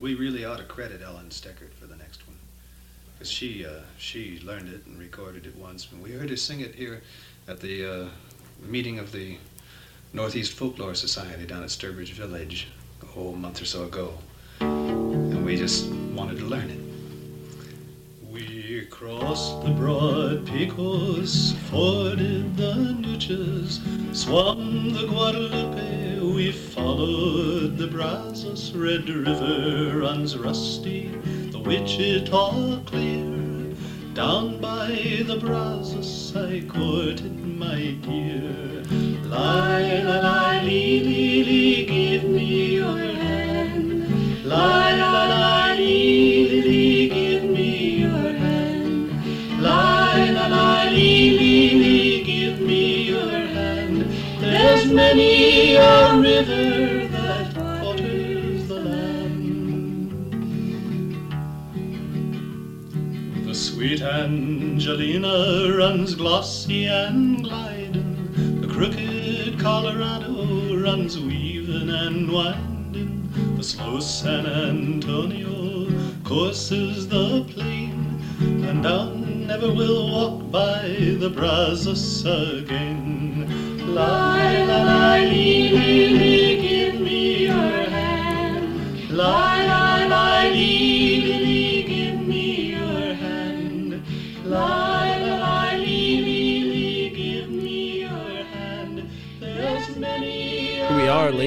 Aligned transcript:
We 0.00 0.14
really 0.14 0.44
ought 0.44 0.58
to 0.58 0.64
credit 0.64 1.02
Ellen 1.02 1.28
Stekert 1.30 1.74
for 1.74 1.86
the 1.86 1.96
next 1.96 2.24
one. 2.28 2.36
Because 3.12 3.28
she, 3.28 3.66
uh, 3.66 3.80
she 3.96 4.40
learned 4.44 4.68
it 4.68 4.86
and 4.86 4.96
recorded 4.96 5.44
it 5.44 5.56
once. 5.56 5.88
And 5.90 6.00
we 6.00 6.12
heard 6.12 6.30
her 6.30 6.36
sing 6.36 6.60
it 6.60 6.72
here 6.72 7.02
at 7.48 7.58
the 7.58 8.04
uh, 8.04 8.08
meeting 8.62 9.00
of 9.00 9.10
the 9.10 9.38
Northeast 10.12 10.52
Folklore 10.52 10.94
Society 10.94 11.46
down 11.46 11.64
at 11.64 11.70
Sturbridge 11.70 12.12
Village 12.12 12.68
a 13.02 13.06
whole 13.06 13.32
month 13.32 13.60
or 13.60 13.64
so 13.64 13.86
ago. 13.86 14.14
And 14.60 15.44
we 15.44 15.56
just 15.56 15.90
wanted 15.90 16.38
to 16.38 16.44
learn 16.44 16.70
it. 16.70 16.80
We 18.30 18.86
crossed 18.92 19.64
the 19.64 19.70
broad 19.70 20.46
Pecos, 20.46 21.54
forded 21.70 22.56
the 22.56 22.94
Nueces, 23.00 23.80
swam 24.12 24.92
the 24.92 25.08
Guadalupe, 25.08 25.77
we 26.38 26.52
followed 26.52 27.76
the 27.78 27.88
Brazos, 27.88 28.70
Red 28.70 29.08
River 29.08 29.98
runs 29.98 30.38
rusty, 30.38 31.08
the 31.50 31.58
Wichita 31.58 32.78
clear. 32.86 33.74
Down 34.14 34.60
by 34.60 34.86
the 35.26 35.36
Brazos 35.40 36.36
I 36.36 36.60
courted 36.68 37.44
my 37.44 37.96
dear. 38.02 38.84
Lie, 39.24 40.00
la, 40.04 40.20
lie, 40.20 40.62
lee, 40.62 41.00
lee, 41.00 41.42
lee, 41.42 41.86
give 41.86 42.22
me 42.30 42.74
your 42.76 42.96
hand. 42.96 44.44
Lie, 44.44 44.96
la, 44.96 45.67
many 54.98 55.76
a 55.76 56.16
river 56.16 57.06
that 57.06 57.56
waters 57.56 58.66
the 58.66 58.80
land. 58.80 60.10
The 63.46 63.54
sweet 63.54 64.02
Angelina 64.02 65.72
runs 65.78 66.16
glossy 66.16 66.86
and 66.86 67.44
gliding. 67.44 68.60
The 68.60 68.66
crooked 68.66 69.60
Colorado 69.60 70.76
runs 70.76 71.16
weaving 71.16 71.90
and 71.90 72.32
winding. 72.32 73.30
The 73.56 73.62
slow 73.62 74.00
San 74.00 74.46
Antonio 74.46 75.86
courses 76.24 77.06
the 77.06 77.44
plain, 77.52 78.20
and 78.40 78.82
down 78.82 79.46
never 79.46 79.72
will 79.72 80.10
walk 80.10 80.50
by 80.50 80.88
the 81.20 81.30
Brazos 81.30 82.24
again. 82.26 83.67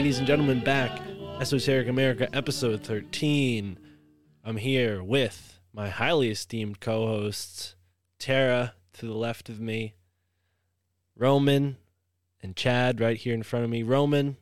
Ladies 0.01 0.17
and 0.17 0.27
gentlemen, 0.27 0.59
back. 0.61 0.99
Esoteric 1.39 1.87
America, 1.87 2.27
episode 2.35 2.83
13. 2.83 3.77
I'm 4.43 4.57
here 4.57 5.01
with 5.01 5.61
my 5.71 5.87
highly 5.89 6.29
esteemed 6.31 6.81
co 6.81 7.07
hosts, 7.07 7.75
Tara 8.19 8.73
to 8.93 9.05
the 9.05 9.13
left 9.13 9.47
of 9.47 9.61
me, 9.61 9.93
Roman, 11.15 11.77
and 12.41 12.55
Chad 12.55 12.99
right 12.99 13.17
here 13.17 13.33
in 13.33 13.43
front 13.43 13.65
of 13.65 13.71
me. 13.71 13.83
Roman, 13.83 14.37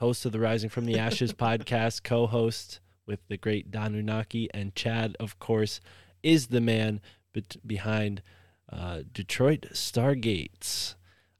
host 0.00 0.24
of 0.24 0.32
the 0.32 0.40
Rising 0.40 0.70
from 0.70 0.86
the 0.86 0.98
Ashes 0.98 1.32
podcast, 1.34 2.02
co 2.02 2.26
host 2.26 2.80
with 3.06 3.20
the 3.28 3.36
great 3.36 3.70
Don 3.70 3.94
Unaki, 3.94 4.48
and 4.54 4.74
Chad, 4.74 5.16
of 5.18 5.38
course, 5.38 5.80
is 6.22 6.48
the 6.48 6.60
man 6.60 7.00
bet- 7.32 7.56
behind 7.66 8.22
uh, 8.70 9.00
Detroit 9.12 9.66
Stargates. 9.72 10.94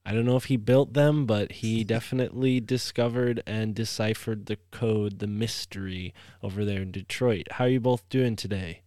I 0.04 0.12
don't 0.12 0.26
know 0.26 0.36
if 0.36 0.46
he 0.46 0.56
built 0.56 0.94
them, 0.94 1.26
but 1.26 1.52
he 1.52 1.84
definitely 1.96 2.60
discovered 2.60 3.42
and 3.46 3.74
deciphered 3.74 4.46
the 4.46 4.58
code, 4.70 5.20
the 5.20 5.26
mystery 5.26 6.12
over 6.42 6.64
there 6.64 6.82
in 6.82 6.90
Detroit. 6.90 7.46
How 7.52 7.64
are 7.64 7.68
you 7.68 7.80
both 7.80 8.08
doing 8.08 8.36
today? 8.36 8.82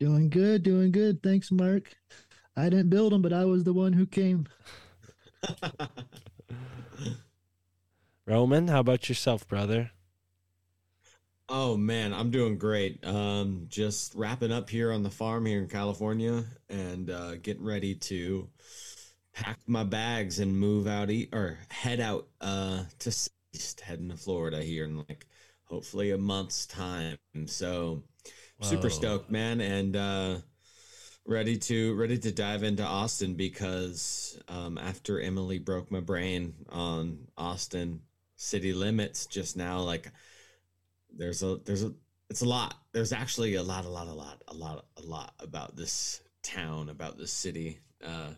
Doing 0.00 0.30
good, 0.30 0.62
doing 0.62 0.92
good. 0.92 1.22
Thanks, 1.22 1.50
Mark. 1.50 1.96
I 2.58 2.68
didn't 2.70 2.90
build 2.90 3.12
them, 3.12 3.22
but 3.22 3.32
I 3.32 3.44
was 3.44 3.62
the 3.62 3.72
one 3.72 3.92
who 3.92 4.04
came. 4.04 4.48
Roman, 8.26 8.66
how 8.66 8.80
about 8.80 9.08
yourself, 9.08 9.46
brother? 9.46 9.92
Oh 11.48 11.76
man, 11.76 12.12
I'm 12.12 12.32
doing 12.32 12.58
great. 12.58 13.06
Um, 13.06 13.66
just 13.68 14.14
wrapping 14.16 14.50
up 14.50 14.68
here 14.68 14.90
on 14.90 15.04
the 15.04 15.10
farm 15.10 15.46
here 15.46 15.60
in 15.60 15.68
California, 15.68 16.44
and 16.68 17.08
uh, 17.08 17.36
getting 17.36 17.64
ready 17.64 17.94
to 17.94 18.48
pack 19.32 19.60
my 19.68 19.84
bags 19.84 20.40
and 20.40 20.58
move 20.58 20.88
out 20.88 21.10
eat 21.10 21.32
or 21.32 21.58
head 21.70 22.00
out 22.00 22.26
uh, 22.40 22.82
to 22.98 23.30
east, 23.54 23.80
heading 23.82 24.08
to 24.08 24.16
Florida 24.16 24.62
here 24.64 24.84
in 24.84 24.98
like 25.08 25.26
hopefully 25.64 26.10
a 26.10 26.18
month's 26.18 26.66
time. 26.66 27.18
So 27.46 28.02
super 28.60 28.90
stoked, 28.90 29.30
man, 29.30 29.60
and 29.60 29.94
uh, 29.96 30.38
ready 31.28 31.58
to 31.58 31.94
ready 31.94 32.18
to 32.18 32.32
dive 32.32 32.62
into 32.62 32.82
Austin 32.82 33.34
because 33.34 34.40
um, 34.48 34.78
after 34.78 35.20
Emily 35.20 35.58
broke 35.58 35.90
my 35.90 36.00
brain 36.00 36.54
on 36.70 37.28
Austin 37.36 38.00
city 38.36 38.72
limits 38.72 39.26
just 39.26 39.56
now, 39.56 39.80
like 39.80 40.10
there's 41.14 41.42
a 41.42 41.58
there's 41.64 41.84
a 41.84 41.92
it's 42.30 42.40
a 42.40 42.48
lot. 42.48 42.74
There's 42.92 43.12
actually 43.12 43.54
a 43.54 43.62
lot 43.62 43.84
a 43.84 43.88
lot 43.90 44.08
a 44.08 44.12
lot 44.12 44.42
a 44.48 44.54
lot 44.54 44.86
a 44.96 45.02
lot 45.02 45.34
about 45.38 45.76
this 45.76 46.22
town 46.42 46.88
about 46.88 47.18
this 47.18 47.32
city 47.32 47.78
uh 48.04 48.30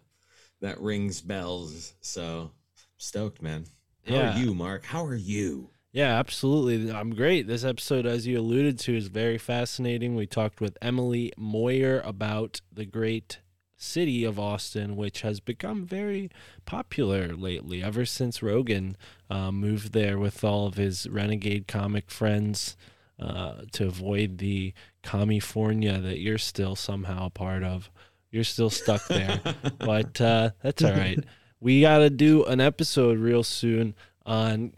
that 0.60 0.80
rings 0.80 1.20
bells. 1.20 1.94
So 2.00 2.50
stoked 2.98 3.40
man. 3.40 3.66
How 4.06 4.14
Yeah. 4.16 4.34
are 4.34 4.38
you 4.38 4.54
mark? 4.54 4.84
How 4.84 5.04
are 5.04 5.14
you 5.14 5.70
Yeah, 5.92 6.18
absolutely. 6.18 6.92
I'm 6.92 7.14
great. 7.14 7.48
This 7.48 7.64
episode, 7.64 8.06
as 8.06 8.26
you 8.26 8.38
alluded 8.38 8.78
to, 8.80 8.96
is 8.96 9.08
very 9.08 9.38
fascinating. 9.38 10.14
We 10.14 10.26
talked 10.26 10.60
with 10.60 10.78
Emily 10.80 11.32
Moyer 11.36 12.00
about 12.04 12.60
the 12.72 12.86
great 12.86 13.40
city 13.76 14.22
of 14.24 14.38
Austin, 14.38 14.94
which 14.94 15.22
has 15.22 15.40
become 15.40 15.84
very 15.84 16.30
popular 16.64 17.34
lately, 17.34 17.82
ever 17.82 18.04
since 18.04 18.40
Rogan 18.42 18.96
uh, 19.28 19.50
moved 19.50 19.92
there 19.92 20.16
with 20.16 20.44
all 20.44 20.66
of 20.66 20.74
his 20.74 21.08
renegade 21.08 21.66
comic 21.66 22.08
friends 22.10 22.76
uh, 23.18 23.62
to 23.72 23.86
avoid 23.86 24.38
the 24.38 24.72
California 25.02 25.98
that 25.98 26.20
you're 26.20 26.38
still 26.38 26.76
somehow 26.76 27.26
a 27.26 27.30
part 27.30 27.64
of. 27.64 27.90
You're 28.30 28.44
still 28.44 28.70
stuck 28.70 29.04
there, 29.08 29.40
but 29.78 30.20
uh, 30.20 30.50
that's 30.62 30.84
all 30.84 30.92
right. 30.92 31.18
We 31.58 31.80
got 31.80 31.98
to 31.98 32.10
do 32.10 32.44
an 32.44 32.60
episode 32.60 33.18
real 33.18 33.42
soon 33.42 33.94
on 34.24 34.72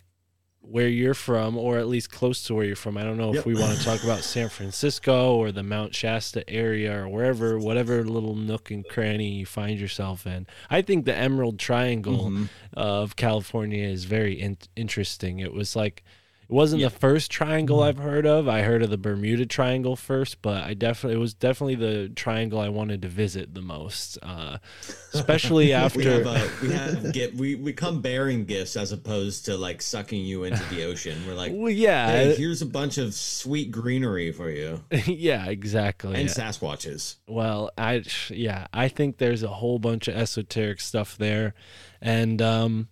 where 0.63 0.89
you're 0.89 1.13
from, 1.15 1.57
or 1.59 1.79
at 1.79 1.89
least 1.89 2.11
close 2.11 2.45
to 2.45 2.55
where 2.55 2.65
you're 2.65 2.77
from. 2.77 2.97
I 2.97 3.03
don't 3.03 3.17
know 3.19 3.35
if 3.35 3.45
we 3.45 3.55
want 3.55 3.77
to 3.77 3.85
talk 3.85 4.03
about 4.05 4.21
San 4.21 4.49
Francisco 4.49 5.35
or 5.37 5.51
the 5.53 5.63
Mount 5.63 5.95
Shasta 5.95 6.49
area 6.49 6.97
or 7.03 7.09
wherever, 7.09 7.59
whatever 7.59 8.05
little 8.05 8.37
nook 8.37 8.71
and 8.71 8.87
cranny 8.89 9.29
you 9.31 9.45
find 9.45 9.79
yourself 9.79 10.27
in. 10.27 10.47
I 10.71 10.81
think 10.83 11.05
the 11.05 11.15
Emerald 11.17 11.59
Triangle 11.59 12.31
Mhm. 12.31 12.49
of 12.75 13.17
California 13.17 13.85
is 13.87 14.05
very 14.05 14.41
in- 14.41 14.57
interesting. 14.77 15.41
It 15.41 15.53
was 15.53 15.75
like 15.77 16.05
it 16.53 16.55
wasn't 16.55 16.83
Yeah. 16.83 16.89
the 16.89 16.95
first 16.99 17.31
triangle 17.31 17.83
I've 17.83 17.97
heard 17.97 18.27
of. 18.27 18.47
I 18.47 18.61
heard 18.61 18.83
of 18.83 18.91
the 18.91 18.99
Bermuda 18.99 19.47
Triangle 19.47 19.97
first, 19.97 20.43
but 20.43 20.63
I 20.65 20.75
definitely 20.75 21.17
it 21.17 21.21
was 21.21 21.33
definitely 21.33 21.77
the 21.77 22.11
triangle 22.11 22.61
I 22.61 22.69
wanted 22.69 23.01
to 23.03 23.09
visit 23.09 23.55
the 23.55 23.63
most, 23.63 24.19
uh, 24.23 24.59
especially 25.15 25.67
we 25.69 25.73
after. 25.73 26.23
have, 26.23 26.27
uh, 26.27 26.49
we 26.61 26.71
have 26.73 27.13
get 27.15 27.35
we, 27.35 27.55
we 27.55 27.73
come 27.73 28.03
bearing 28.03 28.45
gifts 28.45 28.77
as 28.77 28.93
opposed 28.93 29.47
to 29.47 29.57
like 29.57 29.81
sucking 29.81 30.23
you 30.27 30.45
into 30.45 30.63
the 30.65 30.85
ocean 30.85 31.19
we're 31.27 31.33
like 31.35 31.53
well, 31.55 31.71
yeah, 31.71 32.09
hey 32.11 32.35
here's 32.35 32.61
a 32.61 32.67
bunch 32.67 32.99
of 32.99 33.15
sweet 33.15 33.71
greenery 33.71 34.31
for 34.31 34.51
you 34.51 34.83
yeah, 35.07 35.47
exactly. 35.47 36.21
and 36.21 36.29
sasquatches 36.29 37.17
Well, 37.27 37.71
I 37.79 38.05
yeah, 38.29 38.67
I 38.75 38.89
think 38.89 39.17
there's 39.17 39.43
a 39.43 39.49
whole 39.49 39.79
bunch 39.79 40.07
of 40.07 40.15
esoteric 40.17 40.81
stuff 40.81 41.17
there, 41.17 41.55
and 42.03 42.43
um, 42.43 42.89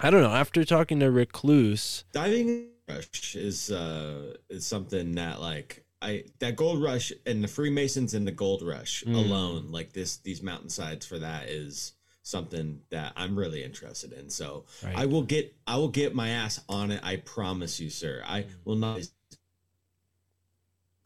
I 0.00 0.10
don't 0.10 0.22
know. 0.22 0.34
After 0.34 0.64
talking 0.64 0.98
to 1.00 1.10
Recluse, 1.10 2.04
diving 2.12 2.70
rush 2.88 3.34
is 3.36 3.70
uh 3.70 4.34
is 4.48 4.66
something 4.66 5.12
that 5.12 5.40
like 5.40 5.84
I 6.00 6.24
that 6.38 6.56
gold 6.56 6.82
rush 6.82 7.12
and 7.26 7.42
the 7.42 7.48
Freemasons 7.48 8.14
and 8.14 8.26
the 8.26 8.32
gold 8.32 8.62
rush 8.62 9.02
Mm. 9.04 9.14
alone, 9.14 9.72
like 9.72 9.92
this 9.92 10.18
these 10.18 10.42
mountainsides 10.42 11.04
for 11.06 11.18
that 11.18 11.48
is 11.48 11.92
something 12.22 12.80
that 12.90 13.12
I'm 13.16 13.36
really 13.38 13.64
interested 13.64 14.12
in. 14.12 14.30
So 14.30 14.66
right? 14.84 14.96
I 14.96 15.06
will 15.06 15.22
get 15.22 15.54
I 15.66 15.76
will 15.76 15.88
get 15.88 16.14
my 16.14 16.28
ass 16.28 16.60
on 16.68 16.90
it. 16.92 17.00
I 17.02 17.16
promise 17.16 17.80
you, 17.80 17.90
sir. 17.90 18.22
I 18.26 18.46
will 18.64 18.76
not. 18.76 19.00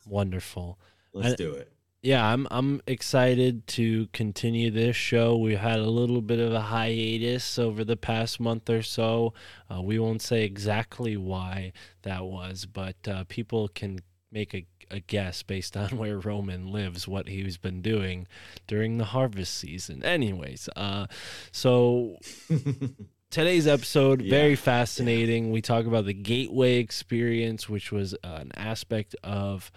wonderful. 0.07 0.79
Let's 1.13 1.33
I- 1.33 1.37
do 1.37 1.53
it. 1.53 1.72
Yeah, 2.03 2.27
I'm 2.33 2.49
I'm 2.51 2.81
excited 2.87 3.67
to 3.69 4.09
continue 4.13 4.71
this 4.71 4.97
show. 4.97 5.37
We 5.37 5.55
had 5.55 5.79
a 5.79 5.87
little 5.89 6.21
bit 6.21 6.41
of 6.41 6.53
a 6.53 6.61
hiatus 6.61 7.59
over 7.59 7.85
the 7.85 7.97
past 7.97 8.41
month 8.41 8.69
or 8.69 8.83
so. 8.83 9.35
Uh, 9.73 9.81
we 9.83 9.99
won't 10.01 10.21
say 10.23 10.45
exactly 10.45 11.17
why 11.17 11.73
that 12.03 12.25
was, 12.25 12.67
but 12.67 12.97
uh, 13.07 13.25
people 13.29 13.69
can 13.69 14.01
make 14.33 14.53
a, 14.55 14.67
a 14.91 14.99
guess 15.01 15.43
based 15.45 15.77
on 15.83 15.91
where 15.97 16.19
Roman 16.19 16.73
lives, 16.73 17.07
what 17.07 17.29
he's 17.29 17.57
been 17.57 17.83
doing 17.83 18.27
during 18.67 18.99
the 18.99 19.05
harvest 19.05 19.55
season. 19.55 20.03
Anyways, 20.03 20.69
uh, 20.75 21.07
so 21.53 22.17
today's 23.31 23.67
episode 23.67 24.23
very 24.23 24.51
Yeah. 24.51 24.57
fascinating. 24.57 25.53
We 25.53 25.63
talk 25.63 25.87
about 25.87 26.07
the 26.07 26.15
Gateway 26.15 26.79
experience, 26.79 27.69
which 27.69 27.93
was 27.93 28.15
uh, 28.25 28.39
an 28.41 28.51
aspect 28.57 29.15
of 29.23 29.71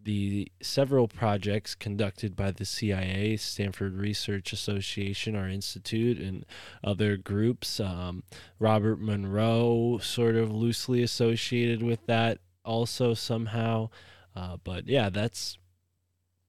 the 0.00 0.50
several 0.62 1.08
projects 1.08 1.74
conducted 1.74 2.36
by 2.36 2.50
the 2.50 2.64
CIA, 2.64 3.36
Stanford 3.36 3.96
Research 3.96 4.52
Association, 4.52 5.34
our 5.34 5.48
institute, 5.48 6.18
and 6.18 6.46
other 6.84 7.16
groups. 7.16 7.80
Um, 7.80 8.22
Robert 8.58 9.00
Monroe, 9.00 9.98
sort 10.02 10.36
of 10.36 10.52
loosely 10.52 11.02
associated 11.02 11.82
with 11.82 12.06
that, 12.06 12.38
also 12.64 13.14
somehow. 13.14 13.90
Uh, 14.34 14.56
but 14.62 14.86
yeah, 14.88 15.08
that's 15.08 15.58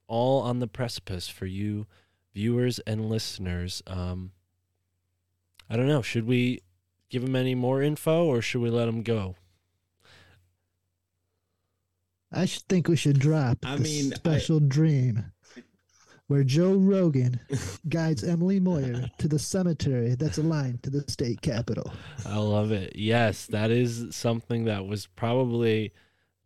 all 0.07 0.41
on 0.41 0.59
the 0.59 0.67
precipice 0.67 1.27
for 1.27 1.45
you 1.45 1.87
viewers 2.33 2.79
and 2.79 3.09
listeners. 3.09 3.81
Um, 3.87 4.31
I 5.69 5.75
don't 5.75 5.87
know. 5.87 6.01
Should 6.01 6.27
we 6.27 6.61
give 7.09 7.23
them 7.23 7.35
any 7.35 7.55
more 7.55 7.81
info 7.81 8.25
or 8.25 8.41
should 8.41 8.61
we 8.61 8.69
let 8.69 8.85
them 8.85 9.03
go? 9.03 9.35
I 12.31 12.45
should 12.45 12.63
think 12.63 12.87
we 12.87 12.95
should 12.95 13.19
drop 13.19 13.59
I 13.63 13.75
the 13.77 13.83
mean, 13.83 14.13
I- 14.13 14.15
special 14.15 14.59
dream 14.59 15.25
where 16.27 16.43
Joe 16.43 16.73
Rogan 16.73 17.39
guides 17.89 18.21
Emily 18.23 18.59
Moyer 18.59 19.09
to 19.19 19.27
the 19.29 19.39
cemetery 19.39 20.15
that's 20.15 20.37
aligned 20.37 20.83
to 20.83 20.89
the 20.89 21.05
state 21.09 21.41
capitol. 21.41 21.93
I 22.25 22.37
love 22.37 22.71
it. 22.73 22.97
Yes, 22.97 23.45
that 23.47 23.71
is 23.71 24.07
something 24.13 24.65
that 24.65 24.85
was 24.85 25.07
probably 25.15 25.93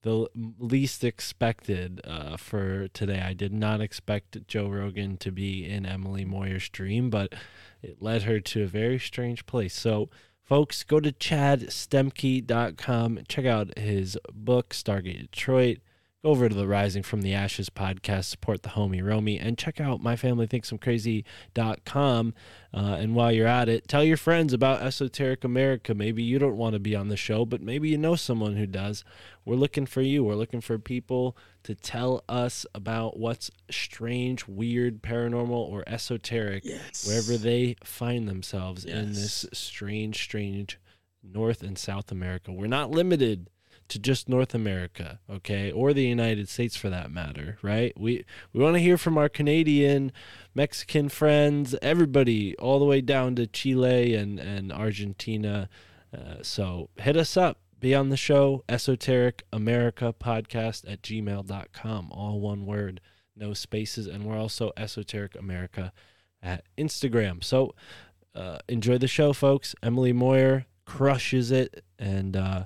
the 0.03 0.27
least 0.59 1.03
expected 1.03 1.99
uh, 2.05 2.37
for 2.37 2.87
today. 2.89 3.21
I 3.21 3.33
did 3.33 3.53
not 3.53 3.81
expect 3.81 4.47
Joe 4.47 4.67
Rogan 4.67 5.17
to 5.17 5.31
be 5.31 5.65
in 5.67 5.85
Emily 5.87 6.25
Moyer's 6.25 6.69
dream, 6.69 7.09
but 7.09 7.33
it 7.81 8.01
led 8.01 8.23
her 8.23 8.39
to 8.39 8.63
a 8.63 8.67
very 8.67 8.99
strange 8.99 9.45
place. 9.47 9.73
So, 9.75 10.09
folks, 10.51 10.83
go 10.83 10.99
to 10.99 11.13
chadstuemke.com, 11.13 13.19
check 13.29 13.45
out 13.45 13.77
his 13.77 14.17
book, 14.33 14.71
Stargate 14.71 15.21
Detroit. 15.21 15.77
Go 16.23 16.29
over 16.29 16.47
to 16.47 16.53
the 16.53 16.67
Rising 16.67 17.01
from 17.01 17.23
the 17.23 17.33
Ashes 17.33 17.71
podcast, 17.71 18.25
support 18.25 18.61
the 18.61 18.69
homie 18.69 19.03
Romy, 19.03 19.39
and 19.39 19.57
check 19.57 19.81
out 19.81 20.03
myfamilythinksimcrazy.com. 20.03 22.33
Uh, 22.71 22.77
and 22.77 23.15
while 23.15 23.31
you're 23.31 23.47
at 23.47 23.67
it, 23.67 23.87
tell 23.87 24.03
your 24.03 24.17
friends 24.17 24.53
about 24.53 24.83
Esoteric 24.83 25.43
America. 25.43 25.95
Maybe 25.95 26.21
you 26.21 26.37
don't 26.37 26.57
want 26.57 26.73
to 26.73 26.79
be 26.79 26.95
on 26.95 27.07
the 27.07 27.17
show, 27.17 27.43
but 27.43 27.59
maybe 27.59 27.89
you 27.89 27.97
know 27.97 28.15
someone 28.15 28.55
who 28.55 28.67
does. 28.67 29.03
We're 29.45 29.55
looking 29.55 29.87
for 29.87 30.01
you. 30.01 30.23
We're 30.23 30.35
looking 30.35 30.61
for 30.61 30.77
people 30.77 31.35
to 31.63 31.73
tell 31.73 32.23
us 32.29 32.67
about 32.75 33.17
what's 33.17 33.49
strange, 33.71 34.47
weird, 34.47 35.01
paranormal, 35.01 35.49
or 35.49 35.83
esoteric 35.87 36.65
yes. 36.65 37.07
wherever 37.07 37.35
they 37.35 37.77
find 37.83 38.27
themselves 38.27 38.85
in 38.85 39.13
this 39.13 39.47
strange, 39.53 40.21
strange 40.21 40.77
North 41.23 41.63
and 41.63 41.79
South 41.79 42.11
America. 42.11 42.51
We're 42.51 42.67
not 42.67 42.91
limited 42.91 43.49
to 43.91 43.99
just 43.99 44.29
North 44.29 44.55
America, 44.55 45.19
okay, 45.29 45.69
or 45.69 45.91
the 45.93 46.05
United 46.05 46.47
States 46.47 46.77
for 46.77 46.89
that 46.89 47.11
matter, 47.11 47.57
right? 47.61 47.93
We 47.99 48.23
we 48.53 48.63
want 48.63 48.75
to 48.75 48.79
hear 48.79 48.97
from 48.97 49.17
our 49.17 49.27
Canadian, 49.27 50.13
Mexican 50.55 51.09
friends, 51.09 51.75
everybody, 51.81 52.57
all 52.57 52.79
the 52.79 52.85
way 52.85 53.01
down 53.01 53.35
to 53.35 53.47
Chile 53.47 54.15
and 54.15 54.39
and 54.39 54.71
Argentina. 54.71 55.67
Uh, 56.15 56.35
so 56.41 56.89
hit 56.97 57.17
us 57.17 57.35
up. 57.35 57.59
Be 57.81 57.93
on 57.93 58.09
the 58.09 58.17
show, 58.17 58.63
Esoteric 58.69 59.43
America 59.51 60.13
Podcast 60.17 60.89
at 60.89 61.01
gmail.com. 61.01 62.11
All 62.11 62.39
one 62.39 62.65
word, 62.65 63.01
no 63.35 63.53
spaces. 63.53 64.07
And 64.07 64.23
we're 64.23 64.37
also 64.37 64.71
Esoteric 64.77 65.35
America 65.35 65.91
at 66.41 66.63
Instagram. 66.77 67.43
So 67.43 67.73
uh, 68.35 68.59
enjoy 68.69 68.99
the 68.99 69.07
show, 69.07 69.33
folks. 69.33 69.75
Emily 69.83 70.13
Moyer 70.13 70.67
crushes 70.85 71.51
it. 71.51 71.83
And 71.97 72.37
uh, 72.37 72.65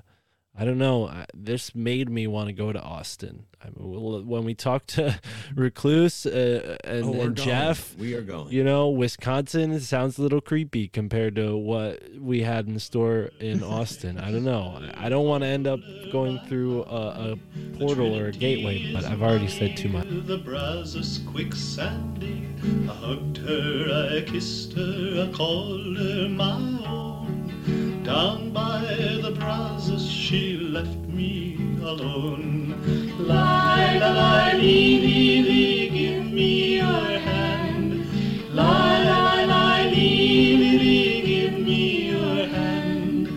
I 0.58 0.64
don't 0.64 0.78
know, 0.78 1.08
I, 1.08 1.26
this 1.34 1.74
made 1.74 2.08
me 2.08 2.26
want 2.26 2.48
to 2.48 2.52
go 2.54 2.72
to 2.72 2.80
Austin. 2.80 3.44
I 3.62 3.66
mean, 3.66 3.90
well, 3.90 4.22
when 4.22 4.44
we 4.44 4.54
talked 4.54 4.88
to 4.94 5.18
Recluse 5.54 6.24
uh, 6.24 6.76
and, 6.84 7.04
Oh, 7.04 7.20
and. 7.20 7.36
Jeff, 7.36 7.94
we 7.96 8.14
are 8.14 8.22
going. 8.22 8.50
you 8.52 8.64
know, 8.64 8.88
Wisconsin 8.88 9.78
sounds 9.80 10.18
a 10.18 10.22
little 10.22 10.40
creepy 10.40 10.88
compared 10.88 11.34
to 11.36 11.56
what 11.56 12.02
we 12.18 12.42
had 12.42 12.66
in 12.66 12.74
the 12.74 12.80
store 12.80 13.30
in 13.38 13.62
Austin. 13.76 14.18
I 14.18 14.30
don't 14.30 14.44
know. 14.44 14.78
I 14.96 15.06
I 15.06 15.08
don't 15.08 15.26
want 15.26 15.42
to 15.42 15.48
end 15.48 15.66
up 15.66 15.80
going 16.10 16.38
through 16.48 16.84
a, 16.84 17.32
a 17.32 17.36
portal 17.78 18.16
or 18.16 18.28
a 18.28 18.32
gateway, 18.32 18.92
but 18.94 19.04
I've 19.04 19.22
already 19.22 19.48
said 19.48 19.76
too 19.76 19.88
much. 19.90 20.06
The 20.08 20.38
Brazos 20.38 21.18
quicksandy. 21.20 22.44
I 22.88 22.94
hugged 22.94 23.36
her, 23.38 24.08
I 24.16 24.22
kissed 24.30 24.72
her, 24.72 25.28
I 25.28 25.36
called 25.36 25.96
her 25.98 26.28
my 26.28 26.54
own. 26.86 27.35
Down 27.66 28.52
by 28.52 28.80
the 29.22 29.32
Brazos, 29.32 30.08
she 30.08 30.56
left 30.56 31.08
me 31.08 31.56
alone. 31.82 32.74
Lie, 33.18 33.98
la, 33.98 34.10
lie, 34.12 34.52
lee, 34.54 35.00
lee, 35.00 35.42
lee, 35.42 35.88
give 35.90 36.32
me 36.32 36.76
your 36.76 37.18
hand. 37.18 38.06
Lie, 38.54 39.02
lie, 39.04 39.44
lie, 39.46 39.88
lee, 39.90 40.56
lee, 40.56 40.78
lee, 40.78 41.22
give 41.26 41.58
me 41.58 42.08
your 42.10 42.46
hand. 42.46 43.28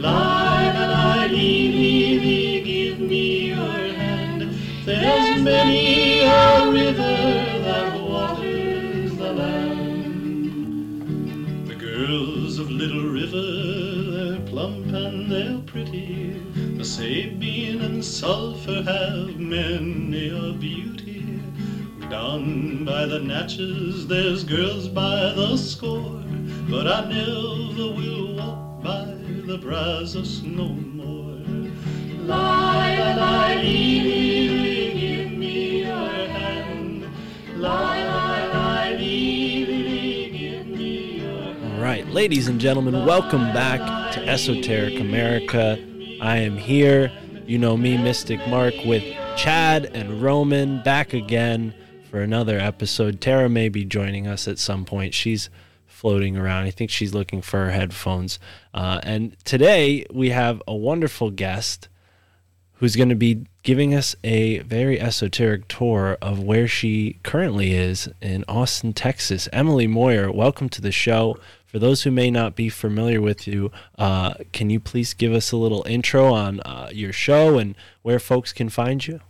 Lie, 0.00 0.72
la, 0.74 0.86
lie, 0.86 1.26
lee, 1.26 1.72
lee, 1.72 2.20
lee, 2.20 2.60
give 2.62 3.00
me 3.00 3.48
your 3.48 3.94
hand. 3.94 4.42
There's 4.84 5.42
many 5.42 6.20
a 6.22 6.70
river 6.70 7.51
Little 12.82 13.10
River, 13.10 14.10
they're 14.10 14.40
plump 14.40 14.86
and 14.92 15.30
they're 15.30 15.60
pretty. 15.66 16.32
The 16.76 16.84
Sabine 16.84 17.80
and 17.80 18.04
Sulphur 18.04 18.82
have 18.82 19.38
many 19.38 20.30
a 20.30 20.52
beauty. 20.52 21.40
Down 22.10 22.84
by 22.84 23.06
the 23.06 23.20
Neches, 23.20 24.08
there's 24.08 24.42
girls 24.42 24.88
by 24.88 25.32
the 25.32 25.56
score. 25.56 26.24
But 26.68 26.88
I 26.88 27.08
never 27.08 27.94
will 27.94 28.34
walk 28.36 28.82
by 28.82 29.14
the 29.46 29.58
Brazos 29.58 30.42
no 30.42 30.70
more. 30.70 31.38
Lie, 32.26 32.98
lie, 32.98 33.14
lie, 33.14 33.54
lee, 33.62 34.00
lee, 34.00 35.00
give 35.00 35.38
me 35.38 35.82
your 35.82 36.08
hand. 36.26 37.04
Lie, 37.54 38.04
lie, 38.06 38.46
lie, 38.48 38.61
ladies 42.12 42.46
and 42.46 42.60
gentlemen, 42.60 43.06
welcome 43.06 43.54
back 43.54 43.80
to 44.12 44.22
Esoteric 44.28 45.00
America. 45.00 45.78
I 46.20 46.36
am 46.36 46.58
here. 46.58 47.10
You 47.46 47.56
know 47.56 47.74
me, 47.74 47.96
Mystic 47.96 48.46
Mark, 48.48 48.74
with 48.84 49.02
Chad 49.34 49.86
and 49.94 50.20
Roman 50.20 50.82
back 50.82 51.14
again 51.14 51.72
for 52.10 52.20
another 52.20 52.58
episode. 52.58 53.22
Tara 53.22 53.48
may 53.48 53.70
be 53.70 53.86
joining 53.86 54.26
us 54.26 54.46
at 54.46 54.58
some 54.58 54.84
point. 54.84 55.14
She's 55.14 55.48
floating 55.86 56.36
around. 56.36 56.64
I 56.64 56.70
think 56.70 56.90
she's 56.90 57.14
looking 57.14 57.40
for 57.40 57.64
her 57.64 57.70
headphones. 57.70 58.38
Uh, 58.74 59.00
and 59.02 59.34
today 59.46 60.04
we 60.12 60.30
have 60.30 60.62
a 60.68 60.76
wonderful 60.76 61.30
guest 61.30 61.88
who's 62.74 62.94
going 62.94 63.08
to 63.08 63.14
be 63.14 63.46
giving 63.62 63.94
us 63.94 64.14
a 64.22 64.58
very 64.58 65.00
esoteric 65.00 65.66
tour 65.68 66.18
of 66.20 66.40
where 66.40 66.68
she 66.68 67.20
currently 67.22 67.72
is 67.72 68.08
in 68.20 68.44
Austin, 68.48 68.92
Texas. 68.92 69.48
Emily 69.50 69.86
Moyer, 69.86 70.30
welcome 70.30 70.68
to 70.68 70.82
the 70.82 70.92
show. 70.92 71.38
For 71.72 71.78
those 71.78 72.02
who 72.02 72.10
may 72.10 72.30
not 72.30 72.54
be 72.54 72.68
familiar 72.68 73.22
with 73.22 73.46
you, 73.46 73.72
uh, 73.98 74.34
can 74.52 74.68
you 74.68 74.78
please 74.78 75.14
give 75.14 75.32
us 75.32 75.52
a 75.52 75.56
little 75.56 75.82
intro 75.88 76.30
on 76.30 76.60
uh, 76.60 76.90
your 76.92 77.14
show 77.14 77.56
and 77.56 77.74
where 78.02 78.18
folks 78.18 78.52
can 78.52 78.68
find 78.68 79.06
you? 79.06 79.20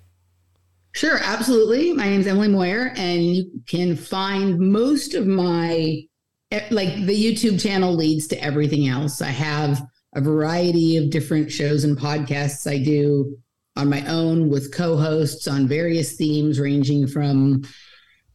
Sure, 0.91 1.21
absolutely. 1.23 1.93
My 1.93 2.09
name 2.09 2.21
is 2.21 2.27
Emily 2.27 2.49
Moyer, 2.49 2.93
and 2.97 3.23
you 3.23 3.63
can 3.69 3.95
find 3.95 4.59
most 4.59 5.15
of 5.15 5.25
my 5.25 6.03
like 6.71 7.07
the 7.07 7.15
YouTube 7.15 7.63
channel 7.63 7.95
leads 7.95 8.27
to 8.27 8.43
everything 8.43 8.89
else. 8.89 9.23
I 9.23 9.31
have 9.31 9.81
a 10.15 10.21
variety 10.21 10.97
of 10.97 11.11
different 11.11 11.51
shows 11.53 11.85
and 11.85 11.97
podcasts 11.97 12.69
I 12.69 12.83
do 12.83 13.39
on 13.77 13.89
my 13.89 14.05
own 14.09 14.51
with 14.51 14.75
co-hosts 14.75 15.47
on 15.47 15.69
various 15.69 16.17
themes 16.17 16.59
ranging 16.59 17.07
from 17.07 17.63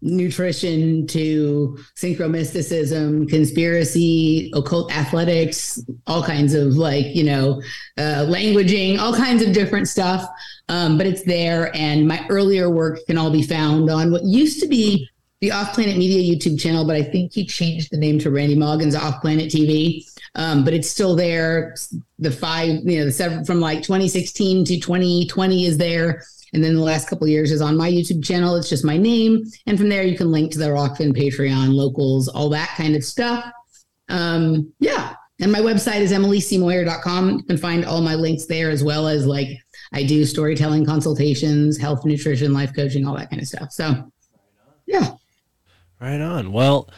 nutrition 0.02 1.08
to 1.08 1.78
synchromysticism, 1.96 3.30
conspiracy, 3.30 4.52
occult 4.54 4.96
athletics, 4.96 5.84
all 6.06 6.24
kinds 6.24 6.54
of 6.54 6.76
like, 6.76 7.08
you 7.16 7.24
know, 7.24 7.62
uh, 7.98 8.26
languaging, 8.28 9.00
all 9.00 9.16
kinds 9.16 9.42
of 9.42 9.54
different 9.54 9.88
stuff. 9.88 10.28
Um, 10.70 10.98
but 10.98 11.08
it's 11.08 11.24
there. 11.24 11.76
And 11.76 12.08
my 12.08 12.26
earlier 12.30 12.70
work 12.70 13.00
can 13.08 13.18
all 13.18 13.32
be 13.32 13.44
found 13.44 13.90
on 13.90 14.12
what 14.12 14.24
used 14.24 14.60
to 14.62 14.68
be 14.68 15.10
the 15.42 15.52
Off 15.52 15.74
Planet 15.74 15.98
Media 15.98 16.36
YouTube 16.36 16.60
channel, 16.60 16.86
but 16.86 16.96
I 16.96 17.04
think 17.04 17.34
he 17.34 17.46
changed 17.46 17.92
the 17.92 17.98
name 17.98 18.18
to 18.20 18.32
Randy 18.32 18.56
Maugans 18.56 19.00
Off 19.00 19.22
Planet 19.22 19.52
TV. 19.52 20.04
Um, 20.38 20.64
but 20.64 20.74
it's 20.74 20.90
still 20.90 21.16
there. 21.16 21.76
The 22.20 22.32
five, 22.32 22.70
you 22.84 23.00
know, 23.00 23.06
the 23.06 23.12
seven 23.12 23.44
from 23.44 23.60
like 23.60 23.82
2016 23.82 24.66
to 24.66 24.80
2020 24.80 25.66
is 25.66 25.78
there. 25.78 26.24
And 26.54 26.64
then 26.64 26.76
the 26.76 26.82
last 26.82 27.10
couple 27.10 27.28
years 27.28 27.52
is 27.52 27.62
on 27.62 27.76
my 27.76 27.92
YouTube 27.92 28.24
channel. 28.24 28.56
It's 28.56 28.70
just 28.70 28.86
my 28.86 28.98
name. 28.98 29.44
And 29.66 29.78
from 29.78 29.90
there, 29.90 30.04
you 30.04 30.16
can 30.16 30.32
link 30.32 30.52
to 30.54 30.60
the 30.60 30.68
Rokfin, 30.68 31.18
Patreon, 31.18 31.74
locals, 31.74 32.28
all 32.28 32.50
that 32.50 32.70
kind 32.78 32.96
of 32.96 33.04
stuff. 33.04 33.52
Um, 34.10 34.72
yeah. 34.80 35.16
And 35.40 35.52
my 35.52 35.60
website 35.60 36.02
is 36.02 36.12
emilycmoyer.com. 36.12 37.30
You 37.32 37.44
can 37.44 37.58
find 37.58 37.84
all 37.84 38.02
my 38.02 38.16
links 38.16 38.46
there 38.46 38.70
as 38.70 38.84
well 38.84 39.08
as 39.08 39.26
like 39.26 39.50
I 39.92 40.04
do 40.04 40.24
storytelling 40.24 40.86
consultations, 40.86 41.78
health, 41.78 42.06
nutrition, 42.06 42.54
life 42.54 42.74
coaching, 42.76 43.06
all 43.06 43.16
that 43.18 43.30
kind 43.30 43.42
of 43.42 43.48
stuff. 43.48 43.72
So, 43.72 44.12
yeah. 44.86 45.12
Right 46.00 46.22
on. 46.22 46.52
Well, 46.52 46.90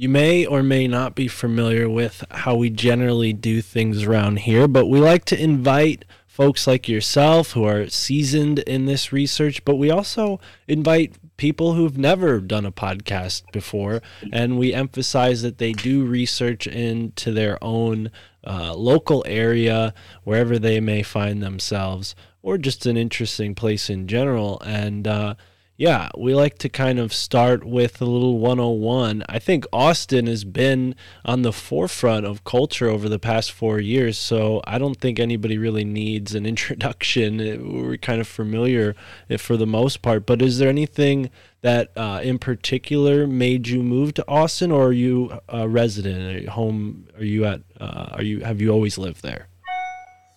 you 0.00 0.08
may 0.08 0.46
or 0.46 0.62
may 0.62 0.86
not 0.86 1.16
be 1.16 1.26
familiar 1.26 1.90
with 1.90 2.24
how 2.30 2.54
we 2.54 2.70
generally 2.70 3.32
do 3.32 3.60
things 3.60 4.04
around 4.04 4.38
here, 4.38 4.68
but 4.68 4.86
we 4.86 5.00
like 5.00 5.24
to 5.24 5.42
invite 5.42 6.04
folks 6.28 6.68
like 6.68 6.88
yourself 6.88 7.50
who 7.50 7.64
are 7.64 7.88
seasoned 7.88 8.60
in 8.60 8.86
this 8.86 9.12
research, 9.12 9.64
but 9.64 9.74
we 9.74 9.90
also 9.90 10.38
invite 10.68 11.16
people 11.36 11.72
who've 11.72 11.98
never 11.98 12.38
done 12.38 12.64
a 12.64 12.70
podcast 12.70 13.42
before, 13.50 14.00
and 14.32 14.56
we 14.56 14.72
emphasize 14.72 15.42
that 15.42 15.58
they 15.58 15.72
do 15.72 16.04
research 16.04 16.68
into 16.68 17.32
their 17.32 17.58
own 17.60 18.12
uh, 18.46 18.72
local 18.74 19.24
area, 19.26 19.92
wherever 20.22 20.60
they 20.60 20.78
may 20.78 21.02
find 21.02 21.42
themselves, 21.42 22.14
or 22.40 22.56
just 22.56 22.86
an 22.86 22.96
interesting 22.96 23.52
place 23.52 23.90
in 23.90 24.06
general. 24.06 24.60
And 24.64 25.08
uh, 25.08 25.34
yeah, 25.78 26.08
we 26.18 26.34
like 26.34 26.58
to 26.58 26.68
kind 26.68 26.98
of 26.98 27.14
start 27.14 27.64
with 27.64 28.00
a 28.00 28.04
little 28.04 28.40
101. 28.40 29.22
I 29.28 29.38
think 29.38 29.64
Austin 29.72 30.26
has 30.26 30.42
been 30.42 30.96
on 31.24 31.42
the 31.42 31.52
forefront 31.52 32.26
of 32.26 32.42
culture 32.42 32.88
over 32.88 33.08
the 33.08 33.20
past 33.20 33.52
four 33.52 33.78
years, 33.78 34.18
so 34.18 34.60
I 34.64 34.78
don't 34.78 34.96
think 35.00 35.20
anybody 35.20 35.56
really 35.56 35.84
needs 35.84 36.34
an 36.34 36.46
introduction. 36.52 37.86
We're 37.86 37.96
kind 37.96 38.20
of 38.20 38.26
familiar 38.26 38.96
eh, 39.30 39.36
for 39.36 39.56
the 39.56 39.68
most 39.68 40.02
part, 40.02 40.26
but 40.26 40.42
is 40.42 40.58
there 40.58 40.68
anything 40.68 41.30
that 41.60 41.92
uh, 41.96 42.22
in 42.24 42.40
particular 42.40 43.28
made 43.28 43.68
you 43.68 43.80
move 43.84 44.14
to 44.14 44.24
Austin, 44.26 44.72
or 44.72 44.86
are 44.86 44.92
you 44.92 45.38
a 45.48 45.68
resident? 45.68 46.34
Are 46.34 46.40
you 46.40 46.50
home? 46.50 47.06
Are 47.16 47.24
you 47.24 47.44
at? 47.44 47.60
Uh, 47.80 48.08
are 48.14 48.22
you 48.24 48.40
have 48.40 48.60
you 48.60 48.70
always 48.70 48.98
lived 48.98 49.22
there? 49.22 49.46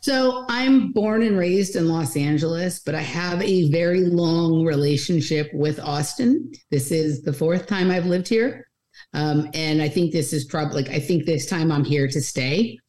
So 0.01 0.45
I'm 0.49 0.91
born 0.93 1.21
and 1.21 1.37
raised 1.37 1.75
in 1.75 1.87
Los 1.87 2.17
Angeles, 2.17 2.79
but 2.79 2.95
I 2.95 3.01
have 3.01 3.39
a 3.43 3.69
very 3.69 4.01
long 4.01 4.65
relationship 4.65 5.51
with 5.53 5.79
Austin. 5.79 6.51
This 6.71 6.91
is 6.91 7.21
the 7.21 7.33
fourth 7.33 7.67
time 7.67 7.91
I've 7.91 8.07
lived 8.07 8.27
here. 8.27 8.67
Um, 9.13 9.49
and 9.53 9.79
I 9.79 9.89
think 9.89 10.11
this 10.11 10.33
is 10.33 10.45
probably 10.45 10.81
like, 10.81 10.91
I 10.91 10.99
think 10.99 11.25
this 11.25 11.45
time 11.45 11.71
I'm 11.71 11.83
here 11.83 12.07
to 12.07 12.19
stay. 12.19 12.79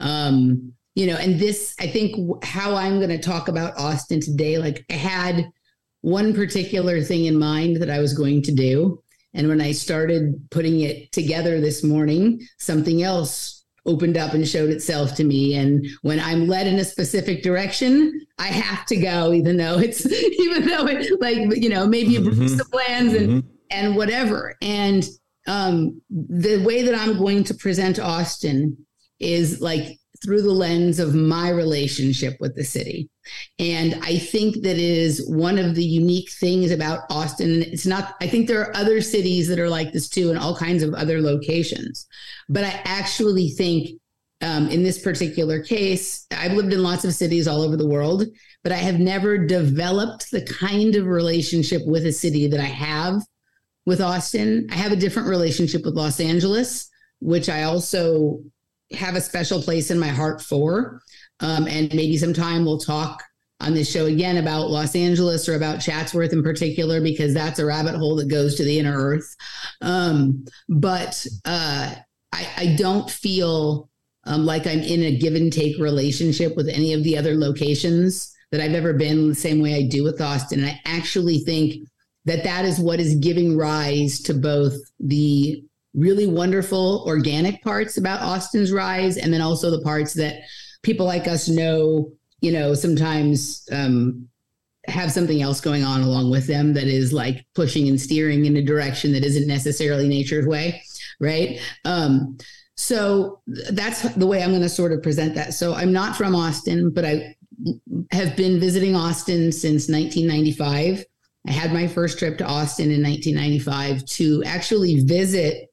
Um, 0.00 0.72
you 0.94 1.08
know, 1.08 1.16
and 1.16 1.40
this, 1.40 1.74
I 1.80 1.88
think 1.88 2.44
how 2.44 2.76
I'm 2.76 2.98
going 2.98 3.10
to 3.10 3.18
talk 3.18 3.48
about 3.48 3.76
Austin 3.76 4.20
today, 4.20 4.58
like 4.58 4.84
I 4.90 4.94
had 4.94 5.50
one 6.02 6.34
particular 6.34 7.02
thing 7.02 7.24
in 7.24 7.36
mind 7.36 7.82
that 7.82 7.90
I 7.90 7.98
was 7.98 8.16
going 8.16 8.42
to 8.42 8.52
do. 8.52 9.02
And 9.34 9.48
when 9.48 9.60
I 9.60 9.72
started 9.72 10.40
putting 10.50 10.80
it 10.80 11.10
together 11.10 11.60
this 11.60 11.82
morning, 11.82 12.40
something 12.58 13.02
else 13.02 13.59
opened 13.86 14.16
up 14.16 14.34
and 14.34 14.46
showed 14.46 14.70
itself 14.70 15.14
to 15.14 15.24
me 15.24 15.54
and 15.54 15.86
when 16.02 16.20
i'm 16.20 16.46
led 16.46 16.66
in 16.66 16.78
a 16.78 16.84
specific 16.84 17.42
direction 17.42 18.20
i 18.38 18.46
have 18.46 18.84
to 18.86 18.96
go 18.96 19.32
even 19.32 19.56
though 19.56 19.78
it's 19.78 20.06
even 20.40 20.66
though 20.66 20.86
it 20.86 21.20
like 21.20 21.38
you 21.56 21.68
know 21.68 21.86
maybe 21.86 22.16
a 22.16 22.20
mm-hmm. 22.20 22.60
of 22.60 22.70
plans 22.70 23.14
and 23.14 23.28
mm-hmm. 23.28 23.48
and 23.70 23.96
whatever 23.96 24.56
and 24.62 25.08
um 25.46 26.00
the 26.10 26.62
way 26.64 26.82
that 26.82 26.94
i'm 26.94 27.18
going 27.18 27.44
to 27.44 27.54
present 27.54 27.98
austin 27.98 28.76
is 29.18 29.60
like 29.60 29.99
through 30.22 30.42
the 30.42 30.52
lens 30.52 30.98
of 30.98 31.14
my 31.14 31.48
relationship 31.48 32.36
with 32.40 32.54
the 32.54 32.64
city. 32.64 33.08
And 33.58 33.94
I 34.02 34.18
think 34.18 34.62
that 34.62 34.76
is 34.76 35.26
one 35.28 35.58
of 35.58 35.74
the 35.74 35.84
unique 35.84 36.30
things 36.30 36.70
about 36.70 37.04
Austin. 37.10 37.62
It's 37.62 37.86
not, 37.86 38.16
I 38.20 38.26
think 38.26 38.46
there 38.46 38.60
are 38.60 38.76
other 38.76 39.00
cities 39.00 39.48
that 39.48 39.58
are 39.58 39.70
like 39.70 39.92
this 39.92 40.08
too, 40.08 40.30
and 40.30 40.38
all 40.38 40.56
kinds 40.56 40.82
of 40.82 40.94
other 40.94 41.20
locations. 41.20 42.06
But 42.48 42.64
I 42.64 42.80
actually 42.84 43.50
think 43.50 43.98
um, 44.42 44.68
in 44.68 44.82
this 44.82 45.00
particular 45.00 45.62
case, 45.62 46.26
I've 46.30 46.52
lived 46.52 46.72
in 46.72 46.82
lots 46.82 47.04
of 47.04 47.14
cities 47.14 47.46
all 47.46 47.62
over 47.62 47.76
the 47.76 47.88
world, 47.88 48.24
but 48.62 48.72
I 48.72 48.76
have 48.76 48.98
never 48.98 49.38
developed 49.38 50.30
the 50.30 50.42
kind 50.42 50.96
of 50.96 51.06
relationship 51.06 51.82
with 51.86 52.06
a 52.06 52.12
city 52.12 52.46
that 52.48 52.60
I 52.60 52.64
have 52.64 53.22
with 53.86 54.00
Austin. 54.00 54.66
I 54.70 54.74
have 54.74 54.92
a 54.92 54.96
different 54.96 55.28
relationship 55.28 55.84
with 55.84 55.94
Los 55.94 56.20
Angeles, 56.20 56.88
which 57.20 57.48
I 57.48 57.64
also 57.64 58.40
have 58.92 59.16
a 59.16 59.20
special 59.20 59.62
place 59.62 59.90
in 59.90 59.98
my 59.98 60.08
heart 60.08 60.42
for. 60.42 61.00
Um, 61.40 61.66
and 61.66 61.92
maybe 61.94 62.16
sometime 62.16 62.64
we'll 62.64 62.78
talk 62.78 63.22
on 63.60 63.74
this 63.74 63.90
show 63.90 64.06
again 64.06 64.38
about 64.38 64.70
Los 64.70 64.96
Angeles 64.96 65.48
or 65.48 65.54
about 65.54 65.80
Chatsworth 65.80 66.32
in 66.32 66.42
particular, 66.42 67.00
because 67.00 67.34
that's 67.34 67.58
a 67.58 67.66
rabbit 67.66 67.94
hole 67.94 68.16
that 68.16 68.28
goes 68.28 68.56
to 68.56 68.64
the 68.64 68.78
inner 68.78 68.96
earth. 68.96 69.36
Um, 69.82 70.44
but 70.68 71.26
uh, 71.44 71.94
I, 72.32 72.48
I, 72.56 72.76
don't 72.76 73.10
feel 73.10 73.90
um, 74.24 74.46
like 74.46 74.66
I'm 74.66 74.80
in 74.80 75.02
a 75.02 75.16
give 75.16 75.34
and 75.34 75.52
take 75.52 75.78
relationship 75.78 76.56
with 76.56 76.68
any 76.68 76.94
of 76.94 77.04
the 77.04 77.18
other 77.18 77.34
locations 77.34 78.34
that 78.50 78.60
I've 78.60 78.74
ever 78.74 78.92
been 78.94 79.28
the 79.28 79.34
same 79.34 79.60
way 79.60 79.74
I 79.74 79.82
do 79.82 80.04
with 80.04 80.20
Austin. 80.20 80.60
And 80.60 80.68
I 80.68 80.80
actually 80.84 81.40
think 81.40 81.86
that 82.24 82.44
that 82.44 82.64
is 82.64 82.78
what 82.78 83.00
is 83.00 83.14
giving 83.16 83.56
rise 83.56 84.20
to 84.22 84.34
both 84.34 84.74
the 84.98 85.64
really 85.94 86.26
wonderful 86.26 87.04
organic 87.06 87.62
parts 87.62 87.96
about 87.96 88.22
Austin's 88.22 88.72
rise, 88.72 89.16
and 89.16 89.32
then 89.32 89.40
also 89.40 89.70
the 89.70 89.82
parts 89.82 90.14
that 90.14 90.42
people 90.82 91.06
like 91.06 91.26
us 91.26 91.48
know, 91.48 92.10
you 92.40 92.52
know, 92.52 92.74
sometimes 92.74 93.66
um, 93.72 94.28
have 94.86 95.12
something 95.12 95.42
else 95.42 95.60
going 95.60 95.84
on 95.84 96.02
along 96.02 96.30
with 96.30 96.46
them 96.46 96.72
that 96.74 96.84
is 96.84 97.12
like 97.12 97.44
pushing 97.54 97.88
and 97.88 98.00
steering 98.00 98.44
in 98.46 98.56
a 98.56 98.62
direction 98.62 99.12
that 99.12 99.24
isn't 99.24 99.46
necessarily 99.46 100.08
nature's 100.08 100.46
way, 100.46 100.82
right? 101.20 101.60
Um, 101.84 102.38
so 102.76 103.42
that's 103.46 104.02
the 104.14 104.26
way 104.26 104.42
I'm 104.42 104.50
going 104.50 104.62
to 104.62 104.68
sort 104.68 104.92
of 104.92 105.02
present 105.02 105.34
that. 105.34 105.52
So 105.52 105.74
I'm 105.74 105.92
not 105.92 106.16
from 106.16 106.34
Austin, 106.34 106.90
but 106.90 107.04
I 107.04 107.36
have 108.10 108.36
been 108.36 108.58
visiting 108.58 108.96
Austin 108.96 109.52
since 109.52 109.88
1995. 109.88 111.04
I 111.46 111.52
had 111.52 111.72
my 111.72 111.86
first 111.86 112.18
trip 112.18 112.38
to 112.38 112.46
Austin 112.46 112.90
in 112.90 113.02
1995 113.02 114.06
to 114.06 114.42
actually 114.44 115.00
visit 115.00 115.69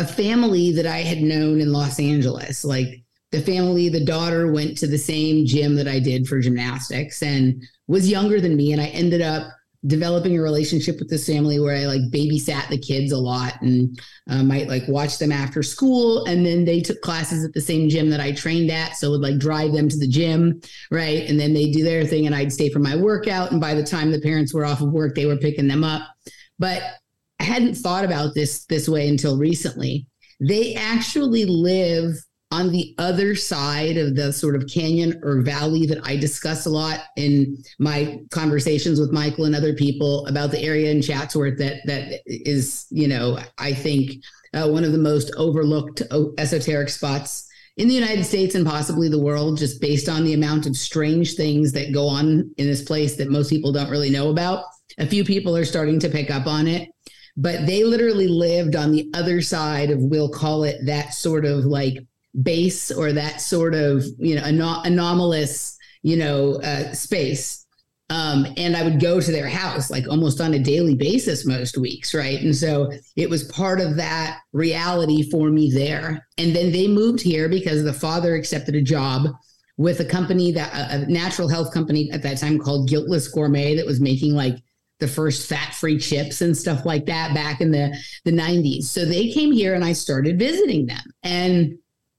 a 0.00 0.06
family 0.06 0.72
that 0.72 0.86
I 0.86 0.98
had 0.98 1.20
known 1.20 1.60
in 1.60 1.72
Los 1.72 2.00
Angeles. 2.00 2.64
Like 2.64 3.04
the 3.32 3.42
family, 3.42 3.90
the 3.90 4.04
daughter 4.04 4.50
went 4.50 4.78
to 4.78 4.86
the 4.86 4.98
same 4.98 5.44
gym 5.44 5.76
that 5.76 5.86
I 5.86 6.00
did 6.00 6.26
for 6.26 6.40
gymnastics 6.40 7.22
and 7.22 7.62
was 7.86 8.10
younger 8.10 8.40
than 8.40 8.56
me. 8.56 8.72
And 8.72 8.80
I 8.80 8.86
ended 8.86 9.20
up 9.20 9.48
developing 9.86 10.38
a 10.38 10.42
relationship 10.42 10.98
with 10.98 11.10
this 11.10 11.26
family 11.26 11.60
where 11.60 11.76
I 11.76 11.84
like 11.84 12.00
babysat 12.10 12.68
the 12.68 12.78
kids 12.78 13.12
a 13.12 13.18
lot 13.18 13.60
and 13.60 13.98
uh, 14.28 14.42
might 14.42 14.68
like 14.68 14.88
watch 14.88 15.18
them 15.18 15.32
after 15.32 15.62
school. 15.62 16.24
And 16.24 16.46
then 16.46 16.64
they 16.64 16.80
took 16.80 17.02
classes 17.02 17.44
at 17.44 17.52
the 17.52 17.60
same 17.60 17.90
gym 17.90 18.08
that 18.08 18.20
I 18.20 18.32
trained 18.32 18.70
at. 18.70 18.96
So 18.96 19.10
would 19.10 19.20
like 19.20 19.38
drive 19.38 19.72
them 19.72 19.90
to 19.90 19.98
the 19.98 20.08
gym. 20.08 20.62
Right. 20.90 21.28
And 21.28 21.38
then 21.38 21.52
they 21.52 21.70
do 21.70 21.84
their 21.84 22.06
thing 22.06 22.24
and 22.24 22.34
I'd 22.34 22.52
stay 22.52 22.70
for 22.70 22.78
my 22.78 22.96
workout. 22.96 23.52
And 23.52 23.60
by 23.60 23.74
the 23.74 23.84
time 23.84 24.10
the 24.10 24.20
parents 24.20 24.54
were 24.54 24.64
off 24.64 24.80
of 24.80 24.92
work, 24.92 25.14
they 25.14 25.26
were 25.26 25.36
picking 25.36 25.68
them 25.68 25.84
up. 25.84 26.02
But 26.58 26.82
I 27.40 27.44
hadn't 27.44 27.74
thought 27.74 28.04
about 28.04 28.34
this 28.34 28.66
this 28.66 28.86
way 28.86 29.08
until 29.08 29.38
recently. 29.38 30.06
They 30.40 30.74
actually 30.74 31.46
live 31.46 32.14
on 32.52 32.70
the 32.70 32.94
other 32.98 33.34
side 33.34 33.96
of 33.96 34.14
the 34.14 34.32
sort 34.32 34.56
of 34.56 34.66
canyon 34.66 35.18
or 35.22 35.40
valley 35.40 35.86
that 35.86 36.04
I 36.06 36.16
discuss 36.16 36.66
a 36.66 36.70
lot 36.70 37.00
in 37.16 37.56
my 37.78 38.18
conversations 38.30 39.00
with 39.00 39.12
Michael 39.12 39.46
and 39.46 39.54
other 39.54 39.72
people 39.72 40.26
about 40.26 40.50
the 40.50 40.60
area 40.60 40.90
in 40.90 41.00
Chatsworth 41.00 41.58
that 41.58 41.78
that 41.86 42.20
is, 42.26 42.86
you 42.90 43.08
know, 43.08 43.38
I 43.56 43.72
think 43.72 44.22
uh, 44.52 44.68
one 44.68 44.84
of 44.84 44.92
the 44.92 44.98
most 44.98 45.30
overlooked 45.36 46.02
esoteric 46.38 46.90
spots 46.90 47.46
in 47.76 47.88
the 47.88 47.94
United 47.94 48.24
States 48.24 48.54
and 48.54 48.66
possibly 48.66 49.08
the 49.08 49.18
world, 49.18 49.56
just 49.56 49.80
based 49.80 50.08
on 50.08 50.24
the 50.24 50.34
amount 50.34 50.66
of 50.66 50.76
strange 50.76 51.36
things 51.36 51.72
that 51.72 51.94
go 51.94 52.06
on 52.06 52.52
in 52.58 52.66
this 52.66 52.82
place 52.82 53.16
that 53.16 53.30
most 53.30 53.48
people 53.48 53.72
don't 53.72 53.90
really 53.90 54.10
know 54.10 54.28
about. 54.28 54.64
A 54.98 55.06
few 55.06 55.24
people 55.24 55.56
are 55.56 55.64
starting 55.64 56.00
to 56.00 56.10
pick 56.10 56.30
up 56.30 56.46
on 56.46 56.66
it 56.66 56.90
but 57.40 57.66
they 57.66 57.84
literally 57.84 58.28
lived 58.28 58.74
on 58.76 58.92
the 58.92 59.10
other 59.14 59.40
side 59.40 59.90
of 59.90 59.98
we'll 60.12 60.28
call 60.42 60.64
it 60.64 60.78
that 60.84 61.14
sort 61.14 61.44
of 61.44 61.64
like 61.64 61.96
base 62.42 62.90
or 62.90 63.12
that 63.12 63.40
sort 63.40 63.74
of 63.74 64.04
you 64.18 64.34
know 64.36 64.42
anom- 64.42 64.84
anomalous 64.86 65.76
you 66.02 66.16
know 66.16 66.60
uh, 66.62 66.92
space 66.92 67.66
Um, 68.10 68.46
and 68.56 68.76
I 68.76 68.82
would 68.82 69.00
go 69.00 69.20
to 69.20 69.32
their 69.32 69.48
house 69.48 69.88
like 69.94 70.06
almost 70.08 70.40
on 70.40 70.54
a 70.54 70.58
daily 70.58 70.96
basis 70.96 71.46
most 71.46 71.78
weeks, 71.78 72.12
right? 72.12 72.40
And 72.42 72.54
so 72.54 72.90
it 73.14 73.30
was 73.30 73.44
part 73.44 73.80
of 73.80 73.94
that 73.96 74.40
reality 74.52 75.30
for 75.30 75.48
me 75.50 75.70
there. 75.70 76.26
And 76.36 76.50
then 76.56 76.72
they 76.72 76.88
moved 76.88 77.20
here 77.22 77.48
because 77.48 77.84
the 77.84 78.00
father 78.06 78.34
accepted 78.34 78.74
a 78.74 78.82
job 78.82 79.28
with 79.76 80.00
a 80.00 80.04
company 80.04 80.50
that 80.52 80.70
a 80.74 80.98
natural 81.10 81.48
health 81.48 81.72
company 81.72 82.10
at 82.12 82.22
that 82.22 82.38
time 82.38 82.58
called 82.58 82.88
Guiltless 82.88 83.28
Gourmet 83.28 83.76
that 83.76 83.86
was 83.86 84.00
making 84.00 84.34
like 84.34 84.56
the 85.00 85.08
first 85.08 85.48
fat-free 85.48 85.98
chips 85.98 86.40
and 86.40 86.56
stuff 86.56 86.84
like 86.84 87.06
that 87.06 87.34
back 87.34 87.60
in 87.60 87.70
the 87.70 87.96
the 88.24 88.32
90s. 88.32 88.84
So 88.84 89.04
they 89.04 89.30
came 89.30 89.52
here 89.52 89.74
and 89.74 89.84
I 89.84 89.92
started 89.92 90.38
visiting 90.38 90.86
them. 90.86 91.02
And 91.22 91.78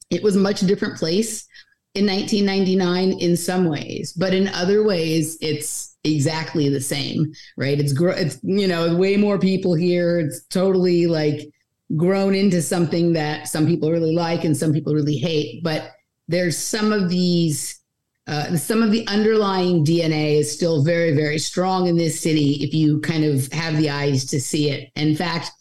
it 0.09 0.21
was 0.21 0.35
a 0.35 0.39
much 0.39 0.61
different 0.61 0.97
place 0.97 1.47
in 1.93 2.05
1999 2.05 3.19
in 3.19 3.35
some 3.35 3.65
ways, 3.65 4.13
but 4.13 4.33
in 4.33 4.47
other 4.49 4.83
ways, 4.83 5.37
it's 5.41 5.97
exactly 6.03 6.69
the 6.69 6.79
same, 6.81 7.31
right? 7.57 7.79
It's 7.79 7.93
it's 7.99 8.39
you 8.43 8.67
know 8.67 8.95
way 8.95 9.17
more 9.17 9.37
people 9.37 9.73
here. 9.73 10.19
It's 10.19 10.45
totally 10.45 11.07
like 11.07 11.41
grown 11.97 12.33
into 12.33 12.61
something 12.61 13.13
that 13.13 13.49
some 13.49 13.67
people 13.67 13.91
really 13.91 14.15
like 14.15 14.45
and 14.45 14.55
some 14.55 14.71
people 14.71 14.93
really 14.93 15.17
hate. 15.17 15.63
But 15.63 15.91
there's 16.27 16.57
some 16.57 16.93
of 16.93 17.09
these. 17.09 17.77
Uh, 18.27 18.55
some 18.55 18.83
of 18.83 18.91
the 18.91 19.05
underlying 19.07 19.83
DNA 19.83 20.39
is 20.39 20.51
still 20.51 20.83
very, 20.83 21.15
very 21.15 21.39
strong 21.39 21.87
in 21.87 21.97
this 21.97 22.21
city 22.21 22.63
if 22.63 22.73
you 22.73 22.99
kind 23.01 23.23
of 23.23 23.51
have 23.51 23.77
the 23.77 23.89
eyes 23.89 24.25
to 24.25 24.39
see 24.39 24.69
it. 24.69 24.89
In 24.95 25.15
fact, 25.15 25.51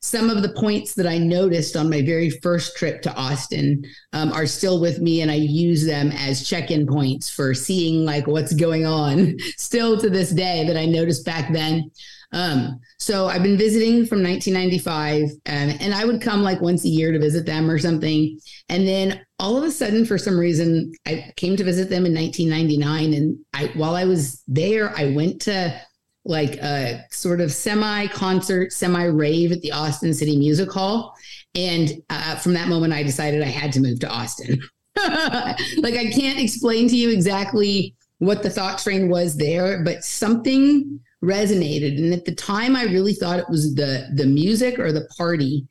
some 0.00 0.30
of 0.30 0.42
the 0.42 0.50
points 0.50 0.94
that 0.94 1.06
I 1.06 1.18
noticed 1.18 1.76
on 1.76 1.90
my 1.90 2.02
very 2.02 2.30
first 2.30 2.76
trip 2.76 3.02
to 3.02 3.14
Austin 3.14 3.82
um, 4.12 4.32
are 4.32 4.46
still 4.46 4.80
with 4.80 5.00
me, 5.00 5.22
and 5.22 5.30
I 5.30 5.34
use 5.34 5.84
them 5.84 6.12
as 6.12 6.48
check 6.48 6.70
in 6.70 6.86
points 6.86 7.28
for 7.28 7.52
seeing 7.54 8.04
like 8.04 8.26
what's 8.26 8.54
going 8.54 8.86
on 8.86 9.36
still 9.56 9.98
to 9.98 10.08
this 10.08 10.30
day 10.30 10.66
that 10.66 10.76
I 10.76 10.86
noticed 10.86 11.24
back 11.24 11.52
then. 11.52 11.90
Um, 12.32 12.80
so 12.98 13.26
I've 13.26 13.42
been 13.42 13.56
visiting 13.56 14.06
from 14.06 14.22
1995, 14.22 15.30
and, 15.46 15.70
um, 15.70 15.78
and 15.80 15.94
I 15.94 16.04
would 16.04 16.20
come 16.20 16.42
like 16.42 16.60
once 16.60 16.84
a 16.84 16.88
year 16.88 17.12
to 17.12 17.18
visit 17.18 17.46
them 17.46 17.70
or 17.70 17.78
something. 17.78 18.38
And 18.68 18.86
then 18.86 19.20
all 19.38 19.56
of 19.56 19.64
a 19.64 19.70
sudden, 19.70 20.04
for 20.04 20.18
some 20.18 20.38
reason, 20.38 20.92
I 21.06 21.32
came 21.36 21.56
to 21.56 21.64
visit 21.64 21.88
them 21.88 22.04
in 22.04 22.14
1999. 22.14 23.14
And 23.14 23.38
I, 23.54 23.72
while 23.78 23.94
I 23.94 24.04
was 24.04 24.42
there, 24.46 24.94
I 24.96 25.10
went 25.12 25.40
to 25.42 25.80
like 26.24 26.56
a 26.56 27.04
sort 27.10 27.40
of 27.40 27.50
semi 27.50 28.06
concert, 28.08 28.72
semi 28.72 29.04
rave 29.04 29.50
at 29.52 29.62
the 29.62 29.72
Austin 29.72 30.12
City 30.12 30.36
Music 30.36 30.70
Hall. 30.70 31.14
And 31.54 31.90
uh, 32.10 32.36
from 32.36 32.52
that 32.54 32.68
moment, 32.68 32.92
I 32.92 33.02
decided 33.02 33.42
I 33.42 33.46
had 33.46 33.72
to 33.72 33.80
move 33.80 34.00
to 34.00 34.08
Austin. 34.08 34.60
like, 34.96 35.94
I 35.94 36.10
can't 36.12 36.38
explain 36.38 36.88
to 36.88 36.96
you 36.96 37.10
exactly 37.10 37.94
what 38.18 38.42
the 38.42 38.50
thought 38.50 38.78
train 38.78 39.08
was 39.08 39.36
there, 39.36 39.82
but 39.84 40.04
something 40.04 41.00
resonated. 41.22 41.98
And 41.98 42.12
at 42.12 42.24
the 42.24 42.34
time, 42.34 42.76
I 42.76 42.84
really 42.84 43.14
thought 43.14 43.38
it 43.38 43.48
was 43.48 43.74
the 43.74 44.08
the 44.14 44.26
music 44.26 44.78
or 44.78 44.92
the 44.92 45.08
party. 45.16 45.66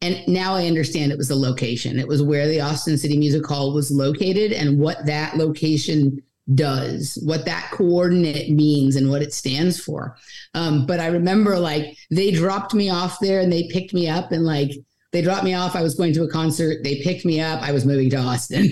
And 0.00 0.26
now 0.28 0.54
I 0.54 0.66
understand 0.66 1.12
it 1.12 1.18
was 1.18 1.28
the 1.28 1.36
location. 1.36 1.98
It 1.98 2.08
was 2.08 2.22
where 2.22 2.46
the 2.46 2.60
Austin 2.60 2.98
City 2.98 3.16
Music 3.16 3.46
Hall 3.46 3.72
was 3.72 3.90
located 3.90 4.52
and 4.52 4.78
what 4.78 5.06
that 5.06 5.36
location 5.38 6.22
does, 6.54 7.18
what 7.24 7.46
that 7.46 7.70
coordinate 7.72 8.50
means, 8.50 8.96
and 8.96 9.08
what 9.08 9.22
it 9.22 9.32
stands 9.32 9.80
for. 9.80 10.16
Um, 10.52 10.84
but 10.84 11.00
I 11.00 11.06
remember 11.06 11.58
like 11.58 11.96
they 12.10 12.32
dropped 12.32 12.74
me 12.74 12.90
off 12.90 13.18
there 13.20 13.40
and 13.40 13.50
they 13.50 13.68
picked 13.68 13.94
me 13.94 14.08
up 14.08 14.30
and 14.30 14.44
like 14.44 14.72
they 15.14 15.22
dropped 15.22 15.44
me 15.44 15.54
off. 15.54 15.76
I 15.76 15.82
was 15.82 15.94
going 15.94 16.12
to 16.14 16.24
a 16.24 16.28
concert. 16.28 16.82
They 16.82 17.00
picked 17.00 17.24
me 17.24 17.40
up. 17.40 17.62
I 17.62 17.70
was 17.70 17.86
moving 17.86 18.10
to 18.10 18.16
Austin. 18.16 18.68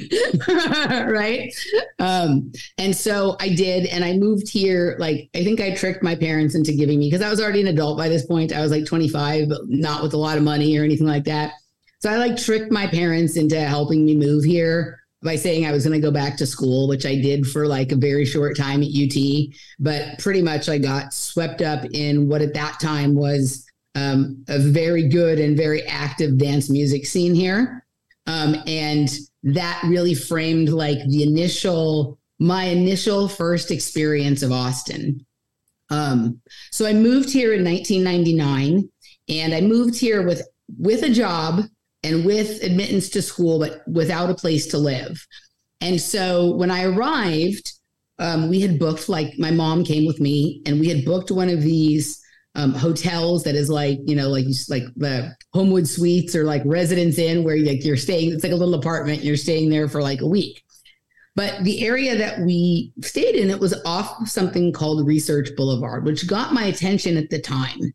right. 0.48 1.54
Um, 2.00 2.50
and 2.78 2.96
so 2.96 3.36
I 3.38 3.50
did. 3.50 3.86
And 3.86 4.04
I 4.04 4.14
moved 4.14 4.48
here. 4.48 4.96
Like, 4.98 5.30
I 5.36 5.44
think 5.44 5.60
I 5.60 5.72
tricked 5.72 6.02
my 6.02 6.16
parents 6.16 6.56
into 6.56 6.72
giving 6.72 6.98
me, 6.98 7.08
because 7.08 7.24
I 7.24 7.30
was 7.30 7.40
already 7.40 7.60
an 7.60 7.68
adult 7.68 7.96
by 7.96 8.08
this 8.08 8.26
point. 8.26 8.52
I 8.52 8.60
was 8.60 8.72
like 8.72 8.84
25, 8.84 9.50
but 9.50 9.60
not 9.68 10.02
with 10.02 10.14
a 10.14 10.16
lot 10.16 10.36
of 10.36 10.42
money 10.42 10.76
or 10.76 10.82
anything 10.82 11.06
like 11.06 11.22
that. 11.24 11.52
So 12.00 12.10
I 12.10 12.16
like 12.16 12.36
tricked 12.36 12.72
my 12.72 12.88
parents 12.88 13.36
into 13.36 13.60
helping 13.60 14.04
me 14.04 14.16
move 14.16 14.42
here 14.42 14.98
by 15.22 15.36
saying 15.36 15.64
I 15.64 15.70
was 15.70 15.86
going 15.86 15.94
to 15.94 16.04
go 16.04 16.10
back 16.10 16.36
to 16.38 16.46
school, 16.46 16.88
which 16.88 17.06
I 17.06 17.14
did 17.14 17.46
for 17.46 17.68
like 17.68 17.92
a 17.92 17.96
very 17.96 18.24
short 18.24 18.56
time 18.56 18.82
at 18.82 18.88
UT. 18.88 19.14
But 19.78 20.18
pretty 20.18 20.42
much 20.42 20.68
I 20.68 20.78
got 20.78 21.14
swept 21.14 21.62
up 21.62 21.84
in 21.92 22.28
what 22.28 22.42
at 22.42 22.54
that 22.54 22.80
time 22.80 23.14
was 23.14 23.64
um, 23.94 24.44
a 24.48 24.58
very 24.58 25.08
good 25.08 25.38
and 25.38 25.56
very 25.56 25.82
active 25.82 26.38
dance 26.38 26.70
music 26.70 27.06
scene 27.06 27.34
here. 27.34 27.84
Um, 28.26 28.56
and 28.66 29.08
that 29.42 29.82
really 29.86 30.14
framed 30.14 30.68
like 30.68 30.98
the 31.08 31.22
initial, 31.22 32.18
my 32.38 32.64
initial 32.64 33.28
first 33.28 33.70
experience 33.70 34.42
of 34.42 34.52
Austin. 34.52 35.26
Um, 35.90 36.40
so 36.70 36.86
I 36.86 36.92
moved 36.92 37.30
here 37.30 37.52
in 37.52 37.64
1999 37.64 38.88
and 39.28 39.54
I 39.54 39.60
moved 39.60 39.98
here 39.98 40.26
with 40.26 40.42
with 40.78 41.02
a 41.02 41.10
job 41.10 41.64
and 42.02 42.24
with 42.24 42.62
admittance 42.62 43.10
to 43.10 43.22
school, 43.22 43.58
but 43.58 43.86
without 43.86 44.30
a 44.30 44.34
place 44.34 44.66
to 44.68 44.78
live. 44.78 45.26
And 45.80 46.00
so 46.00 46.52
when 46.54 46.70
I 46.70 46.84
arrived, 46.84 47.72
um, 48.18 48.48
we 48.48 48.60
had 48.60 48.78
booked, 48.78 49.08
like 49.08 49.38
my 49.38 49.50
mom 49.50 49.84
came 49.84 50.06
with 50.06 50.20
me, 50.20 50.62
and 50.64 50.80
we 50.80 50.88
had 50.88 51.04
booked 51.04 51.30
one 51.30 51.48
of 51.48 51.62
these 51.62 52.21
um, 52.54 52.72
hotels 52.74 53.44
that 53.44 53.54
is 53.54 53.70
like, 53.70 53.98
you 54.04 54.14
know, 54.14 54.28
like 54.28 54.46
you 54.46 54.54
like 54.68 54.84
the 54.96 55.34
Homewood 55.52 55.88
Suites 55.88 56.36
or 56.36 56.44
like 56.44 56.62
Residence 56.64 57.18
Inn, 57.18 57.44
where 57.44 57.56
like 57.56 57.84
you're 57.84 57.96
staying. 57.96 58.32
It's 58.32 58.42
like 58.42 58.52
a 58.52 58.56
little 58.56 58.74
apartment. 58.74 59.24
You're 59.24 59.36
staying 59.36 59.70
there 59.70 59.88
for 59.88 60.02
like 60.02 60.20
a 60.20 60.26
week. 60.26 60.62
But 61.34 61.64
the 61.64 61.86
area 61.86 62.16
that 62.16 62.40
we 62.40 62.92
stayed 63.00 63.36
in, 63.36 63.48
it 63.48 63.58
was 63.58 63.74
off 63.86 64.28
something 64.28 64.70
called 64.70 65.06
Research 65.06 65.48
Boulevard, 65.56 66.04
which 66.04 66.26
got 66.26 66.52
my 66.52 66.64
attention 66.64 67.16
at 67.16 67.30
the 67.30 67.40
time. 67.40 67.94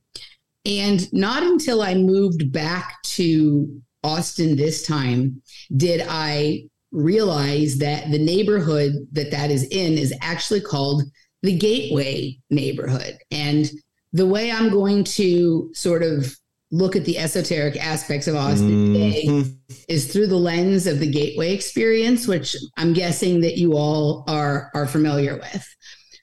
And 0.65 1.12
not 1.13 1.43
until 1.43 1.84
I 1.84 1.93
moved 1.93 2.52
back 2.52 2.96
to 3.04 3.82
Austin 4.04 4.56
this 4.56 4.86
time 4.86 5.41
did 5.76 6.06
I 6.08 6.63
realize 6.91 7.78
that 7.78 8.10
the 8.10 8.20
neighborhood 8.20 8.93
that 9.12 9.32
that 9.32 9.52
is 9.52 9.63
in 9.65 9.98
is 9.98 10.13
actually 10.22 10.62
called 10.62 11.04
the 11.43 11.58
Gateway 11.58 12.39
neighborhood. 12.50 13.17
And 13.32 13.70
the 14.17 14.25
way 14.25 14.51
I'm 14.51 14.69
going 14.69 15.03
to 15.03 15.69
sort 15.73 16.01
of 16.01 16.36
look 16.71 16.95
at 16.95 17.06
the 17.06 17.17
esoteric 17.17 17.77
aspects 17.77 18.27
of 18.27 18.36
Austin 18.36 18.69
mm-hmm. 18.69 18.93
today 18.93 19.56
is 19.88 20.12
through 20.12 20.27
the 20.27 20.36
lens 20.36 20.86
of 20.88 20.99
the 20.99 21.10
Gateway 21.10 21.53
experience, 21.53 22.27
which 22.27 22.56
I'm 22.77 22.93
guessing 22.93 23.41
that 23.41 23.58
you 23.58 23.73
all 23.73 24.23
are 24.27 24.71
are 24.73 24.88
familiar 24.88 25.38
with. 25.38 25.75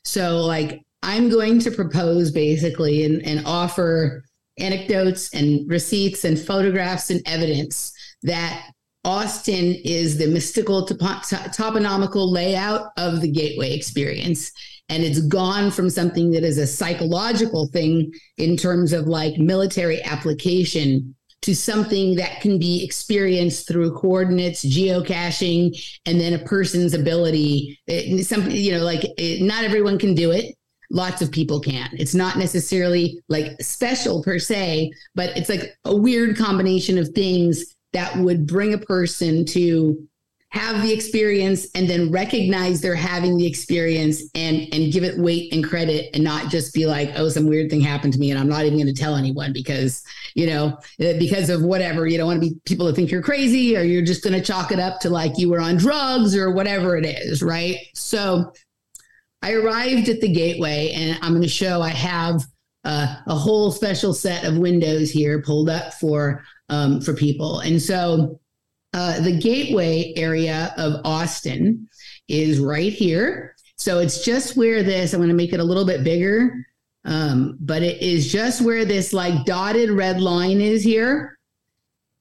So 0.04 0.38
like 0.40 0.82
I'm 1.02 1.30
going 1.30 1.60
to 1.60 1.70
propose 1.70 2.30
basically 2.30 3.04
and, 3.04 3.24
and 3.24 3.46
offer 3.46 4.24
anecdotes 4.58 5.32
and 5.34 5.68
receipts 5.70 6.24
and 6.24 6.38
photographs 6.38 7.10
and 7.10 7.22
evidence 7.26 7.92
that 8.22 8.70
Austin 9.04 9.76
is 9.84 10.18
the 10.18 10.26
mystical 10.26 10.86
top- 10.86 11.24
toponomical 11.24 12.30
layout 12.30 12.90
of 12.96 13.20
the 13.20 13.30
gateway 13.30 13.74
experience. 13.74 14.50
And 14.88 15.02
it's 15.02 15.20
gone 15.20 15.70
from 15.70 15.88
something 15.88 16.30
that 16.32 16.44
is 16.44 16.58
a 16.58 16.66
psychological 16.66 17.68
thing 17.68 18.12
in 18.36 18.56
terms 18.56 18.92
of 18.92 19.06
like 19.06 19.38
military 19.38 20.02
application 20.02 21.14
to 21.42 21.54
something 21.54 22.16
that 22.16 22.40
can 22.40 22.58
be 22.58 22.82
experienced 22.84 23.68
through 23.68 23.94
coordinates, 23.94 24.64
geocaching, 24.64 25.70
and 26.06 26.20
then 26.20 26.32
a 26.32 26.38
person's 26.38 26.94
ability. 26.94 27.78
It, 27.86 28.24
some, 28.24 28.50
you 28.50 28.72
know, 28.72 28.84
like 28.84 29.04
it, 29.18 29.42
not 29.42 29.64
everyone 29.64 29.98
can 29.98 30.14
do 30.14 30.30
it 30.30 30.54
lots 30.90 31.20
of 31.20 31.30
people 31.30 31.60
can. 31.60 31.90
It's 31.92 32.14
not 32.14 32.38
necessarily 32.38 33.20
like 33.28 33.60
special 33.60 34.22
per 34.22 34.38
se, 34.38 34.92
but 35.14 35.36
it's 35.36 35.48
like 35.48 35.76
a 35.84 35.94
weird 35.94 36.36
combination 36.36 36.98
of 36.98 37.08
things 37.08 37.74
that 37.92 38.16
would 38.16 38.46
bring 38.46 38.74
a 38.74 38.78
person 38.78 39.44
to 39.46 40.08
have 40.54 40.82
the 40.82 40.92
experience 40.92 41.66
and 41.74 41.88
then 41.88 42.10
recognize 42.10 42.80
they're 42.80 42.94
having 42.94 43.36
the 43.36 43.46
experience 43.46 44.22
and 44.34 44.72
and 44.72 44.92
give 44.92 45.02
it 45.02 45.18
weight 45.18 45.52
and 45.52 45.64
credit 45.64 46.08
and 46.14 46.22
not 46.22 46.50
just 46.50 46.72
be 46.72 46.86
like 46.86 47.10
oh 47.16 47.28
some 47.28 47.46
weird 47.46 47.68
thing 47.68 47.80
happened 47.80 48.12
to 48.12 48.18
me 48.18 48.30
and 48.30 48.38
i'm 48.38 48.48
not 48.48 48.64
even 48.64 48.78
going 48.78 48.86
to 48.86 49.00
tell 49.00 49.16
anyone 49.16 49.52
because 49.52 50.02
you 50.34 50.46
know 50.46 50.78
because 50.98 51.50
of 51.50 51.62
whatever 51.62 52.06
you 52.06 52.16
don't 52.16 52.28
want 52.28 52.40
to 52.40 52.48
be 52.48 52.56
people 52.66 52.86
to 52.86 52.94
think 52.94 53.10
you're 53.10 53.22
crazy 53.22 53.76
or 53.76 53.82
you're 53.82 54.04
just 54.04 54.22
going 54.22 54.32
to 54.32 54.40
chalk 54.40 54.70
it 54.70 54.78
up 54.78 55.00
to 55.00 55.10
like 55.10 55.36
you 55.36 55.50
were 55.50 55.60
on 55.60 55.76
drugs 55.76 56.36
or 56.36 56.52
whatever 56.52 56.96
it 56.96 57.04
is 57.04 57.42
right 57.42 57.78
so 57.94 58.52
I 59.44 59.52
arrived 59.52 60.08
at 60.08 60.22
the 60.22 60.32
gateway, 60.32 60.92
and 60.94 61.18
I'm 61.20 61.32
going 61.32 61.42
to 61.42 61.48
show 61.48 61.82
I 61.82 61.90
have 61.90 62.42
uh, 62.82 63.16
a 63.26 63.34
whole 63.34 63.70
special 63.70 64.14
set 64.14 64.42
of 64.44 64.56
windows 64.56 65.10
here 65.10 65.42
pulled 65.42 65.68
up 65.68 65.92
for 65.92 66.42
um, 66.70 67.02
for 67.02 67.12
people. 67.12 67.60
And 67.60 67.80
so, 67.80 68.40
uh, 68.94 69.20
the 69.20 69.38
gateway 69.38 70.14
area 70.16 70.72
of 70.78 71.00
Austin 71.04 71.88
is 72.28 72.60
right 72.60 72.92
here. 72.92 73.54
So 73.76 73.98
it's 73.98 74.24
just 74.24 74.56
where 74.56 74.82
this. 74.82 75.12
I'm 75.12 75.18
going 75.18 75.28
to 75.28 75.34
make 75.34 75.52
it 75.52 75.60
a 75.60 75.64
little 75.64 75.84
bit 75.84 76.04
bigger, 76.04 76.64
um, 77.04 77.58
but 77.60 77.82
it 77.82 78.00
is 78.00 78.32
just 78.32 78.62
where 78.62 78.84
this 78.84 79.12
like 79.12 79.44
dotted 79.44 79.90
red 79.90 80.20
line 80.20 80.60
is 80.60 80.82
here. 80.82 81.36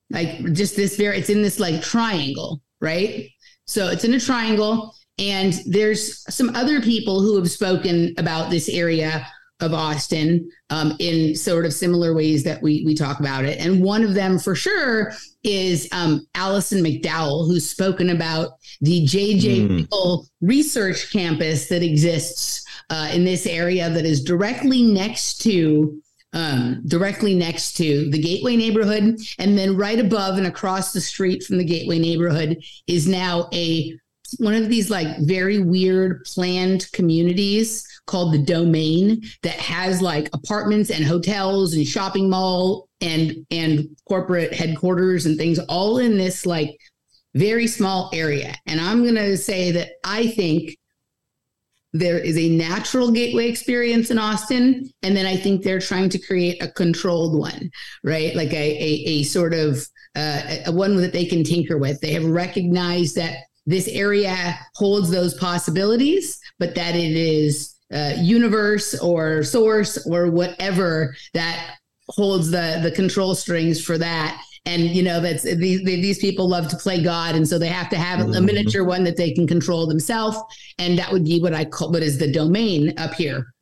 Like 0.09 0.51
just 0.53 0.75
this 0.75 0.97
very. 0.97 1.19
It's 1.19 1.29
in 1.29 1.43
this 1.43 1.59
like 1.59 1.81
triangle, 1.81 2.61
right? 2.81 3.29
So 3.65 3.87
it's 3.87 4.03
in 4.03 4.13
a 4.15 4.19
triangle 4.19 4.93
And 5.19 5.53
there's 5.65 6.23
some 6.33 6.55
other 6.55 6.81
people 6.81 7.21
who 7.21 7.37
have 7.37 7.49
spoken 7.51 8.13
about 8.17 8.49
this 8.49 8.67
area 8.67 9.27
of 9.63 9.73
Austin 9.73 10.49
um, 10.69 10.95
in 10.99 11.35
sort 11.35 11.65
of 11.65 11.73
similar 11.73 12.13
ways 12.13 12.43
that 12.43 12.61
we 12.61 12.83
we 12.85 12.93
talk 12.93 13.19
about 13.19 13.45
it. 13.45 13.59
And 13.59 13.81
one 13.81 14.03
of 14.03 14.13
them 14.13 14.37
for 14.37 14.53
sure 14.53 15.13
is 15.43 15.89
um, 15.91 16.27
Allison 16.35 16.83
McDowell, 16.83 17.47
who's 17.47 17.67
spoken 17.67 18.11
about 18.11 18.51
the 18.81 19.05
JJ 19.05 19.87
mm. 19.87 20.27
Research 20.41 21.11
Campus 21.11 21.67
that 21.69 21.81
exists 21.81 22.63
uh, 22.89 23.09
in 23.11 23.25
this 23.25 23.47
area 23.47 23.89
that 23.89 24.05
is 24.05 24.23
directly 24.23 24.83
next 24.83 25.41
to 25.41 25.99
um, 26.33 26.81
directly 26.87 27.35
next 27.35 27.73
to 27.77 28.09
the 28.09 28.19
Gateway 28.19 28.55
neighborhood. 28.55 29.19
And 29.37 29.57
then 29.57 29.77
right 29.77 29.99
above 29.99 30.37
and 30.37 30.47
across 30.47 30.91
the 30.91 31.01
street 31.01 31.43
from 31.43 31.57
the 31.57 31.63
Gateway 31.63 31.99
neighborhood 31.99 32.63
is 32.87 33.07
now 33.07 33.49
a 33.53 33.95
one 34.39 34.55
of 34.55 34.67
these 34.67 34.89
like 34.89 35.07
very 35.19 35.59
weird 35.59 36.23
planned 36.25 36.91
communities 36.91 37.87
called 38.05 38.33
the 38.33 38.43
Domain 38.43 39.21
that 39.43 39.55
has 39.55 40.01
like 40.01 40.29
apartments 40.33 40.89
and 40.89 41.05
hotels 41.05 41.73
and 41.73 41.87
shopping 41.87 42.29
mall 42.29 42.89
and 43.01 43.45
and 43.49 43.87
corporate 44.07 44.53
headquarters 44.53 45.25
and 45.25 45.37
things 45.37 45.59
all 45.59 45.97
in 45.97 46.17
this 46.17 46.45
like 46.45 46.77
very 47.35 47.67
small 47.67 48.09
area. 48.13 48.55
And 48.67 48.79
I'm 48.79 49.03
going 49.03 49.15
to 49.15 49.37
say 49.37 49.71
that 49.71 49.93
I 50.03 50.27
think 50.27 50.77
there 51.93 52.17
is 52.17 52.37
a 52.37 52.49
natural 52.49 53.11
gateway 53.11 53.47
experience 53.47 54.09
in 54.09 54.17
Austin. 54.17 54.89
And 55.03 55.15
then 55.15 55.25
I 55.25 55.35
think 55.35 55.63
they're 55.63 55.79
trying 55.79 56.09
to 56.09 56.19
create 56.19 56.61
a 56.61 56.67
controlled 56.67 57.37
one, 57.37 57.69
right? 58.03 58.35
Like 58.35 58.51
a, 58.51 58.55
a, 58.55 59.03
a 59.05 59.23
sort 59.23 59.53
of 59.53 59.87
uh, 60.15 60.41
a 60.65 60.71
one 60.71 60.95
that 60.97 61.13
they 61.13 61.25
can 61.25 61.43
tinker 61.43 61.77
with. 61.77 62.01
They 62.01 62.13
have 62.13 62.25
recognized 62.25 63.15
that 63.15 63.37
this 63.65 63.87
area 63.87 64.57
holds 64.75 65.09
those 65.09 65.35
possibilities, 65.35 66.39
but 66.59 66.75
that 66.75 66.95
it 66.95 67.15
is 67.15 67.72
uh, 67.93 68.13
universe 68.17 68.99
or 68.99 69.43
source 69.43 70.05
or 70.07 70.29
whatever 70.29 71.15
that 71.33 71.75
holds 72.09 72.51
the 72.51 72.79
the 72.83 72.91
control 72.91 73.33
strings 73.35 73.83
for 73.83 73.97
that 73.97 74.41
and 74.65 74.83
you 74.83 75.03
know 75.03 75.19
that's 75.19 75.43
these 75.43 75.83
these 75.83 76.19
people 76.19 76.47
love 76.47 76.67
to 76.67 76.75
play 76.77 77.01
god 77.01 77.35
and 77.35 77.47
so 77.47 77.57
they 77.57 77.67
have 77.67 77.89
to 77.89 77.97
have 77.97 78.19
a 78.19 78.23
mm-hmm. 78.23 78.45
miniature 78.45 78.83
one 78.83 79.03
that 79.03 79.17
they 79.17 79.31
can 79.31 79.47
control 79.47 79.87
themselves 79.87 80.37
and 80.79 80.97
that 80.97 81.11
would 81.11 81.23
be 81.23 81.41
what 81.41 81.53
i 81.53 81.63
call 81.63 81.91
what 81.91 82.03
is 82.03 82.17
the 82.17 82.31
domain 82.31 82.93
up 82.97 83.13
here 83.13 83.53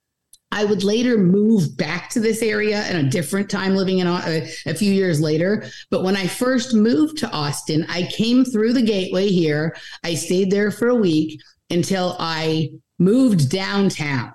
I 0.53 0.65
would 0.65 0.83
later 0.83 1.17
move 1.17 1.77
back 1.77 2.09
to 2.09 2.19
this 2.19 2.41
area 2.41 2.85
in 2.89 2.97
a 2.97 3.09
different 3.09 3.49
time 3.49 3.73
living 3.73 3.99
in 3.99 4.07
a, 4.07 4.13
uh, 4.13 4.41
a, 4.65 4.73
few 4.73 4.91
years 4.91 5.21
later. 5.21 5.63
But 5.89 6.03
when 6.03 6.17
I 6.17 6.27
first 6.27 6.73
moved 6.73 7.17
to 7.19 7.31
Austin, 7.31 7.85
I 7.87 8.03
came 8.03 8.43
through 8.43 8.73
the 8.73 8.81
gateway 8.81 9.29
here. 9.29 9.73
I 10.03 10.13
stayed 10.13 10.51
there 10.51 10.69
for 10.69 10.89
a 10.89 10.95
week 10.95 11.39
until 11.69 12.17
I 12.19 12.71
moved 13.01 13.49
downtown. 13.49 14.31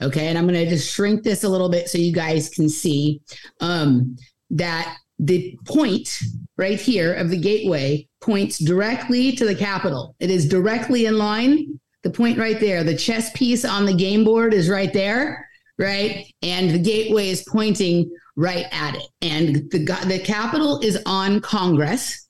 Okay. 0.00 0.28
And 0.28 0.36
I'm 0.36 0.46
going 0.46 0.62
to 0.62 0.68
just 0.68 0.92
shrink 0.92 1.22
this 1.22 1.44
a 1.44 1.48
little 1.48 1.68
bit 1.68 1.88
so 1.88 1.98
you 1.98 2.12
guys 2.12 2.50
can 2.50 2.68
see 2.68 3.20
um, 3.60 4.16
that 4.50 4.96
the 5.18 5.56
point 5.66 6.18
right 6.58 6.80
here 6.80 7.14
of 7.14 7.30
the 7.30 7.38
gateway 7.38 8.06
points 8.20 8.58
directly 8.58 9.32
to 9.32 9.44
the 9.44 9.54
Capitol. 9.54 10.14
It 10.20 10.30
is 10.30 10.48
directly 10.48 11.06
in 11.06 11.16
line. 11.16 11.78
The 12.02 12.10
point 12.10 12.38
right 12.38 12.58
there, 12.58 12.82
the 12.82 12.96
chess 12.96 13.30
piece 13.32 13.64
on 13.64 13.86
the 13.86 13.94
game 13.94 14.24
board 14.24 14.52
is 14.52 14.68
right 14.68 14.92
there, 14.92 15.48
right? 15.78 16.26
And 16.42 16.70
the 16.70 16.78
gateway 16.78 17.28
is 17.28 17.46
pointing 17.48 18.10
right 18.36 18.66
at 18.72 18.96
it. 18.96 19.06
And 19.20 19.70
the 19.70 19.78
the 20.06 20.20
Capitol 20.24 20.80
is 20.80 21.00
on 21.06 21.40
Congress. 21.40 22.28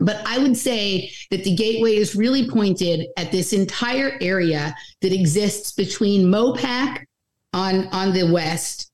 But 0.00 0.22
I 0.26 0.38
would 0.38 0.56
say 0.56 1.12
that 1.30 1.44
the 1.44 1.54
gateway 1.54 1.96
is 1.96 2.16
really 2.16 2.48
pointed 2.48 3.06
at 3.16 3.30
this 3.30 3.52
entire 3.52 4.16
area 4.20 4.74
that 5.02 5.12
exists 5.12 5.72
between 5.72 6.26
Mopac 6.26 7.04
on 7.52 7.86
on 7.88 8.12
the 8.12 8.30
west, 8.32 8.90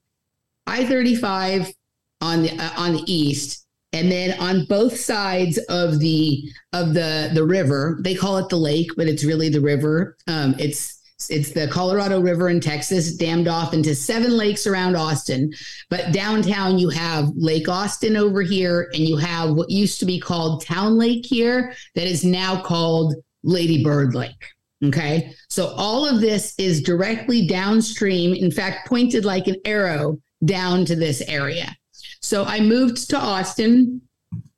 I 0.67 0.85
thirty 0.85 1.15
five 1.15 1.73
on 2.21 2.43
the 2.43 2.59
uh, 2.59 2.71
on 2.77 2.95
the 2.95 3.05
east 3.07 3.67
and 3.93 4.11
then 4.11 4.39
on 4.41 4.67
both 4.67 4.99
sides 4.99 5.59
of 5.69 5.99
the 6.01 6.51
of 6.73 6.95
the 6.95 7.31
the 7.35 7.45
river. 7.45 7.99
They 8.03 8.15
call 8.15 8.39
it 8.39 8.49
the 8.49 8.57
lake 8.57 8.91
but 8.97 9.07
it's 9.07 9.25
really 9.25 9.49
the 9.49 9.61
river. 9.61 10.17
Um, 10.27 10.55
it's 10.59 10.96
it's 11.31 11.53
the 11.53 11.67
colorado 11.69 12.21
river 12.21 12.51
in 12.51 12.61
texas 12.61 13.17
dammed 13.17 13.49
off 13.49 13.73
into 13.73 13.95
seven 13.95 14.37
lakes 14.37 14.67
around 14.67 14.97
austin. 14.97 15.51
But 15.89 16.13
downtown 16.13 16.79
you 16.79 16.91
have 16.91 17.31
lake 17.35 17.69
austin 17.69 18.17
over 18.17 18.43
here 18.43 18.91
and 18.93 19.03
you 19.03 19.17
have 19.17 19.55
what 19.55 19.71
used 19.71 19.99
to 20.01 20.07
be 20.07 20.21
called 20.21 20.65
town 20.65 20.99
lake 20.99 21.25
here 21.25 21.75
that 21.95 22.07
is 22.07 22.25
now 22.25 22.61
called 22.63 23.15
lady 23.43 23.83
bird 23.83 24.15
lake 24.15 24.45
okay? 24.85 25.33
So 25.49 25.69
all 25.77 26.07
of 26.07 26.21
this 26.21 26.55
is 26.59 26.83
directly 26.83 27.47
downstream 27.47 28.35
in 28.35 28.51
fact 28.51 28.87
pointed 28.89 29.25
like 29.25 29.47
an 29.47 29.57
arrow 29.65 30.19
down 30.45 30.85
to 30.87 30.97
this 30.97 31.23
area. 31.23 31.75
So 32.21 32.45
I 32.45 32.61
moved 32.61 33.09
to 33.11 33.19
Austin, 33.19 34.01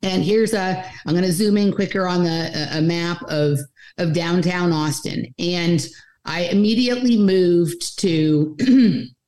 and 0.01 0.23
here's 0.23 0.53
a. 0.53 0.83
I'm 1.05 1.13
going 1.13 1.25
to 1.25 1.31
zoom 1.31 1.57
in 1.57 1.73
quicker 1.73 2.07
on 2.07 2.23
the 2.23 2.69
a 2.73 2.81
map 2.81 3.21
of 3.27 3.59
of 3.97 4.13
downtown 4.13 4.71
Austin, 4.71 5.25
and 5.37 5.85
I 6.29 6.41
immediately 6.43 7.17
moved 7.17 7.99
to. 7.99 8.55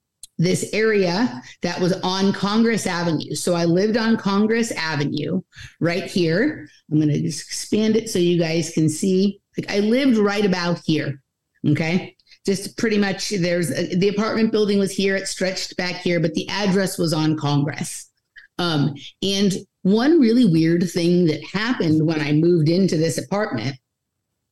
this 0.41 0.67
area 0.73 1.41
that 1.61 1.79
was 1.79 1.93
on 2.01 2.33
Congress 2.33 2.87
Avenue. 2.87 3.35
So 3.35 3.53
I 3.53 3.65
lived 3.65 3.95
on 3.95 4.17
Congress 4.17 4.71
Avenue 4.71 5.41
right 5.79 6.05
here. 6.05 6.67
I'm 6.89 6.97
going 6.97 7.09
to 7.09 7.21
just 7.21 7.41
expand 7.41 7.95
it 7.95 8.09
so 8.09 8.17
you 8.17 8.39
guys 8.39 8.71
can 8.71 8.89
see. 8.89 9.39
Like 9.55 9.69
I 9.69 9.79
lived 9.79 10.17
right 10.17 10.43
about 10.43 10.79
here. 10.83 11.21
Okay. 11.67 12.15
Just 12.43 12.75
pretty 12.75 12.97
much 12.97 13.29
there's 13.29 13.69
a, 13.69 13.95
the 13.95 14.09
apartment 14.09 14.51
building 14.51 14.79
was 14.79 14.91
here. 14.91 15.15
It 15.15 15.27
stretched 15.27 15.77
back 15.77 15.97
here, 15.97 16.19
but 16.19 16.33
the 16.33 16.49
address 16.49 16.97
was 16.97 17.13
on 17.13 17.37
Congress. 17.37 18.09
Um, 18.57 18.95
and 19.21 19.53
one 19.83 20.19
really 20.19 20.45
weird 20.45 20.89
thing 20.89 21.25
that 21.27 21.43
happened 21.43 22.05
when 22.05 22.19
I 22.19 22.31
moved 22.31 22.67
into 22.67 22.97
this 22.97 23.19
apartment 23.19 23.75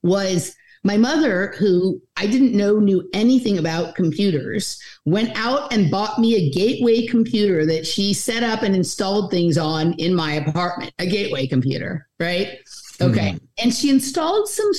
was 0.03 0.55
my 0.89 0.97
mother, 0.97 1.54
who 1.60 2.02
I 2.17 2.25
didn't 2.25 2.58
know 2.58 2.80
knew 2.80 3.08
anything 3.13 3.60
about 3.60 3.93
computers, 3.93 4.82
went 5.06 5.30
out 5.36 5.71
and 5.71 5.91
bought 5.91 6.17
me 6.17 6.34
a 6.34 6.49
gateway 6.49 7.06
computer 7.06 7.63
that 7.67 7.86
she 7.86 8.12
set 8.12 8.41
up 8.41 8.63
and 8.63 8.75
installed 8.75 9.30
things 9.30 9.56
on 9.56 9.93
in 9.99 10.15
my 10.15 10.34
apartment, 10.34 10.91
a 10.97 11.06
gateway 11.06 11.45
computer, 11.45 12.08
right? 12.19 12.58
Okay. 12.99 13.34
Mm. 13.34 13.39
And 13.60 13.71
she 13.71 13.91
installed 13.91 14.47
some 14.47 14.71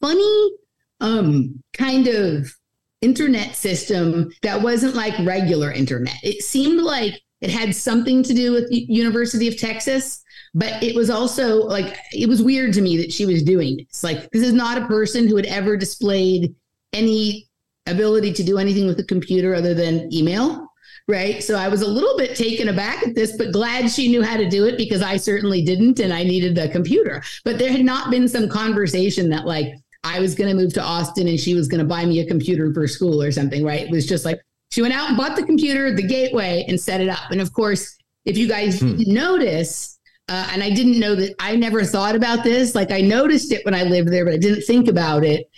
funny 0.00 0.50
um 1.00 1.62
kind 1.74 2.08
of 2.08 2.52
internet 3.00 3.54
system 3.54 4.32
that 4.42 4.62
wasn't 4.62 4.96
like 4.96 5.14
regular 5.20 5.70
internet. 5.70 6.18
It 6.24 6.42
seemed 6.42 6.80
like 6.80 7.22
it 7.40 7.50
had 7.50 7.76
something 7.76 8.24
to 8.24 8.34
do 8.34 8.50
with 8.50 8.66
University 8.68 9.46
of 9.46 9.56
Texas, 9.56 10.24
but 10.54 10.82
it 10.82 10.94
was 10.94 11.10
also 11.10 11.56
like 11.56 11.96
it 12.12 12.28
was 12.28 12.42
weird 12.42 12.72
to 12.74 12.82
me 12.82 12.96
that 12.98 13.12
she 13.12 13.26
was 13.26 13.42
doing 13.42 13.78
this. 13.78 14.02
Like 14.04 14.30
this 14.30 14.42
is 14.42 14.52
not 14.52 14.78
a 14.78 14.86
person 14.86 15.26
who 15.26 15.36
had 15.36 15.46
ever 15.46 15.76
displayed 15.76 16.54
any 16.92 17.48
ability 17.86 18.32
to 18.34 18.44
do 18.44 18.58
anything 18.58 18.86
with 18.86 18.98
a 19.00 19.04
computer 19.04 19.54
other 19.54 19.74
than 19.74 20.12
email 20.12 20.68
right? 21.08 21.42
So 21.42 21.56
I 21.56 21.68
was 21.68 21.82
a 21.82 21.88
little 21.88 22.16
bit 22.16 22.36
taken 22.36 22.68
aback 22.68 23.02
at 23.02 23.14
this, 23.14 23.36
but 23.36 23.52
glad 23.52 23.90
she 23.90 24.08
knew 24.08 24.22
how 24.22 24.36
to 24.36 24.48
do 24.48 24.66
it 24.66 24.76
because 24.76 25.02
I 25.02 25.16
certainly 25.16 25.64
didn't 25.64 25.98
and 25.98 26.12
I 26.12 26.22
needed 26.22 26.56
a 26.58 26.68
computer. 26.68 27.22
But 27.44 27.58
there 27.58 27.72
had 27.72 27.84
not 27.84 28.10
been 28.10 28.28
some 28.28 28.48
conversation 28.48 29.28
that 29.30 29.46
like 29.46 29.74
I 30.04 30.20
was 30.20 30.34
going 30.34 30.50
to 30.50 30.60
move 30.60 30.72
to 30.74 30.82
Austin 30.82 31.28
and 31.28 31.38
she 31.38 31.54
was 31.54 31.68
going 31.68 31.80
to 31.80 31.86
buy 31.86 32.04
me 32.04 32.20
a 32.20 32.26
computer 32.26 32.72
for 32.72 32.86
school 32.86 33.22
or 33.22 33.32
something, 33.32 33.64
right? 33.64 33.82
It 33.82 33.90
was 33.90 34.06
just 34.06 34.24
like 34.24 34.40
she 34.70 34.82
went 34.82 34.94
out 34.94 35.08
and 35.08 35.16
bought 35.16 35.36
the 35.36 35.44
computer, 35.44 35.94
the 35.94 36.06
gateway, 36.06 36.64
and 36.68 36.80
set 36.80 37.00
it 37.00 37.08
up. 37.08 37.30
And 37.30 37.40
of 37.40 37.52
course, 37.52 37.96
if 38.24 38.38
you 38.38 38.48
guys 38.48 38.80
hmm. 38.80 38.94
notice, 38.98 39.91
uh, 40.28 40.48
and 40.52 40.62
I 40.62 40.70
didn't 40.70 41.00
know 41.00 41.14
that 41.14 41.34
I 41.38 41.56
never 41.56 41.84
thought 41.84 42.14
about 42.14 42.44
this. 42.44 42.74
Like 42.74 42.90
I 42.90 43.00
noticed 43.00 43.52
it 43.52 43.64
when 43.64 43.74
I 43.74 43.82
lived 43.82 44.12
there, 44.12 44.24
but 44.24 44.34
I 44.34 44.38
didn't 44.38 44.62
think 44.62 44.88
about 44.88 45.24
it. 45.24 45.48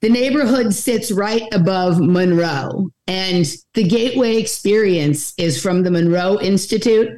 The 0.00 0.10
neighborhood 0.10 0.74
sits 0.74 1.10
right 1.10 1.42
above 1.52 1.98
Monroe, 1.98 2.90
and 3.06 3.46
the 3.72 3.84
Gateway 3.84 4.36
Experience 4.36 5.32
is 5.38 5.62
from 5.62 5.82
the 5.82 5.90
Monroe 5.90 6.38
Institute, 6.40 7.08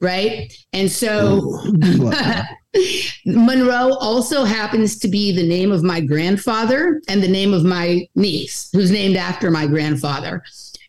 right? 0.00 0.52
And 0.72 0.88
so 0.88 1.60
Monroe 3.26 3.94
also 3.94 4.44
happens 4.44 4.98
to 5.00 5.08
be 5.08 5.32
the 5.32 5.46
name 5.46 5.72
of 5.72 5.82
my 5.82 6.00
grandfather 6.00 7.00
and 7.08 7.20
the 7.20 7.28
name 7.28 7.52
of 7.52 7.64
my 7.64 8.06
niece, 8.14 8.68
who's 8.72 8.92
named 8.92 9.16
after 9.16 9.50
my 9.50 9.66
grandfather. 9.66 10.42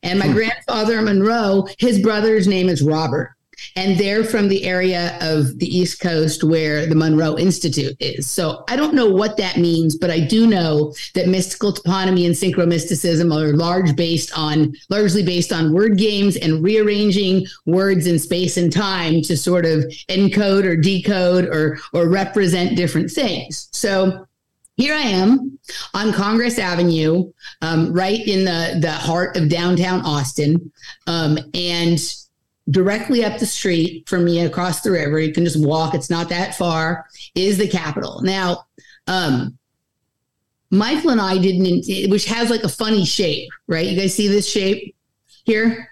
And 0.04 0.20
my 0.20 0.28
hmm. 0.28 0.34
grandfather, 0.34 1.02
Monroe, 1.02 1.68
his 1.80 2.00
brother's 2.02 2.48
name 2.48 2.70
is 2.70 2.84
Robert. 2.84 3.37
And 3.76 3.98
they're 3.98 4.24
from 4.24 4.48
the 4.48 4.64
area 4.66 5.18
of 5.22 5.60
the 5.60 5.66
East 5.66 6.00
Coast 6.00 6.44
where 6.44 6.86
the 6.86 6.96
Monroe 6.96 7.38
Institute 7.38 7.96
is. 8.00 8.30
So 8.30 8.64
I 8.70 8.76
don't 8.76 8.94
know 8.94 9.10
what 9.10 9.38
that 9.38 9.58
means, 9.58 9.98
but 9.98 10.10
I 10.10 10.20
do 10.20 10.48
know 10.48 10.94
that 11.14 11.28
mystical 11.28 11.74
toponymy 11.74 12.26
and 12.26 12.36
synchromysticism 12.36 13.36
are 13.36 13.56
large 13.56 13.96
based 13.96 14.38
on 14.38 14.74
largely 14.90 15.24
based 15.24 15.52
on 15.52 15.74
word 15.74 15.98
games 15.98 16.38
and 16.38 16.64
rearranging 16.64 17.46
words 17.66 18.08
in 18.08 18.20
space 18.20 18.58
and 18.58 18.72
time 18.72 19.22
to 19.24 19.38
sort 19.38 19.66
of 19.66 19.84
encode 20.10 20.64
or 20.64 20.76
decode 20.76 21.46
or 21.46 21.78
or 21.94 22.10
represent 22.10 22.76
different 22.76 23.12
things. 23.12 23.70
So 23.72 24.26
here 24.78 24.94
I 24.94 25.02
am 25.02 25.58
on 25.96 26.14
Congress 26.14 26.60
Avenue, 26.60 27.32
um, 27.62 27.92
right 27.92 28.26
in 28.28 28.46
the 28.46 28.78
the 28.80 28.92
heart 28.92 29.36
of 29.36 29.50
downtown 29.50 30.02
Austin, 30.06 30.72
um, 31.08 31.40
and 31.56 32.00
directly 32.70 33.24
up 33.24 33.40
the 33.40 33.46
street 33.46 34.08
from 34.10 34.26
me 34.26 34.42
across 34.42 34.82
the 34.82 34.92
river. 34.92 35.20
You 35.20 35.34
can 35.34 35.44
just 35.46 35.64
walk; 35.64 35.94
it's 35.94 36.10
not 36.10 36.30
that 36.30 36.56
far. 36.56 37.06
Is 37.36 37.58
the 37.58 37.68
Capitol 37.68 38.22
now? 38.22 38.66
Um, 39.08 39.58
Michael 40.70 41.12
and 41.12 41.22
I 41.22 41.38
didn't, 41.38 42.10
which 42.12 42.26
has 42.26 42.50
like 42.50 42.64
a 42.64 42.70
funny 42.70 43.06
shape, 43.06 43.50
right? 43.68 43.86
You 43.88 43.98
guys 44.00 44.14
see 44.14 44.28
this 44.28 44.50
shape 44.50 44.96
here? 45.46 45.90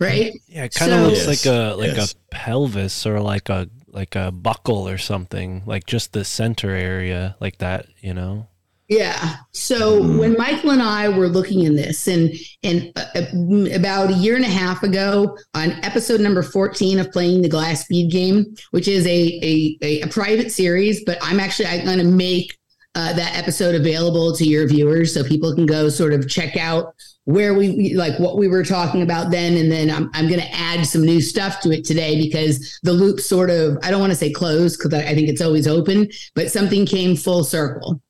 Right? 0.00 0.32
Yeah, 0.46 0.64
it 0.64 0.74
kind 0.74 0.92
of 0.92 0.98
So- 1.00 1.06
looks 1.06 1.18
Yes, 1.26 1.26
like 1.26 1.46
a 1.54 1.74
like 1.74 1.96
yes. 1.96 2.12
a 2.12 2.16
pelvis 2.34 3.06
or 3.06 3.20
like 3.20 3.48
a 3.48 3.68
like 3.88 4.14
a 4.14 4.30
buckle 4.30 4.86
or 4.88 4.98
something, 4.98 5.62
like 5.66 5.86
just 5.86 6.12
the 6.12 6.24
center 6.24 6.70
area, 6.70 7.34
like 7.40 7.58
that, 7.58 7.86
you 8.00 8.12
know. 8.14 8.46
Yeah. 8.88 9.36
So 9.52 10.02
when 10.18 10.34
Michael 10.38 10.70
and 10.70 10.82
I 10.82 11.10
were 11.10 11.28
looking 11.28 11.60
in 11.60 11.76
this, 11.76 12.08
and 12.08 12.32
and 12.62 12.90
uh, 12.96 13.04
uh, 13.14 13.76
about 13.76 14.10
a 14.10 14.14
year 14.14 14.34
and 14.34 14.44
a 14.44 14.48
half 14.48 14.82
ago, 14.82 15.36
on 15.54 15.72
episode 15.84 16.22
number 16.22 16.42
fourteen 16.42 16.98
of 16.98 17.12
playing 17.12 17.42
the 17.42 17.50
Glass 17.50 17.86
Bead 17.86 18.10
Game, 18.10 18.46
which 18.70 18.88
is 18.88 19.06
a 19.06 19.38
a, 19.42 19.78
a, 19.82 20.00
a 20.02 20.06
private 20.08 20.50
series, 20.50 21.04
but 21.04 21.18
I'm 21.20 21.38
actually 21.38 21.66
I'm 21.66 21.84
going 21.84 21.98
to 21.98 22.04
make 22.04 22.56
uh, 22.94 23.12
that 23.12 23.36
episode 23.36 23.74
available 23.74 24.34
to 24.34 24.44
your 24.44 24.66
viewers 24.66 25.12
so 25.12 25.22
people 25.22 25.54
can 25.54 25.66
go 25.66 25.90
sort 25.90 26.14
of 26.14 26.26
check 26.26 26.56
out 26.56 26.94
where 27.28 27.52
we 27.52 27.92
like 27.94 28.18
what 28.18 28.38
we 28.38 28.48
were 28.48 28.64
talking 28.64 29.02
about 29.02 29.30
then. 29.30 29.58
And 29.58 29.70
then 29.70 29.90
i'm, 29.90 30.10
I'm 30.14 30.28
going 30.28 30.40
to 30.40 30.54
add 30.54 30.86
some 30.86 31.02
new 31.02 31.20
stuff 31.20 31.60
to 31.60 31.70
it 31.70 31.84
today 31.84 32.18
because 32.18 32.80
the 32.82 32.92
loop 32.92 33.20
sort 33.20 33.50
of 33.50 33.76
i 33.82 33.90
don't 33.90 34.00
want 34.00 34.12
to 34.12 34.18
say 34.18 34.32
closed 34.32 34.78
because 34.78 34.94
I, 34.94 35.10
I 35.10 35.14
think 35.14 35.28
it's 35.28 35.42
always 35.42 35.68
open 35.68 36.08
but 36.34 36.50
something 36.50 36.86
came 36.86 37.16
full 37.16 37.44
circle 37.44 38.00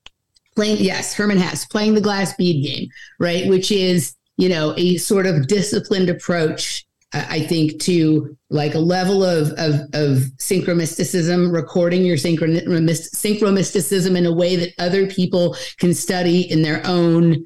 playing 0.59 0.77
yes 0.79 1.15
herman 1.15 1.39
hesse 1.39 1.65
playing 1.67 1.95
the 1.95 2.01
glass 2.01 2.35
bead 2.35 2.67
game 2.67 2.89
right? 3.21 3.49
Which 3.49 3.71
is 3.71 4.17
you 4.39 4.49
know 4.49 4.75
a 4.77 4.97
sort 4.97 5.25
of 5.25 5.47
disciplined 5.47 6.11
approach 6.11 6.85
uh, 7.15 7.25
i 7.29 7.41
think 7.41 7.81
to 7.83 8.37
like 8.51 8.75
a 8.75 8.81
level 8.81 9.23
of 9.23 9.53
of, 9.53 9.75
of 9.93 10.25
synchromysticism 10.39 11.53
recording 11.53 12.05
your 12.05 12.17
synchromyst- 12.17 13.15
synchromysticism 13.15 14.17
in 14.17 14.27
a 14.27 14.35
way 14.35 14.57
that 14.57 14.75
other 14.81 15.07
people 15.07 15.57
can 15.79 15.95
study 15.95 16.51
in 16.51 16.63
their 16.63 16.85
own 16.85 17.45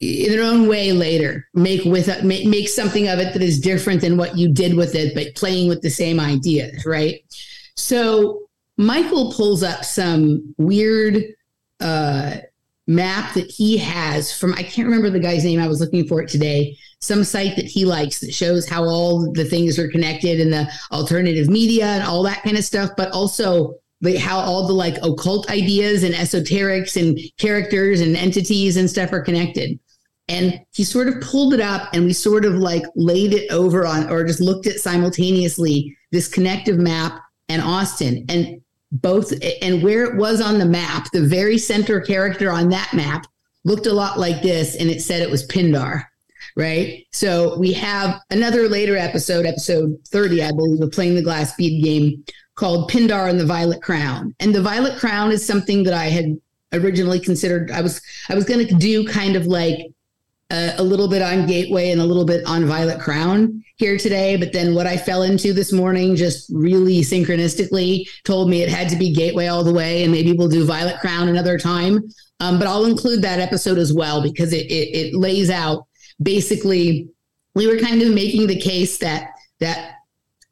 in 0.00 0.32
their 0.32 0.42
own 0.42 0.66
way 0.66 0.90
later. 0.90 1.46
Make 1.54 1.84
with 1.84 2.08
it 2.08 2.24
make, 2.24 2.44
make 2.44 2.68
something 2.68 3.06
of 3.06 3.20
it 3.20 3.34
that 3.34 3.42
is 3.42 3.60
different 3.60 4.00
than 4.00 4.16
what 4.16 4.36
you 4.36 4.52
did 4.52 4.74
with 4.74 4.96
it 4.96 5.14
but 5.14 5.36
playing 5.36 5.68
with 5.68 5.80
the 5.80 5.90
same 5.90 6.18
ideas 6.18 6.84
right? 6.84 7.20
So 7.76 8.40
michael 8.78 9.32
pulls 9.32 9.62
up 9.62 9.84
some 9.84 10.54
weird 10.58 11.22
uh 11.82 12.36
map 12.88 13.32
that 13.34 13.48
he 13.48 13.76
has 13.76 14.36
from 14.36 14.52
i 14.54 14.62
can't 14.62 14.88
remember 14.88 15.08
the 15.08 15.20
guy's 15.20 15.44
name. 15.44 15.60
I 15.60 15.68
was 15.68 15.80
looking 15.80 16.06
for 16.06 16.20
it 16.20 16.28
today. 16.28 16.76
Some 17.00 17.24
site 17.24 17.56
that 17.56 17.64
he 17.64 17.84
likes 17.84 18.20
that 18.20 18.32
shows 18.32 18.68
how 18.68 18.84
all 18.84 19.32
the 19.32 19.44
things 19.44 19.78
are 19.78 19.88
connected 19.88 20.40
and 20.40 20.52
the 20.52 20.70
alternative 20.90 21.48
media 21.48 21.86
and 21.86 22.02
all 22.02 22.22
that 22.24 22.42
kind 22.42 22.56
of 22.56 22.64
stuff 22.64 22.90
but 22.96 23.10
also 23.12 23.76
like 24.02 24.16
how 24.16 24.38
all 24.38 24.66
the 24.66 24.72
like 24.72 24.96
occult 25.02 25.48
ideas 25.48 26.02
and 26.02 26.14
esoterics 26.14 27.00
and 27.00 27.18
characters 27.38 28.00
and 28.00 28.16
entities 28.16 28.76
and 28.76 28.90
stuff 28.90 29.12
are 29.12 29.22
connected. 29.22 29.78
And 30.28 30.60
he 30.72 30.84
sort 30.84 31.08
of 31.08 31.20
pulled 31.20 31.54
it 31.54 31.60
up 31.60 31.88
and 31.94 32.04
we 32.04 32.12
sort 32.12 32.44
of 32.44 32.54
like 32.54 32.84
laid 32.96 33.32
it 33.32 33.50
over 33.50 33.86
on 33.86 34.10
or 34.10 34.24
just 34.24 34.40
looked 34.40 34.66
at 34.66 34.80
simultaneously 34.80 35.96
this 36.10 36.28
connective 36.28 36.78
map 36.78 37.20
and 37.48 37.62
austin. 37.62 38.24
And 38.28 38.60
both 38.92 39.32
and 39.60 39.82
where 39.82 40.04
it 40.04 40.16
was 40.16 40.40
on 40.40 40.58
the 40.58 40.66
map 40.66 41.08
the 41.12 41.26
very 41.26 41.58
center 41.58 42.00
character 42.00 42.50
on 42.50 42.68
that 42.68 42.92
map 42.92 43.26
looked 43.64 43.86
a 43.86 43.92
lot 43.92 44.18
like 44.18 44.42
this 44.42 44.76
and 44.76 44.90
it 44.90 45.00
said 45.00 45.22
it 45.22 45.30
was 45.30 45.46
pindar 45.46 46.04
right? 46.56 47.06
So 47.12 47.56
we 47.58 47.72
have 47.74 48.20
another 48.30 48.68
later 48.68 48.96
episode 48.96 49.46
episode 49.46 49.98
30 50.08 50.42
i 50.42 50.52
believe 50.52 50.82
of 50.82 50.92
playing 50.92 51.14
the 51.14 51.22
glass 51.22 51.54
bead 51.54 51.82
game 51.82 52.24
called 52.54 52.90
pindar 52.90 53.30
and 53.30 53.40
the 53.40 53.46
violet 53.46 53.82
crown. 53.82 54.34
And 54.40 54.54
the 54.54 54.62
violet 54.62 54.98
crown 54.98 55.32
is 55.32 55.46
something 55.46 55.82
that 55.84 55.94
i 55.94 56.06
had 56.06 56.38
originally 56.74 57.20
considered 57.20 57.70
i 57.70 57.80
was 57.80 58.00
i 58.28 58.34
was 58.34 58.44
going 58.44 58.66
to 58.66 58.74
do 58.74 59.06
kind 59.06 59.36
of 59.36 59.46
like 59.46 59.78
a, 60.52 60.74
a 60.78 60.82
little 60.82 61.08
bit 61.08 61.22
on 61.22 61.46
gateway 61.46 61.90
and 61.90 62.00
a 62.00 62.04
little 62.04 62.24
bit 62.24 62.44
on 62.46 62.66
violet 62.66 63.00
crown 63.00 63.62
here 63.76 63.96
today 63.96 64.36
but 64.36 64.52
then 64.52 64.74
what 64.74 64.86
i 64.86 64.96
fell 64.96 65.22
into 65.22 65.52
this 65.52 65.72
morning 65.72 66.14
just 66.14 66.50
really 66.54 67.00
synchronistically 67.00 68.06
told 68.24 68.48
me 68.48 68.62
it 68.62 68.68
had 68.68 68.88
to 68.88 68.96
be 68.96 69.12
gateway 69.12 69.46
all 69.46 69.64
the 69.64 69.72
way 69.72 70.02
and 70.02 70.12
maybe 70.12 70.32
we'll 70.32 70.48
do 70.48 70.64
violet 70.64 71.00
crown 71.00 71.28
another 71.28 71.58
time. 71.58 72.02
Um, 72.40 72.58
but 72.58 72.68
i'll 72.68 72.84
include 72.84 73.22
that 73.22 73.40
episode 73.40 73.78
as 73.78 73.92
well 73.92 74.22
because 74.22 74.52
it, 74.52 74.66
it, 74.66 74.94
it 74.94 75.14
lays 75.14 75.50
out 75.50 75.86
basically 76.22 77.08
we 77.54 77.66
were 77.66 77.78
kind 77.78 78.02
of 78.02 78.12
making 78.12 78.46
the 78.46 78.60
case 78.60 78.98
that 78.98 79.30
that 79.60 79.94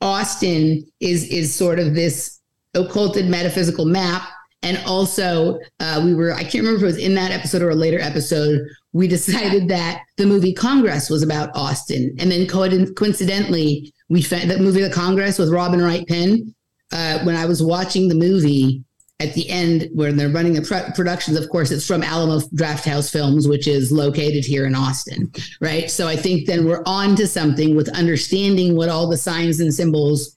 austin 0.00 0.86
is 1.00 1.24
is 1.28 1.54
sort 1.54 1.78
of 1.78 1.94
this 1.94 2.40
occulted 2.74 3.26
metaphysical 3.26 3.84
map 3.84 4.28
and 4.62 4.78
also 4.86 5.58
uh, 5.80 6.00
we 6.04 6.14
were 6.14 6.32
i 6.32 6.42
can't 6.42 6.64
remember 6.64 6.76
if 6.76 6.82
it 6.82 6.86
was 6.86 6.98
in 6.98 7.14
that 7.14 7.30
episode 7.30 7.62
or 7.62 7.70
a 7.70 7.74
later 7.74 7.98
episode 8.00 8.60
we 8.92 9.06
decided 9.08 9.68
that 9.68 10.02
the 10.16 10.26
movie 10.26 10.52
congress 10.52 11.08
was 11.08 11.22
about 11.22 11.50
austin. 11.54 12.14
And 12.18 12.30
then 12.30 12.46
co- 12.46 12.86
coincidentally 12.94 13.92
we 14.08 14.22
found 14.22 14.50
that 14.50 14.60
movie 14.60 14.82
the 14.82 14.90
congress 14.90 15.38
with 15.38 15.50
robin 15.50 15.82
wright 15.82 16.06
penn 16.06 16.54
uh, 16.92 17.20
when 17.24 17.36
i 17.36 17.46
was 17.46 17.62
watching 17.62 18.08
the 18.08 18.14
movie 18.14 18.84
at 19.20 19.34
the 19.34 19.48
end 19.50 19.88
where 19.94 20.12
they're 20.12 20.30
running 20.30 20.54
the 20.54 20.62
pr- 20.62 20.92
productions 20.94 21.36
of 21.38 21.48
course 21.50 21.70
it's 21.70 21.86
from 21.86 22.02
alamo 22.02 22.40
Drafthouse 22.54 23.10
films 23.10 23.46
which 23.46 23.68
is 23.68 23.92
located 23.92 24.44
here 24.44 24.66
in 24.66 24.74
austin 24.74 25.30
right? 25.60 25.90
So 25.90 26.08
i 26.08 26.16
think 26.16 26.46
then 26.46 26.66
we're 26.66 26.82
on 26.86 27.16
to 27.16 27.26
something 27.26 27.76
with 27.76 27.88
understanding 27.90 28.76
what 28.76 28.88
all 28.88 29.08
the 29.08 29.16
signs 29.16 29.60
and 29.60 29.72
symbols 29.72 30.36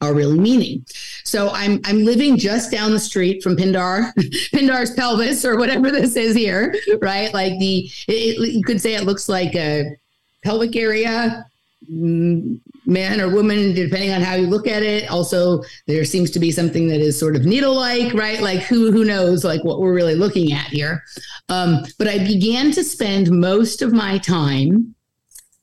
are 0.00 0.14
really 0.14 0.38
meaning. 0.38 0.84
So 1.24 1.50
I'm 1.50 1.80
I'm 1.84 2.04
living 2.04 2.38
just 2.38 2.70
down 2.70 2.92
the 2.92 2.98
street 3.00 3.42
from 3.42 3.56
Pindar, 3.56 4.12
Pindar's 4.54 4.92
pelvis 4.94 5.44
or 5.44 5.56
whatever 5.58 5.90
this 5.90 6.16
is 6.16 6.34
here, 6.34 6.74
right? 7.00 7.32
Like 7.34 7.58
the 7.58 7.90
it, 8.08 8.12
it- 8.38 8.52
you 8.52 8.62
could 8.64 8.80
say 8.80 8.94
it 8.94 9.04
looks 9.04 9.28
like 9.28 9.54
a 9.54 9.96
pelvic 10.42 10.74
area, 10.74 11.44
mm, 11.90 12.58
man 12.86 13.20
or 13.20 13.28
woman, 13.28 13.74
depending 13.74 14.10
on 14.10 14.22
how 14.22 14.34
you 14.34 14.46
look 14.46 14.66
at 14.66 14.82
it. 14.82 15.08
Also, 15.10 15.62
there 15.86 16.04
seems 16.04 16.30
to 16.30 16.38
be 16.40 16.50
something 16.50 16.88
that 16.88 17.00
is 17.00 17.18
sort 17.18 17.36
of 17.36 17.44
needle-like, 17.44 18.14
right? 18.14 18.40
Like 18.40 18.60
who 18.62 18.90
who 18.90 19.04
knows 19.04 19.44
like 19.44 19.62
what 19.64 19.80
we're 19.80 19.94
really 19.94 20.14
looking 20.14 20.52
at 20.52 20.66
here. 20.68 21.02
Um, 21.50 21.84
but 21.98 22.08
I 22.08 22.18
began 22.18 22.70
to 22.72 22.82
spend 22.82 23.30
most 23.30 23.82
of 23.82 23.92
my 23.92 24.16
time 24.18 24.94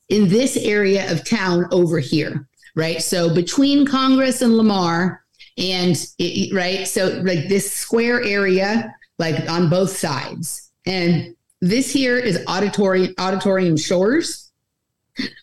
in 0.08 0.28
this 0.28 0.56
area 0.56 1.10
of 1.12 1.28
town 1.28 1.66
over 1.70 1.98
here 1.98 2.47
right? 2.78 3.02
So 3.02 3.34
between 3.34 3.84
Congress 3.84 4.40
and 4.40 4.56
Lamar, 4.56 5.24
and 5.58 5.96
it, 6.18 6.54
right, 6.54 6.86
so 6.86 7.20
like 7.24 7.48
this 7.48 7.70
square 7.70 8.22
area, 8.22 8.94
like 9.18 9.50
on 9.50 9.68
both 9.68 9.96
sides, 9.96 10.70
and 10.86 11.34
this 11.60 11.92
here 11.92 12.16
is 12.16 12.42
auditorium 12.46 13.14
auditorium 13.18 13.76
shores. 13.76 14.52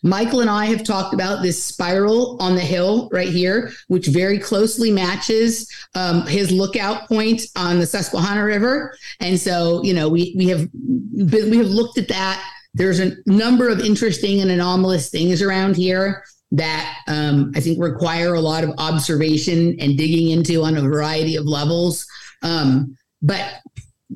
Michael 0.04 0.40
and 0.40 0.50
I 0.50 0.68
have 0.68 0.86
talked 0.86 1.14
about 1.14 1.44
this 1.44 1.62
spiral 1.62 2.38
on 2.40 2.56
the 2.56 2.62
hill 2.62 3.10
right 3.12 3.28
here, 3.28 3.74
which 3.90 4.08
very 4.08 4.40
closely 4.40 4.90
matches 4.90 5.70
um, 5.96 6.26
his 6.28 6.50
lookout 6.50 7.10
point 7.10 7.42
on 7.58 7.80
the 7.80 7.86
Susquehanna 7.86 8.46
River. 8.46 8.96
And 9.20 9.38
so, 9.38 9.84
you 9.84 9.94
know, 9.94 10.08
we 10.08 10.34
we 10.38 10.48
have 10.48 10.72
been, 10.72 11.52
we 11.52 11.58
have 11.58 11.68
looked 11.68 11.98
at 11.98 12.08
that. 12.08 12.42
There's 12.74 13.02
a 13.02 13.18
number 13.26 13.68
of 13.68 13.82
interesting 13.82 14.40
and 14.40 14.50
anomalous 14.50 15.10
things 15.10 15.42
around 15.42 15.76
here 15.76 16.24
that 16.58 16.98
um, 17.08 17.52
I 17.56 17.60
think 17.60 17.82
require 17.82 18.34
a 18.34 18.42
lot 18.42 18.64
of 18.64 18.72
observation 18.78 19.76
and 19.80 19.98
digging 19.98 20.30
into 20.30 20.64
on 20.64 20.78
a 20.78 20.82
variety 20.82 21.36
of 21.36 21.46
levels. 21.46 22.06
Um, 22.44 22.98
but 23.22 23.56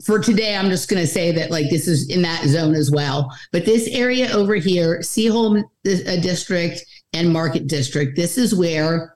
for 0.03 0.19
today, 0.19 0.55
I'm 0.55 0.69
just 0.69 0.89
going 0.89 1.01
to 1.01 1.07
say 1.07 1.31
that 1.31 1.51
like 1.51 1.69
this 1.69 1.87
is 1.87 2.09
in 2.09 2.21
that 2.21 2.45
zone 2.45 2.75
as 2.75 2.91
well. 2.91 3.35
But 3.51 3.65
this 3.65 3.87
area 3.87 4.31
over 4.31 4.55
here, 4.55 4.99
Seaholm 4.99 5.63
uh, 5.63 6.21
District 6.21 6.83
and 7.13 7.31
Market 7.31 7.67
District, 7.67 8.15
this 8.15 8.37
is 8.37 8.53
where 8.53 9.15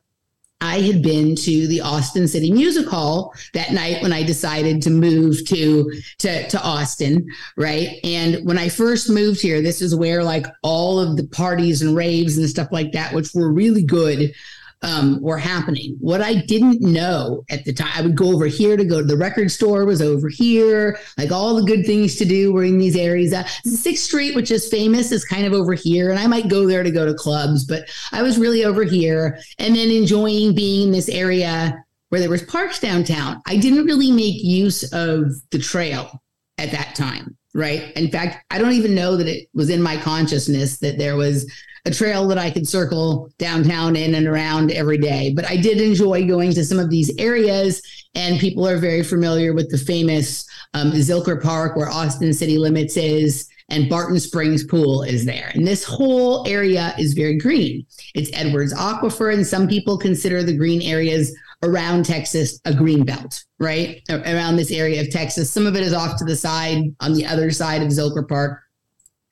I 0.63 0.80
had 0.80 1.04
been 1.04 1.36
to 1.36 1.67
the 1.67 1.82
Austin 1.82 2.26
City 2.26 2.49
Music 2.49 2.88
Hall 2.88 3.34
that 3.54 3.73
night 3.73 4.02
when 4.02 4.13
I 4.13 4.23
decided 4.23 4.82
to 4.84 4.89
move 4.89 5.45
to 5.47 5.91
to 6.19 6.47
to 6.47 6.62
Austin, 6.63 7.28
right? 7.58 7.99
And 8.06 8.45
when 8.45 8.58
I 8.58 8.69
first 8.69 9.10
moved 9.10 9.41
here, 9.41 9.62
this 9.62 9.82
is 9.82 9.93
where 9.93 10.23
like 10.23 10.47
all 10.62 10.99
of 10.99 11.17
the 11.17 11.28
parties 11.28 11.82
and 11.82 11.97
raves 11.97 12.38
and 12.38 12.49
stuff 12.49 12.69
like 12.71 12.93
that, 12.93 13.13
which 13.13 13.34
were 13.34 13.52
really 13.52 13.84
good, 13.84 14.34
um, 14.83 15.21
were 15.21 15.37
happening. 15.37 15.95
What 15.99 16.21
I 16.21 16.35
didn't 16.35 16.81
know 16.81 17.43
at 17.49 17.65
the 17.65 17.73
time, 17.73 17.91
I 17.95 18.01
would 18.01 18.15
go 18.15 18.33
over 18.33 18.45
here 18.45 18.77
to 18.77 18.85
go 18.85 18.99
to 18.99 19.07
the 19.07 19.17
record 19.17 19.49
store, 19.49 19.85
was 19.85 20.01
over 20.01 20.29
here. 20.29 20.99
Like 21.17 21.31
all 21.31 21.55
the 21.55 21.63
good 21.63 21.85
things 21.85 22.17
to 22.17 22.25
do 22.25 22.53
were 22.53 22.65
in 22.65 22.77
these 22.77 22.95
areas. 22.95 23.33
Uh, 23.33 23.45
Sixth 23.63 24.03
Street, 24.03 24.35
which 24.35 24.51
is 24.51 24.69
famous, 24.69 25.11
is 25.11 25.25
kind 25.25 25.45
of 25.45 25.53
over 25.53 25.73
here. 25.73 26.11
And 26.11 26.19
I 26.19 26.27
might 26.27 26.49
go 26.49 26.67
there 26.67 26.83
to 26.83 26.91
go 26.91 27.05
to 27.05 27.13
clubs, 27.13 27.65
but 27.65 27.89
I 28.11 28.21
was 28.21 28.37
really 28.37 28.65
over 28.65 28.83
here 28.83 29.39
and 29.57 29.75
then 29.75 29.89
enjoying 29.89 30.53
being 30.53 30.87
in 30.87 30.91
this 30.91 31.09
area 31.09 31.83
where 32.09 32.19
there 32.19 32.29
was 32.29 32.43
parks 32.43 32.79
downtown, 32.79 33.41
I 33.47 33.57
didn't 33.57 33.85
really 33.85 34.11
make 34.11 34.43
use 34.43 34.83
of 34.93 35.31
the 35.49 35.57
trail 35.57 36.21
at 36.59 36.71
that 36.71 36.93
time, 36.93 37.35
right? 37.55 37.91
In 37.95 38.11
fact, 38.11 38.45
I 38.51 38.59
don't 38.59 38.73
even 38.73 38.93
know 38.93 39.17
that 39.17 39.27
it 39.27 39.49
was 39.55 39.71
in 39.71 39.81
my 39.81 39.97
consciousness 39.97 40.77
that 40.79 40.99
there 40.99 41.15
was 41.15 41.51
a 41.85 41.91
trail 41.91 42.27
that 42.27 42.37
I 42.37 42.49
could 42.49 42.67
circle 42.67 43.29
downtown 43.37 43.95
in 43.95 44.15
and 44.15 44.25
around 44.25 44.71
every 44.71 44.97
day. 44.97 45.33
But 45.35 45.49
I 45.49 45.57
did 45.57 45.81
enjoy 45.81 46.25
going 46.25 46.53
to 46.53 46.63
some 46.63 46.79
of 46.79 46.89
these 46.89 47.11
areas, 47.17 47.81
and 48.15 48.39
people 48.39 48.67
are 48.67 48.77
very 48.77 49.03
familiar 49.03 49.53
with 49.53 49.69
the 49.69 49.77
famous 49.77 50.45
um, 50.73 50.91
Zilker 50.91 51.41
Park, 51.41 51.75
where 51.75 51.89
Austin 51.89 52.33
City 52.33 52.57
Limits 52.57 52.95
is, 52.95 53.49
and 53.69 53.89
Barton 53.89 54.19
Springs 54.19 54.63
Pool 54.63 55.03
is 55.03 55.25
there. 55.25 55.51
And 55.55 55.67
this 55.67 55.83
whole 55.83 56.47
area 56.47 56.93
is 56.97 57.13
very 57.13 57.37
green. 57.37 57.85
It's 58.15 58.29
Edwards 58.33 58.73
Aquifer, 58.73 59.33
and 59.33 59.45
some 59.45 59.67
people 59.67 59.97
consider 59.97 60.41
the 60.41 60.55
green 60.55 60.81
areas 60.81 61.35
around 61.63 62.05
Texas 62.05 62.59
a 62.65 62.73
green 62.73 63.03
belt, 63.03 63.43
right? 63.59 64.01
Around 64.09 64.55
this 64.55 64.71
area 64.71 65.01
of 65.01 65.09
Texas. 65.09 65.51
Some 65.51 65.65
of 65.65 65.75
it 65.75 65.83
is 65.83 65.93
off 65.93 66.17
to 66.17 66.25
the 66.25 66.35
side 66.35 66.83
on 67.01 67.13
the 67.13 67.25
other 67.25 67.51
side 67.51 67.81
of 67.81 67.89
Zilker 67.89 68.27
Park, 68.27 68.61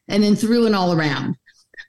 and 0.08 0.22
then 0.22 0.36
through 0.36 0.66
and 0.66 0.76
all 0.76 0.94
around. 0.94 1.38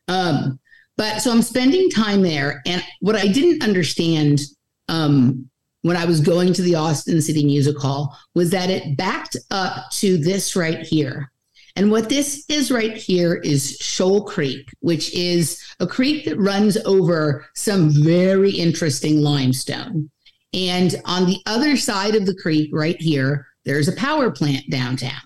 Um, 0.08 0.58
but 0.96 1.20
so 1.20 1.30
I'm 1.30 1.42
spending 1.42 1.90
time 1.90 2.22
there. 2.22 2.62
And 2.66 2.82
what 3.00 3.16
I 3.16 3.26
didn't 3.26 3.62
understand 3.62 4.40
um, 4.88 5.48
when 5.82 5.96
I 5.96 6.04
was 6.04 6.20
going 6.20 6.52
to 6.52 6.62
the 6.62 6.74
Austin 6.74 7.20
City 7.20 7.44
Music 7.44 7.76
Hall 7.78 8.16
was 8.34 8.50
that 8.50 8.70
it 8.70 8.96
backed 8.96 9.36
up 9.50 9.90
to 9.92 10.18
this 10.18 10.54
right 10.54 10.80
here. 10.80 11.30
And 11.74 11.90
what 11.90 12.08
this 12.08 12.44
is 12.48 12.70
right 12.70 12.94
here 12.94 13.36
is 13.36 13.78
Shoal 13.80 14.24
Creek, 14.24 14.68
which 14.80 15.12
is 15.14 15.60
a 15.80 15.86
creek 15.86 16.26
that 16.26 16.36
runs 16.36 16.76
over 16.84 17.46
some 17.54 17.90
very 17.90 18.50
interesting 18.50 19.22
limestone. 19.22 20.10
And 20.52 20.94
on 21.06 21.24
the 21.26 21.38
other 21.46 21.78
side 21.78 22.14
of 22.14 22.26
the 22.26 22.34
creek, 22.34 22.68
right 22.72 23.00
here, 23.00 23.46
there's 23.64 23.88
a 23.88 23.96
power 23.96 24.30
plant 24.30 24.68
downtown. 24.70 25.22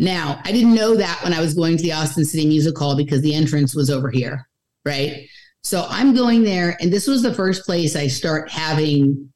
Now, 0.00 0.40
I 0.44 0.50
didn't 0.50 0.74
know 0.74 0.96
that 0.96 1.20
when 1.22 1.34
I 1.34 1.40
was 1.40 1.52
going 1.52 1.76
to 1.76 1.82
the 1.82 1.92
Austin 1.92 2.24
City 2.24 2.46
Music 2.46 2.76
Hall 2.76 2.96
because 2.96 3.20
the 3.20 3.34
entrance 3.34 3.74
was 3.74 3.90
over 3.90 4.10
here, 4.10 4.48
right? 4.86 5.28
So 5.62 5.86
I'm 5.90 6.14
going 6.14 6.42
there, 6.42 6.78
and 6.80 6.90
this 6.90 7.06
was 7.06 7.22
the 7.22 7.34
first 7.34 7.66
place 7.66 7.94
I 7.94 8.06
start 8.08 8.50
having 8.50 9.30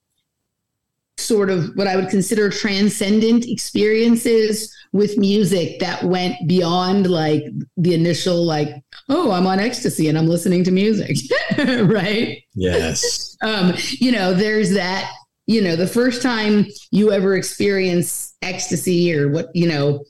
sort 1.18 1.50
of 1.50 1.70
what 1.74 1.86
I 1.86 1.96
would 1.96 2.08
consider 2.08 2.48
transcendent 2.48 3.44
experiences 3.46 4.74
with 4.92 5.18
music 5.18 5.80
that 5.80 6.02
went 6.02 6.36
beyond 6.48 7.10
like 7.10 7.44
the 7.76 7.92
initial, 7.92 8.42
like, 8.42 8.70
oh, 9.10 9.32
I'm 9.32 9.46
on 9.46 9.60
ecstasy 9.60 10.08
and 10.08 10.16
I'm 10.16 10.26
listening 10.26 10.64
to 10.64 10.70
music, 10.70 11.18
right? 11.58 12.42
Yes. 12.54 13.36
um, 13.42 13.74
you 13.90 14.12
know, 14.12 14.32
there's 14.32 14.70
that, 14.70 15.12
you 15.46 15.60
know, 15.60 15.76
the 15.76 15.86
first 15.86 16.22
time 16.22 16.64
you 16.90 17.12
ever 17.12 17.36
experience 17.36 18.34
ecstasy 18.40 19.14
or 19.14 19.28
what, 19.28 19.48
you 19.54 19.68
know, 19.68 20.02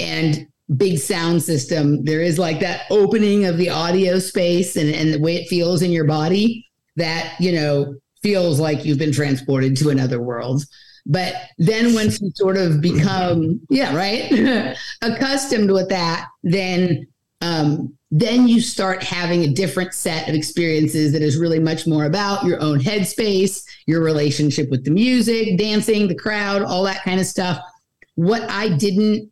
and 0.00 0.46
big 0.76 0.98
sound 0.98 1.42
system, 1.42 2.04
there 2.04 2.22
is 2.22 2.38
like 2.38 2.60
that 2.60 2.82
opening 2.90 3.44
of 3.44 3.56
the 3.56 3.70
audio 3.70 4.18
space 4.18 4.76
and, 4.76 4.94
and 4.94 5.12
the 5.12 5.20
way 5.20 5.36
it 5.36 5.48
feels 5.48 5.82
in 5.82 5.90
your 5.90 6.04
body 6.04 6.66
that, 6.96 7.34
you 7.40 7.52
know, 7.52 7.94
feels 8.22 8.60
like 8.60 8.84
you've 8.84 8.98
been 8.98 9.12
transported 9.12 9.76
to 9.76 9.90
another 9.90 10.20
world. 10.20 10.64
But 11.06 11.34
then 11.58 11.94
once 11.94 12.20
you 12.20 12.30
sort 12.34 12.56
of 12.56 12.80
become, 12.80 13.60
yeah, 13.70 13.96
right, 13.96 14.76
accustomed 15.02 15.70
with 15.70 15.88
that, 15.88 16.28
then 16.42 17.06
um, 17.40 17.96
then 18.10 18.48
you 18.48 18.60
start 18.60 19.02
having 19.02 19.44
a 19.44 19.52
different 19.52 19.94
set 19.94 20.28
of 20.28 20.34
experiences 20.34 21.12
that 21.12 21.22
is 21.22 21.38
really 21.38 21.60
much 21.60 21.86
more 21.86 22.04
about 22.04 22.44
your 22.44 22.60
own 22.60 22.80
headspace, 22.80 23.64
your 23.86 24.02
relationship 24.02 24.68
with 24.68 24.84
the 24.84 24.90
music, 24.90 25.56
dancing, 25.56 26.08
the 26.08 26.14
crowd, 26.14 26.62
all 26.62 26.82
that 26.84 27.02
kind 27.02 27.20
of 27.20 27.26
stuff. 27.26 27.60
What 28.16 28.42
I 28.50 28.68
didn't 28.68 29.30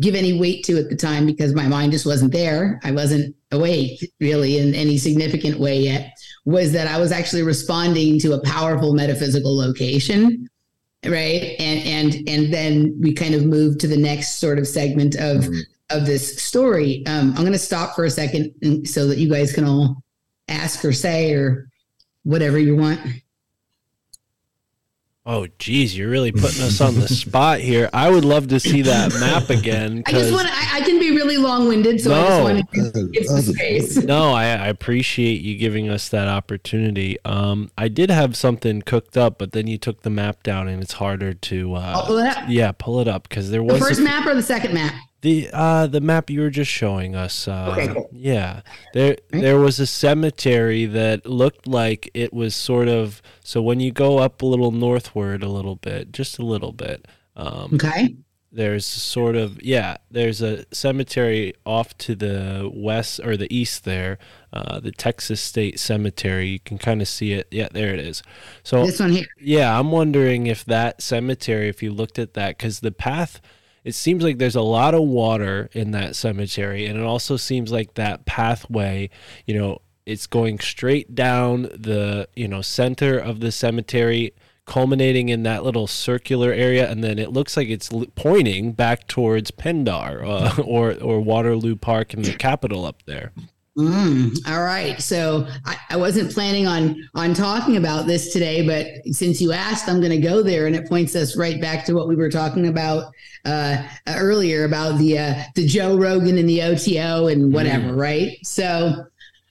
give 0.00 0.14
any 0.14 0.38
weight 0.38 0.64
to 0.64 0.78
at 0.78 0.88
the 0.88 0.96
time 0.96 1.26
because 1.26 1.54
my 1.54 1.66
mind 1.66 1.92
just 1.92 2.06
wasn't 2.06 2.32
there. 2.32 2.80
I 2.84 2.92
wasn't 2.92 3.34
awake 3.50 4.12
really 4.20 4.58
in 4.58 4.74
any 4.74 4.98
significant 4.98 5.58
way 5.58 5.80
yet. 5.80 6.16
Was 6.44 6.72
that 6.72 6.86
I 6.86 6.98
was 6.98 7.12
actually 7.12 7.42
responding 7.42 8.18
to 8.20 8.32
a 8.32 8.42
powerful 8.42 8.94
metaphysical 8.94 9.56
location, 9.56 10.48
right? 11.04 11.56
And 11.58 12.14
and 12.14 12.28
and 12.28 12.52
then 12.52 12.96
we 13.00 13.12
kind 13.12 13.34
of 13.34 13.44
moved 13.44 13.80
to 13.80 13.88
the 13.88 13.96
next 13.96 14.36
sort 14.36 14.58
of 14.58 14.66
segment 14.66 15.14
of 15.16 15.44
mm-hmm. 15.44 15.60
of 15.90 16.06
this 16.06 16.40
story. 16.42 17.04
Um, 17.06 17.30
I'm 17.30 17.42
going 17.42 17.52
to 17.52 17.58
stop 17.58 17.94
for 17.94 18.04
a 18.04 18.10
second 18.10 18.86
so 18.86 19.06
that 19.08 19.18
you 19.18 19.28
guys 19.28 19.52
can 19.52 19.64
all 19.64 20.02
ask 20.48 20.84
or 20.84 20.92
say 20.92 21.32
or 21.32 21.68
whatever 22.22 22.58
you 22.58 22.76
want. 22.76 23.00
Oh, 25.30 25.46
geez, 25.58 25.94
you're 25.94 26.08
really 26.08 26.32
putting 26.32 26.62
us 26.62 26.80
on 26.80 26.94
the 26.94 27.06
spot 27.08 27.60
here. 27.60 27.90
I 27.92 28.08
would 28.08 28.24
love 28.24 28.48
to 28.48 28.58
see 28.58 28.80
that 28.80 29.12
map 29.20 29.50
again. 29.50 30.02
I 30.06 30.12
just 30.12 30.32
want 30.32 30.48
I, 30.50 30.78
I, 30.78 30.80
can 30.80 30.98
be 30.98 31.10
really 31.10 31.36
long 31.36 31.68
winded, 31.68 32.00
so 32.00 32.08
no, 32.08 32.16
I 32.16 32.62
just 32.62 32.74
want 32.74 32.94
to 32.94 33.10
give 33.12 33.26
some 33.26 33.42
space. 33.42 33.96
No, 33.98 34.32
I, 34.32 34.44
I, 34.44 34.68
appreciate 34.68 35.42
you 35.42 35.58
giving 35.58 35.90
us 35.90 36.08
that 36.08 36.28
opportunity. 36.28 37.18
Um, 37.26 37.70
I 37.76 37.88
did 37.88 38.08
have 38.08 38.38
something 38.38 38.80
cooked 38.80 39.18
up, 39.18 39.36
but 39.36 39.52
then 39.52 39.66
you 39.66 39.76
took 39.76 40.00
the 40.00 40.08
map 40.08 40.42
down, 40.42 40.66
and 40.66 40.82
it's 40.82 40.94
harder 40.94 41.34
to. 41.34 41.74
Uh, 41.74 42.06
pull 42.06 42.24
yeah, 42.48 42.72
pull 42.72 42.98
it 43.00 43.06
up 43.06 43.28
because 43.28 43.50
there 43.50 43.62
was 43.62 43.80
the 43.80 43.84
first 43.84 44.00
a, 44.00 44.04
map 44.04 44.26
or 44.26 44.34
the 44.34 44.42
second 44.42 44.72
map. 44.72 44.94
The 45.20 45.50
uh 45.52 45.88
the 45.88 46.00
map 46.00 46.30
you 46.30 46.40
were 46.40 46.50
just 46.50 46.70
showing 46.70 47.16
us. 47.16 47.48
Uh, 47.48 47.70
okay, 47.72 47.92
cool. 47.92 48.08
Yeah, 48.12 48.60
there 48.94 49.16
there 49.30 49.58
was 49.58 49.80
a 49.80 49.86
cemetery 49.86 50.86
that 50.86 51.26
looked 51.26 51.66
like 51.66 52.08
it 52.14 52.32
was 52.32 52.54
sort 52.54 52.86
of 52.86 53.20
so 53.42 53.60
when 53.60 53.80
you 53.80 53.90
go 53.90 54.18
up 54.18 54.42
a 54.42 54.46
little 54.46 54.70
northward 54.70 55.42
a 55.42 55.48
little 55.48 55.76
bit, 55.76 56.12
just 56.12 56.38
a 56.38 56.44
little 56.44 56.72
bit. 56.72 57.08
Um, 57.34 57.74
okay. 57.74 58.14
There's 58.50 58.86
sort 58.86 59.36
of 59.36 59.62
yeah. 59.62 59.98
There's 60.10 60.40
a 60.40 60.64
cemetery 60.72 61.52
off 61.66 61.98
to 61.98 62.14
the 62.14 62.70
west 62.72 63.20
or 63.22 63.36
the 63.36 63.52
east 63.54 63.84
there, 63.84 64.18
uh, 64.52 64.80
the 64.80 64.90
Texas 64.90 65.40
State 65.40 65.78
Cemetery. 65.78 66.46
You 66.46 66.60
can 66.60 66.78
kind 66.78 67.02
of 67.02 67.08
see 67.08 67.32
it. 67.32 67.46
Yeah, 67.50 67.68
there 67.70 67.92
it 67.92 68.00
is. 68.00 68.22
So 68.62 68.86
this 68.86 69.00
one 69.00 69.10
here. 69.10 69.26
Yeah, 69.38 69.78
I'm 69.78 69.90
wondering 69.90 70.46
if 70.46 70.64
that 70.64 71.02
cemetery, 71.02 71.68
if 71.68 71.82
you 71.82 71.92
looked 71.92 72.18
at 72.18 72.34
that, 72.34 72.56
because 72.56 72.80
the 72.80 72.90
path 72.90 73.40
it 73.84 73.94
seems 73.94 74.22
like 74.22 74.38
there's 74.38 74.56
a 74.56 74.62
lot 74.62 74.94
of 74.94 75.02
water 75.02 75.68
in 75.72 75.90
that 75.92 76.16
cemetery 76.16 76.86
and 76.86 76.98
it 76.98 77.04
also 77.04 77.36
seems 77.36 77.70
like 77.70 77.94
that 77.94 78.24
pathway 78.26 79.08
you 79.46 79.58
know 79.58 79.80
it's 80.06 80.26
going 80.26 80.58
straight 80.58 81.14
down 81.14 81.62
the 81.62 82.28
you 82.34 82.48
know 82.48 82.62
center 82.62 83.18
of 83.18 83.40
the 83.40 83.52
cemetery 83.52 84.32
culminating 84.64 85.30
in 85.30 85.42
that 85.42 85.64
little 85.64 85.86
circular 85.86 86.52
area 86.52 86.88
and 86.90 87.02
then 87.02 87.18
it 87.18 87.32
looks 87.32 87.56
like 87.56 87.68
it's 87.68 87.90
pointing 88.14 88.72
back 88.72 89.06
towards 89.06 89.50
pendar 89.50 90.22
uh, 90.22 90.62
or 90.66 90.94
or 91.00 91.20
Waterloo 91.20 91.74
Park 91.74 92.14
in 92.14 92.22
the 92.22 92.34
Capitol 92.34 92.84
up 92.84 93.02
there 93.06 93.32
Mm, 93.78 94.36
all 94.50 94.64
right. 94.64 95.00
So 95.00 95.46
I, 95.64 95.76
I, 95.90 95.96
wasn't 95.96 96.32
planning 96.32 96.66
on 96.66 97.08
on 97.14 97.32
talking 97.32 97.76
about 97.76 98.08
this 98.08 98.32
today, 98.32 98.66
but 98.66 99.14
since 99.14 99.40
you 99.40 99.52
asked, 99.52 99.88
I'm 99.88 100.00
going 100.00 100.10
to 100.10 100.18
go 100.18 100.42
there, 100.42 100.66
and 100.66 100.74
it 100.74 100.88
points 100.88 101.14
us 101.14 101.36
right 101.36 101.60
back 101.60 101.84
to 101.84 101.94
what 101.94 102.08
we 102.08 102.16
were 102.16 102.28
talking 102.28 102.66
about 102.66 103.12
uh, 103.44 103.80
earlier 104.08 104.64
about 104.64 104.98
the 104.98 105.20
uh, 105.20 105.42
the 105.54 105.64
Joe 105.64 105.96
Rogan 105.96 106.38
and 106.38 106.48
the 106.48 106.60
OTO 106.60 107.28
and 107.28 107.54
whatever, 107.54 107.92
mm. 107.92 107.96
right? 107.96 108.36
So, 108.42 109.06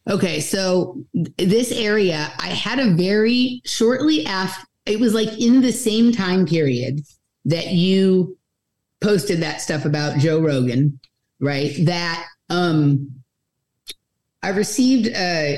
okay, 0.09 0.41
so 0.41 1.01
this 1.37 1.71
area, 1.71 2.29
I 2.37 2.47
had 2.47 2.79
a 2.79 2.95
very 2.95 3.61
shortly 3.63 4.25
after. 4.25 4.67
It 4.85 4.99
was 4.99 5.13
like 5.13 5.39
in 5.39 5.61
the 5.61 5.71
same 5.71 6.11
time 6.11 6.45
period 6.45 6.99
that 7.45 7.67
you 7.67 8.37
posted 8.99 9.39
that 9.39 9.61
stuff 9.61 9.85
about 9.85 10.19
Joe 10.19 10.41
Rogan, 10.41 10.99
right? 11.39 11.73
That 11.85 12.27
um 12.49 13.16
I 14.47 14.51
received 14.51 15.13
uh, 15.13 15.57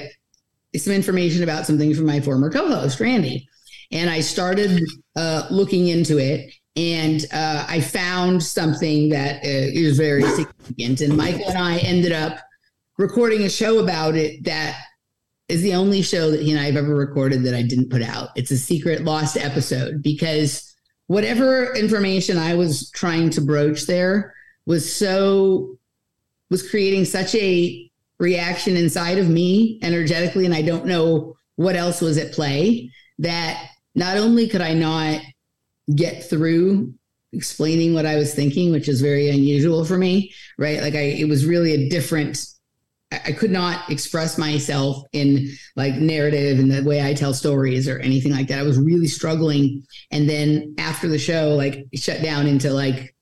some 0.76 0.94
information 0.94 1.44
about 1.44 1.68
something 1.68 1.94
from 1.94 2.08
my 2.08 2.22
former 2.22 2.50
co-host 2.50 3.00
Randy, 3.00 3.48
and 3.92 4.10
I 4.10 4.22
started 4.22 4.82
uh, 5.16 5.46
looking 5.52 5.90
into 5.90 6.18
it, 6.18 6.52
and 6.76 7.24
uh, 7.32 7.68
I 7.70 7.82
found 7.82 8.42
something 8.42 9.10
that 9.10 9.44
uh, 9.44 9.44
is 9.44 9.96
very 9.96 10.24
significant. 10.24 11.02
And 11.02 11.16
Michael 11.16 11.50
and 11.50 11.58
I 11.60 11.78
ended 11.78 12.14
up 12.14 12.40
recording 12.98 13.44
a 13.44 13.50
show 13.50 13.78
about 13.78 14.16
it 14.16 14.44
that 14.46 14.76
is 15.50 15.62
the 15.62 15.76
only 15.76 16.02
show 16.02 16.32
that 16.32 16.42
he 16.42 16.50
and 16.50 16.60
I 16.60 16.64
have 16.64 16.76
ever 16.76 16.96
recorded 16.96 17.44
that 17.44 17.54
I 17.54 17.62
didn't 17.62 17.92
put 17.92 18.02
out. 18.02 18.30
It's 18.36 18.50
a 18.50 18.58
secret 18.58 19.04
lost 19.04 19.38
episode 19.38 20.02
because 20.02 20.76
whatever 21.06 21.76
information 21.76 22.40
I 22.40 22.56
was 22.56 22.90
trying 22.90 23.30
to 23.32 23.42
broach 23.42 23.86
there 23.86 24.34
was 24.66 24.92
so 24.92 25.78
was 26.50 26.68
creating 26.68 27.06
such 27.06 27.36
a 27.36 27.89
reaction 28.20 28.76
inside 28.76 29.18
of 29.18 29.30
me 29.30 29.80
energetically, 29.82 30.46
and 30.46 30.54
I 30.54 30.62
don't 30.62 30.86
know 30.86 31.36
what 31.56 31.76
else 31.76 32.02
was 32.02 32.18
at 32.18 32.34
play, 32.34 32.92
that 33.20 33.70
not 33.96 34.18
only 34.18 34.48
could 34.48 34.62
I 34.62 34.74
not 34.74 35.22
get 35.94 36.24
through 36.30 36.94
explaining 37.34 37.94
what 37.94 38.06
I 38.06 38.16
was 38.16 38.34
thinking, 38.34 38.72
which 38.72 38.88
is 38.88 39.02
very 39.02 39.30
unusual 39.30 39.86
for 39.86 39.98
me, 39.98 40.34
right? 40.58 40.82
Like 40.82 40.96
I, 40.96 41.02
it 41.02 41.28
was 41.28 41.46
really 41.46 41.74
a 41.74 41.90
different 41.90 42.46
I 43.12 43.32
could 43.32 43.50
not 43.50 43.90
express 43.90 44.38
myself 44.38 45.04
in 45.14 45.50
like 45.76 45.96
narrative 45.96 46.60
and 46.60 46.72
the 46.72 46.84
way 46.84 47.04
I 47.04 47.16
tell 47.16 47.34
stories 47.34 47.88
or 47.88 47.98
anything 48.00 48.32
like 48.32 48.48
that. 48.50 48.60
I 48.60 48.64
was 48.64 48.78
really 48.78 49.08
struggling. 49.08 49.84
And 50.12 50.30
then 50.30 50.76
after 50.78 51.08
the 51.08 51.18
show, 51.18 51.56
like 51.56 51.88
shut 51.96 52.22
down 52.22 52.46
into 52.46 52.72
like 52.72 53.16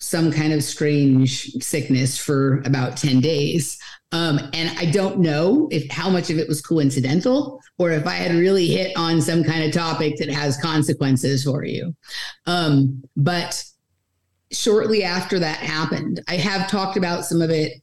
some 0.00 0.32
kind 0.32 0.52
of 0.52 0.64
strange 0.64 1.52
sickness 1.62 2.16
for 2.18 2.58
about 2.64 2.96
10 2.96 3.20
days. 3.20 3.78
Um, 4.12 4.40
and 4.54 4.76
I 4.78 4.86
don't 4.86 5.20
know 5.20 5.68
if 5.70 5.90
how 5.90 6.10
much 6.10 6.30
of 6.30 6.38
it 6.38 6.48
was 6.48 6.60
coincidental 6.60 7.60
or 7.78 7.92
if 7.92 8.06
I 8.06 8.14
had 8.14 8.34
really 8.34 8.66
hit 8.66 8.96
on 8.96 9.20
some 9.20 9.44
kind 9.44 9.62
of 9.62 9.72
topic 9.72 10.16
that 10.16 10.30
has 10.30 10.56
consequences 10.56 11.44
for 11.44 11.64
you. 11.64 11.94
Um, 12.46 13.04
but 13.16 13.62
shortly 14.50 15.04
after 15.04 15.38
that 15.38 15.58
happened, 15.58 16.22
I 16.26 16.36
have 16.36 16.68
talked 16.68 16.96
about 16.96 17.24
some 17.24 17.42
of 17.42 17.50
it 17.50 17.74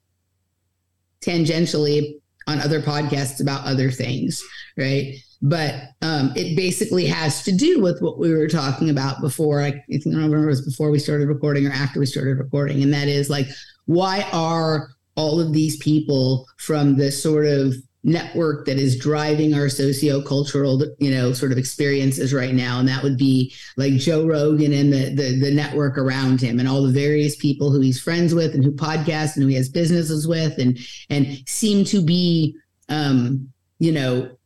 tangentially 1.22 2.20
on 2.48 2.60
other 2.60 2.82
podcasts 2.82 3.42
about 3.42 3.66
other 3.66 3.92
things, 3.92 4.44
right? 4.76 5.16
But 5.42 5.76
um, 6.02 6.34
it 6.36 6.56
basically 6.56 7.06
has 7.06 7.44
to 7.44 7.52
do 7.52 7.80
with 7.80 8.02
what 8.02 8.18
we 8.18 8.34
were 8.34 8.48
talking 8.48 8.90
about 8.90 9.22
before. 9.22 9.62
I, 9.62 9.68
I 9.68 9.98
don't 10.04 10.16
remember 10.16 10.46
it 10.46 10.48
was 10.48 10.66
before 10.66 10.90
we 10.90 11.00
started 11.00 11.28
recording 11.28 11.68
or 11.68 11.72
after 11.72 12.00
we 12.00 12.06
started 12.06 12.40
recording, 12.40 12.82
and 12.82 12.94
that 12.94 13.08
is 13.08 13.30
like, 13.30 13.48
why 13.86 14.28
are 14.34 14.90
all 15.16 15.40
of 15.40 15.54
these 15.54 15.78
people 15.78 16.46
from 16.58 16.96
this 16.96 17.22
sort 17.22 17.46
of 17.46 17.74
network 18.04 18.66
that 18.66 18.78
is 18.78 18.98
driving 18.98 19.54
our 19.54 19.68
socio-cultural 19.68 20.82
you 21.00 21.12
know 21.12 21.34
sort 21.34 21.52
of 21.52 21.58
experiences 21.58 22.34
right 22.34 22.54
now 22.54 22.80
and 22.80 22.88
that 22.88 23.04
would 23.04 23.18
be 23.18 23.54
like 23.76 23.94
joe 23.94 24.26
rogan 24.26 24.72
and 24.72 24.94
the, 24.94 25.10
the 25.14 25.38
the 25.42 25.52
network 25.52 25.98
around 25.98 26.40
him 26.40 26.58
and 26.58 26.70
all 26.70 26.84
the 26.84 26.92
various 26.92 27.36
people 27.36 27.70
who 27.70 27.82
he's 27.82 28.00
friends 28.00 28.34
with 28.34 28.54
and 28.54 28.64
who 28.64 28.72
podcast 28.72 29.36
and 29.36 29.44
who 29.44 29.50
he 29.50 29.56
has 29.56 29.68
businesses 29.68 30.26
with 30.26 30.58
and 30.58 30.78
and 31.10 31.44
seem 31.50 31.84
to 31.84 32.02
be 32.02 32.56
um 32.88 33.50
you 33.80 33.92
know 33.92 34.37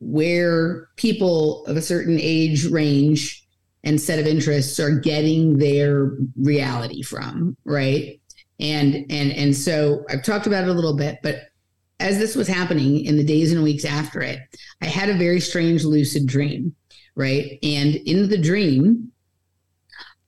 where 0.00 0.88
people 0.96 1.64
of 1.66 1.76
a 1.76 1.82
certain 1.82 2.18
age 2.20 2.66
range 2.66 3.46
and 3.84 4.00
set 4.00 4.18
of 4.18 4.26
interests 4.26 4.80
are 4.80 4.98
getting 4.98 5.58
their 5.58 6.12
reality 6.36 7.02
from 7.02 7.56
right 7.64 8.20
and 8.58 8.94
and 9.10 9.32
and 9.32 9.56
so 9.56 10.04
i've 10.10 10.22
talked 10.22 10.46
about 10.46 10.64
it 10.64 10.70
a 10.70 10.72
little 10.72 10.96
bit 10.96 11.18
but 11.22 11.50
as 12.00 12.18
this 12.18 12.34
was 12.34 12.48
happening 12.48 13.04
in 13.04 13.16
the 13.16 13.24
days 13.24 13.52
and 13.52 13.62
weeks 13.62 13.84
after 13.84 14.22
it, 14.22 14.40
I 14.82 14.86
had 14.86 15.10
a 15.10 15.14
very 15.14 15.38
strange 15.38 15.84
lucid 15.84 16.26
dream, 16.26 16.74
right? 17.14 17.58
And 17.62 17.94
in 17.94 18.28
the 18.28 18.38
dream, 18.38 19.12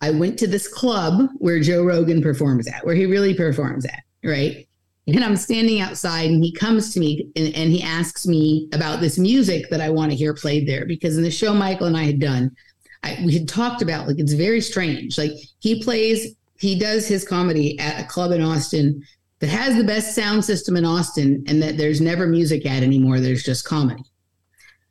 I 0.03 0.11
went 0.11 0.39
to 0.41 0.47
this 0.47 0.68
club 0.68 1.29
where 1.39 1.61
Joe 1.61 1.83
Rogan 1.83 2.23
performs 2.23 2.68
at, 2.68 2.85
where 2.85 2.95
he 2.95 3.07
really 3.07 3.35
performs 3.35 3.87
at, 3.87 4.03
right? 4.23 4.68
And 5.07 5.24
I'm 5.24 5.36
standing 5.36 5.80
outside 5.80 6.30
and 6.30 6.44
he 6.44 6.53
comes 6.53 6.94
to 6.94 7.00
me 7.00 7.26
and, 7.34 7.55
and 7.55 7.72
he 7.72 7.82
asks 7.82 8.26
me 8.26 8.68
about 8.72 9.00
this 9.00 9.18
music 9.18 9.68
that 9.70 9.80
I 9.80 9.90
want 9.90 10.12
to 10.12 10.16
hear 10.16 10.32
played 10.32 10.68
there 10.68 10.86
because 10.86 11.16
in 11.16 11.24
the 11.24 11.30
show 11.30 11.53
Michael 11.53 11.88
and 11.88 11.96
I 11.96 12.05
had 12.05 12.20
done, 12.20 12.55
I, 13.03 13.20
we 13.24 13.32
had 13.32 13.48
talked 13.48 13.82
about 13.82 14.07
like 14.07 14.20
it's 14.20 14.32
very 14.32 14.61
strange. 14.61 15.18
Like 15.18 15.32
he 15.59 15.82
plays, 15.82 16.36
he 16.59 16.78
does 16.78 17.09
his 17.09 17.26
comedy 17.26 17.78
at 17.80 18.05
a 18.05 18.07
club 18.07 18.30
in 18.30 18.42
Austin 18.42 19.03
that 19.40 19.48
has 19.48 19.76
the 19.76 19.82
best 19.82 20.14
sound 20.14 20.44
system 20.44 20.76
in 20.76 20.84
Austin 20.84 21.42
and 21.48 21.61
that 21.61 21.76
there's 21.76 22.00
never 22.00 22.26
music 22.26 22.64
at 22.64 22.84
anymore. 22.84 23.18
There's 23.18 23.42
just 23.42 23.64
comedy. 23.64 24.05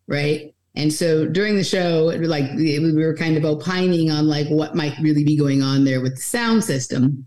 Right. 0.08 0.54
And 0.76 0.92
so 0.92 1.26
during 1.26 1.56
the 1.56 1.64
show, 1.64 2.12
like 2.18 2.52
we 2.56 2.94
were 2.94 3.16
kind 3.16 3.38
of 3.38 3.46
opining 3.46 4.12
on 4.12 4.28
like 4.28 4.48
what 4.48 4.76
might 4.76 4.98
really 5.00 5.24
be 5.24 5.38
going 5.38 5.62
on 5.62 5.86
there 5.86 6.02
with 6.02 6.16
the 6.16 6.22
sound 6.22 6.66
system. 6.66 7.26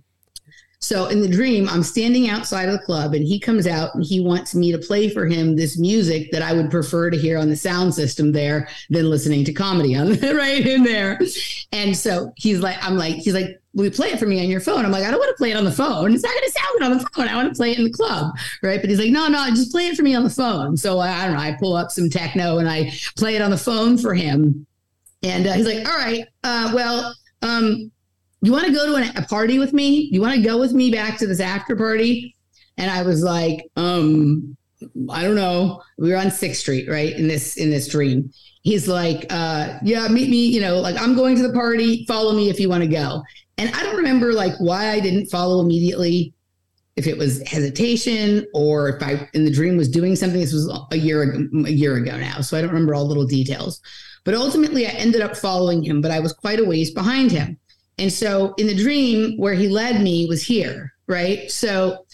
So 0.85 1.07
in 1.07 1.23
the 1.23 1.29
dream, 1.29 1.67
I'm 1.71 1.83
standing 1.83 2.29
outside 2.29 2.69
of 2.69 2.79
the 2.79 2.85
club 2.85 3.15
and 3.15 3.25
he 3.25 3.41
comes 3.41 3.67
out 3.67 3.95
and 3.95 4.05
he 4.05 4.21
wants 4.21 4.55
me 4.55 4.71
to 4.71 4.77
play 4.77 5.09
for 5.09 5.27
him 5.27 5.57
this 5.57 5.79
music 5.79 6.31
that 6.33 6.43
I 6.43 6.53
would 6.53 6.71
prefer 6.71 7.09
to 7.09 7.17
hear 7.17 7.39
on 7.39 7.49
the 7.49 7.57
sound 7.57 7.95
system 7.95 8.33
there 8.33 8.69
than 8.91 9.09
listening 9.09 9.47
to 9.47 9.53
comedy 9.55 9.97
on 9.97 10.09
right 10.21 10.67
in 10.67 10.83
there. 10.83 11.19
And 11.73 11.97
so 11.97 12.35
he's 12.37 12.61
like, 12.61 12.77
I'm 12.85 12.99
like, 12.99 13.15
he's 13.15 13.33
like, 13.33 13.59
will 13.73 13.87
you 13.87 13.91
play 13.91 14.09
it 14.09 14.19
for 14.19 14.27
me 14.27 14.41
on 14.41 14.51
your 14.51 14.61
phone? 14.61 14.85
I'm 14.85 14.93
like, 14.93 15.05
I 15.05 15.11
don't 15.11 15.19
want 15.19 15.31
to 15.31 15.39
play 15.39 15.51
it 15.51 15.57
on 15.57 15.65
the 15.65 15.73
phone. 15.73 16.13
It's 16.13 16.23
not 16.23 16.35
going 16.35 16.45
to 16.45 16.53
sound 16.53 16.69
good 16.75 16.83
on 16.83 16.99
the 16.99 17.09
phone. 17.15 17.29
I 17.29 17.35
want 17.35 17.49
to 17.49 17.57
play 17.57 17.73
it 17.73 17.79
in 17.79 17.85
the 17.85 17.91
club. 17.91 18.35
Right. 18.63 18.79
But 18.79 18.91
he's 18.91 18.99
like, 18.99 19.11
no, 19.11 19.27
no, 19.29 19.49
just 19.51 19.73
play 19.73 19.87
it 19.87 19.97
for 19.97 20.03
me 20.03 20.15
on 20.15 20.23
the 20.23 20.29
phone. 20.29 20.77
So 20.77 20.99
I, 20.99 21.09
I 21.09 21.25
don't 21.25 21.35
know. 21.35 21.41
I 21.41 21.57
pull 21.59 21.77
up 21.77 21.93
some 21.93 22.11
techno 22.11 22.59
and 22.59 22.69
I 22.69 22.93
play 23.17 23.37
it 23.37 23.43
on 23.43 23.51
the 23.51 23.57
phone 23.57 23.97
for 23.97 24.13
him. 24.13 24.67
And 25.23 25.47
uh, 25.47 25.55
he's 25.55 25.67
like, 25.67 25.89
all 25.89 25.97
right, 25.97 26.27
uh, 26.43 26.73
well, 26.75 27.15
um, 27.41 27.91
you 28.47 28.53
want 28.53 28.67
to 28.67 28.73
go 28.73 28.87
to 28.87 28.95
an, 28.97 29.17
a 29.17 29.27
party 29.27 29.59
with 29.59 29.73
me? 29.73 30.09
You 30.13 30.21
want 30.21 30.35
to 30.35 30.43
go 30.43 30.59
with 30.59 30.73
me 30.73 30.91
back 30.91 31.19
to 31.19 31.27
this 31.27 31.41
after 31.41 31.77
party? 31.77 32.35
And 32.77 32.91
I 32.91 33.03
was 33.03 33.23
like, 33.23 33.67
um, 33.77 34.57
I 35.11 35.23
don't 35.23 35.37
know. 35.37 35.83
We 35.99 36.11
were 36.11 36.17
on 36.17 36.31
Sixth 36.31 36.61
Street, 36.61 36.89
right? 36.89 37.15
In 37.17 37.29
this 37.29 37.57
in 37.57 37.71
this 37.71 37.89
dream. 37.89 38.31
He's 38.63 38.89
like, 38.89 39.27
uh, 39.31 39.79
yeah, 39.83 40.09
meet 40.09 40.31
me, 40.31 40.47
you 40.47 40.61
know, 40.61 40.81
like 40.81 40.97
I'm 41.01 41.15
going 41.15 41.37
to 41.37 41.47
the 41.47 41.53
party. 41.53 42.05
Follow 42.07 42.33
me 42.33 42.49
if 42.49 42.59
you 42.59 42.69
want 42.69 42.83
to 42.83 42.89
go. 42.89 43.23
And 43.59 43.75
I 43.75 43.83
don't 43.83 43.97
remember 43.97 44.33
like 44.33 44.55
why 44.59 44.91
I 44.91 45.01
didn't 45.01 45.27
follow 45.27 45.61
immediately, 45.61 46.35
if 46.97 47.07
it 47.07 47.19
was 47.19 47.43
hesitation 47.49 48.47
or 48.55 48.89
if 48.89 49.03
I 49.03 49.29
in 49.35 49.45
the 49.45 49.51
dream 49.51 49.77
was 49.77 49.89
doing 49.89 50.17
something. 50.17 50.41
This 50.41 50.53
was 50.53 50.71
a 50.93 50.97
year 50.97 51.23
a 51.67 51.71
year 51.71 51.97
ago 51.97 52.19
now, 52.19 52.41
so 52.41 52.57
I 52.57 52.61
don't 52.61 52.71
remember 52.71 52.95
all 52.95 53.07
little 53.07 53.27
details. 53.27 53.81
But 54.25 54.35
ultimately, 54.35 54.87
I 54.87 54.91
ended 54.91 55.21
up 55.21 55.37
following 55.37 55.83
him, 55.83 56.01
but 56.01 56.11
I 56.11 56.21
was 56.21 56.33
quite 56.33 56.59
a 56.59 56.65
ways 56.65 56.91
behind 56.91 57.31
him. 57.31 57.59
And 57.99 58.13
so 58.13 58.55
in 58.59 58.67
the 58.67 58.75
dream 58.75 59.37
where 59.39 59.55
he 59.55 59.69
led 59.69 60.03
me 60.03 60.27
was 60.27 60.43
here, 60.43 60.93
right? 61.07 61.51
So 61.51 62.05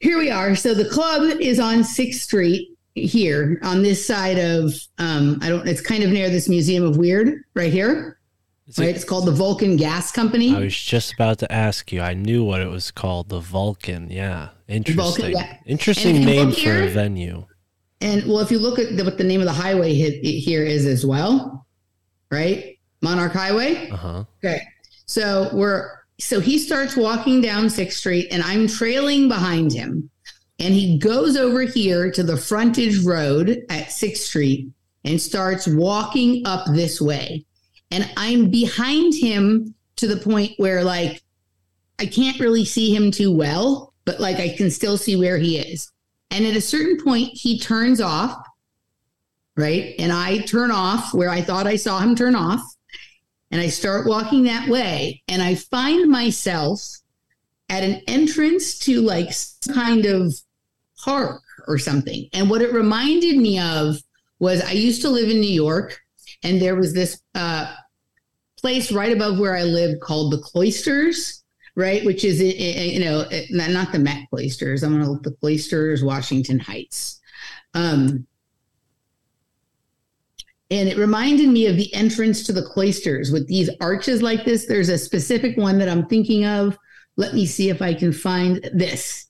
here 0.00 0.18
we 0.18 0.30
are. 0.30 0.54
So 0.56 0.74
the 0.74 0.88
club 0.88 1.22
is 1.40 1.60
on 1.60 1.78
6th 1.78 2.14
Street 2.14 2.68
here 2.94 3.60
on 3.62 3.82
this 3.82 4.04
side 4.04 4.38
of 4.38 4.72
um 4.98 5.38
I 5.40 5.48
don't 5.48 5.68
it's 5.68 5.80
kind 5.80 6.02
of 6.02 6.10
near 6.10 6.30
this 6.30 6.48
Museum 6.48 6.82
of 6.84 6.96
Weird 6.96 7.42
right 7.54 7.72
here. 7.72 8.18
Is 8.66 8.78
right? 8.78 8.88
it- 8.88 8.96
It's 8.96 9.04
called 9.04 9.26
the 9.26 9.32
Vulcan 9.32 9.76
Gas 9.76 10.10
Company. 10.10 10.54
I 10.54 10.58
was 10.60 10.76
just 10.76 11.12
about 11.14 11.38
to 11.38 11.52
ask 11.52 11.92
you. 11.92 12.00
I 12.00 12.14
knew 12.14 12.42
what 12.44 12.60
it 12.60 12.68
was 12.68 12.90
called. 12.90 13.28
The 13.28 13.38
Vulcan. 13.40 14.10
Yeah. 14.10 14.48
Interesting. 14.66 15.30
yeah. 15.32 15.56
Interesting 15.64 16.16
And 16.16 16.26
name 16.26 16.52
for 16.52 16.82
a 16.82 16.88
venue. 16.88 17.46
And 18.00 18.26
well, 18.26 18.40
if 18.40 18.50
you 18.50 18.58
look 18.58 18.78
at 18.78 18.96
the, 18.96 19.04
what 19.04 19.16
the 19.16 19.24
name 19.24 19.40
of 19.40 19.46
the 19.46 19.52
highway 19.52 19.94
hit, 19.94 20.24
here 20.24 20.64
is 20.64 20.84
as 20.86 21.06
well, 21.06 21.66
right? 22.30 22.78
Monarch 23.00 23.32
Highway. 23.32 23.88
Uh 23.90 23.96
huh. 23.96 24.24
Okay. 24.44 24.60
So 25.08 25.48
we're 25.54 25.90
so 26.20 26.38
he 26.38 26.58
starts 26.58 26.96
walking 26.96 27.40
down 27.40 27.70
Sixth 27.70 27.98
Street 27.98 28.28
and 28.30 28.42
I'm 28.42 28.68
trailing 28.68 29.28
behind 29.28 29.72
him. 29.72 30.10
And 30.60 30.74
he 30.74 30.98
goes 30.98 31.36
over 31.36 31.62
here 31.62 32.10
to 32.10 32.22
the 32.22 32.36
frontage 32.36 33.04
road 33.04 33.64
at 33.70 33.90
Sixth 33.90 34.24
Street 34.24 34.68
and 35.04 35.20
starts 35.20 35.66
walking 35.66 36.42
up 36.46 36.66
this 36.66 37.00
way. 37.00 37.44
And 37.90 38.10
I'm 38.16 38.50
behind 38.50 39.14
him 39.14 39.74
to 39.96 40.06
the 40.06 40.16
point 40.16 40.52
where 40.58 40.84
like 40.84 41.22
I 41.98 42.06
can't 42.06 42.38
really 42.38 42.66
see 42.66 42.94
him 42.94 43.10
too 43.10 43.34
well, 43.34 43.94
but 44.04 44.20
like 44.20 44.36
I 44.36 44.50
can 44.50 44.70
still 44.70 44.98
see 44.98 45.16
where 45.16 45.38
he 45.38 45.58
is. 45.58 45.90
And 46.30 46.44
at 46.44 46.56
a 46.56 46.60
certain 46.60 47.02
point, 47.02 47.30
he 47.32 47.58
turns 47.58 48.00
off, 48.02 48.36
right? 49.56 49.94
And 49.98 50.12
I 50.12 50.38
turn 50.40 50.70
off 50.70 51.14
where 51.14 51.30
I 51.30 51.40
thought 51.40 51.66
I 51.66 51.76
saw 51.76 52.00
him 52.00 52.14
turn 52.14 52.34
off 52.34 52.60
and 53.50 53.60
I 53.60 53.68
start 53.68 54.06
walking 54.06 54.44
that 54.44 54.68
way, 54.68 55.22
and 55.28 55.42
I 55.42 55.54
find 55.54 56.10
myself 56.10 56.80
at 57.68 57.82
an 57.82 58.02
entrance 58.06 58.78
to 58.80 59.00
like 59.00 59.32
some 59.32 59.74
kind 59.74 60.06
of 60.06 60.34
park 60.98 61.42
or 61.66 61.78
something. 61.78 62.28
And 62.32 62.48
what 62.50 62.62
it 62.62 62.72
reminded 62.72 63.36
me 63.36 63.58
of 63.58 63.96
was 64.38 64.62
I 64.62 64.72
used 64.72 65.02
to 65.02 65.10
live 65.10 65.30
in 65.30 65.40
New 65.40 65.50
York, 65.50 65.98
and 66.42 66.60
there 66.60 66.76
was 66.76 66.92
this 66.94 67.20
uh, 67.34 67.74
place 68.60 68.92
right 68.92 69.12
above 69.12 69.38
where 69.38 69.56
I 69.56 69.64
lived 69.64 70.00
called 70.00 70.32
the 70.32 70.38
Cloisters, 70.38 71.42
right? 71.74 72.04
Which 72.04 72.24
is, 72.24 72.40
eh, 72.40 72.52
eh, 72.56 72.84
you 72.84 73.00
know, 73.00 73.20
eh, 73.30 73.46
not 73.50 73.70
not 73.70 73.92
the 73.92 73.98
Met 73.98 74.28
Cloisters. 74.30 74.82
I'm 74.82 74.92
going 74.92 75.04
to 75.04 75.10
look 75.10 75.22
the 75.22 75.32
Cloisters, 75.32 76.04
Washington 76.04 76.58
Heights. 76.58 77.20
Um, 77.74 78.26
and 80.70 80.88
it 80.88 80.98
reminded 80.98 81.48
me 81.48 81.66
of 81.66 81.76
the 81.76 81.92
entrance 81.94 82.44
to 82.44 82.52
the 82.52 82.62
cloisters 82.62 83.32
with 83.32 83.46
these 83.48 83.70
arches 83.80 84.22
like 84.22 84.44
this. 84.44 84.66
There's 84.66 84.90
a 84.90 84.98
specific 84.98 85.56
one 85.56 85.78
that 85.78 85.88
I'm 85.88 86.06
thinking 86.06 86.44
of. 86.44 86.76
Let 87.16 87.34
me 87.34 87.46
see 87.46 87.70
if 87.70 87.80
I 87.80 87.94
can 87.94 88.12
find 88.12 88.68
this, 88.72 89.26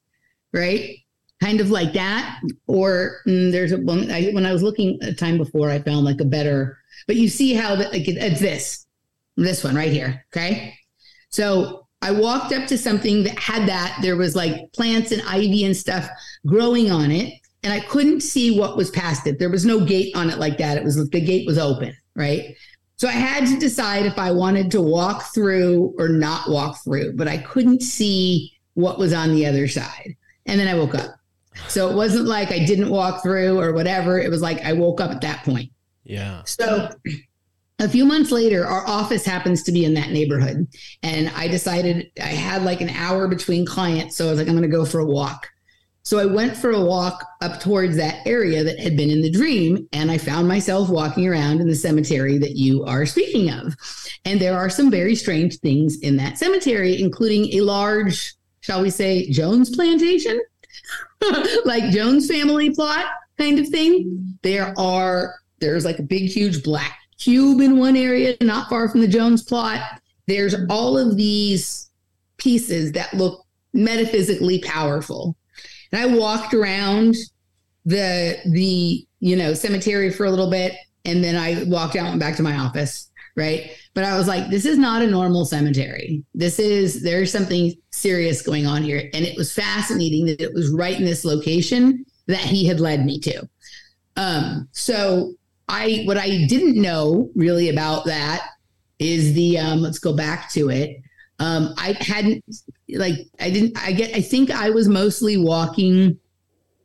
right? 0.53 0.97
Kind 1.41 1.61
of 1.61 1.71
like 1.71 1.93
that. 1.93 2.41
Or 2.67 3.21
mm, 3.27 3.53
there's 3.53 3.73
a 3.73 3.79
one, 3.79 4.11
I, 4.11 4.31
when 4.31 4.47
I 4.47 4.53
was 4.53 4.65
looking 4.65 4.99
a 5.03 5.15
time 5.15 5.39
before, 5.39 5.71
I 5.71 5.79
found 5.79 6.05
like 6.05 6.21
a 6.21 6.25
better, 6.25 6.79
but 7.07 7.17
you 7.17 7.29
see 7.29 7.55
how 7.55 7.77
that, 7.77 7.93
like, 7.93 8.09
it, 8.09 8.17
it's 8.17 8.41
this, 8.41 8.87
this 9.37 9.63
one 9.63 9.77
right 9.77 9.93
here. 9.93 10.27
Okay. 10.35 10.75
So 11.31 11.87
I 12.03 12.11
walked 12.11 12.53
up 12.53 12.67
to 12.69 12.79
something 12.79 13.23
that 13.25 13.39
had 13.39 13.69
that. 13.69 13.99
There 14.03 14.17
was 14.17 14.35
like 14.35 14.73
plants 14.73 15.13
and 15.13 15.23
ivy 15.23 15.65
and 15.65 15.77
stuff 15.77 16.09
growing 16.47 16.91
on 16.91 17.13
it 17.13 17.33
and 17.69 17.83
I 17.83 17.85
couldn't 17.85 18.23
see 18.23 18.59
what 18.59 18.79
was 18.79 18.91
past 18.91 19.27
it. 19.27 19.39
There 19.39 19.51
was 19.51 19.67
no 19.67 19.85
gate 19.85 20.17
on 20.17 20.31
it 20.31 20.39
like 20.39 20.57
that. 20.57 20.79
It 20.79 20.85
was 20.85 20.97
the 20.97 21.21
gate 21.21 21.47
was 21.47 21.59
open, 21.59 21.95
right? 22.15 22.57
So 22.97 23.09
I 23.09 23.13
had 23.13 23.47
to 23.47 23.59
decide 23.59 24.07
if 24.07 24.19
I 24.19 24.31
wanted 24.33 24.71
to 24.71 24.81
walk 24.81 25.35
through 25.35 25.95
or 25.99 26.09
not 26.09 26.49
walk 26.49 26.83
through, 26.83 27.15
but 27.17 27.29
I 27.29 27.37
couldn't 27.37 27.83
see 27.83 28.55
what 28.73 28.99
was 28.99 29.13
on 29.13 29.35
the 29.35 29.45
other 29.45 29.69
side. 29.69 30.17
And 30.47 30.59
then 30.59 30.67
I 30.67 30.79
woke 30.79 30.95
up, 30.95 31.11
So 31.67 31.91
it 31.91 31.95
wasn't 31.95 32.25
like 32.25 32.53
I 32.53 32.65
didn't 32.65 32.89
walk 32.89 33.23
through 33.23 33.61
or 33.61 33.75
whatever. 33.75 34.19
It 34.19 34.31
was 34.31 34.41
like 34.41 34.65
I 34.65 34.73
woke 34.73 35.03
up 35.03 35.11
at 35.11 35.21
that 35.21 35.45
point. 35.45 35.71
Yeah. 36.05 36.43
So 36.45 36.89
a 37.81 37.89
few 37.89 38.07
months 38.07 38.31
later, 38.31 38.65
our 38.65 38.89
office 38.89 39.27
happens 39.27 39.63
to 39.65 39.73
be 39.73 39.85
in 39.85 39.93
that 39.93 40.09
neighborhood. 40.09 40.67
And 41.03 41.31
I 41.37 41.49
decided 41.49 42.11
I 42.19 42.29
had 42.29 42.63
like 42.63 42.81
an 42.81 42.89
hour 42.89 43.29
between 43.29 43.67
clients. 43.67 44.17
So 44.17 44.29
I 44.29 44.31
was 44.31 44.39
like, 44.39 44.49
I'm 44.49 44.55
going 44.55 44.63
to 44.63 44.75
go 44.75 44.87
for 44.87 45.01
a 45.01 45.07
walk. 45.07 45.49
So 46.09 46.19
I 46.19 46.25
went 46.25 46.57
for 46.57 46.71
a 46.71 46.81
walk 46.81 47.23
up 47.43 47.61
towards 47.61 47.95
that 47.99 48.27
area 48.27 48.65
that 48.65 48.79
had 48.81 48.97
been 48.97 49.11
in 49.11 49.21
the 49.21 49.31
dream. 49.31 49.87
And 49.93 50.11
I 50.11 50.17
found 50.17 50.49
myself 50.49 50.89
walking 50.89 51.29
around 51.29 51.61
in 51.61 51.67
the 51.67 51.75
cemetery 51.75 52.39
that 52.39 52.57
you 52.57 52.83
are 52.85 53.05
speaking 53.05 53.51
of. 53.51 53.77
And 54.25 54.41
there 54.41 54.57
are 54.57 54.71
some 54.71 54.91
very 54.91 55.15
strange 55.15 55.59
things 55.59 55.99
in 55.99 56.17
that 56.17 56.39
cemetery, 56.39 57.03
including 57.03 57.53
a 57.53 57.61
large, 57.61 58.35
shall 58.61 58.81
we 58.81 58.89
say, 58.89 59.29
Jones 59.29 59.69
plantation, 59.77 60.41
like 61.67 61.93
Jones 61.93 62.27
family 62.27 62.71
plot 62.71 63.05
kind 63.37 63.59
of 63.59 63.69
thing. 63.69 64.39
There 64.41 64.73
are, 64.79 65.35
there's 65.61 65.85
like 65.85 65.99
a 65.99 66.05
big, 66.05 66.31
huge 66.31 66.63
black 66.63 66.99
cube 67.19 67.61
in 67.61 67.79
one 67.79 67.97
area, 67.97 68.35
not 68.41 68.71
far 68.71 68.89
from 68.89 69.03
the 69.03 69.09
Jones 69.09 69.43
plot. 69.43 70.01
There's 70.27 70.55
all 70.71 70.97
of 70.97 71.19
these 71.19 71.91
pieces 72.39 72.93
that 72.93 73.13
look 73.13 73.45
metaphysically 73.75 74.61
powerful. 74.61 75.37
And 75.93 76.01
I 76.01 76.17
walked 76.17 76.55
around 76.55 77.15
the 77.85 78.37
the 78.53 79.07
you 79.21 79.37
know 79.37 79.55
cemetery 79.55 80.11
for 80.11 80.27
a 80.27 80.31
little 80.31 80.51
bit, 80.51 80.75
and 81.05 81.23
then 81.23 81.37
I 81.37 81.65
walked 81.65 81.97
out 81.97 82.11
and 82.11 82.21
back 82.21 82.37
to 82.37 82.43
my 82.43 82.57
office. 82.57 83.11
Right, 83.37 83.71
but 83.95 84.03
I 84.03 84.19
was 84.19 84.27
like, 84.27 84.51
this 84.51 84.67
is 84.67 84.79
not 84.79 85.01
a 85.01 85.07
normal 85.07 85.45
cemetery. 85.45 86.25
This 86.35 86.59
is 86.59 87.03
there's 87.05 87.31
something 87.31 87.73
serious 87.93 88.43
going 88.43 88.67
on 88.67 88.83
here, 88.83 89.09
and 89.15 89.25
it 89.25 89.37
was 89.37 89.53
fascinating 89.53 90.27
that 90.27 90.41
it 90.41 90.53
was 90.55 90.73
right 90.73 90.99
in 90.99 91.05
this 91.05 91.25
location 91.25 92.05
that 92.27 92.41
he 92.41 92.67
had 92.67 92.81
led 92.81 93.05
me 93.07 93.21
to. 93.21 93.49
Um, 94.17 94.69
so 94.73 95.35
I 95.69 96.03
what 96.05 96.19
I 96.19 96.47
didn't 96.47 96.81
know 96.81 97.31
really 97.35 97.69
about 97.69 98.07
that 98.07 98.49
is 98.99 99.35
the 99.35 99.59
um, 99.59 99.81
let's 99.81 99.99
go 99.99 100.13
back 100.13 100.51
to 100.51 100.71
it. 100.71 100.97
Um, 101.39 101.75
I 101.79 101.97
hadn't 102.01 102.45
like 102.91 103.15
I 103.41 103.51
didn't 103.51 103.79
I 103.79 103.93
get 103.93 104.15
I 104.15 104.21
think 104.21 104.51
I 104.51 104.71
was 104.71 104.89
mostly 104.89 105.37
walking 105.37 106.19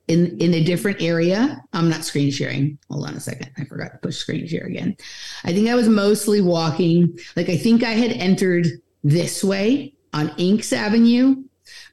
in 0.08 0.38
in 0.39 0.54
a 0.54 0.64
different 0.64 1.01
area. 1.01 1.62
I'm 1.74 1.89
not 1.89 2.04
screen 2.04 2.32
sharing. 2.32 2.78
Hold 2.89 3.08
on 3.08 3.16
a 3.16 3.20
second. 3.20 3.51
I 3.58 3.66
forgot 3.66 3.93
to 3.93 3.97
push 3.97 4.18
screen 4.18 4.47
share 4.47 4.66
again. 4.66 4.95
I 5.43 5.54
think 5.54 5.70
I 5.70 5.76
was 5.76 5.89
mostly 5.89 6.41
walking 6.41 7.18
like 7.36 7.49
I 7.49 7.58
think 7.58 7.84
I 7.84 7.91
had 7.91 8.12
entered 8.12 8.68
this 9.04 9.43
way 9.43 9.95
on 10.14 10.32
Inks 10.38 10.72
Avenue 10.72 11.43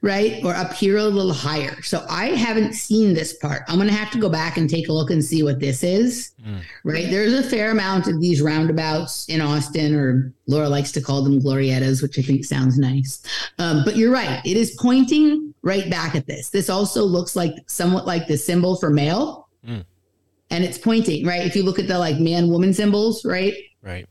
right? 0.01 0.43
Or 0.43 0.55
up 0.55 0.73
here 0.73 0.97
a 0.97 1.03
little 1.03 1.33
higher. 1.33 1.81
So 1.83 2.03
I 2.09 2.29
haven't 2.29 2.73
seen 2.73 3.13
this 3.13 3.33
part. 3.33 3.61
I'm 3.67 3.75
going 3.75 3.87
to 3.87 3.93
have 3.93 4.09
to 4.11 4.19
go 4.19 4.29
back 4.29 4.57
and 4.57 4.67
take 4.69 4.89
a 4.89 4.93
look 4.93 5.11
and 5.11 5.23
see 5.23 5.43
what 5.43 5.59
this 5.59 5.83
is, 5.83 6.31
mm. 6.43 6.59
right? 6.83 7.09
There's 7.09 7.33
a 7.33 7.43
fair 7.43 7.71
amount 7.71 8.07
of 8.07 8.19
these 8.19 8.41
roundabouts 8.41 9.29
in 9.29 9.41
Austin, 9.41 9.93
or 9.93 10.33
Laura 10.47 10.69
likes 10.69 10.91
to 10.93 11.01
call 11.01 11.23
them 11.23 11.39
glorietas, 11.39 12.01
which 12.01 12.17
I 12.17 12.23
think 12.23 12.45
sounds 12.45 12.79
nice. 12.79 13.21
Um, 13.59 13.83
but 13.85 13.95
you're 13.95 14.11
right. 14.11 14.41
It 14.43 14.57
is 14.57 14.75
pointing 14.79 15.53
right 15.61 15.87
back 15.89 16.15
at 16.15 16.25
this. 16.25 16.49
This 16.49 16.69
also 16.69 17.03
looks 17.03 17.35
like 17.35 17.53
somewhat 17.67 18.07
like 18.07 18.27
the 18.27 18.37
symbol 18.37 18.77
for 18.77 18.89
male. 18.89 19.49
Mm. 19.67 19.85
And 20.49 20.63
it's 20.63 20.79
pointing, 20.79 21.25
right? 21.25 21.45
If 21.45 21.55
you 21.55 21.63
look 21.63 21.79
at 21.79 21.87
the 21.87 21.97
like 21.97 22.19
man 22.19 22.49
woman 22.49 22.73
symbols, 22.73 23.23
right? 23.23 23.53
Right. 23.83 24.07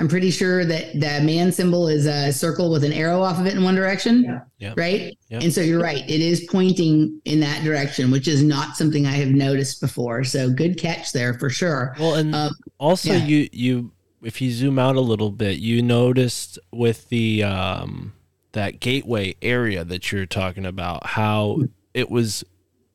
I'm 0.00 0.06
pretty 0.06 0.30
sure 0.30 0.64
that 0.64 0.92
the 0.92 1.20
man 1.24 1.50
symbol 1.50 1.88
is 1.88 2.06
a 2.06 2.32
circle 2.32 2.70
with 2.70 2.84
an 2.84 2.92
arrow 2.92 3.20
off 3.20 3.40
of 3.40 3.46
it 3.46 3.54
in 3.54 3.64
one 3.64 3.74
direction. 3.74 4.22
Yeah. 4.22 4.40
yeah. 4.58 4.74
Right. 4.76 5.18
Yeah. 5.28 5.40
And 5.42 5.52
so 5.52 5.60
you're 5.60 5.82
right. 5.82 6.08
It 6.08 6.20
is 6.20 6.46
pointing 6.48 7.20
in 7.24 7.40
that 7.40 7.64
direction, 7.64 8.12
which 8.12 8.28
is 8.28 8.42
not 8.42 8.76
something 8.76 9.06
I 9.06 9.12
have 9.12 9.30
noticed 9.30 9.80
before. 9.80 10.22
So 10.22 10.50
good 10.50 10.78
catch 10.78 11.12
there 11.12 11.34
for 11.34 11.50
sure. 11.50 11.96
Well, 11.98 12.14
and 12.14 12.32
um, 12.32 12.52
also 12.78 13.12
yeah. 13.12 13.24
you, 13.24 13.48
you, 13.52 13.92
if 14.22 14.40
you 14.40 14.52
zoom 14.52 14.78
out 14.78 14.94
a 14.94 15.00
little 15.00 15.32
bit, 15.32 15.58
you 15.58 15.82
noticed 15.82 16.60
with 16.72 17.08
the, 17.08 17.42
um, 17.42 18.12
that 18.52 18.78
gateway 18.78 19.34
area 19.42 19.84
that 19.84 20.12
you're 20.12 20.26
talking 20.26 20.64
about, 20.64 21.06
how 21.06 21.62
it 21.92 22.08
was 22.08 22.44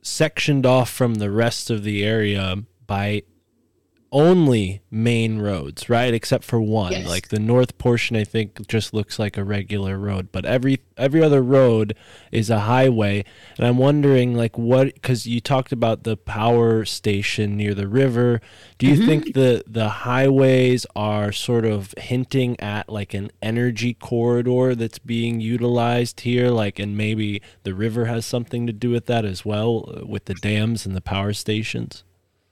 sectioned 0.01 0.65
off 0.65 0.89
from 0.89 1.15
the 1.15 1.31
rest 1.31 1.69
of 1.69 1.83
the 1.83 2.03
area 2.05 2.63
by 2.87 3.23
only 4.13 4.83
main 4.91 5.39
roads, 5.39 5.89
right? 5.89 6.13
Except 6.13 6.43
for 6.43 6.61
one. 6.61 6.91
Yes. 6.91 7.07
Like 7.07 7.29
the 7.29 7.39
north 7.39 7.77
portion 7.79 8.15
I 8.15 8.23
think 8.23 8.67
just 8.67 8.93
looks 8.93 9.17
like 9.17 9.37
a 9.37 9.43
regular 9.43 9.97
road, 9.97 10.29
but 10.31 10.45
every 10.45 10.81
every 10.95 11.23
other 11.23 11.41
road 11.41 11.97
is 12.31 12.51
a 12.51 12.61
highway. 12.61 13.25
And 13.57 13.65
I'm 13.65 13.77
wondering 13.77 14.35
like 14.35 14.55
what 14.55 15.01
cuz 15.01 15.25
you 15.25 15.41
talked 15.41 15.71
about 15.71 16.03
the 16.03 16.15
power 16.15 16.85
station 16.85 17.57
near 17.57 17.73
the 17.73 17.87
river. 17.87 18.39
Do 18.77 18.85
you 18.85 18.97
mm-hmm. 18.97 19.05
think 19.07 19.33
the 19.33 19.63
the 19.67 19.89
highways 19.89 20.85
are 20.95 21.31
sort 21.31 21.65
of 21.65 21.93
hinting 21.97 22.57
at 22.59 22.89
like 22.89 23.15
an 23.15 23.31
energy 23.41 23.95
corridor 23.95 24.75
that's 24.75 24.99
being 24.99 25.41
utilized 25.41 26.21
here 26.21 26.49
like 26.49 26.77
and 26.77 26.95
maybe 26.95 27.41
the 27.63 27.73
river 27.73 28.05
has 28.05 28.27
something 28.27 28.67
to 28.67 28.73
do 28.73 28.91
with 28.91 29.07
that 29.07 29.25
as 29.25 29.43
well 29.43 29.89
uh, 29.89 30.05
with 30.05 30.25
the 30.25 30.35
dams 30.35 30.85
and 30.85 30.95
the 30.95 31.01
power 31.01 31.33
stations? 31.33 32.03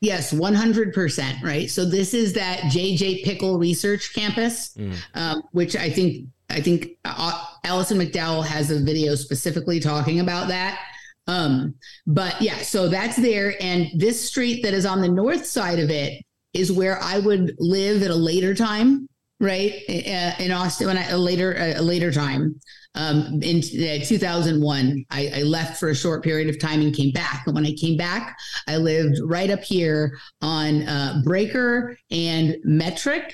Yes, 0.02 0.34
100%. 0.34 1.44
Right. 1.44 1.70
So 1.70 1.86
this 1.86 2.14
is 2.16 2.34
that 2.34 2.62
JJ 2.62 3.24
Pickle 3.24 3.60
Research 3.60 4.14
Campus, 4.14 4.76
mm. 4.76 4.98
um, 5.14 5.44
which 5.52 5.76
I 5.76 5.90
think 5.90 6.28
I 6.50 6.60
think 6.60 6.98
uh, 7.06 7.46
Alison 7.64 8.00
McDowell 8.00 8.46
has 8.46 8.72
a 8.72 8.80
video 8.80 9.16
specifically 9.16 9.80
talking 9.80 10.20
about 10.20 10.50
that. 10.50 10.80
Um, 11.28 11.76
but 12.08 12.42
yeah, 12.42 12.58
so 12.58 12.90
that's 12.90 13.16
there. 13.16 13.56
And 13.62 13.88
this 13.96 14.28
street 14.28 14.64
that 14.64 14.74
is 14.74 14.86
on 14.86 15.02
the 15.02 15.08
north 15.08 15.46
side 15.46 15.80
of 15.80 15.90
it 15.90 16.24
is 16.54 16.72
where 16.72 17.00
I 17.02 17.20
would 17.20 17.56
live 17.60 18.04
at 18.04 18.12
a 18.12 18.16
later 18.16 18.54
time, 18.54 19.08
right? 19.40 19.72
In 19.88 20.52
Austin, 20.52 20.88
when 20.88 20.98
I, 20.98 21.08
a 21.10 21.18
later, 21.18 21.56
a 21.58 21.82
later 21.82 22.12
time 22.12 22.60
um, 22.96 23.40
in 23.42 23.58
uh, 23.58 24.04
2001. 24.06 25.06
I, 25.10 25.32
I, 25.36 25.42
left 25.44 25.80
for 25.80 25.90
a 25.90 25.96
short 25.96 26.24
period 26.24 26.50
of 26.50 26.60
time 26.60 26.82
and 26.82 26.94
came 26.94 27.12
back. 27.12 27.44
And 27.46 27.56
when 27.56 27.66
I 27.66 27.74
came 27.74 27.98
back, 27.98 28.38
I 28.68 28.78
lived 28.78 29.18
right 29.24 29.50
up 29.50 29.64
here 29.64 30.18
on 30.42 30.84
uh, 30.84 31.22
Braker 31.26 31.96
and 32.10 32.58
Metric, 32.64 33.34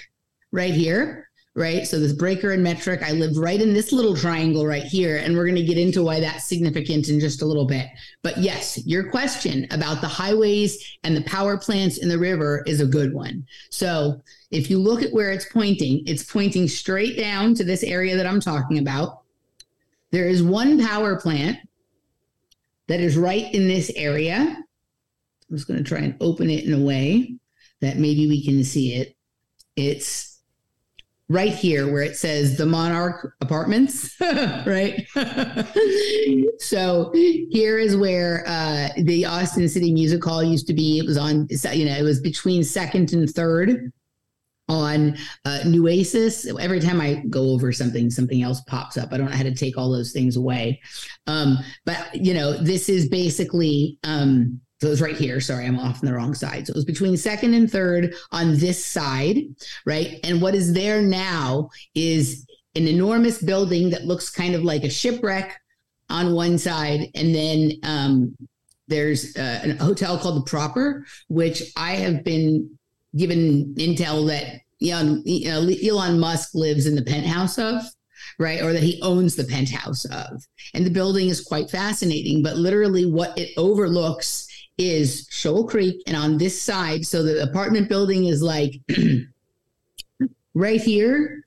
right 0.51 0.74
here. 0.74 1.24
Right. 1.55 1.88
So 1.88 1.99
this 1.99 2.14
braker 2.14 2.51
and 2.51 2.62
metric, 2.62 3.01
I 3.01 3.14
lived 3.14 3.36
right 3.36 3.60
in 3.60 3.74
this 3.74 3.91
little 3.91 4.16
triangle 4.16 4.68
right 4.68 4.84
here. 4.84 5.18
And 5.18 5.36
we're 5.36 5.45
going 5.45 5.55
to 5.55 5.64
get 5.64 5.80
into 5.80 6.03
why 6.03 6.20
that's 6.20 6.47
significant 6.47 7.10
in 7.10 7.20
just 7.20 7.41
a 7.41 7.47
little 7.47 7.66
bit. 7.66 7.88
But 8.22 8.38
yes, 8.38 8.86
your 8.86 9.10
question 9.10 9.66
about 9.72 9.99
the 10.01 10.08
highways 10.08 10.97
and 11.03 11.18
the 11.18 11.24
power 11.24 11.58
plants 11.58 11.97
in 11.97 12.10
the 12.10 12.20
river 12.20 12.64
is 12.68 12.80
a 12.80 12.86
good 12.86 13.12
one. 13.12 13.43
So 13.72 14.22
if 14.51 14.70
you 14.70 14.78
look 14.78 15.01
at 15.01 15.12
where 15.12 15.32
it's 15.32 15.51
pointing, 15.51 16.03
it's 16.05 16.32
pointing 16.32 16.68
straight 16.68 17.18
down 17.18 17.55
to 17.55 17.64
this 17.64 17.82
area 17.82 18.16
that 18.16 18.28
I'm 18.28 18.39
talking 18.39 18.78
about. 18.78 19.24
There 20.12 20.28
is 20.28 20.41
one 20.41 20.86
power 20.86 21.20
plant 21.20 21.58
that 22.88 22.99
is 22.99 23.18
right 23.18 23.53
in 23.53 23.68
this 23.68 23.91
area. 23.95 24.58
I'm 25.49 25.55
just 25.55 25.68
going 25.68 25.84
to 25.84 25.88
try 25.88 25.99
and 25.99 26.16
open 26.22 26.49
it 26.49 26.66
in 26.66 26.74
a 26.74 26.84
way 26.84 27.38
that 27.82 27.97
maybe 27.97 28.28
we 28.28 28.43
can 28.43 28.64
see 28.64 28.93
it. 28.93 29.16
It's 29.76 30.41
right 31.30 31.53
here 31.53 31.91
where 31.91 32.01
it 32.01 32.16
says 32.16 32.58
the 32.58 32.66
Monarch 32.66 33.34
Apartments, 33.41 34.16
right? 34.22 35.05
so 36.60 37.12
here 37.14 37.78
is 37.78 37.97
where 37.97 38.43
uh, 38.47 38.89
the 39.03 39.26
Austin 39.26 39.68
City 39.68 39.93
Music 39.93 40.24
Hall 40.24 40.43
used 40.43 40.68
to 40.68 40.74
be. 40.74 40.99
It 40.99 41.05
was 41.05 41.18
on, 41.18 41.47
you 41.74 41.86
know, 41.86 41.95
it 41.95 42.03
was 42.03 42.22
between 42.22 42.64
second 42.64 43.14
and 43.14 43.30
third 43.30 43.91
on 44.70 45.18
uh, 45.45 45.59
Nueces. 45.65 46.45
Every 46.59 46.80
time 46.80 46.99
I 46.99 47.24
go 47.30 47.49
over 47.51 47.72
something, 47.72 48.09
something 48.09 48.41
else 48.41 48.61
pops 48.61 48.97
up. 48.97 49.09
I 49.11 49.18
don't 49.18 49.30
know 49.30 49.38
how 49.38 49.43
to 49.43 49.55
take 49.55 49.78
all 49.78 49.91
those 49.91 50.11
things 50.11 50.36
away. 50.36 50.82
Um, 51.26 51.57
but 51.86 52.09
you 52.13 52.34
know, 52.34 52.53
this 52.53 52.89
is 52.89 53.09
basically 53.09 53.97
um, 54.03 54.59
so 54.80 54.88
it 54.88 54.91
was 54.91 55.01
right 55.01 55.18
here. 55.18 55.39
Sorry, 55.39 55.65
I'm 55.65 55.80
off 55.80 56.03
on 56.03 56.05
the 56.05 56.13
wrong 56.13 56.36
side. 56.36 56.68
So 56.68 56.72
it 56.72 56.76
was 56.76 56.86
between 56.86 57.18
second 57.18 57.55
and 57.55 57.72
third 57.72 58.13
on 58.32 58.57
this 58.57 58.86
side, 58.86 59.39
right? 59.88 60.20
And 60.24 60.39
what 60.39 60.53
is 60.53 60.74
there 60.74 61.01
now 61.01 61.70
is 61.95 62.45
an 62.76 62.88
enormous 62.88 63.41
building 63.41 63.89
that 63.89 64.05
looks 64.05 64.30
kind 64.30 64.53
of 64.53 64.63
like 64.63 64.84
a 64.84 64.89
shipwreck 64.89 65.59
on 66.09 66.34
one 66.34 66.57
side, 66.57 67.09
and 67.15 67.34
then 67.34 67.72
um, 67.84 68.38
there's 68.88 69.36
uh, 69.36 69.61
a 69.80 69.84
hotel 69.84 70.18
called 70.18 70.38
the 70.38 70.49
Proper, 70.49 71.05
which 71.28 71.63
I 71.76 71.95
have 71.95 72.24
been 72.24 72.76
given 73.18 73.74
intel 73.76 74.28
that 74.28 74.61
Elon, 74.82 75.24
Elon 75.28 76.20
Musk 76.20 76.53
lives 76.53 76.86
in 76.86 76.95
the 76.95 77.03
penthouse 77.03 77.57
of, 77.57 77.82
right? 78.39 78.61
Or 78.61 78.74
that 78.74 78.84
he 78.84 79.01
owns 79.01 79.36
the 79.36 79.43
penthouse 79.43 80.05
of. 80.05 80.43
And 80.74 80.86
the 80.86 80.91
building 80.91 81.30
is 81.30 81.41
quite 81.41 81.70
fascinating, 81.70 82.43
but 82.43 82.57
literally 82.57 83.05
what 83.05 83.38
it 83.38 83.49
overlooks 83.57 84.47
is 84.78 85.28
Shoal 85.32 85.68
Creek. 85.68 86.01
And 86.05 86.15
on 86.15 86.38
this 86.38 86.61
side, 86.61 87.05
so 87.05 87.24
the 87.24 87.41
apartment 87.43 87.89
building 87.89 88.26
is 88.26 88.41
like 88.43 88.80
right 90.53 90.82
here, 90.82 91.43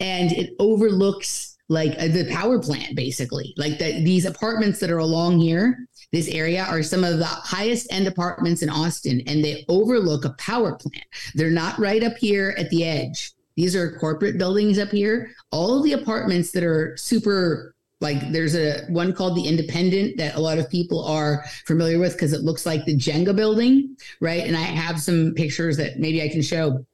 and 0.00 0.32
it 0.32 0.54
overlooks 0.58 1.56
like 1.68 1.96
the 1.96 2.28
power 2.30 2.60
plant 2.60 2.94
basically 2.94 3.54
like 3.56 3.78
the, 3.78 4.04
these 4.04 4.26
apartments 4.26 4.78
that 4.78 4.90
are 4.90 4.98
along 4.98 5.38
here 5.38 5.86
this 6.12 6.28
area 6.28 6.64
are 6.64 6.82
some 6.82 7.04
of 7.04 7.18
the 7.18 7.24
highest 7.24 7.90
end 7.90 8.06
apartments 8.06 8.62
in 8.62 8.68
Austin, 8.68 9.22
and 9.26 9.42
they 9.42 9.64
overlook 9.68 10.24
a 10.24 10.34
power 10.38 10.74
plant. 10.74 11.04
They're 11.34 11.50
not 11.50 11.78
right 11.78 12.02
up 12.02 12.16
here 12.16 12.54
at 12.58 12.70
the 12.70 12.84
edge. 12.84 13.32
These 13.56 13.74
are 13.74 13.98
corporate 13.98 14.38
buildings 14.38 14.78
up 14.78 14.90
here. 14.90 15.30
All 15.50 15.82
the 15.82 15.94
apartments 15.94 16.52
that 16.52 16.64
are 16.64 16.96
super 16.96 17.74
like 18.00 18.32
there's 18.32 18.56
a 18.56 18.84
one 18.88 19.14
called 19.14 19.36
the 19.36 19.46
Independent 19.46 20.16
that 20.16 20.34
a 20.34 20.40
lot 20.40 20.58
of 20.58 20.68
people 20.68 21.04
are 21.04 21.44
familiar 21.66 22.00
with 22.00 22.12
because 22.14 22.32
it 22.32 22.42
looks 22.42 22.66
like 22.66 22.84
the 22.84 22.96
Jenga 22.96 23.34
building, 23.34 23.96
right? 24.20 24.44
And 24.44 24.56
I 24.56 24.62
have 24.62 25.00
some 25.00 25.32
pictures 25.34 25.76
that 25.76 26.00
maybe 26.00 26.20
I 26.20 26.28
can 26.28 26.42
show 26.42 26.84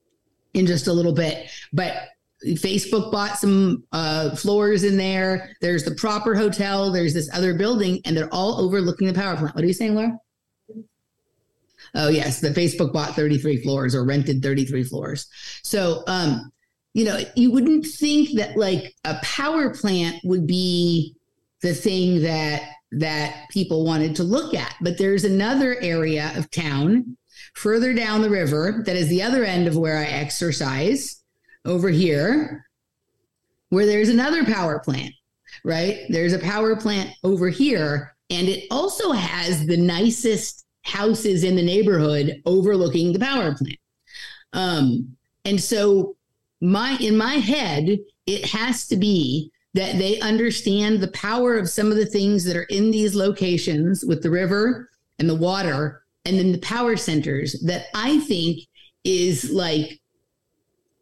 in 0.55 0.67
just 0.67 0.87
a 0.87 0.93
little 0.93 1.15
bit. 1.15 1.49
But 1.73 2.11
Facebook 2.45 3.11
bought 3.11 3.39
some 3.39 3.85
uh, 3.93 4.35
floors 4.37 4.85
in 4.85 4.97
there. 4.97 5.51
There's 5.61 5.85
the 5.85 5.95
proper 5.95 6.35
hotel. 6.35 6.93
There's 6.93 7.15
this 7.15 7.29
other 7.35 7.55
building, 7.55 8.01
and 8.05 8.17
they're 8.17 8.33
all 8.33 8.61
overlooking 8.61 9.09
the 9.09 9.15
power 9.15 9.37
plant. 9.37 9.55
What 9.55 9.65
are 9.65 9.67
you 9.67 9.73
saying, 9.73 9.95
Laura? 9.95 10.19
Oh 11.95 12.09
yes, 12.09 12.41
the 12.41 12.51
Facebook 12.51 12.93
bought 12.93 13.17
33 13.17 13.63
floors 13.63 13.95
or 13.95 14.05
rented 14.05 14.43
33 14.43 14.85
floors. 14.85 15.27
So 15.63 16.03
um, 16.07 16.53
you 16.93 17.05
know, 17.05 17.19
you 17.35 17.51
wouldn't 17.51 17.87
think 17.87 18.37
that 18.37 18.57
like 18.57 18.95
a 19.05 19.17
power 19.23 19.75
plant 19.75 20.17
would 20.25 20.47
be 20.47 21.15
the 21.63 21.75
thing 21.75 22.23
that 22.23 22.63
that 22.93 23.49
people 23.51 23.85
wanted 23.85 24.17
to 24.17 24.23
look 24.23 24.55
at. 24.55 24.75
But 24.81 24.99
there's 24.99 25.25
another 25.25 25.77
area 25.81 26.33
of 26.37 26.51
town 26.51 27.17
further 27.55 27.93
down 27.93 28.23
the 28.23 28.31
river 28.31 28.83
that 28.87 28.97
is 28.97 29.09
the 29.09 29.23
other 29.23 29.45
end 29.45 29.67
of 29.67 29.77
where 29.77 29.99
I 29.99 30.05
exercise 30.05 31.18
over 31.65 31.89
here, 31.89 32.67
where 33.71 33.87
there's 33.87 34.09
another 34.09 34.45
power 34.45 34.79
plant, 34.79 35.13
right? 35.65 36.01
There's 36.09 36.33
a 36.33 36.39
power 36.39 36.77
plant 36.77 37.11
over 37.25 37.49
here, 37.49 38.15
and 38.31 38.49
it 38.49 38.67
also 38.71 39.13
has 39.13 39.67
the 39.67 39.77
nicest 39.77 40.65
houses 40.83 41.45
in 41.45 41.57
the 41.57 41.63
neighborhood 41.63 42.43
overlooking 42.47 43.13
the 43.13 43.19
power 43.19 43.55
plant. 43.55 43.79
Um, 44.53 45.17
and 45.45 45.61
so 45.61 46.17
my 46.61 46.97
in 47.01 47.17
my 47.17 47.35
head 47.35 47.99
it 48.27 48.45
has 48.45 48.87
to 48.89 48.97
be 48.97 49.51
that 49.75 49.99
they 49.99 50.19
understand 50.21 51.01
the 51.01 51.13
power 51.13 51.57
of 51.57 51.69
some 51.69 51.91
of 51.91 51.97
the 51.97 52.07
things 52.07 52.45
that 52.45 52.57
are 52.57 52.65
in 52.65 52.91
these 52.91 53.15
locations 53.15 54.05
with 54.05 54.23
the 54.23 54.31
river 54.31 54.91
and 55.19 55.29
the 55.29 55.35
water 55.35 56.03
and 56.25 56.39
then 56.39 56.53
the 56.53 56.59
power 56.59 56.97
centers 56.97 57.61
that 57.63 57.87
i 57.95 58.19
think 58.21 58.61
is 59.05 59.51
like 59.51 60.01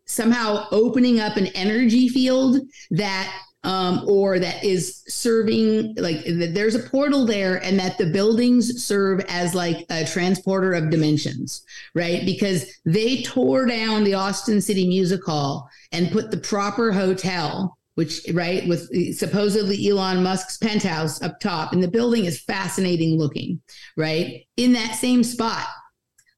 somehow 0.06 0.66
opening 0.70 1.20
up 1.20 1.36
an 1.36 1.46
energy 1.48 2.08
field 2.08 2.58
that 2.90 3.32
um, 3.66 4.04
or 4.06 4.38
that 4.38 4.62
is 4.62 5.02
serving 5.08 5.94
like 5.96 6.22
there's 6.24 6.76
a 6.76 6.88
portal 6.88 7.26
there 7.26 7.56
and 7.64 7.78
that 7.80 7.98
the 7.98 8.06
buildings 8.06 8.84
serve 8.84 9.20
as 9.28 9.56
like 9.56 9.84
a 9.90 10.04
transporter 10.04 10.72
of 10.72 10.88
dimensions 10.88 11.64
right? 11.94 12.24
Because 12.24 12.64
they 12.84 13.22
tore 13.22 13.66
down 13.66 14.04
the 14.04 14.14
austin 14.14 14.60
city 14.60 14.86
music 14.86 15.24
hall 15.24 15.68
and 15.90 16.12
put 16.12 16.30
the 16.30 16.36
proper 16.36 16.92
hotel 16.92 17.76
which 17.96 18.20
right 18.32 18.68
with 18.68 18.88
supposedly 19.16 19.88
elon 19.88 20.22
musk's 20.22 20.58
penthouse 20.58 21.20
up 21.22 21.40
top 21.40 21.72
and 21.72 21.82
the 21.82 21.88
building 21.88 22.24
is 22.24 22.42
fascinating 22.42 23.18
looking 23.18 23.60
right 23.96 24.46
in 24.56 24.72
that 24.72 24.94
same 24.94 25.24
spot 25.24 25.66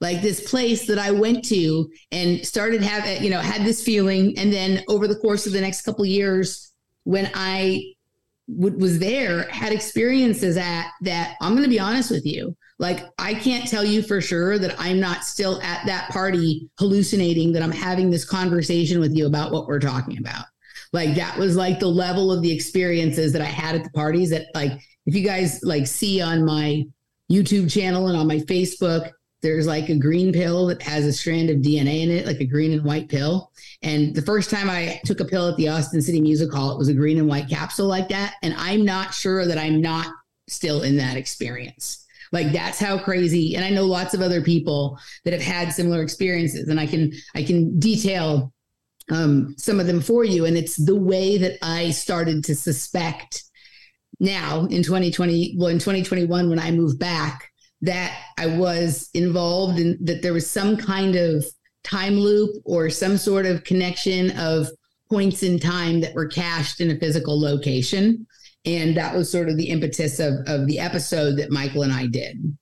like 0.00 0.22
this 0.22 0.48
place 0.48 0.86
that 0.86 0.98
I 0.98 1.10
went 1.10 1.44
to 1.46 1.90
and 2.12 2.46
started 2.46 2.82
having, 2.82 3.22
you 3.22 3.30
know, 3.30 3.40
had 3.40 3.64
this 3.64 3.82
feeling. 3.82 4.38
And 4.38 4.52
then 4.52 4.84
over 4.88 5.08
the 5.08 5.16
course 5.16 5.46
of 5.46 5.52
the 5.52 5.60
next 5.60 5.82
couple 5.82 6.04
years, 6.06 6.72
when 7.04 7.30
I 7.34 7.94
w- 8.48 8.76
was 8.76 8.98
there, 8.98 9.48
had 9.50 9.72
experiences 9.72 10.56
at 10.56 10.90
that. 11.02 11.36
I'm 11.40 11.52
going 11.52 11.64
to 11.64 11.68
be 11.68 11.80
honest 11.80 12.10
with 12.10 12.24
you. 12.24 12.56
Like, 12.78 13.06
I 13.18 13.34
can't 13.34 13.68
tell 13.68 13.84
you 13.84 14.02
for 14.02 14.20
sure 14.20 14.56
that 14.58 14.76
I'm 14.78 15.00
not 15.00 15.24
still 15.24 15.60
at 15.62 15.84
that 15.86 16.10
party 16.10 16.68
hallucinating 16.78 17.52
that 17.52 17.62
I'm 17.62 17.72
having 17.72 18.08
this 18.08 18.24
conversation 18.24 19.00
with 19.00 19.16
you 19.16 19.26
about 19.26 19.50
what 19.50 19.66
we're 19.66 19.80
talking 19.80 20.18
about. 20.18 20.44
Like, 20.92 21.16
that 21.16 21.36
was 21.36 21.56
like 21.56 21.80
the 21.80 21.88
level 21.88 22.30
of 22.30 22.40
the 22.40 22.52
experiences 22.52 23.32
that 23.32 23.42
I 23.42 23.46
had 23.46 23.74
at 23.74 23.82
the 23.82 23.90
parties 23.90 24.30
that, 24.30 24.46
like, 24.54 24.72
if 25.06 25.14
you 25.14 25.24
guys 25.24 25.60
like 25.64 25.88
see 25.88 26.20
on 26.20 26.44
my 26.44 26.84
YouTube 27.30 27.70
channel 27.72 28.06
and 28.08 28.16
on 28.16 28.28
my 28.28 28.38
Facebook, 28.38 29.10
there's 29.40 29.66
like 29.66 29.88
a 29.88 29.96
green 29.96 30.32
pill 30.32 30.66
that 30.66 30.82
has 30.82 31.04
a 31.04 31.12
strand 31.12 31.50
of 31.50 31.58
DNA 31.58 32.02
in 32.02 32.10
it, 32.10 32.26
like 32.26 32.40
a 32.40 32.44
green 32.44 32.72
and 32.72 32.84
white 32.84 33.08
pill. 33.08 33.52
And 33.82 34.14
the 34.14 34.22
first 34.22 34.50
time 34.50 34.68
I 34.68 35.00
took 35.04 35.20
a 35.20 35.24
pill 35.24 35.48
at 35.48 35.56
the 35.56 35.68
Austin 35.68 36.02
City 36.02 36.20
Music 36.20 36.52
Hall, 36.52 36.72
it 36.72 36.78
was 36.78 36.88
a 36.88 36.94
green 36.94 37.18
and 37.18 37.28
white 37.28 37.48
capsule 37.48 37.86
like 37.86 38.08
that. 38.08 38.34
And 38.42 38.54
I'm 38.56 38.84
not 38.84 39.14
sure 39.14 39.46
that 39.46 39.58
I'm 39.58 39.80
not 39.80 40.12
still 40.48 40.82
in 40.82 40.96
that 40.96 41.16
experience. 41.16 42.04
Like 42.32 42.52
that's 42.52 42.78
how 42.78 42.98
crazy. 42.98 43.54
And 43.54 43.64
I 43.64 43.70
know 43.70 43.86
lots 43.86 44.12
of 44.12 44.20
other 44.20 44.42
people 44.42 44.98
that 45.24 45.32
have 45.32 45.42
had 45.42 45.72
similar 45.72 46.02
experiences, 46.02 46.68
and 46.68 46.78
I 46.78 46.86
can 46.86 47.12
I 47.34 47.42
can 47.42 47.78
detail 47.78 48.52
um, 49.10 49.54
some 49.56 49.80
of 49.80 49.86
them 49.86 50.00
for 50.00 50.24
you. 50.24 50.44
And 50.44 50.56
it's 50.56 50.76
the 50.76 50.96
way 50.96 51.38
that 51.38 51.58
I 51.62 51.90
started 51.90 52.44
to 52.44 52.54
suspect 52.54 53.44
now 54.20 54.66
in 54.66 54.82
2020, 54.82 55.54
well, 55.56 55.68
in 55.68 55.78
2021, 55.78 56.50
when 56.50 56.58
I 56.58 56.70
moved 56.70 56.98
back, 56.98 57.50
that 57.82 58.18
I 58.36 58.46
was 58.46 59.08
involved 59.14 59.78
in 59.78 59.98
that 60.02 60.22
there 60.22 60.32
was 60.32 60.50
some 60.50 60.76
kind 60.76 61.16
of 61.16 61.44
time 61.84 62.18
loop 62.18 62.50
or 62.64 62.90
some 62.90 63.16
sort 63.16 63.46
of 63.46 63.64
connection 63.64 64.36
of 64.38 64.68
points 65.10 65.42
in 65.42 65.58
time 65.58 66.00
that 66.00 66.14
were 66.14 66.26
cached 66.26 66.80
in 66.80 66.90
a 66.90 66.98
physical 66.98 67.40
location. 67.40 68.26
And 68.64 68.96
that 68.96 69.14
was 69.14 69.30
sort 69.30 69.48
of 69.48 69.56
the 69.56 69.70
impetus 69.70 70.18
of, 70.18 70.34
of 70.46 70.66
the 70.66 70.78
episode 70.78 71.38
that 71.38 71.50
Michael 71.50 71.82
and 71.82 71.92
I 71.92 72.06
did. 72.06 72.56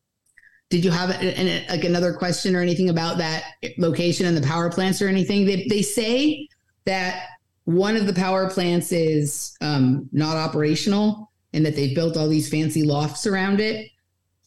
Did 0.68 0.84
you 0.84 0.90
have 0.90 1.10
like 1.10 1.84
another 1.84 2.12
question 2.12 2.54
or 2.54 2.60
anything 2.60 2.90
about 2.90 3.18
that 3.18 3.44
location 3.78 4.26
and 4.26 4.36
the 4.36 4.46
power 4.46 4.70
plants 4.70 5.00
or 5.00 5.08
anything? 5.08 5.46
They, 5.46 5.66
they 5.68 5.82
say 5.82 6.48
that 6.84 7.26
one 7.64 7.96
of 7.96 8.06
the 8.06 8.12
power 8.12 8.48
plants 8.50 8.92
is 8.92 9.56
um, 9.60 10.08
not 10.12 10.36
operational 10.36 11.32
and 11.52 11.64
that 11.64 11.74
they've 11.74 11.94
built 11.94 12.16
all 12.16 12.28
these 12.28 12.48
fancy 12.48 12.82
lofts 12.82 13.26
around 13.26 13.60
it. 13.60 13.90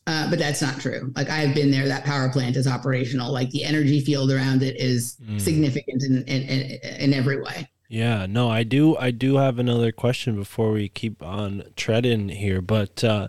Uh, 0.10 0.28
but 0.28 0.39
that's 0.39 0.60
not 0.60 0.80
true. 0.80 1.14
Like 1.16 1.30
I 1.30 1.36
have 1.36 1.53
been 1.53 1.70
there. 1.70 1.88
That 1.88 2.03
power 2.03 2.30
plant 2.30 2.55
is 2.55 2.66
operational. 2.66 3.32
Like 3.32 3.51
the 3.51 3.64
energy 3.64 4.01
field 4.01 4.32
around 4.32 4.64
it 4.64 4.76
is 4.78 5.18
mm. 5.24 5.39
significant 5.39 6.01
in, 6.01 6.24
in, 6.24 6.41
in 6.41 6.80
in 6.99 7.14
every 7.14 7.39
way. 7.39 7.70
Yeah, 7.89 8.26
no, 8.26 8.49
I 8.49 8.64
do. 8.64 8.97
I 8.97 9.12
do 9.12 9.38
have 9.38 9.60
another 9.60 9.91
question 9.91 10.36
before 10.36 10.72
we 10.72 10.89
keep 10.89 11.22
on 11.22 11.64
treading 11.76 12.30
here, 12.30 12.60
but 12.60 13.03
uh, 13.03 13.28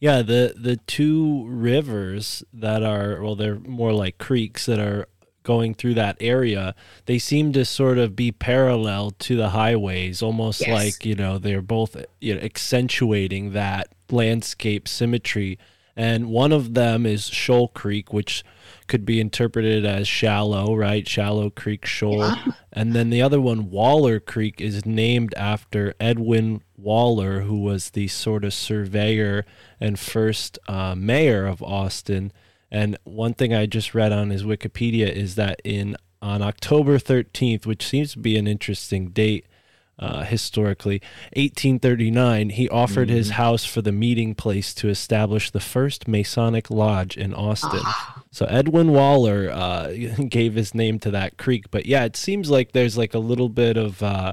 yeah, 0.00 0.22
the 0.22 0.54
the 0.56 0.76
two 0.86 1.44
rivers 1.48 2.42
that 2.50 2.82
are 2.82 3.22
well, 3.22 3.36
they're 3.36 3.58
more 3.58 3.92
like 3.92 4.16
creeks 4.16 4.64
that 4.64 4.78
are 4.78 5.08
going 5.42 5.74
through 5.74 5.94
that 5.94 6.16
area. 6.18 6.74
They 7.04 7.18
seem 7.18 7.52
to 7.52 7.66
sort 7.66 7.98
of 7.98 8.16
be 8.16 8.32
parallel 8.32 9.10
to 9.10 9.36
the 9.36 9.50
highways, 9.50 10.22
almost 10.22 10.62
yes. 10.62 10.70
like 10.70 11.04
you 11.04 11.14
know 11.14 11.36
they're 11.36 11.60
both 11.60 11.94
you 12.22 12.34
know 12.34 12.40
accentuating 12.40 13.52
that 13.52 13.88
landscape 14.10 14.88
symmetry 14.88 15.58
and 15.96 16.30
one 16.30 16.52
of 16.52 16.74
them 16.74 17.04
is 17.04 17.26
Shoal 17.26 17.68
Creek, 17.68 18.12
which 18.12 18.44
could 18.86 19.04
be 19.04 19.20
interpreted 19.20 19.84
as 19.84 20.08
shallow, 20.08 20.74
right? 20.74 21.06
Shallow 21.06 21.50
Creek 21.50 21.86
Shoal. 21.86 22.18
Yeah. 22.18 22.44
And 22.72 22.94
then 22.94 23.10
the 23.10 23.22
other 23.22 23.40
one, 23.40 23.70
Waller 23.70 24.18
Creek, 24.18 24.60
is 24.60 24.86
named 24.86 25.34
after 25.36 25.94
Edwin 26.00 26.62
Waller, 26.76 27.40
who 27.40 27.60
was 27.60 27.90
the 27.90 28.08
sort 28.08 28.44
of 28.44 28.54
surveyor 28.54 29.44
and 29.78 29.98
first 29.98 30.58
uh, 30.68 30.94
mayor 30.94 31.46
of 31.46 31.62
Austin. 31.62 32.32
And 32.70 32.96
one 33.04 33.34
thing 33.34 33.52
I 33.52 33.66
just 33.66 33.94
read 33.94 34.12
on 34.12 34.30
his 34.30 34.42
Wikipedia 34.42 35.10
is 35.10 35.34
that 35.34 35.60
in 35.64 35.96
on 36.22 36.40
October 36.40 36.98
13th, 36.98 37.66
which 37.66 37.86
seems 37.86 38.12
to 38.12 38.18
be 38.18 38.36
an 38.38 38.46
interesting 38.46 39.08
date, 39.10 39.44
uh, 39.98 40.24
historically. 40.24 41.00
1839, 41.36 42.50
he 42.50 42.68
offered 42.68 43.08
mm-hmm. 43.08 43.16
his 43.16 43.30
house 43.30 43.64
for 43.64 43.82
the 43.82 43.92
meeting 43.92 44.34
place 44.34 44.74
to 44.74 44.88
establish 44.88 45.50
the 45.50 45.60
first 45.60 46.08
Masonic 46.08 46.70
lodge 46.70 47.16
in 47.16 47.34
Austin. 47.34 47.80
Ah. 47.82 48.22
So 48.30 48.46
Edwin 48.46 48.92
Waller 48.92 49.50
uh, 49.50 49.92
gave 50.28 50.54
his 50.54 50.74
name 50.74 50.98
to 51.00 51.10
that 51.12 51.36
creek. 51.36 51.70
But 51.70 51.86
yeah, 51.86 52.04
it 52.04 52.16
seems 52.16 52.50
like 52.50 52.72
there's 52.72 52.98
like 52.98 53.14
a 53.14 53.18
little 53.18 53.48
bit 53.48 53.76
of, 53.76 54.02
uh, 54.02 54.32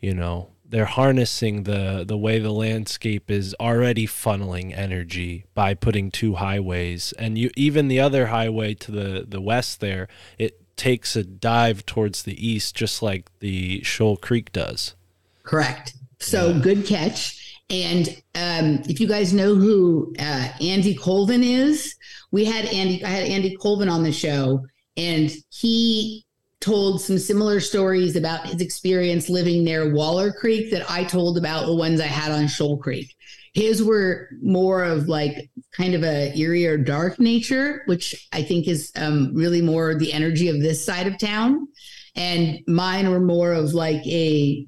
you 0.00 0.14
know, 0.14 0.50
they're 0.66 0.86
harnessing 0.86 1.62
the 1.64 2.04
the 2.06 2.16
way 2.16 2.40
the 2.40 2.50
landscape 2.50 3.30
is 3.30 3.54
already 3.60 4.08
funneling 4.08 4.76
energy 4.76 5.44
by 5.54 5.72
putting 5.72 6.10
two 6.10 6.34
highways 6.34 7.12
and 7.18 7.38
you 7.38 7.50
even 7.54 7.86
the 7.86 8.00
other 8.00 8.26
highway 8.26 8.74
to 8.74 8.90
the 8.90 9.24
the 9.28 9.40
west 9.40 9.78
there 9.80 10.08
it 10.36 10.63
takes 10.76 11.16
a 11.16 11.24
dive 11.24 11.86
towards 11.86 12.22
the 12.22 12.46
east, 12.46 12.74
just 12.74 13.02
like 13.02 13.30
the 13.40 13.82
Shoal 13.82 14.16
Creek 14.16 14.52
does. 14.52 14.94
Correct. 15.42 15.94
So 16.20 16.50
yeah. 16.50 16.58
good 16.58 16.86
catch. 16.86 17.40
And 17.70 18.08
um, 18.34 18.82
if 18.88 19.00
you 19.00 19.06
guys 19.06 19.32
know 19.32 19.54
who 19.54 20.14
uh, 20.18 20.48
Andy 20.60 20.94
Colvin 20.94 21.42
is, 21.42 21.94
we 22.30 22.44
had 22.44 22.66
Andy. 22.66 23.04
I 23.04 23.08
had 23.08 23.24
Andy 23.24 23.56
Colvin 23.56 23.88
on 23.88 24.02
the 24.02 24.12
show, 24.12 24.64
and 24.96 25.32
he 25.50 26.24
told 26.60 27.00
some 27.00 27.18
similar 27.18 27.60
stories 27.60 28.16
about 28.16 28.46
his 28.46 28.60
experience 28.60 29.28
living 29.28 29.64
near 29.64 29.92
Waller 29.92 30.32
Creek 30.32 30.70
that 30.70 30.90
I 30.90 31.04
told 31.04 31.36
about 31.36 31.66
the 31.66 31.74
ones 31.74 32.00
I 32.00 32.06
had 32.06 32.32
on 32.32 32.48
Shoal 32.48 32.78
Creek. 32.78 33.14
His 33.54 33.82
were 33.82 34.28
more 34.42 34.82
of 34.82 35.08
like 35.08 35.50
kind 35.72 35.94
of 35.94 36.02
a 36.02 36.36
eerie 36.36 36.66
or 36.66 36.76
dark 36.76 37.20
nature, 37.20 37.82
which 37.86 38.28
I 38.32 38.42
think 38.42 38.66
is 38.66 38.90
um, 38.96 39.32
really 39.32 39.62
more 39.62 39.94
the 39.94 40.12
energy 40.12 40.48
of 40.48 40.60
this 40.60 40.84
side 40.84 41.06
of 41.06 41.18
town. 41.18 41.68
And 42.16 42.60
mine 42.66 43.10
were 43.10 43.20
more 43.20 43.52
of 43.52 43.72
like 43.72 44.04
a 44.06 44.66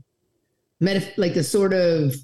meta, 0.80 1.04
like 1.16 1.36
a 1.36 1.42
sort 1.44 1.72
of, 1.72 2.14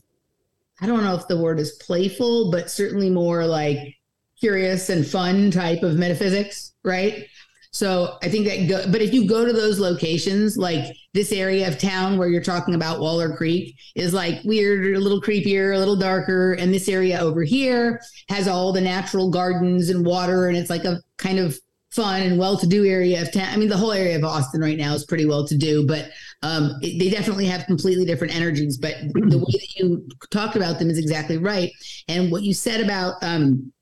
I 0.81 0.87
don't 0.87 1.05
know 1.05 1.17
if 1.17 1.29
the 1.29 1.37
word 1.41 1.59
is 1.59 1.73
playful, 1.73 2.51
but 2.51 2.71
certainly 2.71 3.11
more 3.11 3.45
like 3.45 3.97
curious 4.39 4.89
and 4.89 5.07
fun 5.07 5.51
type 5.51 5.83
of 5.83 5.97
metaphysics, 5.97 6.75
right? 6.85 7.27
So 7.73 8.19
I 8.23 8.29
think 8.29 8.47
that 8.47 8.69
go, 8.69 8.91
but 8.93 9.01
if 9.01 9.15
you 9.15 9.27
go 9.27 9.47
to 9.47 9.53
those 9.53 9.81
locations, 9.81 10.59
like 10.59 10.95
this 11.15 11.33
area 11.33 11.67
of 11.67 11.79
town 11.79 12.19
where 12.19 12.29
you're 12.29 12.43
talking 12.43 12.75
about 12.75 13.01
Waller 13.01 13.35
Creek 13.35 13.75
is 13.95 14.13
like 14.13 14.45
weird, 14.45 14.95
a 14.95 15.01
little 15.01 15.23
creepier, 15.23 15.75
a 15.75 15.79
little 15.79 15.97
darker. 15.97 16.53
And 16.53 16.73
this 16.73 16.87
area 16.87 17.19
over 17.19 17.43
here 17.43 18.01
has 18.29 18.47
all 18.47 18.75
the 18.75 18.81
natural 18.83 19.31
gardens 19.31 19.89
and 19.89 20.05
water. 20.05 20.49
And 20.49 20.57
it's 20.57 20.69
like 20.69 20.85
a 20.85 21.01
kind 21.17 21.39
of 21.39 21.59
fun 21.93 22.23
and 22.23 22.39
well-to-do 22.39 22.85
area 22.85 23.23
of 23.23 23.33
town. 23.33 23.49
I 23.51 23.57
mean, 23.57 23.69
the 23.69 23.77
whole 23.77 23.93
area 23.93 24.17
of 24.17 24.25
Austin 24.25 24.61
right 24.61 24.79
now 24.79 24.95
is 24.95 25.05
pretty 25.05 25.27
well-to-do, 25.27 25.87
but 25.87 26.11
um, 26.43 26.79
it, 26.83 26.99
they 26.99 27.11
definitely 27.11 27.47
have 27.47 27.67
completely 27.67 28.05
different 28.05 28.35
energies. 28.35 28.79
But 28.79 28.97
the 29.15 29.39
way 29.39 29.53
that 29.53 29.75
you 29.77 30.07
talked 30.31 30.57
about 30.57 30.79
them 30.79 30.91
is 30.91 30.99
exactly 30.99 31.39
right. 31.39 31.71
And 32.09 32.31
what 32.31 32.43
you 32.43 32.53
said 32.55 32.83
about 32.83 33.15
um, 33.23 33.73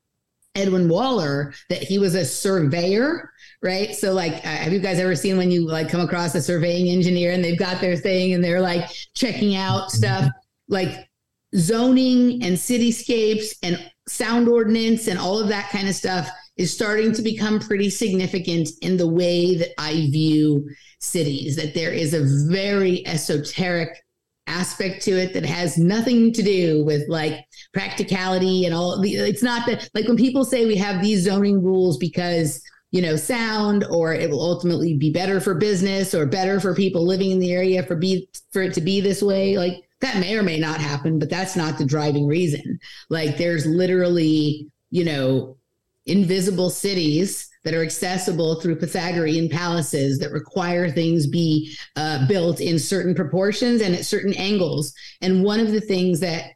Edwin 0.55 0.89
Waller, 0.89 1.53
that 1.69 1.83
he 1.83 1.99
was 1.99 2.15
a 2.15 2.25
surveyor 2.25 3.31
right? 3.61 3.95
So 3.95 4.13
like, 4.13 4.33
uh, 4.33 4.49
have 4.49 4.73
you 4.73 4.79
guys 4.79 4.99
ever 4.99 5.15
seen 5.15 5.37
when 5.37 5.51
you 5.51 5.67
like 5.67 5.89
come 5.89 6.01
across 6.01 6.33
a 6.35 6.41
surveying 6.41 6.89
engineer 6.89 7.31
and 7.31 7.43
they've 7.43 7.57
got 7.57 7.79
their 7.79 7.95
thing 7.95 8.33
and 8.33 8.43
they're 8.43 8.61
like 8.61 8.89
checking 9.13 9.55
out 9.55 9.91
stuff 9.91 10.29
like 10.67 11.07
zoning 11.55 12.43
and 12.43 12.55
cityscapes 12.55 13.53
and 13.61 13.91
sound 14.07 14.47
ordinance 14.47 15.07
and 15.07 15.19
all 15.19 15.39
of 15.39 15.49
that 15.49 15.69
kind 15.69 15.87
of 15.87 15.95
stuff 15.95 16.29
is 16.57 16.73
starting 16.73 17.13
to 17.13 17.21
become 17.21 17.59
pretty 17.59 17.89
significant 17.89 18.69
in 18.81 18.97
the 18.97 19.07
way 19.07 19.55
that 19.55 19.69
I 19.79 19.93
view 20.11 20.67
cities, 20.99 21.55
that 21.55 21.73
there 21.73 21.91
is 21.91 22.13
a 22.13 22.49
very 22.51 23.05
esoteric 23.07 24.03
aspect 24.47 25.03
to 25.03 25.11
it 25.11 25.33
that 25.33 25.45
has 25.45 25.77
nothing 25.77 26.33
to 26.33 26.41
do 26.41 26.83
with 26.83 27.07
like 27.07 27.45
practicality 27.73 28.65
and 28.65 28.73
all 28.73 28.99
the 28.99 29.15
it's 29.15 29.43
not 29.43 29.65
that 29.67 29.87
like 29.93 30.07
when 30.07 30.17
people 30.17 30.43
say 30.43 30.65
we 30.65 30.75
have 30.75 31.01
these 31.01 31.23
zoning 31.23 31.63
rules 31.63 31.97
because 31.97 32.61
you 32.89 33.01
know 33.01 33.15
sound 33.15 33.85
or 33.89 34.13
it 34.13 34.29
will 34.29 34.41
ultimately 34.41 34.97
be 34.97 35.11
better 35.11 35.39
for 35.39 35.53
business 35.53 36.13
or 36.13 36.25
better 36.25 36.59
for 36.59 36.75
people 36.75 37.05
living 37.05 37.31
in 37.31 37.39
the 37.39 37.53
area 37.53 37.83
for 37.83 37.95
be 37.95 38.27
for 38.51 38.61
it 38.63 38.73
to 38.73 38.81
be 38.81 38.99
this 38.99 39.21
way 39.21 39.57
like 39.57 39.75
that 40.01 40.17
may 40.17 40.35
or 40.35 40.43
may 40.43 40.59
not 40.59 40.81
happen 40.81 41.19
but 41.19 41.29
that's 41.29 41.55
not 41.55 41.77
the 41.77 41.85
driving 41.85 42.27
reason. 42.27 42.79
Like 43.09 43.37
there's 43.37 43.65
literally 43.65 44.67
you 44.89 45.05
know 45.05 45.57
invisible 46.05 46.69
cities 46.69 47.47
that 47.63 47.73
are 47.73 47.83
accessible 47.83 48.59
through 48.59 48.75
Pythagorean 48.75 49.49
palaces 49.49 50.19
that 50.19 50.31
require 50.31 50.89
things 50.89 51.27
be 51.27 51.75
uh, 51.95 52.27
built 52.27 52.59
in 52.59 52.79
certain 52.79 53.13
proportions 53.13 53.81
and 53.81 53.95
at 53.95 54.05
certain 54.05 54.33
angles. 54.33 54.93
And 55.21 55.43
one 55.43 55.59
of 55.59 55.71
the 55.71 55.81
things 55.81 56.19
that 56.21 56.51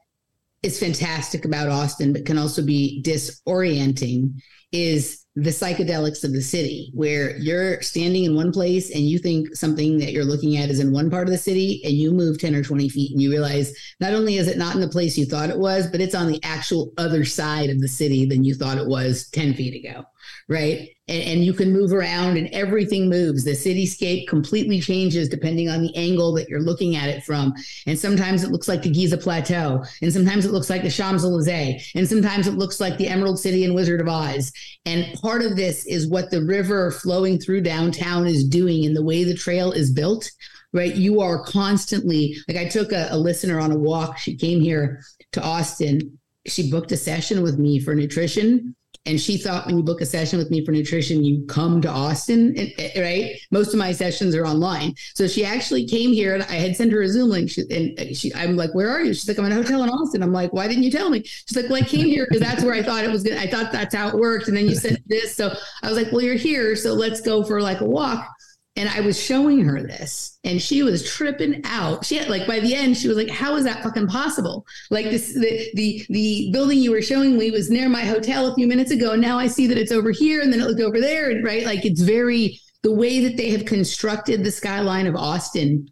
is 0.64 0.80
fantastic 0.80 1.46
about 1.46 1.70
Austin, 1.70 2.12
but 2.12 2.26
can 2.26 2.38
also 2.38 2.66
be 2.66 3.04
disorienting, 3.06 4.34
is 4.72 5.26
the 5.36 5.50
psychedelics 5.50 6.24
of 6.24 6.32
the 6.32 6.42
city 6.42 6.92
where 6.94 7.38
you're 7.38 7.82
standing 7.82 8.24
in 8.24 8.36
one 8.36 8.54
place 8.54 8.90
and 8.96 9.04
you 9.04 9.20
think 9.20 9.54
something 9.54 9.98
that 9.98 10.14
you're 10.14 10.24
looking 10.24 10.56
at 10.56 10.70
is 10.70 10.80
in 10.80 10.94
one 10.94 11.10
part 11.10 11.28
of 11.28 11.32
the 11.32 11.38
city 11.38 11.82
and 11.84 11.94
you 11.94 12.12
move 12.12 12.40
10 12.40 12.56
or 12.56 12.64
20 12.64 12.88
feet 12.88 13.12
and 13.12 13.22
you 13.22 13.30
realize 13.30 13.74
not 14.00 14.14
only 14.14 14.38
is 14.38 14.48
it 14.48 14.58
not 14.58 14.76
in 14.76 14.82
the 14.82 14.88
place 14.88 15.18
you 15.18 15.26
thought 15.26 15.50
it 15.50 15.60
was 15.60 15.88
but 15.88 16.00
it's 16.00 16.16
on 16.16 16.28
the 16.28 16.42
actual 16.44 16.94
other 16.98 17.26
side 17.26 17.70
of 17.70 17.82
the 17.82 17.88
city 17.88 18.26
than 18.26 18.46
you 18.46 18.56
thought 18.56 18.78
it 18.78 18.88
was 18.88 19.30
10 19.32 19.54
feet 19.56 19.86
ago 19.86 20.06
right 20.48 20.95
and, 21.08 21.22
and, 21.22 21.46
you 21.46 21.54
can 21.54 21.72
move 21.72 21.94
around 21.94 22.38
and 22.38 22.48
everything 22.48 23.10
moves. 23.10 23.44
The 23.44 23.52
cityscape 23.52 24.28
completely 24.28 24.80
changes 24.80 25.30
depending 25.30 25.70
on 25.70 25.82
the 25.82 25.96
angle 25.96 26.34
that 26.34 26.50
you're 26.50 26.62
looking 26.62 26.96
at 26.96 27.10
it 27.10 27.24
from. 27.24 27.54
And 27.86 27.98
sometimes 27.98 28.44
it 28.44 28.52
looks 28.52 28.68
like 28.68 28.82
the 28.82 28.90
giza 28.90 29.18
plateau 29.18 29.84
and 30.02 30.12
sometimes 30.12 30.46
it 30.46 30.52
looks 30.52 30.70
like 30.70 30.82
the 30.82 30.90
champs-elysees 30.90 31.92
and 31.96 32.08
sometimes 32.08 32.48
it 32.48 32.56
looks 32.56 32.80
like 32.80 32.98
the 32.98 33.08
emerald 33.08 33.40
city 33.40 33.64
in 33.64 33.74
wizard 33.74 34.02
of 34.02 34.08
oz. 34.08 34.52
And 34.86 35.14
part 35.22 35.44
of 35.44 35.56
this 35.56 35.86
is 35.86 36.08
what 36.08 36.32
the 36.32 36.44
river 36.44 36.92
flowing 36.92 37.40
through 37.40 37.62
downtown 37.62 38.26
is 38.26 38.48
doing 38.48 38.86
and 38.86 38.96
the 38.96 39.04
way 39.04 39.24
the 39.24 39.36
trail 39.36 39.72
is 39.72 39.92
built 39.92 40.30
right? 40.74 40.96
You 40.96 41.22
are 41.22 41.42
constantly 41.42 42.36
like 42.50 42.58
i 42.58 42.68
took 42.68 42.92
a, 42.92 43.08
a 43.10 43.18
listener 43.18 43.62
on 43.62 43.72
a 43.72 43.78
walk. 43.78 44.18
She 44.18 44.36
came 44.36 44.60
here 44.60 45.02
to 45.32 45.42
austin. 45.42 46.20
She 46.48 46.70
booked 46.70 46.92
a 46.92 46.98
session 46.98 47.42
with 47.42 47.58
me 47.58 47.80
for 47.80 47.96
nutrition 47.96 48.76
and 49.06 49.22
she 49.22 49.38
thought 49.38 49.68
when 49.68 49.78
you 49.78 49.84
book 49.84 50.02
a 50.02 50.06
session 50.06 50.40
with 50.40 50.50
me 50.50 50.66
for 50.66 50.72
nutrition, 50.72 51.24
you 51.24 51.46
come 51.46 51.82
to 51.82 51.90
Austin, 51.90 52.56
eh, 52.58 53.00
right? 53.00 53.40
Most 53.52 53.74
of 53.74 53.80
my 53.80 53.92
sessions 53.92 54.36
are 54.36 54.46
online. 54.46 54.96
So 55.14 55.28
she 55.28 55.46
actually 55.46 55.86
came 55.86 56.12
here 56.12 56.34
and 56.34 56.44
I 56.44 56.56
had 56.56 56.76
sent 56.76 56.92
her 56.92 57.02
a 57.02 57.08
Zoom 57.08 57.30
link. 57.30 57.52
She, 57.52 57.62
and 57.62 58.00
eh, 58.00 58.14
she, 58.14 58.34
I'm 58.34 58.56
like, 58.56 58.74
where 58.74 58.90
are 58.90 59.02
you? 59.02 59.14
She's 59.14 59.28
like, 59.28 59.38
I'm 59.38 59.46
in 59.46 59.52
a 59.52 59.56
hotel 59.56 59.84
in 59.84 59.90
Austin. 59.90 60.24
I'm 60.24 60.34
like, 60.34 60.54
why 60.54 60.68
didn't 60.68 60.84
you 60.84 60.92
tell 60.92 61.10
me? 61.10 61.22
She's 61.24 61.56
like, 61.56 61.70
well, 61.70 61.82
I 61.82 61.86
came 61.86 62.06
here 62.06 62.26
because 62.28 62.42
that's 62.42 62.64
where 62.64 62.74
I 62.74 62.82
thought 62.82 63.04
it 63.04 63.12
was 63.12 63.24
good. 63.24 63.38
I 63.38 63.48
thought 63.48 63.72
that's 63.72 63.94
how 63.94 64.08
it 64.08 64.16
worked. 64.16 64.48
And 64.48 64.58
then 64.58 64.66
you 64.66 64.76
sent 64.76 65.08
this. 65.08 65.36
So 65.36 65.56
I 65.84 65.90
was 65.90 66.02
like, 66.02 66.12
well, 66.12 66.22
you're 66.22 66.36
here. 66.36 66.76
So 66.76 66.94
let's 66.94 67.22
go 67.22 67.44
for 67.44 67.62
like 67.62 67.82
a 67.82 67.86
walk. 67.86 68.35
And 68.78 68.90
I 68.90 69.00
was 69.00 69.22
showing 69.22 69.64
her 69.64 69.82
this 69.82 70.38
and 70.44 70.62
she 70.62 70.84
was 70.84 71.10
tripping 71.10 71.62
out. 71.64 72.06
She 72.06 72.18
had 72.18 72.28
like 72.28 72.46
by 72.46 72.60
the 72.60 72.76
end, 72.76 72.98
she 72.98 73.08
was 73.08 73.16
like, 73.16 73.30
How 73.30 73.56
is 73.56 73.64
that 73.64 73.82
fucking 73.82 74.08
possible? 74.08 74.66
Like 74.92 75.06
this 75.06 75.34
the 75.34 75.70
the 75.76 76.06
the 76.10 76.50
building 76.52 76.80
you 76.80 76.92
were 76.92 77.02
showing 77.02 77.38
me 77.38 77.52
was 77.52 77.70
near 77.70 77.88
my 77.88 78.04
hotel 78.04 78.48
a 78.48 78.56
few 78.56 78.68
minutes 78.68 78.92
ago. 78.92 79.14
And 79.14 79.22
now 79.22 79.40
I 79.40 79.48
see 79.48 79.66
that 79.68 79.78
it's 79.78 79.94
over 79.94 80.12
here 80.12 80.42
and 80.42 80.52
then 80.52 80.60
it 80.60 80.68
looked 80.68 80.82
over 80.82 81.00
there. 81.00 81.30
And 81.30 81.44
right, 81.44 81.66
like 81.66 81.86
it's 81.86 82.02
very 82.02 82.60
the 82.84 82.94
way 82.94 83.22
that 83.22 83.38
they 83.38 83.50
have 83.52 83.66
constructed 83.66 84.44
the 84.44 84.52
skyline 84.52 85.08
of 85.08 85.16
Austin, 85.16 85.88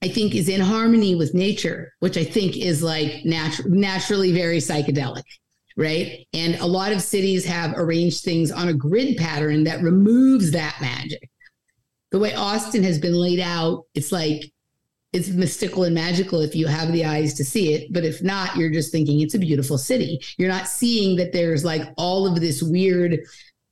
I 0.00 0.08
think 0.08 0.34
is 0.34 0.48
in 0.48 0.60
harmony 0.60 1.16
with 1.16 1.34
nature, 1.34 1.92
which 1.98 2.16
I 2.16 2.24
think 2.24 2.56
is 2.56 2.82
like 2.82 3.24
natu- 3.24 3.66
naturally 3.66 4.32
very 4.32 4.58
psychedelic 4.58 5.24
right? 5.78 6.26
And 6.32 6.56
a 6.56 6.66
lot 6.66 6.90
of 6.90 7.00
cities 7.00 7.44
have 7.44 7.72
arranged 7.76 8.24
things 8.24 8.50
on 8.50 8.66
a 8.66 8.74
grid 8.74 9.16
pattern 9.16 9.62
that 9.62 9.80
removes 9.80 10.50
that 10.50 10.76
magic 10.80 11.30
the 12.10 12.18
way 12.18 12.34
Austin 12.34 12.82
has 12.82 12.98
been 12.98 13.14
laid 13.14 13.40
out, 13.40 13.84
it's 13.94 14.12
like 14.12 14.52
it's 15.12 15.28
mystical 15.28 15.84
and 15.84 15.94
magical 15.94 16.40
if 16.40 16.54
you 16.54 16.66
have 16.66 16.92
the 16.92 17.04
eyes 17.04 17.34
to 17.34 17.44
see 17.44 17.72
it. 17.72 17.92
But 17.92 18.04
if 18.04 18.22
not, 18.22 18.56
you're 18.56 18.70
just 18.70 18.92
thinking 18.92 19.20
it's 19.20 19.34
a 19.34 19.38
beautiful 19.38 19.78
city. 19.78 20.20
You're 20.36 20.50
not 20.50 20.68
seeing 20.68 21.16
that 21.16 21.32
there's 21.32 21.64
like 21.64 21.82
all 21.96 22.26
of 22.26 22.40
this 22.40 22.62
weird 22.62 23.20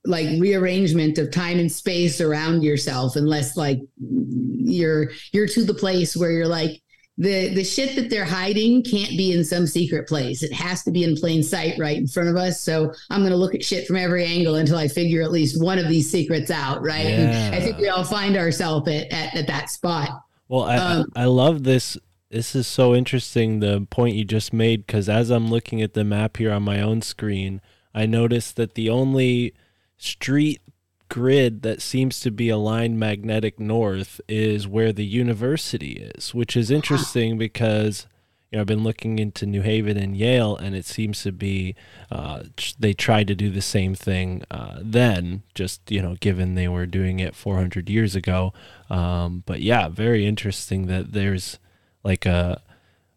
like 0.05 0.27
rearrangement 0.39 1.17
of 1.17 1.31
time 1.31 1.59
and 1.59 1.71
space 1.71 2.21
around 2.21 2.63
yourself 2.63 3.15
unless 3.15 3.57
like 3.57 3.79
you're 3.99 5.11
you're 5.33 5.47
to 5.47 5.65
the 5.65 5.73
place 5.73 6.15
where 6.15 6.31
you're 6.31 6.47
like 6.47 6.81
the 7.17 7.53
the 7.53 7.63
shit 7.63 7.95
that 7.95 8.09
they're 8.09 8.25
hiding 8.25 8.83
can't 8.83 9.11
be 9.11 9.31
in 9.31 9.43
some 9.43 9.65
secret 9.65 10.07
place. 10.07 10.43
It 10.43 10.53
has 10.53 10.83
to 10.83 10.91
be 10.91 11.03
in 11.03 11.15
plain 11.15 11.41
sight 11.41 11.77
right 11.79 11.97
in 11.97 12.07
front 12.07 12.29
of 12.29 12.35
us. 12.35 12.61
So 12.61 12.93
I'm 13.09 13.21
going 13.21 13.31
to 13.31 13.37
look 13.37 13.55
at 13.55 13.63
shit 13.63 13.87
from 13.87 13.95
every 13.95 14.23
angle 14.23 14.55
until 14.55 14.77
I 14.77 14.87
figure 14.87 15.23
at 15.23 15.31
least 15.31 15.61
one 15.61 15.79
of 15.79 15.87
these 15.87 16.09
secrets 16.09 16.51
out, 16.51 16.83
right? 16.83 17.07
Yeah. 17.07 17.51
I 17.53 17.59
think 17.59 17.77
we 17.77 17.89
all 17.89 18.03
find 18.03 18.37
ourselves 18.37 18.87
at, 18.87 19.11
at, 19.11 19.35
at 19.35 19.47
that 19.47 19.69
spot. 19.69 20.09
Well, 20.47 20.63
I 20.63 20.77
um, 20.77 21.05
I 21.15 21.25
love 21.25 21.63
this. 21.63 21.97
This 22.29 22.55
is 22.55 22.67
so 22.67 22.93
interesting. 22.93 23.61
The 23.61 23.87
point 23.89 24.15
you 24.15 24.23
just 24.23 24.53
made 24.53 24.85
because 24.85 25.09
as 25.09 25.31
I'm 25.31 25.47
looking 25.47 25.81
at 25.81 25.93
the 25.93 26.03
map 26.03 26.37
here 26.37 26.51
on 26.51 26.63
my 26.63 26.81
own 26.81 27.01
screen, 27.01 27.61
I 27.95 28.05
noticed 28.05 28.57
that 28.57 28.75
the 28.75 28.89
only 28.91 29.53
street 29.97 30.61
grid 31.09 31.61
that 31.61 31.81
seems 31.81 32.19
to 32.21 32.31
be 32.31 32.49
aligned 32.49 32.99
magnetic 32.99 33.59
north 33.59 34.19
is 34.27 34.67
where 34.67 34.91
the 34.91 35.05
university 35.05 35.93
is, 36.15 36.33
which 36.33 36.55
is 36.55 36.71
interesting 36.71 37.37
because 37.37 38.07
you 38.51 38.57
know 38.57 38.61
I've 38.61 38.67
been 38.67 38.83
looking 38.83 39.19
into 39.19 39.45
New 39.45 39.61
Haven 39.61 39.97
and 39.97 40.15
Yale, 40.15 40.55
and 40.55 40.75
it 40.75 40.85
seems 40.85 41.23
to 41.23 41.31
be 41.31 41.75
uh, 42.11 42.43
they 42.79 42.93
tried 42.93 43.27
to 43.27 43.35
do 43.35 43.49
the 43.49 43.61
same 43.61 43.95
thing 43.95 44.43
uh, 44.49 44.79
then, 44.81 45.43
just 45.53 45.91
you 45.91 46.01
know 46.01 46.15
given 46.19 46.55
they 46.55 46.67
were 46.67 46.85
doing 46.85 47.19
it 47.19 47.35
400 47.35 47.89
years 47.89 48.15
ago. 48.15 48.53
Um, 48.89 49.43
but 49.45 49.61
yeah, 49.61 49.89
very 49.89 50.25
interesting 50.25 50.87
that 50.87 51.13
there's 51.13 51.59
like 52.03 52.25
a 52.25 52.61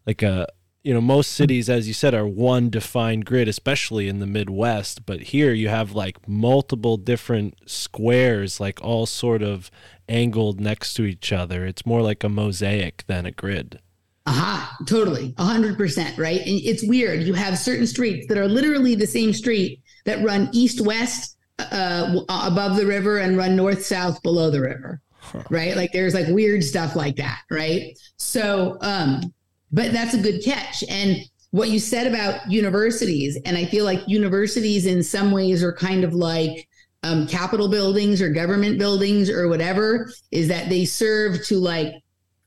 like 0.05 0.21
a 0.21 0.47
you 0.83 0.93
know 0.93 1.01
most 1.01 1.31
cities 1.31 1.69
as 1.69 1.87
you 1.87 1.93
said 1.93 2.13
are 2.13 2.27
one 2.27 2.69
defined 2.69 3.25
grid 3.25 3.47
especially 3.47 4.07
in 4.07 4.19
the 4.19 4.25
midwest 4.25 5.05
but 5.05 5.21
here 5.21 5.53
you 5.53 5.69
have 5.69 5.91
like 5.91 6.27
multiple 6.27 6.97
different 6.97 7.55
squares 7.67 8.59
like 8.59 8.81
all 8.83 9.05
sort 9.05 9.43
of 9.43 9.69
angled 10.11 10.59
next 10.59 10.93
to 10.95 11.05
each 11.05 11.31
other. 11.31 11.65
It's 11.65 11.85
more 11.85 12.01
like 12.01 12.23
a 12.23 12.29
mosaic 12.29 13.05
than 13.07 13.25
a 13.25 13.31
grid. 13.31 13.79
Aha 14.27 14.77
totally 14.85 15.33
100% 15.33 16.17
right? 16.17 16.41
And 16.41 16.61
it's 16.63 16.85
weird. 16.85 17.23
You 17.23 17.33
have 17.33 17.57
certain 17.57 17.87
streets 17.87 18.27
that 18.27 18.37
are 18.37 18.47
literally 18.47 18.93
the 18.93 19.07
same 19.07 19.33
street 19.33 19.81
that 20.05 20.23
run 20.23 20.49
east 20.51 20.81
west 20.81 21.37
uh, 21.57 22.19
above 22.29 22.75
the 22.75 22.85
river 22.85 23.17
and 23.19 23.37
run 23.37 23.55
north 23.55 23.83
south 23.85 24.21
below 24.21 24.51
the 24.51 24.61
river 24.61 25.01
huh. 25.19 25.43
right? 25.49 25.75
Like 25.75 25.91
there's 25.91 26.13
like 26.13 26.27
weird 26.27 26.63
stuff 26.63 26.95
like 26.95 27.15
that 27.15 27.41
right? 27.49 27.97
So 28.17 28.77
um 28.81 29.33
but 29.71 29.91
that's 29.91 30.13
a 30.13 30.21
good 30.21 30.43
catch. 30.43 30.83
And 30.89 31.17
what 31.51 31.69
you 31.69 31.79
said 31.79 32.07
about 32.07 32.49
universities, 32.49 33.37
and 33.45 33.57
I 33.57 33.65
feel 33.65 33.85
like 33.85 34.07
universities 34.07 34.85
in 34.85 35.03
some 35.03 35.31
ways 35.31 35.63
are 35.63 35.73
kind 35.73 36.03
of 36.03 36.13
like 36.13 36.67
um, 37.03 37.27
Capitol 37.27 37.67
buildings 37.67 38.21
or 38.21 38.29
government 38.29 38.79
buildings 38.79 39.29
or 39.29 39.47
whatever, 39.47 40.11
is 40.31 40.47
that 40.47 40.69
they 40.69 40.85
serve 40.85 41.43
to 41.45 41.57
like 41.57 41.93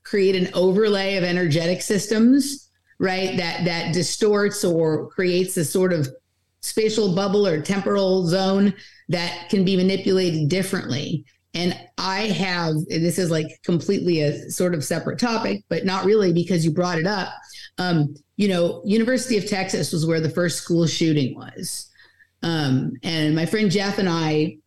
create 0.03 0.35
an 0.35 0.53
overlay 0.53 1.17
of 1.17 1.23
energetic 1.23 1.81
systems, 1.81 2.69
right? 2.99 3.37
That 3.37 3.65
that 3.65 3.93
distorts 3.93 4.63
or 4.63 5.09
creates 5.09 5.57
a 5.57 5.65
sort 5.65 5.93
of 5.93 6.07
spatial 6.61 7.13
bubble 7.13 7.45
or 7.45 7.61
temporal 7.61 8.25
zone 8.27 8.73
that 9.09 9.49
can 9.49 9.63
be 9.63 9.75
manipulated 9.75 10.49
differently. 10.49 11.25
And 11.55 11.73
I 11.97 12.23
have, 12.23 12.75
and 12.75 13.03
this 13.03 13.17
is 13.17 13.31
like 13.31 13.47
completely 13.63 14.21
a 14.21 14.49
sort 14.51 14.75
of 14.75 14.83
separate 14.83 15.19
topic, 15.19 15.63
but 15.69 15.85
not 15.85 16.03
really 16.03 16.33
because 16.33 16.65
you 16.65 16.71
brought 16.71 16.99
it 16.99 17.07
up. 17.07 17.29
Um, 17.77 18.13
you 18.35 18.49
know, 18.49 18.81
University 18.85 19.37
of 19.37 19.47
Texas 19.47 19.93
was 19.93 20.05
where 20.05 20.19
the 20.19 20.29
first 20.29 20.57
school 20.57 20.85
shooting 20.85 21.33
was. 21.33 21.89
Um, 22.43 22.91
and 23.03 23.33
my 23.33 23.45
friend 23.45 23.71
Jeff 23.71 23.97
and 23.99 24.09
I 24.09 24.57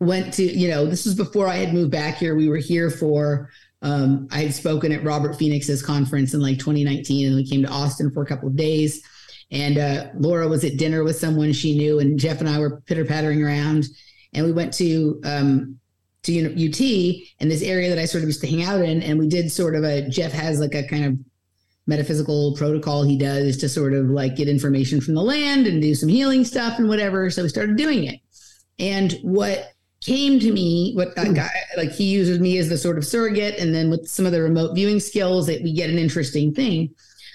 went 0.00 0.34
to, 0.34 0.42
you 0.42 0.68
know, 0.68 0.84
this 0.84 1.06
was 1.06 1.14
before 1.14 1.48
I 1.48 1.56
had 1.56 1.72
moved 1.72 1.90
back 1.90 2.18
here. 2.18 2.34
We 2.34 2.48
were 2.48 2.58
here 2.58 2.90
for, 2.90 3.48
um, 3.80 4.28
I 4.30 4.42
had 4.42 4.54
spoken 4.54 4.92
at 4.92 5.04
Robert 5.04 5.36
Phoenix's 5.36 5.82
conference 5.82 6.34
in 6.34 6.40
like 6.40 6.58
2019, 6.58 7.26
and 7.26 7.36
we 7.36 7.48
came 7.48 7.62
to 7.62 7.70
Austin 7.70 8.10
for 8.10 8.22
a 8.22 8.26
couple 8.26 8.48
of 8.48 8.56
days. 8.56 9.02
And 9.50 9.78
uh, 9.78 10.08
Laura 10.14 10.46
was 10.46 10.62
at 10.64 10.76
dinner 10.76 11.04
with 11.04 11.16
someone 11.16 11.52
she 11.54 11.76
knew, 11.76 12.00
and 12.00 12.18
Jeff 12.18 12.40
and 12.40 12.48
I 12.48 12.58
were 12.58 12.82
pitter 12.82 13.04
pattering 13.04 13.42
around. 13.42 13.86
And 14.34 14.44
we 14.44 14.52
went 14.52 14.72
to 14.74 15.20
um, 15.24 15.78
to 16.24 16.44
UT 16.46 16.80
and 17.40 17.50
this 17.50 17.62
area 17.62 17.88
that 17.88 17.98
I 17.98 18.04
sort 18.04 18.22
of 18.22 18.28
used 18.28 18.40
to 18.42 18.46
hang 18.46 18.62
out 18.62 18.80
in, 18.80 19.02
and 19.02 19.18
we 19.18 19.28
did 19.28 19.50
sort 19.50 19.74
of 19.74 19.84
a 19.84 20.08
Jeff 20.08 20.32
has 20.32 20.60
like 20.60 20.74
a 20.74 20.86
kind 20.86 21.04
of 21.04 21.18
metaphysical 21.86 22.54
protocol 22.56 23.02
he 23.02 23.18
does 23.18 23.56
to 23.56 23.68
sort 23.68 23.92
of 23.92 24.06
like 24.06 24.36
get 24.36 24.48
information 24.48 25.00
from 25.00 25.14
the 25.14 25.22
land 25.22 25.66
and 25.66 25.82
do 25.82 25.94
some 25.94 26.08
healing 26.08 26.44
stuff 26.44 26.78
and 26.78 26.88
whatever. 26.88 27.28
So 27.30 27.42
we 27.42 27.48
started 27.48 27.76
doing 27.76 28.04
it. 28.04 28.20
And 28.78 29.12
what 29.22 29.72
came 30.00 30.38
to 30.40 30.52
me, 30.52 30.92
what 30.94 31.16
I 31.18 31.28
got, 31.32 31.50
like 31.76 31.92
he 31.92 32.04
uses 32.04 32.38
me 32.40 32.58
as 32.58 32.68
the 32.68 32.78
sort 32.78 32.98
of 32.98 33.06
surrogate, 33.06 33.58
and 33.58 33.74
then 33.74 33.90
with 33.90 34.08
some 34.08 34.26
of 34.26 34.32
the 34.32 34.42
remote 34.42 34.74
viewing 34.74 35.00
skills, 35.00 35.46
that 35.46 35.62
we 35.62 35.72
get 35.72 35.90
an 35.90 35.98
interesting 35.98 36.54
thing. 36.54 36.94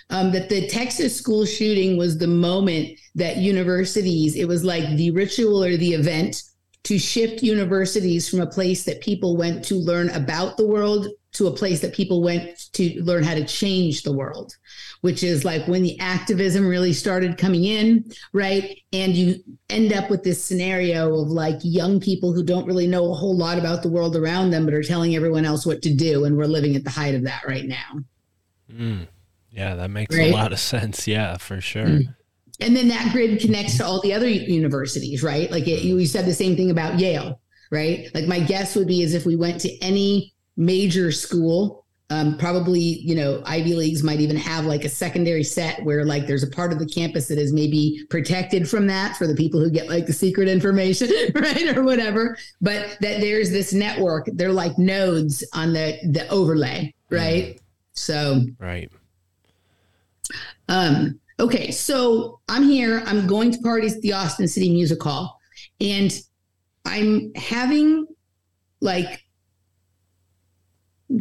Um, 0.10 0.32
that 0.32 0.48
the 0.48 0.68
Texas 0.68 1.18
school 1.18 1.46
shooting 1.46 1.98
was 1.98 2.18
the 2.18 2.28
moment 2.28 2.98
that 3.16 3.38
universities, 3.38 4.38
it 4.38 4.48
was 4.48 4.64
like 4.64 4.88
the 4.96 5.12
ritual 5.12 5.62
or 5.62 5.76
the 5.76 5.94
event 5.94 6.44
to 6.88 6.98
shift 6.98 7.44
universities 7.44 8.30
from 8.30 8.40
a 8.40 8.48
place 8.48 8.86
that 8.86 9.02
people 9.02 9.36
went 9.36 9.62
to 9.66 9.76
learn 9.76 10.10
about 10.12 10.56
the 10.56 10.66
world 10.66 11.10
to 11.34 11.48
a 11.48 11.52
place 11.52 11.82
that 11.82 11.94
people 11.94 12.24
went 12.24 12.72
to 12.72 13.04
learn 13.04 13.26
how 13.26 13.34
to 13.34 13.44
change 13.44 14.04
the 14.04 14.14
world, 14.14 14.56
which 15.02 15.22
is 15.22 15.44
like 15.44 15.68
when 15.68 15.84
the 15.84 16.00
activism 16.00 16.66
really 16.66 16.94
started 16.94 17.38
coming 17.38 17.66
in, 17.66 18.10
right? 18.32 18.80
And 18.94 19.14
you 19.18 19.36
end 19.70 19.92
up 19.92 20.10
with 20.10 20.24
this 20.24 20.42
scenario 20.42 21.14
of 21.14 21.28
like 21.28 21.60
young 21.62 22.00
people 22.00 22.32
who 22.32 22.42
don't 22.42 22.66
really 22.66 22.88
know 22.88 23.12
a 23.12 23.16
whole 23.16 23.36
lot 23.36 23.60
about 23.60 23.84
the 23.84 23.90
world 23.90 24.16
around 24.16 24.52
them, 24.52 24.64
but 24.64 24.74
are 24.74 24.82
telling 24.82 25.14
everyone 25.14 25.44
else 25.44 25.66
what 25.66 25.82
to 25.82 25.94
do. 25.94 26.24
And 26.24 26.38
we're 26.38 26.46
living 26.46 26.78
at 26.78 26.86
the 26.86 26.90
height 26.90 27.16
of 27.16 27.24
that 27.24 27.46
right 27.46 27.66
now. 27.66 28.00
Mm. 28.72 29.08
Yeah, 29.52 29.76
that 29.76 29.90
makes 29.90 30.16
right? 30.16 30.32
a 30.32 30.34
lot 30.34 30.54
of 30.54 30.60
sense. 30.62 31.06
Yeah, 31.06 31.36
for 31.36 31.60
sure. 31.60 31.86
Mm 31.86 32.14
and 32.60 32.76
then 32.76 32.88
that 32.88 33.12
grid 33.12 33.40
connects 33.40 33.78
to 33.78 33.86
all 33.86 34.02
the 34.02 34.14
other 34.14 34.28
universities, 34.28 35.22
right? 35.22 35.50
Like 35.52 35.68
it, 35.68 35.84
you 35.84 36.06
said 36.06 36.26
the 36.26 36.34
same 36.34 36.56
thing 36.56 36.72
about 36.72 37.00
Yale, 37.00 37.40
right? 37.72 38.10
Like 38.14 38.26
my 38.26 38.40
guess 38.40 38.76
would 38.76 38.88
be 38.88 39.04
is 39.04 39.14
if 39.14 39.26
we 39.26 39.36
went 39.36 39.62
to 39.62 39.78
any 39.80 40.34
major 40.56 41.12
school, 41.12 41.86
um, 42.10 42.38
probably 42.38 42.80
you 42.80 43.16
know 43.16 43.44
Ivy 43.46 43.76
leagues 43.76 44.02
might 44.02 44.22
even 44.22 44.38
have 44.38 44.66
like 44.66 44.86
a 44.86 44.90
secondary 44.90 45.44
set 45.44 45.84
where 45.84 46.06
like 46.06 46.26
there's 46.26 46.44
a 46.44 46.50
part 46.50 46.72
of 46.72 46.80
the 46.80 46.86
campus 46.86 47.28
that 47.28 47.38
is 47.38 47.52
maybe 47.52 48.06
protected 48.10 48.70
from 48.70 48.88
that 48.88 49.18
for 49.18 49.28
the 49.28 49.36
people 49.36 49.60
who 49.60 49.70
get 49.70 49.90
like 49.90 50.06
the 50.06 50.14
secret 50.14 50.48
information, 50.48 51.10
right, 51.36 51.78
or 51.78 51.84
whatever. 51.84 52.38
But 52.62 52.98
that 53.02 53.20
there's 53.20 53.52
this 53.52 53.74
network. 53.74 54.30
They're 54.34 54.54
like 54.54 54.78
nodes 54.78 55.44
on 55.54 55.74
the 55.74 56.00
the 56.12 56.28
overlay, 56.30 56.94
right? 57.10 57.56
Mm. 57.56 57.60
So 57.94 58.42
right. 58.58 58.90
Um 60.70 61.20
Okay, 61.40 61.72
so 61.72 62.40
I'm 62.50 62.64
here. 62.64 63.04
I'm 63.06 63.28
going 63.28 63.52
to 63.52 63.60
parties 63.60 63.96
at 63.96 64.02
the 64.02 64.14
Austin 64.14 64.48
City 64.48 64.72
Music 64.72 65.02
Hall, 65.02 65.40
and 65.80 66.12
I'm 66.86 67.34
having 67.36 68.08
like 68.82 69.24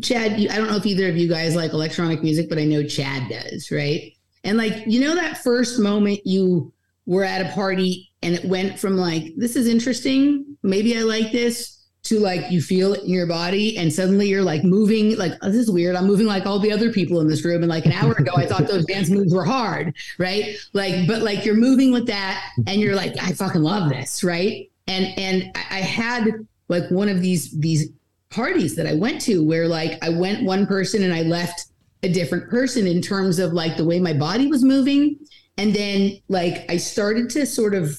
Chad. 0.03 0.33
I 0.33 0.57
don't 0.57 0.69
know 0.69 0.77
if 0.77 0.87
either 0.87 1.09
of 1.09 1.17
you 1.17 1.29
guys 1.29 1.55
like 1.55 1.73
electronic 1.73 2.23
music, 2.23 2.49
but 2.49 2.59
I 2.59 2.65
know 2.65 2.83
Chad 2.83 3.29
does, 3.29 3.71
right? 3.71 4.13
And 4.45 4.57
like, 4.57 4.85
you 4.87 5.01
know, 5.01 5.15
that 5.15 5.39
first 5.39 5.79
moment 5.79 6.21
you 6.25 6.73
were 7.05 7.25
at 7.25 7.45
a 7.45 7.53
party 7.53 8.11
and 8.23 8.35
it 8.35 8.45
went 8.45 8.79
from 8.79 8.97
like, 8.97 9.33
this 9.37 9.57
is 9.57 9.67
interesting. 9.67 10.57
Maybe 10.63 10.97
I 10.97 11.03
like 11.03 11.33
this 11.33 11.76
to 12.09 12.21
like 12.21 12.51
you 12.51 12.61
feel 12.61 12.95
it 12.95 13.03
in 13.03 13.11
your 13.11 13.27
body 13.27 13.77
and 13.79 13.93
suddenly 13.93 14.29
you're 14.29 14.43
like 14.43 14.65
moving 14.65 15.17
like 15.17 15.33
oh, 15.43 15.51
this 15.51 15.63
is 15.63 15.71
weird. 15.71 15.97
I'm 15.97 16.07
moving 16.07 16.27
like 16.27 16.47
all 16.47 16.59
the 16.59 16.73
other 16.73 16.93
people 16.93 17.21
in 17.21 17.29
this 17.29 17.45
room 17.45 17.63
and 17.63 17.69
like 17.69 17.87
an 17.87 17.93
hour 17.93 18.13
ago 18.13 18.33
i 18.37 18.47
thought 18.47 18.67
those 18.67 18.85
dance 18.87 19.11
moves 19.11 19.35
were 19.35 19.45
hard 19.45 19.95
right? 20.19 20.57
Like 20.73 21.07
but 21.07 21.23
like 21.23 21.45
you're 21.45 21.55
moving 21.55 21.93
with 21.93 22.07
that 22.07 22.53
and 22.67 22.81
you're 22.81 22.97
like 22.97 23.15
i 23.23 23.33
fucking 23.33 23.63
love 23.63 23.91
this 23.91 24.23
right? 24.23 24.71
And 24.87 25.07
and 25.19 25.51
i 25.71 25.81
had 25.81 26.47
like 26.69 26.91
one 26.91 27.09
of 27.09 27.21
these 27.21 27.51
these 27.59 27.91
parties 28.31 28.75
that 28.77 28.87
i 28.87 28.95
went 28.95 29.21
to 29.21 29.45
where 29.45 29.69
like 29.69 30.03
i 30.03 30.09
went 30.09 30.45
one 30.45 30.67
person 30.67 31.03
and 31.05 31.15
i 31.15 31.23
left 31.23 31.67
a 32.03 32.09
different 32.09 32.49
person 32.49 32.87
in 32.87 33.01
terms 33.03 33.39
of 33.39 33.53
like 33.53 33.77
the 33.77 33.85
way 33.85 33.99
my 33.99 34.13
body 34.13 34.47
was 34.47 34.63
moving. 34.63 35.19
And 35.59 35.75
then 35.75 36.21
like 36.29 36.71
i 36.71 36.77
started 36.77 37.31
to 37.31 37.47
sort 37.47 37.75
of 37.75 37.99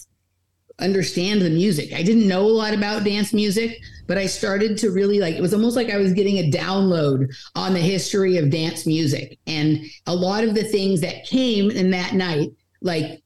understand 0.79 1.41
the 1.41 1.49
music. 1.49 1.93
I 1.93 2.03
didn't 2.03 2.27
know 2.27 2.41
a 2.41 2.53
lot 2.53 2.73
about 2.73 3.03
dance 3.03 3.33
music, 3.33 3.77
but 4.07 4.17
I 4.17 4.25
started 4.25 4.77
to 4.79 4.91
really 4.91 5.19
like 5.19 5.35
it 5.35 5.41
was 5.41 5.53
almost 5.53 5.75
like 5.75 5.89
I 5.89 5.97
was 5.97 6.13
getting 6.13 6.37
a 6.37 6.49
download 6.49 7.27
on 7.55 7.73
the 7.73 7.79
history 7.79 8.37
of 8.37 8.49
dance 8.49 8.85
music. 8.87 9.37
And 9.45 9.85
a 10.05 10.15
lot 10.15 10.43
of 10.43 10.55
the 10.55 10.63
things 10.63 11.01
that 11.01 11.25
came 11.25 11.69
in 11.69 11.91
that 11.91 12.13
night, 12.13 12.49
like 12.81 13.21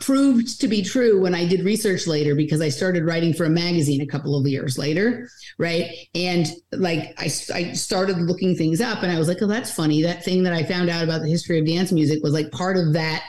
proved 0.00 0.60
to 0.60 0.66
be 0.66 0.82
true 0.82 1.20
when 1.20 1.34
I 1.34 1.46
did 1.46 1.64
research 1.64 2.08
later 2.08 2.34
because 2.34 2.60
I 2.60 2.70
started 2.70 3.04
writing 3.04 3.32
for 3.32 3.44
a 3.44 3.50
magazine 3.50 4.00
a 4.00 4.06
couple 4.06 4.36
of 4.36 4.46
years 4.46 4.76
later, 4.76 5.28
right? 5.58 5.90
And 6.14 6.48
like 6.72 7.14
I, 7.18 7.26
I 7.54 7.72
started 7.72 8.18
looking 8.18 8.56
things 8.56 8.80
up 8.80 9.02
and 9.02 9.12
I 9.12 9.18
was 9.18 9.28
like, 9.28 9.40
oh, 9.40 9.46
that's 9.46 9.72
funny. 9.72 10.02
That 10.02 10.24
thing 10.24 10.42
that 10.42 10.52
I 10.52 10.64
found 10.64 10.90
out 10.90 11.04
about 11.04 11.22
the 11.22 11.28
history 11.28 11.58
of 11.58 11.66
dance 11.66 11.92
music 11.92 12.20
was 12.22 12.32
like 12.32 12.50
part 12.50 12.76
of 12.76 12.94
that 12.94 13.22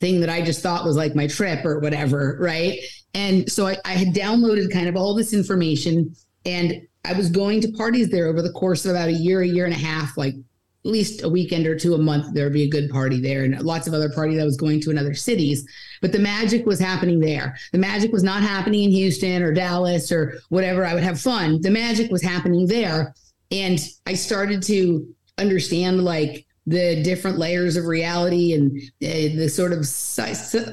thing 0.00 0.20
that 0.20 0.30
I 0.30 0.42
just 0.42 0.62
thought 0.62 0.84
was 0.84 0.96
like 0.96 1.16
my 1.16 1.26
trip 1.26 1.64
or 1.64 1.80
whatever, 1.80 2.36
right? 2.40 2.78
And 3.16 3.50
so 3.50 3.66
I, 3.66 3.78
I 3.86 3.92
had 3.92 4.08
downloaded 4.08 4.70
kind 4.70 4.88
of 4.88 4.94
all 4.94 5.14
this 5.14 5.32
information 5.32 6.14
and 6.44 6.86
I 7.02 7.14
was 7.14 7.30
going 7.30 7.62
to 7.62 7.72
parties 7.72 8.10
there 8.10 8.26
over 8.26 8.42
the 8.42 8.52
course 8.52 8.84
of 8.84 8.90
about 8.90 9.08
a 9.08 9.12
year, 9.12 9.40
a 9.40 9.46
year 9.46 9.64
and 9.64 9.72
a 9.72 9.78
half, 9.78 10.18
like 10.18 10.34
at 10.34 10.90
least 10.90 11.22
a 11.22 11.28
weekend 11.28 11.66
or 11.66 11.78
two 11.78 11.94
a 11.94 11.98
month, 11.98 12.34
there'd 12.34 12.52
be 12.52 12.64
a 12.64 12.68
good 12.68 12.90
party 12.90 13.18
there 13.18 13.42
and 13.44 13.58
lots 13.62 13.88
of 13.88 13.94
other 13.94 14.10
parties 14.10 14.38
I 14.38 14.44
was 14.44 14.58
going 14.58 14.82
to 14.82 14.90
in 14.90 14.98
other 14.98 15.14
cities. 15.14 15.66
But 16.02 16.12
the 16.12 16.18
magic 16.18 16.66
was 16.66 16.78
happening 16.78 17.18
there. 17.18 17.56
The 17.72 17.78
magic 17.78 18.12
was 18.12 18.22
not 18.22 18.42
happening 18.42 18.84
in 18.84 18.90
Houston 18.90 19.42
or 19.42 19.52
Dallas 19.52 20.12
or 20.12 20.34
whatever. 20.50 20.84
I 20.84 20.92
would 20.92 21.02
have 21.02 21.18
fun. 21.18 21.62
The 21.62 21.70
magic 21.70 22.10
was 22.10 22.22
happening 22.22 22.66
there. 22.66 23.14
And 23.50 23.80
I 24.04 24.12
started 24.12 24.62
to 24.64 25.08
understand 25.38 26.04
like 26.04 26.45
the 26.66 27.00
different 27.02 27.38
layers 27.38 27.76
of 27.76 27.84
reality 27.84 28.52
and 28.52 28.76
uh, 28.76 29.36
the 29.36 29.48
sort 29.48 29.72
of 29.72 29.86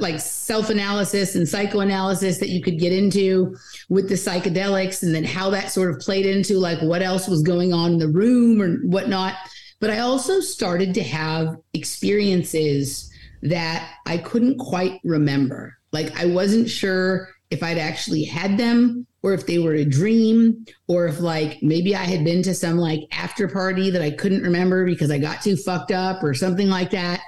like 0.02 0.20
self-analysis 0.20 1.36
and 1.36 1.48
psychoanalysis 1.48 2.40
that 2.40 2.50
you 2.50 2.62
could 2.62 2.80
get 2.80 2.92
into 2.92 3.56
with 3.90 4.10
the 4.10 4.16
psychedelics 4.16 5.04
and 5.04 5.14
then 5.14 5.24
how 5.24 5.52
that 5.52 5.72
sort 5.72 5.92
of 5.92 6.00
played 6.00 6.26
into 6.26 6.58
like 6.58 6.82
what 6.82 7.04
else 7.04 7.28
was 7.28 7.44
going 7.44 7.74
on 7.74 7.94
in 7.94 8.00
the 8.00 8.08
room 8.08 8.62
or 8.62 8.78
whatnot. 8.88 9.36
But 9.80 9.92
i 9.92 10.00
also 10.00 10.40
started 10.40 10.94
to 10.96 11.04
have 11.04 11.58
experiences 11.74 13.12
that 13.44 13.98
i 14.08 14.18
couldn't 14.18 14.58
quite 14.58 15.00
remember. 15.04 15.78
Like 15.92 16.20
i 16.20 16.26
wasn't 16.26 16.70
sure 16.70 17.30
if 17.54 17.64
i'd 17.64 17.78
actually 17.78 18.24
had 18.24 18.58
them 18.58 19.08
or 19.24 19.34
if 19.34 19.48
they 19.48 19.58
were 19.58 19.74
a 19.74 19.86
dream 19.86 20.66
or 20.88 21.08
if 21.08 21.22
like 21.22 21.64
maybe 21.64 21.96
I 21.96 22.04
had 22.04 22.26
been 22.26 22.44
to 22.44 22.54
some 22.54 22.78
like 22.78 23.08
after 23.12 23.48
party 23.48 23.90
that 23.90 24.02
I 24.02 24.12
couldn't 24.12 24.44
remember 24.44 24.86
because 24.86 25.10
I 25.10 25.18
got 25.18 25.42
too 25.42 25.56
fucked 25.56 25.92
up 25.92 26.22
or 26.22 26.34
something 26.34 26.70
like 26.70 26.92
that. 26.92 27.22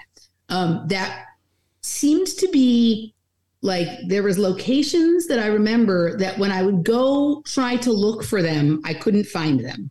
Um, 0.50 0.86
that 0.90 1.26
seemed 1.82 2.28
to 2.28 2.50
be 2.50 3.16
like 3.62 3.88
there 4.08 4.24
was 4.24 4.38
locations 4.38 5.26
that 5.28 5.40
I 5.40 5.48
remember 5.48 6.18
that 6.18 6.38
when 6.38 6.52
I 6.52 6.62
would 6.64 6.84
go 6.84 7.42
try 7.46 7.78
to 7.78 7.92
look 7.92 8.24
for 8.24 8.42
them, 8.42 8.82
I 8.84 8.94
couldn't 8.94 9.26
find 9.26 9.60
them. 9.60 9.90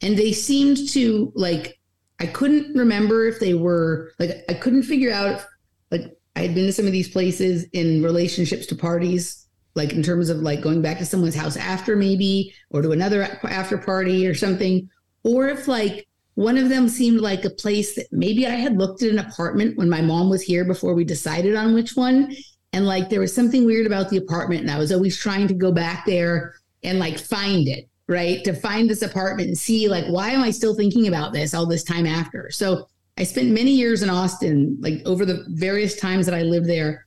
And 0.00 0.16
they 0.16 0.32
seemed 0.32 0.88
to 0.90 1.32
like 1.36 1.78
I 2.18 2.26
couldn't 2.26 2.74
remember 2.74 3.26
if 3.26 3.40
they 3.40 3.52
were 3.52 4.12
like 4.18 4.30
I 4.48 4.54
couldn't 4.54 4.84
figure 4.84 5.12
out 5.12 5.34
if, 5.34 5.46
like 5.90 6.16
I 6.34 6.40
had 6.40 6.54
been 6.54 6.66
to 6.66 6.72
some 6.72 6.86
of 6.86 6.92
these 6.92 7.10
places 7.10 7.64
in 7.74 8.02
relationships 8.02 8.64
to 8.66 8.74
parties 8.74 9.45
like 9.76 9.92
in 9.92 10.02
terms 10.02 10.30
of 10.30 10.38
like 10.38 10.60
going 10.60 10.82
back 10.82 10.98
to 10.98 11.06
someone's 11.06 11.34
house 11.34 11.56
after 11.56 11.94
maybe 11.94 12.52
or 12.70 12.82
to 12.82 12.92
another 12.92 13.38
after 13.44 13.78
party 13.78 14.26
or 14.26 14.34
something 14.34 14.88
or 15.22 15.48
if 15.48 15.68
like 15.68 16.06
one 16.36 16.58
of 16.58 16.68
them 16.68 16.88
seemed 16.88 17.20
like 17.20 17.44
a 17.44 17.50
place 17.50 17.94
that 17.94 18.06
maybe 18.12 18.46
I 18.46 18.50
had 18.50 18.76
looked 18.76 19.02
at 19.02 19.10
an 19.10 19.18
apartment 19.18 19.78
when 19.78 19.88
my 19.88 20.02
mom 20.02 20.28
was 20.28 20.42
here 20.42 20.66
before 20.66 20.94
we 20.94 21.02
decided 21.02 21.56
on 21.56 21.74
which 21.74 21.96
one. 21.96 22.36
And 22.74 22.86
like 22.86 23.08
there 23.08 23.20
was 23.20 23.34
something 23.34 23.64
weird 23.64 23.86
about 23.86 24.10
the 24.10 24.18
apartment. 24.18 24.60
And 24.60 24.70
I 24.70 24.78
was 24.78 24.92
always 24.92 25.16
trying 25.16 25.48
to 25.48 25.54
go 25.54 25.72
back 25.72 26.04
there 26.04 26.54
and 26.82 26.98
like 26.98 27.18
find 27.18 27.66
it, 27.66 27.88
right? 28.06 28.44
To 28.44 28.52
find 28.52 28.88
this 28.88 29.00
apartment 29.00 29.48
and 29.48 29.56
see 29.56 29.88
like, 29.88 30.04
why 30.08 30.28
am 30.28 30.42
I 30.42 30.50
still 30.50 30.74
thinking 30.74 31.08
about 31.08 31.32
this 31.32 31.54
all 31.54 31.64
this 31.64 31.82
time 31.82 32.04
after? 32.04 32.50
So 32.50 32.86
I 33.16 33.24
spent 33.24 33.48
many 33.48 33.70
years 33.70 34.02
in 34.02 34.10
Austin, 34.10 34.76
like 34.80 35.00
over 35.06 35.24
the 35.24 35.42
various 35.48 35.96
times 35.96 36.26
that 36.26 36.34
I 36.34 36.42
lived 36.42 36.68
there, 36.68 37.05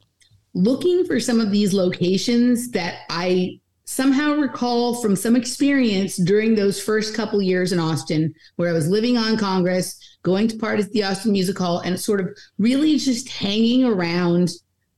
looking 0.54 1.06
for 1.06 1.20
some 1.20 1.40
of 1.40 1.52
these 1.52 1.74
locations 1.74 2.72
that 2.72 3.02
I 3.10 3.60
somehow 3.86 4.34
recall 4.34 5.02
from 5.02 5.16
some 5.16 5.36
experience 5.36 6.16
during 6.18 6.54
those 6.54 6.82
first 6.82 7.16
couple 7.16 7.42
years 7.42 7.72
in 7.72 7.80
Austin, 7.80 8.34
where 8.56 8.70
I 8.70 8.74
was 8.74 8.88
living 8.88 9.18
on 9.18 9.36
Congress, 9.36 10.00
going 10.22 10.48
to 10.50 10.58
parties 10.58 10.86
at 10.86 10.92
the 10.92 11.04
Austin 11.04 11.32
Music 11.32 11.58
Hall, 11.58 11.80
and 11.80 12.00
sort 12.00 12.22
of 12.22 12.30
really 12.60 12.98
just 12.98 13.30
hanging 13.30 13.86
around 13.86 14.52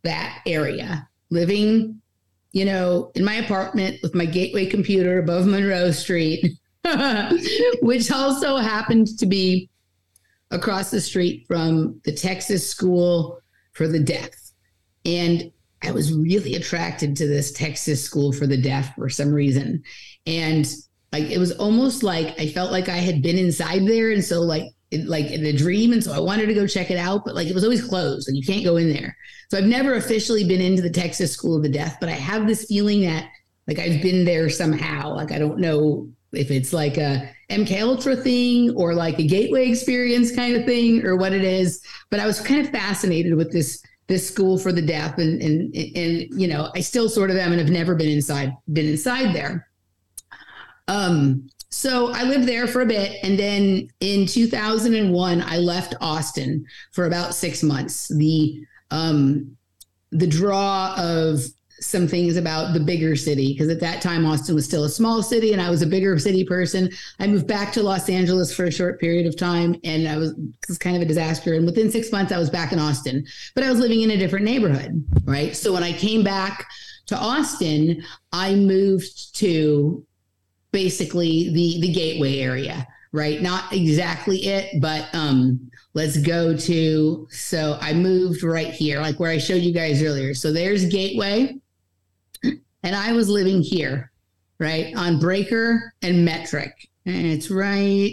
that 0.03 0.41
area, 0.45 1.07
living, 1.29 2.01
you 2.51 2.65
know, 2.65 3.11
in 3.15 3.23
my 3.23 3.35
apartment 3.35 3.97
with 4.03 4.13
my 4.13 4.25
gateway 4.25 4.65
computer 4.65 5.19
above 5.19 5.45
Monroe 5.45 5.91
Street, 5.91 6.45
which 7.81 8.11
also 8.11 8.57
happened 8.57 9.17
to 9.19 9.25
be 9.25 9.69
across 10.51 10.91
the 10.91 10.99
street 10.99 11.45
from 11.47 12.01
the 12.03 12.11
Texas 12.11 12.69
School 12.69 13.39
for 13.71 13.87
the 13.87 13.99
Deaf. 13.99 14.40
And 15.05 15.51
I 15.83 15.91
was 15.91 16.13
really 16.13 16.55
attracted 16.55 17.15
to 17.17 17.27
this 17.27 17.51
Texas 17.51 18.03
School 18.03 18.31
for 18.31 18.45
the 18.45 18.57
Deaf 18.57 18.93
for 18.95 19.09
some 19.09 19.33
reason. 19.33 19.83
And 20.25 20.71
like 21.11 21.25
it 21.25 21.39
was 21.39 21.51
almost 21.53 22.03
like 22.03 22.39
I 22.39 22.47
felt 22.47 22.71
like 22.71 22.87
I 22.87 22.97
had 22.97 23.21
been 23.21 23.37
inside 23.37 23.87
there. 23.87 24.11
And 24.11 24.23
so 24.23 24.41
like 24.41 24.63
it, 24.91 25.07
like 25.07 25.31
in 25.31 25.45
a 25.45 25.53
dream. 25.53 25.91
And 25.93 26.03
so 26.03 26.13
I 26.13 26.19
wanted 26.19 26.47
to 26.47 26.53
go 26.53 26.67
check 26.67 26.91
it 26.91 26.97
out, 26.97 27.25
but 27.25 27.35
like 27.35 27.47
it 27.47 27.55
was 27.55 27.63
always 27.63 27.83
closed. 27.83 28.27
and 28.27 28.37
you 28.37 28.43
can't 28.45 28.63
go 28.63 28.77
in 28.77 28.91
there. 28.93 29.15
So 29.49 29.57
I've 29.57 29.65
never 29.65 29.95
officially 29.95 30.43
been 30.43 30.61
into 30.61 30.81
the 30.81 30.89
Texas 30.89 31.33
School 31.33 31.57
of 31.57 31.63
the 31.63 31.69
Deaf, 31.69 31.99
but 31.99 32.09
I 32.09 32.13
have 32.13 32.47
this 32.47 32.65
feeling 32.65 33.01
that 33.01 33.29
like 33.67 33.79
I've 33.79 34.01
been 34.01 34.25
there 34.25 34.49
somehow. 34.49 35.15
Like 35.15 35.31
I 35.31 35.39
don't 35.39 35.59
know 35.59 36.09
if 36.33 36.51
it's 36.51 36.73
like 36.73 36.97
a 36.97 37.29
MK 37.49 37.81
Ultra 37.81 38.15
thing 38.15 38.71
or 38.75 38.93
like 38.93 39.19
a 39.19 39.27
gateway 39.27 39.67
experience 39.67 40.33
kind 40.33 40.55
of 40.55 40.65
thing 40.65 41.05
or 41.05 41.17
what 41.17 41.33
it 41.33 41.43
is. 41.43 41.83
But 42.09 42.19
I 42.19 42.25
was 42.25 42.39
kind 42.39 42.65
of 42.65 42.71
fascinated 42.71 43.35
with 43.35 43.51
this 43.51 43.81
this 44.11 44.27
school 44.27 44.57
for 44.57 44.73
the 44.73 44.81
deaf 44.81 45.17
and 45.17 45.41
and 45.41 45.73
and 45.73 46.27
you 46.39 46.47
know, 46.47 46.69
I 46.75 46.81
still 46.81 47.07
sort 47.07 47.31
of 47.31 47.37
am 47.37 47.51
and 47.51 47.61
have 47.61 47.69
never 47.69 47.95
been 47.95 48.09
inside 48.09 48.53
been 48.71 48.85
inside 48.87 49.33
there. 49.33 49.67
Um 50.89 51.47
so 51.69 52.11
I 52.11 52.23
lived 52.23 52.45
there 52.45 52.67
for 52.67 52.81
a 52.81 52.85
bit 52.85 53.17
and 53.23 53.39
then 53.39 53.87
in 54.01 54.25
2001 54.25 55.41
I 55.41 55.57
left 55.57 55.95
Austin 56.01 56.65
for 56.91 57.05
about 57.05 57.33
6 57.33 57.63
months. 57.63 58.09
The 58.09 58.61
um 58.91 59.55
the 60.11 60.27
draw 60.27 60.93
of 60.97 61.39
some 61.91 62.07
things 62.07 62.37
about 62.37 62.73
the 62.73 62.79
bigger 62.79 63.15
city 63.15 63.53
because 63.53 63.69
at 63.69 63.79
that 63.81 64.01
time 64.01 64.25
Austin 64.25 64.55
was 64.55 64.65
still 64.65 64.85
a 64.85 64.89
small 64.89 65.21
city 65.21 65.53
and 65.53 65.61
I 65.61 65.69
was 65.69 65.81
a 65.81 65.87
bigger 65.87 66.17
city 66.17 66.43
person. 66.43 66.89
I 67.19 67.27
moved 67.27 67.47
back 67.47 67.71
to 67.73 67.83
Los 67.83 68.09
Angeles 68.09 68.53
for 68.53 68.65
a 68.65 68.71
short 68.71 68.99
period 68.99 69.27
of 69.27 69.37
time 69.37 69.75
and 69.83 70.07
I 70.07 70.17
was, 70.17 70.33
was 70.67 70.77
kind 70.77 70.95
of 70.95 71.01
a 71.01 71.05
disaster. 71.05 71.53
And 71.53 71.65
within 71.65 71.91
six 71.91 72.11
months, 72.11 72.31
I 72.31 72.37
was 72.37 72.49
back 72.49 72.71
in 72.71 72.79
Austin, 72.79 73.25
but 73.53 73.63
I 73.63 73.69
was 73.69 73.79
living 73.79 74.01
in 74.01 74.11
a 74.11 74.17
different 74.17 74.45
neighborhood, 74.45 75.03
right? 75.25 75.55
So 75.55 75.73
when 75.73 75.83
I 75.83 75.91
came 75.91 76.23
back 76.23 76.65
to 77.07 77.17
Austin, 77.17 78.01
I 78.31 78.55
moved 78.55 79.35
to 79.35 80.05
basically 80.71 81.51
the 81.53 81.81
the 81.81 81.91
gateway 81.91 82.39
area 82.39 82.87
right 83.11 83.41
not 83.41 83.71
exactly 83.73 84.45
it 84.45 84.79
but 84.79 85.13
um 85.13 85.69
let's 85.93 86.17
go 86.17 86.55
to 86.55 87.27
so 87.29 87.77
i 87.81 87.93
moved 87.93 88.41
right 88.43 88.71
here 88.71 89.01
like 89.01 89.19
where 89.19 89.31
i 89.31 89.37
showed 89.37 89.61
you 89.61 89.73
guys 89.73 90.01
earlier 90.01 90.33
so 90.33 90.53
there's 90.53 90.85
gateway 90.85 91.53
and 92.83 92.95
I 92.95 93.13
was 93.13 93.29
living 93.29 93.61
here, 93.61 94.11
right 94.59 94.95
on 94.95 95.19
Braker 95.19 95.93
and 96.01 96.25
Metric, 96.25 96.89
and 97.05 97.25
it's 97.25 97.49
right 97.49 98.11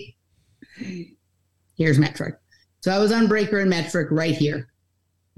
here's 1.79 1.99
Metric. 1.99 2.37
So 2.81 2.93
I 2.93 2.99
was 2.99 3.13
on 3.13 3.27
Braker 3.27 3.61
and 3.61 3.71
Metric 3.71 4.09
right 4.11 4.35
here. 4.35 4.69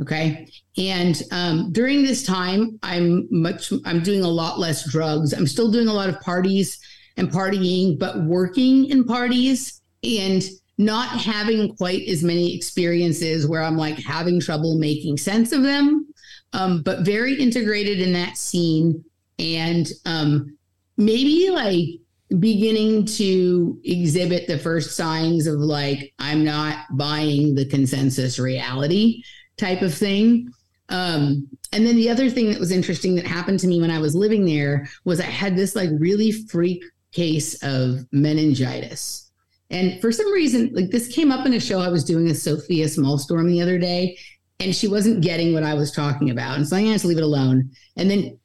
Okay. 0.01 0.49
And 0.79 1.23
um, 1.31 1.73
during 1.73 2.03
this 2.03 2.25
time, 2.25 2.79
I'm 2.83 3.29
much, 3.31 3.73
I'm 3.85 4.03
doing 4.03 4.23
a 4.23 4.29
lot 4.29 4.59
less 4.59 4.91
drugs. 4.91 5.35
I'm 5.35 5.47
still 5.47 5.71
doing 5.71 5.89
a 5.89 5.93
lot 5.93 6.09
of 6.09 6.19
parties 6.21 6.79
and 7.19 7.31
partying, 7.31 7.99
but 7.99 8.23
working 8.23 8.87
in 8.87 9.05
parties 9.05 9.83
and 10.03 10.43
not 10.79 11.09
having 11.09 11.77
quite 11.77 12.09
as 12.09 12.25
many 12.25 12.57
experiences 12.57 13.47
where 13.47 13.63
I'm 13.63 13.77
like 13.77 13.99
having 13.99 14.41
trouble 14.41 14.79
making 14.79 15.19
sense 15.19 15.53
of 15.53 15.63
them, 15.63 16.07
um, 16.55 16.83
but 16.83 17.01
very 17.01 17.35
integrated 17.35 18.01
in 18.01 18.15
that 18.15 18.39
scene 18.39 19.05
and 19.41 19.89
um, 20.05 20.57
maybe 20.97 21.51
like 21.51 21.87
beginning 22.39 23.05
to 23.05 23.81
exhibit 23.83 24.47
the 24.47 24.59
first 24.59 24.95
signs 24.95 25.49
of 25.49 25.59
like 25.59 26.15
i'm 26.21 26.45
not 26.45 26.87
buying 26.93 27.57
the 27.57 27.65
consensus 27.65 28.39
reality 28.39 29.21
type 29.57 29.83
of 29.83 29.93
thing. 29.93 30.49
Um, 30.89 31.49
and 31.73 31.87
then 31.87 31.97
the 31.97 32.09
other 32.09 32.31
thing 32.31 32.51
that 32.51 32.59
was 32.59 32.73
interesting 32.73 33.15
that 33.15 33.27
happened 33.27 33.61
to 33.61 33.69
me 33.69 33.81
when 33.81 33.91
i 33.91 33.99
was 33.99 34.15
living 34.15 34.45
there 34.45 34.89
was 35.05 35.21
i 35.21 35.25
had 35.25 35.57
this 35.57 35.77
like 35.77 35.91
really 35.99 36.33
freak 36.33 36.83
case 37.13 37.61
of 37.63 38.07
meningitis. 38.13 39.31
And 39.71 40.01
for 40.01 40.11
some 40.13 40.33
reason 40.33 40.71
like 40.73 40.91
this 40.91 41.09
came 41.09 41.31
up 41.33 41.47
in 41.47 41.55
a 41.55 41.61
show 41.61 41.81
i 41.81 41.89
was 41.89 42.05
doing 42.05 42.25
with 42.25 42.41
sophia 42.41 42.87
smallstorm 42.87 43.49
the 43.49 43.63
other 43.63 43.79
day 43.79 44.19
and 44.59 44.75
she 44.75 44.89
wasn't 44.89 45.23
getting 45.23 45.55
what 45.55 45.63
i 45.63 45.75
was 45.75 45.93
talking 45.93 46.31
about. 46.31 46.57
And 46.57 46.67
so 46.67 46.77
i 46.77 46.83
had 46.83 47.01
to 47.01 47.09
leave 47.09 47.19
it 47.19 47.25
alone. 47.25 47.71
And 47.97 48.11
then 48.11 48.40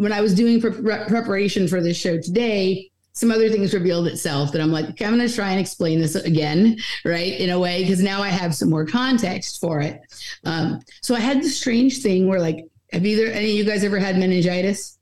when 0.00 0.14
I 0.14 0.22
was 0.22 0.34
doing 0.34 0.62
pre- 0.62 0.70
preparation 0.72 1.68
for 1.68 1.82
this 1.82 1.94
show 1.94 2.18
today, 2.18 2.90
some 3.12 3.30
other 3.30 3.50
things 3.50 3.74
revealed 3.74 4.06
itself 4.06 4.50
that 4.52 4.62
I'm 4.62 4.72
like, 4.72 4.88
okay, 4.88 5.04
I'm 5.04 5.14
going 5.14 5.28
to 5.28 5.34
try 5.34 5.50
and 5.50 5.60
explain 5.60 6.00
this 6.00 6.14
again, 6.14 6.78
right? 7.04 7.38
In 7.38 7.50
a 7.50 7.58
way, 7.58 7.82
because 7.82 8.02
now 8.02 8.22
I 8.22 8.28
have 8.28 8.54
some 8.54 8.70
more 8.70 8.86
context 8.86 9.60
for 9.60 9.82
it. 9.82 10.00
Um, 10.46 10.80
so 11.02 11.14
I 11.14 11.20
had 11.20 11.42
this 11.42 11.58
strange 11.58 11.98
thing 11.98 12.26
where, 12.28 12.40
like, 12.40 12.64
have 12.94 13.04
either 13.04 13.26
any 13.26 13.50
of 13.50 13.56
you 13.56 13.64
guys 13.64 13.84
ever 13.84 13.98
had 13.98 14.16
meningitis? 14.16 14.96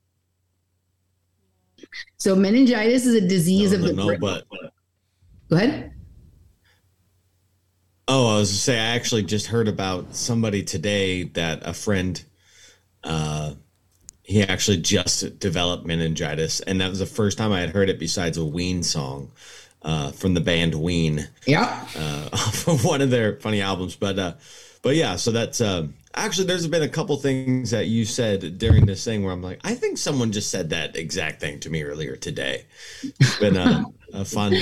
So 2.16 2.34
meningitis 2.34 3.06
is 3.06 3.14
a 3.14 3.20
disease 3.20 3.70
no, 3.70 3.76
of 3.78 3.84
the 3.84 3.92
no, 3.92 4.06
brain. 4.06 4.18
but 4.18 4.44
Go 5.48 5.56
ahead. 5.58 5.92
oh, 8.08 8.34
I 8.34 8.38
was 8.40 8.50
to 8.50 8.56
say 8.56 8.74
I 8.80 8.96
actually 8.96 9.22
just 9.22 9.46
heard 9.46 9.68
about 9.68 10.16
somebody 10.16 10.64
today 10.64 11.22
that 11.22 11.64
a 11.64 11.72
friend 11.72 12.20
uh 13.04 13.54
he 14.28 14.42
actually 14.42 14.76
just 14.76 15.38
developed 15.38 15.86
meningitis, 15.86 16.60
and 16.60 16.82
that 16.82 16.90
was 16.90 16.98
the 16.98 17.06
first 17.06 17.38
time 17.38 17.50
I 17.50 17.60
had 17.60 17.70
heard 17.70 17.88
it 17.88 17.98
besides 17.98 18.36
a 18.36 18.44
Ween 18.44 18.82
song 18.82 19.30
uh, 19.80 20.12
from 20.12 20.34
the 20.34 20.40
band 20.42 20.74
Ween. 20.74 21.26
Yeah. 21.46 21.86
Uh, 21.96 22.28
from 22.52 22.76
one 22.80 23.00
of 23.00 23.08
their 23.08 23.36
funny 23.36 23.62
albums, 23.62 23.96
but 23.96 24.18
uh, 24.18 24.34
but 24.82 24.96
yeah, 24.96 25.16
so 25.16 25.30
that's 25.30 25.62
uh, 25.62 25.86
actually 26.14 26.46
there's 26.46 26.66
been 26.66 26.82
a 26.82 26.90
couple 26.90 27.16
things 27.16 27.70
that 27.70 27.86
you 27.86 28.04
said 28.04 28.58
during 28.58 28.84
this 28.84 29.02
thing 29.02 29.24
where 29.24 29.32
I'm 29.32 29.42
like, 29.42 29.60
I 29.64 29.74
think 29.74 29.96
someone 29.96 30.30
just 30.30 30.50
said 30.50 30.68
that 30.70 30.94
exact 30.94 31.40
thing 31.40 31.58
to 31.60 31.70
me 31.70 31.82
earlier 31.82 32.14
today. 32.14 32.66
It's 33.02 33.38
been 33.38 33.56
a, 33.56 33.86
a 34.12 34.26
fun 34.26 34.54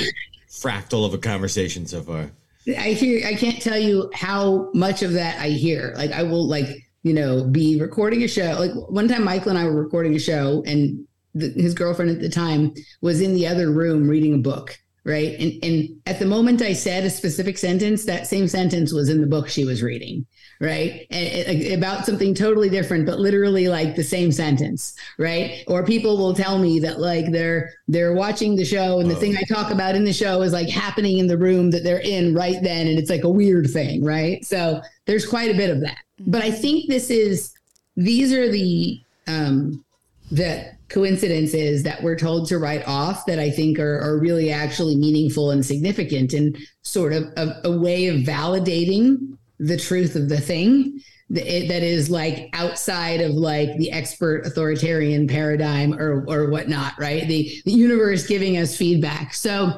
fractal 0.49 1.05
of 1.05 1.12
a 1.12 1.19
conversation 1.19 1.87
so 1.87 2.03
far. 2.03 2.31
I 2.69 2.91
hear. 2.91 3.27
I 3.27 3.35
can't 3.35 3.61
tell 3.61 3.79
you 3.79 4.12
how 4.14 4.71
much 4.75 5.03
of 5.03 5.14
that 5.14 5.41
I 5.41 5.49
hear. 5.49 5.93
Like 5.97 6.12
I 6.12 6.23
will 6.23 6.47
like 6.47 6.86
you 7.07 7.15
know, 7.15 7.45
be 7.45 7.81
recording 7.81 8.25
a 8.25 8.29
show. 8.29 8.57
Like 8.59 8.73
one 8.91 9.07
time, 9.07 9.23
Michael 9.23 9.51
and 9.51 9.59
I 9.59 9.65
were 9.65 9.81
recording 9.81 10.17
a 10.17 10.19
show, 10.19 10.65
and 10.67 11.07
the, 11.37 11.51
his 11.51 11.73
girlfriend 11.73 12.11
at 12.11 12.21
the 12.21 12.29
time 12.29 12.75
was 13.01 13.21
in 13.21 13.33
the 13.33 13.47
other 13.47 13.71
room 13.71 14.09
reading 14.09 14.35
a 14.35 14.39
book. 14.39 14.77
Right. 15.05 15.39
And, 15.39 15.53
and 15.63 16.03
at 16.07 16.19
the 16.19 16.27
moment 16.27 16.63
I 16.63 16.73
said 16.73 17.05
a 17.05 17.11
specific 17.11 17.59
sentence, 17.59 18.07
that 18.07 18.27
same 18.27 18.49
sentence 18.49 18.93
was 18.93 19.09
in 19.09 19.21
the 19.21 19.27
book 19.29 19.49
she 19.49 19.65
was 19.65 19.81
reading. 19.81 20.27
Right. 20.61 21.07
And, 21.13 21.63
and, 21.63 21.75
about 21.75 22.05
something 22.05 22.35
totally 22.35 22.69
different, 22.69 23.07
but 23.07 23.21
literally 23.21 23.69
like 23.69 23.95
the 23.95 24.03
same 24.03 24.33
sentence. 24.33 24.97
Right. 25.17 25.63
Or 25.69 25.85
people 25.85 26.19
will 26.19 26.35
tell 26.35 26.59
me 26.59 26.81
that 26.81 26.99
like 26.99 27.31
they're, 27.31 27.73
they're 27.87 28.15
watching 28.15 28.57
the 28.57 28.65
show 28.65 28.99
and 28.99 29.09
the 29.09 29.15
thing 29.15 29.37
I 29.37 29.43
talk 29.43 29.71
about 29.71 29.95
in 29.95 30.03
the 30.03 30.13
show 30.13 30.43
is 30.43 30.53
like 30.53 30.69
happening 30.69 31.19
in 31.19 31.29
the 31.29 31.39
room 31.39 31.71
that 31.71 31.85
they're 31.85 32.01
in 32.01 32.35
right 32.35 32.61
then. 32.61 32.89
And 32.89 32.99
it's 32.99 33.11
like 33.11 33.23
a 33.23 33.31
weird 33.31 33.71
thing. 33.71 34.03
Right. 34.03 34.45
So 34.45 34.81
there's 35.05 35.25
quite 35.25 35.55
a 35.55 35.57
bit 35.57 35.71
of 35.71 35.83
that. 35.83 35.99
But 36.21 36.43
I 36.43 36.51
think 36.51 36.89
this 36.89 37.11
is 37.11 37.53
these 37.97 38.33
are 38.33 38.51
the 38.51 39.01
um 39.27 39.85
the 40.31 40.73
coincidences 40.89 41.83
that 41.83 42.03
we're 42.03 42.17
told 42.17 42.49
to 42.49 42.59
write 42.59 42.87
off 42.87 43.27
that 43.27 43.39
I 43.39 43.51
think 43.51 43.79
are, 43.79 43.99
are 44.01 44.19
really 44.19 44.51
actually 44.53 44.97
meaningful 44.97 45.51
and 45.51 45.64
significant 45.64 46.33
and 46.33 46.57
sort 46.83 47.12
of 47.12 47.25
a, 47.37 47.61
a 47.64 47.79
way 47.79 48.07
of 48.07 48.21
validating 48.21 49.37
the 49.59 49.77
truth 49.77 50.17
of 50.17 50.29
the 50.29 50.41
thing 50.41 51.01
that, 51.31 51.45
that 51.69 51.83
is 51.83 52.09
like 52.09 52.51
outside 52.53 53.21
of 53.21 53.33
like 53.33 53.77
the 53.79 53.91
expert 53.91 54.47
authoritarian 54.47 55.27
paradigm 55.27 55.95
or 55.95 56.25
or 56.29 56.51
whatnot, 56.51 56.95
right? 56.99 57.27
The 57.27 57.62
the 57.64 57.73
universe 57.73 58.27
giving 58.27 58.59
us 58.59 58.77
feedback. 58.77 59.35
So 59.35 59.77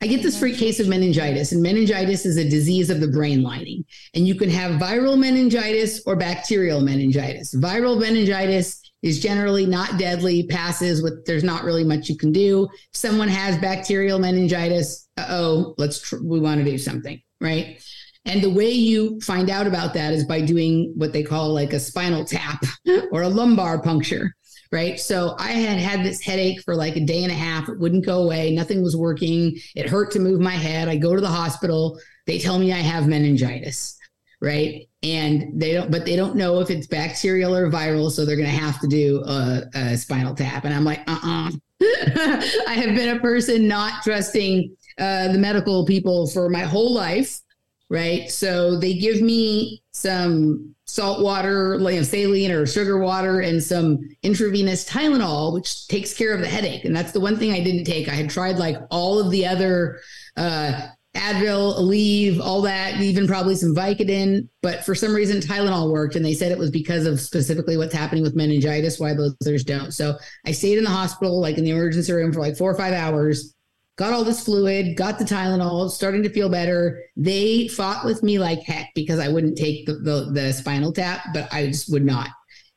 I 0.00 0.06
get 0.06 0.22
this 0.22 0.38
freak 0.38 0.56
case 0.56 0.78
of 0.78 0.86
meningitis, 0.86 1.50
and 1.50 1.60
meningitis 1.60 2.24
is 2.24 2.36
a 2.36 2.48
disease 2.48 2.88
of 2.88 3.00
the 3.00 3.08
brain 3.08 3.42
lining. 3.42 3.84
And 4.14 4.28
you 4.28 4.36
can 4.36 4.48
have 4.48 4.80
viral 4.80 5.18
meningitis 5.18 6.02
or 6.06 6.14
bacterial 6.14 6.80
meningitis. 6.80 7.52
Viral 7.54 7.98
meningitis 7.98 8.80
is 9.02 9.20
generally 9.20 9.66
not 9.66 9.98
deadly, 9.98 10.46
passes 10.46 11.02
with 11.02 11.24
there's 11.26 11.42
not 11.42 11.64
really 11.64 11.82
much 11.82 12.08
you 12.08 12.16
can 12.16 12.30
do. 12.30 12.68
Someone 12.92 13.28
has 13.28 13.58
bacterial 13.58 14.20
meningitis. 14.20 15.08
Oh, 15.18 15.74
let's 15.78 16.00
tr- 16.00 16.22
we 16.22 16.38
want 16.38 16.58
to 16.58 16.64
do 16.64 16.78
something, 16.78 17.20
right? 17.40 17.82
And 18.24 18.40
the 18.40 18.50
way 18.50 18.70
you 18.70 19.18
find 19.20 19.50
out 19.50 19.66
about 19.66 19.94
that 19.94 20.12
is 20.12 20.24
by 20.24 20.42
doing 20.42 20.92
what 20.96 21.12
they 21.12 21.24
call 21.24 21.52
like 21.52 21.72
a 21.72 21.80
spinal 21.80 22.24
tap 22.24 22.62
or 23.10 23.22
a 23.22 23.28
lumbar 23.28 23.80
puncture 23.80 24.34
right? 24.70 24.98
So 25.00 25.34
I 25.38 25.52
had 25.52 25.78
had 25.78 26.04
this 26.04 26.20
headache 26.20 26.62
for 26.62 26.74
like 26.74 26.96
a 26.96 27.00
day 27.00 27.22
and 27.22 27.32
a 27.32 27.34
half. 27.34 27.68
It 27.68 27.78
wouldn't 27.78 28.04
go 28.04 28.22
away. 28.22 28.54
Nothing 28.54 28.82
was 28.82 28.96
working. 28.96 29.56
It 29.74 29.88
hurt 29.88 30.10
to 30.12 30.18
move 30.18 30.40
my 30.40 30.52
head. 30.52 30.88
I 30.88 30.96
go 30.96 31.14
to 31.14 31.20
the 31.20 31.28
hospital. 31.28 31.98
They 32.26 32.38
tell 32.38 32.58
me 32.58 32.72
I 32.72 32.78
have 32.78 33.08
meningitis, 33.08 33.96
right? 34.40 34.88
And 35.02 35.58
they 35.60 35.72
don't, 35.72 35.90
but 35.90 36.04
they 36.04 36.16
don't 36.16 36.36
know 36.36 36.60
if 36.60 36.70
it's 36.70 36.86
bacterial 36.86 37.54
or 37.54 37.70
viral. 37.70 38.10
So 38.10 38.24
they're 38.24 38.36
going 38.36 38.50
to 38.50 38.54
have 38.54 38.80
to 38.80 38.88
do 38.88 39.22
a, 39.24 39.62
a, 39.74 39.96
spinal 39.96 40.34
tap. 40.34 40.64
And 40.64 40.74
I'm 40.74 40.84
like, 40.84 41.00
uh 41.08 41.18
uh-uh. 41.22 41.48
uh 41.48 41.52
I 42.66 42.74
have 42.74 42.96
been 42.96 43.16
a 43.16 43.20
person 43.20 43.68
not 43.68 44.02
trusting 44.02 44.76
uh, 44.98 45.32
the 45.32 45.38
medical 45.38 45.86
people 45.86 46.28
for 46.28 46.50
my 46.50 46.62
whole 46.62 46.92
life, 46.92 47.40
right? 47.88 48.28
So 48.30 48.78
they 48.78 48.94
give 48.94 49.22
me 49.22 49.82
some 49.92 50.74
salt 50.88 51.22
water, 51.22 51.78
you 51.78 52.02
saline 52.02 52.50
or 52.50 52.66
sugar 52.66 52.98
water, 52.98 53.40
and 53.40 53.62
some 53.62 54.00
intravenous 54.22 54.88
Tylenol, 54.88 55.52
which 55.52 55.86
takes 55.86 56.14
care 56.14 56.34
of 56.34 56.40
the 56.40 56.48
headache. 56.48 56.84
And 56.84 56.96
that's 56.96 57.12
the 57.12 57.20
one 57.20 57.36
thing 57.36 57.52
I 57.52 57.60
didn't 57.60 57.84
take. 57.84 58.08
I 58.08 58.14
had 58.14 58.30
tried 58.30 58.56
like 58.56 58.78
all 58.90 59.18
of 59.18 59.30
the 59.30 59.46
other 59.46 60.00
uh, 60.36 60.88
Advil, 61.14 61.78
Aleve, 61.78 62.40
all 62.40 62.62
that, 62.62 63.00
even 63.00 63.26
probably 63.26 63.54
some 63.54 63.74
Vicodin, 63.74 64.48
but 64.62 64.84
for 64.84 64.94
some 64.94 65.14
reason 65.14 65.40
Tylenol 65.40 65.90
worked, 65.90 66.16
and 66.16 66.24
they 66.24 66.34
said 66.34 66.52
it 66.52 66.58
was 66.58 66.70
because 66.70 67.06
of 67.06 67.20
specifically 67.20 67.76
what's 67.76 67.94
happening 67.94 68.22
with 68.22 68.36
meningitis, 68.36 68.98
why 68.98 69.14
those 69.14 69.34
others 69.42 69.64
don't. 69.64 69.92
So 69.92 70.16
I 70.46 70.52
stayed 70.52 70.78
in 70.78 70.84
the 70.84 70.90
hospital, 70.90 71.40
like 71.40 71.58
in 71.58 71.64
the 71.64 71.70
emergency 71.70 72.12
room, 72.12 72.32
for 72.32 72.40
like 72.40 72.56
four 72.56 72.70
or 72.70 72.76
five 72.76 72.94
hours 72.94 73.54
got 73.98 74.12
all 74.12 74.24
this 74.24 74.44
fluid, 74.44 74.96
got 74.96 75.18
the 75.18 75.24
Tylenol, 75.24 75.90
starting 75.90 76.22
to 76.22 76.30
feel 76.30 76.48
better. 76.48 77.02
They 77.16 77.66
fought 77.68 78.04
with 78.04 78.22
me 78.22 78.38
like 78.38 78.62
heck 78.62 78.94
because 78.94 79.18
I 79.18 79.28
wouldn't 79.28 79.58
take 79.58 79.86
the, 79.86 79.94
the, 79.94 80.30
the 80.32 80.52
spinal 80.52 80.92
tap, 80.92 81.20
but 81.34 81.52
I 81.52 81.66
just 81.66 81.92
would 81.92 82.04
not. 82.04 82.28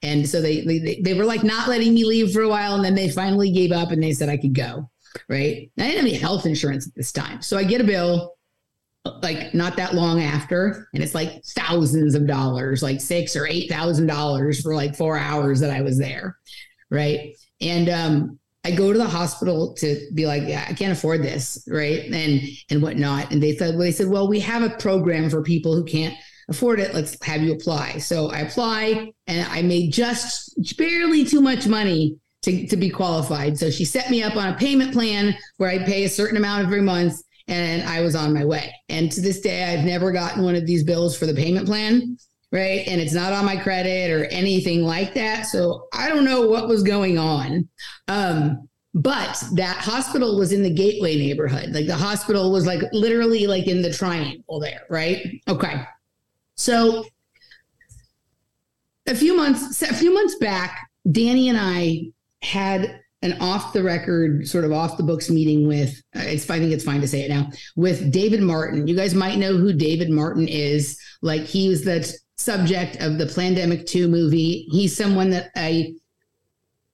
And 0.02 0.28
so 0.28 0.42
they, 0.42 0.62
they 0.62 1.00
they 1.04 1.14
were 1.14 1.26
like 1.26 1.44
not 1.44 1.70
letting 1.70 1.94
me 1.94 2.06
leave 2.06 2.34
for 2.34 2.42
a 2.42 2.50
while, 2.50 2.74
and 2.74 2.84
then 2.84 2.96
they 2.96 3.08
finally 3.08 3.52
gave 3.52 3.72
up 3.72 3.92
and 3.92 4.02
they 4.02 4.14
said 4.14 4.30
I 4.30 4.38
could 4.38 4.56
go. 4.56 4.90
Right? 5.30 5.70
I 5.78 5.82
didn't 5.84 5.98
have 5.98 6.06
any 6.06 6.14
health 6.16 6.48
insurance 6.48 6.88
at 6.88 6.96
this 6.96 7.12
time, 7.12 7.44
so 7.44 7.56
I 7.56 7.64
get 7.64 7.82
a 7.82 7.84
bill 7.84 8.34
like 9.22 9.54
not 9.54 9.78
that 9.78 9.94
long 9.94 10.22
after, 10.22 10.88
and 10.96 11.04
it's 11.04 11.14
like 11.14 11.44
thousands 11.56 12.16
of 12.16 12.26
dollars, 12.26 12.82
like 12.82 13.00
six 13.00 13.36
or 13.36 13.46
eight 13.46 13.70
thousand 13.70 14.08
dollars 14.08 14.62
for 14.62 14.74
like 14.74 14.96
four 14.96 15.20
hours 15.20 15.60
that 15.60 15.70
I 15.70 15.82
was 15.82 16.00
there. 16.00 16.36
Right? 16.90 17.36
And 17.62 17.88
um, 17.90 18.40
I 18.64 18.72
go 18.72 18.92
to 18.92 18.98
the 18.98 19.08
hospital 19.08 19.74
to 19.76 20.08
be 20.14 20.28
like, 20.28 20.44
yeah, 20.46 20.66
I 20.68 20.74
can't 20.74 20.92
afford 20.92 21.24
this, 21.24 21.64
right? 21.68 22.04
And 22.12 22.42
and 22.70 22.82
whatnot. 22.82 23.32
And 23.32 23.42
they 23.42 23.56
said, 23.56 23.76
well, 23.76 23.80
they 23.80 23.92
said, 23.92 24.08
well, 24.08 24.28
we 24.28 24.40
have 24.42 24.62
a 24.62 24.70
program 24.78 25.30
for 25.30 25.42
people 25.42 25.76
who 25.76 25.84
can't 25.84 26.14
afford 26.50 26.80
it. 26.80 26.94
Let's 26.94 27.18
have 27.24 27.42
you 27.42 27.54
apply. 27.54 27.98
So 27.98 28.30
I 28.30 28.40
apply, 28.40 29.12
and 29.28 29.48
I 29.50 29.62
made 29.62 29.92
just 29.92 30.78
barely 30.78 31.26
too 31.26 31.42
much 31.42 31.66
money 31.66 32.18
to, 32.44 32.68
to 32.68 32.78
be 32.78 32.90
qualified. 32.90 33.58
So 33.58 33.72
she 33.72 33.86
set 33.86 34.10
me 34.12 34.22
up 34.22 34.36
on 34.36 34.54
a 34.54 34.58
payment 34.58 34.94
plan 34.94 35.36
where 35.58 35.70
I 35.70 35.80
pay 35.80 36.04
a 36.04 36.10
certain 36.10 36.38
amount 36.38 36.66
every 36.66 36.82
month, 36.82 37.20
and 37.48 37.88
I 37.88 38.02
was 38.02 38.16
on 38.16 38.34
my 38.34 38.46
way. 38.46 38.74
And 38.90 39.12
to 39.12 39.22
this 39.22 39.42
day, 39.42 39.74
I've 39.74 39.86
never 39.86 40.12
gotten 40.12 40.44
one 40.44 40.56
of 40.56 40.68
these 40.68 40.84
bills 40.84 41.18
for 41.18 41.26
the 41.26 41.34
payment 41.34 41.66
plan 41.66 42.18
right? 42.52 42.86
And 42.88 43.00
it's 43.00 43.14
not 43.14 43.34
on 43.34 43.46
my 43.46 43.56
credit 43.56 44.12
or 44.12 44.26
anything 44.26 44.84
like 44.84 45.14
that. 45.14 45.46
So 45.46 45.88
I 45.94 46.10
don't 46.10 46.26
know 46.26 46.48
what 46.48 46.68
was 46.68 46.84
going 46.84 47.18
on. 47.18 47.68
Um, 48.08 48.68
but 48.94 49.42
that 49.54 49.78
hospital 49.78 50.38
was 50.38 50.52
in 50.52 50.64
the 50.64 50.74
gateway 50.74 51.16
neighborhood. 51.16 51.70
Like 51.72 51.88
the 51.88 51.96
hospital 51.96 52.52
was 52.52 52.66
like 52.66 52.82
literally 52.92 53.48
like 53.48 53.68
in 53.68 53.82
the 53.82 53.94
triangle 53.94 54.60
there, 54.60 54.82
right? 54.90 55.42
Okay. 55.48 55.86
So 56.56 57.06
a 59.08 59.16
few 59.16 59.36
months 59.36 59.82
a 59.82 59.94
few 59.94 60.14
months 60.14 60.36
back, 60.36 60.90
Danny 61.10 61.48
and 61.48 61.58
I 61.58 62.12
had 62.42 63.02
an 63.22 63.38
off 63.40 63.72
the 63.72 63.84
record, 63.84 64.48
sort 64.48 64.66
of 64.66 64.72
off 64.72 64.98
the 64.98 65.04
books 65.04 65.30
meeting 65.30 65.68
with, 65.68 66.02
uh, 66.16 66.22
it's, 66.22 66.50
I 66.50 66.58
think 66.58 66.72
it's 66.72 66.84
fine 66.84 67.02
to 67.02 67.08
say 67.08 67.22
it 67.22 67.30
now, 67.30 67.50
with 67.76 68.12
David 68.12 68.42
Martin. 68.42 68.88
You 68.88 68.96
guys 68.96 69.14
might 69.14 69.38
know 69.38 69.58
who 69.58 69.74
David 69.74 70.10
Martin 70.10 70.48
is. 70.48 71.00
Like 71.22 71.44
he 71.44 71.70
was 71.70 71.84
the 71.84 72.12
subject 72.42 72.98
of 73.02 73.18
the 73.18 73.26
Plandemic 73.26 73.86
2 73.86 74.08
movie. 74.08 74.68
He's 74.72 74.96
someone 74.96 75.30
that 75.32 75.52
I 75.56 75.94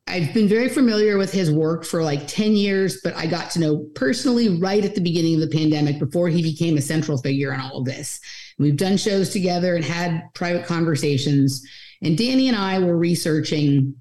I've 0.09 0.33
been 0.33 0.47
very 0.47 0.69
familiar 0.69 1.17
with 1.17 1.33
his 1.33 1.51
work 1.51 1.83
for 1.83 2.01
like 2.01 2.27
10 2.27 2.53
years, 2.53 3.01
but 3.03 3.13
I 3.15 3.27
got 3.27 3.51
to 3.51 3.59
know 3.59 3.77
personally 3.93 4.57
right 4.57 4.83
at 4.85 4.95
the 4.95 5.01
beginning 5.01 5.35
of 5.35 5.41
the 5.41 5.55
pandemic 5.55 5.99
before 5.99 6.29
he 6.29 6.41
became 6.41 6.77
a 6.77 6.81
central 6.81 7.17
figure 7.17 7.53
in 7.53 7.59
all 7.59 7.79
of 7.79 7.85
this. 7.85 8.21
We've 8.57 8.77
done 8.77 8.95
shows 8.95 9.29
together 9.31 9.75
and 9.75 9.83
had 9.83 10.23
private 10.33 10.65
conversations. 10.65 11.61
And 12.01 12.17
Danny 12.17 12.47
and 12.47 12.55
I 12.55 12.79
were 12.79 12.97
researching 12.97 13.95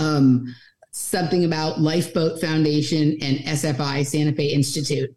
um, 0.00 0.54
something 0.90 1.44
about 1.44 1.80
Lifeboat 1.80 2.40
Foundation 2.40 3.16
and 3.22 3.38
SFI, 3.38 4.04
Santa 4.06 4.32
Fe 4.32 4.46
Institute. 4.46 5.14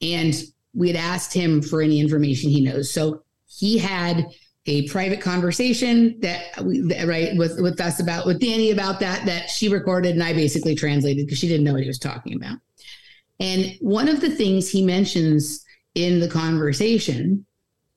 And 0.00 0.40
we 0.72 0.88
had 0.88 0.96
asked 0.96 1.34
him 1.34 1.60
for 1.60 1.82
any 1.82 1.98
information 1.98 2.50
he 2.50 2.60
knows. 2.60 2.92
So 2.92 3.24
he 3.46 3.78
had 3.78 4.26
a 4.66 4.88
private 4.88 5.20
conversation 5.20 6.18
that 6.20 6.42
we, 6.62 6.80
right 7.04 7.36
with 7.36 7.60
with 7.60 7.80
us 7.80 8.00
about 8.00 8.26
with 8.26 8.40
Danny 8.40 8.70
about 8.70 8.98
that 9.00 9.26
that 9.26 9.50
she 9.50 9.68
recorded 9.68 10.14
and 10.14 10.22
I 10.22 10.32
basically 10.32 10.74
translated 10.74 11.26
because 11.26 11.38
she 11.38 11.48
didn't 11.48 11.64
know 11.64 11.74
what 11.74 11.82
he 11.82 11.88
was 11.88 11.98
talking 11.98 12.34
about. 12.34 12.58
And 13.40 13.76
one 13.80 14.08
of 14.08 14.20
the 14.20 14.30
things 14.30 14.70
he 14.70 14.82
mentions 14.82 15.64
in 15.94 16.20
the 16.20 16.28
conversation, 16.28 17.44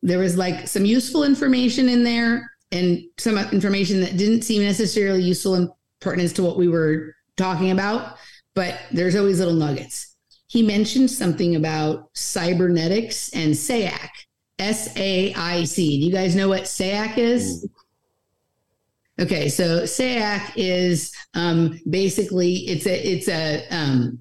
there 0.01 0.19
was 0.19 0.37
like 0.37 0.67
some 0.67 0.85
useful 0.85 1.23
information 1.23 1.87
in 1.89 2.03
there 2.03 2.51
and 2.71 3.01
some 3.17 3.37
information 3.37 4.01
that 4.01 4.17
didn't 4.17 4.41
seem 4.41 4.61
necessarily 4.61 5.21
useful 5.21 5.55
and 5.55 5.69
pertinent 5.99 6.35
to 6.35 6.43
what 6.43 6.57
we 6.57 6.67
were 6.67 7.15
talking 7.37 7.71
about, 7.71 8.17
but 8.55 8.79
there's 8.91 9.15
always 9.15 9.39
little 9.39 9.53
nuggets. 9.53 10.15
He 10.47 10.63
mentioned 10.63 11.11
something 11.11 11.55
about 11.55 12.09
cybernetics 12.13 13.29
and 13.33 13.55
SAIC 14.59 15.33
SAIC. 15.33 15.75
Do 15.75 16.05
you 16.05 16.11
guys 16.11 16.35
know 16.35 16.49
what 16.49 16.63
SAIC 16.63 17.17
is? 17.17 17.67
Okay, 19.19 19.49
so 19.49 19.83
SAIC 19.83 20.53
is 20.55 21.11
um, 21.33 21.79
basically 21.89 22.55
it's 22.67 22.85
a 22.85 23.13
it's 23.13 23.27
a 23.27 23.67
um, 23.71 24.19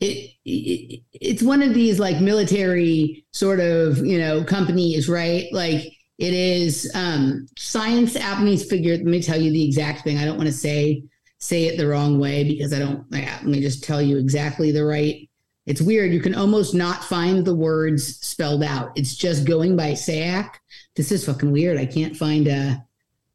it, 0.00 0.30
it 0.44 1.02
it's 1.12 1.42
one 1.42 1.62
of 1.62 1.74
these 1.74 1.98
like 1.98 2.20
military 2.20 3.26
sort 3.32 3.60
of 3.60 3.98
you 3.98 4.18
know 4.18 4.44
companies, 4.44 5.08
right? 5.08 5.46
Like 5.52 5.92
it 6.18 6.34
is 6.34 6.90
um, 6.94 7.46
science 7.58 8.14
Japanese 8.14 8.68
figure. 8.68 8.96
Let 8.96 9.04
me 9.04 9.22
tell 9.22 9.40
you 9.40 9.52
the 9.52 9.64
exact 9.64 10.02
thing. 10.02 10.18
I 10.18 10.24
don't 10.24 10.38
want 10.38 10.48
to 10.48 10.52
say 10.52 11.02
say 11.40 11.64
it 11.64 11.76
the 11.76 11.86
wrong 11.86 12.18
way 12.18 12.44
because 12.44 12.72
I 12.72 12.78
don't. 12.78 13.04
Yeah, 13.10 13.38
let 13.42 13.46
me 13.46 13.60
just 13.60 13.84
tell 13.84 14.00
you 14.00 14.16
exactly 14.16 14.72
the 14.72 14.84
right 14.84 15.27
it's 15.68 15.82
weird. 15.82 16.14
You 16.14 16.20
can 16.20 16.34
almost 16.34 16.74
not 16.74 17.04
find 17.04 17.44
the 17.44 17.54
words 17.54 18.16
spelled 18.24 18.62
out. 18.62 18.90
It's 18.96 19.14
just 19.14 19.44
going 19.44 19.76
by 19.76 19.90
SAIC. 19.90 20.48
This 20.96 21.12
is 21.12 21.26
fucking 21.26 21.52
weird. 21.52 21.78
I 21.78 21.84
can't 21.84 22.16
find 22.16 22.48
a. 22.48 22.82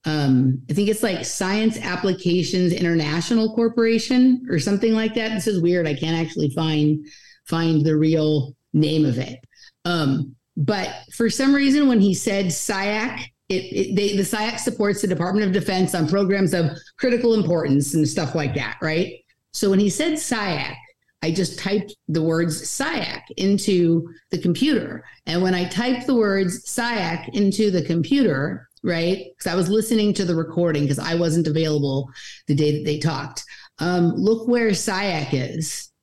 Um, 0.06 0.60
I 0.68 0.74
think 0.74 0.90
it's 0.90 1.04
like 1.04 1.26
Science 1.26 1.78
Applications 1.80 2.74
International 2.74 3.54
Corporation 3.54 4.48
or 4.50 4.58
something 4.58 4.94
like 4.94 5.14
that. 5.14 5.30
This 5.30 5.46
is 5.46 5.62
weird. 5.62 5.88
I 5.88 5.94
can't 5.94 6.18
actually 6.18 6.50
find 6.50 7.06
find 7.46 7.86
the 7.86 7.96
real 7.96 8.56
name 8.74 9.06
of 9.06 9.20
it. 9.20 9.40
Um, 9.86 10.36
but 10.58 10.90
for 11.14 11.30
some 11.30 11.54
reason, 11.54 11.88
when 11.88 12.02
he 12.02 12.16
said 12.16 12.48
SIAC, 12.48 13.28
it, 13.50 13.54
it, 13.56 13.96
they, 13.96 14.18
the 14.18 14.24
SIAC 14.24 14.58
supports 14.58 15.02
the 15.02 15.08
Department 15.08 15.46
of 15.46 15.54
Defense 15.54 15.94
on 15.94 16.08
programs 16.08 16.56
of 16.56 16.72
critical 16.98 17.36
importance 17.36 17.94
and 17.94 18.10
stuff 18.10 18.34
like 18.34 18.56
that, 18.56 18.78
right? 18.82 19.20
So 19.52 19.70
when 19.70 19.80
he 19.80 19.92
said 19.92 20.14
SIAC, 20.14 20.76
I 21.24 21.32
just 21.32 21.58
typed 21.58 21.96
the 22.10 22.22
words 22.22 22.62
SIAC 22.64 23.22
into 23.38 24.14
the 24.30 24.38
computer. 24.38 25.06
And 25.26 25.42
when 25.42 25.56
I 25.56 25.64
typed 25.64 26.06
the 26.06 26.16
words 26.16 26.66
SIAC 26.66 27.30
into 27.34 27.72
the 27.72 27.82
computer, 27.82 28.68
right? 28.84 29.28
Because 29.30 29.50
I 29.50 29.56
was 29.56 29.70
listening 29.70 30.14
to 30.16 30.26
the 30.26 30.36
recording 30.36 30.84
because 30.84 31.00
I 31.00 31.16
wasn't 31.16 31.48
available 31.48 32.10
the 32.48 32.56
day 32.56 32.78
that 32.78 32.84
they 32.84 33.00
talked. 33.00 33.46
Um, 33.80 34.10
look 34.16 34.50
where 34.50 34.72
SIAC 34.72 35.30
is 35.32 35.94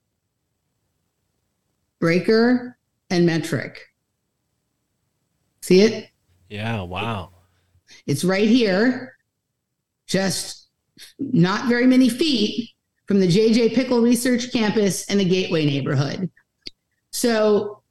braker 2.01 2.78
and 3.10 3.26
metric. 3.26 3.78
See 5.60 5.82
it? 5.82 6.09
Yeah, 6.48 6.80
wow. 6.80 7.32
It's 8.06 8.24
right 8.24 8.48
here, 8.48 9.18
just 10.06 10.68
not 11.18 11.68
very 11.68 11.86
many 11.86 12.09
feet 12.09 12.70
from 13.11 13.19
the 13.19 13.27
JJ 13.27 13.74
Pickle 13.74 14.01
Research 14.01 14.53
Campus 14.53 15.05
and 15.07 15.19
the 15.19 15.24
Gateway 15.24 15.66
neighborhood. 15.66 16.31
So 17.11 17.82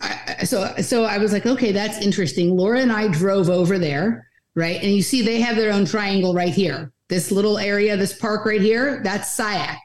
I, 0.00 0.44
so 0.44 0.72
so 0.82 1.02
I 1.02 1.18
was 1.18 1.32
like, 1.32 1.46
okay, 1.46 1.72
that's 1.72 1.98
interesting. 1.98 2.56
Laura 2.56 2.78
and 2.78 2.92
I 2.92 3.08
drove 3.08 3.50
over 3.50 3.76
there, 3.76 4.28
right? 4.54 4.80
And 4.80 4.92
you 4.92 5.02
see 5.02 5.22
they 5.22 5.40
have 5.40 5.56
their 5.56 5.72
own 5.72 5.84
triangle 5.84 6.32
right 6.32 6.54
here. 6.54 6.92
This 7.08 7.32
little 7.32 7.58
area, 7.58 7.96
this 7.96 8.16
park 8.16 8.46
right 8.46 8.60
here, 8.60 9.00
that's 9.02 9.36
SIAC. 9.36 9.78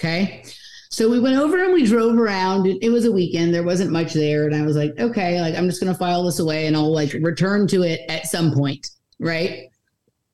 Okay. 0.00 0.44
So 0.88 1.10
we 1.10 1.20
went 1.20 1.36
over 1.36 1.62
and 1.62 1.74
we 1.74 1.84
drove 1.84 2.16
around. 2.16 2.66
It 2.66 2.88
was 2.88 3.04
a 3.04 3.12
weekend. 3.12 3.52
There 3.52 3.64
wasn't 3.64 3.92
much 3.92 4.14
there. 4.14 4.46
And 4.46 4.56
I 4.56 4.62
was 4.62 4.78
like, 4.78 4.98
okay, 4.98 5.42
like 5.42 5.54
I'm 5.54 5.68
just 5.68 5.82
gonna 5.82 5.92
file 5.94 6.24
this 6.24 6.38
away 6.38 6.68
and 6.68 6.74
I'll 6.74 6.90
like 6.90 7.12
return 7.20 7.66
to 7.66 7.82
it 7.82 8.00
at 8.08 8.28
some 8.28 8.50
point. 8.50 8.88
Right. 9.20 9.68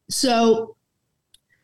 So 0.08 0.73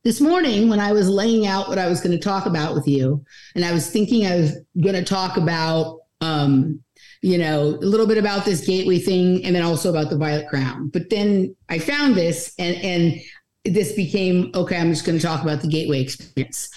this 0.04 0.20
morning 0.20 0.68
when 0.68 0.80
I 0.80 0.92
was 0.92 1.08
laying 1.08 1.46
out 1.46 1.68
what 1.68 1.78
I 1.78 1.88
was 1.88 2.00
going 2.00 2.16
to 2.16 2.22
talk 2.22 2.46
about 2.46 2.74
with 2.74 2.86
you, 2.88 3.24
and 3.54 3.64
I 3.64 3.72
was 3.72 3.90
thinking 3.90 4.26
I 4.26 4.36
was 4.36 4.56
going 4.80 4.96
to 4.96 5.04
talk 5.04 5.36
about 5.36 6.00
um, 6.20 6.82
you 7.22 7.36
know, 7.36 7.60
a 7.60 7.84
little 7.84 8.06
bit 8.06 8.18
about 8.18 8.44
this 8.44 8.64
gateway 8.66 8.98
thing 8.98 9.44
and 9.44 9.54
then 9.54 9.62
also 9.62 9.90
about 9.90 10.10
the 10.10 10.16
violet 10.16 10.48
crown. 10.48 10.88
But 10.88 11.10
then 11.10 11.54
I 11.68 11.78
found 11.78 12.14
this 12.14 12.54
and 12.58 12.76
and 12.76 13.20
this 13.64 13.92
became 13.92 14.50
okay, 14.54 14.78
I'm 14.78 14.90
just 14.90 15.04
going 15.04 15.18
to 15.18 15.24
talk 15.24 15.42
about 15.42 15.60
the 15.60 15.68
gateway 15.68 16.00
experience. 16.00 16.70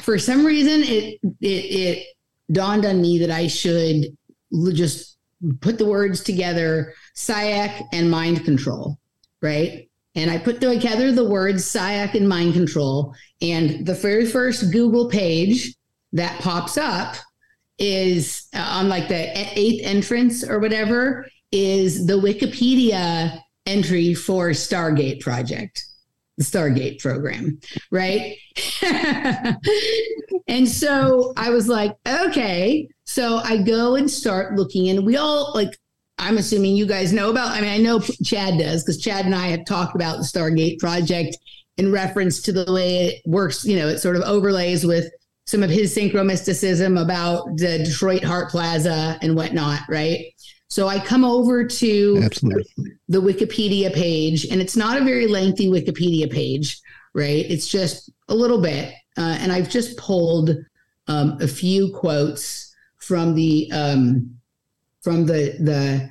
For 0.00 0.18
some 0.18 0.44
reason 0.44 0.82
it 0.82 1.18
it 1.40 1.46
it 1.46 2.06
dawned 2.52 2.84
on 2.84 3.00
me 3.00 3.18
that 3.18 3.30
I 3.30 3.48
should 3.48 4.16
just 4.72 5.16
put 5.60 5.78
the 5.78 5.86
words 5.86 6.22
together 6.22 6.94
SIAC 7.16 7.82
and 7.92 8.10
mind 8.10 8.44
control, 8.44 8.98
right? 9.42 9.88
And 10.14 10.30
I 10.30 10.38
put 10.38 10.60
together 10.60 11.12
the 11.12 11.28
words 11.28 11.64
SIAC 11.64 12.14
and 12.14 12.28
mind 12.28 12.54
control. 12.54 13.14
And 13.42 13.84
the 13.84 13.94
very 13.94 14.26
first 14.26 14.72
Google 14.72 15.08
page 15.08 15.74
that 16.12 16.40
pops 16.40 16.78
up 16.78 17.16
is 17.78 18.46
uh, 18.54 18.60
on 18.60 18.88
like 18.88 19.08
the 19.08 19.32
eighth 19.58 19.84
entrance 19.84 20.48
or 20.48 20.60
whatever 20.60 21.26
is 21.50 22.06
the 22.06 22.14
Wikipedia 22.14 23.40
entry 23.66 24.14
for 24.14 24.50
Stargate 24.50 25.20
project, 25.20 25.84
the 26.36 26.44
Stargate 26.44 27.00
program, 27.00 27.58
right? 27.90 28.36
and 30.46 30.68
so 30.68 31.32
I 31.36 31.50
was 31.50 31.68
like, 31.68 31.94
okay. 32.06 32.88
So 33.04 33.38
I 33.38 33.58
go 33.58 33.96
and 33.96 34.10
start 34.10 34.54
looking, 34.54 34.88
and 34.88 35.06
we 35.06 35.16
all 35.16 35.52
like, 35.54 35.78
I'm 36.18 36.38
assuming 36.38 36.76
you 36.76 36.86
guys 36.86 37.12
know 37.12 37.30
about, 37.30 37.50
I 37.50 37.60
mean, 37.60 37.70
I 37.70 37.78
know 37.78 38.00
Chad 38.00 38.58
does 38.58 38.82
because 38.82 39.00
Chad 39.00 39.24
and 39.26 39.34
I 39.34 39.48
have 39.48 39.64
talked 39.64 39.94
about 39.94 40.18
the 40.18 40.24
Stargate 40.24 40.78
project 40.78 41.36
in 41.76 41.90
reference 41.90 42.40
to 42.42 42.52
the 42.52 42.72
way 42.72 43.06
it 43.06 43.22
works, 43.26 43.64
you 43.64 43.76
know, 43.76 43.88
it 43.88 43.98
sort 43.98 44.16
of 44.16 44.22
overlays 44.22 44.86
with 44.86 45.10
some 45.46 45.62
of 45.62 45.70
his 45.70 45.94
synchromysticism 45.94 47.00
about 47.00 47.44
the 47.56 47.78
Detroit 47.84 48.24
Hart 48.24 48.50
Plaza 48.50 49.18
and 49.20 49.36
whatnot, 49.36 49.80
right? 49.88 50.26
So 50.68 50.88
I 50.88 50.98
come 50.98 51.24
over 51.24 51.66
to 51.66 52.20
Absolutely. 52.24 52.64
the 53.08 53.20
Wikipedia 53.20 53.92
page, 53.92 54.46
and 54.46 54.60
it's 54.60 54.76
not 54.76 55.00
a 55.00 55.04
very 55.04 55.26
lengthy 55.26 55.68
Wikipedia 55.68 56.30
page, 56.30 56.80
right? 57.14 57.44
It's 57.48 57.68
just 57.68 58.10
a 58.28 58.34
little 58.34 58.60
bit. 58.60 58.94
Uh, 59.16 59.36
and 59.40 59.52
I've 59.52 59.68
just 59.68 59.96
pulled 59.98 60.50
um, 61.06 61.38
a 61.40 61.46
few 61.46 61.92
quotes 61.92 62.74
from 62.98 63.34
the 63.34 63.70
um, 63.72 64.36
from 65.04 65.26
the 65.26 65.56
the 65.60 66.08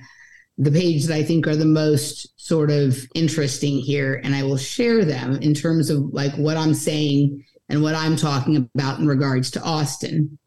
the 0.57 0.71
page 0.71 1.05
that 1.05 1.15
I 1.15 1.23
think 1.23 1.47
are 1.47 1.55
the 1.55 1.65
most 1.65 2.39
sort 2.39 2.69
of 2.69 3.03
interesting 3.15 3.79
here, 3.79 4.21
and 4.23 4.35
I 4.35 4.43
will 4.43 4.57
share 4.57 5.03
them 5.03 5.37
in 5.37 5.53
terms 5.53 5.89
of 5.89 6.13
like 6.13 6.33
what 6.35 6.57
I'm 6.57 6.75
saying 6.75 7.43
and 7.69 7.81
what 7.81 7.95
I'm 7.95 8.15
talking 8.15 8.69
about 8.75 8.99
in 8.99 9.07
regards 9.07 9.49
to 9.51 9.63
Austin. 9.63 10.37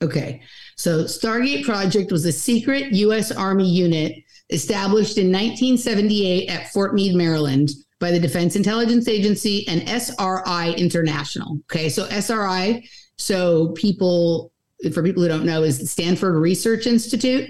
Okay, 0.00 0.40
so 0.76 1.04
Stargate 1.04 1.64
Project 1.64 2.10
was 2.10 2.24
a 2.24 2.32
secret 2.32 2.92
U.S. 2.92 3.30
Army 3.30 3.68
unit 3.68 4.14
established 4.50 5.18
in 5.18 5.26
1978 5.26 6.48
at 6.48 6.72
Fort 6.72 6.94
Meade, 6.94 7.14
Maryland, 7.14 7.70
by 8.00 8.10
the 8.10 8.18
Defense 8.18 8.56
Intelligence 8.56 9.06
Agency 9.06 9.66
and 9.68 9.88
SRI 9.88 10.74
International. 10.76 11.58
Okay, 11.70 11.88
so 11.88 12.06
SRI, 12.06 12.84
so 13.16 13.68
people, 13.68 14.52
for 14.92 15.02
people 15.02 15.22
who 15.22 15.28
don't 15.28 15.46
know, 15.46 15.62
is 15.62 15.90
Stanford 15.90 16.34
Research 16.34 16.86
Institute. 16.86 17.48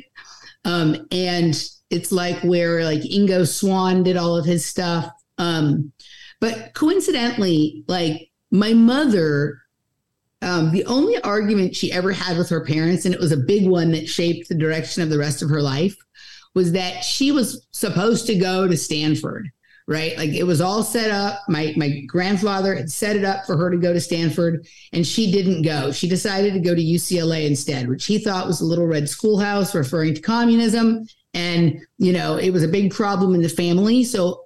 Um, 0.64 1.06
and 1.10 1.60
it's 1.90 2.12
like 2.12 2.40
where 2.42 2.84
like 2.84 3.00
Ingo 3.00 3.46
Swann 3.46 4.02
did 4.02 4.16
all 4.16 4.36
of 4.36 4.44
his 4.44 4.64
stuff. 4.64 5.10
Um, 5.38 5.92
but 6.40 6.74
coincidentally, 6.74 7.84
like 7.88 8.30
my 8.50 8.72
mother 8.72 9.62
um, 10.42 10.72
the 10.72 10.84
only 10.86 11.20
argument 11.22 11.76
she 11.76 11.92
ever 11.92 12.10
had 12.10 12.36
with 12.36 12.48
her 12.50 12.64
parents, 12.64 13.04
and 13.04 13.14
it 13.14 13.20
was 13.20 13.32
a 13.32 13.36
big 13.36 13.66
one 13.66 13.92
that 13.92 14.08
shaped 14.08 14.48
the 14.48 14.56
direction 14.56 15.02
of 15.02 15.08
the 15.08 15.18
rest 15.18 15.40
of 15.40 15.48
her 15.48 15.62
life, 15.62 15.96
was 16.54 16.72
that 16.72 17.04
she 17.04 17.30
was 17.30 17.66
supposed 17.70 18.26
to 18.26 18.34
go 18.34 18.66
to 18.66 18.76
Stanford, 18.76 19.48
right? 19.88 20.16
Like 20.16 20.30
it 20.30 20.44
was 20.44 20.60
all 20.60 20.82
set 20.82 21.10
up. 21.10 21.40
My 21.48 21.74
my 21.76 22.00
grandfather 22.06 22.74
had 22.74 22.90
set 22.90 23.16
it 23.16 23.24
up 23.24 23.44
for 23.46 23.56
her 23.56 23.70
to 23.70 23.76
go 23.76 23.92
to 23.92 24.00
Stanford, 24.00 24.66
and 24.92 25.06
she 25.06 25.30
didn't 25.30 25.62
go. 25.62 25.92
She 25.92 26.08
decided 26.08 26.54
to 26.54 26.60
go 26.60 26.74
to 26.74 26.82
UCLA 26.82 27.46
instead, 27.46 27.88
which 27.88 28.06
he 28.06 28.18
thought 28.18 28.46
was 28.46 28.60
a 28.60 28.64
little 28.64 28.86
red 28.86 29.08
schoolhouse, 29.08 29.74
referring 29.74 30.14
to 30.14 30.20
communism. 30.20 31.06
And 31.34 31.80
you 31.98 32.12
know, 32.12 32.36
it 32.36 32.50
was 32.50 32.62
a 32.62 32.68
big 32.68 32.92
problem 32.92 33.34
in 33.34 33.42
the 33.42 33.48
family. 33.48 34.04
So 34.04 34.41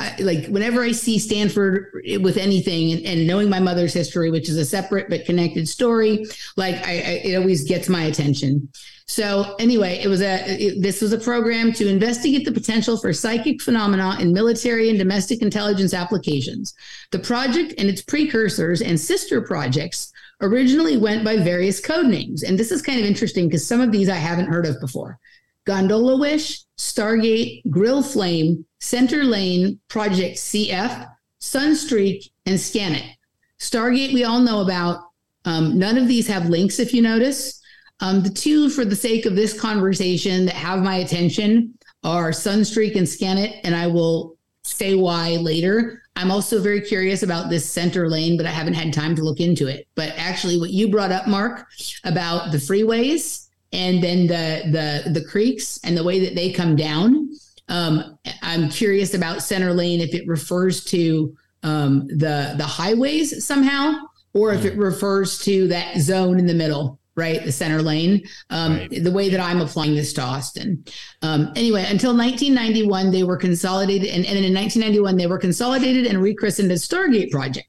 I, 0.00 0.16
like 0.18 0.46
whenever 0.46 0.82
I 0.82 0.92
see 0.92 1.18
Stanford 1.18 1.92
with 2.20 2.36
anything, 2.36 2.92
and, 2.92 3.06
and, 3.06 3.26
knowing 3.26 3.48
my 3.48 3.60
mother's 3.60 3.94
history, 3.94 4.30
which 4.30 4.48
is 4.48 4.56
a 4.56 4.64
separate 4.64 5.08
but 5.08 5.24
connected 5.24 5.68
story, 5.68 6.24
like 6.56 6.74
I, 6.86 6.92
I, 6.92 7.20
it 7.24 7.36
always 7.36 7.64
gets 7.64 7.88
my 7.88 8.04
attention. 8.04 8.68
So 9.06 9.54
anyway, 9.58 10.00
it 10.02 10.08
was 10.08 10.20
a 10.20 10.40
it, 10.60 10.82
this 10.82 11.02
was 11.02 11.12
a 11.12 11.18
program 11.18 11.72
to 11.74 11.88
investigate 11.88 12.44
the 12.44 12.52
potential 12.52 12.96
for 12.96 13.12
psychic 13.12 13.60
phenomena 13.60 14.16
in 14.18 14.32
military 14.32 14.88
and 14.88 14.98
domestic 14.98 15.42
intelligence 15.42 15.94
applications. 15.94 16.74
The 17.10 17.18
project 17.18 17.74
and 17.78 17.88
its 17.88 18.02
precursors 18.02 18.80
and 18.80 18.98
sister 18.98 19.40
projects 19.40 20.12
originally 20.40 20.96
went 20.96 21.24
by 21.24 21.36
various 21.36 21.78
code 21.80 22.06
names, 22.06 22.42
and 22.42 22.58
this 22.58 22.72
is 22.72 22.82
kind 22.82 22.98
of 22.98 23.06
interesting 23.06 23.46
because 23.46 23.66
some 23.66 23.80
of 23.80 23.92
these 23.92 24.08
I 24.08 24.16
haven't 24.16 24.46
heard 24.46 24.66
of 24.66 24.80
before. 24.80 25.18
Gondola 25.64 26.18
Wish, 26.18 26.64
Stargate, 26.78 27.62
Grill 27.70 28.02
Flame, 28.02 28.64
Center 28.80 29.24
Lane, 29.24 29.78
Project 29.88 30.36
CF, 30.36 31.08
Sunstreak, 31.40 32.30
and 32.46 32.56
Scanate. 32.56 33.14
Stargate, 33.60 34.12
we 34.12 34.24
all 34.24 34.40
know 34.40 34.60
about. 34.60 35.00
Um, 35.44 35.78
none 35.78 35.98
of 35.98 36.08
these 36.08 36.26
have 36.28 36.48
links, 36.48 36.78
if 36.78 36.92
you 36.92 37.02
notice. 37.02 37.60
Um, 38.00 38.22
the 38.22 38.30
two, 38.30 38.68
for 38.68 38.84
the 38.84 38.96
sake 38.96 39.26
of 39.26 39.36
this 39.36 39.58
conversation, 39.58 40.46
that 40.46 40.54
have 40.54 40.82
my 40.82 40.96
attention 40.96 41.74
are 42.04 42.30
Sunstreak 42.30 42.96
and 42.96 43.06
Scanate, 43.06 43.60
and 43.62 43.74
I 43.74 43.86
will 43.86 44.36
say 44.64 44.94
why 44.94 45.36
later. 45.36 46.02
I'm 46.16 46.30
also 46.30 46.60
very 46.60 46.80
curious 46.80 47.22
about 47.22 47.48
this 47.48 47.68
center 47.68 48.08
lane, 48.08 48.36
but 48.36 48.46
I 48.46 48.50
haven't 48.50 48.74
had 48.74 48.92
time 48.92 49.14
to 49.16 49.22
look 49.22 49.40
into 49.40 49.68
it. 49.68 49.86
But 49.94 50.12
actually, 50.16 50.58
what 50.58 50.70
you 50.70 50.88
brought 50.88 51.12
up, 51.12 51.26
Mark, 51.26 51.66
about 52.04 52.52
the 52.52 52.58
freeways 52.58 53.41
and 53.72 54.02
then 54.02 54.26
the 54.26 55.02
the 55.04 55.10
the 55.10 55.24
creeks 55.24 55.80
and 55.84 55.96
the 55.96 56.04
way 56.04 56.20
that 56.20 56.34
they 56.34 56.52
come 56.52 56.76
down 56.76 57.28
um, 57.68 58.18
I'm 58.42 58.68
curious 58.68 59.14
about 59.14 59.42
center 59.42 59.72
lane 59.72 60.00
if 60.00 60.14
it 60.14 60.26
refers 60.26 60.84
to 60.84 61.34
um, 61.62 62.06
the 62.08 62.54
the 62.56 62.66
highways 62.66 63.44
somehow, 63.44 63.94
or 64.34 64.52
if 64.52 64.64
it 64.64 64.76
refers 64.76 65.38
to 65.44 65.68
that 65.68 65.98
zone 65.98 66.38
in 66.38 66.46
the 66.46 66.54
middle, 66.54 66.98
right, 67.14 67.42
the 67.42 67.52
center 67.52 67.80
lane. 67.80 68.24
Um, 68.50 68.76
right. 68.76 69.04
The 69.04 69.10
way 69.10 69.30
that 69.30 69.40
I'm 69.40 69.60
applying 69.60 69.94
this 69.94 70.12
to 70.14 70.22
Austin. 70.22 70.84
Um, 71.22 71.52
anyway, 71.56 71.86
until 71.88 72.16
1991, 72.16 73.10
they 73.10 73.22
were 73.22 73.36
consolidated, 73.36 74.08
and, 74.08 74.26
and 74.26 74.44
in 74.44 74.54
1991 74.54 75.16
they 75.16 75.26
were 75.26 75.38
consolidated 75.38 76.06
and 76.06 76.20
rechristened 76.20 76.70
as 76.72 76.86
Stargate 76.86 77.30
Project. 77.30 77.68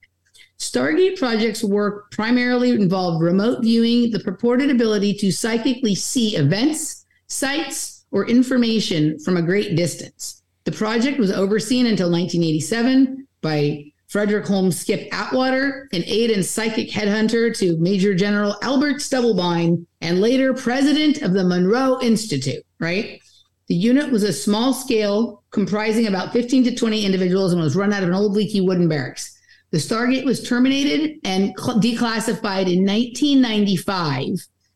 Stargate 0.63 1.19
projects 1.19 1.63
work 1.63 2.09
primarily 2.11 2.71
involved 2.71 3.21
remote 3.21 3.61
viewing, 3.61 4.11
the 4.11 4.19
purported 4.19 4.71
ability 4.71 5.13
to 5.15 5.31
psychically 5.31 5.93
see 5.93 6.37
events, 6.37 7.05
sites, 7.27 8.05
or 8.11 8.27
information 8.27 9.19
from 9.19 9.37
a 9.37 9.41
great 9.41 9.75
distance. 9.75 10.41
The 10.63 10.71
project 10.71 11.19
was 11.19 11.31
overseen 11.31 11.87
until 11.87 12.09
1987 12.09 13.27
by 13.41 13.91
Frederick 14.07 14.45
Holmes 14.45 14.79
Skip 14.79 15.09
Atwater, 15.11 15.89
an 15.91 16.03
aide 16.05 16.31
and 16.31 16.45
psychic 16.45 16.89
headhunter 16.89 17.55
to 17.57 17.77
Major 17.77 18.15
General 18.15 18.55
Albert 18.61 19.01
Stubblebine, 19.01 19.85
and 19.99 20.21
later 20.21 20.53
president 20.53 21.21
of 21.23 21.33
the 21.33 21.43
Monroe 21.43 21.99
Institute, 22.01 22.63
right? 22.79 23.19
The 23.67 23.75
unit 23.75 24.11
was 24.11 24.23
a 24.23 24.31
small 24.31 24.73
scale, 24.73 25.43
comprising 25.51 26.07
about 26.07 26.31
15 26.31 26.63
to 26.65 26.75
20 26.75 27.05
individuals, 27.05 27.51
and 27.51 27.61
was 27.61 27.75
run 27.75 27.91
out 27.91 28.03
of 28.03 28.09
an 28.09 28.15
old 28.15 28.33
leaky 28.33 28.61
wooden 28.61 28.87
barracks. 28.87 29.37
The 29.73 29.79
Stargate 29.79 30.23
was 30.23 30.47
terminated 30.47 31.19
and 31.23 31.57
declassified 31.57 32.71
in 32.71 32.85
1995 32.85 34.35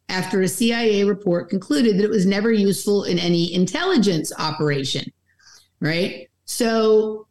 after 0.10 0.42
a 0.42 0.48
CIA 0.48 1.04
report 1.04 1.52
concluded 1.52 1.98
that 1.98 2.04
it 2.04 2.10
was 2.10 2.26
never 2.26 2.52
useful 2.52 3.04
in 3.04 3.20
any 3.20 3.54
intelligence 3.54 4.34
operation. 4.40 5.06
Right. 5.80 6.28
So 6.46 7.28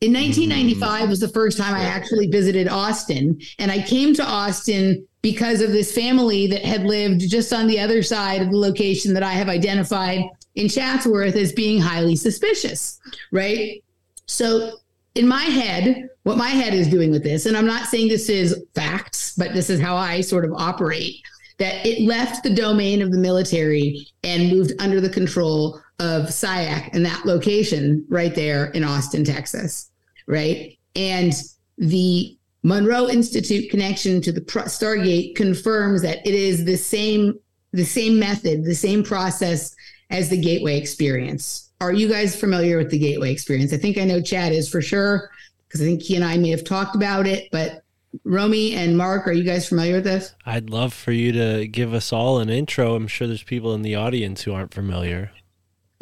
In 0.00 0.10
hmm. 0.10 0.22
1995 0.22 1.08
was 1.08 1.18
the 1.18 1.26
first 1.26 1.58
time 1.58 1.74
I 1.74 1.82
actually 1.82 2.28
visited 2.28 2.68
Austin, 2.68 3.40
and 3.58 3.72
I 3.72 3.82
came 3.82 4.14
to 4.14 4.24
Austin 4.24 5.04
because 5.22 5.60
of 5.60 5.72
this 5.72 5.92
family 5.92 6.46
that 6.46 6.64
had 6.64 6.84
lived 6.84 7.28
just 7.28 7.52
on 7.52 7.66
the 7.66 7.80
other 7.80 8.04
side 8.04 8.42
of 8.42 8.52
the 8.52 8.58
location 8.58 9.12
that 9.14 9.24
I 9.24 9.32
have 9.32 9.48
identified 9.48 10.22
in 10.54 10.68
Chatsworth 10.68 11.34
as 11.34 11.52
being 11.52 11.80
highly 11.80 12.14
suspicious, 12.14 13.00
right? 13.32 13.82
So, 14.26 14.78
in 15.14 15.26
my 15.26 15.42
head, 15.42 16.08
what 16.22 16.38
my 16.38 16.48
head 16.48 16.74
is 16.74 16.88
doing 16.88 17.10
with 17.10 17.22
this, 17.22 17.46
and 17.46 17.56
I'm 17.56 17.66
not 17.66 17.88
saying 17.88 18.08
this 18.08 18.28
is 18.28 18.64
facts, 18.74 19.34
but 19.36 19.54
this 19.54 19.68
is 19.68 19.80
how 19.80 19.96
I 19.96 20.20
sort 20.20 20.44
of 20.44 20.52
operate, 20.54 21.16
that 21.58 21.84
it 21.86 22.02
left 22.02 22.42
the 22.42 22.54
domain 22.54 23.02
of 23.02 23.12
the 23.12 23.18
military 23.18 24.06
and 24.22 24.50
moved 24.50 24.72
under 24.78 25.00
the 25.00 25.10
control 25.10 25.80
of 25.98 26.26
SIAC 26.26 26.90
and 26.92 27.04
that 27.04 27.26
location 27.26 28.04
right 28.08 28.34
there 28.34 28.66
in 28.70 28.84
Austin, 28.84 29.24
Texas, 29.24 29.90
right? 30.26 30.78
And 30.96 31.32
the 31.78 32.36
Monroe 32.62 33.08
Institute 33.08 33.70
connection 33.70 34.20
to 34.22 34.32
the 34.32 34.40
Stargate 34.40 35.36
confirms 35.36 36.02
that 36.02 36.26
it 36.26 36.34
is 36.34 36.64
the 36.64 36.76
same 36.76 37.38
the 37.74 37.84
same 37.84 38.18
method, 38.18 38.64
the 38.64 38.74
same 38.74 39.02
process 39.02 39.74
as 40.10 40.28
the 40.28 40.36
Gateway 40.36 40.76
experience. 40.76 41.71
Are 41.82 41.92
you 41.92 42.08
guys 42.08 42.36
familiar 42.36 42.78
with 42.78 42.90
the 42.90 42.98
Gateway 42.98 43.32
experience? 43.32 43.72
I 43.72 43.76
think 43.76 43.98
I 43.98 44.04
know 44.04 44.22
Chad 44.22 44.52
is 44.52 44.68
for 44.68 44.80
sure 44.80 45.32
because 45.66 45.82
I 45.82 45.84
think 45.84 46.00
he 46.00 46.14
and 46.14 46.24
I 46.24 46.36
may 46.36 46.50
have 46.50 46.62
talked 46.62 46.94
about 46.94 47.26
it, 47.26 47.48
but 47.50 47.82
Romy 48.22 48.74
and 48.74 48.96
Mark, 48.96 49.26
are 49.26 49.32
you 49.32 49.42
guys 49.42 49.68
familiar 49.68 49.94
with 49.94 50.04
this? 50.04 50.32
I'd 50.46 50.70
love 50.70 50.94
for 50.94 51.10
you 51.10 51.32
to 51.32 51.66
give 51.66 51.92
us 51.92 52.12
all 52.12 52.38
an 52.38 52.50
intro. 52.50 52.94
I'm 52.94 53.08
sure 53.08 53.26
there's 53.26 53.42
people 53.42 53.74
in 53.74 53.82
the 53.82 53.96
audience 53.96 54.42
who 54.42 54.54
aren't 54.54 54.72
familiar. 54.72 55.32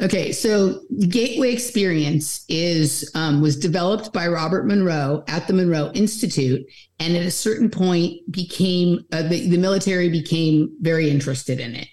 Okay, 0.01 0.31
so 0.31 0.81
Gateway 1.09 1.51
Experience 1.51 2.45
is 2.47 3.09
um, 3.15 3.41
was 3.41 3.57
developed 3.57 4.13
by 4.13 4.27
Robert 4.27 4.67
Monroe 4.67 5.23
at 5.27 5.47
the 5.47 5.53
Monroe 5.53 5.91
Institute, 5.95 6.63
and 6.99 7.15
at 7.15 7.25
a 7.25 7.31
certain 7.31 7.71
point 7.71 8.19
became 8.31 9.03
uh, 9.11 9.23
the, 9.23 9.49
the 9.49 9.57
military 9.57 10.09
became 10.09 10.75
very 10.81 11.09
interested 11.09 11.59
in 11.59 11.75
it, 11.75 11.87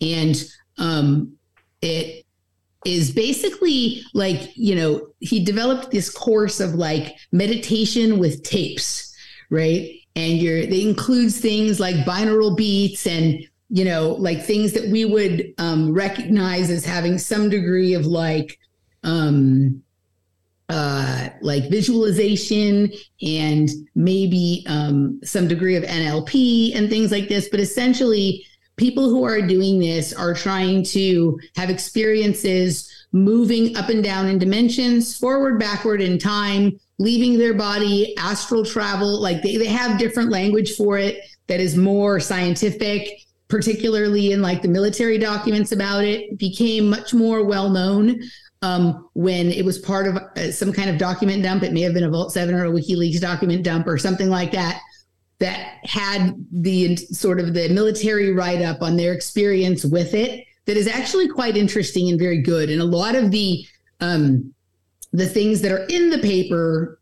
and 0.00 0.44
um, 0.78 1.36
it 1.80 2.24
is 2.84 3.12
basically 3.12 4.02
like 4.14 4.56
you 4.56 4.74
know 4.74 5.08
he 5.20 5.44
developed 5.44 5.90
this 5.90 6.10
course 6.10 6.60
of 6.60 6.74
like 6.74 7.16
meditation 7.30 8.18
with 8.18 8.42
tapes, 8.42 9.14
right? 9.50 9.90
And 10.16 10.38
you're 10.38 10.58
it 10.58 10.72
includes 10.72 11.40
things 11.40 11.80
like 11.80 11.96
binaural 11.96 12.56
beats 12.56 13.06
and 13.06 13.46
you 13.74 13.86
know, 13.86 14.16
like 14.18 14.44
things 14.44 14.74
that 14.74 14.90
we 14.90 15.06
would 15.06 15.54
um, 15.56 15.94
recognize 15.94 16.68
as 16.68 16.84
having 16.84 17.16
some 17.16 17.48
degree 17.48 17.94
of 17.94 18.04
like, 18.04 18.58
um, 19.02 19.82
uh, 20.68 21.30
like 21.40 21.70
visualization 21.70 22.92
and 23.22 23.70
maybe 23.94 24.62
um, 24.68 25.18
some 25.24 25.48
degree 25.48 25.74
of 25.74 25.84
NLP 25.84 26.76
and 26.76 26.90
things 26.90 27.10
like 27.10 27.30
this. 27.30 27.48
But 27.48 27.60
essentially, 27.60 28.44
people 28.82 29.08
who 29.08 29.22
are 29.22 29.40
doing 29.40 29.78
this 29.78 30.12
are 30.12 30.34
trying 30.34 30.82
to 30.82 31.38
have 31.54 31.70
experiences 31.70 32.90
moving 33.12 33.76
up 33.76 33.88
and 33.90 34.02
down 34.02 34.26
in 34.26 34.40
dimensions, 34.40 35.16
forward, 35.16 35.56
backward 35.56 36.02
in 36.02 36.18
time, 36.18 36.76
leaving 36.98 37.38
their 37.38 37.54
body, 37.54 38.12
astral 38.18 38.64
travel. 38.64 39.20
Like 39.20 39.40
they, 39.40 39.56
they 39.56 39.66
have 39.66 40.00
different 40.00 40.32
language 40.32 40.74
for 40.74 40.98
it 40.98 41.20
that 41.46 41.60
is 41.60 41.76
more 41.76 42.18
scientific 42.18 43.08
particularly 43.46 44.32
in 44.32 44.40
like 44.40 44.62
the 44.62 44.68
military 44.68 45.18
documents 45.18 45.72
about 45.72 46.02
it, 46.02 46.38
became 46.38 46.88
much 46.88 47.12
more 47.12 47.44
well 47.44 47.68
known 47.68 48.18
um, 48.62 49.06
when 49.12 49.48
it 49.52 49.62
was 49.62 49.78
part 49.78 50.06
of 50.06 50.16
uh, 50.16 50.50
some 50.50 50.72
kind 50.72 50.88
of 50.88 50.96
document 50.96 51.42
dump. 51.42 51.62
It 51.62 51.74
may 51.74 51.82
have 51.82 51.92
been 51.92 52.04
a 52.04 52.10
Vault 52.10 52.32
7 52.32 52.54
or 52.54 52.64
a 52.64 52.70
WikiLeaks 52.70 53.20
document 53.20 53.62
dump 53.62 53.86
or 53.86 53.98
something 53.98 54.30
like 54.30 54.52
that 54.52 54.80
that 55.42 55.78
had 55.84 56.34
the 56.50 56.96
sort 56.96 57.38
of 57.38 57.52
the 57.52 57.68
military 57.68 58.32
write 58.32 58.62
up 58.62 58.80
on 58.80 58.96
their 58.96 59.12
experience 59.12 59.84
with 59.84 60.14
it 60.14 60.46
that 60.64 60.76
is 60.76 60.86
actually 60.86 61.28
quite 61.28 61.56
interesting 61.56 62.08
and 62.08 62.18
very 62.18 62.40
good 62.40 62.70
and 62.70 62.80
a 62.80 62.84
lot 62.84 63.14
of 63.14 63.30
the 63.30 63.66
um, 64.00 64.52
the 65.12 65.26
things 65.26 65.60
that 65.60 65.70
are 65.70 65.84
in 65.90 66.10
the 66.10 66.18
paper 66.18 66.98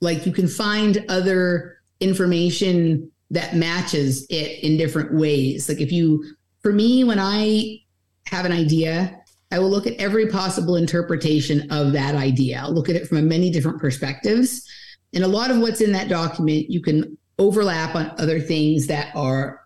like 0.00 0.26
you 0.26 0.32
can 0.32 0.46
find 0.46 1.04
other 1.08 1.78
information 2.00 3.10
that 3.30 3.56
matches 3.56 4.26
it 4.30 4.62
in 4.62 4.76
different 4.76 5.12
ways. 5.14 5.68
Like 5.68 5.80
if 5.80 5.90
you, 5.90 6.24
for 6.62 6.72
me, 6.72 7.04
when 7.04 7.18
I 7.18 7.80
have 8.26 8.44
an 8.44 8.52
idea, 8.52 9.20
I 9.50 9.58
will 9.58 9.70
look 9.70 9.86
at 9.86 9.94
every 9.94 10.28
possible 10.28 10.76
interpretation 10.76 11.70
of 11.70 11.92
that 11.92 12.14
idea. 12.14 12.60
I'll 12.60 12.72
look 12.72 12.88
at 12.88 12.96
it 12.96 13.08
from 13.08 13.26
many 13.28 13.50
different 13.50 13.80
perspectives. 13.80 14.68
And 15.12 15.24
a 15.24 15.28
lot 15.28 15.50
of 15.50 15.58
what's 15.58 15.80
in 15.80 15.92
that 15.92 16.08
document, 16.08 16.70
you 16.70 16.80
can 16.80 17.16
overlap 17.38 17.94
on 17.94 18.12
other 18.18 18.40
things 18.40 18.86
that 18.86 19.14
are 19.14 19.64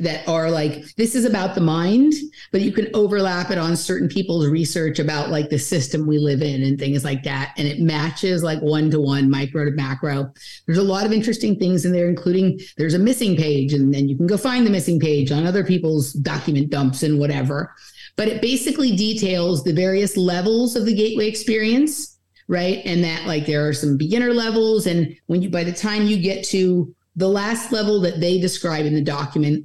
that 0.00 0.24
are 0.26 0.50
like 0.50 0.84
this 0.96 1.14
is 1.14 1.24
about 1.24 1.54
the 1.54 1.60
mind 1.60 2.12
but 2.50 2.62
you 2.62 2.72
can 2.72 2.88
overlap 2.94 3.50
it 3.50 3.58
on 3.58 3.76
certain 3.76 4.08
people's 4.08 4.48
research 4.48 4.98
about 4.98 5.30
like 5.30 5.48
the 5.50 5.58
system 5.58 6.06
we 6.06 6.18
live 6.18 6.42
in 6.42 6.62
and 6.62 6.78
things 6.78 7.04
like 7.04 7.22
that. 7.22 7.54
And 7.56 7.68
it 7.68 7.80
matches 7.80 8.42
like 8.42 8.60
one 8.60 8.90
to 8.90 9.00
one 9.00 9.30
micro 9.30 9.64
to 9.64 9.70
macro. 9.70 10.32
There's 10.66 10.78
a 10.78 10.82
lot 10.82 11.06
of 11.06 11.12
interesting 11.12 11.58
things 11.58 11.84
in 11.84 11.92
there 11.92 12.08
including 12.08 12.60
there's 12.76 12.94
a 12.94 12.98
missing 12.98 13.36
page 13.36 13.72
and 13.72 13.94
then 13.94 14.08
you 14.08 14.16
can 14.16 14.26
go 14.26 14.36
find 14.36 14.66
the 14.66 14.70
missing 14.70 14.98
page 14.98 15.30
on 15.30 15.46
other 15.46 15.64
people's 15.64 16.12
document 16.12 16.70
dumps 16.70 17.02
and 17.02 17.18
whatever. 17.18 17.72
But 18.16 18.28
it 18.28 18.42
basically 18.42 18.94
details 18.94 19.64
the 19.64 19.72
various 19.72 20.16
levels 20.16 20.76
of 20.76 20.84
the 20.84 20.94
gateway 20.94 21.28
experience 21.28 22.18
right 22.48 22.82
and 22.84 23.04
that 23.04 23.26
like 23.26 23.46
there 23.46 23.66
are 23.66 23.72
some 23.72 23.96
beginner 23.96 24.32
levels 24.32 24.86
and 24.86 25.16
when 25.26 25.42
you 25.42 25.48
by 25.48 25.64
the 25.64 25.72
time 25.72 26.06
you 26.06 26.16
get 26.18 26.44
to 26.44 26.94
the 27.16 27.28
last 27.28 27.72
level 27.72 28.00
that 28.00 28.20
they 28.20 28.40
describe 28.40 28.86
in 28.86 28.94
the 28.94 29.02
document, 29.02 29.64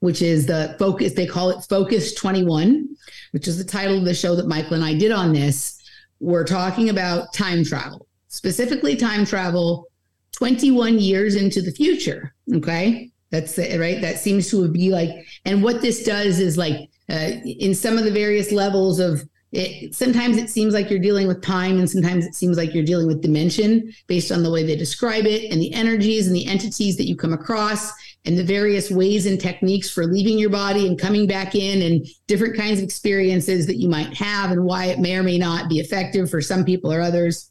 which 0.00 0.22
is 0.22 0.46
the 0.46 0.76
focus, 0.78 1.14
they 1.14 1.26
call 1.26 1.50
it 1.50 1.64
Focus 1.68 2.14
21, 2.14 2.88
which 3.32 3.48
is 3.48 3.58
the 3.58 3.64
title 3.64 3.98
of 3.98 4.04
the 4.04 4.14
show 4.14 4.36
that 4.36 4.46
Michael 4.46 4.74
and 4.74 4.84
I 4.84 4.94
did 4.94 5.12
on 5.12 5.32
this. 5.32 5.82
We're 6.20 6.44
talking 6.44 6.88
about 6.88 7.32
time 7.32 7.64
travel, 7.64 8.06
specifically 8.28 8.96
time 8.96 9.26
travel 9.26 9.88
21 10.32 10.98
years 10.98 11.34
into 11.34 11.60
the 11.60 11.72
future. 11.72 12.34
Okay. 12.54 13.10
That's 13.30 13.58
it, 13.58 13.80
right. 13.80 14.00
That 14.00 14.18
seems 14.18 14.50
to 14.50 14.68
be 14.68 14.90
like, 14.90 15.10
and 15.44 15.62
what 15.62 15.82
this 15.82 16.04
does 16.04 16.38
is 16.38 16.56
like 16.56 16.88
uh, 17.10 17.30
in 17.44 17.74
some 17.74 17.98
of 17.98 18.04
the 18.04 18.12
various 18.12 18.52
levels 18.52 19.00
of 19.00 19.28
it, 19.52 19.94
sometimes 19.94 20.36
it 20.36 20.50
seems 20.50 20.74
like 20.74 20.90
you're 20.90 20.98
dealing 20.98 21.28
with 21.28 21.40
time 21.40 21.78
and 21.78 21.88
sometimes 21.88 22.26
it 22.26 22.34
seems 22.34 22.56
like 22.56 22.74
you're 22.74 22.84
dealing 22.84 23.06
with 23.06 23.22
dimension 23.22 23.92
based 24.06 24.32
on 24.32 24.42
the 24.42 24.50
way 24.50 24.64
they 24.64 24.76
describe 24.76 25.24
it 25.24 25.50
and 25.52 25.60
the 25.60 25.72
energies 25.72 26.26
and 26.26 26.34
the 26.34 26.46
entities 26.46 26.96
that 26.96 27.06
you 27.06 27.16
come 27.16 27.32
across 27.32 27.92
and 28.24 28.36
the 28.36 28.44
various 28.44 28.90
ways 28.90 29.24
and 29.24 29.40
techniques 29.40 29.88
for 29.88 30.04
leaving 30.04 30.36
your 30.36 30.50
body 30.50 30.86
and 30.86 31.00
coming 31.00 31.28
back 31.28 31.54
in 31.54 31.82
and 31.82 32.06
different 32.26 32.56
kinds 32.56 32.80
of 32.80 32.84
experiences 32.84 33.66
that 33.66 33.76
you 33.76 33.88
might 33.88 34.12
have 34.14 34.50
and 34.50 34.64
why 34.64 34.86
it 34.86 34.98
may 34.98 35.16
or 35.16 35.22
may 35.22 35.38
not 35.38 35.68
be 35.68 35.78
effective 35.78 36.28
for 36.28 36.40
some 36.40 36.64
people 36.64 36.92
or 36.92 37.00
others. 37.00 37.50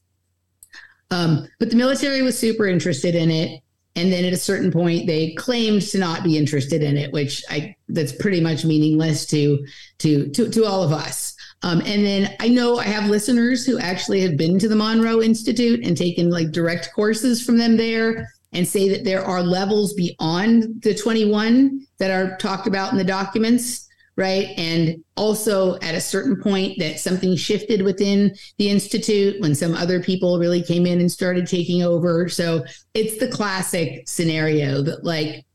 Um, 1.11 1.47
but 1.59 1.69
the 1.69 1.77
military 1.77 2.21
was 2.21 2.37
super 2.37 2.67
interested 2.67 3.15
in 3.15 3.31
it. 3.31 3.61
And 3.95 4.11
then 4.11 4.25
at 4.25 4.33
a 4.33 4.37
certain 4.37 4.71
point 4.71 5.07
they 5.07 5.33
claimed 5.35 5.81
to 5.83 5.97
not 5.97 6.25
be 6.25 6.37
interested 6.37 6.83
in 6.83 6.97
it 6.97 7.13
which 7.13 7.41
i 7.49 7.73
that's 7.87 8.11
pretty 8.11 8.41
much 8.41 8.65
meaningless 8.65 9.25
to 9.27 9.65
to 9.99 10.27
to, 10.31 10.49
to 10.49 10.65
all 10.65 10.83
of 10.83 10.91
us 10.91 11.34
um, 11.63 11.81
and 11.85 12.05
then 12.05 12.35
I 12.39 12.49
know 12.49 12.77
I 12.77 12.83
have 12.83 13.09
listeners 13.09 13.65
who 13.65 13.79
actually 13.79 14.21
have 14.21 14.37
been 14.37 14.59
to 14.59 14.67
the 14.67 14.75
Monroe 14.75 15.21
Institute 15.21 15.85
and 15.85 15.97
taken 15.97 16.29
like 16.29 16.51
direct 16.51 16.91
courses 16.93 17.43
from 17.43 17.57
them 17.57 17.77
there 17.77 18.27
and 18.53 18.67
say 18.67 18.87
that 18.89 19.03
there 19.03 19.23
are 19.23 19.41
levels 19.41 19.93
beyond 19.93 20.81
the 20.81 20.93
21 20.93 21.85
that 21.97 22.11
are 22.11 22.37
talked 22.37 22.67
about 22.67 22.91
in 22.91 22.97
the 22.97 23.03
documents, 23.03 23.87
right? 24.15 24.49
And 24.57 25.03
also 25.17 25.75
at 25.79 25.95
a 25.95 26.01
certain 26.01 26.41
point 26.41 26.77
that 26.79 26.99
something 26.99 27.35
shifted 27.35 27.81
within 27.81 28.33
the 28.57 28.69
Institute 28.69 29.41
when 29.41 29.55
some 29.55 29.73
other 29.73 30.01
people 30.01 30.39
really 30.39 30.61
came 30.61 30.85
in 30.85 30.99
and 30.99 31.11
started 31.11 31.47
taking 31.47 31.83
over. 31.83 32.29
So 32.29 32.63
it's 32.93 33.17
the 33.17 33.27
classic 33.27 34.07
scenario 34.07 34.81
that, 34.83 35.03
like, 35.03 35.45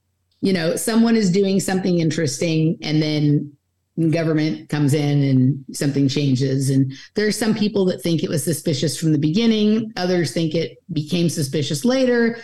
you 0.43 0.53
know, 0.53 0.77
someone 0.77 1.17
is 1.17 1.31
doing 1.31 1.61
something 1.61 2.01
interesting 2.01 2.79
and 2.83 3.03
then 3.03 3.57
government 4.11 4.69
comes 4.69 4.95
in 4.95 5.23
and 5.23 5.65
something 5.73 6.09
changes. 6.09 6.71
And 6.71 6.93
there 7.15 7.27
are 7.27 7.33
some 7.33 7.55
people 7.55 7.85
that 7.87 8.01
think 8.01 8.23
it 8.23 8.31
was 8.31 8.43
suspicious 8.43 8.99
from 8.99 9.13
the 9.13 9.19
beginning, 9.19 9.93
others 9.97 10.33
think 10.33 10.55
it 10.55 10.79
became 10.93 11.29
suspicious 11.29 11.85
later. 11.85 12.39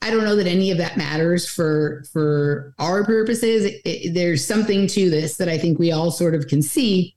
I 0.00 0.10
don't 0.10 0.24
know 0.24 0.36
that 0.36 0.46
any 0.46 0.70
of 0.70 0.78
that 0.78 0.96
matters 0.96 1.48
for 1.48 2.04
for 2.12 2.74
our 2.78 3.04
purposes. 3.04 3.64
It, 3.64 3.80
it, 3.84 4.14
there's 4.14 4.44
something 4.44 4.86
to 4.88 5.10
this 5.10 5.36
that 5.38 5.48
I 5.48 5.58
think 5.58 5.78
we 5.78 5.92
all 5.92 6.10
sort 6.10 6.34
of 6.34 6.46
can 6.46 6.62
see. 6.62 7.16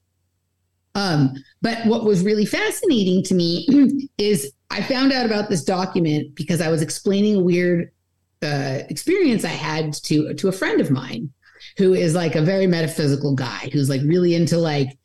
Um, 0.96 1.34
but 1.62 1.86
what 1.86 2.06
was 2.06 2.24
really 2.24 2.46
fascinating 2.46 3.24
to 3.24 3.36
me 3.36 4.10
is 4.18 4.54
I 4.70 4.82
found 4.82 5.12
out 5.12 5.26
about 5.26 5.50
this 5.50 5.64
document 5.64 6.34
because 6.34 6.62
I 6.62 6.70
was 6.70 6.82
explaining 6.82 7.36
a 7.36 7.42
weird 7.42 7.92
uh, 8.42 8.80
experience 8.90 9.44
I 9.44 9.50
had 9.50 9.94
to 9.94 10.34
to 10.34 10.48
a 10.48 10.52
friend 10.52 10.80
of 10.80 10.90
mine 10.90 11.32
who 11.78 11.94
is 11.94 12.16
like 12.16 12.36
a 12.36 12.42
very 12.42 12.68
metaphysical 12.68 13.36
guy 13.36 13.70
who's 13.72 13.90
like 13.90 14.02
really 14.04 14.36
into 14.36 14.58
like 14.58 14.98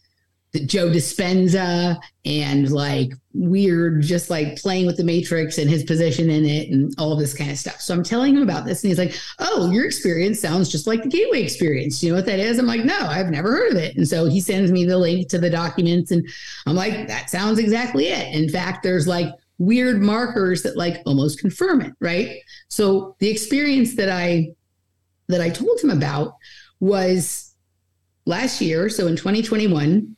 the 0.52 0.64
Joe 0.64 0.88
Dispenza 0.90 1.98
and 2.26 2.70
like 2.70 3.12
weird, 3.32 4.02
just 4.02 4.28
like 4.28 4.56
playing 4.60 4.86
with 4.86 4.98
the 4.98 5.04
Matrix 5.04 5.56
and 5.56 5.68
his 5.68 5.82
position 5.82 6.28
in 6.28 6.44
it 6.44 6.68
and 6.68 6.94
all 6.98 7.12
of 7.12 7.18
this 7.18 7.32
kind 7.32 7.50
of 7.50 7.58
stuff. 7.58 7.80
So 7.80 7.94
I'm 7.94 8.02
telling 8.02 8.36
him 8.36 8.42
about 8.42 8.66
this, 8.66 8.82
and 8.82 8.90
he's 8.90 8.98
like, 8.98 9.14
"Oh, 9.38 9.70
your 9.70 9.86
experience 9.86 10.40
sounds 10.40 10.68
just 10.68 10.86
like 10.86 11.02
the 11.02 11.08
Gateway 11.08 11.42
experience. 11.42 12.02
You 12.02 12.10
know 12.10 12.16
what 12.16 12.26
that 12.26 12.38
is?" 12.38 12.58
I'm 12.58 12.66
like, 12.66 12.84
"No, 12.84 12.98
I've 12.98 13.30
never 13.30 13.50
heard 13.50 13.72
of 13.72 13.78
it." 13.78 13.96
And 13.96 14.06
so 14.06 14.26
he 14.26 14.40
sends 14.40 14.70
me 14.70 14.84
the 14.84 14.98
link 14.98 15.28
to 15.30 15.38
the 15.38 15.50
documents, 15.50 16.10
and 16.10 16.28
I'm 16.66 16.76
like, 16.76 17.08
"That 17.08 17.30
sounds 17.30 17.58
exactly 17.58 18.08
it." 18.08 18.34
In 18.34 18.50
fact, 18.50 18.82
there's 18.82 19.08
like 19.08 19.32
weird 19.58 20.02
markers 20.02 20.62
that 20.62 20.76
like 20.76 21.00
almost 21.06 21.38
confirm 21.38 21.80
it, 21.80 21.94
right? 21.98 22.36
So 22.68 23.16
the 23.20 23.30
experience 23.30 23.96
that 23.96 24.10
I 24.10 24.52
that 25.28 25.40
I 25.40 25.48
told 25.48 25.80
him 25.80 25.90
about 25.90 26.34
was 26.82 27.54
last 28.26 28.60
year. 28.60 28.88
So 28.88 29.06
in 29.06 29.14
2021 29.14 30.16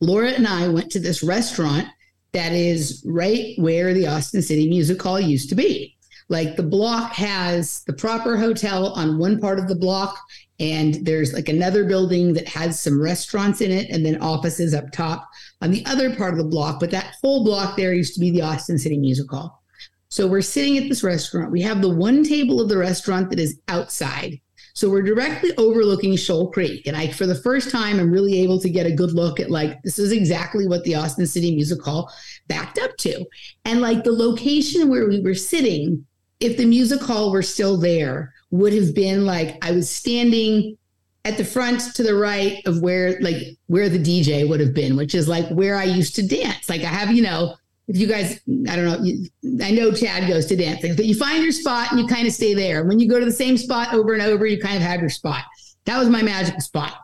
Laura 0.00 0.30
and 0.30 0.46
I 0.46 0.68
went 0.68 0.90
to 0.92 1.00
this 1.00 1.22
restaurant 1.22 1.88
that 2.32 2.52
is 2.52 3.02
right 3.06 3.54
where 3.58 3.94
the 3.94 4.06
Austin 4.06 4.42
City 4.42 4.68
Music 4.68 5.02
Hall 5.02 5.18
used 5.18 5.48
to 5.48 5.54
be. 5.54 5.96
Like 6.28 6.56
the 6.56 6.62
block 6.62 7.12
has 7.12 7.82
the 7.84 7.92
proper 7.92 8.36
hotel 8.36 8.92
on 8.92 9.18
one 9.18 9.40
part 9.40 9.58
of 9.58 9.68
the 9.68 9.76
block, 9.76 10.18
and 10.58 10.94
there's 11.06 11.32
like 11.32 11.48
another 11.48 11.84
building 11.84 12.34
that 12.34 12.48
has 12.48 12.80
some 12.80 13.00
restaurants 13.00 13.60
in 13.60 13.70
it, 13.70 13.88
and 13.90 14.04
then 14.04 14.20
offices 14.20 14.74
up 14.74 14.90
top 14.90 15.28
on 15.62 15.70
the 15.70 15.86
other 15.86 16.14
part 16.14 16.32
of 16.32 16.38
the 16.38 16.44
block. 16.44 16.80
But 16.80 16.90
that 16.90 17.14
whole 17.22 17.44
block 17.44 17.76
there 17.76 17.94
used 17.94 18.14
to 18.14 18.20
be 18.20 18.30
the 18.30 18.42
Austin 18.42 18.78
City 18.78 18.98
Music 18.98 19.30
Hall. 19.30 19.62
So 20.08 20.26
we're 20.26 20.42
sitting 20.42 20.76
at 20.78 20.88
this 20.88 21.04
restaurant. 21.04 21.52
We 21.52 21.62
have 21.62 21.80
the 21.80 21.94
one 21.94 22.24
table 22.24 22.60
of 22.60 22.68
the 22.68 22.78
restaurant 22.78 23.30
that 23.30 23.38
is 23.38 23.60
outside. 23.68 24.40
So 24.76 24.90
we're 24.90 25.00
directly 25.00 25.52
overlooking 25.56 26.16
Shoal 26.16 26.50
Creek. 26.50 26.86
And 26.86 26.94
I, 26.94 27.08
for 27.10 27.24
the 27.24 27.34
first 27.34 27.70
time, 27.70 27.98
I'm 27.98 28.10
really 28.10 28.42
able 28.42 28.60
to 28.60 28.68
get 28.68 28.84
a 28.84 28.92
good 28.92 29.12
look 29.12 29.40
at 29.40 29.50
like, 29.50 29.80
this 29.80 29.98
is 29.98 30.12
exactly 30.12 30.68
what 30.68 30.84
the 30.84 30.96
Austin 30.96 31.26
City 31.26 31.54
Music 31.54 31.82
Hall 31.82 32.12
backed 32.46 32.78
up 32.78 32.94
to. 32.98 33.24
And 33.64 33.80
like 33.80 34.04
the 34.04 34.12
location 34.12 34.90
where 34.90 35.08
we 35.08 35.22
were 35.22 35.34
sitting, 35.34 36.04
if 36.40 36.58
the 36.58 36.66
music 36.66 37.00
hall 37.00 37.32
were 37.32 37.40
still 37.40 37.78
there, 37.78 38.34
would 38.50 38.74
have 38.74 38.94
been 38.94 39.24
like 39.24 39.56
I 39.64 39.72
was 39.72 39.88
standing 39.88 40.76
at 41.24 41.38
the 41.38 41.44
front 41.44 41.94
to 41.94 42.02
the 42.02 42.14
right 42.14 42.60
of 42.66 42.82
where 42.82 43.18
like 43.20 43.56
where 43.68 43.88
the 43.88 43.98
DJ 43.98 44.46
would 44.46 44.60
have 44.60 44.74
been, 44.74 44.94
which 44.94 45.14
is 45.14 45.26
like 45.26 45.48
where 45.48 45.76
I 45.76 45.84
used 45.84 46.16
to 46.16 46.26
dance. 46.26 46.68
Like 46.68 46.82
I 46.82 46.88
have, 46.88 47.10
you 47.10 47.22
know, 47.22 47.56
if 47.88 47.96
you 47.96 48.06
guys, 48.06 48.40
I 48.68 48.76
don't 48.76 48.84
know, 48.84 48.98
you, 49.02 49.28
I 49.62 49.70
know 49.70 49.92
Chad 49.92 50.28
goes 50.28 50.46
to 50.46 50.56
dancing, 50.56 50.96
but 50.96 51.04
you 51.04 51.14
find 51.14 51.42
your 51.42 51.52
spot 51.52 51.92
and 51.92 52.00
you 52.00 52.06
kind 52.06 52.26
of 52.26 52.32
stay 52.32 52.52
there. 52.54 52.84
When 52.84 52.98
you 52.98 53.08
go 53.08 53.20
to 53.20 53.24
the 53.24 53.32
same 53.32 53.56
spot 53.56 53.94
over 53.94 54.12
and 54.12 54.22
over, 54.22 54.44
you 54.44 54.60
kind 54.60 54.76
of 54.76 54.82
have 54.82 55.00
your 55.00 55.10
spot. 55.10 55.44
That 55.84 55.98
was 55.98 56.08
my 56.08 56.22
magical 56.22 56.60
spot. 56.60 56.98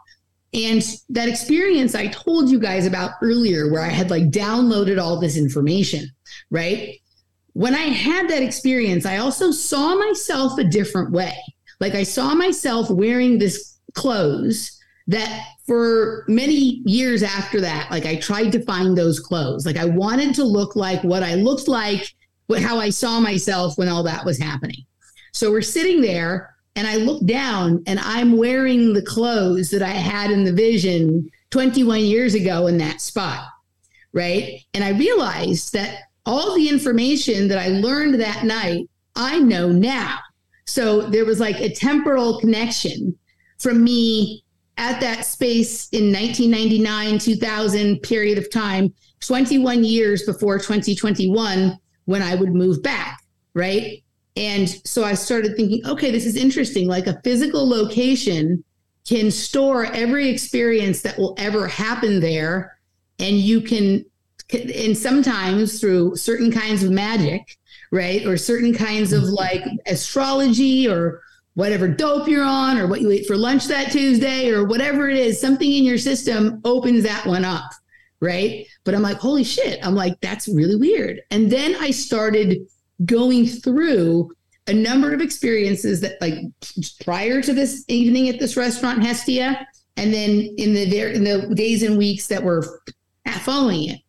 And 0.53 0.85
that 1.09 1.29
experience 1.29 1.95
I 1.95 2.09
told 2.09 2.51
you 2.51 2.59
guys 2.59 2.87
about 2.87 3.13
earlier, 3.23 3.71
where 3.71 3.83
I 3.83 3.89
had 3.89 4.11
like 4.11 4.25
downloaded 4.31 5.01
all 5.01 5.19
this 5.19 5.37
information, 5.37 6.11
right? 6.51 6.99
When 7.55 7.75
I 7.75 7.85
had 7.85 8.29
that 8.29 8.43
experience, 8.43 9.07
I 9.07 9.19
also 9.19 9.51
saw 9.51 9.95
myself 9.95 10.59
a 10.59 10.65
different 10.65 11.13
way. 11.13 11.37
Like 11.81 11.95
I 11.95 12.03
saw 12.03 12.35
myself 12.35 12.91
wearing 12.91 13.39
this 13.39 13.79
clothes 13.95 14.79
that 15.13 15.47
for 15.67 16.25
many 16.29 16.83
years 16.85 17.23
after 17.23 17.61
that, 17.61 17.91
like 17.91 18.07
I 18.07 18.17
tried 18.17 18.51
to 18.53 18.65
find 18.65 18.97
those 18.97 19.21
clothes. 19.21 19.65
Like 19.65 19.77
I 19.77 19.85
wanted 19.85 20.35
to 20.37 20.45
look 20.45 20.77
like 20.77 21.03
what 21.05 21.23
I 21.23 21.35
looked 21.35 21.69
like, 21.69 22.15
what 22.47 22.63
how 22.63 22.79
I 22.79 22.91
saw 22.91 23.21
myself 23.21 23.79
when 23.79 23.89
all 23.89 24.03
that 24.03 24.25
was 24.25 24.39
happening. 24.39 24.85
So 25.33 25.51
we're 25.51 25.63
sitting 25.63 26.01
there 26.01 26.55
and 26.77 26.87
I 26.87 26.97
look 26.97 27.25
down 27.27 27.83
and 27.87 27.99
I'm 28.01 28.37
wearing 28.37 28.93
the 28.93 29.03
clothes 29.03 29.71
that 29.71 29.83
I 29.83 29.91
had 29.91 30.31
in 30.31 30.45
the 30.45 30.53
vision 30.53 31.31
21 31.51 32.01
years 32.01 32.35
ago 32.35 32.67
in 32.67 32.79
that 32.79 33.01
spot. 33.01 33.47
Right. 34.13 34.61
And 34.75 34.85
I 34.85 34.91
realized 34.91 35.73
that 35.73 36.01
all 36.27 36.55
the 36.55 36.69
information 36.69 37.49
that 37.49 37.59
I 37.59 37.69
learned 37.69 38.21
that 38.21 38.45
night, 38.45 38.89
I 39.17 39.39
know 39.39 39.71
now. 39.71 40.19
So 40.67 41.03
there 41.03 41.25
was 41.25 41.41
like 41.41 41.61
a 41.61 41.75
temporal 41.75 42.39
connection 42.41 43.19
from 43.59 43.83
me 43.83 44.45
at 44.79 45.01
that 45.01 45.27
space 45.27 45.89
in 45.91 46.13
1999, 46.13 47.19
2000 47.19 48.01
period 48.01 48.39
of 48.39 48.51
time, 48.51 48.93
21 49.21 49.85
years 49.85 50.25
before 50.25 50.59
2021, 50.59 51.79
when 52.07 52.23
I 52.23 52.35
would 52.35 52.55
move 52.55 52.83
back, 52.83 53.23
right? 53.55 54.03
And 54.37 54.69
so 54.87 55.05
I 55.05 55.15
started 55.15 55.57
thinking, 55.57 55.87
okay, 55.87 56.11
this 56.11 56.27
is 56.27 56.37
interesting. 56.37 56.89
Like 56.89 57.07
a 57.07 57.21
physical 57.23 57.69
location 57.69 58.65
can 59.07 59.31
store 59.31 59.87
every 59.87 60.29
experience 60.29 61.03
that 61.03 61.19
will 61.19 61.35
ever 61.39 61.67
happen 61.67 62.21
there. 62.21 62.79
And 63.19 63.37
you 63.37 63.61
can, 63.61 64.05
and 64.53 64.97
sometimes 64.97 65.81
through 65.81 66.17
certain 66.17 66.51
kinds 66.51 66.83
of 66.83 66.91
magic, 66.91 67.59
right? 67.91 68.25
Or 68.27 68.37
certain 68.37 68.75
kinds 68.75 69.13
of 69.13 69.25
mm-hmm. 69.25 69.35
like 69.35 69.65
astrology 69.87 70.89
or 70.89 71.21
whatever 71.55 71.87
dope 71.89 72.29
you're 72.29 72.45
on 72.45 72.79
or 72.79 72.87
what 72.87 73.01
you 73.01 73.11
ate 73.11 73.27
for 73.27 73.37
lunch 73.37 73.67
that 73.67 73.93
Tuesday 73.93 74.51
or 74.51 74.65
whatever 74.65 75.09
it 75.09 75.17
is, 75.17 75.41
something 75.41 75.71
in 75.71 75.85
your 75.85 75.99
system 75.99 76.61
opens 76.65 77.03
that 77.03 77.27
one 77.27 77.45
up. 77.45 77.71
Right. 78.21 78.67
But 78.85 78.95
I'm 78.95 79.03
like, 79.03 79.19
holy 79.19 79.45
shit. 79.45 79.85
I'm 79.85 79.95
like, 79.95 80.19
that's 80.21 80.49
really 80.49 80.77
weird. 80.77 81.21
And 81.31 81.51
then 81.51 81.75
I 81.81 81.91
started 81.91 82.59
going 83.05 83.47
through 83.47 84.31
a 84.69 84.73
number 84.73 85.13
of 85.13 85.21
experiences 85.21 86.01
that 86.03 86.21
like 86.21 86.35
prior 87.05 87.43
to 87.43 87.53
this 87.53 87.85
evening 87.89 88.29
at 88.29 88.39
this 88.39 88.57
restaurant, 88.57 89.03
Hestia, 89.03 89.67
and 89.97 90.15
then 90.15 90.55
in 90.57 90.73
the 90.73 91.15
in 91.15 91.25
the 91.25 91.55
days 91.55 91.83
and 91.83 91.99
weeks 91.99 92.29
that 92.29 92.43
were 92.43 92.81
following 93.41 93.89
it, 93.89 94.01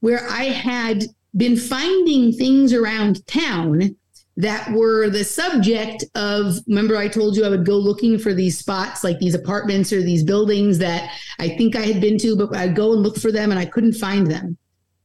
where 0.00 0.26
I 0.30 0.44
had 0.44 1.04
been 1.36 1.56
finding 1.56 2.32
things 2.32 2.72
around 2.72 3.26
town 3.26 3.96
that 4.36 4.70
were 4.72 5.08
the 5.08 5.24
subject 5.24 6.04
of 6.14 6.58
remember 6.66 6.96
i 6.96 7.08
told 7.08 7.36
you 7.36 7.44
i 7.44 7.48
would 7.48 7.64
go 7.64 7.76
looking 7.76 8.18
for 8.18 8.34
these 8.34 8.58
spots 8.58 9.02
like 9.02 9.18
these 9.18 9.34
apartments 9.34 9.92
or 9.92 10.02
these 10.02 10.22
buildings 10.22 10.78
that 10.78 11.10
i 11.38 11.48
think 11.48 11.74
i 11.74 11.80
had 11.80 12.00
been 12.00 12.18
to 12.18 12.36
but 12.36 12.54
i'd 12.56 12.76
go 12.76 12.92
and 12.92 13.02
look 13.02 13.16
for 13.16 13.32
them 13.32 13.50
and 13.50 13.58
i 13.58 13.64
couldn't 13.64 13.94
find 13.94 14.26
them. 14.26 14.56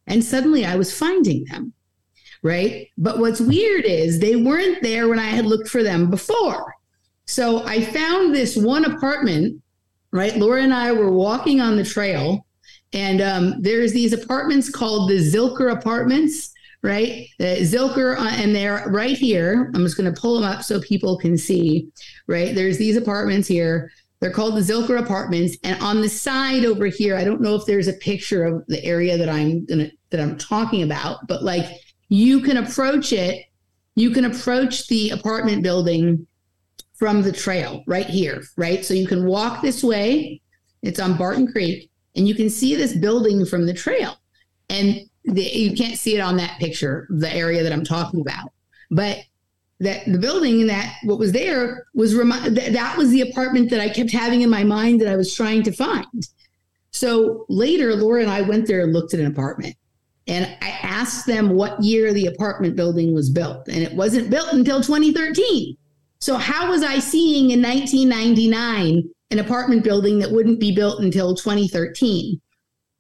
And 0.08 0.24
suddenly 0.24 0.66
i 0.66 0.76
was 0.76 0.98
finding 0.98 1.46
them 1.46 1.74
right? 2.44 2.88
But 2.98 3.20
what's 3.20 3.40
weird 3.40 3.86
is 3.86 4.20
they 4.20 4.36
weren't 4.36 4.82
there 4.82 5.08
when 5.08 5.20
i 5.20 5.28
had 5.28 5.46
looked 5.46 5.70
for 5.70 5.84
them 5.84 6.10
before. 6.10 6.74
So 7.26 7.64
i 7.66 7.82
found 7.82 8.36
this 8.36 8.58
one 8.58 8.86
apartment 8.86 9.62
right? 10.12 10.36
Laura 10.36 10.62
and 10.62 10.74
i 10.74 10.92
were 10.92 11.12
walking 11.12 11.62
on 11.62 11.78
the 11.78 11.86
trail 11.86 12.46
and 12.94 13.22
um, 13.22 13.62
there's 13.62 13.94
these 13.94 14.12
apartments 14.12 14.70
called 14.70 15.10
the 15.10 15.18
zilker 15.18 15.72
apartments 15.72 16.52
right? 16.84 17.28
The 17.38 17.58
Zilker, 17.62 18.18
uh, 18.18 18.32
and 18.32 18.56
they're 18.56 18.86
right 18.88 19.18
here. 19.18 19.72
I'm 19.74 19.84
just 19.84 19.98
going 19.98 20.12
to 20.12 20.20
pull 20.20 20.36
them 20.36 20.50
up 20.50 20.64
so 20.64 20.80
people 20.82 21.18
can 21.18 21.38
see, 21.38 21.90
right? 22.28 22.56
There's 22.56 22.78
these 22.78 22.98
apartments 22.98 23.48
here. 23.48 23.92
They're 24.20 24.32
called 24.32 24.56
the 24.56 24.62
Zilker 24.62 25.00
apartments. 25.00 25.58
And 25.64 25.82
on 25.82 26.02
the 26.02 26.10
side 26.10 26.66
over 26.66 26.86
here, 26.88 27.16
I 27.16 27.24
don't 27.24 27.42
know 27.42 27.56
if 27.56 27.66
there's 27.66 27.88
a 27.88 27.94
picture 27.94 28.46
of 28.46 28.66
the 28.68 28.84
area 28.84 29.18
that 29.18 29.30
I'm 29.30 29.66
gonna 29.66 29.90
that 30.12 30.20
I'm 30.20 30.38
talking 30.38 30.84
about, 30.84 31.28
but 31.28 31.44
like 31.44 31.66
you 32.10 32.42
can 32.42 32.58
approach 32.58 33.14
it, 33.14 33.46
you 33.96 34.12
can 34.12 34.26
approach 34.26 34.88
the 34.88 35.10
apartment 35.10 35.64
building 35.64 36.28
from 36.94 37.24
the 37.24 37.32
trail 37.32 37.84
right 37.88 38.06
here, 38.06 38.44
right? 38.58 38.86
So 38.86 38.94
you 38.94 39.08
can 39.08 39.26
walk 39.26 39.62
this 39.62 39.84
way. 39.84 40.42
It's 40.84 41.00
on 41.00 41.18
Barton 41.18 41.52
Creek, 41.52 41.90
and 42.16 42.28
you 42.28 42.36
can 42.36 42.50
see 42.50 42.76
this 42.76 42.96
building 42.96 43.46
from 43.46 43.66
the 43.66 43.74
trail. 43.74 44.18
And 44.70 45.10
the, 45.26 45.44
you 45.44 45.76
can't 45.76 45.98
see 45.98 46.16
it 46.16 46.20
on 46.20 46.38
that 46.38 46.60
picture, 46.60 47.08
the 47.10 47.32
area 47.34 47.64
that 47.64 47.72
I'm 47.72 47.84
talking 47.84 48.22
about, 48.22 48.52
but 48.90 49.20
that 49.80 50.06
the 50.06 50.20
building 50.20 50.68
that 50.68 50.96
what 51.04 51.18
was 51.18 51.32
there 51.32 51.88
was 51.94 52.14
remi- 52.16 52.50
that, 52.50 52.74
that 52.74 52.98
was 52.98 53.10
the 53.10 53.22
apartment 53.22 53.70
that 53.72 53.80
I 53.80 53.90
kept 53.90 54.12
having 54.12 54.42
in 54.42 54.50
my 54.50 54.64
mind 54.64 55.02
that 55.02 55.08
I 55.08 55.16
was 55.16 55.34
trying 55.34 55.64
to 55.64 55.72
find. 55.72 56.28
So 56.92 57.46
later, 57.50 57.96
Laura 57.96 58.22
and 58.22 58.30
I 58.30 58.42
went 58.42 58.68
there 58.68 58.82
and 58.82 58.94
looked 58.94 59.14
at 59.14 59.20
an 59.20 59.28
apartment. 59.28 59.76
And 60.28 60.46
I 60.62 60.70
asked 60.84 61.26
them 61.26 61.50
what 61.50 61.82
year 61.82 62.14
the 62.14 62.28
apartment 62.28 62.76
building 62.76 63.14
was 63.14 63.30
built. 63.30 63.68
And 63.68 63.82
it 63.82 63.94
wasn't 63.94 64.30
built 64.30 64.54
until 64.54 64.82
2013. 64.82 65.76
So, 66.20 66.38
how 66.38 66.70
was 66.70 66.84
I 66.84 67.00
seeing 67.00 67.50
in 67.50 67.62
1999 67.62 69.10
an 69.32 69.40
apartment 69.40 69.84
building 69.84 70.20
that 70.20 70.32
wouldn't 70.32 70.60
be 70.60 70.76
built 70.76 71.02
until 71.02 71.36
2013? 71.36 72.40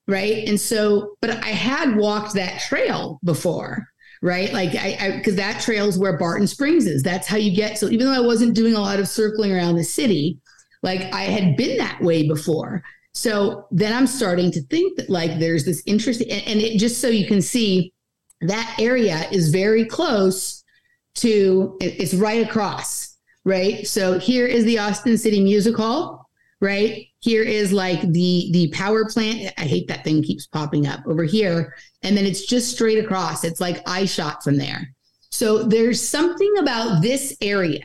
Right? 0.07 0.47
And 0.47 0.59
so 0.59 1.15
but 1.21 1.29
i 1.29 1.49
had 1.49 1.95
walked 1.95 2.33
that 2.33 2.61
trail 2.61 3.19
before 3.23 3.87
right? 4.21 4.53
Like 4.53 4.75
i 4.75 5.17
because 5.17 5.35
that 5.35 5.61
trail 5.61 5.87
is 5.87 5.97
where 5.97 6.17
barton 6.17 6.47
springs 6.47 6.85
is. 6.85 7.03
That's 7.03 7.27
how 7.27 7.37
you 7.37 7.55
get 7.55 7.77
so 7.77 7.89
even 7.89 8.05
though 8.05 8.13
i 8.13 8.25
wasn't 8.25 8.55
doing 8.55 8.75
a 8.75 8.79
lot 8.79 8.99
of 8.99 9.07
circling 9.07 9.51
around 9.51 9.75
the 9.75 9.83
city 9.83 10.39
like 10.83 11.13
i 11.13 11.23
had 11.23 11.55
been 11.57 11.77
that 11.77 12.01
way 12.01 12.27
before. 12.27 12.83
So 13.13 13.67
then 13.71 13.93
i'm 13.93 14.07
starting 14.07 14.51
to 14.51 14.61
think 14.63 14.97
that 14.97 15.09
like 15.09 15.39
there's 15.39 15.65
this 15.65 15.83
interest 15.85 16.21
and, 16.21 16.43
and 16.47 16.59
it 16.59 16.77
just 16.77 17.01
so 17.01 17.07
you 17.07 17.27
can 17.27 17.41
see 17.41 17.93
that 18.41 18.75
area 18.79 19.27
is 19.31 19.49
very 19.49 19.85
close 19.85 20.63
to 21.15 21.77
it's 21.81 22.13
right 22.13 22.45
across 22.47 23.09
right? 23.43 23.87
So 23.87 24.19
here 24.19 24.45
is 24.45 24.65
the 24.65 24.79
austin 24.79 25.17
city 25.17 25.41
music 25.41 25.75
hall 25.75 26.29
right 26.59 27.07
Here 27.21 27.43
is 27.43 27.71
like 27.71 28.01
the 28.01 28.49
the 28.51 28.69
power 28.73 29.05
plant. 29.05 29.53
I 29.57 29.61
hate 29.61 29.87
that 29.87 30.03
thing 30.03 30.23
keeps 30.23 30.47
popping 30.47 30.87
up 30.87 31.01
over 31.05 31.23
here, 31.23 31.75
and 32.01 32.17
then 32.17 32.25
it's 32.25 32.45
just 32.45 32.71
straight 32.73 32.97
across. 33.03 33.43
It's 33.43 33.61
like 33.61 33.87
eye 33.87 34.05
shot 34.05 34.43
from 34.43 34.57
there. 34.57 34.91
So 35.29 35.63
there's 35.63 36.01
something 36.05 36.51
about 36.59 37.01
this 37.01 37.37
area. 37.41 37.83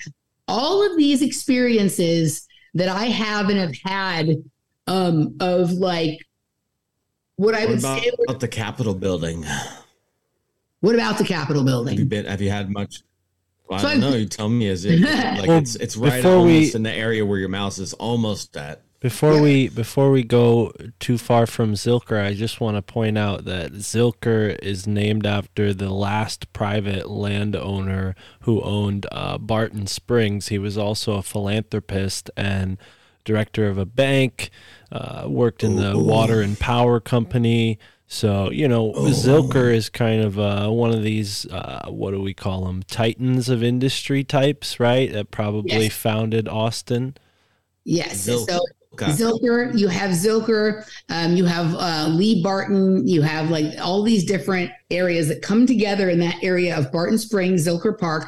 All 0.49 0.85
of 0.91 0.97
these 0.97 1.21
experiences 1.23 2.47
that 2.75 2.89
I 2.89 3.07
have 3.07 3.49
and 3.51 3.59
have 3.59 3.75
had 3.85 4.43
um, 4.87 5.37
of 5.41 5.71
like 5.73 6.19
what 7.37 7.55
I 7.55 7.61
What 7.61 7.69
would 7.69 7.79
about, 7.81 8.03
say. 8.03 8.11
about 8.27 8.41
the 8.41 8.49
Capitol 8.49 8.95
building? 8.95 9.45
What 10.81 10.95
about 10.95 11.19
the 11.19 11.25
Capitol 11.25 11.63
building 11.65 11.93
Have 11.95 11.99
you 11.99 12.05
building? 12.07 12.25
been? 12.25 12.31
Have 12.31 12.41
you 12.41 12.51
had 12.51 12.71
much? 12.71 13.03
Well, 13.69 13.81
I 13.81 13.83
don't 13.83 13.91
I've- 13.93 14.01
know. 14.01 14.17
You 14.17 14.27
tell 14.27 14.49
me. 14.49 14.67
Is 14.67 14.85
it 14.87 15.01
like 15.01 15.47
Well, 15.49 15.59
it's 15.59 15.75
it's 15.77 15.97
right 15.97 16.23
before 16.23 16.43
we- 16.43 16.55
almost 16.57 16.75
in 16.75 16.83
the 16.85 16.93
area 16.93 17.27
where 17.27 17.39
your 17.39 17.49
mouse 17.51 17.79
is 17.79 17.93
almost 17.95 18.57
at? 18.57 18.83
Before 19.01 19.41
we 19.43 19.69
before 19.69 20.11
we 20.11 20.23
go 20.23 20.73
too 20.99 21.19
far 21.19 21.47
from 21.47 21.75
Zilker, 21.75 22.25
I 22.25 22.33
just 22.33 22.61
want 22.61 22.77
to 22.77 22.83
point 22.83 23.19
out 23.19 23.45
that 23.45 23.73
Zilker 23.75 24.59
is 24.63 24.87
named 24.87 25.27
after 25.27 25.75
the 25.75 25.91
last 25.91 26.51
private 26.55 27.09
landowner 27.09 28.15
who 28.41 28.63
owned 28.63 29.07
uh, 29.13 29.37
Barton 29.37 29.87
Springs. 29.87 30.49
He 30.49 30.59
was 30.59 30.79
also 30.79 31.15
a 31.15 31.23
philanthropist 31.23 32.31
and 32.39 32.79
director 33.25 33.69
of 33.69 33.77
a 33.77 33.85
bank. 33.87 34.51
Uh, 34.91 35.25
worked 35.29 35.63
in 35.63 35.77
the 35.77 35.99
water 35.99 36.41
and 36.41 36.59
power 36.59 36.99
company. 36.99 37.79
So 38.07 38.51
you 38.51 38.67
know, 38.67 38.93
Zilker 38.93 39.75
is 39.75 39.91
kind 39.91 40.23
of 40.23 40.39
uh, 40.39 40.71
one 40.71 40.91
of 40.93 41.03
these 41.03 41.45
uh, 41.47 41.87
what 41.91 42.13
do 42.13 42.23
we 42.23 42.33
call 42.33 42.65
them? 42.65 42.83
Titans 42.85 43.51
of 43.51 43.63
industry 43.63 44.25
types, 44.25 44.81
right? 44.81 45.13
That 45.13 45.31
probably 45.31 45.83
Yes. 45.85 45.93
founded 45.97 46.49
Austin. 46.49 47.17
Yes. 47.85 48.27
Zilker. 48.27 48.51
So 48.51 48.61
Okay. 49.03 49.13
Zilker, 49.13 49.77
you 49.79 49.89
have 49.89 50.11
Zilker, 50.11 50.89
um, 51.11 51.37
you 51.37 51.45
have 51.45 51.75
uh, 51.75 52.09
Lee 52.09 52.43
Barton, 52.43 53.07
you 53.07 53.21
have 53.21 53.51
like 53.51 53.79
all 53.79 54.03
these 54.03 54.25
different 54.25 54.71
areas 54.91 55.29
that 55.29 55.43
come 55.43 55.67
together 55.67 56.09
in 56.09 56.19
that 56.21 56.43
area 56.43 56.77
of 56.77 56.91
Barton 56.91 57.19
Springs, 57.19 57.67
Zilker 57.67 57.99
Park. 57.99 58.27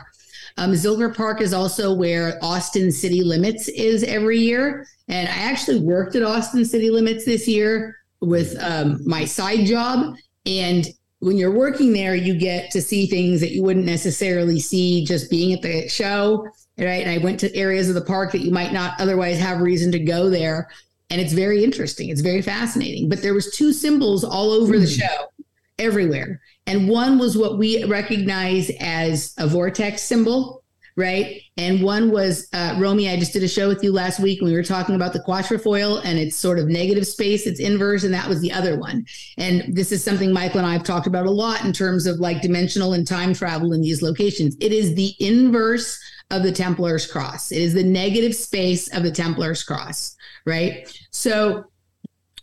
Um, 0.59 0.73
Zilker 0.73 1.15
Park 1.17 1.41
is 1.41 1.55
also 1.55 1.95
where 1.95 2.39
Austin 2.43 2.93
City 2.93 3.23
Limits 3.23 3.69
is 3.69 4.05
every 4.05 4.39
year. 4.41 4.87
And 5.09 5.27
I 5.27 5.33
actually 5.33 5.81
worked 5.81 6.17
at 6.17 6.23
Austin 6.23 6.65
City 6.67 6.91
Limits 6.91 7.25
this 7.25 7.49
year 7.49 7.97
with 8.21 8.55
um, 8.63 9.01
my 9.07 9.25
side 9.25 9.65
job. 9.65 10.17
And 10.45 10.87
when 11.21 11.39
you're 11.39 11.53
working 11.53 11.95
there, 11.95 12.15
you 12.15 12.37
get 12.37 12.71
to 12.73 12.83
see 12.83 13.07
things 13.07 13.41
that 13.41 13.53
you 13.53 13.63
wouldn't 13.63 13.87
necessarily 13.87 14.61
see 14.61 15.05
just 15.05 15.31
being 15.31 15.55
at 15.55 15.63
the 15.63 15.89
show 15.89 16.47
right? 16.79 17.05
And 17.05 17.11
I 17.11 17.23
went 17.23 17.41
to 17.41 17.55
areas 17.55 17.89
of 17.89 17.95
the 17.95 18.01
park 18.01 18.33
that 18.33 18.41
you 18.41 18.51
might 18.51 18.73
not 18.73 19.01
otherwise 19.01 19.39
have 19.39 19.61
reason 19.61 19.93
to 19.93 19.99
go 19.99 20.31
there. 20.31 20.69
And 21.11 21.21
it's 21.21 21.33
very 21.33 21.65
interesting. 21.65 22.11
It's 22.11 22.21
very 22.21 22.43
fascinating. 22.43 23.09
But 23.09 23.23
there 23.23 23.35
was 23.35 23.51
two 23.51 23.73
symbols 23.73 24.25
all 24.25 24.51
over 24.51 24.79
the 24.79 24.87
show, 24.87 25.33
everywhere. 25.79 26.41
And 26.67 26.89
one 26.89 27.19
was 27.19 27.37
what 27.37 27.59
we 27.59 27.85
recognize 27.85 28.71
as 28.79 29.35
a 29.39 29.47
vortex 29.47 30.03
symbol, 30.03 30.63
right? 30.97 31.41
And 31.57 31.83
one 31.83 32.11
was 32.11 32.49
uh, 32.53 32.77
Romy. 32.79 33.09
I 33.09 33.17
just 33.17 33.33
did 33.33 33.43
a 33.43 33.49
show 33.49 33.69
with 33.69 33.83
you 33.83 33.93
last 33.93 34.21
week 34.21 34.43
when 34.43 34.51
we 34.51 34.57
were 34.57 34.65
talking 34.65 34.95
about 34.95 35.13
the 35.13 35.23
quatrefoil 35.23 35.99
and 35.99 36.19
it's 36.19 36.37
sort 36.37 36.59
of 36.59 36.67
negative 36.67 37.07
space, 37.07 37.47
it's 37.47 37.61
inverse, 37.61 38.05
and 38.05 38.13
that 38.13 38.29
was 38.29 38.41
the 38.43 38.53
other 38.53 38.79
one. 38.79 39.07
And 39.39 39.75
this 39.75 39.93
is 39.93 40.05
something 40.05 40.33
Michael 40.33 40.59
and 40.59 40.67
I 40.67 40.73
have 40.73 40.83
talked 40.83 41.07
about 41.07 41.27
a 41.27 41.31
lot 41.31 41.65
in 41.65 41.73
terms 41.73 42.07
of 42.07 42.19
like 42.19 42.43
dimensional 42.43 42.93
and 42.93 43.07
time 43.07 43.33
travel 43.33 43.73
in 43.73 43.81
these 43.81 44.03
locations. 44.03 44.57
It 44.61 44.73
is 44.73 44.95
the 44.95 45.15
inverse 45.21 45.99
of 46.31 46.43
the 46.43 46.53
Templar's 46.53 47.07
cross. 47.07 47.53
It 47.53 47.63
is 47.63 47.75
the 47.75 47.83
negative 47.83 48.35
space 48.35 48.95
of 48.95 49.03
the 49.03 49.11
Templar's 49.11 49.63
cross, 49.63 50.15
right? 50.45 50.87
So, 51.11 51.65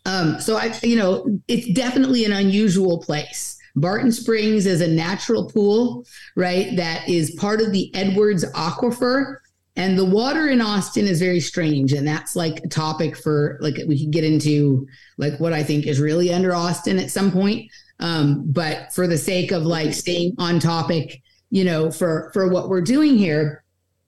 um, 0.06 0.40
so 0.40 0.58
I, 0.58 0.78
you 0.84 0.98
know, 0.98 1.40
it's 1.48 1.72
definitely 1.74 2.26
an 2.26 2.32
unusual 2.32 3.00
place. 3.00 3.58
Barton 3.76 4.12
Springs 4.12 4.66
is 4.66 4.82
a 4.82 4.88
natural 4.88 5.50
pool, 5.50 6.06
right? 6.36 6.76
That 6.78 7.08
is 7.10 7.32
part 7.32 7.62
of 7.62 7.72
the 7.72 7.94
Edwards 7.94 8.46
Aquifer. 8.54 9.38
And 9.76 9.98
the 9.98 10.06
water 10.06 10.48
in 10.48 10.62
Austin 10.62 11.06
is 11.06 11.20
very 11.20 11.42
strange. 11.42 11.92
And 11.92 12.08
that's 12.08 12.36
like 12.36 12.64
a 12.64 12.70
topic 12.70 13.18
for 13.18 13.58
like 13.60 13.76
we 13.88 14.00
could 14.00 14.14
get 14.14 14.24
into 14.24 14.88
like 15.18 15.38
what 15.40 15.52
I 15.52 15.64
think 15.64 15.86
is 15.86 16.00
really 16.00 16.34
under 16.34 16.56
Austin 16.56 16.98
at 16.98 17.12
some 17.12 17.32
point. 17.32 17.70
Um, 18.00 18.44
but 18.48 18.94
for 18.94 19.06
the 19.06 19.18
sake 19.18 19.52
of 19.52 19.64
like 19.64 19.94
staying 19.94 20.36
on 20.38 20.60
topic, 20.60 21.22
you 21.50 21.66
know, 21.66 21.92
for 21.92 22.32
for 22.34 22.48
what 22.48 22.70
we're 22.70 22.82
doing 22.82 23.18
here, 23.18 23.65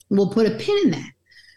we'll 0.10 0.30
put 0.30 0.48
a 0.48 0.56
pin 0.56 0.78
in 0.84 0.92
that. 0.92 1.12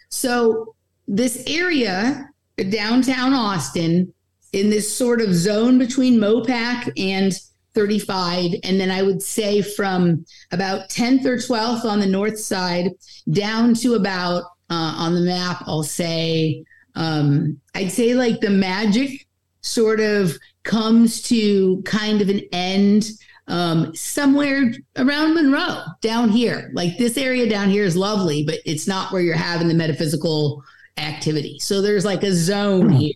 So 0.09 0.74
this 1.06 1.44
area, 1.47 2.28
downtown 2.56 3.32
Austin, 3.32 4.12
in 4.52 4.70
this 4.70 4.94
sort 4.94 5.20
of 5.20 5.35
zone 5.35 5.78
between 5.78 6.18
Mopac 6.18 6.93
and 6.97 7.32
35, 7.74 8.55
and 8.64 8.81
then 8.81 8.90
I 8.90 9.02
would 9.02 9.22
say 9.22 9.62
from 9.62 10.24
about 10.51 10.89
10th 10.89 11.24
or 11.24 11.36
12th 11.36 11.85
on 11.85 12.01
the 12.01 12.06
north 12.06 12.39
side 12.39 12.90
down 13.31 13.74
to 13.74 13.94
about 13.94 14.43
uh, 14.70 14.94
on 14.97 15.14
the 15.14 15.20
map, 15.20 15.62
I'll 15.66 15.82
say, 15.82 16.64
um, 16.94 17.60
I'd 17.74 17.93
say 17.93 18.14
like 18.14 18.40
the 18.40 18.51
magic 18.51 19.27
sort 19.62 20.01
of 20.01 20.36
comes 20.62 21.22
to 21.22 21.82
kind 21.85 22.20
of 22.20 22.28
an 22.28 22.40
end 22.52 23.10
um, 23.51 23.94
somewhere 23.94 24.72
around 24.97 25.35
Monroe 25.35 25.82
down 26.01 26.28
here. 26.31 26.70
Like 26.72 26.97
this 26.98 27.16
area 27.18 27.48
down 27.48 27.68
here 27.68 27.85
is 27.85 27.97
lovely, 27.97 28.44
but 28.44 28.56
it's 28.64 28.86
not 28.86 29.12
where 29.12 29.20
you're 29.22 29.35
having 29.36 29.68
the 29.68 29.74
metaphysical 29.74 30.62
activity. 30.97 31.59
So 31.59 31.82
there's 31.82 32.05
like 32.05 32.22
a 32.22 32.32
zone 32.32 32.89
here, 32.90 33.14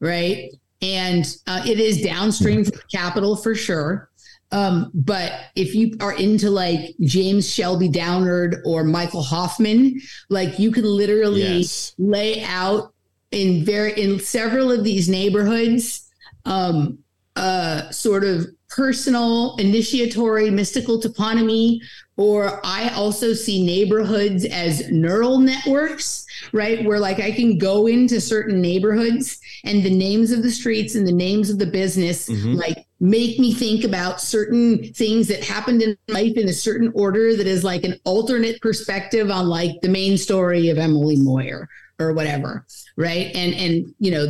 right? 0.00 0.50
And 0.82 1.26
uh, 1.46 1.62
it 1.66 1.78
is 1.78 2.00
downstream 2.02 2.64
from 2.64 2.72
the 2.76 2.82
capital 2.92 3.36
for 3.36 3.54
sure. 3.54 4.08
Um, 4.52 4.90
but 4.94 5.32
if 5.54 5.74
you 5.74 5.96
are 6.00 6.12
into 6.16 6.50
like 6.50 6.94
James 7.02 7.48
Shelby 7.48 7.88
Downard 7.88 8.56
or 8.64 8.82
Michael 8.82 9.22
Hoffman, 9.22 10.00
like 10.28 10.58
you 10.58 10.72
can 10.72 10.84
literally 10.84 11.58
Yes. 11.58 11.94
lay 11.98 12.42
out 12.44 12.92
in 13.30 13.64
very 13.64 13.92
in 14.00 14.18
several 14.18 14.72
of 14.72 14.82
these 14.82 15.08
neighborhoods 15.08 16.10
um 16.46 16.98
uh 17.36 17.88
sort 17.90 18.24
of 18.24 18.44
personal 18.70 19.56
initiatory 19.56 20.50
mystical 20.50 21.00
toponymy 21.00 21.80
or 22.16 22.60
i 22.64 22.88
also 22.94 23.32
see 23.32 23.64
neighborhoods 23.64 24.44
as 24.46 24.88
neural 24.90 25.38
networks 25.38 26.24
right 26.52 26.84
where 26.84 27.00
like 27.00 27.18
i 27.20 27.32
can 27.32 27.58
go 27.58 27.86
into 27.88 28.20
certain 28.20 28.60
neighborhoods 28.60 29.38
and 29.64 29.82
the 29.82 29.90
names 29.90 30.30
of 30.30 30.42
the 30.42 30.50
streets 30.50 30.94
and 30.94 31.06
the 31.06 31.12
names 31.12 31.50
of 31.50 31.58
the 31.58 31.66
business 31.66 32.28
Mhm. 32.28 32.56
like 32.56 32.86
make 33.00 33.38
me 33.40 33.52
think 33.52 33.82
about 33.84 34.20
certain 34.20 34.92
things 34.92 35.26
that 35.28 35.42
happened 35.42 35.82
in 35.82 35.96
life 36.08 36.36
in 36.36 36.48
a 36.48 36.52
certain 36.52 36.92
order 36.94 37.34
that 37.36 37.46
is 37.46 37.64
like 37.64 37.82
an 37.84 37.98
alternate 38.04 38.60
perspective 38.60 39.30
on 39.30 39.48
like 39.48 39.72
the 39.82 39.88
main 39.88 40.16
story 40.16 40.68
of 40.68 40.78
emily 40.78 41.16
moyer 41.16 41.68
or 41.98 42.12
whatever 42.12 42.64
right 42.96 43.34
and 43.34 43.52
and 43.54 43.94
you 43.98 44.10
know 44.10 44.26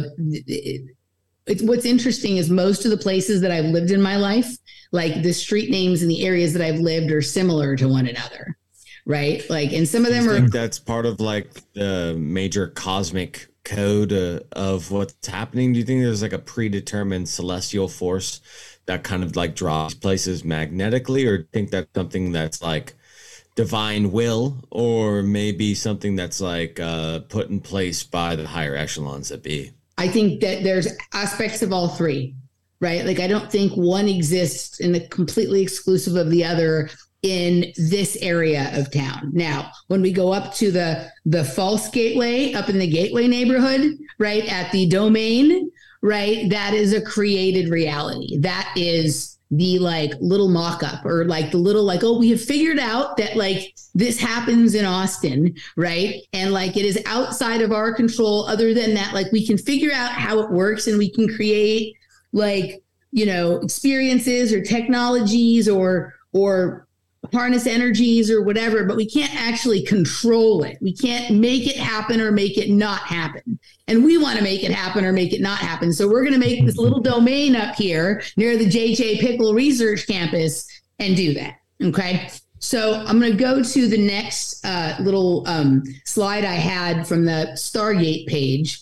it's 1.50 1.62
what's 1.62 1.84
interesting 1.84 2.36
is 2.36 2.48
most 2.48 2.84
of 2.84 2.90
the 2.90 2.96
places 2.96 3.40
that 3.40 3.50
i've 3.50 3.66
lived 3.66 3.90
in 3.90 4.00
my 4.00 4.16
life 4.16 4.56
like 4.92 5.22
the 5.22 5.32
street 5.32 5.70
names 5.70 6.02
in 6.02 6.08
the 6.08 6.24
areas 6.24 6.52
that 6.52 6.62
i've 6.62 6.80
lived 6.80 7.10
are 7.10 7.22
similar 7.22 7.76
to 7.76 7.88
one 7.88 8.06
another 8.06 8.56
right 9.06 9.48
like 9.50 9.72
and 9.72 9.88
some 9.88 10.04
of 10.04 10.12
them 10.12 10.28
are 10.28 10.48
that's 10.48 10.78
part 10.78 11.06
of 11.06 11.20
like 11.20 11.50
the 11.74 12.14
major 12.18 12.68
cosmic 12.68 13.50
code 13.64 14.12
uh, 14.12 14.40
of 14.52 14.90
what's 14.90 15.26
happening? 15.26 15.72
Do 15.72 15.78
you 15.78 15.84
think 15.84 16.02
there's 16.02 16.22
like 16.22 16.32
a 16.32 16.38
predetermined 16.38 17.28
celestial 17.28 17.88
force 17.88 18.40
that 18.86 19.04
kind 19.04 19.22
of 19.22 19.36
like 19.36 19.54
draws 19.54 19.94
places 19.94 20.44
magnetically, 20.44 21.26
or 21.26 21.38
do 21.38 21.42
you 21.42 21.48
think 21.52 21.70
that's 21.70 21.90
something 21.94 22.32
that's 22.32 22.62
like 22.62 22.94
divine 23.54 24.12
will, 24.12 24.56
or 24.70 25.22
maybe 25.22 25.74
something 25.74 26.16
that's 26.16 26.40
like 26.40 26.80
uh, 26.80 27.20
put 27.20 27.48
in 27.48 27.60
place 27.60 28.02
by 28.02 28.36
the 28.36 28.48
higher 28.48 28.74
echelons 28.74 29.28
that 29.28 29.42
be? 29.42 29.72
I 30.00 30.08
think 30.08 30.40
that 30.40 30.64
there's 30.64 30.88
aspects 31.12 31.60
of 31.60 31.74
all 31.74 31.88
three, 31.88 32.34
right? 32.80 33.04
Like 33.04 33.20
I 33.20 33.26
don't 33.26 33.52
think 33.52 33.74
one 33.74 34.08
exists 34.08 34.80
in 34.80 34.92
the 34.92 35.06
completely 35.08 35.60
exclusive 35.60 36.16
of 36.16 36.30
the 36.30 36.42
other 36.42 36.88
in 37.22 37.70
this 37.76 38.16
area 38.22 38.70
of 38.72 38.90
town. 38.90 39.30
Now, 39.34 39.70
when 39.88 40.00
we 40.00 40.10
go 40.10 40.32
up 40.32 40.54
to 40.54 40.70
the 40.70 41.10
the 41.26 41.44
false 41.44 41.90
gateway 41.90 42.54
up 42.54 42.70
in 42.70 42.78
the 42.78 42.90
gateway 42.90 43.28
neighborhood, 43.28 43.98
right 44.18 44.50
at 44.50 44.72
the 44.72 44.88
domain, 44.88 45.70
right? 46.00 46.48
That 46.48 46.72
is 46.72 46.94
a 46.94 47.02
created 47.02 47.68
reality. 47.68 48.38
That 48.38 48.72
is 48.76 49.36
the 49.50 49.78
like 49.80 50.12
little 50.20 50.48
mock-up 50.48 51.04
or 51.04 51.24
like 51.24 51.50
the 51.50 51.58
little 51.58 51.82
like 51.82 52.04
oh 52.04 52.16
we 52.16 52.30
have 52.30 52.40
figured 52.40 52.78
out 52.78 53.16
that 53.16 53.36
like 53.36 53.74
this 53.94 54.18
happens 54.18 54.74
in 54.74 54.84
austin 54.84 55.52
right? 55.76 56.22
And 56.32 56.52
like 56.52 56.76
it 56.76 56.84
is 56.84 57.02
outside 57.06 57.60
of 57.62 57.72
our 57.72 57.92
control 57.92 58.46
other 58.46 58.72
than 58.74 58.94
that 58.94 59.12
like 59.14 59.30
we 59.32 59.46
can 59.46 59.58
figure 59.58 59.92
out 59.92 60.12
how 60.12 60.38
it 60.40 60.50
works 60.50 60.86
and 60.86 60.98
we 60.98 61.10
can 61.10 61.28
create 61.34 61.94
like 62.32 62.82
you 63.10 63.26
know 63.26 63.56
experiences 63.56 64.52
or 64.52 64.62
technologies 64.62 65.68
or 65.68 66.14
or 66.32 66.86
harness 67.32 67.66
energies 67.66 68.30
or 68.30 68.42
whatever, 68.42 68.84
but 68.84 68.96
we 68.96 69.08
can't 69.08 69.34
actually 69.34 69.82
control 69.82 70.62
it. 70.64 70.78
We 70.80 70.94
can't 70.94 71.36
make 71.36 71.66
it 71.66 71.76
happen 71.76 72.20
or 72.20 72.32
make 72.32 72.56
it 72.56 72.70
not 72.70 73.00
happen. 73.00 73.58
And 73.88 74.04
we 74.04 74.16
want 74.18 74.38
to 74.38 74.44
make 74.44 74.64
it 74.64 74.70
happen 74.70 75.04
or 75.04 75.12
make 75.12 75.32
it 75.32 75.40
not 75.40 75.58
happen. 75.58 75.92
So 75.92 76.08
we're 76.08 76.22
going 76.22 76.32
to 76.32 76.38
make 76.40 76.64
this 76.64 76.78
little 76.78 77.00
domain 77.00 77.56
up 77.56 77.74
here 77.74 78.22
near 78.36 78.56
the 78.56 78.66
JJ 78.66 79.20
Pickle 79.20 79.52
Research 79.52 80.06
Campus 80.06 80.66
and 80.98 81.14
do 81.16 81.34
that. 81.34 81.56
Okay. 81.82 82.30
So 82.58 82.94
I'm 83.06 83.18
going 83.18 83.32
to 83.32 83.38
go 83.38 83.62
to 83.62 83.88
the 83.88 83.98
next 83.98 84.64
uh, 84.64 84.96
little 85.00 85.46
um, 85.46 85.82
slide 86.04 86.44
I 86.44 86.54
had 86.54 87.06
from 87.06 87.24
the 87.24 87.50
Stargate 87.54 88.26
page. 88.26 88.80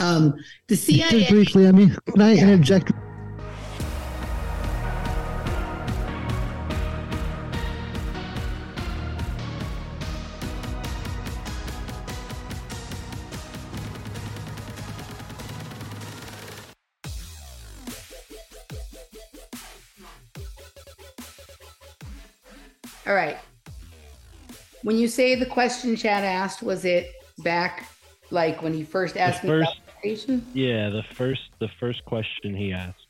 Um, 0.00 0.34
the 0.68 0.76
CIA. 0.76 1.08
Just 1.20 1.30
briefly, 1.30 1.68
I 1.68 1.72
mean, 1.72 1.96
can 2.12 2.20
I 2.20 2.32
Yeah. 2.34 2.42
interject? 2.42 2.92
All 23.06 23.14
right. 23.14 23.36
When 24.82 24.96
you 24.96 25.08
say 25.08 25.34
the 25.34 25.46
question 25.46 25.96
Chad 25.96 26.24
asked, 26.24 26.62
was 26.62 26.84
it 26.84 27.10
back 27.38 27.88
like 28.30 28.62
when 28.62 28.72
he 28.74 28.84
first 28.84 29.16
asked 29.16 29.44
me 29.44 29.50
about 29.50 29.74
first- 30.02 30.28
Yeah, 30.52 30.90
the 30.90 31.02
first 31.02 31.42
the 31.58 31.68
first 31.80 32.04
question 32.04 32.54
he 32.54 32.72
asked. 32.72 33.06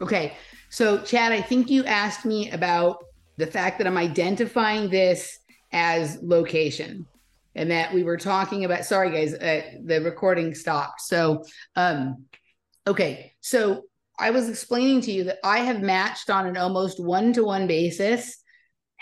Okay. 0.00 0.36
So, 0.70 0.98
Chad, 1.02 1.32
I 1.32 1.40
think 1.40 1.70
you 1.70 1.84
asked 1.84 2.24
me 2.24 2.50
about 2.50 3.04
the 3.36 3.46
fact 3.46 3.78
that 3.78 3.86
I'm 3.86 3.96
identifying 3.96 4.90
this 4.90 5.38
as 5.72 6.18
location 6.22 7.06
and 7.54 7.70
that 7.70 7.92
we 7.92 8.02
were 8.02 8.16
talking 8.16 8.64
about, 8.64 8.84
sorry, 8.84 9.10
guys, 9.12 9.34
uh, 9.34 9.62
the 9.84 10.00
recording 10.00 10.54
stopped. 10.54 11.00
So, 11.00 11.44
um, 11.76 12.24
okay. 12.86 13.32
So, 13.40 13.84
I 14.18 14.30
was 14.30 14.48
explaining 14.48 15.00
to 15.02 15.12
you 15.12 15.24
that 15.24 15.38
I 15.44 15.58
have 15.58 15.80
matched 15.80 16.30
on 16.30 16.46
an 16.46 16.56
almost 16.56 17.02
one 17.02 17.32
to 17.32 17.44
one 17.44 17.66
basis 17.66 18.43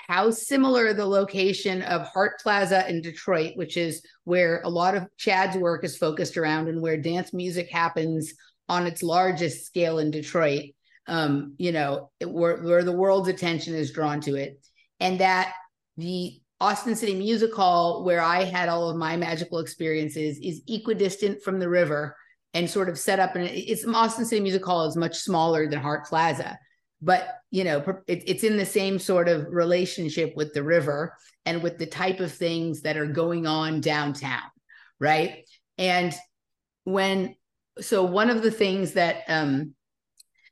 how 0.09 0.31
similar 0.31 0.93
the 0.93 1.07
location 1.07 1.83
of 1.83 2.07
Hart 2.09 2.41
Plaza 2.41 2.89
in 2.89 3.03
Detroit, 3.03 3.53
which 3.57 3.77
is 3.77 4.05
where 4.25 4.61
a 4.65 4.69
lot 4.69 4.95
of 4.95 5.07
Chad's 5.17 5.57
work 5.57 5.85
is 5.85 5.97
focused 5.97 6.37
around 6.37 6.69
and 6.69 6.81
where 6.81 6.97
dance 6.97 7.33
music 7.33 7.71
happens 7.71 8.35
on 8.69 8.87
its 8.87 9.03
largest 9.03 9.67
scale 9.67 9.99
in 9.99 10.11
Detroit 10.11 10.71
um, 11.07 11.55
you 11.59 11.73
know, 11.73 12.11
where, 12.25 12.63
where 12.63 12.85
the 12.85 12.93
world's 12.93 13.29
attention 13.29 13.75
is 13.75 13.93
drawn 13.93 14.21
to 14.23 14.37
it. 14.37 14.61
And 15.01 15.21
that 15.21 15.55
the 15.97 16.41
Austin 16.61 16.95
City 16.95 17.15
Music 17.15 17.53
Hall, 17.53 18.05
where 18.05 18.21
I 18.21 18.45
had 18.45 18.69
all 18.69 18.89
of 18.89 18.97
my 18.97 19.17
magical 19.17 19.59
experiences, 19.59 20.39
is 20.39 20.63
equidistant 20.69 21.43
from 21.43 21.59
the 21.59 21.69
river 21.69 22.17
and 22.55 22.71
sort 22.71 22.89
of 22.89 22.99
set 22.99 23.19
up. 23.19 23.35
And 23.35 23.49
it's 23.49 23.85
Austin 23.87 24.25
City 24.25 24.41
Music 24.41 24.65
Hall 24.65 24.87
is 24.87 24.97
much 24.97 25.19
smaller 25.19 25.69
than 25.69 25.81
Hart 25.81 26.07
Plaza, 26.07 26.57
but 27.03 27.29
you 27.51 27.65
know, 27.65 27.83
it, 28.07 28.23
it's 28.27 28.45
in 28.45 28.57
the 28.57 28.65
same 28.65 28.99
sort 28.99 29.29
of 29.29 29.47
relationship 29.51 30.35
with 30.37 30.55
the 30.55 30.63
river 30.63 31.15
and 31.45 31.63
with 31.63 31.77
the 31.77 31.87
type 31.87 32.21
of 32.21 32.33
things 32.33 32.83
that 32.83 32.97
are 32.97 33.07
going 33.07 33.47
on 33.47 33.81
downtown, 33.81 34.49
right? 35.01 35.45
And 35.77 36.15
when 36.85 37.35
so 37.81 38.05
one 38.05 38.31
of 38.31 38.43
the 38.43 38.51
things 38.51 38.93
that 38.93 39.23
um 39.29 39.75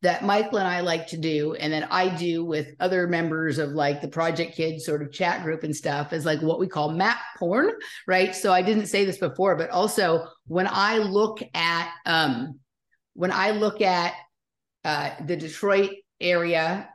that 0.02 0.24
Michael 0.24 0.58
and 0.58 0.68
I 0.68 0.80
like 0.80 1.08
to 1.08 1.18
do, 1.18 1.54
and 1.54 1.74
that 1.74 1.92
I 1.92 2.08
do 2.08 2.42
with 2.42 2.74
other 2.80 3.06
members 3.06 3.58
of 3.58 3.70
like 3.72 4.00
the 4.00 4.08
Project 4.08 4.56
Kids 4.56 4.86
sort 4.86 5.02
of 5.02 5.12
chat 5.12 5.42
group 5.42 5.62
and 5.62 5.76
stuff, 5.76 6.14
is 6.14 6.24
like 6.24 6.40
what 6.40 6.58
we 6.58 6.66
call 6.66 6.90
map 6.90 7.18
porn, 7.38 7.72
right? 8.06 8.34
So 8.34 8.50
I 8.50 8.62
didn't 8.62 8.86
say 8.86 9.04
this 9.04 9.18
before, 9.18 9.56
but 9.56 9.68
also 9.68 10.26
when 10.46 10.66
I 10.70 10.98
look 10.98 11.42
at 11.52 11.92
um, 12.06 12.58
when 13.12 13.30
I 13.30 13.50
look 13.50 13.82
at 13.82 14.14
uh, 14.84 15.10
the 15.26 15.36
Detroit 15.36 15.90
area, 16.20 16.88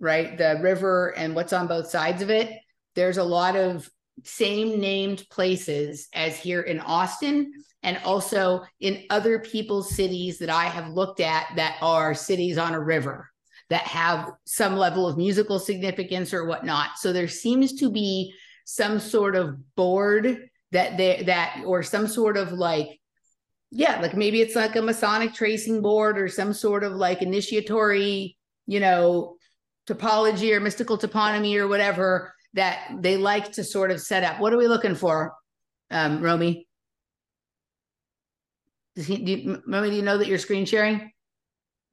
right, 0.00 0.36
the 0.36 0.58
river 0.62 1.14
and 1.16 1.34
what's 1.34 1.52
on 1.52 1.66
both 1.66 1.88
sides 1.88 2.22
of 2.22 2.30
it, 2.30 2.50
there's 2.94 3.18
a 3.18 3.24
lot 3.24 3.56
of 3.56 3.88
same 4.22 4.80
named 4.80 5.24
places 5.30 6.08
as 6.14 6.38
here 6.38 6.62
in 6.62 6.78
Austin 6.80 7.52
and 7.82 7.98
also 8.04 8.62
in 8.80 9.04
other 9.10 9.38
people's 9.40 9.94
cities 9.94 10.38
that 10.38 10.50
I 10.50 10.64
have 10.64 10.90
looked 10.90 11.20
at 11.20 11.46
that 11.56 11.76
are 11.82 12.14
cities 12.14 12.56
on 12.56 12.74
a 12.74 12.80
river 12.80 13.28
that 13.70 13.82
have 13.82 14.30
some 14.44 14.76
level 14.76 15.08
of 15.08 15.16
musical 15.16 15.58
significance 15.58 16.32
or 16.32 16.44
whatnot. 16.44 16.90
So 16.98 17.12
there 17.12 17.28
seems 17.28 17.74
to 17.80 17.90
be 17.90 18.32
some 18.64 19.00
sort 19.00 19.36
of 19.36 19.56
board 19.74 20.48
that 20.72 20.96
they 20.96 21.22
that 21.26 21.62
or 21.66 21.82
some 21.82 22.06
sort 22.06 22.36
of 22.36 22.52
like 22.52 23.00
yeah, 23.70 24.00
like 24.00 24.14
maybe 24.16 24.40
it's 24.40 24.54
like 24.54 24.76
a 24.76 24.82
Masonic 24.82 25.34
tracing 25.34 25.82
board 25.82 26.16
or 26.16 26.28
some 26.28 26.52
sort 26.52 26.84
of 26.84 26.92
like 26.92 27.22
initiatory, 27.22 28.36
you 28.66 28.80
know, 28.80 29.36
topology 29.86 30.54
or 30.54 30.60
mystical 30.60 30.96
toponymy 30.96 31.56
or 31.56 31.68
whatever 31.68 32.32
that 32.54 32.90
they 33.00 33.16
like 33.16 33.52
to 33.52 33.64
sort 33.64 33.90
of 33.90 34.00
set 34.00 34.24
up. 34.24 34.40
What 34.40 34.52
are 34.52 34.56
we 34.56 34.68
looking 34.68 34.94
for, 34.94 35.34
um, 35.90 36.20
Romy? 36.20 36.66
Does 38.94 39.06
he, 39.06 39.16
do 39.18 39.32
you, 39.32 39.62
Romy, 39.66 39.90
do 39.90 39.96
you 39.96 40.02
know 40.02 40.18
that 40.18 40.28
you're 40.28 40.38
screen 40.38 40.64
sharing? 40.64 41.10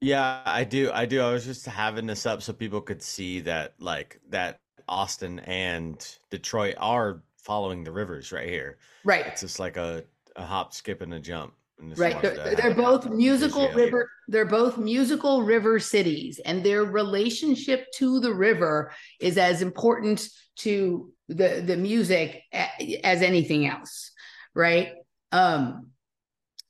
Yeah, 0.01 0.41
I 0.45 0.63
do. 0.63 0.91
I 0.91 1.05
do. 1.05 1.21
I 1.21 1.31
was 1.31 1.45
just 1.45 1.65
having 1.65 2.07
this 2.07 2.25
up 2.25 2.41
so 2.41 2.53
people 2.53 2.81
could 2.81 3.01
see 3.01 3.41
that, 3.41 3.73
like, 3.79 4.19
that 4.29 4.59
Austin 4.87 5.39
and 5.39 5.97
Detroit 6.29 6.75
are 6.77 7.23
following 7.37 7.83
the 7.83 7.91
rivers 7.91 8.31
right 8.31 8.49
here. 8.49 8.77
Right. 9.03 9.25
It's 9.25 9.41
just 9.41 9.59
like 9.59 9.77
a, 9.77 10.03
a 10.35 10.43
hop, 10.43 10.73
skip, 10.73 11.01
and 11.01 11.13
a 11.13 11.19
jump. 11.19 11.53
And 11.81 11.89
just 11.89 11.99
Right. 11.99 12.21
They're, 12.21 12.35
they're 12.55 12.55
have 12.69 12.77
both 12.77 13.09
musical 13.09 13.67
visual. 13.67 13.85
river. 13.85 14.09
They're 14.27 14.45
both 14.45 14.77
musical 14.77 15.43
river 15.43 15.79
cities, 15.79 16.39
and 16.45 16.63
their 16.63 16.83
relationship 16.85 17.85
to 17.95 18.19
the 18.19 18.33
river 18.33 18.91
is 19.19 19.37
as 19.37 19.61
important 19.61 20.27
to 20.57 21.11
the 21.27 21.61
the 21.65 21.75
music 21.77 22.41
as 22.53 23.21
anything 23.21 23.65
else. 23.67 24.11
Right. 24.55 24.93
Um, 25.31 25.87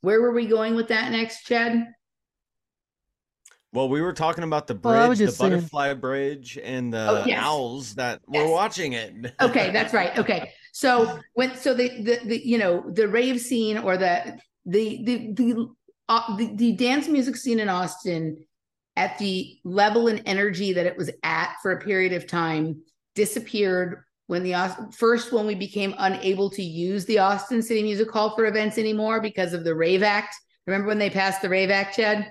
where 0.02 0.22
were 0.22 0.32
we 0.32 0.48
going 0.48 0.76
with 0.76 0.88
that 0.90 1.12
next, 1.12 1.44
Chad? 1.46 1.88
Well, 3.74 3.88
we 3.88 4.02
were 4.02 4.12
talking 4.14 4.44
about 4.44 4.68
the 4.68 4.76
bridge, 4.76 5.10
was 5.10 5.20
the 5.20 5.32
saying- 5.32 5.52
butterfly 5.52 5.94
bridge, 5.94 6.60
and 6.62 6.94
the 6.94 7.08
Oh, 7.10 7.24
yes. 7.26 7.40
owls 7.42 7.96
that 7.96 8.20
Yes. 8.30 8.46
were 8.48 8.52
watching 8.54 8.94
it. 8.94 9.14
okay 9.42 9.72
that's 9.72 9.94
right 9.94 10.18
okay 10.20 10.52
so 10.74 11.20
when 11.34 11.56
so 11.56 11.74
the 11.74 11.88
the, 12.04 12.20
the 12.26 12.46
you 12.46 12.58
know 12.58 12.84
the 12.92 13.08
rave 13.08 13.40
scene 13.40 13.78
or 13.78 13.96
the 13.98 14.38
the 14.66 15.04
the 15.04 15.34
the, 15.34 15.68
uh, 16.10 16.38
the 16.38 16.56
the 16.56 16.72
dance 16.74 17.08
music 17.08 17.36
scene 17.36 17.60
in 17.60 17.70
austin 17.70 18.38
at 18.96 19.18
the 19.18 19.58
level 19.64 20.08
and 20.08 20.22
energy 20.26 20.74
that 20.74 20.86
it 20.86 20.98
was 20.98 21.10
at 21.24 21.56
for 21.62 21.72
a 21.72 21.80
period 21.80 22.14
of 22.14 22.28
time 22.28 22.82
disappeared 23.16 24.04
when 24.28 24.44
the 24.44 24.54
first 24.96 25.34
when 25.34 25.46
we 25.46 25.56
became 25.56 25.94
unable 25.98 26.50
to 26.50 26.64
use 26.64 27.06
the 27.06 27.20
austin 27.20 27.62
city 27.62 27.84
music 27.84 28.10
hall 28.12 28.36
for 28.36 28.46
events 28.46 28.78
anymore 28.78 29.22
because 29.22 29.54
of 29.54 29.64
the 29.64 29.76
rave 29.76 30.04
act. 30.04 30.36
Remember 30.68 30.88
when 30.88 31.00
they 31.00 31.10
passed 31.10 31.42
the 31.42 31.50
rave 31.50 31.70
act 31.70 31.96
chad? 31.96 32.28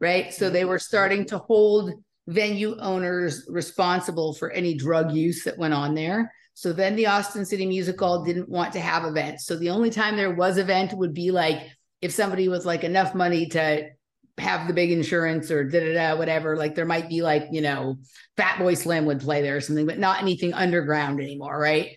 Right? 0.00 0.32
So 0.32 0.50
they 0.50 0.64
were 0.64 0.78
starting 0.78 1.24
to 1.26 1.38
hold 1.38 1.92
venue 2.26 2.76
owners 2.78 3.46
responsible 3.48 4.34
for 4.34 4.50
any 4.50 4.74
drug 4.74 5.12
use 5.12 5.44
that 5.44 5.58
went 5.58 5.74
on 5.74 5.94
there. 5.94 6.32
So 6.56 6.72
then 6.72 6.96
the 6.96 7.06
Austin 7.06 7.44
City 7.44 7.66
Music 7.66 8.00
Hall 8.00 8.24
didn't 8.24 8.48
want 8.48 8.72
to 8.72 8.80
have 8.80 9.04
events. 9.04 9.44
So 9.44 9.56
the 9.56 9.68
only 9.68 9.90
time 9.90 10.16
there 10.16 10.34
was 10.34 10.56
event 10.56 10.94
would 10.94 11.12
be 11.12 11.30
like 11.30 11.60
if 12.00 12.12
somebody 12.12 12.48
was 12.48 12.64
like 12.64 12.82
enough 12.82 13.14
money 13.14 13.44
to 13.48 13.90
have 14.38 14.66
the 14.66 14.72
big 14.72 14.90
insurance 14.90 15.50
or 15.50 15.64
da 15.64 15.80
da 15.80 15.92
da 15.92 16.16
whatever. 16.16 16.56
Like 16.56 16.74
there 16.74 16.86
might 16.86 17.10
be 17.10 17.20
like 17.20 17.48
you 17.52 17.60
know 17.60 17.96
Fatboy 18.38 18.74
Slim 18.74 19.04
would 19.04 19.20
play 19.20 19.42
there 19.42 19.56
or 19.56 19.60
something, 19.60 19.84
but 19.84 19.98
not 19.98 20.22
anything 20.22 20.54
underground 20.54 21.20
anymore, 21.20 21.58
right? 21.58 21.90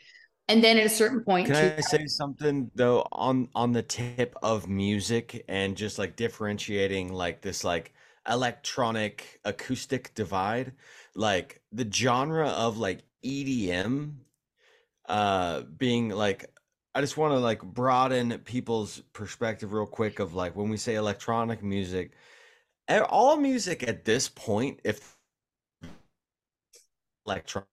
And 0.50 0.62
then 0.62 0.78
at 0.78 0.88
a 0.88 0.90
certain 0.90 1.24
point, 1.24 1.48
Can 1.48 1.56
I 1.56 1.80
say 1.80 2.06
something 2.08 2.70
though 2.76 3.08
on 3.14 3.48
on 3.56 3.72
the 3.72 3.84
tip 3.84 4.36
of 4.44 4.68
music 4.68 5.46
and 5.48 5.78
just 5.78 5.98
like 5.98 6.18
differentiating 6.18 7.14
like 7.14 7.40
this 7.40 7.64
like 7.64 7.94
electronic 8.30 9.40
acoustic 9.46 10.14
divide, 10.16 10.74
like 11.16 11.62
the 11.72 11.90
genre 11.90 12.50
of 12.50 12.78
like 12.78 13.04
EDM 13.24 14.16
uh 15.10 15.64
being 15.78 16.10
like 16.10 16.46
I 16.96 17.02
just 17.02 17.18
want 17.18 17.34
to 17.34 17.40
like 17.40 17.62
broaden 17.62 18.38
people's 18.40 19.02
perspective 19.14 19.74
real 19.74 19.86
quick 19.86 20.20
of 20.20 20.34
like 20.36 20.56
when 20.56 20.70
we 20.70 20.78
say 20.78 20.96
electronic 20.96 21.64
music, 21.64 22.14
all 23.10 23.38
music 23.38 23.88
at 23.88 24.06
this 24.06 24.28
point 24.30 24.80
if 24.84 25.16
electron 27.26 27.66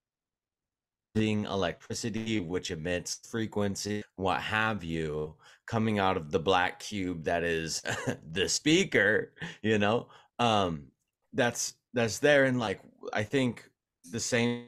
using 1.15 1.45
electricity, 1.45 2.39
which 2.39 2.71
emits 2.71 3.19
frequency, 3.27 4.03
what 4.17 4.41
have 4.41 4.83
you, 4.83 5.35
coming 5.65 5.99
out 5.99 6.17
of 6.17 6.31
the 6.31 6.39
black 6.39 6.79
cube 6.79 7.23
that 7.23 7.43
is 7.43 7.81
the 8.31 8.47
speaker, 8.47 9.33
you 9.61 9.79
know, 9.79 10.07
um, 10.39 10.83
that's 11.33 11.73
that's 11.93 12.19
there, 12.19 12.45
and 12.45 12.59
like 12.59 12.81
I 13.13 13.23
think 13.23 13.69
the 14.11 14.19
same 14.19 14.67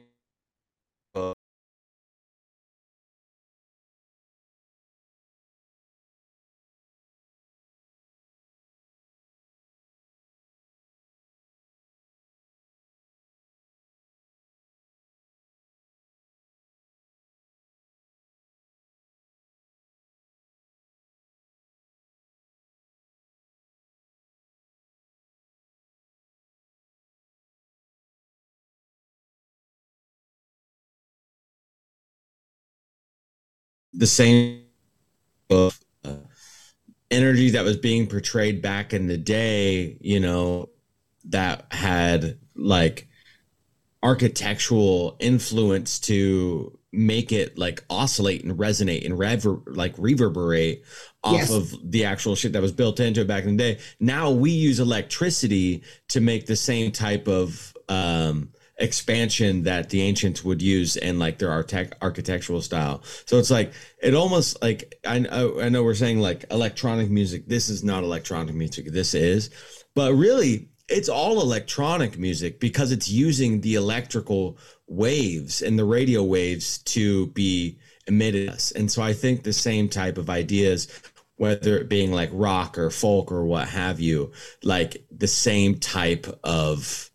the 34.00 34.06
same 34.06 34.62
of 35.50 35.78
uh, 36.04 36.14
energy 37.10 37.50
that 37.50 37.64
was 37.64 37.76
being 37.76 38.06
portrayed 38.06 38.62
back 38.62 38.94
in 38.94 39.06
the 39.06 39.18
day, 39.18 39.98
you 40.00 40.18
know, 40.18 40.70
that 41.26 41.66
had 41.70 42.38
like 42.56 43.06
architectural 44.02 45.16
influence 45.20 46.00
to 46.00 46.76
make 46.92 47.30
it 47.30 47.58
like 47.58 47.84
oscillate 47.90 48.42
and 48.42 48.58
resonate 48.58 49.04
and 49.04 49.18
rever- 49.18 49.60
like 49.66 49.94
reverberate 49.98 50.82
off 51.22 51.34
Yes. 51.34 51.50
of 51.52 51.92
the 51.92 52.06
actual 52.06 52.34
shit 52.34 52.54
that 52.54 52.62
was 52.62 52.72
built 52.72 53.00
into 53.00 53.20
it 53.20 53.26
back 53.28 53.44
in 53.44 53.58
the 53.58 53.74
day. 53.74 53.80
Now 54.00 54.30
we 54.30 54.50
use 54.50 54.80
electricity 54.80 55.82
to 56.08 56.22
make 56.22 56.46
the 56.46 56.56
same 56.56 56.90
type 56.90 57.28
of 57.28 57.76
um 57.90 58.48
expansion 58.80 59.64
that 59.64 59.90
the 59.90 60.00
ancients 60.00 60.42
would 60.42 60.62
use 60.62 60.96
in 60.96 61.18
like 61.18 61.38
their 61.38 61.50
architect- 61.50 61.94
architectural 62.02 62.62
style. 62.62 63.02
So 63.26 63.38
it's 63.38 63.50
like 63.50 63.72
it 64.02 64.14
almost 64.14 64.60
like 64.62 64.94
I 65.06 65.26
I 65.30 65.66
I 65.66 65.68
know 65.68 65.84
we're 65.84 65.94
saying 65.94 66.18
like 66.18 66.46
electronic 66.50 67.10
music. 67.10 67.46
This 67.46 67.68
is 67.68 67.84
not 67.84 68.02
electronic 68.02 68.54
music. 68.54 68.90
This 68.90 69.14
is, 69.14 69.50
but 69.94 70.14
really 70.14 70.70
it's 70.88 71.08
all 71.08 71.40
electronic 71.40 72.18
music 72.18 72.58
because 72.58 72.90
it's 72.90 73.08
using 73.08 73.60
the 73.60 73.76
electrical 73.76 74.58
waves 74.88 75.62
and 75.62 75.78
the 75.78 75.84
radio 75.84 76.22
waves 76.22 76.78
to 76.78 77.28
be 77.28 77.78
emitted. 78.08 78.50
And 78.74 78.90
so 78.90 79.02
I 79.02 79.12
think 79.12 79.42
the 79.42 79.52
same 79.52 79.88
type 79.88 80.18
of 80.18 80.28
ideas, 80.28 80.88
whether 81.36 81.78
it 81.78 81.88
being 81.88 82.12
like 82.12 82.30
rock 82.32 82.76
or 82.76 82.90
folk 82.90 83.30
or 83.30 83.44
what 83.44 83.68
have 83.68 84.00
you, 84.00 84.32
like 84.64 85.04
the 85.16 85.28
same 85.28 85.78
type 85.78 86.26
of 86.42 87.09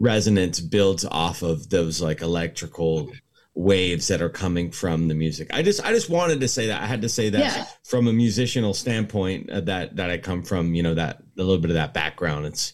resonance 0.00 0.58
builds 0.60 1.04
off 1.04 1.42
of 1.42 1.68
those 1.70 2.00
like 2.00 2.22
electrical 2.22 3.12
waves 3.54 4.08
that 4.08 4.22
are 4.22 4.28
coming 4.30 4.70
from 4.70 5.08
the 5.08 5.14
music. 5.14 5.48
I 5.52 5.62
just 5.62 5.84
I 5.84 5.92
just 5.92 6.08
wanted 6.08 6.40
to 6.40 6.48
say 6.48 6.68
that 6.68 6.82
I 6.82 6.86
had 6.86 7.02
to 7.02 7.08
say 7.08 7.28
that 7.30 7.40
Yeah. 7.40 7.66
from 7.84 8.08
a 8.08 8.12
musical 8.12 8.74
standpoint 8.74 9.50
uh, 9.50 9.60
that 9.62 9.96
that 9.96 10.10
I 10.10 10.18
come 10.18 10.42
from, 10.42 10.74
you 10.74 10.82
know, 10.82 10.94
that 10.94 11.18
a 11.38 11.42
little 11.42 11.58
bit 11.58 11.70
of 11.70 11.74
that 11.74 11.92
background. 11.94 12.46
It's 12.46 12.72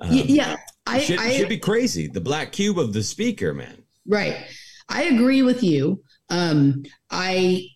um, 0.00 0.12
yeah, 0.12 0.56
I, 0.86 0.98
should, 0.98 1.18
I 1.18 1.32
should 1.32 1.48
be 1.48 1.58
crazy. 1.58 2.06
The 2.06 2.20
black 2.20 2.52
cube 2.52 2.78
of 2.78 2.92
the 2.92 3.02
speaker, 3.02 3.54
man. 3.54 3.82
Right. 4.06 4.36
I 4.88 5.04
agree 5.04 5.42
with 5.42 5.62
you. 5.62 6.02
Um, 6.28 6.84
I 7.10 7.66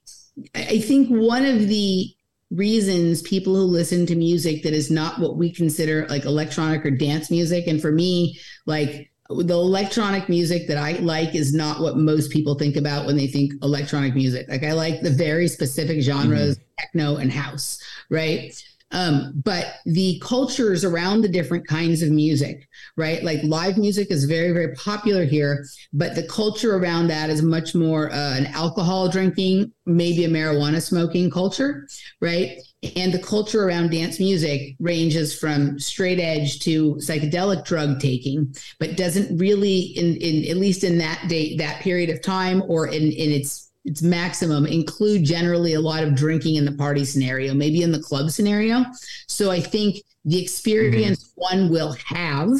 I 0.55 0.81
think 0.81 1.09
one 1.09 1.47
of 1.47 1.67
the 1.67 2.15
reasons 2.51 3.23
people 3.23 3.55
who 3.55 3.63
listen 3.63 4.07
to 4.07 4.17
music 4.17 4.63
that 4.63 4.73
is 4.73 4.91
not 4.91 5.21
what 5.21 5.37
we 5.37 5.53
consider 5.53 6.07
like 6.09 6.25
electronic 6.25 6.85
or 6.85 6.91
dance 6.91 7.31
music, 7.31 7.67
and 7.67 7.81
for 7.81 7.93
me, 7.93 8.39
like 8.67 9.11
the 9.29 9.55
electronic 9.55 10.29
music 10.29 10.67
that 10.67 10.77
I 10.77 10.93
like 10.95 11.35
is 11.35 11.55
not 11.55 11.81
what 11.81 11.97
most 11.97 12.33
people 12.33 12.57
think 12.57 12.77
about 12.77 13.07
when 13.07 13.17
they 13.17 13.29
think 13.29 13.53
electronic 13.63 14.15
music. 14.15 14.49
Like 14.49 14.65
I 14.65 14.73
like 14.73 15.03
the 15.03 15.11
very 15.11 15.47
specific 15.47 16.03
genres, 16.03 16.57
mm-hmm. 16.57 16.65
techno 16.79 17.17
and 17.17 17.33
house, 17.33 17.81
right? 18.09 18.53
Um, 18.93 19.33
but 19.45 19.75
the 19.85 20.21
cultures 20.25 20.85
around 20.85 21.23
the 21.23 21.29
different 21.29 21.67
kinds 21.67 22.03
of 22.03 22.11
music, 22.11 22.69
right? 22.97 23.23
Like 23.23 23.43
live 23.45 23.79
music 23.79 24.11
is 24.11 24.25
very, 24.25 24.53
very 24.53 24.75
popular 24.75 25.25
here, 25.25 25.65
but 25.93 26.17
the 26.17 26.27
culture 26.27 26.77
around 26.77 27.09
that 27.09 27.31
is 27.31 27.41
much 27.41 27.75
more 27.75 28.11
uh, 28.11 28.37
an 28.37 28.47
alcohol 28.47 29.09
drinking, 29.09 29.73
maybe 29.87 30.25
a 30.25 30.29
marijuana 30.29 30.83
smoking 30.83 31.31
culture, 31.31 31.87
right? 32.21 32.59
And 32.97 33.13
the 33.13 33.23
culture 33.23 33.65
around 33.65 33.91
dance 33.91 34.19
music 34.19 34.75
ranges 34.81 35.39
from 35.39 35.79
straight 35.79 36.19
edge 36.19 36.61
to 36.61 36.95
psychedelic 36.97 37.65
drug 37.65 38.01
taking, 38.01 38.55
but 38.81 38.97
doesn't 38.97 39.39
really, 39.39 39.81
in, 39.81 40.17
in 40.17 40.51
at 40.51 40.57
least 40.57 40.83
in 40.83 40.99
that 40.99 41.27
date, 41.29 41.59
that 41.59 41.81
period 41.81 42.11
of 42.11 42.23
time, 42.23 42.63
or 42.67 42.87
in 42.87 43.13
in 43.13 43.31
its 43.31 43.70
its 43.85 44.03
maximum 44.03 44.67
include 44.67 45.25
generally 45.25 45.75
a 45.75 45.81
lot 45.81 46.03
of 46.03 46.15
drinking 46.15 46.57
in 46.57 46.65
the 46.65 46.73
party 46.73 47.05
scenario, 47.05 47.55
maybe 47.55 47.83
in 47.83 47.93
the 47.93 48.03
club 48.03 48.31
scenario. 48.31 48.85
So 49.27 49.51
I 49.51 49.61
think 49.61 50.03
the 50.25 50.41
experience 50.41 51.25
mm-hmm. 51.25 51.57
one 51.57 51.71
will 51.71 51.97
have, 52.05 52.51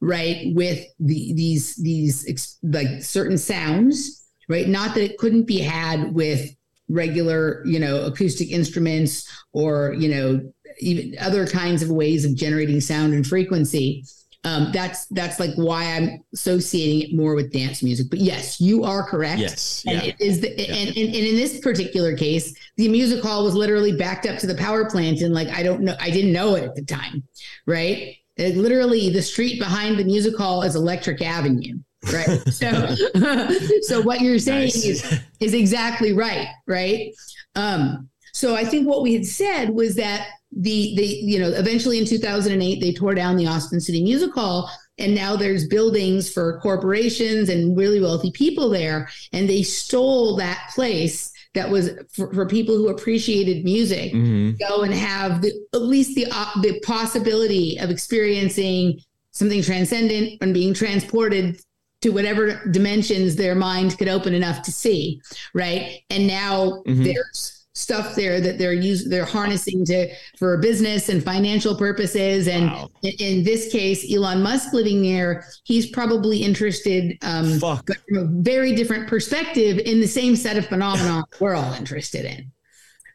right, 0.00 0.52
with 0.54 0.84
the 0.98 1.34
these 1.34 1.76
these 1.76 2.26
ex- 2.28 2.58
like 2.62 3.02
certain 3.02 3.36
sounds, 3.36 4.24
right? 4.48 4.68
Not 4.68 4.94
that 4.94 5.04
it 5.04 5.18
couldn't 5.18 5.44
be 5.44 5.58
had 5.58 6.14
with 6.14 6.50
regular, 6.88 7.62
you 7.66 7.78
know, 7.78 8.04
acoustic 8.04 8.50
instruments 8.50 9.30
or 9.52 9.94
you 9.98 10.08
know 10.08 10.52
even 10.80 11.14
other 11.20 11.46
kinds 11.46 11.82
of 11.82 11.90
ways 11.90 12.24
of 12.24 12.34
generating 12.34 12.80
sound 12.80 13.12
and 13.14 13.26
frequency. 13.26 14.04
Um, 14.44 14.70
that's 14.72 15.06
that's 15.06 15.40
like 15.40 15.54
why 15.56 15.84
I'm 15.94 16.22
associating 16.34 17.00
it 17.10 17.16
more 17.16 17.34
with 17.34 17.50
dance 17.50 17.82
music. 17.82 18.08
But 18.10 18.18
yes, 18.18 18.60
you 18.60 18.84
are 18.84 19.02
correct. 19.02 19.40
Yes. 19.40 19.82
And 19.86 20.02
Yeah. 20.02 20.08
it 20.10 20.16
is 20.20 20.40
the 20.40 20.50
and, 20.50 20.88
and, 20.88 20.96
and 20.98 21.14
in 21.14 21.34
this 21.36 21.60
particular 21.60 22.14
case, 22.14 22.54
the 22.76 22.88
music 22.88 23.22
hall 23.22 23.42
was 23.44 23.54
literally 23.54 23.92
backed 23.92 24.26
up 24.26 24.38
to 24.40 24.46
the 24.46 24.54
power 24.54 24.88
plant, 24.90 25.22
and 25.22 25.32
like 25.34 25.48
I 25.48 25.62
don't 25.62 25.80
know, 25.80 25.96
I 25.98 26.10
didn't 26.10 26.32
know 26.32 26.56
it 26.56 26.64
at 26.64 26.74
the 26.74 26.84
time, 26.84 27.22
right? 27.66 28.16
It, 28.36 28.56
literally, 28.56 29.10
the 29.10 29.22
street 29.22 29.58
behind 29.58 29.98
the 29.98 30.04
music 30.04 30.36
hall 30.36 30.62
is 30.62 30.74
Electric 30.76 31.22
Avenue, 31.22 31.78
right? 32.12 32.42
so, 32.52 32.94
so 33.82 34.02
what 34.02 34.20
you're 34.20 34.38
saying 34.38 34.64
Nice. 34.64 34.84
is 34.84 35.20
is 35.40 35.54
exactly 35.54 36.12
right, 36.12 36.48
right? 36.66 37.14
Um, 37.54 38.10
so 38.34 38.56
I 38.56 38.64
think 38.64 38.88
what 38.88 39.02
we 39.02 39.14
had 39.14 39.24
said 39.24 39.70
was 39.70 39.94
that 39.94 40.26
the 40.56 40.94
the 40.96 41.06
you 41.06 41.38
know 41.38 41.48
eventually 41.48 41.98
in 41.98 42.04
2008 42.04 42.80
they 42.80 42.92
tore 42.92 43.14
down 43.14 43.36
the 43.36 43.46
Austin 43.46 43.80
City 43.80 44.02
Music 44.02 44.32
Hall 44.32 44.70
and 44.98 45.14
now 45.14 45.34
there's 45.34 45.66
buildings 45.66 46.32
for 46.32 46.60
corporations 46.60 47.48
and 47.48 47.76
really 47.76 48.00
wealthy 48.00 48.30
people 48.30 48.68
there 48.70 49.08
and 49.32 49.48
they 49.48 49.62
stole 49.62 50.36
that 50.36 50.70
place 50.74 51.32
that 51.54 51.68
was 51.70 51.90
for, 52.12 52.32
for 52.32 52.46
people 52.46 52.76
who 52.76 52.88
appreciated 52.88 53.64
music 53.64 54.12
Mhm. 54.12 54.58
go 54.58 54.82
and 54.82 54.94
have 54.94 55.42
the, 55.42 55.52
at 55.72 55.82
least 55.82 56.14
the 56.14 56.26
op- 56.30 56.62
the 56.62 56.78
possibility 56.80 57.78
of 57.78 57.90
experiencing 57.90 59.00
something 59.32 59.62
transcendent 59.62 60.38
and 60.40 60.54
being 60.54 60.72
transported 60.74 61.60
to 62.00 62.10
whatever 62.10 62.60
dimensions 62.70 63.34
their 63.36 63.54
mind 63.54 63.96
could 63.98 64.08
open 64.08 64.34
enough 64.34 64.62
to 64.62 64.70
see 64.72 65.20
right 65.54 66.00
and 66.10 66.26
now 66.26 66.82
Mhm. 66.86 67.04
there's 67.04 67.53
stuff 67.74 68.14
there 68.14 68.40
that 68.40 68.56
they're 68.56 68.72
using 68.72 69.10
they're 69.10 69.24
harnessing 69.24 69.84
to 69.84 70.08
for 70.38 70.56
business 70.58 71.08
and 71.08 71.22
financial 71.24 71.76
purposes. 71.76 72.46
And 72.46 72.70
Wow. 72.70 72.90
in, 73.02 73.42
this 73.44 73.70
case 73.72 74.10
elon 74.12 74.42
musk 74.42 74.72
living 74.72 75.02
there 75.02 75.44
he's 75.64 75.90
probably 75.90 76.38
interested 76.38 77.16
um 77.22 77.58
but 77.60 77.96
from 78.08 78.18
a 78.18 78.24
very 78.42 78.74
different 78.74 79.08
perspective 79.08 79.78
in 79.78 80.00
the 80.00 80.06
same 80.06 80.36
set 80.36 80.56
of 80.56 80.66
phenomena 80.66 81.24
we're 81.40 81.54
all 81.54 81.72
interested 81.74 82.24
in 82.24 82.50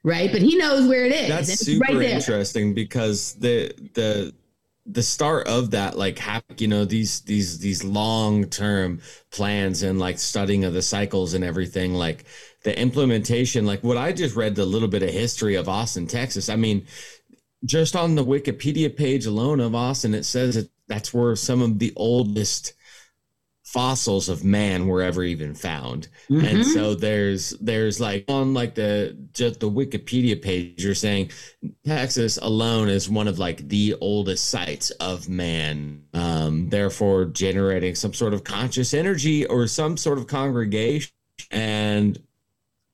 right? 0.03 0.31
But 0.31 0.41
he 0.41 0.55
knows 0.57 0.87
where 0.87 1.05
it 1.05 1.11
is. 1.11 1.27
That's 1.27 1.59
super 1.59 1.93
right 1.93 2.03
interesting 2.03 2.73
because 2.73 3.33
the 3.35 3.73
the 3.93 4.33
the 4.85 5.03
start 5.03 5.47
of 5.47 5.71
that 5.71 5.97
like 5.97 6.17
hap- 6.17 6.59
you 6.59 6.67
know 6.67 6.85
these 6.85 7.21
these 7.21 7.59
these 7.59 7.83
long 7.83 8.45
term 8.45 9.01
plans 9.31 9.83
and 9.83 9.99
like 9.99 10.17
studying 10.17 10.63
of 10.65 10.73
the 10.73 10.81
cycles 10.81 11.33
and 11.33 11.43
everything 11.43 11.93
like 11.93 12.25
the 12.63 12.77
implementation 12.79 13.65
like 13.65 13.83
what 13.83 13.97
I 13.97 14.11
just 14.11 14.35
read 14.35 14.55
the 14.55 14.65
little 14.65 14.87
bit 14.89 15.03
of 15.03 15.09
history 15.09 15.55
of 15.55 15.69
Austin 15.69 16.07
Texas. 16.07 16.49
I 16.49 16.55
mean 16.55 16.85
just 17.65 17.95
on 17.95 18.15
the 18.15 18.25
Wikipedia 18.25 18.95
page 18.95 19.25
alone 19.25 19.59
of 19.59 19.75
Austin 19.75 20.13
it 20.13 20.23
says 20.23 20.55
that 20.55 20.69
that's 20.87 21.13
where 21.13 21.35
some 21.35 21.61
of 21.61 21.79
the 21.79 21.93
oldest 21.95 22.73
fossils 23.63 24.29
of 24.29 24.43
man 24.43 24.87
were 24.87 25.01
ever 25.03 25.23
even 25.23 25.53
found. 25.53 26.07
And 26.27 26.41
Mhm. 26.41 26.73
so 26.73 26.95
there's 26.95 27.51
there's 27.61 27.99
like 27.99 28.25
on 28.27 28.53
like 28.55 28.73
the 28.73 29.15
just 29.31 29.59
the 29.59 29.69
wikipedia 29.69 30.41
page 30.41 30.83
you're 30.83 30.95
saying 30.95 31.29
texas 31.85 32.39
alone 32.41 32.89
is 32.89 33.07
one 33.07 33.27
of 33.27 33.37
like 33.37 33.67
the 33.69 33.95
oldest 34.01 34.49
sites 34.49 34.89
of 34.91 35.29
man 35.29 36.01
um 36.15 36.69
therefore 36.69 37.25
generating 37.25 37.93
some 37.93 38.13
sort 38.13 38.33
of 38.33 38.43
conscious 38.43 38.91
energy 38.93 39.45
or 39.45 39.67
some 39.67 39.97
sort 39.97 40.17
of 40.17 40.25
congregation. 40.25 41.11
And 41.51 42.19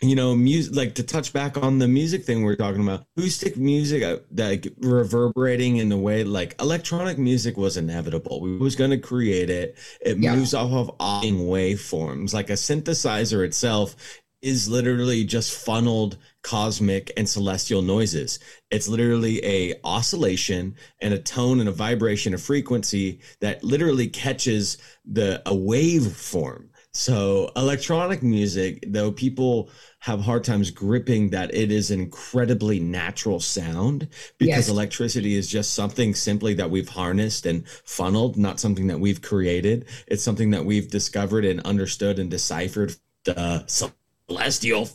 you 0.01 0.15
know 0.15 0.35
music 0.35 0.76
like 0.76 0.95
to 0.95 1.03
touch 1.03 1.31
back 1.31 1.57
on 1.57 1.80
the 1.80 1.88
music 1.88 2.26
thing 2.26 2.43
we 2.43 2.51
are 2.51 2.57
talking 2.57 2.81
about 2.84 3.05
acoustic 3.17 3.55
music 3.55 4.03
uh, 4.03 4.17
like 4.35 4.67
reverberating 4.80 5.77
in 5.77 5.88
the 5.88 5.97
way 5.97 6.23
like 6.23 6.53
electronic 6.61 7.17
music 7.17 7.55
was 7.55 7.77
inevitable. 7.77 8.41
We 8.41 8.57
was 8.57 8.76
going 8.76 8.91
to 8.91 8.97
create 8.97 9.49
it. 9.49 9.77
It 10.01 10.17
Yeah. 10.17 10.35
moves 10.35 10.53
off 10.53 10.72
of 10.72 10.91
oscillating 10.99 11.47
waveforms. 11.47 12.34
Like 12.34 12.49
a 12.49 12.53
synthesizer 12.53 13.45
itself 13.45 13.95
is 14.41 14.67
literally 14.69 15.23
just 15.23 15.57
funneled 15.65 16.17
cosmic 16.43 17.11
and 17.17 17.27
celestial 17.27 17.81
noises. 17.81 18.38
It's 18.69 18.88
literally 18.88 19.43
a 19.45 19.76
oscillation 19.84 20.76
and 21.01 21.13
a 21.13 21.19
tone 21.19 21.59
and 21.61 21.69
a 21.69 21.72
vibration 21.72 22.34
a 22.34 22.38
frequency 22.38 23.22
that 23.39 23.63
literally 23.63 24.07
catches 24.07 24.77
the 25.05 25.41
a 25.45 25.55
wave 25.55 26.11
form 26.11 26.69
so 26.97 27.51
electronic 27.57 28.23
music 28.23 28.81
though 28.88 29.11
people 29.11 29.69
have 29.99 30.22
hard 30.22 30.43
times 30.45 30.72
gripping 30.72 31.30
that 31.31 31.53
it 31.53 31.69
is 31.72 31.91
an 31.91 31.99
incredibly 31.99 32.80
natural 32.80 33.39
sound 33.39 34.07
because 34.38 34.67
Yes. 34.67 34.69
electricity 34.69 35.35
is 35.35 35.47
just 35.47 35.73
something 35.73 36.13
simply 36.13 36.53
that 36.53 36.69
we've 36.69 36.88
harnessed 36.88 37.45
and 37.47 37.67
funneled, 37.85 38.38
not 38.38 38.59
something 38.59 38.88
that 38.88 38.99
we've 38.99 39.22
created. 39.22 39.85
It's 40.07 40.23
something 40.23 40.51
that 40.51 40.63
we've 40.63 40.89
discovered 40.89 41.43
and 41.43 41.59
understood 41.61 42.19
and 42.19 42.30
deciphered 42.30 42.95
the 43.26 43.65
celestial 44.27 44.88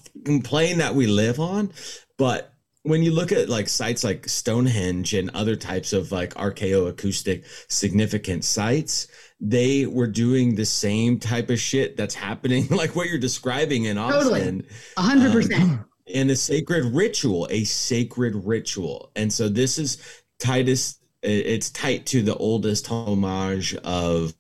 plane 0.45 0.79
that 0.79 0.95
we 0.95 1.07
live 1.07 1.41
on. 1.41 1.73
But 2.17 2.55
when 2.83 3.03
you 3.03 3.11
look 3.13 3.33
at 3.33 3.49
like 3.49 3.69
sites 3.69 4.05
like 4.05 4.29
Stonehenge 4.29 5.13
and 5.13 5.29
other 5.31 5.57
types 5.57 5.93
of 5.93 6.13
like 6.13 6.35
archaeoacoustic 6.35 7.45
significant 7.69 8.45
sites, 8.45 9.09
they 9.41 9.87
were 9.87 10.07
doing 10.07 10.55
the 10.55 10.67
same 10.67 11.19
type 11.19 11.49
of 11.51 11.59
shit 11.59 11.97
that's 11.97 12.15
happening, 12.15 12.69
like 12.71 12.95
what 12.95 13.09
you're 13.09 13.19
describing 13.19 13.85
in 13.85 13.99
Austin 13.99 14.67
A 14.97 15.03
hundred 15.03 15.27
Um, 15.29 15.33
percent. 15.33 15.81
in 16.07 16.31
a 16.31 16.37
sacred 16.37 16.85
ritual, 16.95 17.47
a 17.51 17.65
sacred 17.65 18.35
ritual. 18.35 19.13
And 19.17 19.33
so 19.33 19.49
this 19.49 19.79
is 19.79 19.99
Titus 20.39 20.99
it's 21.23 21.71
tight 21.71 22.07
to 22.07 22.23
the 22.23 22.35
oldest 22.37 22.87
homage 22.87 23.75
of 23.77 24.33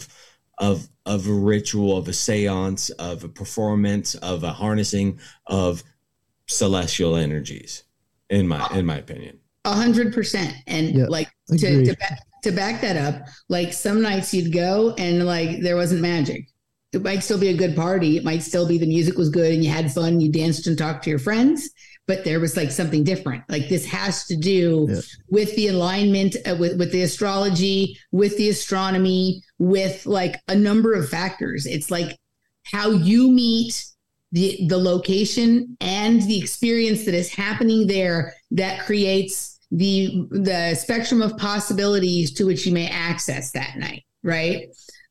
of 0.58 0.88
of 1.06 1.26
a 1.26 1.32
ritual, 1.32 1.96
of 1.96 2.08
a 2.08 2.12
seance, 2.12 2.90
of 2.90 3.24
a 3.24 3.28
performance, 3.28 4.14
of 4.16 4.44
a 4.44 4.50
harnessing 4.52 5.18
of 5.46 5.82
celestial 6.46 7.16
energies, 7.16 7.84
in 8.28 8.48
my 8.48 8.66
in 8.74 8.86
my 8.86 8.96
opinion. 8.96 9.38
A 9.64 9.74
hundred 9.74 10.12
percent. 10.14 10.54
And 10.66 10.94
Yeah, 10.94 11.06
like 11.08 11.30
to, 11.48 11.84
to, 11.84 11.96
back, 11.96 12.20
to 12.42 12.52
back 12.52 12.80
that 12.80 12.96
up, 12.96 13.26
like 13.48 13.72
some 13.72 14.00
nights 14.02 14.32
you'd 14.34 14.52
go 14.52 14.94
and 14.98 15.26
like 15.26 15.60
there 15.60 15.76
wasn't 15.76 16.00
magic. 16.00 16.46
It 16.92 17.02
might 17.02 17.20
still 17.22 17.38
be 17.38 17.48
a 17.48 17.56
good 17.56 17.76
party. 17.76 18.16
It 18.16 18.24
might 18.24 18.42
still 18.42 18.66
be 18.66 18.76
the 18.78 18.86
music 18.86 19.16
was 19.16 19.30
good 19.30 19.52
and 19.52 19.62
you 19.62 19.70
had 19.70 19.92
fun, 19.92 20.20
you 20.20 20.30
danced 20.32 20.66
and 20.66 20.76
talked 20.76 21.04
to 21.04 21.10
your 21.10 21.20
friends, 21.20 21.70
but 22.08 22.24
there 22.24 22.40
was 22.40 22.56
like 22.56 22.72
something 22.72 23.04
different. 23.04 23.44
Like 23.48 23.68
this 23.68 23.86
has 23.86 24.24
to 24.26 24.36
do 24.36 24.88
Yeah. 24.90 25.00
with 25.28 25.54
the 25.54 25.68
alignment, 25.68 26.34
uh, 26.48 26.56
with, 26.58 26.78
with 26.78 26.90
the 26.90 27.02
astrology, 27.02 27.96
with 28.10 28.36
the 28.38 28.48
astronomy, 28.48 29.40
with 29.58 30.04
like 30.04 30.40
a 30.48 30.56
number 30.56 30.94
of 30.94 31.08
factors. 31.08 31.64
It's 31.64 31.92
like 31.92 32.18
how 32.64 32.90
you 32.90 33.30
meet 33.30 33.84
the 34.32 34.66
the 34.68 34.78
location 34.78 35.76
and 35.80 36.22
the 36.22 36.38
experience 36.38 37.04
that 37.04 37.14
is 37.14 37.32
happening 37.34 37.86
there 37.88 38.34
that 38.52 38.80
creates 38.86 39.59
the 39.70 40.26
the 40.30 40.74
spectrum 40.74 41.22
of 41.22 41.36
possibilities 41.36 42.32
to 42.32 42.44
which 42.44 42.66
you 42.66 42.72
may 42.72 42.88
access 42.88 43.52
that 43.52 43.76
night 43.78 44.04
right? 44.22 44.68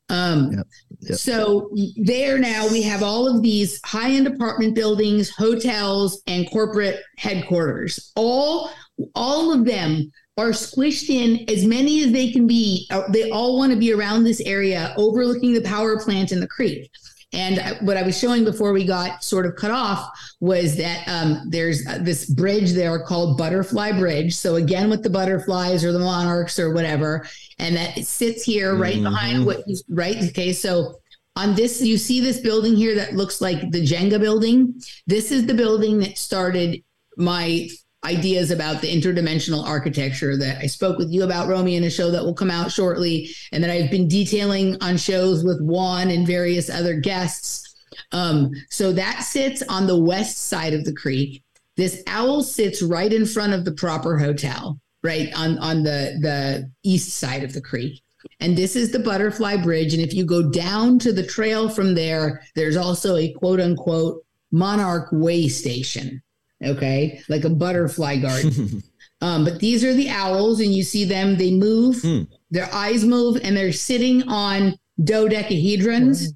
Um 0.08 0.52
Yep, 0.52 0.66
yep. 1.00 1.18
so 1.18 1.70
there 1.96 2.38
now 2.38 2.68
we 2.68 2.82
have 2.82 3.02
all 3.02 3.28
of 3.28 3.42
these 3.42 3.80
high-end 3.84 4.26
apartment 4.26 4.74
buildings 4.74 5.30
hotels 5.30 6.22
and 6.26 6.50
corporate 6.50 7.00
headquarters. 7.16 8.12
All 8.16 8.70
all 9.14 9.52
of 9.52 9.64
them 9.64 10.10
are 10.36 10.50
squished 10.50 11.10
in 11.10 11.48
as 11.50 11.64
many 11.64 12.02
as 12.02 12.12
they 12.12 12.32
can 12.32 12.46
be. 12.46 12.88
They 13.12 13.30
all 13.30 13.56
want 13.58 13.72
to 13.72 13.78
be 13.78 13.92
around 13.92 14.24
this 14.24 14.40
area 14.40 14.94
overlooking 14.96 15.54
the 15.54 15.62
power 15.62 16.02
plant 16.02 16.32
in 16.32 16.40
the 16.40 16.48
creek 16.48 16.90
and 17.32 17.76
what 17.86 17.96
I 17.96 18.02
was 18.02 18.18
showing 18.18 18.44
before 18.44 18.72
we 18.72 18.84
got 18.84 19.22
sort 19.22 19.46
of 19.46 19.54
cut 19.54 19.70
off 19.70 20.08
was 20.40 20.76
that 20.76 21.06
um, 21.06 21.42
there's 21.48 21.86
uh, 21.86 21.98
this 22.00 22.28
bridge 22.28 22.72
there 22.72 22.98
called 23.04 23.38
Butterfly 23.38 23.92
Bridge. 23.98 24.34
So 24.34 24.56
again, 24.56 24.90
with 24.90 25.02
the 25.02 25.10
butterflies 25.10 25.84
or 25.84 25.92
the 25.92 25.98
monarchs 26.00 26.58
or 26.58 26.72
whatever, 26.74 27.26
and 27.58 27.76
that 27.76 27.96
it 27.96 28.06
sits 28.06 28.42
here 28.42 28.74
right 28.74 28.96
Mhm. 28.96 29.04
behind 29.04 29.46
what 29.46 29.62
you 29.68 29.76
right. 29.88 30.16
Okay, 30.30 30.52
so 30.52 30.96
on 31.36 31.54
this, 31.54 31.80
you 31.80 31.96
see 31.98 32.20
this 32.20 32.40
building 32.40 32.74
here 32.74 32.96
that 32.96 33.14
looks 33.14 33.40
like 33.40 33.70
the 33.70 33.80
Jenga 33.86 34.18
building. 34.18 34.74
This 35.06 35.30
is 35.30 35.46
the 35.46 35.54
building 35.54 36.00
that 36.00 36.18
started 36.18 36.82
my 37.16 37.68
ideas 38.04 38.50
about 38.50 38.80
the 38.80 38.88
interdimensional 38.88 39.66
architecture 39.66 40.36
that 40.36 40.58
I 40.58 40.66
spoke 40.66 40.98
with 40.98 41.10
you 41.10 41.22
about, 41.22 41.48
Romy, 41.48 41.76
in 41.76 41.84
a 41.84 41.90
show 41.90 42.10
that 42.10 42.24
will 42.24 42.34
come 42.34 42.50
out 42.50 42.72
shortly, 42.72 43.30
and 43.52 43.62
that 43.62 43.70
I've 43.70 43.90
been 43.90 44.08
detailing 44.08 44.76
on 44.80 44.96
shows 44.96 45.44
with 45.44 45.60
Juan 45.60 46.10
and 46.10 46.26
various 46.26 46.70
other 46.70 46.94
guests. 46.94 47.74
Um, 48.12 48.52
so 48.70 48.92
that 48.92 49.20
sits 49.20 49.62
on 49.68 49.86
the 49.86 49.98
west 49.98 50.48
side 50.48 50.72
of 50.72 50.84
the 50.84 50.94
creek. 50.94 51.42
This 51.76 52.02
owl 52.06 52.42
sits 52.42 52.82
right 52.82 53.12
in 53.12 53.26
front 53.26 53.52
of 53.52 53.64
the 53.64 53.72
proper 53.72 54.18
hotel, 54.18 54.78
right 55.02 55.28
on 55.34 55.58
on 55.58 55.82
the 55.82 56.18
the 56.20 56.70
east 56.82 57.16
side 57.16 57.44
of 57.44 57.52
the 57.52 57.60
creek. 57.60 58.02
And 58.40 58.56
this 58.56 58.76
is 58.76 58.90
the 58.90 58.98
Butterfly 58.98 59.56
Bridge. 59.58 59.94
And 59.94 60.02
if 60.02 60.12
you 60.12 60.24
go 60.24 60.50
down 60.50 60.98
to 61.00 61.12
the 61.12 61.26
trail 61.26 61.68
from 61.68 61.94
there, 61.94 62.42
there's 62.54 62.76
also 62.76 63.16
a 63.16 63.32
quote 63.32 63.60
unquote 63.60 64.24
Monarch 64.50 65.08
Way 65.12 65.48
station. 65.48 66.22
Okay, 66.64 67.22
like 67.28 67.44
a 67.44 67.50
butterfly 67.50 68.16
garden. 68.16 68.82
Um, 69.22 69.44
but 69.44 69.58
these 69.60 69.84
are 69.84 69.92
the 69.92 70.08
owls, 70.08 70.60
and 70.60 70.72
you 70.72 70.82
see 70.82 71.04
them, 71.04 71.36
they 71.36 71.50
move, 71.52 72.00
Hmm. 72.00 72.22
their 72.50 72.72
eyes 72.74 73.04
move, 73.04 73.38
and 73.44 73.54
they're 73.54 73.70
sitting 73.70 74.22
on 74.22 74.78
dodecahedrons. 75.04 76.32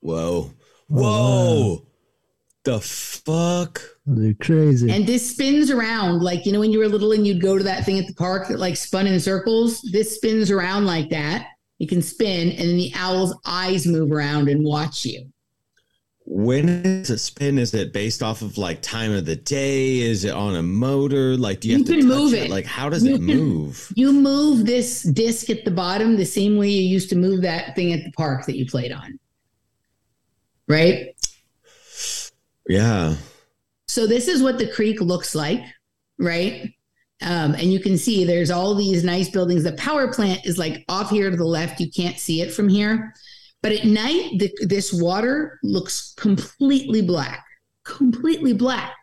Whoa. 0.00 0.14
Oh, 0.16 0.54
wow. 0.88 1.02
Whoa. 1.02 1.86
The 2.62 2.80
fuck? 2.80 3.82
They're 4.06 4.34
crazy. 4.34 4.88
And 4.88 5.04
this 5.04 5.30
spins 5.30 5.72
around 5.72 6.22
like, 6.22 6.46
you 6.46 6.52
know, 6.52 6.60
when 6.60 6.70
you 6.70 6.78
were 6.78 6.86
little 6.88 7.10
and 7.10 7.26
you'd 7.26 7.42
go 7.42 7.58
to 7.58 7.64
that 7.64 7.84
thing 7.84 7.98
at 7.98 8.06
the 8.06 8.14
park 8.14 8.46
that 8.48 8.60
like 8.60 8.76
spun 8.76 9.08
in 9.08 9.18
circles, 9.18 9.80
this 9.90 10.14
spins 10.14 10.52
around 10.52 10.86
like 10.86 11.10
that. 11.10 11.48
You 11.78 11.88
can 11.88 12.02
spin, 12.02 12.50
and 12.50 12.60
then 12.68 12.76
the 12.76 12.92
owl's 12.94 13.34
eyes 13.46 13.84
move 13.84 14.12
around 14.12 14.48
and 14.48 14.64
watch 14.64 15.04
you. 15.04 15.26
When 16.30 16.68
is 16.68 17.08
it 17.08 17.18
spin? 17.18 17.56
Is 17.58 17.72
it 17.72 17.94
based 17.94 18.22
off 18.22 18.42
of 18.42 18.58
like 18.58 18.82
time 18.82 19.12
of 19.12 19.24
the 19.24 19.34
day? 19.36 19.98
Is 20.00 20.24
it 20.24 20.34
on 20.34 20.56
a 20.56 20.62
motor? 20.62 21.38
Like, 21.38 21.60
do 21.60 21.68
you, 21.68 21.78
You 21.78 21.78
have 21.78 21.86
to 21.86 21.96
can 22.00 22.06
move 22.06 22.34
it? 22.34 22.44
it. 22.44 22.50
Like, 22.50 22.66
how 22.66 22.90
does 22.90 23.02
You 23.02 23.14
it 23.14 23.18
can- 23.18 23.24
move? 23.26 23.90
You 23.96 24.12
move 24.12 24.66
this 24.66 25.02
disc 25.04 25.48
at 25.48 25.64
the 25.64 25.70
bottom 25.70 26.16
the 26.16 26.26
same 26.26 26.58
way 26.58 26.68
you 26.68 26.82
used 26.82 27.08
to 27.10 27.16
move 27.16 27.40
that 27.42 27.74
thing 27.74 27.94
at 27.94 28.04
the 28.04 28.12
park 28.12 28.44
that 28.44 28.56
you 28.58 28.66
played 28.66 28.92
on. 28.92 29.18
Right? 30.68 31.14
Yeah. 32.68 33.16
So 33.86 34.06
this 34.06 34.28
is 34.28 34.42
what 34.42 34.58
the 34.58 34.68
creek 34.70 35.00
looks 35.00 35.34
like, 35.34 35.62
right? 36.18 36.74
Um, 37.22 37.54
and 37.54 37.72
you 37.72 37.80
can 37.80 37.96
see 37.96 38.24
there's 38.26 38.50
all 38.50 38.74
these 38.74 39.02
nice 39.02 39.30
buildings. 39.30 39.64
The 39.64 39.72
power 39.72 40.12
plant 40.12 40.44
is 40.44 40.58
like 40.58 40.84
off 40.90 41.08
here 41.08 41.30
to 41.30 41.36
the 41.38 41.44
left. 41.44 41.80
You 41.80 41.90
can't 41.90 42.18
see 42.18 42.42
it 42.42 42.52
from 42.52 42.68
here. 42.68 43.14
But 43.62 43.72
at 43.72 43.84
night, 43.84 44.38
the, 44.38 44.52
this 44.66 44.92
water 44.92 45.58
looks 45.62 46.14
completely 46.16 47.02
black, 47.02 47.44
completely 47.84 48.52
black. 48.52 48.94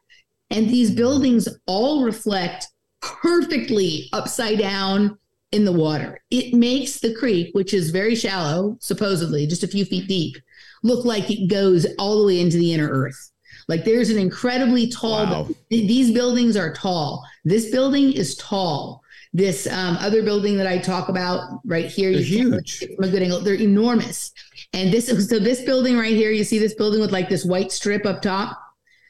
And 0.50 0.70
these 0.70 0.92
buildings 0.92 1.50
all 1.66 2.04
reflect 2.04 2.68
perfectly 3.02 4.10
upside 4.14 4.60
down 4.60 5.18
in 5.52 5.66
the 5.66 5.72
water. 5.72 6.22
It 6.32 6.54
makes 6.54 7.00
the 7.00 7.14
creek, 7.16 7.50
which 7.54 7.74
is 7.74 7.90
very 7.92 8.16
shallow, 8.16 8.78
supposedly 8.80 9.48
just 9.48 9.64
a 9.64 9.68
few 9.68 9.86
feet 9.86 10.08
deep, 10.08 10.36
look 10.84 11.06
like 11.06 11.30
it 11.30 11.48
goes 11.48 11.86
all 11.98 12.20
the 12.20 12.28
way 12.28 12.40
into 12.40 12.58
the 12.58 12.74
inner 12.74 12.90
earth. 12.90 13.32
Like 13.68 13.86
there's 13.86 14.10
an 14.10 14.18
incredibly 14.18 14.90
tall. 14.90 15.26
Wow. 15.26 15.50
These 15.70 16.14
buildings 16.14 16.56
are 16.56 16.74
tall. 16.74 17.24
This 17.44 17.72
building 17.72 18.14
is 18.14 18.36
tall. 18.36 19.02
This 19.36 19.68
um, 19.68 19.98
other 19.98 20.24
building 20.24 20.56
that 20.60 20.66
I 20.66 20.78
talk 20.78 21.10
about 21.10 21.60
right 21.66 21.88
here, 21.88 22.10
They're 22.10 22.22
you 22.22 22.52
huge. 22.52 22.78
see 22.78 22.96
from 22.96 23.04
a 23.04 23.10
good 23.10 23.22
angle. 23.22 23.42
They're 23.42 23.56
enormous. 23.56 24.32
And 24.72 24.94
this, 24.94 25.08
so 25.08 25.40
this 25.40 25.62
building 25.64 25.98
right 25.98 26.14
here, 26.14 26.32
you 26.32 26.46
see 26.46 26.58
this 26.58 26.74
building 26.74 27.02
with 27.02 27.12
like 27.12 27.28
this 27.28 27.44
white 27.44 27.74
strip 27.74 28.06
up 28.06 28.22
top. 28.22 28.58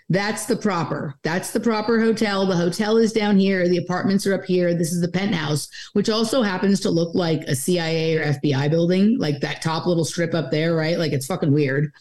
That's 0.10 0.48
the 0.48 0.56
proper. 0.56 1.14
That's 1.22 1.52
the 1.52 1.60
proper 1.60 2.02
hotel. 2.02 2.48
The 2.48 2.56
hotel 2.56 2.98
is 2.98 3.14
down 3.14 3.38
here. 3.38 3.70
The 3.70 3.78
apartments 3.78 4.26
are 4.26 4.34
up 4.34 4.46
here. 4.46 4.74
This 4.74 4.92
is 4.92 5.00
the 5.00 5.12
penthouse, 5.12 5.68
which 5.94 6.10
also 6.10 6.42
happens 6.42 6.80
to 6.80 6.90
look 6.90 7.14
like 7.14 7.42
a 7.42 7.56
CIA 7.56 8.18
or 8.18 8.34
FBI 8.34 8.72
building, 8.72 9.20
like 9.20 9.42
that 9.42 9.62
top 9.62 9.86
little 9.86 10.06
strip 10.06 10.34
up 10.34 10.50
there, 10.50 10.74
right? 10.74 10.98
Like 10.98 11.12
it's 11.12 11.28
fucking 11.28 11.54
weird. 11.54 11.92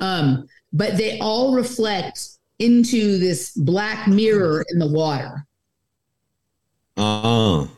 Um, 0.00 0.46
but 0.72 0.96
they 0.96 1.18
all 1.18 1.54
reflect 1.54 2.30
into 2.58 3.18
this 3.18 3.52
black 3.52 4.08
mirror 4.08 4.64
in 4.70 4.78
the 4.78 4.90
water. 4.90 5.46
Oh, 6.96 7.70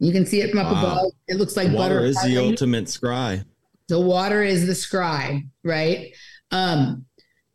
You 0.00 0.12
can 0.12 0.26
see 0.26 0.40
it 0.42 0.50
from 0.50 0.58
up 0.60 0.72
Wow. 0.72 0.78
above. 0.82 1.12
It 1.28 1.36
looks 1.36 1.56
like 1.56 1.68
water 1.72 1.96
butter. 1.96 2.04
is 2.06 2.20
the 2.22 2.38
ultimate 2.38 2.86
scry. 2.86 3.44
The 3.88 4.00
water 4.00 4.42
is 4.42 4.66
the 4.66 4.72
scry, 4.72 5.46
right? 5.62 6.14
Um, 6.50 7.04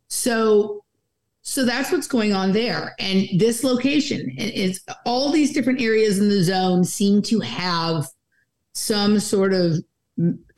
so 0.08 0.84
so 1.42 1.64
that's 1.64 1.90
what's 1.90 2.06
going 2.06 2.32
on 2.32 2.52
there. 2.52 2.94
And 2.98 3.26
this 3.38 3.64
location 3.64 4.30
is 4.38 4.80
all 5.06 5.32
these 5.32 5.52
different 5.52 5.80
areas 5.80 6.18
in 6.18 6.28
the 6.28 6.42
zone 6.44 6.84
seem 6.84 7.22
to 7.22 7.40
have 7.40 8.06
some 8.74 9.18
sort 9.18 9.52
of 9.52 9.76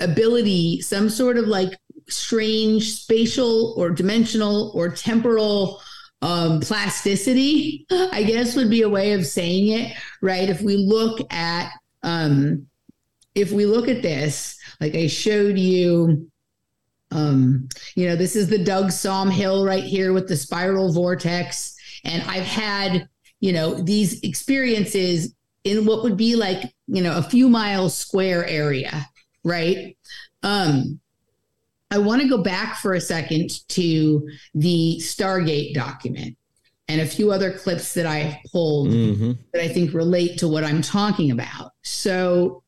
ability, 0.01 0.81
some 0.83 1.09
sort 1.09 1.39
of 1.39 1.47
like 1.47 1.71
strange 2.09 2.93
spatial 2.95 3.75
or 3.77 3.91
dimensional 3.91 4.73
or 4.75 4.89
temporal 4.91 5.81
um, 6.23 6.61
plasticity, 6.61 7.85
I 7.91 8.23
guess 8.23 8.57
would 8.57 8.71
be 8.71 8.83
a 8.83 8.89
way 8.89 9.13
of 9.13 9.27
saying 9.27 9.69
it, 9.69 9.97
right? 10.23 10.49
If 10.49 10.63
we 10.63 10.77
look 10.77 11.21
at 11.33 11.73
um, 12.03 12.67
if 13.35 13.51
we 13.51 13.67
look 13.67 13.89
at 13.89 14.03
this, 14.03 14.59
like 14.81 14.95
I 14.95 15.07
showed 15.07 15.59
you, 15.59 16.31
um, 17.11 17.69
you 17.95 18.09
know, 18.09 18.17
this 18.17 18.37
is 18.37 18.49
the 18.49 18.63
Doug 18.63 18.87
Sahm 18.87 19.31
Hill 19.31 19.65
right 19.65 19.85
here 19.85 20.13
with 20.13 20.29
the 20.29 20.37
spiral 20.37 20.93
vortex. 20.93 21.75
And 22.05 22.23
I've 22.23 22.47
had, 22.47 23.09
you 23.41 23.53
know, 23.53 23.75
these 23.75 24.21
experiences 24.21 25.35
in 25.65 25.87
what 25.87 26.03
would 26.03 26.17
be 26.17 26.37
like, 26.37 26.75
you 26.87 27.03
know, 27.03 27.17
a 27.17 27.23
few 27.23 27.49
miles 27.49 27.97
square 27.97 28.47
area, 28.47 29.07
right? 29.45 29.97
Um, 30.43 31.01
I 31.93 31.99
want 31.99 32.23
to 32.23 32.29
go 32.29 32.39
back 32.39 32.79
for 32.79 32.95
a 32.95 33.01
second 33.01 33.51
to 33.69 34.27
the 34.55 34.97
Stargate 35.01 35.75
document 35.75 36.37
and 36.89 37.03
a 37.03 37.07
few 37.07 37.31
other 37.31 37.53
clips 37.53 37.93
that 37.95 38.07
I 38.07 38.19
have 38.21 38.39
pulled 38.51 38.89
Mhm. 38.89 39.37
that 39.53 39.63
I 39.63 39.69
think 39.69 39.93
relate 39.93 40.39
to 40.39 40.49
what 40.49 40.65
I'm 40.65 40.81
talking 40.81 41.31
about. 41.31 41.73
So, 41.83 42.63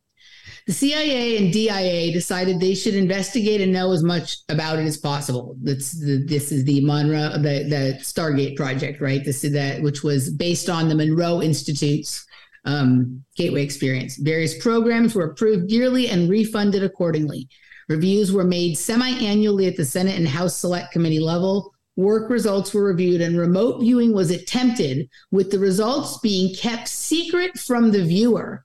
the 0.67 0.73
CIA 0.73 1.37
and 1.39 1.53
DIA 1.53 2.13
decided 2.13 2.59
they 2.59 2.75
should 2.75 2.95
investigate 2.95 3.61
and 3.61 3.71
know 3.73 3.93
as 3.93 4.03
much 4.03 4.39
about 4.49 4.79
it 4.79 4.87
as 4.87 4.97
possible. 4.97 5.57
That's 5.63 5.91
the, 5.93 6.25
this 6.27 6.53
is 6.53 6.65
the 6.65 6.81
Monroe, 6.83 7.33
the 7.37 7.65
the 7.69 7.99
Stargate 8.01 8.57
project, 8.57 9.01
right? 9.01 9.23
This 9.25 9.43
is 9.45 9.53
that 9.53 9.83
which 9.83 10.03
was 10.03 10.31
based 10.31 10.69
on 10.71 10.89
the 10.89 10.95
Monroe 10.95 11.41
Institute's 11.43 12.25
um, 12.67 13.23
Gateway 13.37 13.63
experience. 13.63 14.17
Various 14.17 14.57
programs 14.57 15.15
were 15.15 15.25
approved 15.25 15.71
yearly 15.71 16.09
and 16.09 16.31
refunded 16.31 16.83
accordingly. 16.83 17.47
Reviews 17.89 18.33
were 18.33 18.45
made 18.45 18.79
semi-annually 18.79 19.67
at 19.67 19.77
the 19.77 19.85
Senate 19.85 20.17
and 20.17 20.29
House 20.29 20.57
Select 20.57 20.93
Committee 20.93 21.21
level. 21.21 21.75
Work 21.97 22.31
results 22.31 22.75
were 22.75 22.85
reviewed, 22.85 23.21
and 23.21 23.39
remote 23.39 23.81
viewing 23.81 24.13
was 24.13 24.31
attempted, 24.31 25.09
with 25.31 25.51
the 25.51 25.59
results 25.59 26.19
being 26.19 26.55
kept 26.55 26.89
secret 26.89 27.59
from 27.59 27.93
the 27.93 28.05
viewer. 28.05 28.65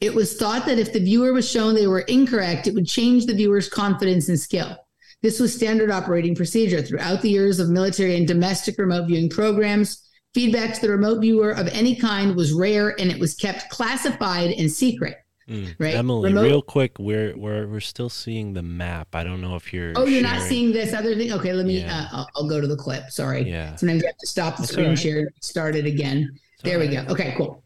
It 0.00 0.14
was 0.14 0.36
thought 0.36 0.66
that 0.66 0.78
if 0.78 0.92
the 0.92 1.00
viewer 1.00 1.32
was 1.32 1.50
shown 1.50 1.74
they 1.74 1.86
were 1.86 2.00
incorrect, 2.00 2.66
it 2.66 2.74
would 2.74 2.86
change 2.86 3.24
the 3.24 3.34
viewer's 3.34 3.68
confidence 3.68 4.28
and 4.28 4.38
skill. 4.38 4.76
This 5.22 5.40
was 5.40 5.54
standard 5.54 5.90
operating 5.90 6.34
procedure 6.34 6.82
throughout 6.82 7.22
the 7.22 7.30
years 7.30 7.58
of 7.58 7.70
military 7.70 8.16
and 8.16 8.28
domestic 8.28 8.76
remote 8.78 9.06
viewing 9.06 9.30
programs. 9.30 10.02
Feedback 10.34 10.74
to 10.74 10.80
the 10.82 10.90
remote 10.90 11.20
viewer 11.20 11.52
of 11.52 11.68
any 11.68 11.96
kind 11.96 12.36
was 12.36 12.52
rare 12.52 13.00
and 13.00 13.10
it 13.10 13.18
was 13.18 13.34
kept 13.34 13.70
classified 13.70 14.50
and 14.50 14.70
secret. 14.70 15.16
Mm. 15.48 15.74
Right. 15.78 15.94
Emily, 15.94 16.30
Remote- 16.30 16.42
real 16.42 16.62
quick, 16.62 16.98
we're 16.98 17.36
we're 17.36 17.68
we're 17.68 17.80
still 17.80 18.08
seeing 18.08 18.52
the 18.52 18.62
map. 18.62 19.14
I 19.14 19.22
don't 19.22 19.40
know 19.40 19.54
if 19.54 19.72
you're. 19.72 19.92
Oh, 19.94 20.04
you're 20.04 20.22
not 20.22 20.42
seeing 20.42 20.72
this 20.72 20.92
other 20.92 21.14
thing? 21.14 21.32
Okay, 21.32 21.52
let 21.52 21.66
me, 21.66 21.80
Yeah. 21.82 22.08
uh, 22.12 22.16
I'll, 22.16 22.28
I'll 22.36 22.48
go 22.48 22.60
to 22.60 22.66
the 22.66 22.76
clip. 22.76 23.10
Sorry. 23.10 23.48
Yeah. 23.48 23.76
Sometimes 23.76 24.02
you 24.02 24.08
have 24.08 24.16
to 24.18 24.26
stop 24.26 24.56
the 24.56 24.62
That's 24.62 24.72
screen 24.72 24.88
right. 24.88 24.98
share 24.98 25.30
start 25.42 25.76
it 25.76 25.86
again. 25.86 26.28
It's 26.54 26.62
There 26.64 26.78
we 26.80 26.88
go. 26.88 27.04
Okay, 27.08 27.34
cool. 27.36 27.62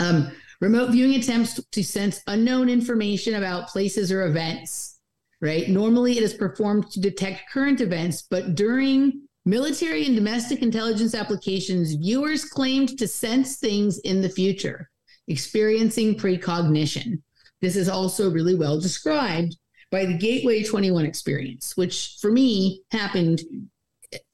Um, 0.00 0.30
remote 0.60 0.90
viewing 0.90 1.14
attempts 1.14 1.58
to 1.72 1.82
sense 1.82 2.20
unknown 2.26 2.68
information 2.68 3.34
about 3.36 3.68
places 3.68 4.12
or 4.12 4.26
events, 4.26 4.98
right? 5.40 5.68
Normally 5.68 6.18
it 6.18 6.22
is 6.22 6.34
performed 6.34 6.90
to 6.90 7.00
detect 7.00 7.50
current 7.50 7.80
events, 7.80 8.22
but 8.30 8.54
during 8.54 9.22
military 9.46 10.04
and 10.04 10.14
domestic 10.14 10.60
intelligence 10.62 11.14
applications, 11.14 11.94
viewers 11.94 12.44
claimed 12.44 12.98
to 12.98 13.08
sense 13.08 13.56
things 13.56 13.98
in 14.00 14.20
the 14.20 14.28
future, 14.28 14.90
experiencing 15.28 16.16
precognition. 16.16 17.22
This 17.60 17.76
is 17.76 17.88
also 17.88 18.30
really 18.30 18.54
well 18.54 18.80
described 18.80 19.56
by 19.90 20.04
the 20.04 20.16
Gateway 20.16 20.62
21 20.62 21.04
experience, 21.06 21.76
which 21.76 22.16
for 22.20 22.30
me 22.30 22.82
happened 22.90 23.42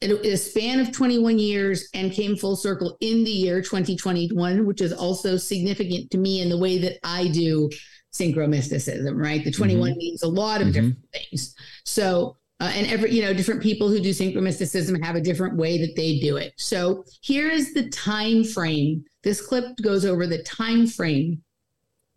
in 0.01 0.13
a- 0.13 0.37
span 0.37 0.81
of 0.81 0.93
21 0.93 1.39
years 1.39 1.89
and 1.95 2.13
came 2.13 2.37
full 2.37 2.57
circle 2.57 2.97
in 3.01 3.25
the 3.25 3.31
year 3.31 3.61
2021, 3.61 4.67
which 4.67 4.81
is 4.81 4.93
also 4.93 5.37
significant 5.37 6.11
to 6.11 6.19
me 6.19 6.41
in 6.41 6.49
the 6.49 6.59
way 6.59 6.79
that 6.79 6.99
I 7.03 7.29
do 7.29 7.71
synchromysticism, 8.13 9.15
right? 9.17 9.45
The 9.45 9.51
21 9.51 9.97
means 9.97 10.23
a 10.23 10.29
lot 10.29 10.61
of 10.61 10.69
Mhm. 10.69 10.73
different 10.73 10.97
things. 11.13 11.55
So, 11.85 12.37
uh, 12.61 12.71
and 12.75 12.87
every, 12.87 13.11
you 13.11 13.23
know, 13.23 13.35
different 13.35 13.63
people 13.63 13.89
who 13.89 14.01
do 14.01 14.11
synchromysticism 14.11 15.03
have 15.05 15.17
a 15.17 15.21
different 15.21 15.57
way 15.57 15.79
that 15.79 15.97
they 15.97 16.19
do 16.19 16.37
it. 16.37 16.53
So 16.57 17.05
here 17.21 17.49
is 17.51 17.75
the 17.75 17.89
time 17.91 18.45
frame. 18.45 19.05
This 19.23 19.45
clip 19.45 19.65
goes 19.83 20.05
over 20.05 20.27
the 20.27 20.43
time 20.43 20.87
frame 20.87 21.43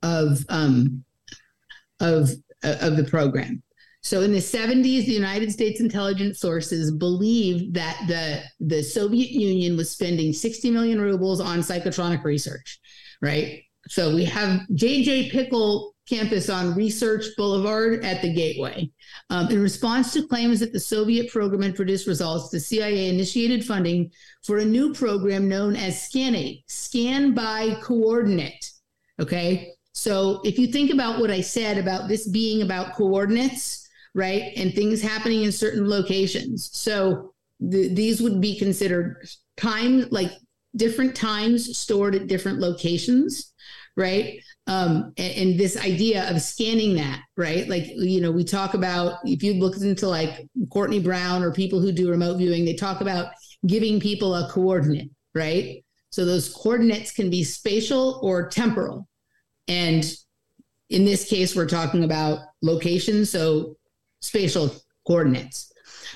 of 0.04 0.46
um, 0.50 1.04
of 2.00 2.30
uh, 2.64 2.76
of 2.82 2.98
the 2.98 3.04
program. 3.04 3.64
So 4.02 4.22
in 4.22 4.32
the 4.32 4.40
70s, 4.40 5.06
the 5.06 5.12
United 5.12 5.52
States 5.52 5.82
intelligence 5.82 6.40
sources 6.40 6.92
believed 6.92 7.74
that 7.74 8.00
the 8.08 8.44
the 8.60 8.84
Soviet 8.84 9.32
Union 9.32 9.76
was 9.76 9.92
spending 9.92 10.34
60 10.34 10.72
million 10.72 11.02
rubles 11.02 11.42
on 11.42 11.60
psychotronic 11.60 12.24
research, 12.24 12.80
right? 13.22 13.64
So 13.88 14.14
we 14.14 14.26
have 14.26 14.62
JJ 14.72 15.32
Pickle 15.32 15.96
campus 16.08 16.50
on 16.50 16.76
Research 16.76 17.26
Boulevard 17.36 18.04
at 18.04 18.22
the 18.22 18.34
Gateway. 18.34 18.90
Um, 19.30 19.50
in 19.50 19.62
response 19.62 20.14
to 20.14 20.28
claims 20.28 20.60
that 20.60 20.74
the 20.74 20.80
Soviet 20.80 21.30
program 21.32 21.62
had 21.62 21.76
produced 21.76 22.08
results, 22.08 22.50
the 22.50 22.60
CIA 22.60 23.10
initiated 23.10 23.66
funding 23.66 24.12
for 24.44 24.58
a 24.58 24.66
new 24.66 24.94
program 24.94 25.48
known 25.48 25.76
as 25.76 26.02
SCANATE, 26.04 26.64
Scan 26.68 27.34
by 27.34 27.78
Coordinate. 27.82 28.72
Okay. 29.20 29.72
So 29.94 30.42
if 30.44 30.60
you 30.60 30.68
think 30.68 30.92
about 30.94 31.20
what 31.20 31.32
I 31.32 31.42
said 31.42 31.78
about 31.78 32.08
this 32.08 32.28
being 32.28 32.62
about 32.62 32.96
coordinates, 32.96 33.88
right, 34.14 34.54
and 34.56 34.74
things 34.74 35.02
happening 35.02 35.44
in 35.44 35.52
certain 35.52 35.90
locations. 35.90 36.70
So 36.74 37.34
th- 37.60 37.96
these 37.96 38.22
would 38.22 38.40
be 38.40 38.58
considered 38.58 39.28
time, 39.58 40.06
like 40.10 40.32
different 40.76 41.16
times 41.16 41.78
stored 41.78 42.16
at 42.16 42.28
different 42.28 42.60
locations, 42.60 43.54
right? 43.96 44.40
Um, 44.68 45.14
and, 45.18 45.34
and 45.38 45.60
this 45.60 45.78
idea 45.78 46.30
of 46.30 46.42
scanning 46.42 46.96
that, 46.98 47.22
right? 47.38 47.68
Like, 47.70 47.86
you 47.88 48.20
know, 48.20 48.32
we 48.32 48.44
talk 48.44 48.74
about 48.74 49.20
if 49.24 49.42
you 49.42 49.54
look 49.54 49.78
into 49.78 50.10
like 50.10 50.46
Courtney 50.70 51.00
Brown 51.00 51.42
or 51.42 51.54
people 51.54 51.80
who 51.80 51.94
do 51.94 52.10
remote 52.10 52.38
viewing, 52.38 52.66
they 52.66 52.74
talk 52.74 53.00
about 53.00 53.32
giving 53.66 54.00
people 54.00 54.36
a 54.36 54.50
coordinate, 54.52 55.10
right? 55.34 55.84
So 56.10 56.26
those 56.26 56.54
coordinates 56.54 57.12
can 57.12 57.30
be 57.30 57.44
spatial 57.44 58.20
or 58.22 58.50
temporal. 58.50 59.08
And 59.70 60.06
in 60.90 61.06
this 61.06 61.30
case, 61.30 61.56
we're 61.56 61.68
talking 61.68 62.04
about 62.04 62.40
location, 62.62 63.26
so 63.26 63.78
spatial 64.22 64.76
coordinates. 65.06 65.72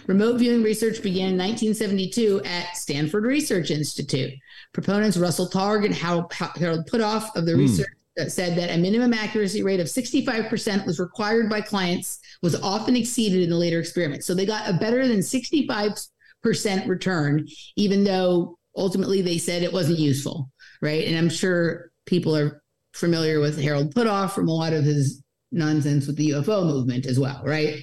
Remote 0.08 0.38
viewing 0.40 0.64
research 0.64 1.02
began 1.04 1.34
in 1.34 1.38
1972 1.38 2.42
at 2.46 2.76
Stanford 2.76 3.26
Research 3.26 3.72
Institute. 3.72 4.34
Proponents 4.74 5.18
Russell 5.18 5.50
Targ 5.50 5.86
and 5.86 5.94
Harold 5.94 6.32
Puthoff 6.32 7.36
of 7.36 7.46
the 7.46 7.54
Hmm. 7.54 7.60
research 7.60 7.88
that 8.22 8.32
said 8.32 8.56
that 8.58 8.70
a 8.70 8.78
minimum 8.78 9.14
accuracy 9.14 9.64
rate 9.64 9.80
of 9.80 9.88
65% 9.88 10.86
was 10.86 11.00
required 11.00 11.50
by 11.50 11.60
clients 11.60 12.20
was 12.44 12.62
often 12.62 12.96
exceeded 12.96 13.42
in 13.42 13.50
the 13.50 13.56
later 13.56 13.80
experiments. 13.80 14.28
So 14.28 14.36
they 14.36 14.46
got 14.46 14.70
a 14.70 14.74
better 14.74 15.08
than 15.08 15.20
65% 15.20 16.08
return, 16.88 17.48
even 17.76 18.04
though 18.04 18.60
ultimately 18.78 19.22
they 19.22 19.40
said 19.40 19.64
it 19.64 19.74
wasn't 19.74 19.98
useful, 19.98 20.52
right? 20.82 21.08
And 21.08 21.18
I'm 21.18 21.30
sure 21.30 21.92
people 22.06 22.36
are 22.38 22.62
familiar 22.94 23.40
with 23.40 23.60
Harold 23.60 23.96
Puthoff 23.96 24.32
from 24.32 24.48
a 24.48 24.54
lot 24.54 24.74
of 24.74 24.84
his 24.84 25.24
nonsense 25.52 26.06
with 26.06 26.18
the 26.18 26.30
UFO 26.32 26.66
movement 26.66 27.08
as 27.08 27.20
well, 27.20 27.42
right? 27.44 27.80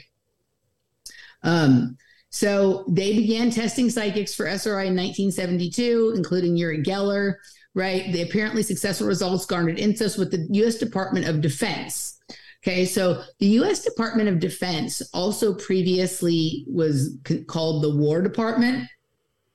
Um, 1.42 1.96
so 2.30 2.84
they 2.88 3.14
began 3.16 3.50
testing 3.50 3.90
psychics 3.90 4.34
for 4.34 4.46
SRI 4.46 4.86
in 4.86 4.94
1972, 4.94 6.12
including 6.14 6.56
Uri 6.56 6.82
Geller, 6.82 7.34
right? 7.74 8.12
The 8.12 8.22
apparently 8.22 8.62
successful 8.62 9.06
results 9.06 9.46
garnered 9.46 9.78
interest 9.78 10.18
with 10.18 10.30
the 10.30 10.46
U.S. 10.58 10.76
Department 10.76 11.26
of 11.26 11.40
Defense. 11.40 12.18
Okay, 12.64 12.84
so 12.84 13.22
the 13.38 13.46
U.S. 13.46 13.84
Department 13.84 14.28
of 14.28 14.40
Defense 14.40 15.00
also 15.14 15.54
previously 15.54 16.64
was 16.66 17.16
c- 17.26 17.44
called 17.44 17.84
the 17.84 17.94
War 17.94 18.20
Department, 18.20 18.88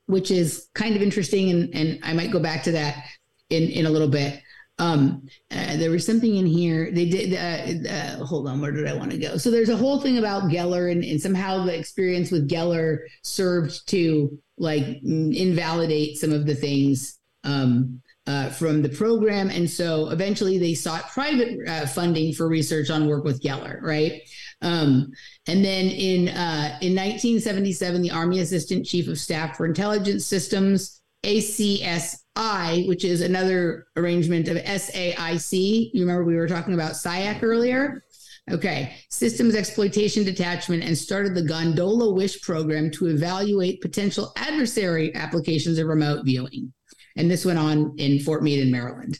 which 0.06 0.30
is 0.30 0.68
kind 0.74 0.96
of 0.96 1.02
interesting, 1.02 1.50
and, 1.50 1.74
and 1.74 2.00
I 2.02 2.14
might 2.14 2.30
go 2.30 2.40
back 2.40 2.62
to 2.64 2.72
that 2.72 3.04
in 3.50 3.64
in 3.64 3.86
a 3.86 3.90
little 3.90 4.08
bit. 4.08 4.40
Um, 4.78 5.28
uh, 5.52 5.76
there 5.76 5.90
was 5.90 6.04
something 6.04 6.34
in 6.34 6.46
here. 6.46 6.90
They 6.90 7.08
did. 7.08 7.34
Uh, 7.34 7.88
uh, 7.88 8.24
hold 8.24 8.48
on, 8.48 8.60
where 8.60 8.72
did 8.72 8.88
I 8.88 8.94
want 8.94 9.10
to 9.10 9.18
go? 9.18 9.36
So 9.36 9.50
there's 9.50 9.68
a 9.68 9.76
whole 9.76 10.00
thing 10.00 10.18
about 10.18 10.44
Geller, 10.44 10.90
and, 10.90 11.04
and 11.04 11.20
somehow 11.20 11.64
the 11.64 11.78
experience 11.78 12.30
with 12.30 12.48
Geller 12.48 13.00
served 13.22 13.86
to 13.90 14.36
like 14.56 14.84
invalidate 15.02 16.16
some 16.16 16.32
of 16.32 16.46
the 16.46 16.54
things 16.54 17.18
um, 17.44 18.00
uh, 18.26 18.50
from 18.50 18.82
the 18.82 18.88
program, 18.88 19.50
and 19.50 19.68
so 19.68 20.08
eventually 20.10 20.58
they 20.58 20.74
sought 20.74 21.10
private 21.10 21.58
uh, 21.68 21.86
funding 21.86 22.32
for 22.32 22.48
research 22.48 22.90
on 22.90 23.06
work 23.06 23.24
with 23.24 23.42
Geller, 23.42 23.80
right? 23.82 24.22
Um, 24.62 25.12
and 25.46 25.64
then 25.64 25.86
in 25.86 26.28
uh, 26.28 26.78
in 26.80 26.94
1977, 26.94 28.00
the 28.00 28.10
Army 28.10 28.40
Assistant 28.40 28.86
Chief 28.86 29.08
of 29.08 29.18
Staff 29.18 29.56
for 29.56 29.66
Intelligence 29.66 30.24
Systems 30.26 31.02
ACSI, 31.24 32.86
which 32.88 33.04
is 33.04 33.20
another 33.20 33.86
arrangement 33.96 34.48
of 34.48 34.56
SAIC. 34.58 35.90
You 35.92 36.02
remember 36.02 36.24
we 36.24 36.36
were 36.36 36.48
talking 36.48 36.74
about 36.74 36.92
SIAC 36.92 37.42
earlier? 37.42 38.02
Okay, 38.50 38.94
Systems 39.08 39.54
Exploitation 39.54 40.22
Detachment 40.22 40.84
and 40.84 40.96
started 40.96 41.34
the 41.34 41.42
Gondola 41.42 42.12
Wish 42.12 42.42
program 42.42 42.90
to 42.90 43.06
evaluate 43.06 43.80
potential 43.80 44.32
adversary 44.36 45.14
applications 45.14 45.78
of 45.78 45.86
remote 45.86 46.26
viewing. 46.26 46.70
And 47.16 47.30
this 47.30 47.44
went 47.44 47.58
on 47.58 47.94
in 47.98 48.18
Fort 48.20 48.42
Meade 48.42 48.60
in 48.60 48.70
Maryland. 48.70 49.18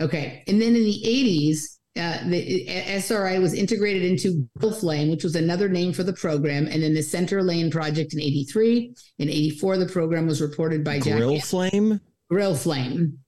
Okay, 0.00 0.42
and 0.48 0.60
then 0.60 0.74
in 0.74 0.82
the 0.84 1.02
80s, 1.06 1.58
uh, 1.96 2.28
the 2.28 2.68
SRI 2.68 3.38
was 3.38 3.54
integrated 3.54 4.02
into 4.04 4.48
Grill 4.58 4.72
Flame, 4.72 5.10
which 5.10 5.22
was 5.22 5.36
another 5.36 5.68
name 5.68 5.92
for 5.92 6.02
the 6.02 6.12
program, 6.12 6.66
and 6.66 6.82
then 6.82 6.94
the 6.94 7.02
Center 7.02 7.42
Lane 7.42 7.70
project 7.70 8.12
in 8.14 8.20
83. 8.20 8.94
In 9.18 9.28
84, 9.28 9.78
the 9.78 9.86
program 9.86 10.26
was 10.26 10.40
reported 10.42 10.82
by 10.82 10.98
Jack 10.98 11.18
Grill 11.18 11.38
flame? 11.40 12.00
Grill 12.28 12.56
Flame. 12.56 13.18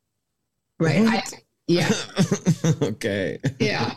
Right. 0.81 1.07
I- 1.07 1.23
yeah. 1.69 1.91
okay. 2.83 3.39
Yeah. 3.61 3.95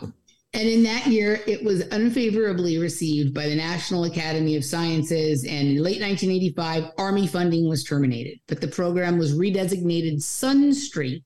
And 0.52 0.68
in 0.68 0.82
that 0.82 1.06
year, 1.06 1.40
it 1.46 1.62
was 1.62 1.82
unfavorably 1.92 2.78
received 2.78 3.32
by 3.32 3.48
the 3.48 3.54
National 3.54 4.04
Academy 4.04 4.56
of 4.56 4.64
Sciences. 4.64 5.44
And 5.44 5.68
in 5.68 5.76
late 5.76 6.00
1985, 6.00 6.92
Army 6.98 7.28
funding 7.28 7.68
was 7.68 7.84
terminated, 7.84 8.40
but 8.48 8.60
the 8.60 8.68
program 8.68 9.16
was 9.16 9.38
redesignated 9.38 10.16
Sunstreak 10.16 11.22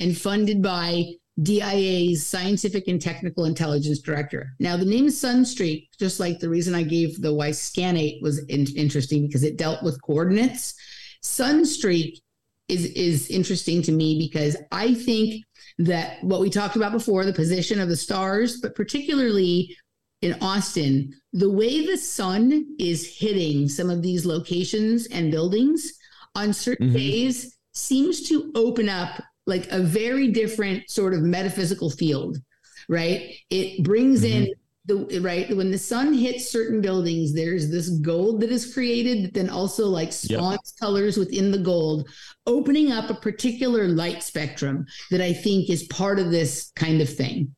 and 0.00 0.16
funded 0.16 0.62
by 0.62 1.04
DIA's 1.42 2.26
Scientific 2.26 2.88
and 2.88 3.00
Technical 3.00 3.44
Intelligence 3.44 4.00
Director. 4.00 4.52
Now, 4.58 4.76
the 4.76 4.84
name 4.84 5.06
Sunstreak, 5.06 5.88
just 5.98 6.20
like 6.20 6.38
the 6.38 6.48
reason 6.48 6.74
I 6.74 6.82
gave 6.82 7.22
the 7.22 7.32
Y 7.32 7.50
Scanate 7.50 8.20
was 8.20 8.38
in- 8.46 8.76
interesting 8.76 9.26
because 9.26 9.44
it 9.44 9.56
dealt 9.56 9.82
with 9.82 10.02
coordinates. 10.02 10.74
Sunstreak 11.22 12.18
is 12.68 12.84
is 12.86 13.28
interesting 13.28 13.80
to 13.82 13.92
me 13.92 14.18
because 14.18 14.56
I 14.70 14.92
think 14.94 15.42
that 15.78 16.22
what 16.24 16.40
we 16.40 16.50
talked 16.50 16.76
about 16.76 16.92
before, 16.92 17.24
the 17.24 17.32
position 17.32 17.80
of 17.80 17.88
the 17.88 17.96
stars, 17.96 18.60
but 18.60 18.74
particularly 18.74 19.76
in 20.22 20.36
Austin, 20.40 21.14
the 21.32 21.50
way 21.50 21.86
the 21.86 21.96
sun 21.96 22.66
is 22.80 23.16
hitting 23.18 23.68
some 23.68 23.88
of 23.88 24.02
these 24.02 24.26
locations 24.26 25.06
and 25.06 25.30
buildings 25.30 25.92
on 26.34 26.52
certain 26.52 26.90
Mhm. 26.90 26.94
days 26.94 27.56
seems 27.72 28.22
to 28.22 28.50
open 28.56 28.88
up 28.88 29.22
like 29.46 29.70
a 29.70 29.80
very 29.80 30.28
different 30.28 30.90
sort 30.90 31.14
of 31.14 31.22
metaphysical 31.22 31.90
field, 31.90 32.38
right? 32.88 33.32
It 33.50 33.84
brings 33.84 34.24
in 34.24 34.52
the 34.88 35.20
right 35.20 35.54
when 35.54 35.70
the 35.70 35.78
sun 35.78 36.14
hits 36.14 36.50
certain 36.50 36.80
buildings, 36.80 37.34
there's 37.34 37.70
this 37.70 37.90
gold 37.90 38.40
that 38.40 38.50
is 38.50 38.72
created, 38.72 39.24
that 39.24 39.34
then 39.34 39.50
also 39.50 39.86
like 39.86 40.08
Yep. 40.08 40.38
spawns 40.38 40.74
colors 40.80 41.16
within 41.16 41.50
the 41.50 41.58
gold, 41.58 42.08
opening 42.46 42.90
up 42.90 43.10
a 43.10 43.14
particular 43.14 43.86
light 43.86 44.22
spectrum 44.22 44.86
that 45.10 45.20
I 45.20 45.32
think 45.32 45.70
is 45.70 45.84
part 45.84 46.18
of 46.18 46.30
this 46.30 46.72
kind 46.74 47.00
of 47.00 47.14
thing. 47.14 47.54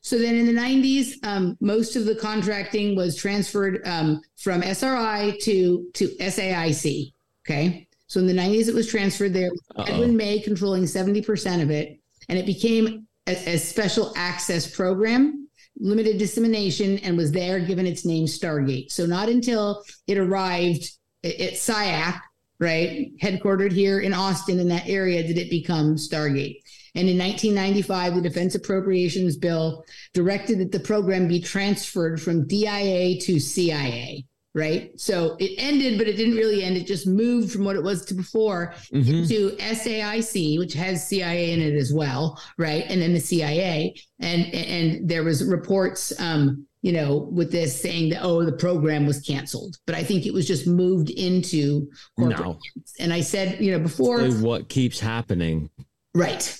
So 0.00 0.18
then 0.18 0.36
in 0.36 0.46
the 0.46 0.58
90s, 0.58 1.14
um, 1.24 1.56
most 1.60 1.96
of 1.96 2.06
the 2.06 2.14
contracting 2.14 2.96
was 2.96 3.16
transferred 3.16 3.86
um, 3.86 4.20
from 4.36 4.62
SRI 4.62 5.36
to, 5.42 5.86
to 5.94 6.08
SAIC. 6.20 7.12
Okay. 7.44 7.86
So 8.06 8.20
in 8.20 8.26
the 8.26 8.32
90s, 8.32 8.68
it 8.68 8.74
was 8.74 8.88
transferred 8.88 9.34
there. 9.34 9.50
Edwin 9.76 10.16
May 10.16 10.40
controlling 10.40 10.84
70% 10.84 11.62
of 11.62 11.70
it. 11.70 12.00
And 12.28 12.38
it 12.38 12.46
became 12.46 13.06
a, 13.26 13.54
a 13.54 13.58
special 13.58 14.12
access 14.16 14.74
program, 14.74 15.47
limited 15.78 16.18
dissemination, 16.18 16.98
and 16.98 17.16
was 17.16 17.32
there 17.32 17.60
given 17.60 17.86
its 17.86 18.04
name 18.04 18.26
Stargate. 18.26 18.90
So 18.90 19.06
not 19.06 19.28
until 19.28 19.82
it 20.06 20.18
arrived 20.18 20.90
at, 21.24 21.54
SIAC, 21.54 22.20
right, 22.60 23.10
headquartered 23.22 23.72
here 23.72 24.00
in 24.00 24.12
Austin 24.12 24.60
in 24.60 24.68
that 24.68 24.88
area, 24.88 25.26
did 25.26 25.38
it 25.38 25.50
become 25.50 25.96
Stargate. 25.96 26.60
And 26.94 27.08
in 27.08 27.18
1995, 27.18 28.16
the 28.16 28.22
Defense 28.22 28.54
Appropriations 28.54 29.36
Bill 29.36 29.84
directed 30.14 30.58
that 30.58 30.72
the 30.72 30.80
program 30.80 31.28
be 31.28 31.40
transferred 31.40 32.20
from 32.20 32.46
DIA 32.46 33.20
to 33.20 33.38
CIA, 33.38 34.24
right? 34.58 34.90
So 35.00 35.36
it 35.38 35.52
ended, 35.56 35.96
but 35.96 36.08
it 36.08 36.16
didn't 36.16 36.34
really 36.34 36.62
end. 36.64 36.76
It 36.76 36.86
just 36.86 37.06
moved 37.06 37.52
from 37.52 37.64
what 37.64 37.76
it 37.76 37.82
was 37.82 38.04
to 38.06 38.14
before 38.14 38.74
Mhm. 38.92 39.28
to 39.28 39.56
SAIC, 39.58 40.58
which 40.58 40.74
has 40.74 41.06
CIA 41.08 41.52
in 41.52 41.60
it 41.62 41.74
as 41.74 41.92
well, 41.92 42.38
right? 42.58 42.84
And 42.88 43.00
then 43.00 43.12
the 43.14 43.20
CIA, 43.20 43.94
and 44.20 44.52
and 44.52 45.08
there 45.08 45.22
was 45.24 45.44
reports, 45.44 46.12
um, 46.20 46.66
you 46.82 46.92
know, 46.92 47.28
with 47.32 47.50
this 47.50 47.80
saying 47.80 48.10
that 48.10 48.22
oh, 48.22 48.44
the 48.44 48.52
program 48.52 49.06
was 49.06 49.20
canceled, 49.20 49.76
but 49.86 49.94
I 49.94 50.02
think 50.04 50.26
it 50.26 50.32
was 50.34 50.46
just 50.46 50.66
moved 50.66 51.10
into 51.10 51.88
corporate. 52.16 52.40
No. 52.40 52.58
And 53.00 53.12
I 53.12 53.20
said, 53.20 53.60
you 53.60 53.72
know, 53.72 53.78
before, 53.80 54.24
what 54.30 54.68
keeps 54.68 54.98
happening 55.00 55.70
right, 56.14 56.58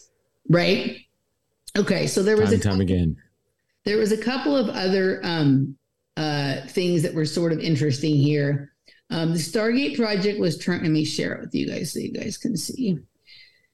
right. 0.49 0.97
Okay, 1.77 2.07
so 2.07 2.23
there 2.23 2.37
was 2.37 2.51
time 2.51 2.59
a 2.61 2.63
time 2.63 2.81
again? 2.81 3.17
there 3.85 3.97
was 3.99 4.13
a 4.13 4.19
couple 4.19 4.57
of 4.57 4.69
other 4.69 5.21
um, 5.25 5.77
uh, 6.19 6.67
things 6.67 7.03
that 7.03 7.15
were 7.15 7.25
sort 7.25 7.53
of 7.53 7.61
interesting 7.61 8.17
here. 8.17 8.73
Um, 9.11 9.33
the 9.33 9.39
Stargate 9.39 9.97
project 9.97 10.41
was 10.41 10.59
turned. 10.59 10.83
Let 10.83 10.91
me 10.91 11.05
share 11.05 11.35
it 11.35 11.41
with 11.41 11.55
you 11.55 11.69
guys 11.69 11.93
so 11.93 12.01
you 12.01 12.13
guys 12.13 12.37
can 12.37 12.57
see. 12.57 12.99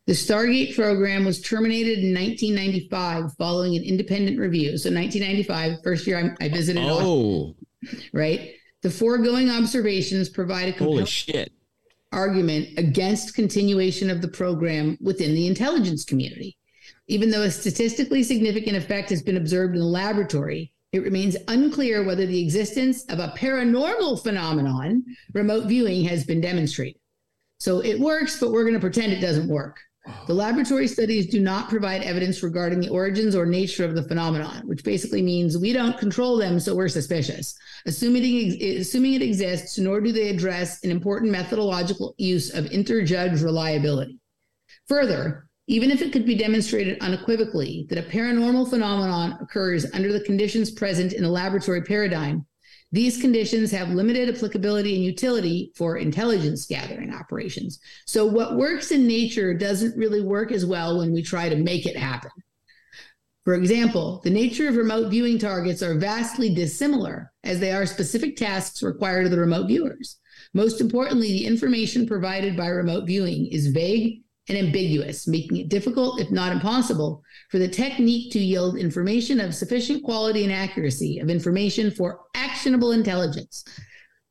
The 0.06 0.12
Stargate 0.12 0.74
program 0.74 1.24
was 1.24 1.40
terminated 1.40 2.00
in 2.00 2.14
1995 2.14 3.32
following 3.38 3.76
an 3.76 3.82
independent 3.82 4.38
review. 4.38 4.76
So 4.76 4.90
1995, 4.90 5.82
first 5.82 6.06
year 6.06 6.36
I, 6.40 6.44
I 6.44 6.48
visited, 6.50 6.82
Austin, 6.82 7.06
Oh, 7.06 7.54
right? 8.12 8.52
The 8.82 8.90
foregoing 8.90 9.48
observations 9.48 10.28
provide 10.28 10.68
a 10.68 10.72
holy 10.72 10.76
compelling 10.76 11.06
shit! 11.06 11.52
argument 12.12 12.78
against 12.78 13.34
continuation 13.34 14.10
of 14.10 14.20
the 14.20 14.28
program 14.28 14.98
within 15.00 15.34
the 15.34 15.46
intelligence 15.46 16.04
community. 16.04 16.58
Even 17.08 17.30
though 17.30 17.42
a 17.42 17.50
statistically 17.50 18.22
significant 18.22 18.76
effect 18.76 19.08
has 19.08 19.22
been 19.22 19.38
observed 19.38 19.72
in 19.74 19.80
the 19.80 19.86
laboratory, 19.86 20.73
it 20.94 21.02
remains 21.02 21.36
unclear 21.48 22.04
whether 22.04 22.24
the 22.24 22.40
existence 22.40 23.04
of 23.06 23.18
a 23.18 23.34
paranormal 23.36 24.22
phenomenon, 24.22 25.04
remote 25.32 25.66
viewing, 25.66 26.04
has 26.04 26.24
been 26.24 26.40
demonstrated. 26.40 27.00
So 27.58 27.80
it 27.80 27.98
works, 27.98 28.38
but 28.38 28.52
we're 28.52 28.62
going 28.62 28.74
to 28.74 28.80
pretend 28.80 29.12
it 29.12 29.20
doesn't 29.20 29.48
work. 29.48 29.80
Oh. 30.06 30.24
The 30.28 30.34
laboratory 30.34 30.86
studies 30.86 31.26
do 31.26 31.40
not 31.40 31.68
provide 31.68 32.02
evidence 32.02 32.44
regarding 32.44 32.78
the 32.78 32.90
origins 32.90 33.34
or 33.34 33.44
nature 33.44 33.84
of 33.84 33.96
the 33.96 34.04
phenomenon, 34.04 34.68
which 34.68 34.84
basically 34.84 35.20
means 35.20 35.58
we 35.58 35.72
don't 35.72 35.98
control 35.98 36.36
them, 36.36 36.60
so 36.60 36.76
we're 36.76 36.88
suspicious. 36.88 37.58
Assuming 37.86 38.22
it, 38.22 38.80
assuming 38.80 39.14
it 39.14 39.22
exists, 39.22 39.76
nor 39.78 40.00
do 40.00 40.12
they 40.12 40.28
address 40.28 40.84
an 40.84 40.92
important 40.92 41.32
methodological 41.32 42.14
use 42.18 42.54
of 42.54 42.66
interjudge 42.66 43.42
reliability. 43.42 44.20
Further, 44.86 45.48
even 45.66 45.90
if 45.90 46.02
it 46.02 46.12
could 46.12 46.26
be 46.26 46.36
demonstrated 46.36 46.98
unequivocally 47.00 47.86
that 47.88 47.98
a 47.98 48.08
paranormal 48.08 48.68
phenomenon 48.68 49.38
occurs 49.40 49.86
under 49.94 50.12
the 50.12 50.20
conditions 50.20 50.70
present 50.70 51.12
in 51.12 51.22
the 51.22 51.28
laboratory 51.28 51.82
paradigm, 51.82 52.44
these 52.92 53.20
conditions 53.20 53.70
have 53.72 53.88
limited 53.88 54.28
applicability 54.28 54.94
and 54.94 55.04
utility 55.04 55.72
for 55.74 55.96
intelligence 55.96 56.66
gathering 56.66 57.12
operations. 57.12 57.80
So, 58.06 58.24
what 58.24 58.56
works 58.56 58.92
in 58.92 59.06
nature 59.06 59.52
doesn't 59.54 59.96
really 59.96 60.20
work 60.20 60.52
as 60.52 60.64
well 60.64 60.98
when 60.98 61.12
we 61.12 61.22
try 61.22 61.48
to 61.48 61.56
make 61.56 61.86
it 61.86 61.96
happen. 61.96 62.30
For 63.44 63.54
example, 63.54 64.20
the 64.22 64.30
nature 64.30 64.68
of 64.68 64.76
remote 64.76 65.10
viewing 65.10 65.38
targets 65.38 65.82
are 65.82 65.98
vastly 65.98 66.54
dissimilar 66.54 67.32
as 67.42 67.58
they 67.58 67.72
are 67.72 67.84
specific 67.84 68.36
tasks 68.36 68.82
required 68.82 69.26
of 69.26 69.32
the 69.32 69.40
remote 69.40 69.66
viewers. 69.66 70.18
Most 70.54 70.80
importantly, 70.80 71.28
the 71.28 71.46
information 71.46 72.06
provided 72.06 72.56
by 72.56 72.68
remote 72.68 73.06
viewing 73.06 73.46
is 73.46 73.68
vague 73.68 74.23
and 74.48 74.58
ambiguous, 74.58 75.26
making 75.26 75.56
it 75.56 75.68
difficult, 75.68 76.20
if 76.20 76.30
not 76.30 76.52
impossible, 76.52 77.22
for 77.50 77.58
the 77.58 77.68
technique 77.68 78.32
to 78.32 78.38
yield 78.38 78.76
information 78.76 79.40
of 79.40 79.54
sufficient 79.54 80.04
quality 80.04 80.44
and 80.44 80.52
accuracy 80.52 81.18
of 81.18 81.30
information 81.30 81.90
for 81.90 82.20
actionable 82.34 82.92
intelligence. 82.92 83.64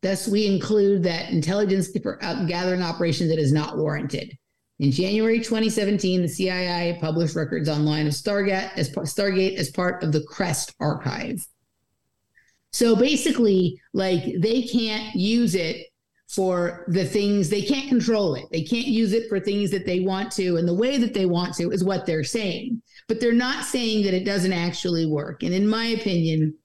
Thus, 0.01 0.27
we 0.27 0.45
include 0.45 1.01
that 1.03 1.31
intelligence 1.31 1.89
uh, 2.21 2.45
gathering 2.45 2.81
operation 2.81 3.27
that 3.29 3.39
is 3.39 3.53
not 3.53 3.77
warranted. 3.77 4.37
In 4.79 4.91
January 4.91 5.37
2017, 5.37 6.21
the 6.21 6.27
CIA 6.27 6.97
published 6.99 7.35
records 7.35 7.69
online 7.69 8.05
of 8.05 8.13
Stargate 8.13 8.71
as, 8.75 8.91
Stargate 8.91 9.55
as 9.55 9.71
part 9.71 10.03
of 10.03 10.11
the 10.11 10.23
CREST 10.23 10.75
archive. 10.79 11.45
So 12.71 12.95
basically, 12.95 13.79
like 13.93 14.23
they 14.39 14.63
can't 14.63 15.15
use 15.15 15.55
it 15.55 15.87
for 16.33 16.83
the 16.87 17.05
things 17.05 17.49
they 17.49 17.61
can't 17.61 17.89
control 17.89 18.33
it. 18.33 18.45
They 18.51 18.63
can't 18.63 18.87
use 18.87 19.13
it 19.13 19.29
for 19.29 19.39
things 19.39 19.69
that 19.71 19.85
they 19.85 19.99
want 19.99 20.31
to 20.33 20.57
and 20.57 20.67
the 20.67 20.73
way 20.73 20.97
that 20.97 21.13
they 21.13 21.27
want 21.27 21.53
to 21.55 21.69
is 21.71 21.83
what 21.83 22.05
they're 22.05 22.23
saying. 22.23 22.81
But 23.07 23.19
they're 23.19 23.33
not 23.33 23.65
saying 23.65 24.05
that 24.05 24.15
it 24.15 24.25
doesn't 24.25 24.53
actually 24.53 25.05
work. 25.05 25.43
And 25.43 25.53
in 25.53 25.67
my 25.67 25.85
opinion, 25.85 26.55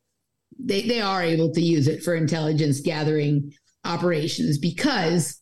they, 0.58 0.82
they 0.82 1.00
are 1.00 1.22
able 1.22 1.52
to 1.52 1.60
use 1.60 1.86
it 1.86 2.02
for 2.02 2.14
intelligence 2.14 2.80
gathering 2.80 3.52
operations 3.84 4.58
because 4.58 5.38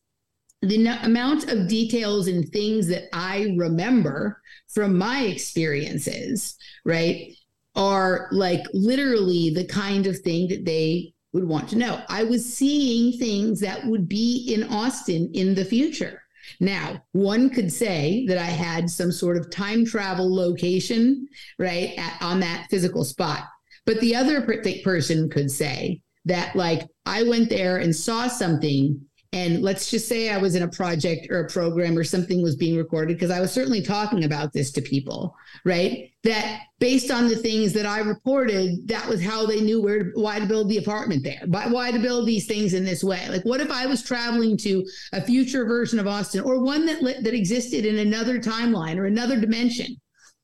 the 0.63 0.87
amount 1.03 1.49
of 1.51 1.69
details 1.69 2.27
and 2.27 2.49
things 2.49 2.89
that 2.89 3.05
I 3.13 3.55
remember 3.57 4.41
from 4.73 4.99
my 4.99 5.23
experiences, 5.23 6.57
right, 6.85 7.33
are 7.77 8.29
like 8.33 8.65
literally 8.73 9.51
the 9.51 9.67
kind 9.67 10.07
of 10.07 10.19
thing 10.19 10.49
that 10.49 10.65
they 10.65 11.13
would 11.33 11.47
want 11.47 11.69
to 11.71 11.79
know. 11.79 12.03
I 12.09 12.25
was 12.25 12.55
seeing 12.55 13.19
things 13.19 13.61
that 13.61 13.87
would 13.87 14.09
be 14.09 14.53
in 14.55 14.65
Austin 14.65 15.31
in 15.35 15.55
the 15.55 15.65
future. 15.65 16.23
Now, 16.61 17.03
one 17.13 17.51
could 17.51 17.73
say 17.73 18.25
that 18.29 18.39
I 18.39 18.45
had 18.45 18.89
some 18.89 19.11
sort 19.11 19.37
of 19.37 19.51
time 19.51 19.85
travel 19.85 20.33
location, 20.33 21.27
right, 21.59 21.93
at, 21.99 22.23
on 22.23 22.41
that 22.41 22.69
physical 22.71 23.05
spot. 23.05 23.45
But 23.85 24.01
the 24.01 24.15
other 24.15 24.43
per- 24.43 24.63
person 24.85 25.29
could 25.29 25.51
say 25.51 26.01
that, 26.25 26.55
like, 26.57 26.87
I 27.05 27.25
went 27.25 27.51
there 27.51 27.79
and 27.79 27.95
saw 27.95 28.29
something 28.29 29.01
and 29.37 29.63
let's 29.63 29.91
just 29.91 30.09
say 30.09 30.31
I 30.31 30.39
was 30.39 30.55
in 30.55 30.63
a 30.63 30.69
project 30.69 31.27
or 31.29 31.41
a 31.41 31.49
program 31.49 31.99
or 31.99 32.05
something 32.05 32.43
was 32.43 32.57
being 32.57 32.75
recorded, 32.75 33.19
because 33.19 33.31
I 33.31 33.39
was 33.39 33.53
certainly 33.53 33.83
talking 33.83 34.25
about 34.25 34.55
this 34.55 34.73
to 34.73 34.81
people, 34.81 35.37
right? 35.63 36.11
That 36.25 36.63
based 36.79 37.11
on 37.11 37.29
the 37.29 37.37
things 37.37 37.75
that 37.75 37.85
I 37.85 37.99
reported, 37.99 38.89
that 38.89 39.07
was 39.07 39.23
how 39.23 39.45
they 39.45 39.61
knew 39.61 39.83
where 39.83 40.11
why 40.15 40.39
to 40.39 40.47
build 40.47 40.71
the 40.71 40.79
apartment 40.79 41.23
there, 41.23 41.43
why 41.47 41.91
to 41.91 41.99
build 41.99 42.27
these 42.27 42.47
things 42.47 42.73
in 42.73 42.83
this 42.83 43.05
way. 43.05 43.29
Like, 43.29 43.45
what 43.45 43.61
if 43.61 43.71
I 43.71 43.85
was 43.85 44.03
traveling 44.03 44.57
to 44.59 44.83
a 45.13 45.21
future 45.21 45.67
version 45.67 45.99
of 45.99 46.07
Austin 46.07 46.41
or 46.41 46.63
one 46.63 46.87
that 46.87 47.03
that 47.03 47.35
existed 47.35 47.85
in 47.85 47.99
another 47.99 48.39
timeline 48.39 48.97
or 48.97 49.05
another 49.05 49.39
dimension? 49.39 49.97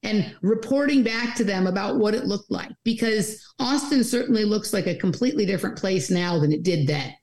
and 0.04 0.34
reporting 0.42 1.04
back 1.04 1.36
to 1.36 1.44
them 1.44 1.68
about 1.68 1.96
what 1.96 2.12
it 2.12 2.24
looked 2.24 2.50
like 2.50 2.72
because 2.82 3.40
Austin 3.60 4.02
certainly 4.02 4.44
looks 4.44 4.72
like 4.72 4.88
a 4.88 4.96
completely 4.96 5.46
different 5.46 5.78
place 5.78 6.10
now 6.10 6.40
than 6.40 6.50
it 6.50 6.64
did 6.64 6.88
then. 6.88 7.14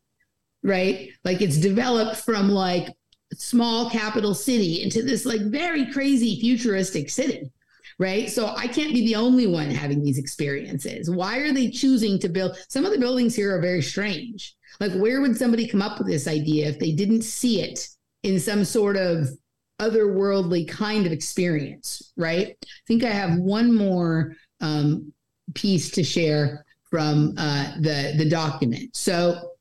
Right? 0.63 1.09
Like 1.23 1.41
it's 1.41 1.57
developed 1.57 2.17
from 2.17 2.49
like 2.49 2.87
small 3.33 3.89
capital 3.89 4.33
city 4.33 4.83
into 4.83 5.03
this 5.03 5.25
like 5.25 5.41
very 5.41 5.91
crazy 5.91 6.39
futuristic 6.39 7.09
city. 7.09 7.51
Right. 7.97 8.29
So 8.29 8.53
I 8.55 8.67
can't 8.67 8.93
be 8.93 9.05
the 9.05 9.15
only 9.15 9.45
one 9.45 9.69
having 9.69 10.01
these 10.01 10.17
experiences. 10.17 11.09
Why 11.09 11.39
are 11.39 11.51
they 11.51 11.69
choosing 11.69 12.17
to 12.19 12.29
build? 12.29 12.57
Some 12.69 12.85
of 12.85 12.91
the 12.91 12.97
buildings 12.97 13.35
here 13.35 13.55
are 13.55 13.61
very 13.61 13.81
strange. 13.81 14.55
Like, 14.79 14.93
where 14.93 15.19
would 15.19 15.35
somebody 15.35 15.67
come 15.67 15.81
up 15.81 15.97
with 15.97 16.07
this 16.07 16.25
idea 16.25 16.69
if 16.69 16.79
they 16.79 16.93
didn't 16.93 17.23
see 17.23 17.61
it 17.61 17.85
in 18.23 18.39
some 18.39 18.63
sort 18.63 18.95
of 18.95 19.27
otherworldly 19.79 20.67
kind 20.67 21.05
of 21.05 21.11
experience, 21.11 22.13
right? 22.17 22.55
I 22.61 22.67
think 22.87 23.03
I 23.03 23.09
have 23.09 23.37
one 23.37 23.73
more 23.75 24.35
um, 24.61 25.11
piece 25.53 25.91
to 25.91 26.03
share 26.03 26.65
from 26.89 27.33
uh, 27.37 27.73
the 27.79 28.13
the 28.17 28.29
document. 28.29 28.95
So 28.95 29.51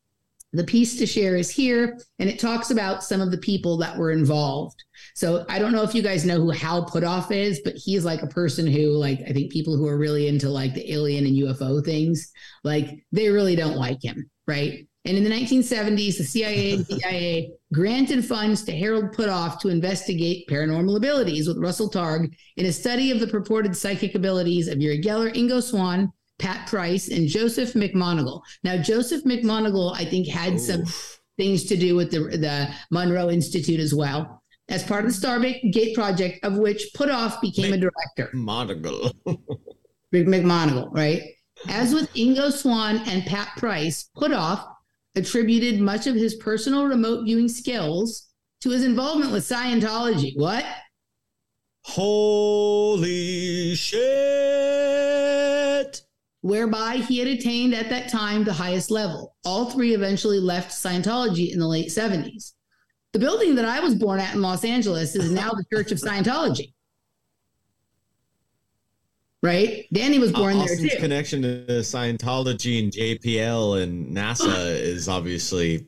the 0.52 0.64
piece 0.64 0.96
to 0.98 1.06
share 1.06 1.36
is 1.36 1.50
here, 1.50 1.98
and 2.18 2.28
it 2.28 2.38
talks 2.38 2.70
about 2.70 3.04
some 3.04 3.20
of 3.20 3.30
the 3.30 3.38
people 3.38 3.76
that 3.78 3.96
were 3.96 4.12
involved. 4.12 4.82
So 5.14 5.44
I 5.48 5.58
don't 5.58 5.72
know 5.72 5.82
if 5.82 5.94
you 5.94 6.02
guys 6.02 6.24
know 6.24 6.40
who 6.40 6.50
Hal 6.50 6.86
Puthoff 6.86 7.30
is, 7.30 7.60
but 7.64 7.74
he's 7.74 8.04
like 8.04 8.22
a 8.22 8.28
person 8.28 8.66
who, 8.66 8.92
like, 8.92 9.20
I 9.28 9.32
think 9.32 9.52
people 9.52 9.76
who 9.76 9.86
are 9.86 9.98
really 9.98 10.28
into 10.28 10.48
like 10.48 10.74
the 10.74 10.92
alien 10.92 11.26
and 11.26 11.36
UFO 11.36 11.84
things, 11.84 12.32
like 12.64 13.04
they 13.12 13.28
really 13.28 13.56
don't 13.56 13.76
like 13.76 14.02
him, 14.02 14.30
right? 14.46 14.86
And 15.04 15.16
in 15.16 15.24
the 15.24 15.30
1970s, 15.30 16.18
the 16.18 16.24
CIA 16.24 16.72
and 16.72 16.86
DIA 16.86 17.48
granted 17.72 18.24
funds 18.24 18.62
to 18.64 18.76
Harold 18.76 19.14
Puthoff 19.14 19.58
to 19.60 19.68
investigate 19.68 20.46
paranormal 20.48 20.96
abilities 20.96 21.48
with 21.48 21.56
Russell 21.58 21.90
Targ 21.90 22.30
in 22.56 22.66
a 22.66 22.72
study 22.72 23.10
of 23.10 23.20
the 23.20 23.26
purported 23.26 23.76
psychic 23.76 24.14
abilities 24.14 24.68
of 24.68 24.80
Uri 24.80 25.00
Geller, 25.00 25.34
Ingo 25.34 25.62
Swann, 25.62 26.12
Pat 26.39 26.69
Price, 26.69 27.09
and 27.09 27.28
Joseph 27.28 27.73
McMoneagle. 27.74 28.43
Now, 28.62 28.81
Joseph 28.81 29.24
McMoneagle, 29.24 29.94
I 29.94 30.05
think, 30.05 30.28
had 30.28 30.55
Ooh. 30.55 30.59
some 30.59 30.85
things 31.36 31.65
to 31.65 31.77
do 31.77 31.97
with 31.97 32.10
the, 32.10 32.20
the 32.20 32.69
Monroe 32.90 33.31
Institute 33.31 33.81
as 33.81 33.94
well. 33.94 34.43
As 34.69 34.85
part 34.85 35.06
of 35.06 35.12
the 35.12 35.27
Stargate 35.27 35.94
project, 35.94 36.44
of 36.44 36.59
which 36.59 36.90
Puthoff 36.94 37.40
became 37.40 37.70
Mc- 37.70 37.78
a 37.78 37.81
director. 37.81 38.31
McMoneagle. 38.35 39.12
McMoneagle, 40.15 40.89
right? 40.93 41.23
As 41.69 41.94
with 41.94 42.12
Ingo 42.15 42.52
Swann 42.52 42.98
and 43.09 43.24
Pat 43.24 43.48
Price, 43.56 44.10
Puthoff 44.16 44.65
attributed 45.16 45.81
much 45.81 46.06
of 46.06 46.15
his 46.15 46.36
personal 46.36 46.86
remote 46.86 47.24
viewing 47.24 47.48
skills 47.48 48.28
to 48.60 48.70
his 48.70 48.85
involvement 48.85 49.32
with 49.32 49.48
Scientology. 49.48 50.32
What? 50.36 50.65
Holy 51.85 53.74
shit! 53.74 55.38
Whereby 56.40 56.97
he 56.97 57.19
had 57.19 57.28
attained 57.28 57.74
at 57.74 57.90
that 57.90 58.09
time 58.09 58.44
the 58.44 58.52
highest 58.52 58.90
level. 58.90 59.35
All 59.44 59.70
three 59.70 59.94
eventually 59.94 60.39
left 60.39 60.70
Scientology 60.70 61.52
in 61.52 61.59
the 61.59 61.66
late 61.66 61.89
70s. 61.89 62.52
The 63.12 63.19
building 63.19 63.55
that 63.56 63.65
I 63.65 63.81
was 63.81 63.94
born 63.94 64.20
at 64.20 64.35
in 64.35 64.43
Los 64.43 64.65
Angeles 64.65 65.16
is 65.16 65.32
now 65.32 65.51
the 65.51 65.65
Church 65.73 65.90
of 65.90 65.98
Scientology 65.98 66.73
right? 69.43 69.86
Danny 69.93 70.19
was 70.19 70.32
born 70.32 70.56
uh, 70.56 70.65
there 70.65 70.77
too. 70.77 70.97
connection 70.98 71.43
to 71.43 71.65
Scientology 71.81 72.82
and 72.82 72.93
JPL 72.93 73.82
and 73.82 74.16
NASA 74.16 74.74
is 74.81 75.09
obviously 75.09 75.86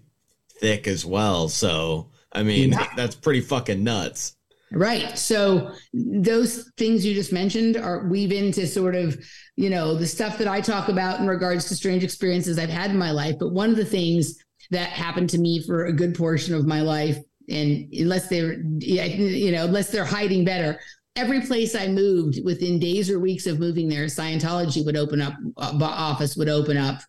thick 0.60 0.86
as 0.86 1.04
well. 1.04 1.48
So, 1.48 2.10
I 2.32 2.42
mean, 2.42 2.72
yeah. 2.72 2.88
that's 2.96 3.14
pretty 3.14 3.40
fucking 3.40 3.82
nuts. 3.82 4.36
Right. 4.72 5.18
So 5.18 5.72
those 5.92 6.70
things 6.76 7.04
you 7.04 7.12
just 7.12 7.32
mentioned 7.32 7.76
are 7.76 8.06
weave 8.08 8.30
into 8.30 8.66
sort 8.68 8.94
of, 8.94 9.18
you 9.56 9.68
know, 9.68 9.96
the 9.96 10.06
stuff 10.06 10.38
that 10.38 10.46
I 10.46 10.60
talk 10.60 10.88
about 10.88 11.18
in 11.18 11.26
regards 11.26 11.66
to 11.68 11.74
strange 11.74 12.04
experiences 12.04 12.58
I've 12.58 12.68
had 12.68 12.92
in 12.92 12.98
my 12.98 13.10
life. 13.10 13.34
But 13.40 13.52
one 13.52 13.70
of 13.70 13.76
the 13.76 13.84
things 13.84 14.38
that 14.70 14.90
happened 14.90 15.28
to 15.30 15.38
me 15.38 15.60
for 15.66 15.86
a 15.86 15.92
good 15.92 16.14
portion 16.14 16.54
of 16.54 16.66
my 16.66 16.82
life, 16.82 17.18
and 17.48 17.92
unless 17.92 18.28
they're, 18.28 18.62
you 18.78 19.50
know, 19.50 19.64
unless 19.64 19.90
they're 19.90 20.04
hiding 20.04 20.44
better, 20.44 20.78
every 21.16 21.40
place 21.40 21.74
I 21.74 21.88
moved 21.88 22.38
within 22.44 22.78
days 22.78 23.10
or 23.10 23.18
weeks 23.18 23.46
of 23.46 23.58
moving 23.58 23.88
there, 23.88 24.06
Scientology 24.06 24.86
would 24.86 24.96
open 24.96 25.20
up, 25.20 25.34
uh, 25.56 25.76
office 25.82 26.36
would 26.36 26.48
open 26.48 26.76
up 26.76 27.00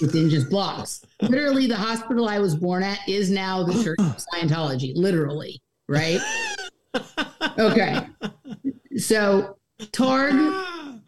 within 0.00 0.30
just 0.30 0.48
blocks. 0.48 1.02
Literally, 1.20 1.66
the 1.66 1.76
hospital 1.76 2.28
I 2.28 2.38
was 2.38 2.54
born 2.54 2.82
at 2.82 2.98
is 3.06 3.30
now 3.30 3.62
the 3.62 3.84
Church 3.84 3.98
of 4.00 4.24
Scientology, 4.32 4.92
literally, 4.94 5.60
right? 5.86 6.20
Okay. 7.58 8.06
So, 8.96 9.56
Targ, 9.80 10.32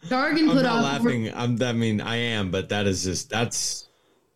Targan 0.06 0.52
put 0.52 0.66
off. 0.66 0.82
laughing. 0.84 1.32
I'm, 1.34 1.60
I 1.62 1.72
mean, 1.72 2.00
I 2.00 2.16
am, 2.16 2.50
but 2.50 2.68
that 2.70 2.86
is 2.86 3.04
just, 3.04 3.30
that's 3.30 3.88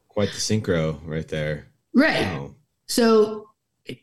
quite 0.08 0.30
the 0.30 0.38
synchro 0.38 0.98
right 1.04 1.26
there. 1.28 1.68
Right. 1.94 2.22
Wow. 2.22 2.54
So, 2.88 3.48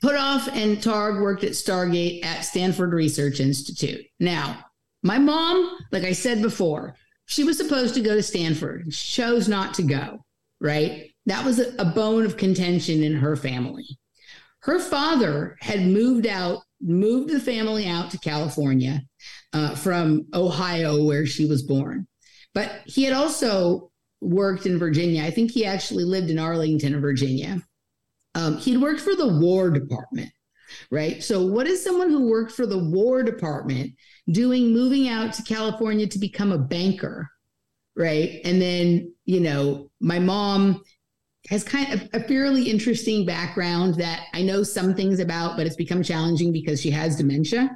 Puthoff 0.02 0.48
and 0.53 0.78
Targ 0.78 1.22
worked 1.22 1.44
at 1.44 1.52
Stargate 1.52 2.24
at 2.26 2.41
Stanford 2.41 2.94
Research 2.94 3.40
Institute. 3.40 4.06
Now, 4.20 4.65
my 5.03 5.18
mom, 5.18 5.78
like 5.91 6.03
I 6.03 6.14
said 6.14 6.41
before, 6.41 6.95
she 7.26 7.44
was 7.44 7.57
supposed 7.57 7.94
to 7.95 8.02
go 8.02 8.15
to 8.15 8.24
Stanford, 8.24 8.94
She 8.94 9.22
chose 9.22 9.48
not 9.48 9.74
to 9.76 9.84
go, 9.84 10.24
right? 10.61 11.11
That 11.26 11.45
was 11.45 11.60
a 11.60 11.86
bone 11.86 12.26
of 12.26 12.38
contention 12.38 13.03
in 13.03 13.15
her 13.15 13.36
family. 13.36 13.86
Her 14.60 14.80
father 14.80 15.57
had 15.61 15.82
moved 15.82 16.28
out, 16.28 16.64
moved 16.84 17.32
the 17.32 17.40
family 17.40 17.88
out 17.88 18.12
to 18.12 18.18
California 18.20 19.02
uh, 19.54 19.76
from 19.76 20.26
Ohio, 20.34 21.04
where 21.04 21.26
she 21.26 21.46
was 21.46 21.64
born. 21.64 22.08
But 22.54 22.82
he 22.86 23.04
had 23.04 23.14
also 23.14 23.92
worked 24.22 24.66
in 24.66 24.78
Virginia. 24.78 25.24
I 25.24 25.32
think 25.32 25.52
he 25.52 25.66
actually 25.66 26.04
lived 26.04 26.30
in 26.30 26.40
Arlington, 26.40 27.00
Virginia. 27.02 27.62
Um, 28.36 28.58
he'd 28.58 28.78
worked 28.78 29.02
for 29.02 29.16
the 29.16 29.28
War 29.28 29.70
Department, 29.70 30.32
right? 30.92 31.24
So, 31.24 31.46
what 31.46 31.68
is 31.68 31.84
someone 31.84 32.10
who 32.10 32.30
worked 32.30 32.52
for 32.52 32.66
the 32.66 32.84
War 32.90 33.24
Department 33.24 33.94
doing 34.32 34.74
moving 34.74 35.08
out 35.08 35.34
to 35.34 35.44
California 35.44 36.08
to 36.08 36.20
become 36.20 36.52
a 36.52 36.58
banker, 36.58 37.30
right? 37.96 38.40
And 38.44 38.62
then, 38.62 39.14
you 39.26 39.40
know, 39.40 39.90
my 40.00 40.20
mom 40.20 40.82
has 41.49 41.64
kind 41.64 41.94
of 41.94 42.10
a 42.14 42.26
fairly 42.26 42.70
interesting 42.70 43.26
background 43.26 43.95
that 43.95 44.28
I 44.34 44.41
know 44.41 44.64
some 44.64 44.95
things 44.95 45.20
about, 45.20 45.57
but 45.57 45.65
it's 45.65 45.76
become 45.76 46.02
challenging 46.02 46.53
because 46.53 46.82
she 46.82 46.90
has 46.91 47.18
dementia, 47.18 47.70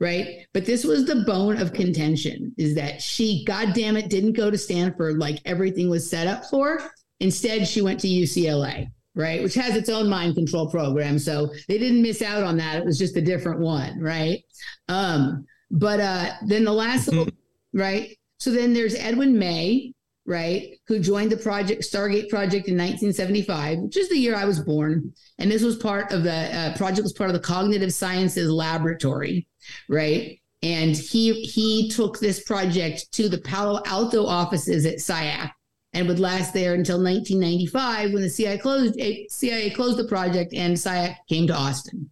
right? 0.00 0.46
But 0.52 0.66
this 0.66 0.84
was 0.84 1.04
the 1.04 1.24
bone 1.24 1.60
of 1.60 1.72
contention 1.72 2.52
is 2.58 2.74
that 2.74 3.00
she, 3.00 3.44
goddamn 3.44 3.96
it, 3.96 4.10
didn't 4.10 4.32
go 4.32 4.50
to 4.50 4.58
Stanford 4.58 5.18
like 5.18 5.40
everything 5.44 5.88
was 5.88 6.08
set 6.08 6.26
up 6.26 6.44
for. 6.46 6.80
Instead, 7.20 7.68
she 7.68 7.80
went 7.80 8.00
to 8.00 8.08
UCLA 8.08 8.88
right? 9.14 9.42
Which 9.42 9.54
has 9.54 9.76
its 9.76 9.88
own 9.88 10.08
mind 10.08 10.34
control 10.34 10.68
program. 10.68 11.18
So 11.18 11.52
they 11.68 11.78
didn't 11.78 12.02
miss 12.02 12.22
out 12.22 12.42
on 12.42 12.56
that. 12.56 12.76
It 12.76 12.84
was 12.84 12.98
just 12.98 13.16
a 13.16 13.22
different 13.22 13.60
one, 13.60 14.00
right? 14.00 14.42
Um, 14.88 15.46
but 15.70 16.00
uh, 16.00 16.32
then 16.46 16.64
the 16.64 16.72
last 16.72 17.08
little, 17.08 17.28
right? 17.72 18.16
So 18.38 18.50
then 18.50 18.72
there's 18.72 18.94
Edwin 18.94 19.38
May, 19.38 19.92
right, 20.26 20.78
who 20.86 20.98
joined 20.98 21.30
the 21.30 21.36
project 21.36 21.82
Stargate 21.82 22.28
project 22.28 22.68
in 22.68 22.76
1975, 22.76 23.78
which 23.80 23.96
is 23.96 24.08
the 24.08 24.18
year 24.18 24.34
I 24.34 24.44
was 24.44 24.60
born. 24.60 25.12
And 25.38 25.50
this 25.50 25.62
was 25.62 25.76
part 25.76 26.12
of 26.12 26.22
the 26.22 26.32
uh, 26.32 26.76
project 26.76 27.02
was 27.02 27.12
part 27.12 27.30
of 27.30 27.34
the 27.34 27.40
Cognitive 27.40 27.92
Sciences 27.92 28.50
Laboratory, 28.50 29.46
right? 29.88 30.40
And 30.62 30.96
he 30.96 31.42
he 31.42 31.90
took 31.90 32.18
this 32.18 32.42
project 32.44 33.12
to 33.12 33.28
the 33.28 33.38
Palo 33.38 33.82
Alto 33.84 34.24
offices 34.24 34.86
at 34.86 34.96
SciAc 34.96 35.50
and 35.92 36.08
would 36.08 36.18
last 36.18 36.54
there 36.54 36.74
until 36.74 37.02
1995 37.02 38.12
when 38.12 38.22
the 38.22 38.30
CIA 38.30 38.58
closed 38.58 38.98
CIA 39.30 39.70
closed 39.70 39.98
the 39.98 40.08
project 40.08 40.54
and 40.54 40.74
SciAc 40.74 41.16
came 41.28 41.46
to 41.48 41.54
Austin. 41.54 42.10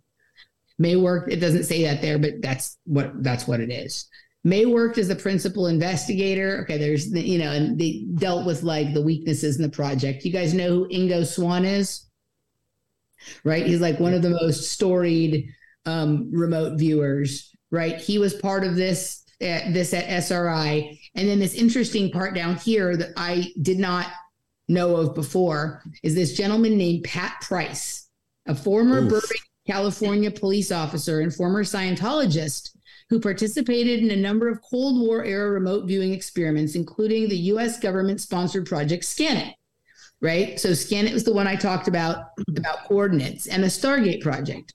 May 0.79 0.97
work. 0.97 1.31
It 1.31 1.37
doesn't 1.37 1.65
say 1.65 1.83
that 1.85 2.03
there, 2.03 2.19
but 2.19 2.43
that's 2.43 2.79
what 2.85 3.23
that's 3.23 3.47
what 3.47 3.61
it 3.61 3.71
is. 3.71 4.07
May 4.45 4.67
worked 4.67 4.99
as 4.99 5.09
the 5.09 5.17
principal 5.17 5.69
investigator. 5.69 6.63
Okay, 6.63 6.77
there's 6.77 7.11
the, 7.11 7.21
you 7.21 7.39
know, 7.39 7.53
and 7.53 7.79
they 7.79 8.07
dealt 8.15 8.45
with 8.45 8.63
like 8.63 8.93
the 8.93 9.03
weaknesses 9.03 9.57
in 9.57 9.63
the 9.63 9.69
project. 9.69 10.25
You 10.25 10.33
guys 10.33 10.53
know 10.53 10.69
who 10.69 10.89
Ingo 10.89 11.25
Swann 11.25 11.65
is, 11.65 12.09
right? 13.45 13.65
He's 13.65 13.81
like 13.81 14.01
one 14.01 14.15
of 14.15 14.23
the 14.23 14.31
most 14.31 14.71
storied 14.73 15.49
um, 15.87 16.29
remote 16.33 16.79
viewers, 16.79 17.53
right? 17.71 17.99
He 17.99 18.19
was 18.19 18.35
part 18.35 18.65
of 18.65 18.75
this 18.75 19.25
uh, 19.41 19.71
this 19.71 19.93
at 19.93 20.09
SRI 20.09 21.01
and 21.15 21.29
then 21.29 21.41
this 21.41 21.55
interesting 21.55 22.11
part 22.11 22.35
down 22.35 22.57
here 22.57 22.97
that 22.97 23.11
I 23.17 23.53
did 23.61 23.79
not 23.79 24.07
know 24.69 24.97
of 24.97 25.15
before 25.15 25.83
is 26.03 26.15
this 26.15 26.35
gentleman 26.35 26.77
named 26.77 27.05
Pat 27.05 27.41
Price, 27.41 28.09
a 28.47 28.55
former 28.55 29.01
Oof. 29.01 29.11
Burbank, 29.11 29.43
California 29.67 30.31
police 30.31 30.73
officer 30.73 31.21
and 31.21 31.35
former 31.35 31.65
Scientologist 31.65 32.71
who 33.13 33.21
participated 33.21 34.03
in 34.03 34.11
a 34.11 34.17
number 34.17 34.49
of 34.49 34.63
Cold 34.63 34.99
War 34.99 35.23
era 35.23 35.51
remote 35.51 35.85
viewing 35.85 36.15
experiments, 36.15 36.77
including 36.77 37.29
the 37.29 37.37
US 37.37 37.79
government 37.79 38.23
sponsored 38.23 38.65
project 38.65 39.05
Scanate. 39.05 39.53
Right. 40.23 40.59
So 40.59 40.71
Scanate 40.71 41.13
was 41.13 41.23
the 41.23 41.35
one 41.35 41.47
I 41.47 41.55
talked 41.55 41.89
about 41.89 42.29
about 42.49 42.85
coordinates 42.87 43.49
and 43.49 43.63
the 43.63 43.67
Stargate 43.67 44.23
project. 44.23 44.73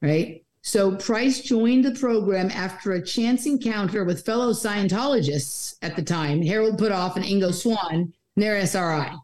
Right. 0.00 0.46
So 0.62 0.96
Price 0.96 1.42
joined 1.42 1.84
the 1.84 1.94
program 2.00 2.50
after 2.52 2.92
a 2.92 3.04
chance 3.04 3.44
encounter 3.44 4.06
with 4.06 4.24
fellow 4.24 4.54
Scientologists 4.54 5.74
at 5.82 5.94
the 5.94 6.02
time, 6.02 6.40
Harold 6.40 6.78
Puthoff 6.78 7.16
and 7.16 7.24
Ingo 7.26 7.52
Swann, 7.52 8.14
near 8.34 8.56
SRI. 8.56 9.14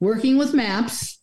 Working 0.00 0.38
with 0.38 0.54
maps, 0.54 1.18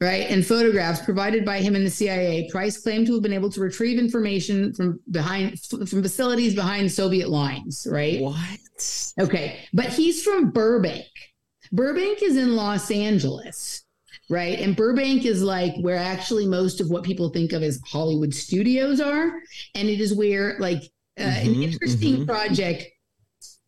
right, 0.00 0.30
and 0.30 0.46
photographs 0.46 1.00
provided 1.04 1.44
by 1.44 1.58
him 1.60 1.74
and 1.74 1.86
the 1.86 1.90
CIA, 1.90 2.48
Price 2.50 2.78
claimed 2.80 3.06
to 3.06 3.14
have 3.14 3.22
been 3.22 3.32
able 3.32 3.50
to 3.50 3.60
retrieve 3.60 3.98
information 3.98 4.72
from 4.74 5.00
behind 5.10 5.58
from 5.60 5.86
facilities 6.02 6.54
behind 6.54 6.90
Soviet 6.92 7.28
lines, 7.28 7.86
right? 7.90 8.22
What? 8.22 8.60
Okay, 9.20 9.60
but 9.72 9.86
he's 9.86 10.22
from 10.22 10.50
Burbank. 10.50 11.06
Burbank 11.72 12.22
is 12.22 12.36
in 12.36 12.54
Los 12.56 12.90
Angeles, 12.90 13.82
right? 14.28 14.58
And 14.60 14.76
Burbank 14.76 15.24
is 15.24 15.42
like 15.42 15.74
where 15.80 15.96
actually 15.96 16.46
most 16.46 16.80
of 16.80 16.90
what 16.90 17.02
people 17.04 17.30
think 17.30 17.52
of 17.52 17.62
as 17.62 17.80
Hollywood 17.90 18.34
studios 18.34 19.00
are, 19.00 19.32
and 19.74 19.88
it 19.88 20.00
is 20.00 20.14
where 20.14 20.56
like 20.60 20.82
uh, 21.18 21.22
an 21.22 21.54
Mhm, 21.54 21.62
interesting 21.62 22.18
mhm. 22.18 22.26
project 22.26 22.84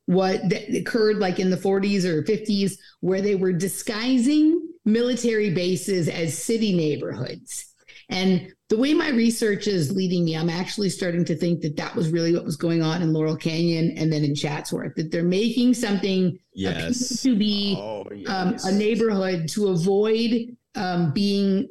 what 0.07 0.49
that 0.49 0.75
occurred 0.77 1.19
like 1.19 1.39
in 1.39 1.51
the 1.51 1.57
40s 1.57 2.05
or 2.05 2.23
50s 2.23 2.79
where 3.01 3.21
they 3.21 3.35
were 3.35 3.53
disguising 3.53 4.68
military 4.93 5.51
bases 5.55 6.09
as 6.09 6.37
city 6.37 6.75
neighborhoods 6.75 7.67
and 8.11 8.51
the 8.71 8.77
way 8.77 8.95
my 8.95 9.11
research 9.11 9.67
is 9.67 9.93
leading 9.95 10.25
me 10.25 10.35
i'm 10.37 10.49
actually 10.51 10.89
starting 10.89 11.25
to 11.25 11.37
think 11.37 11.61
that 11.61 11.77
that 11.77 11.95
was 11.95 12.11
really 12.11 12.33
what 12.35 12.45
was 12.45 12.57
going 12.57 12.83
on 12.83 13.03
in 13.03 13.13
laurel 13.13 13.37
canyon 13.37 13.93
and 13.99 14.13
then 14.13 14.25
in 14.25 14.35
chatsworth 14.35 14.95
that 14.97 15.11
they're 15.11 15.23
making 15.23 15.75
something 15.75 16.39
Yes. 16.55 17.23
to 17.23 17.37
be 17.37 17.77
Oh, 17.79 18.05
um, 18.27 18.57
a 18.65 18.73
neighborhood 18.73 19.49
to 19.51 19.69
avoid 19.69 20.57
um, 20.75 21.13
being 21.13 21.69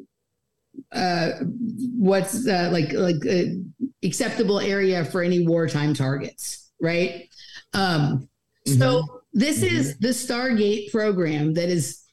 uh, 0.93 1.31
what's 1.97 2.47
uh, 2.47 2.69
like 2.71 2.93
like 2.93 3.25
uh, 3.25 3.49
acceptable 4.03 4.59
area 4.61 5.03
for 5.03 5.21
any 5.23 5.45
wartime 5.45 5.93
targets, 5.93 6.71
right? 6.81 7.27
Um, 7.73 8.29
So 8.65 9.23
this 9.33 9.61
is 9.63 9.97
the 9.97 10.09
Stargate 10.09 10.91
program 10.91 11.53
that 11.55 11.67
is 11.67 12.03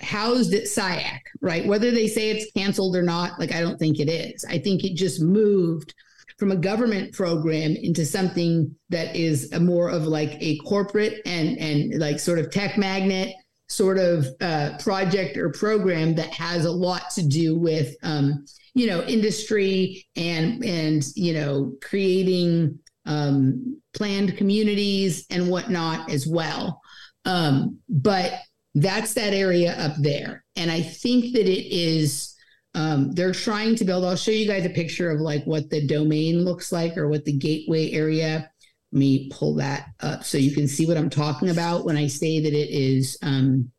housed 0.00 0.54
at 0.54 0.64
SAIC, 0.64 1.20
right? 1.40 1.66
Whether 1.66 1.90
they 1.90 2.08
say 2.08 2.30
it's 2.30 2.50
canceled 2.52 2.96
or 2.96 3.02
not, 3.02 3.38
like 3.38 3.52
I 3.52 3.60
don't 3.60 3.78
think 3.78 4.00
it 4.00 4.08
is. 4.08 4.44
I 4.48 4.58
think 4.58 4.84
it 4.84 4.96
just 4.96 5.22
moved 5.22 5.94
from 6.38 6.50
a 6.50 6.56
government 6.56 7.12
program 7.12 7.76
into 7.76 8.04
something 8.04 8.74
that 8.88 9.14
is 9.14 9.52
more 9.60 9.88
of 9.88 10.04
like 10.04 10.36
a 10.40 10.58
corporate 10.58 11.20
and 11.26 11.58
and 11.58 12.00
like 12.00 12.18
sort 12.18 12.38
of 12.38 12.50
tech 12.50 12.76
magnet 12.76 13.34
sort 13.68 13.98
of 13.98 14.26
uh, 14.40 14.76
project 14.78 15.36
or 15.36 15.50
program 15.50 16.14
that 16.14 16.32
has 16.32 16.64
a 16.64 16.70
lot 16.70 17.10
to 17.10 17.26
do 17.26 17.58
with 17.58 17.94
um, 18.02 18.44
you 18.74 18.86
know 18.86 19.02
industry 19.04 20.06
and 20.16 20.64
and 20.64 21.04
you 21.14 21.32
know 21.32 21.72
creating 21.80 22.78
um, 23.06 23.80
planned 23.94 24.36
communities 24.36 25.26
and 25.30 25.48
whatnot 25.48 26.10
as 26.10 26.26
well. 26.26 26.80
Um, 27.24 27.78
but 27.88 28.32
that's 28.74 29.14
that 29.14 29.32
area 29.32 29.74
up 29.78 29.94
there, 29.98 30.44
and 30.56 30.70
I 30.70 30.82
think 30.82 31.32
that 31.34 31.46
it 31.46 31.74
is. 31.74 32.30
Um, 32.76 33.12
they're 33.12 33.32
trying 33.32 33.76
to 33.76 33.84
build. 33.84 34.04
I'll 34.04 34.16
show 34.16 34.32
you 34.32 34.48
guys 34.48 34.66
a 34.66 34.70
picture 34.70 35.08
of 35.10 35.20
like 35.20 35.44
what 35.44 35.70
the 35.70 35.86
domain 35.86 36.44
looks 36.44 36.72
like 36.72 36.96
or 36.96 37.08
what 37.08 37.24
the 37.24 37.36
gateway 37.36 37.92
area. 37.92 38.50
Let 38.90 38.98
me 38.98 39.30
pull 39.32 39.54
that 39.56 39.90
up 40.00 40.24
so 40.24 40.38
you 40.38 40.52
can 40.52 40.66
see 40.66 40.86
what 40.86 40.96
I'm 40.96 41.10
talking 41.10 41.50
about 41.50 41.84
when 41.84 41.96
I 41.96 42.08
say 42.08 42.40
that 42.40 42.52
it 42.52 42.70
is. 42.70 43.16
Um, 43.22 43.70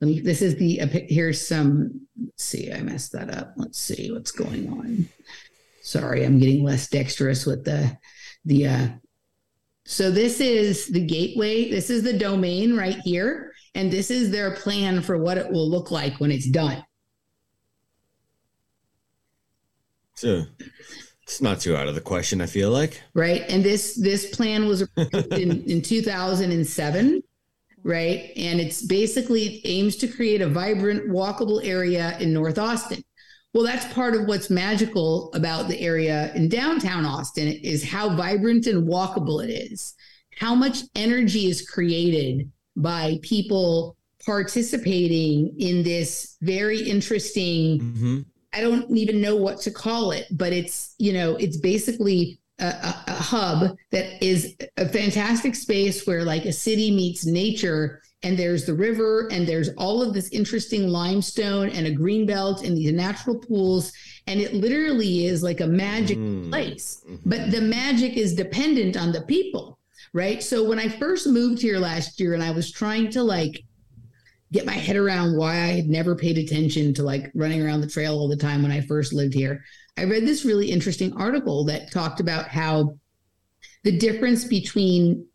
let 0.00 0.08
me. 0.08 0.20
This 0.20 0.42
is 0.42 0.56
the. 0.56 0.76
Here's 1.08 1.46
some. 1.46 2.06
Let's 2.22 2.44
see. 2.44 2.70
I 2.70 2.82
messed 2.82 3.12
that 3.12 3.34
up. 3.34 3.54
Let's 3.56 3.78
see 3.78 4.12
what's 4.12 4.30
going 4.30 4.68
on. 4.68 5.08
Sorry, 5.82 6.24
I'm 6.24 6.38
getting 6.38 6.64
less 6.64 6.88
dexterous 6.88 7.46
with 7.46 7.64
the 7.64 7.96
the. 8.44 8.66
Uh, 8.66 8.88
so 9.86 10.10
this 10.10 10.40
is 10.40 10.88
the 10.88 11.04
gateway. 11.04 11.70
This 11.70 11.90
is 11.90 12.02
the 12.02 12.18
domain 12.18 12.76
right 12.76 12.98
here, 12.98 13.52
and 13.76 13.92
this 13.92 14.10
is 14.10 14.30
their 14.30 14.52
plan 14.52 15.02
for 15.02 15.18
what 15.18 15.36
it 15.36 15.52
will 15.52 15.68
look 15.68 15.90
like 15.90 16.18
when 16.18 16.32
it's 16.32 16.48
done. 16.48 16.82
So, 20.14 20.44
it's 21.22 21.42
not 21.42 21.60
too 21.60 21.76
out 21.76 21.86
of 21.86 21.94
the 21.94 22.00
question, 22.00 22.40
I 22.40 22.46
feel 22.46 22.70
like. 22.70 23.02
right? 23.12 23.42
And 23.50 23.62
this 23.62 23.94
this 23.94 24.34
plan 24.34 24.66
was 24.66 24.88
in, 24.96 25.62
in 25.70 25.82
2007, 25.82 27.22
right? 27.84 28.32
And 28.34 28.60
it's 28.60 28.82
basically 28.82 29.42
it 29.42 29.60
aims 29.68 29.96
to 29.96 30.08
create 30.08 30.40
a 30.40 30.48
vibrant, 30.48 31.10
walkable 31.10 31.60
area 31.62 32.16
in 32.18 32.32
North 32.32 32.58
Austin. 32.58 33.04
Well, 33.52 33.64
that's 33.64 33.92
part 33.92 34.14
of 34.14 34.26
what's 34.26 34.48
magical 34.48 35.30
about 35.34 35.68
the 35.68 35.78
area 35.78 36.32
in 36.34 36.48
downtown 36.48 37.04
Austin 37.04 37.48
is 37.48 37.84
how 37.84 38.16
vibrant 38.16 38.66
and 38.66 38.88
walkable 38.88 39.44
it 39.44 39.50
is. 39.50 39.94
How 40.38 40.54
much 40.54 40.78
energy 40.94 41.50
is 41.50 41.68
created 41.68 42.50
by 42.76 43.18
people 43.22 43.96
participating 44.24 45.54
in 45.58 45.82
this 45.82 46.36
very 46.42 46.80
interesting 46.80 47.80
Mm-hmm. 47.80 48.18
I 48.52 48.62
don't 48.62 48.96
even 48.96 49.20
know 49.20 49.36
what 49.36 49.60
to 49.62 49.70
call 49.70 50.12
it, 50.12 50.26
but 50.30 50.50
it's 50.50 50.94
you 50.98 51.12
know 51.12 51.36
it's 51.36 51.58
basically 51.58 52.38
a, 52.58 52.64
a, 52.68 53.04
a 53.08 53.12
hub 53.12 53.76
that 53.90 54.24
is 54.24 54.56
a 54.78 54.88
fantastic 54.88 55.54
space 55.54 56.06
where 56.06 56.24
like 56.24 56.46
a 56.46 56.52
city 56.52 56.90
meets 56.90 57.26
nature, 57.26 58.00
and 58.22 58.38
there's 58.38 58.64
the 58.64 58.72
river, 58.72 59.28
and 59.30 59.46
there's 59.46 59.68
all 59.76 60.00
of 60.02 60.14
this 60.14 60.30
interesting 60.30 60.88
limestone 60.88 61.68
and 61.68 61.86
a 61.86 61.90
green 61.90 62.24
belt 62.24 62.64
and 62.64 62.74
these 62.78 62.92
natural 62.92 63.38
pools, 63.38 63.92
and 64.26 64.40
it 64.40 64.54
literally 64.54 65.26
is 65.26 65.42
like 65.42 65.60
a 65.60 65.66
magic 65.66 66.16
Mm. 66.16 66.48
place. 66.48 67.02
But 67.26 67.50
the 67.50 67.60
magic 67.60 68.16
is 68.16 68.34
dependent 68.34 68.96
on 68.96 69.12
the 69.12 69.20
people, 69.22 69.78
right? 70.12 70.42
So 70.42 70.68
when 70.68 70.78
I 70.78 70.88
first 70.88 71.26
moved 71.26 71.60
here 71.60 71.78
last 71.78 72.20
year, 72.20 72.34
and 72.34 72.42
I 72.42 72.50
was 72.50 72.72
trying 72.72 73.10
to 73.10 73.22
like 73.22 73.62
get 74.52 74.66
my 74.66 74.72
head 74.72 74.96
around 74.96 75.36
why 75.36 75.54
I 75.54 75.72
had 75.72 75.86
never 75.86 76.14
paid 76.14 76.38
attention 76.38 76.94
to 76.94 77.02
like 77.02 77.30
running 77.34 77.62
around 77.62 77.80
the 77.80 77.88
trail 77.88 78.14
all 78.14 78.28
the 78.28 78.36
time 78.36 78.62
when 78.62 78.72
I 78.72 78.80
first 78.80 79.12
lived 79.12 79.34
here. 79.34 79.64
I 79.98 80.04
read 80.04 80.26
this 80.26 80.44
really 80.44 80.70
interesting 80.70 81.12
article 81.14 81.64
that 81.64 81.90
talked 81.90 82.20
about 82.20 82.48
how 82.48 82.98
the 83.82 83.96
difference 83.96 84.44
between 84.44 85.26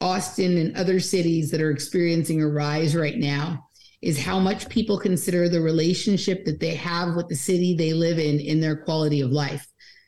Austin 0.00 0.58
and 0.58 0.76
other 0.76 1.00
cities 1.00 1.50
that 1.50 1.60
are 1.60 1.70
experiencing 1.70 2.42
a 2.42 2.48
rise 2.48 2.94
right 2.94 3.16
now 3.16 3.66
is 4.02 4.22
how 4.22 4.38
much 4.38 4.68
people 4.68 4.98
consider 4.98 5.48
the 5.48 5.60
relationship 5.60 6.44
that 6.44 6.60
they 6.60 6.74
have 6.74 7.16
with 7.16 7.28
the 7.28 7.34
city 7.34 7.74
they 7.74 7.92
live 7.92 8.18
in 8.18 8.38
in 8.38 8.60
their 8.60 8.76
quality 8.76 9.20
of 9.20 9.30
life. 9.30 9.66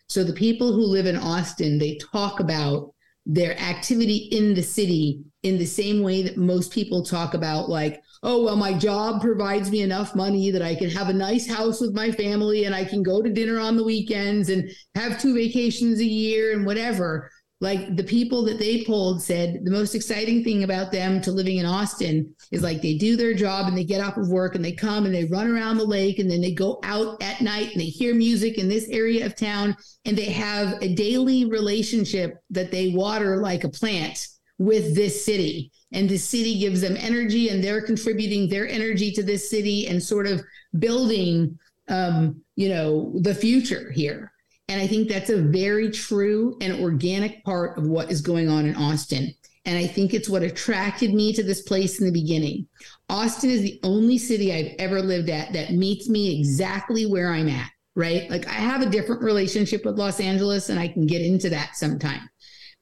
So 0.08 0.24
the 0.24 0.32
people 0.32 0.72
who 0.72 0.84
live 0.84 1.06
in 1.06 1.16
Austin, 1.16 1.78
they 1.78 1.98
talk 2.12 2.40
about 2.40 2.94
their 3.28 3.56
activity 3.60 4.16
in 4.32 4.54
the 4.54 4.62
city 4.62 5.22
in 5.42 5.58
the 5.58 5.66
same 5.66 6.02
way 6.02 6.22
that 6.22 6.38
most 6.38 6.72
people 6.72 7.04
talk 7.04 7.34
about 7.34 7.68
like 7.68 8.02
oh 8.22 8.42
well 8.42 8.56
my 8.56 8.72
job 8.72 9.20
provides 9.20 9.70
me 9.70 9.82
enough 9.82 10.16
money 10.16 10.50
that 10.50 10.62
i 10.62 10.74
can 10.74 10.88
have 10.88 11.10
a 11.10 11.12
nice 11.12 11.46
house 11.46 11.80
with 11.80 11.94
my 11.94 12.10
family 12.10 12.64
and 12.64 12.74
i 12.74 12.82
can 12.82 13.02
go 13.02 13.22
to 13.22 13.30
dinner 13.30 13.60
on 13.60 13.76
the 13.76 13.84
weekends 13.84 14.48
and 14.48 14.68
have 14.94 15.20
two 15.20 15.34
vacations 15.34 16.00
a 16.00 16.04
year 16.04 16.54
and 16.54 16.64
whatever 16.64 17.30
like 17.60 17.96
the 17.96 18.04
people 18.04 18.44
that 18.44 18.58
they 18.58 18.84
polled 18.84 19.20
said 19.22 19.60
the 19.64 19.70
most 19.70 19.94
exciting 19.94 20.44
thing 20.44 20.64
about 20.64 20.92
them 20.92 21.20
to 21.20 21.32
living 21.32 21.58
in 21.58 21.66
austin 21.66 22.34
is 22.52 22.62
like 22.62 22.80
they 22.82 22.96
do 22.96 23.16
their 23.16 23.34
job 23.34 23.66
and 23.66 23.76
they 23.76 23.84
get 23.84 24.00
off 24.00 24.16
of 24.16 24.28
work 24.28 24.54
and 24.54 24.64
they 24.64 24.72
come 24.72 25.06
and 25.06 25.14
they 25.14 25.24
run 25.24 25.50
around 25.50 25.76
the 25.76 25.84
lake 25.84 26.18
and 26.18 26.30
then 26.30 26.40
they 26.40 26.52
go 26.52 26.78
out 26.84 27.20
at 27.22 27.40
night 27.40 27.72
and 27.72 27.80
they 27.80 27.86
hear 27.86 28.14
music 28.14 28.58
in 28.58 28.68
this 28.68 28.88
area 28.88 29.26
of 29.26 29.34
town 29.34 29.76
and 30.04 30.16
they 30.16 30.30
have 30.30 30.80
a 30.82 30.94
daily 30.94 31.44
relationship 31.46 32.42
that 32.50 32.70
they 32.70 32.90
water 32.90 33.38
like 33.38 33.64
a 33.64 33.68
plant 33.68 34.28
with 34.58 34.94
this 34.94 35.24
city. 35.24 35.70
And 35.92 36.08
the 36.08 36.18
city 36.18 36.58
gives 36.58 36.80
them 36.80 36.96
energy 36.98 37.48
and 37.48 37.62
they're 37.62 37.80
contributing 37.80 38.48
their 38.48 38.68
energy 38.68 39.10
to 39.12 39.22
this 39.22 39.48
city 39.48 39.86
and 39.86 40.02
sort 40.02 40.26
of 40.26 40.42
building 40.78 41.58
um, 41.88 42.42
you 42.54 42.68
know 42.68 43.12
the 43.22 43.34
future 43.34 43.90
here 43.92 44.30
and 44.68 44.80
i 44.80 44.86
think 44.86 45.08
that's 45.08 45.30
a 45.30 45.42
very 45.42 45.90
true 45.90 46.56
and 46.60 46.80
organic 46.82 47.42
part 47.44 47.78
of 47.78 47.86
what 47.86 48.10
is 48.10 48.20
going 48.20 48.48
on 48.48 48.66
in 48.66 48.76
austin. 48.76 49.34
And 49.64 49.76
i 49.76 49.86
think 49.86 50.14
it's 50.14 50.28
what 50.28 50.42
attracted 50.42 51.12
me 51.12 51.32
to 51.34 51.42
this 51.42 51.62
place 51.62 52.00
in 52.00 52.06
the 52.06 52.12
beginning. 52.12 52.66
Austin 53.10 53.50
is 53.50 53.62
the 53.62 53.80
only 53.82 54.18
city 54.18 54.52
i've 54.52 54.74
ever 54.78 55.00
lived 55.02 55.30
at 55.30 55.52
that 55.52 55.72
meets 55.72 56.08
me 56.08 56.38
exactly 56.38 57.06
where 57.06 57.30
i'm 57.32 57.48
at 57.48 57.70
right? 57.96 58.30
Like 58.30 58.46
i 58.46 58.52
have 58.52 58.82
a 58.82 58.90
different 58.90 59.22
relationship 59.22 59.84
with 59.84 59.98
los 59.98 60.20
angeles 60.20 60.68
and 60.68 60.78
i 60.78 60.88
can 60.88 61.06
get 61.06 61.22
into 61.22 61.50
that 61.50 61.76
sometime. 61.76 62.28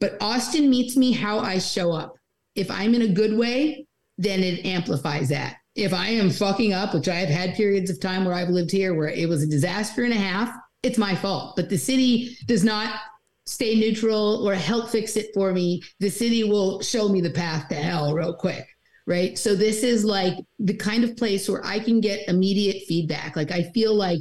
But 0.01 0.17
austin 0.21 0.69
meets 0.71 0.97
me 0.97 1.13
how 1.13 1.39
i 1.41 1.59
show 1.59 1.93
up. 1.93 2.17
If 2.55 2.71
I'm 2.71 2.95
in 2.95 3.03
a 3.03 3.09
good 3.09 3.37
way, 3.37 3.87
then 4.19 4.43
it 4.43 4.65
amplifies 4.65 5.29
that. 5.29 5.57
If 5.75 5.93
I 5.93 6.09
am 6.09 6.31
fucking 6.31 6.73
up, 6.73 6.95
which 6.95 7.09
I 7.09 7.17
have 7.17 7.29
had 7.29 7.55
periods 7.55 7.91
of 7.91 8.01
time 8.01 8.25
where 8.25 8.35
I've 8.35 8.49
lived 8.49 8.71
here 8.71 8.95
where 8.95 9.11
it 9.11 9.29
was 9.29 9.43
a 9.43 9.47
disaster 9.47 10.05
and 10.05 10.13
a 10.13 10.17
half, 10.17 10.51
it's 10.87 10.99
my 10.99 11.15
fault. 11.15 11.57
But 11.57 11.69
the 11.69 11.77
city 11.77 12.37
does 12.47 12.65
not 12.65 12.99
stay 13.45 13.79
neutral 13.79 14.47
or 14.47 14.55
help 14.55 14.89
fix 14.91 15.17
it 15.17 15.31
for 15.35 15.53
me. 15.53 15.83
The 16.01 16.11
city 16.11 16.45
will 16.45 16.81
show 16.81 17.09
me 17.09 17.21
the 17.21 17.31
path 17.31 17.69
to 17.69 17.75
hell 17.75 18.15
real 18.15 18.35
quick. 18.35 18.67
Right. 19.07 19.39
So 19.39 19.55
this 19.55 19.85
is 19.85 20.05
like 20.05 20.35
the 20.59 20.75
kind 20.75 21.05
of 21.05 21.17
place 21.17 21.49
where 21.49 21.65
I 21.65 21.79
can 21.79 22.01
get 22.01 22.29
immediate 22.29 22.83
feedback. 22.89 23.37
Like 23.37 23.53
I 23.53 23.65
feel 23.75 23.95
like 23.95 24.21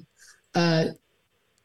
a 0.54 0.90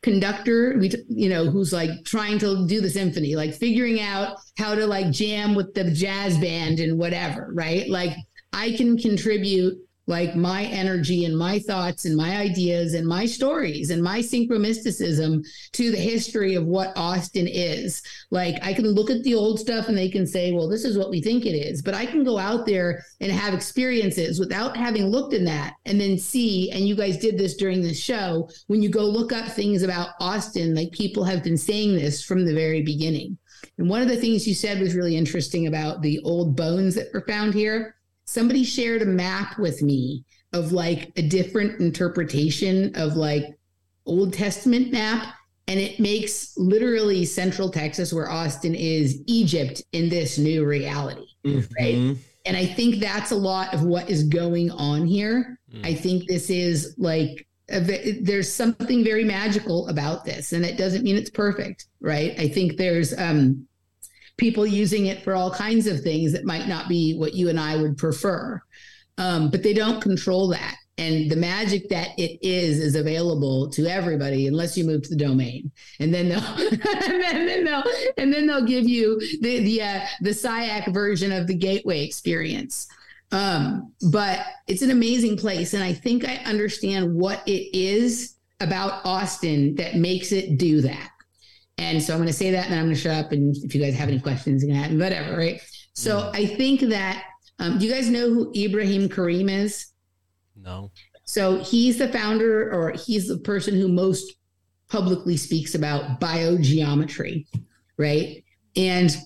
conductor 0.03 0.79
we 0.79 0.91
you 1.09 1.29
know 1.29 1.45
who's 1.45 1.75
like 1.75 1.91
trying 2.05 2.39
to 2.39 2.67
do 2.67 2.81
the 2.81 2.89
symphony 2.89 3.37
like 3.37 3.53
figuring 3.53 4.01
out 4.01 4.39
how 4.57 4.75
to 4.75 4.87
like 4.87 5.11
jam 5.11 5.55
with 5.55 5.75
the 5.75 5.91
jazz 5.91 6.39
band 6.39 6.81
and 6.81 6.99
whatever 6.99 7.51
right 7.53 7.87
like 7.91 8.17
i 8.55 8.73
can 8.73 8.97
contribute 8.97 9.77
like 10.11 10.35
my 10.35 10.65
energy 10.65 11.25
and 11.25 11.39
my 11.39 11.61
thoughts 11.61 12.05
and 12.05 12.17
my 12.17 12.37
ideas 12.37 12.95
and 12.95 13.07
my 13.07 13.25
stories 13.25 13.91
and 13.91 14.03
my 14.03 14.19
synchromysticism 14.19 15.47
to 15.73 15.91
the 15.91 15.97
history 15.97 16.57
of 16.57 16.67
what 16.67 16.93
Austin 16.97 17.47
is. 17.49 18.03
Like 18.31 18.57
I 18.63 18.75
can 18.75 18.89
look 18.89 19.09
at 19.09 19.23
the 19.23 19.35
old 19.37 19.61
stuff 19.61 19.89
and 19.89 19.97
they 19.97 20.11
can 20.11 20.27
say, 20.27 20.53
well, 20.53 20.69
this 20.69 20.85
is 20.85 20.99
what 20.99 21.11
we 21.11 21.23
think 21.23 21.47
it 21.47 21.55
is. 21.55 21.81
But 21.81 21.95
I 21.95 22.05
can 22.05 22.25
go 22.25 22.39
out 22.39 22.67
there 22.67 23.05
and 23.21 23.31
have 23.31 23.55
experiences 23.55 24.41
without 24.41 24.77
having 24.77 25.07
looked 25.07 25.33
in 25.33 25.45
that 25.45 25.75
and 25.87 26.01
then 26.01 26.19
see, 26.19 26.71
and 26.73 26.87
you 26.87 26.97
guys 26.97 27.17
did 27.17 27.39
this 27.39 27.57
during 27.57 27.81
the 27.81 27.95
show, 27.95 28.51
when 28.67 28.83
you 28.83 28.89
go 28.89 29.05
look 29.05 29.33
up 29.33 29.47
things 29.47 29.85
about 29.85 30.11
Austin, 30.21 30.75
like 30.75 30.91
people 30.91 31.23
have 31.23 31.45
been 31.45 31.57
saying 31.57 31.95
this 31.95 32.23
from 32.23 32.45
the 32.45 32.55
very 32.55 32.83
beginning. 32.83 33.39
And 33.79 33.89
one 33.89 34.03
of 34.03 34.09
the 34.09 34.17
things 34.17 34.49
you 34.49 34.55
said 34.55 34.81
was 34.81 34.97
really 34.97 35.17
interesting 35.17 35.69
about 35.69 36.03
the 36.03 36.19
old 36.25 36.57
bones 36.57 36.97
that 36.97 37.13
were 37.15 37.25
found 37.27 37.55
here 37.55 37.95
somebody 38.31 38.63
shared 38.63 39.03
a 39.03 39.07
map 39.07 39.59
with 39.59 39.83
me 39.83 40.25
of 40.53 40.71
like 40.71 41.11
a 41.17 41.23
different 41.23 41.81
interpretation 41.81 42.95
of 42.95 43.17
like 43.17 43.45
Old 44.07 44.33
Testament 44.33 44.93
map. 44.93 45.35
And 45.67 45.81
it 45.81 45.99
makes 45.99 46.57
literally 46.57 47.25
Central 47.25 47.71
Texas, 47.71 48.13
where 48.13 48.31
Austin 48.31 48.75
is, 48.75 49.21
Egypt 49.27 49.83
in 49.93 50.09
this 50.09 50.39
new 50.39 50.65
reality. 50.65 51.27
Mm-hmm. 51.45 51.75
Right. 51.79 52.17
And 52.47 52.57
I 52.57 52.67
think 52.67 53.01
that's 53.01 53.33
a 53.33 53.37
lot 53.37 53.75
of 53.75 53.83
what 53.83 54.09
is 54.09 54.25
going 54.25 54.71
on 54.71 55.07
here. 55.07 55.59
Mm. 55.73 55.87
I 55.87 55.95
think 55.95 56.27
this 56.27 56.51
is 56.51 56.95
like, 56.99 57.47
a, 57.69 57.81
there's 58.21 58.53
something 58.53 59.05
very 59.05 59.23
magical 59.25 59.87
about 59.89 60.25
this, 60.25 60.53
and 60.53 60.65
it 60.65 60.77
doesn't 60.77 61.05
mean 61.05 61.17
it's 61.17 61.31
perfect. 61.31 61.87
Right. 62.01 62.39
I 62.39 62.49
think 62.49 62.77
there's, 62.77 63.17
um, 63.17 63.67
people 64.41 64.67
using 64.67 65.07
it 65.07 65.23
for 65.23 65.35
all 65.35 65.51
kinds 65.53 65.87
of 65.87 66.01
things 66.01 66.33
that 66.33 66.47
might 66.47 66.67
not 66.67 66.89
be 66.89 67.15
what 67.15 67.35
you 67.35 67.51
and 67.51 67.61
I 67.61 67.77
would 67.77 67.99
prefer. 67.99 68.61
Um, 69.19 69.51
but 69.51 69.63
they 69.63 69.75
don't 69.75 70.01
control 70.01 70.49
that. 70.49 70.77
And 70.97 71.31
the 71.31 71.37
magic 71.37 71.89
that 71.91 72.09
it 72.19 72.39
is 72.43 72.79
is 72.79 72.95
available 72.95 73.71
to 73.71 73.87
everybody 73.87 74.47
unless 74.47 74.77
you 74.77 74.85
move 74.85 75.03
to 75.03 75.11
the 75.11 75.17
domain, 75.17 75.71
and 75.99 76.13
then 76.13 76.29
they'll 76.29 76.41
and 76.73 77.49
then, 77.49 77.65
they'll 77.65 77.85
and 78.19 78.33
then 78.33 78.47
they'll 78.47 78.67
give 78.67 78.87
you 78.87 79.19
the 79.41 79.61
the 79.61 79.83
uh, 79.83 80.01
the 80.21 80.31
SAIC 80.31 80.93
version 80.93 81.33
of 81.33 81.47
the 81.47 81.55
gateway 81.55 82.05
experience. 82.05 82.87
Um, 83.33 83.93
but 84.11 84.45
it's 84.67 84.83
an 84.83 84.91
amazing 84.91 85.39
place, 85.39 85.73
and 85.73 85.83
I 85.83 85.95
think 85.95 86.29
I 86.29 86.37
understand 86.45 87.15
what 87.15 87.43
it 87.47 87.75
is 87.75 88.37
about 88.61 89.05
Austin 89.07 89.75
that 89.77 89.97
makes 89.97 90.33
it 90.33 90.59
do 90.59 90.83
that. 90.83 91.10
And 91.81 92.03
so 92.03 92.13
I'm 92.13 92.19
going 92.19 92.29
to 92.29 92.33
say 92.33 92.51
that, 92.51 92.65
and 92.65 92.73
then 92.73 92.79
I'm 92.79 92.85
going 92.85 92.95
to 92.95 93.01
shut 93.01 93.25
up. 93.25 93.33
And 93.33 93.57
if 93.65 93.75
you 93.75 93.81
guys 93.81 93.95
have 93.95 94.09
any 94.09 94.21
questions, 94.21 94.63
you 94.63 94.69
can 94.69 94.77
have 94.77 94.93
whatever, 94.93 95.37
right? 95.37 95.61
So. 95.95 96.31
I 96.35 96.47
think 96.47 96.83
that 96.83 97.25
um, 97.59 97.79
do 97.79 97.87
you 97.87 97.93
guys 97.93 98.09
know 98.09 98.29
who 98.29 98.53
Ibrahim 98.55 99.09
Karim 99.09 99.49
is? 99.49 99.87
No. 100.57 100.91
So 101.25 101.59
he's 101.63 101.99
the 101.99 102.09
founder, 102.09 102.71
or 102.73 102.93
he's 102.93 103.29
the 103.29 103.39
person 103.39 103.75
who 103.75 103.89
most 103.89 104.35
publicly 104.89 105.37
speaks 105.37 105.75
about 105.75 106.21
biogeometry, 106.21 107.47
right? 107.97 108.45
And 108.77 109.17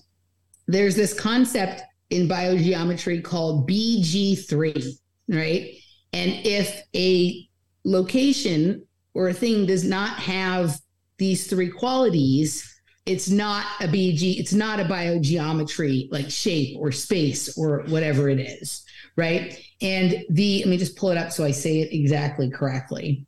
there's 0.67 0.95
this 0.95 1.13
concept 1.13 1.81
in 2.09 2.27
biogeometry 2.27 3.23
called 3.23 3.69
BG3, 3.69 4.87
right? 5.29 5.73
And 6.13 6.31
if 6.45 6.83
a 6.95 7.47
location 7.83 8.85
or 9.13 9.29
a 9.29 9.33
thing 9.33 9.65
does 9.65 9.83
not 9.83 10.17
have 10.19 10.79
these 11.17 11.47
three 11.47 11.69
qualities, 11.69 12.71
it's 13.05 13.29
not 13.29 13.65
a 13.79 13.87
BG, 13.87 14.39
it's 14.39 14.53
not 14.53 14.79
a 14.79 14.83
biogeometry 14.83 16.11
like 16.11 16.29
shape 16.29 16.75
or 16.79 16.91
space 16.91 17.57
or 17.57 17.83
whatever 17.87 18.29
it 18.29 18.39
is, 18.39 18.83
right? 19.15 19.59
And 19.81 20.23
the, 20.29 20.59
let 20.59 20.67
me 20.67 20.77
just 20.77 20.95
pull 20.95 21.11
it 21.11 21.17
up 21.17 21.31
so 21.31 21.43
I 21.43 21.51
say 21.51 21.81
it 21.81 21.93
exactly 21.93 22.49
correctly. 22.49 23.25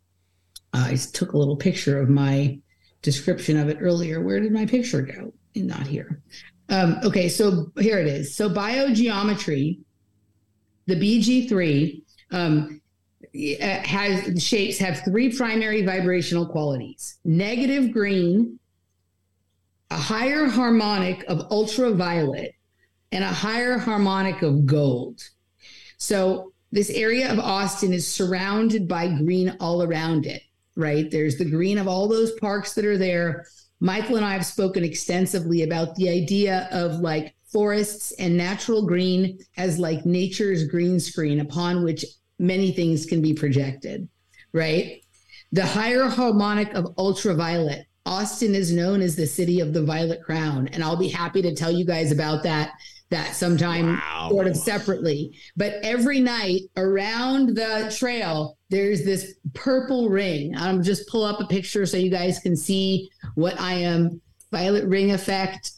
Uh, 0.73 0.87
I 0.87 0.95
took 0.95 1.33
a 1.33 1.37
little 1.37 1.55
picture 1.55 1.99
of 1.99 2.09
my 2.09 2.59
description 3.01 3.57
of 3.57 3.69
it 3.69 3.77
earlier. 3.79 4.21
Where 4.21 4.39
did 4.39 4.51
my 4.51 4.65
picture 4.65 5.01
go? 5.01 5.33
Not 5.55 5.87
here. 5.87 6.21
Um, 6.69 6.99
okay, 7.03 7.29
so 7.29 7.71
here 7.79 7.99
it 7.99 8.07
is. 8.07 8.35
So 8.35 8.49
biogeometry, 8.49 9.79
the 10.87 10.95
BG3, 10.95 12.03
um, 12.31 12.81
Uh, 13.37 13.81
has 13.85 14.41
shapes 14.43 14.77
have 14.79 15.03
three 15.03 15.35
primary 15.35 15.85
vibrational 15.85 16.47
qualities. 16.47 17.19
Negative 17.23 17.91
green 17.91 18.59
a 19.89 19.95
higher 19.95 20.47
harmonic 20.47 21.23
of 21.29 21.49
ultraviolet 21.49 22.53
and 23.11 23.23
a 23.23 23.27
higher 23.27 23.77
harmonic 23.77 24.41
of 24.41 24.65
gold. 24.65 25.21
So 25.97 26.51
this 26.71 26.89
area 26.89 27.31
of 27.31 27.39
austin 27.39 27.93
is 27.93 28.05
surrounded 28.05 28.87
by 28.87 29.07
green 29.07 29.55
all 29.61 29.81
around 29.81 30.25
it 30.25 30.41
right? 30.77 31.09
There's 31.09 31.37
the 31.37 31.49
green 31.49 31.77
of 31.79 31.87
all 31.87 32.07
those 32.07 32.31
parks 32.33 32.73
that 32.75 32.85
are 32.85 32.97
there. 32.97 33.47
Michael 33.79 34.15
and 34.15 34.25
i 34.25 34.33
have 34.33 34.45
spoken 34.45 34.83
extensively 34.83 35.61
about 35.61 35.93
the 35.95 36.09
idea 36.09 36.67
of 36.71 36.99
like 36.99 37.35
forests 37.51 38.11
and 38.13 38.35
natural 38.35 38.87
green 38.87 39.37
as 39.55 39.77
like 39.77 40.03
nature's 40.03 40.67
green 40.67 40.99
screen 40.99 41.41
upon 41.41 41.83
which 41.83 42.03
many 42.39 42.71
things 42.71 43.05
can 43.05 43.21
be 43.21 43.33
projected, 43.33 44.07
right? 44.53 45.01
The 45.51 45.65
higher 45.65 46.07
harmonic 46.07 46.73
of 46.73 46.93
ultraviolet. 46.97 47.85
Austin 48.05 48.55
is 48.55 48.71
known 48.71 49.01
as 49.01 49.15
the 49.15 49.27
city 49.27 49.59
of 49.59 49.73
the 49.73 49.83
violet 49.83 50.23
crown, 50.23 50.69
and 50.69 50.83
I'll 50.83 50.95
be 50.95 51.09
happy 51.09 51.41
to 51.41 51.53
tell 51.53 51.71
you 51.71 51.85
guys 51.85 52.11
about 52.11 52.43
that 52.43 52.71
that 53.09 53.35
sometime 53.35 53.95
wow. 53.95 54.27
sort 54.29 54.47
of 54.47 54.57
separately. 54.57 55.37
But 55.55 55.75
every 55.83 56.19
night 56.19 56.61
around 56.75 57.55
the 57.55 57.93
trail, 57.97 58.57
there's 58.69 59.05
this 59.05 59.35
purple 59.53 60.09
ring. 60.09 60.55
I'm 60.57 60.83
just 60.83 61.07
pull 61.07 61.23
up 61.23 61.39
a 61.39 61.47
picture 61.47 61.85
so 61.85 61.97
you 61.97 62.11
guys 62.11 62.39
can 62.39 62.55
see 62.55 63.09
what 63.35 63.59
I 63.59 63.73
am. 63.73 64.21
Violet 64.51 64.85
ring 64.85 65.11
effect, 65.11 65.71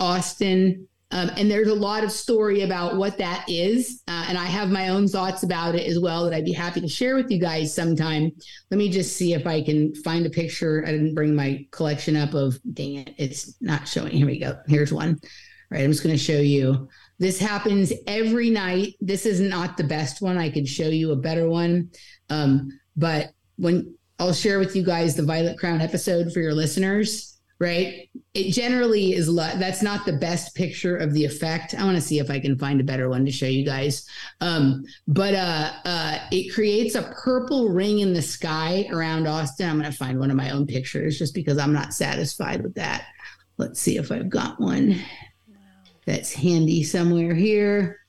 Austin, 0.00 0.88
um, 1.12 1.30
and 1.36 1.50
there's 1.50 1.68
a 1.68 1.74
lot 1.74 2.04
of 2.04 2.10
story 2.10 2.62
about 2.62 2.96
what 2.96 3.18
that 3.18 3.44
is. 3.46 4.02
Uh, 4.08 4.24
and 4.28 4.38
I 4.38 4.46
have 4.46 4.70
my 4.70 4.88
own 4.88 5.06
thoughts 5.06 5.42
about 5.42 5.74
it 5.74 5.86
as 5.86 6.00
well 6.00 6.24
that 6.24 6.34
I'd 6.34 6.44
be 6.44 6.52
happy 6.52 6.80
to 6.80 6.88
share 6.88 7.14
with 7.14 7.30
you 7.30 7.38
guys 7.38 7.74
sometime. 7.74 8.32
Let 8.70 8.78
me 8.78 8.88
just 8.88 9.16
see 9.16 9.34
if 9.34 9.46
I 9.46 9.62
can 9.62 9.94
find 9.96 10.24
a 10.24 10.30
picture. 10.30 10.82
I 10.86 10.90
didn't 10.90 11.14
bring 11.14 11.34
my 11.34 11.66
collection 11.70 12.16
up 12.16 12.32
of, 12.32 12.58
dang 12.72 12.94
it, 12.94 13.14
it's 13.18 13.54
not 13.60 13.86
showing. 13.86 14.12
Here 14.12 14.26
we 14.26 14.40
go. 14.40 14.58
Here's 14.66 14.92
one. 14.92 15.10
All 15.20 15.78
right, 15.78 15.84
I'm 15.84 15.90
just 15.90 16.02
going 16.02 16.16
to 16.16 16.22
show 16.22 16.40
you. 16.40 16.88
This 17.18 17.38
happens 17.38 17.92
every 18.06 18.48
night. 18.48 18.94
This 19.00 19.26
is 19.26 19.38
not 19.38 19.76
the 19.76 19.84
best 19.84 20.22
one. 20.22 20.38
I 20.38 20.50
could 20.50 20.66
show 20.66 20.88
you 20.88 21.12
a 21.12 21.16
better 21.16 21.48
one. 21.48 21.90
Um, 22.30 22.70
but 22.96 23.32
when 23.56 23.94
I'll 24.18 24.32
share 24.32 24.58
with 24.58 24.74
you 24.74 24.82
guys 24.82 25.14
the 25.14 25.24
Violet 25.24 25.58
Crown 25.58 25.82
episode 25.82 26.32
for 26.32 26.40
your 26.40 26.54
listeners 26.54 27.31
right? 27.62 28.10
It 28.34 28.50
generally 28.50 29.12
is 29.12 29.28
lo- 29.28 29.56
that's 29.56 29.82
not 29.82 30.04
the 30.04 30.14
best 30.14 30.56
picture 30.56 30.96
of 30.96 31.12
the 31.12 31.24
effect. 31.24 31.74
I 31.74 31.84
want 31.84 31.94
to 31.94 32.02
see 32.02 32.18
if 32.18 32.28
I 32.28 32.40
can 32.40 32.58
find 32.58 32.80
a 32.80 32.84
better 32.84 33.08
one 33.08 33.24
to 33.24 33.30
show 33.30 33.46
you 33.46 33.64
guys. 33.64 34.04
Um, 34.40 34.84
but 35.06 35.34
uh, 35.34 35.70
uh, 35.84 36.18
it 36.32 36.52
creates 36.52 36.96
a 36.96 37.14
purple 37.22 37.68
ring 37.68 38.00
in 38.00 38.14
the 38.14 38.20
sky 38.20 38.88
around 38.90 39.28
Austin. 39.28 39.70
I'm 39.70 39.78
going 39.78 39.90
to 39.90 39.96
find 39.96 40.18
one 40.18 40.28
of 40.28 40.36
my 40.36 40.50
own 40.50 40.66
pictures 40.66 41.20
just 41.20 41.34
because 41.34 41.56
I'm 41.56 41.72
not 41.72 41.94
satisfied 41.94 42.64
with 42.64 42.74
that. 42.74 43.06
Let's 43.58 43.80
see 43.80 43.96
if 43.96 44.10
I've 44.10 44.28
got 44.28 44.60
one 44.60 45.00
that's 46.04 46.32
handy 46.32 46.82
somewhere 46.82 47.32
here. 47.32 48.00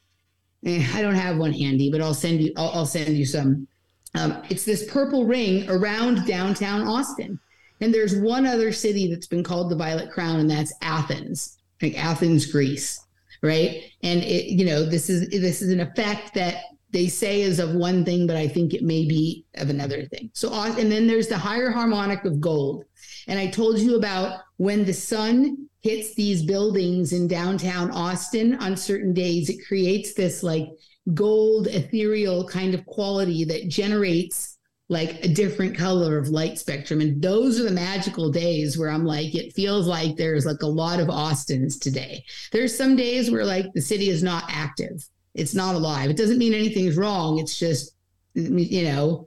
Eh, 0.66 0.84
I 0.96 1.04
don't 1.04 1.14
have 1.14 1.38
one 1.38 1.54
handy, 1.54 1.92
but 1.92 2.02
I'll 2.02 2.16
send 2.16 2.42
you. 2.42 2.54
I'll, 2.58 2.70
I'll 2.70 2.86
send 2.88 3.16
you 3.16 3.26
some. 3.28 3.68
Um, 4.16 4.42
it's 4.50 4.66
this 4.66 4.90
purple 4.92 5.28
ring 5.28 5.70
around 5.70 6.26
downtown 6.26 6.88
Austin 6.88 7.40
and 7.84 7.94
there's 7.94 8.16
one 8.16 8.46
other 8.46 8.72
city 8.72 9.10
that's 9.12 9.28
been 9.28 9.44
called 9.44 9.70
the 9.70 9.76
Violet 9.76 10.10
Crown, 10.10 10.40
and 10.40 10.50
that's 10.50 10.74
Athens, 10.82 11.58
like 11.82 12.02
Athens, 12.02 12.46
Greece, 12.46 13.00
right? 13.42 13.84
And 14.04 14.22
it, 14.24 14.46
you 14.46 14.66
know, 14.66 14.86
this 14.86 15.10
is 15.10 15.30
this 15.30 15.62
is 15.62 15.72
an 15.72 15.82
effect 15.82 16.34
that 16.36 16.64
they 16.92 17.08
say 17.08 17.42
is 17.42 17.60
of 17.60 17.74
one 17.74 18.06
thing, 18.06 18.26
but 18.26 18.38
I 18.38 18.48
think 18.48 18.74
it 18.74 18.84
may 18.84 19.06
be 19.06 19.46
of 19.56 19.70
another 19.70 20.06
thing. 20.06 20.30
So, 20.34 20.54
and 20.54 20.92
then 20.92 21.08
there's 21.08 21.28
the 21.28 21.38
higher 21.38 21.72
harmonic 21.72 22.24
of 22.24 22.40
gold. 22.40 22.86
And 23.28 23.40
I 23.40 23.48
told 23.48 23.80
you 23.80 23.98
about 23.98 24.42
when 24.58 24.86
the 24.86 24.94
sun 24.94 25.68
hits 25.82 26.14
these 26.14 26.46
buildings 26.46 27.12
in 27.12 27.28
downtown 27.28 27.92
Austin 27.92 28.56
on 28.56 28.78
certain 28.78 29.14
days, 29.14 29.50
it 29.50 29.66
creates 29.68 30.14
this 30.14 30.44
like 30.44 30.70
gold 31.14 31.68
ethereal 31.68 32.48
kind 32.48 32.74
of 32.74 32.86
quality 32.86 33.44
that 33.44 33.68
generates 33.68 34.53
like 34.94 35.24
a 35.26 35.28
different 35.28 35.78
color 35.78 36.18
of 36.18 36.30
light 36.30 36.58
spectrum. 36.58 37.02
And 37.02 37.22
those 37.22 37.60
are 37.60 37.64
the 37.64 37.72
magical 37.72 38.32
days 38.32 38.78
where 38.78 38.90
I'm 38.90 39.06
like, 39.06 39.36
it 39.36 39.54
feels 39.54 39.88
like 39.88 40.16
there's 40.16 40.46
like 40.46 40.62
a 40.62 40.68
lot 40.68 41.00
of 41.00 41.10
Austins 41.10 41.78
today. 41.78 42.24
There's 42.52 42.78
some 42.78 42.96
days 42.96 43.30
where 43.30 43.44
like 43.44 43.66
the 43.74 43.82
city 43.82 44.10
is 44.10 44.24
not 44.24 44.46
active, 44.48 45.06
it's 45.34 45.54
not 45.54 45.76
alive. 45.76 46.10
It 46.10 46.18
doesn't 46.18 46.38
mean 46.38 46.54
anything's 46.54 46.96
wrong. 46.96 47.40
It's 47.40 47.60
just, 47.60 47.96
mm, 48.38 48.70
you 48.70 48.84
know, 48.86 49.26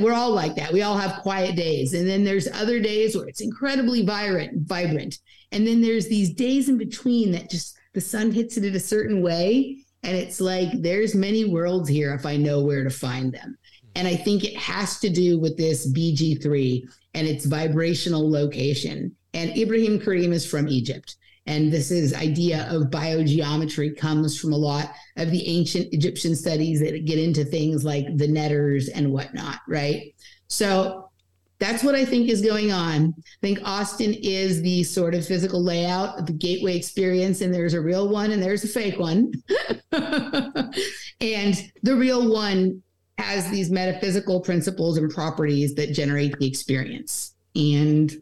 we're 0.00 0.14
all 0.14 0.30
like 0.30 0.54
that. 0.56 0.72
We 0.72 0.82
all 0.82 0.96
have 0.96 1.22
quiet 1.22 1.56
days. 1.56 1.94
And 1.94 2.08
then 2.08 2.24
there's 2.24 2.48
other 2.48 2.80
days 2.80 3.16
where 3.16 3.26
it's 3.26 3.40
incredibly 3.40 4.04
vibrant, 4.04 4.66
vibrant. 4.66 5.18
And 5.52 5.66
then 5.66 5.80
there's 5.80 6.08
these 6.08 6.32
days 6.32 6.68
in 6.68 6.78
between 6.78 7.32
that 7.32 7.50
just 7.50 7.76
the 7.92 8.00
sun 8.00 8.30
hits 8.30 8.56
it 8.56 8.64
in 8.64 8.74
a 8.74 8.80
certain 8.80 9.22
way. 9.22 9.78
And 10.02 10.16
it's 10.16 10.40
like 10.40 10.70
there's 10.82 11.14
many 11.14 11.44
worlds 11.44 11.88
here 11.88 12.14
if 12.14 12.26
I 12.26 12.36
know 12.36 12.62
where 12.62 12.84
to 12.84 12.90
find 12.90 13.32
them. 13.32 13.56
And 13.94 14.08
I 14.08 14.16
think 14.16 14.44
it 14.44 14.56
has 14.56 14.98
to 15.00 15.10
do 15.10 15.38
with 15.38 15.56
this 15.56 15.90
BG3 15.92 16.88
and 17.14 17.26
its 17.26 17.44
vibrational 17.44 18.28
location. 18.28 19.14
And 19.34 19.56
Ibrahim 19.56 20.00
Karim 20.00 20.32
is 20.32 20.46
from 20.46 20.68
Egypt. 20.68 21.16
And 21.46 21.70
this 21.70 21.90
is 21.90 22.14
idea 22.14 22.66
of 22.70 22.84
biogeometry 22.84 23.96
comes 23.98 24.38
from 24.38 24.52
a 24.52 24.56
lot 24.56 24.92
of 25.16 25.30
the 25.30 25.46
ancient 25.46 25.92
Egyptian 25.92 26.34
studies 26.34 26.80
that 26.80 27.04
get 27.04 27.18
into 27.18 27.44
things 27.44 27.84
like 27.84 28.06
the 28.16 28.28
netters 28.28 28.88
and 28.88 29.12
whatnot, 29.12 29.60
right? 29.68 30.14
So 30.48 31.10
that's 31.58 31.84
what 31.84 31.94
I 31.94 32.04
think 32.04 32.28
is 32.28 32.40
going 32.40 32.72
on. 32.72 33.14
I 33.18 33.22
think 33.40 33.60
Austin 33.62 34.14
is 34.14 34.62
the 34.62 34.82
sort 34.84 35.14
of 35.14 35.26
physical 35.26 35.62
layout 35.62 36.18
of 36.18 36.26
the 36.26 36.32
gateway 36.32 36.76
experience, 36.76 37.42
and 37.42 37.52
there's 37.52 37.74
a 37.74 37.80
real 37.80 38.08
one 38.08 38.32
and 38.32 38.42
there's 38.42 38.64
a 38.64 38.68
fake 38.68 38.98
one. 38.98 39.32
and 39.92 41.70
the 41.82 41.94
real 41.96 42.32
one 42.32 42.82
has 43.18 43.48
these 43.50 43.70
metaphysical 43.70 44.40
principles 44.40 44.98
and 44.98 45.10
properties 45.10 45.74
that 45.74 45.92
generate 45.92 46.38
the 46.38 46.46
experience. 46.46 47.34
And 47.54 48.12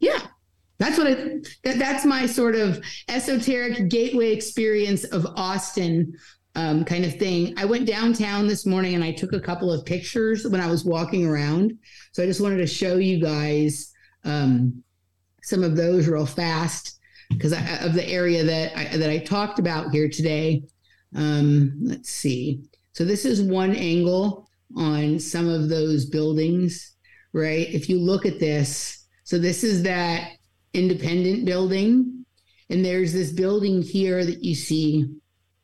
yeah, 0.00 0.20
that's 0.78 0.98
what 0.98 1.06
I 1.06 1.14
that, 1.64 1.78
that's 1.78 2.04
my 2.04 2.26
sort 2.26 2.54
of 2.54 2.82
esoteric 3.08 3.88
gateway 3.88 4.32
experience 4.32 5.04
of 5.04 5.26
Austin 5.36 6.14
um, 6.54 6.84
kind 6.84 7.04
of 7.04 7.16
thing. 7.16 7.54
I 7.56 7.64
went 7.64 7.86
downtown 7.86 8.46
this 8.46 8.66
morning 8.66 8.94
and 8.94 9.04
I 9.04 9.12
took 9.12 9.32
a 9.32 9.40
couple 9.40 9.72
of 9.72 9.86
pictures 9.86 10.46
when 10.46 10.60
I 10.60 10.70
was 10.70 10.84
walking 10.84 11.26
around. 11.26 11.78
So 12.12 12.22
I 12.22 12.26
just 12.26 12.40
wanted 12.40 12.58
to 12.58 12.66
show 12.66 12.96
you 12.96 13.20
guys 13.22 13.92
um, 14.24 14.82
some 15.42 15.64
of 15.64 15.76
those 15.76 16.08
real 16.08 16.26
fast 16.26 16.98
because 17.30 17.52
of 17.52 17.94
the 17.94 18.06
area 18.06 18.44
that 18.44 18.76
I, 18.76 18.96
that 18.96 19.08
I 19.08 19.18
talked 19.18 19.58
about 19.58 19.90
here 19.92 20.08
today. 20.08 20.64
Um, 21.14 21.78
let's 21.82 22.10
see. 22.10 22.62
So 22.92 23.04
this 23.04 23.24
is 23.24 23.42
one 23.42 23.74
angle 23.74 24.48
on 24.76 25.18
some 25.18 25.48
of 25.48 25.68
those 25.68 26.06
buildings, 26.06 26.94
right? 27.32 27.68
If 27.72 27.88
you 27.88 27.98
look 27.98 28.26
at 28.26 28.38
this, 28.38 29.06
so 29.24 29.38
this 29.38 29.64
is 29.64 29.82
that 29.82 30.32
independent 30.74 31.44
building. 31.44 32.24
And 32.70 32.84
there's 32.84 33.12
this 33.12 33.32
building 33.32 33.82
here 33.82 34.24
that 34.24 34.42
you 34.42 34.54
see. 34.54 35.06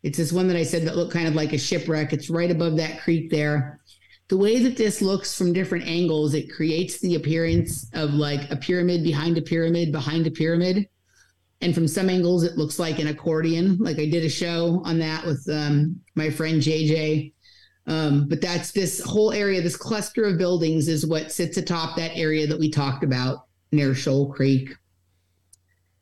It's 0.02 0.18
this 0.18 0.32
one 0.32 0.46
that 0.48 0.56
I 0.56 0.62
said 0.62 0.82
that 0.82 0.96
looked 0.96 1.12
kind 1.12 1.26
of 1.26 1.34
like 1.34 1.52
a 1.52 1.59
shipwreck. 1.59 2.12
It's 2.12 2.30
right 2.30 2.50
above 2.50 2.76
that 2.76 3.00
creek 3.00 3.30
there. 3.30 3.80
The 4.28 4.36
way 4.36 4.62
that 4.62 4.76
this 4.76 5.00
looks 5.00 5.36
from 5.36 5.55
different 5.55 5.86
angles, 5.86 6.34
it 6.34 6.52
creates 6.52 7.00
the 7.00 7.14
appearance 7.14 7.88
of 7.94 8.12
like 8.12 8.50
a 8.50 8.56
pyramid 8.56 9.02
behind 9.02 9.38
a 9.38 9.42
pyramid 9.42 9.90
behind 9.90 10.26
a 10.26 10.30
pyramid. 10.30 10.86
And 11.60 11.74
from 11.74 11.89
some 11.89 12.09
angles, 12.09 12.44
it 12.44 12.56
looks 12.56 12.78
like 12.78 12.98
an 12.98 13.09
accordion. 13.09 13.78
Like 13.78 13.98
I 13.98 14.06
did 14.06 14.24
a 14.24 14.28
show 14.28 14.80
on 14.85 14.98
that 15.01 15.26
with 15.26 15.44
um, 15.51 16.01
my 16.14 16.30
friend 16.30 16.62
JJ. 16.62 17.32
Um, 17.86 18.28
but 18.28 18.40
that's 18.40 18.70
this 18.72 19.01
whole 19.01 19.32
area, 19.32 19.62
this 19.62 19.76
cluster 19.76 20.24
of 20.24 20.39
buildings 20.39 20.89
is 20.89 21.06
what 21.06 21.32
sits 21.32 21.56
atop 21.56 21.97
that 21.97 22.16
area 22.16 22.47
that 22.47 22.59
we 22.59 22.70
talked 22.70 23.02
about 23.02 23.47
near 23.72 23.94
Shoal 23.94 24.30
Creek. 24.32 24.74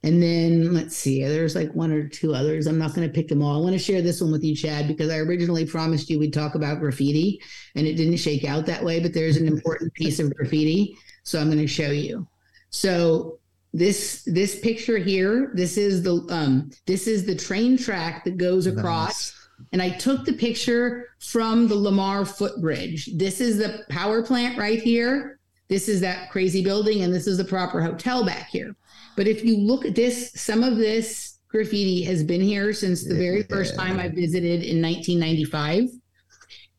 And 0.03 0.23
then 0.23 0.75
let's 0.75 0.97
see, 0.97 1.25
there's 1.25 1.55
like 1.57 1.73
one 1.75 1.93
or 1.93 2.09
two 2.09 2.35
others. 2.35 2.67
I'm 2.67 2.79
not 2.79 2.95
going 2.95 3.09
to 3.09 3.13
pick 3.13 3.29
them 3.29 3.43
all. 3.43 3.57
I 3.57 3.61
want 3.61 3.73
to 3.73 3.79
share 3.79 4.03
this 4.03 4.21
one 4.21 4.31
with 4.31 4.45
you, 4.45 4.55
Chad, 4.55 4.87
because 4.87 5.11
I 5.11 5.19
originally 5.19 5.65
promised 5.67 6.11
you 6.11 6.19
we'd 6.19 6.33
talk 6.33 6.55
about 6.55 6.81
graffiti 6.81 7.41
and 7.75 7.87
it 7.87 7.95
didn't 7.95 8.19
shake 8.19 8.45
out 8.45 8.67
that 8.67 8.85
way, 8.85 9.01
but 9.01 9.13
there's 9.13 9.37
an 9.37 9.49
important 9.49 9.93
piece 9.95 10.21
of 10.21 10.35
graffiti. 10.35 10.97
So 11.25 11.41
I'm 11.41 11.49
going 11.49 11.59
to 11.59 11.67
show 11.67 11.91
you. 11.91 12.27
So 12.71 13.39
this 13.77 14.23
this 14.27 14.59
picture 14.61 14.97
here, 14.97 15.51
this 15.55 15.77
is 15.77 16.03
the 16.03 16.27
um 16.31 16.71
this 16.87 17.07
is 17.07 17.27
the 17.27 17.35
train 17.35 17.77
track 17.77 18.25
that 18.25 18.39
goes 18.39 18.67
across. 18.67 19.33
Nice. 19.33 19.43
And 19.73 19.83
I 19.83 19.91
took 19.91 20.25
the 20.25 20.33
picture 20.33 21.09
from 21.19 21.69
the 21.69 21.75
Lamar 21.75 22.25
footbridge. 22.25 23.11
This 23.17 23.41
is 23.41 23.59
the 23.59 23.85
power 23.89 24.23
plant 24.23 24.59
right 24.59 24.81
here. 24.81 25.39
This 25.69 25.89
is 25.89 26.01
that 26.03 26.31
crazy 26.31 26.63
building, 26.63 27.03
and 27.03 27.13
this 27.13 27.27
is 27.27 27.39
the 27.39 27.45
proper 27.45 27.83
hotel 27.83 28.25
back 28.25 28.49
here. 28.49 28.77
But 29.17 29.27
if 29.27 29.45
you 29.45 29.57
look 29.57 29.85
at 29.85 29.95
this, 29.95 30.33
some 30.35 30.63
of 30.63 30.77
this 30.77 31.39
graffiti 31.49 32.03
has 32.03 32.23
been 32.23 32.41
here 32.41 32.73
since 32.73 33.05
the 33.05 33.15
very 33.15 33.43
first 33.45 33.75
time 33.75 33.99
I 33.99 34.09
visited 34.09 34.63
in 34.63 34.81
1995. 34.83 35.89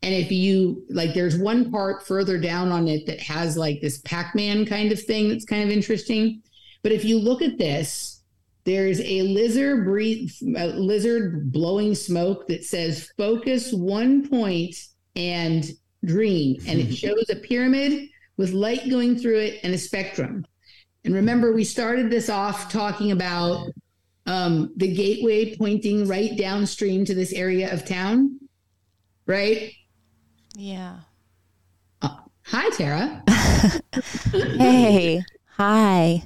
And 0.04 0.14
if 0.14 0.32
you 0.32 0.86
like, 0.90 1.14
there's 1.14 1.38
one 1.38 1.72
part 1.72 2.06
further 2.06 2.38
down 2.38 2.72
on 2.72 2.88
it 2.88 3.06
that 3.08 3.20
has 3.20 3.58
like 3.58 3.82
this 3.82 4.00
Pac 4.02 4.36
Man 4.36 4.66
kind 4.66 4.92
of 4.92 5.02
thing 5.02 5.30
that's 5.30 5.46
kind 5.46 5.64
of 5.64 5.70
interesting. 5.70 6.42
But 6.88 6.96
if 6.96 7.04
you 7.04 7.20
look 7.20 7.42
at 7.42 7.58
this, 7.58 8.24
there's 8.64 9.02
a 9.02 9.22
lizard 9.24 9.84
breathe, 9.84 10.32
a 10.56 10.68
lizard 10.68 11.52
blowing 11.52 11.94
smoke 11.94 12.48
that 12.48 12.64
says 12.64 13.12
focus 13.18 13.74
one 13.74 14.30
point 14.30 14.74
and 15.14 15.66
dream. 16.06 16.62
And 16.66 16.80
it 16.80 16.96
shows 16.96 17.30
a 17.30 17.36
pyramid 17.36 18.08
with 18.38 18.54
light 18.54 18.90
going 18.90 19.18
through 19.18 19.40
it 19.40 19.60
and 19.64 19.74
a 19.74 19.78
spectrum. 19.78 20.46
And 21.04 21.14
remember, 21.14 21.52
we 21.52 21.66
started 21.66 22.10
this 22.10 22.30
off 22.30 22.72
talking 22.72 23.12
about 23.12 23.68
um, 24.26 24.72
the 24.78 24.88
gateway 24.88 25.58
pointing 25.58 26.08
right 26.08 26.38
downstream 26.38 27.04
to 27.04 27.14
this 27.14 27.34
area 27.34 27.74
of 27.74 27.84
town, 27.84 28.40
right? 29.26 29.74
Yeah. 30.56 31.00
Uh, 32.02 32.16
hi, 32.46 32.70
Tara. 32.70 33.24
hey, 34.32 35.22
hi. 35.50 36.24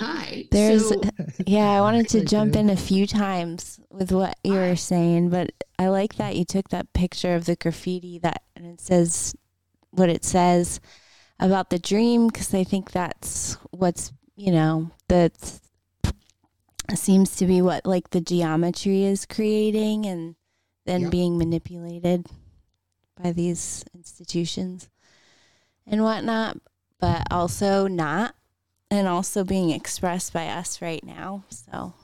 Hi. 0.00 0.46
There's, 0.50 0.88
so, 0.88 1.00
yeah, 1.46 1.70
I 1.70 1.80
wanted 1.80 2.08
to 2.08 2.24
jump 2.24 2.56
in 2.56 2.70
a 2.70 2.76
few 2.76 3.06
times 3.06 3.78
with 3.90 4.10
what 4.10 4.36
you 4.42 4.54
were 4.54 4.76
saying, 4.76 5.28
but 5.30 5.52
I 5.78 5.88
like 5.88 6.16
that 6.16 6.36
you 6.36 6.44
took 6.44 6.70
that 6.70 6.92
picture 6.92 7.34
of 7.34 7.44
the 7.44 7.54
graffiti 7.54 8.18
that, 8.20 8.42
and 8.56 8.66
it 8.66 8.80
says 8.80 9.36
what 9.90 10.08
it 10.08 10.24
says 10.24 10.80
about 11.38 11.70
the 11.70 11.78
dream, 11.78 12.28
because 12.28 12.54
I 12.54 12.64
think 12.64 12.92
that's 12.92 13.58
what's 13.70 14.12
you 14.40 14.52
know, 14.52 14.90
that 15.08 15.60
seems 16.94 17.36
to 17.36 17.46
be 17.46 17.60
what 17.60 17.84
like 17.84 18.08
the 18.08 18.22
geometry 18.22 19.04
is 19.04 19.26
creating 19.26 20.06
and 20.06 20.34
then 20.86 21.10
being 21.10 21.36
manipulated 21.36 22.26
by 23.22 23.32
these 23.32 23.84
institutions 23.94 24.88
and 25.86 26.02
whatnot, 26.02 26.56
but 26.98 27.26
also 27.30 27.86
not, 27.86 28.34
and 28.90 29.06
also 29.06 29.44
being 29.44 29.70
expressed 29.70 30.32
by 30.32 30.48
us 30.48 30.82
right 30.82 31.02
now. 31.04 31.44
So, 31.48 31.94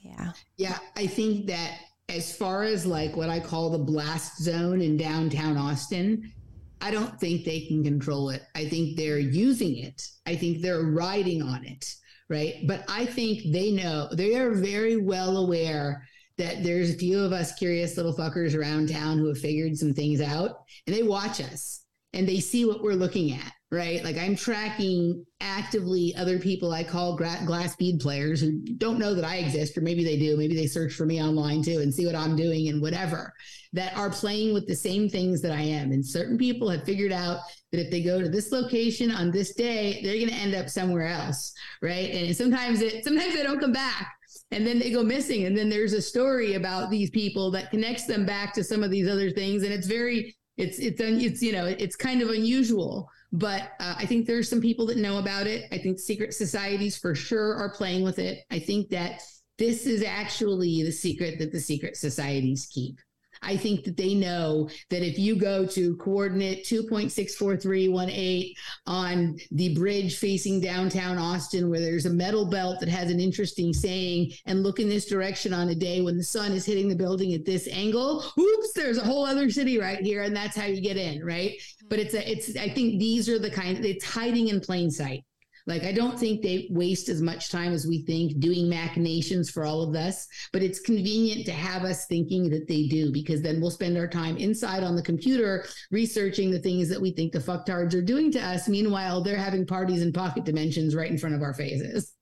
yeah. 0.00 0.32
Yeah, 0.56 0.78
I 0.96 1.06
think 1.06 1.46
that 1.46 1.78
as 2.08 2.34
far 2.34 2.64
as 2.64 2.86
like 2.86 3.16
what 3.16 3.28
I 3.28 3.40
call 3.40 3.70
the 3.70 3.78
blast 3.78 4.38
zone 4.42 4.80
in 4.80 4.96
downtown 4.96 5.56
Austin, 5.56 6.32
I 6.80 6.90
don't 6.90 7.18
think 7.20 7.44
they 7.44 7.60
can 7.60 7.84
control 7.84 8.30
it. 8.30 8.42
I 8.54 8.66
think 8.68 8.96
they're 8.96 9.18
using 9.18 9.78
it. 9.78 10.02
I 10.26 10.34
think 10.34 10.60
they're 10.60 10.82
riding 10.82 11.42
on 11.42 11.64
it, 11.64 11.86
right? 12.28 12.64
But 12.66 12.84
I 12.88 13.06
think 13.06 13.52
they 13.52 13.70
know, 13.70 14.08
they 14.12 14.36
are 14.36 14.52
very 14.52 14.96
well 14.96 15.36
aware 15.36 16.06
that 16.38 16.64
there's 16.64 16.90
a 16.90 16.98
few 16.98 17.20
of 17.20 17.32
us 17.32 17.54
curious 17.54 17.96
little 17.96 18.14
fuckers 18.14 18.56
around 18.56 18.88
town 18.88 19.18
who 19.18 19.28
have 19.28 19.38
figured 19.38 19.76
some 19.76 19.92
things 19.92 20.20
out 20.20 20.64
and 20.86 20.96
they 20.96 21.02
watch 21.02 21.40
us 21.40 21.81
and 22.12 22.28
they 22.28 22.40
see 22.40 22.64
what 22.64 22.82
we're 22.82 22.94
looking 22.94 23.32
at 23.32 23.52
right? 23.72 24.04
Like 24.04 24.18
I'm 24.18 24.36
tracking 24.36 25.24
actively 25.40 26.14
other 26.14 26.38
people 26.38 26.72
I 26.72 26.84
call 26.84 27.16
gra- 27.16 27.40
glass 27.46 27.74
bead 27.74 28.00
players 28.00 28.42
who 28.42 28.60
don't 28.76 28.98
know 28.98 29.14
that 29.14 29.24
I 29.24 29.36
exist, 29.36 29.78
or 29.78 29.80
maybe 29.80 30.04
they 30.04 30.18
do. 30.18 30.36
Maybe 30.36 30.54
they 30.54 30.66
search 30.66 30.92
for 30.92 31.06
me 31.06 31.22
online 31.22 31.62
too 31.62 31.80
and 31.80 31.92
see 31.92 32.04
what 32.04 32.14
I'm 32.14 32.36
doing 32.36 32.68
and 32.68 32.82
whatever 32.82 33.32
that 33.72 33.96
are 33.96 34.10
playing 34.10 34.52
with 34.52 34.68
the 34.68 34.76
same 34.76 35.08
things 35.08 35.40
that 35.40 35.52
I 35.52 35.62
am. 35.62 35.90
And 35.90 36.04
certain 36.04 36.36
people 36.36 36.68
have 36.68 36.84
figured 36.84 37.12
out 37.12 37.40
that 37.72 37.80
if 37.80 37.90
they 37.90 38.02
go 38.02 38.20
to 38.20 38.28
this 38.28 38.52
location 38.52 39.10
on 39.10 39.30
this 39.30 39.54
day, 39.54 40.00
they're 40.02 40.16
going 40.16 40.28
to 40.28 40.34
end 40.34 40.54
up 40.54 40.68
somewhere 40.68 41.06
else, 41.06 41.54
right? 41.80 42.10
And 42.10 42.36
sometimes 42.36 42.82
it 42.82 43.04
sometimes 43.04 43.34
they 43.34 43.42
don't 43.42 43.58
come 43.58 43.72
back 43.72 44.14
and 44.50 44.66
then 44.66 44.78
they 44.78 44.90
go 44.90 45.02
missing 45.02 45.46
and 45.46 45.56
then 45.56 45.70
there's 45.70 45.94
a 45.94 46.02
story 46.02 46.54
about 46.54 46.90
these 46.90 47.08
people 47.08 47.50
that 47.52 47.70
connects 47.70 48.04
them 48.04 48.26
back 48.26 48.52
to 48.52 48.62
some 48.62 48.82
of 48.82 48.90
these 48.90 49.08
other 49.08 49.30
things 49.30 49.62
and 49.62 49.72
it's 49.72 49.86
very 49.86 50.34
it's 50.56 50.78
it's 50.78 51.00
it's 51.00 51.42
you 51.42 51.52
know 51.52 51.66
it's 51.66 51.96
kind 51.96 52.22
of 52.22 52.28
unusual 52.28 53.08
but 53.32 53.72
uh, 53.80 53.94
I 53.96 54.04
think 54.06 54.26
there's 54.26 54.48
some 54.48 54.60
people 54.60 54.86
that 54.86 54.98
know 54.98 55.18
about 55.18 55.46
it. 55.46 55.64
I 55.72 55.78
think 55.78 55.98
secret 55.98 56.34
societies 56.34 56.98
for 56.98 57.14
sure 57.14 57.54
are 57.54 57.70
playing 57.70 58.04
with 58.04 58.18
it. 58.18 58.44
I 58.50 58.58
think 58.58 58.90
that 58.90 59.22
this 59.58 59.86
is 59.86 60.02
actually 60.02 60.82
the 60.82 60.92
secret 60.92 61.38
that 61.38 61.50
the 61.50 61.60
secret 61.60 61.96
societies 61.96 62.68
keep. 62.70 62.98
I 63.42 63.56
think 63.56 63.84
that 63.84 63.96
they 63.96 64.14
know 64.14 64.68
that 64.90 65.02
if 65.02 65.18
you 65.18 65.36
go 65.36 65.66
to 65.66 65.96
coordinate 65.96 66.64
2.64318 66.64 68.52
on 68.86 69.36
the 69.50 69.74
bridge 69.74 70.18
facing 70.18 70.60
downtown 70.60 71.18
Austin, 71.18 71.68
where 71.68 71.80
there's 71.80 72.06
a 72.06 72.10
metal 72.10 72.48
belt 72.48 72.80
that 72.80 72.88
has 72.88 73.10
an 73.10 73.20
interesting 73.20 73.72
saying, 73.72 74.32
and 74.46 74.62
look 74.62 74.78
in 74.78 74.88
this 74.88 75.06
direction 75.06 75.52
on 75.52 75.68
a 75.70 75.74
day 75.74 76.00
when 76.00 76.16
the 76.16 76.24
sun 76.24 76.52
is 76.52 76.64
hitting 76.64 76.88
the 76.88 76.96
building 76.96 77.34
at 77.34 77.44
this 77.44 77.68
angle, 77.68 78.24
oops, 78.38 78.72
there's 78.74 78.98
a 78.98 79.04
whole 79.04 79.24
other 79.24 79.50
city 79.50 79.78
right 79.78 80.00
here. 80.00 80.22
And 80.22 80.34
that's 80.34 80.56
how 80.56 80.66
you 80.66 80.80
get 80.80 80.96
in, 80.96 81.24
right? 81.24 81.50
Mm-hmm. 81.50 81.88
But 81.88 81.98
it's 81.98 82.14
a, 82.14 82.30
it's, 82.30 82.56
I 82.56 82.68
think 82.68 82.98
these 82.98 83.28
are 83.28 83.38
the 83.38 83.50
kind, 83.50 83.84
it's 83.84 84.04
hiding 84.04 84.48
in 84.48 84.60
plain 84.60 84.90
sight. 84.90 85.24
Like, 85.66 85.84
I 85.84 85.92
don't 85.92 86.18
think 86.18 86.42
they 86.42 86.68
waste 86.70 87.08
as 87.08 87.22
much 87.22 87.50
time 87.50 87.72
as 87.72 87.86
we 87.86 88.02
think 88.02 88.40
doing 88.40 88.68
machinations 88.68 89.50
for 89.50 89.64
all 89.64 89.82
of 89.82 89.94
us, 89.94 90.26
but 90.52 90.62
it's 90.62 90.80
convenient 90.80 91.46
to 91.46 91.52
have 91.52 91.84
us 91.84 92.06
thinking 92.06 92.50
that 92.50 92.66
they 92.66 92.86
do 92.88 93.12
because 93.12 93.42
then 93.42 93.60
we'll 93.60 93.70
spend 93.70 93.96
our 93.96 94.08
time 94.08 94.36
inside 94.36 94.82
on 94.82 94.96
the 94.96 95.02
computer 95.02 95.64
researching 95.90 96.50
the 96.50 96.58
things 96.58 96.88
that 96.88 97.00
we 97.00 97.12
think 97.12 97.32
the 97.32 97.38
fucktards 97.38 97.94
are 97.94 98.02
doing 98.02 98.32
to 98.32 98.40
us. 98.40 98.68
Meanwhile, 98.68 99.22
they're 99.22 99.36
having 99.36 99.66
parties 99.66 100.02
in 100.02 100.12
pocket 100.12 100.44
dimensions 100.44 100.94
right 100.94 101.10
in 101.10 101.18
front 101.18 101.34
of 101.34 101.42
our 101.42 101.54
faces. 101.54 102.12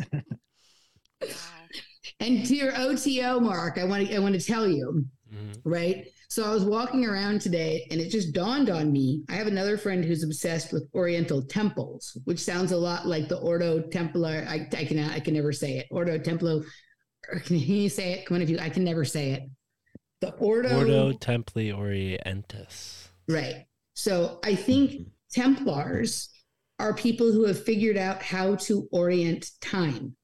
and 2.20 2.46
to 2.46 2.54
your 2.54 2.72
OTO, 2.76 3.40
Mark, 3.40 3.78
I 3.78 3.84
want 3.84 4.06
to 4.06 4.14
I 4.14 4.18
want 4.20 4.40
to 4.40 4.46
tell 4.46 4.68
you, 4.68 5.04
mm-hmm. 5.32 5.68
right? 5.68 6.06
So 6.34 6.44
I 6.44 6.50
was 6.52 6.64
walking 6.64 7.06
around 7.06 7.40
today 7.40 7.86
and 7.92 8.00
it 8.00 8.10
just 8.10 8.32
dawned 8.32 8.68
on 8.68 8.90
me. 8.90 9.22
I 9.28 9.34
have 9.34 9.46
another 9.46 9.78
friend 9.78 10.04
who's 10.04 10.24
obsessed 10.24 10.72
with 10.72 10.88
Oriental 10.92 11.40
temples, 11.40 12.18
which 12.24 12.40
sounds 12.40 12.72
a 12.72 12.76
lot 12.76 13.06
like 13.06 13.28
the 13.28 13.38
Ordo 13.38 13.82
Templar. 13.82 14.44
I, 14.48 14.66
I 14.76 14.84
can 14.84 14.98
I 14.98 15.20
can 15.20 15.34
never 15.34 15.52
say 15.52 15.78
it. 15.78 15.86
Ordo 15.92 16.18
Templo. 16.18 16.64
Can 17.44 17.60
you 17.60 17.88
say 17.88 18.14
it? 18.14 18.26
Come 18.26 18.34
on, 18.34 18.42
if 18.42 18.50
you 18.50 18.58
I 18.58 18.68
can 18.68 18.82
never 18.82 19.04
say 19.04 19.30
it. 19.30 19.44
The 20.22 20.32
Ordo 20.32 20.76
Ordo 20.76 21.12
Templi 21.12 21.72
Orientis. 21.72 23.06
Right. 23.28 23.66
So 23.94 24.40
I 24.42 24.56
think 24.56 24.90
mm-hmm. 24.90 25.02
Templars 25.30 26.30
are 26.80 26.94
people 26.94 27.30
who 27.30 27.44
have 27.44 27.62
figured 27.62 27.96
out 27.96 28.24
how 28.24 28.56
to 28.56 28.88
orient 28.90 29.52
time 29.60 30.16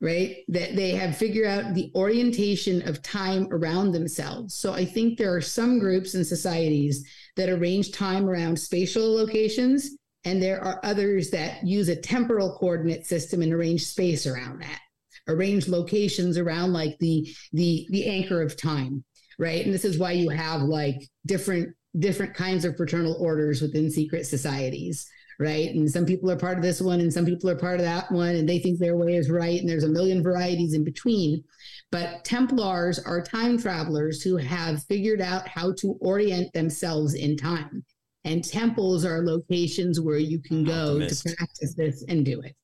right? 0.00 0.36
That 0.48 0.76
they 0.76 0.92
have 0.92 1.16
figured 1.16 1.46
out 1.46 1.74
the 1.74 1.90
orientation 1.94 2.86
of 2.88 3.02
time 3.02 3.48
around 3.50 3.92
themselves. 3.92 4.54
So 4.54 4.72
I 4.72 4.84
think 4.84 5.18
there 5.18 5.34
are 5.34 5.42
some 5.42 5.78
groups 5.78 6.14
and 6.14 6.26
societies 6.26 7.06
that 7.36 7.50
arrange 7.50 7.92
time 7.92 8.28
around 8.28 8.58
spatial 8.58 9.14
locations, 9.14 9.90
and 10.24 10.42
there 10.42 10.62
are 10.62 10.80
others 10.82 11.30
that 11.30 11.66
use 11.66 11.88
a 11.88 11.96
temporal 11.96 12.56
coordinate 12.58 13.06
system 13.06 13.42
and 13.42 13.52
arrange 13.52 13.84
space 13.84 14.26
around 14.26 14.62
that, 14.62 14.80
arrange 15.28 15.68
locations 15.68 16.38
around 16.38 16.72
like 16.72 16.98
the 16.98 17.28
the 17.52 17.86
the 17.90 18.06
anchor 18.06 18.40
of 18.40 18.56
time, 18.56 19.04
right? 19.38 19.64
And 19.64 19.72
this 19.72 19.84
is 19.84 19.98
why 19.98 20.12
you 20.12 20.30
have 20.30 20.62
like 20.62 20.96
different 21.26 21.74
different 21.98 22.34
kinds 22.34 22.64
of 22.64 22.76
fraternal 22.76 23.16
orders 23.20 23.60
within 23.60 23.90
secret 23.90 24.24
societies 24.24 25.06
right? 25.40 25.74
And 25.74 25.90
some 25.90 26.04
people 26.04 26.30
are 26.30 26.36
part 26.36 26.58
of 26.58 26.62
this 26.62 26.82
one 26.82 27.00
and 27.00 27.12
some 27.12 27.24
people 27.24 27.48
are 27.48 27.56
part 27.56 27.80
of 27.80 27.86
that 27.86 28.12
one 28.12 28.36
and 28.36 28.46
they 28.46 28.58
think 28.58 28.78
their 28.78 28.96
way 28.96 29.16
is 29.16 29.30
right. 29.30 29.58
And 29.58 29.68
there's 29.68 29.84
a 29.84 29.88
million 29.88 30.22
varieties 30.22 30.74
in 30.74 30.84
between. 30.84 31.42
But 31.90 32.24
Templars 32.24 32.98
are 32.98 33.22
time 33.22 33.58
travelers 33.58 34.22
who 34.22 34.36
have 34.36 34.84
figured 34.84 35.22
out 35.22 35.48
how 35.48 35.72
to 35.78 35.96
orient 36.00 36.52
themselves 36.52 37.14
in 37.14 37.38
time. 37.38 37.82
And 38.24 38.44
temples 38.44 39.06
are 39.06 39.24
locations 39.24 39.98
where 39.98 40.18
you 40.18 40.40
can 40.40 40.62
go 40.62 40.92
Optimist. 40.92 41.26
to 41.26 41.36
practice 41.36 41.74
this 41.74 42.04
and 42.06 42.22
do 42.22 42.42
it. 42.42 42.54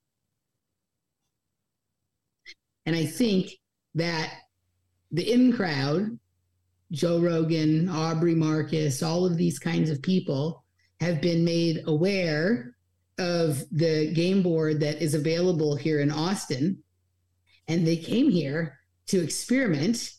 And 2.84 2.94
I 2.94 3.06
think 3.06 3.52
that 3.94 4.34
the 5.12 5.32
in 5.32 5.56
crowd, 5.56 6.18
Joe 6.92 7.20
Rogan, 7.20 7.88
Aubrey 7.88 8.34
Marcus, 8.34 9.02
all 9.02 9.24
of 9.24 9.38
these 9.38 9.58
kinds 9.58 9.88
of 9.88 10.02
people 10.02 10.62
have 11.00 11.20
been 11.20 11.44
made 11.44 11.82
aware 11.86 12.74
of 13.18 13.62
the 13.70 14.12
game 14.12 14.42
board 14.42 14.80
that 14.80 15.02
is 15.02 15.14
available 15.14 15.76
here 15.76 16.00
in 16.00 16.10
Austin. 16.10 16.82
And 17.68 17.86
they 17.86 17.96
came 17.96 18.30
here 18.30 18.78
to 19.08 19.22
experiment 19.22 20.12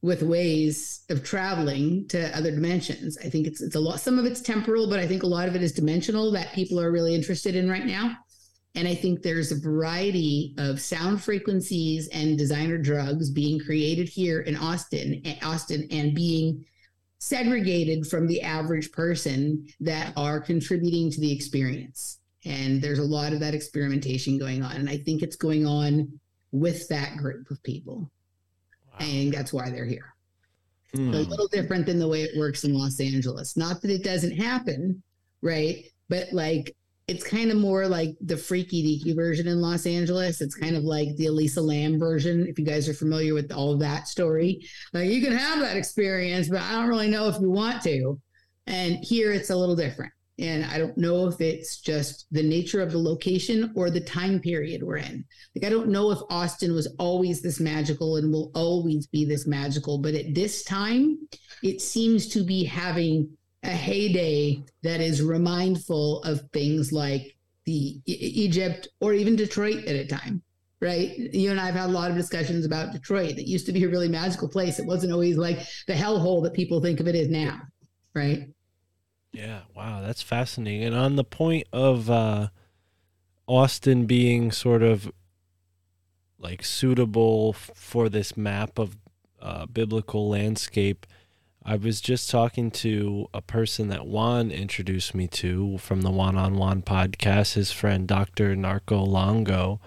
with 0.00 0.22
ways 0.22 1.04
of 1.10 1.24
traveling 1.24 2.06
to 2.08 2.36
other 2.36 2.50
dimensions. 2.50 3.18
I 3.18 3.28
think 3.28 3.46
it's 3.46 3.60
it's 3.60 3.74
a 3.74 3.80
lot 3.80 4.00
some 4.00 4.18
of 4.18 4.24
it's 4.24 4.40
temporal, 4.40 4.88
but 4.88 5.00
I 5.00 5.06
think 5.06 5.22
a 5.22 5.26
lot 5.26 5.48
of 5.48 5.56
it 5.56 5.62
is 5.62 5.72
dimensional 5.72 6.30
that 6.32 6.52
people 6.52 6.80
are 6.80 6.92
really 6.92 7.14
interested 7.14 7.56
in 7.56 7.68
right 7.68 7.84
now. 7.84 8.16
And 8.74 8.86
I 8.86 8.94
think 8.94 9.22
there's 9.22 9.50
a 9.50 9.58
variety 9.58 10.54
of 10.58 10.80
sound 10.80 11.22
frequencies 11.22 12.08
and 12.08 12.38
designer 12.38 12.78
drugs 12.78 13.30
being 13.30 13.58
created 13.58 14.08
here 14.08 14.42
in 14.42 14.56
Austin, 14.56 15.20
Austin 15.42 15.88
and 15.90 16.14
being 16.14 16.64
segregated 17.18 18.06
from 18.06 18.26
the 18.26 18.40
average 18.42 18.92
person 18.92 19.66
that 19.80 20.12
are 20.16 20.40
contributing 20.40 21.10
to 21.10 21.20
the 21.20 21.32
experience. 21.32 22.20
And 22.44 22.80
there's 22.80 23.00
a 23.00 23.04
lot 23.04 23.32
of 23.32 23.40
that 23.40 23.54
experimentation 23.54 24.38
going 24.38 24.62
on. 24.62 24.76
And 24.76 24.88
I 24.88 24.98
think 24.98 25.22
it's 25.22 25.36
going 25.36 25.66
on 25.66 26.20
with 26.52 26.88
that 26.88 27.16
group 27.16 27.50
of 27.50 27.62
people. 27.62 28.10
Wow. 28.86 29.06
And 29.06 29.32
that's 29.32 29.52
why 29.52 29.70
they're 29.70 29.84
here. 29.84 30.14
Mm. 30.94 31.12
a 31.12 31.18
little 31.18 31.48
different 31.48 31.84
than 31.84 31.98
the 31.98 32.08
way 32.08 32.22
it 32.22 32.38
works 32.38 32.64
in 32.64 32.72
Los 32.72 32.98
Angeles. 32.98 33.58
Not 33.58 33.82
that 33.82 33.90
it 33.90 34.02
doesn't 34.02 34.38
happen, 34.38 35.02
right? 35.42 35.84
But 36.08 36.32
like 36.32 36.74
it's 37.08 37.24
kind 37.24 37.50
of 37.50 37.56
more 37.56 37.88
like 37.88 38.14
the 38.20 38.36
freaky 38.36 38.82
deaky 38.84 39.16
version 39.16 39.48
in 39.48 39.62
Los 39.62 39.86
Angeles. 39.86 40.42
It's 40.42 40.54
kind 40.54 40.76
of 40.76 40.84
like 40.84 41.16
the 41.16 41.26
Elisa 41.26 41.62
Lam 41.62 41.98
version. 41.98 42.46
If 42.46 42.58
you 42.58 42.66
guys 42.66 42.86
are 42.86 42.94
familiar 42.94 43.32
with 43.32 43.50
all 43.50 43.72
of 43.72 43.80
that 43.80 44.08
story, 44.08 44.60
like 44.92 45.08
you 45.08 45.22
can 45.22 45.32
have 45.32 45.58
that 45.60 45.76
experience, 45.76 46.48
but 46.48 46.60
I 46.60 46.72
don't 46.72 46.88
really 46.88 47.08
know 47.08 47.26
if 47.28 47.40
you 47.40 47.50
want 47.50 47.82
to. 47.84 48.20
And 48.66 48.96
here 49.02 49.32
it's 49.32 49.48
a 49.48 49.56
little 49.56 49.74
different. 49.74 50.12
And 50.38 50.66
I 50.66 50.78
don't 50.78 50.96
know 50.98 51.26
if 51.26 51.40
it's 51.40 51.80
just 51.80 52.26
the 52.30 52.42
nature 52.42 52.80
of 52.80 52.92
the 52.92 52.98
location 52.98 53.72
or 53.74 53.90
the 53.90 54.00
time 54.00 54.38
period 54.38 54.82
we're 54.82 54.98
in. 54.98 55.24
Like, 55.56 55.64
I 55.64 55.70
don't 55.70 55.88
know 55.88 56.10
if 56.12 56.18
Austin 56.30 56.74
was 56.74 56.94
always 56.98 57.40
this 57.40 57.58
magical 57.58 58.16
and 58.16 58.30
will 58.30 58.52
always 58.54 59.06
be 59.06 59.24
this 59.24 59.46
magical, 59.46 59.98
but 59.98 60.14
at 60.14 60.34
this 60.34 60.62
time, 60.62 61.18
it 61.62 61.80
seems 61.80 62.28
to 62.28 62.44
be 62.44 62.64
having 62.64 63.30
a 63.68 63.72
heyday 63.72 64.62
that 64.82 65.00
is 65.00 65.22
remindful 65.22 66.22
of 66.22 66.42
things 66.52 66.90
like 66.90 67.36
the 67.64 68.00
Egypt 68.06 68.88
or 69.00 69.12
even 69.12 69.36
Detroit 69.36 69.84
at 69.84 69.94
a 69.94 70.06
time, 70.06 70.42
right? 70.80 71.16
You 71.16 71.50
and 71.50 71.60
I 71.60 71.66
have 71.66 71.74
had 71.74 71.90
a 71.90 71.92
lot 71.92 72.10
of 72.10 72.16
discussions 72.16 72.64
about 72.64 72.92
Detroit. 72.92 73.36
That 73.36 73.46
used 73.46 73.66
to 73.66 73.72
be 73.72 73.84
a 73.84 73.88
really 73.88 74.08
magical 74.08 74.48
place. 74.48 74.78
It 74.78 74.86
wasn't 74.86 75.12
always 75.12 75.36
like 75.36 75.58
the 75.86 75.92
hellhole 75.92 76.42
that 76.44 76.54
people 76.54 76.80
think 76.80 76.98
of 76.98 77.06
it 77.08 77.14
as 77.14 77.28
now, 77.28 77.60
right? 78.14 78.48
Yeah, 79.32 79.60
wow, 79.76 80.00
that's 80.00 80.22
fascinating. 80.22 80.84
And 80.84 80.96
on 80.96 81.16
the 81.16 81.24
point 81.24 81.66
of 81.72 82.08
uh, 82.08 82.48
Austin 83.46 84.06
being 84.06 84.50
sort 84.50 84.82
of 84.82 85.12
like 86.38 86.64
suitable 86.64 87.52
for 87.52 88.08
this 88.08 88.36
map 88.36 88.78
of 88.78 88.96
uh, 89.42 89.66
biblical 89.66 90.28
landscape, 90.28 91.06
I 91.68 91.76
was 91.76 92.00
just 92.00 92.30
talking 92.30 92.70
to 92.70 93.28
a 93.34 93.42
person 93.42 93.88
that 93.88 94.06
Juan 94.06 94.50
introduced 94.50 95.14
me 95.14 95.26
to 95.28 95.76
from 95.76 96.00
the 96.00 96.10
One 96.10 96.38
on 96.38 96.56
One 96.56 96.80
podcast, 96.80 97.52
his 97.52 97.70
friend 97.70 98.08
Dr. 98.08 98.56
Narco 98.56 99.04
Longo. 99.04 99.78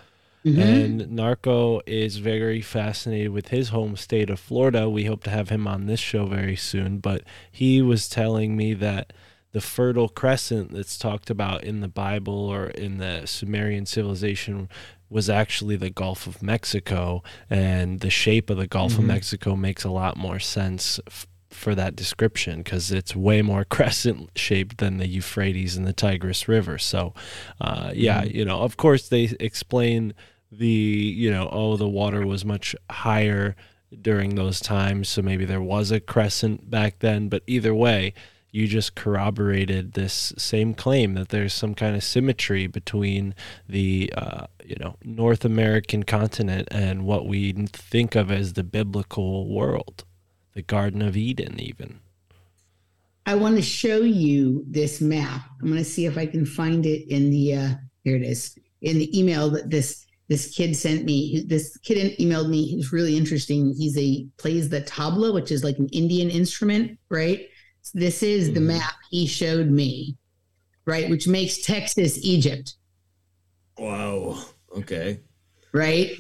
Mm-hmm. 0.46 0.62
And 0.62 1.12
Narco 1.12 1.82
is 1.88 2.18
very 2.18 2.62
fascinated 2.62 3.32
with 3.32 3.48
his 3.48 3.70
home 3.70 3.98
state 3.98 4.30
of 4.30 4.40
Florida. 4.40 4.88
We 4.88 5.06
hope 5.06 5.24
to 5.24 5.32
have 5.32 5.50
him 5.50 5.68
on 5.68 5.88
this 5.88 6.00
show 6.00 6.28
very 6.28 6.56
soon. 6.56 7.00
But 7.00 7.24
he 7.52 7.82
was 7.82 8.08
telling 8.08 8.56
me 8.56 8.76
that 8.76 9.12
the 9.52 9.62
Fertile 9.62 10.10
Crescent 10.10 10.72
that's 10.72 11.00
talked 11.00 11.32
about 11.32 11.64
in 11.64 11.82
the 11.82 11.88
Bible 11.88 12.48
or 12.48 12.68
in 12.68 13.00
the 13.00 13.26
Sumerian 13.26 13.88
civilization 13.88 14.70
was 15.10 15.32
actually 15.32 15.78
the 15.78 15.90
Gulf 15.90 16.26
of 16.26 16.42
Mexico, 16.42 17.22
and 17.50 18.00
the 18.00 18.10
shape 18.10 18.50
of 18.50 18.58
the 18.58 18.68
Gulf 18.68 18.94
mm-hmm. 18.94 19.02
of 19.02 19.08
Mexico 19.08 19.56
makes 19.58 19.84
a 19.84 19.90
lot 19.90 20.16
more 20.16 20.40
sense 20.40 21.02
for 21.54 21.76
that 21.76 21.96
description 21.96 22.62
because 22.62 22.92
it's 22.92 23.16
way 23.16 23.42
more 23.42 23.64
crescent 23.70 24.30
shaped 24.36 24.78
than 24.78 24.98
the 24.98 25.08
Euphrates 25.08 25.76
and 25.76 25.86
the 25.86 25.94
Tigris 25.94 26.48
River. 26.48 26.78
So, 26.78 27.14
uh, 27.60 27.92
yeah, 27.94 28.24
mm-hmm. 28.24 28.38
you 28.38 28.46
know, 28.46 28.62
of 28.62 28.78
course 28.78 29.10
they 29.10 29.36
explain 29.40 30.14
the, 30.52 30.68
you 30.68 31.32
know, 31.32 31.50
oh, 31.52 31.78
the 31.78 31.88
water 31.88 32.26
was 32.26 32.44
much 32.44 32.76
higher 32.90 33.56
during 34.02 34.36
those 34.36 34.60
times. 34.60 35.10
So 35.10 35.22
maybe 35.22 35.46
there 35.46 35.62
was 35.62 35.92
a 35.92 36.00
crescent 36.00 36.70
back 36.70 37.00
then. 37.00 37.30
But 37.30 37.44
either 37.48 37.74
way, 37.74 38.14
you 38.52 38.68
just 38.68 38.96
corroborated 38.96 39.94
this 39.94 40.34
same 40.38 40.74
claim 40.74 41.14
that 41.14 41.30
there's 41.30 41.54
some 41.54 41.74
kind 41.74 41.96
of 41.96 42.04
symmetry 42.04 42.68
between 42.68 43.34
the 43.68 44.12
uh, 44.16 44.48
you 44.64 44.76
know 44.80 44.98
North 45.04 45.46
American 45.46 46.04
continent 46.04 46.68
and 46.70 47.06
what 47.06 47.26
we 47.26 47.54
think 47.54 48.16
of 48.16 48.30
as 48.30 48.54
the 48.54 48.64
biblical 48.64 49.48
world 49.48 50.04
the 50.54 50.62
Garden 50.62 51.02
of 51.02 51.18
Eden, 51.18 51.60
even. 51.60 52.00
I 53.26 53.36
want 53.36 53.56
to 53.56 53.62
show 53.62 54.02
you 54.02 54.66
this 54.68 55.00
map. 55.00 55.42
I'm 55.62 55.68
going 55.68 55.78
to 55.78 55.86
see 55.86 56.06
if 56.06 56.18
I 56.18 56.26
can 56.26 56.46
find 56.46 56.86
it 56.86 57.08
in 57.10 57.30
the, 57.30 57.56
uh, 57.56 57.70
here 58.04 58.16
it 58.16 58.24
is, 58.24 58.58
in 58.82 58.98
the 58.98 59.18
email 59.18 59.50
that 59.52 59.70
this 59.70 60.06
this 60.32 60.56
kid 60.56 60.78
sent 60.78 61.04
me. 61.04 61.44
This 61.46 61.76
kid 61.80 62.18
emailed 62.18 62.48
me. 62.48 62.66
He's 62.66 62.94
really 62.94 63.18
interesting. 63.18 63.76
He's 63.78 63.98
a 63.98 64.26
plays 64.38 64.70
the 64.70 64.82
tabla, 64.82 65.34
which 65.34 65.52
is 65.52 65.62
like 65.62 65.78
an 65.78 65.90
Indian 65.90 66.30
instrument, 66.30 66.98
right? 67.10 67.50
So 67.82 68.00
this 68.00 68.24
is 68.24 68.46
mm-hmm. 68.46 68.54
the 68.54 68.62
map 68.62 68.94
he 69.10 69.28
showed 69.28 69.68
me, 69.70 70.16
right? 70.86 71.10
Which 71.10 71.28
makes 71.28 71.58
Texas 71.58 72.18
Egypt. 72.24 72.76
Wow. 73.78 74.42
Okay. 74.74 75.20
Right. 75.74 76.12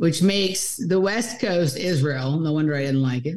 Which 0.00 0.22
makes 0.22 0.76
the 0.76 0.98
West 0.98 1.40
Coast 1.40 1.76
Israel. 1.76 2.40
No 2.40 2.54
wonder 2.54 2.74
I 2.74 2.80
didn't 2.80 3.02
like 3.02 3.26
it. 3.26 3.36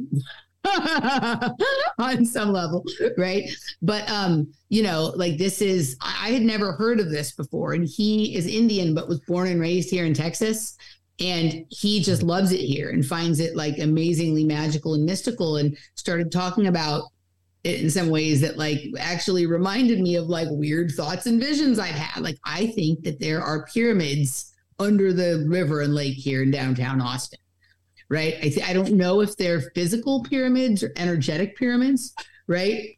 on 2.00 2.26
some 2.26 2.54
level, 2.54 2.86
right? 3.18 3.44
But 3.82 4.10
um, 4.10 4.50
you 4.70 4.82
know, 4.82 5.12
like 5.18 5.38
this 5.38 5.62
is 5.62 5.98
I 6.00 6.30
had 6.30 6.42
never 6.42 6.72
heard 6.72 7.02
of 7.02 7.10
this 7.10 7.34
before, 7.34 7.74
and 7.74 7.86
he 7.86 8.34
is 8.38 8.48
Indian 8.48 8.96
but 8.96 9.10
was 9.10 9.20
born 9.22 9.50
and 9.50 9.60
raised 9.60 9.90
here 9.90 10.06
in 10.06 10.14
Texas, 10.14 10.78
and 11.20 11.66
he 11.68 12.02
just 12.02 12.24
loves 12.24 12.54
it 12.54 12.62
here 12.62 12.92
and 12.92 13.06
finds 13.06 13.42
it 13.42 13.58
like 13.58 13.78
amazingly 13.80 14.46
magical 14.46 14.94
and 14.94 15.04
mystical, 15.04 15.58
and 15.58 15.78
started 15.96 16.32
talking 16.32 16.68
about 16.68 17.10
it 17.66 17.82
in 17.82 17.90
some 17.90 18.10
ways 18.10 18.40
that 18.40 18.58
like 18.58 18.80
actually 18.98 19.46
reminded 19.46 20.00
me 20.00 20.16
of 20.16 20.28
like 20.28 20.48
weird 20.50 20.92
thoughts 20.92 21.26
and 21.26 21.42
visions 21.42 21.78
I've 21.78 21.92
had. 21.92 22.24
Like 22.24 22.38
I 22.46 22.68
think 22.68 23.04
that 23.04 23.20
there 23.20 23.42
are 23.42 23.66
pyramids 23.66 24.53
under 24.80 25.14
the 25.14 25.46
river 25.48 25.82
and 25.82 25.94
lake 25.94 26.16
here 26.16 26.44
in 26.44 26.52
downtown 26.52 27.02
Austin 27.02 27.40
right? 28.14 28.36
I, 28.38 28.50
th- 28.50 28.64
I 28.64 28.74
don't 28.74 28.94
know 28.94 29.22
if 29.22 29.36
they're 29.36 29.72
physical 29.74 30.24
pyramids 30.24 30.84
or 30.84 30.92
energetic 30.98 31.58
pyramids, 31.58 32.14
right? 32.48 32.98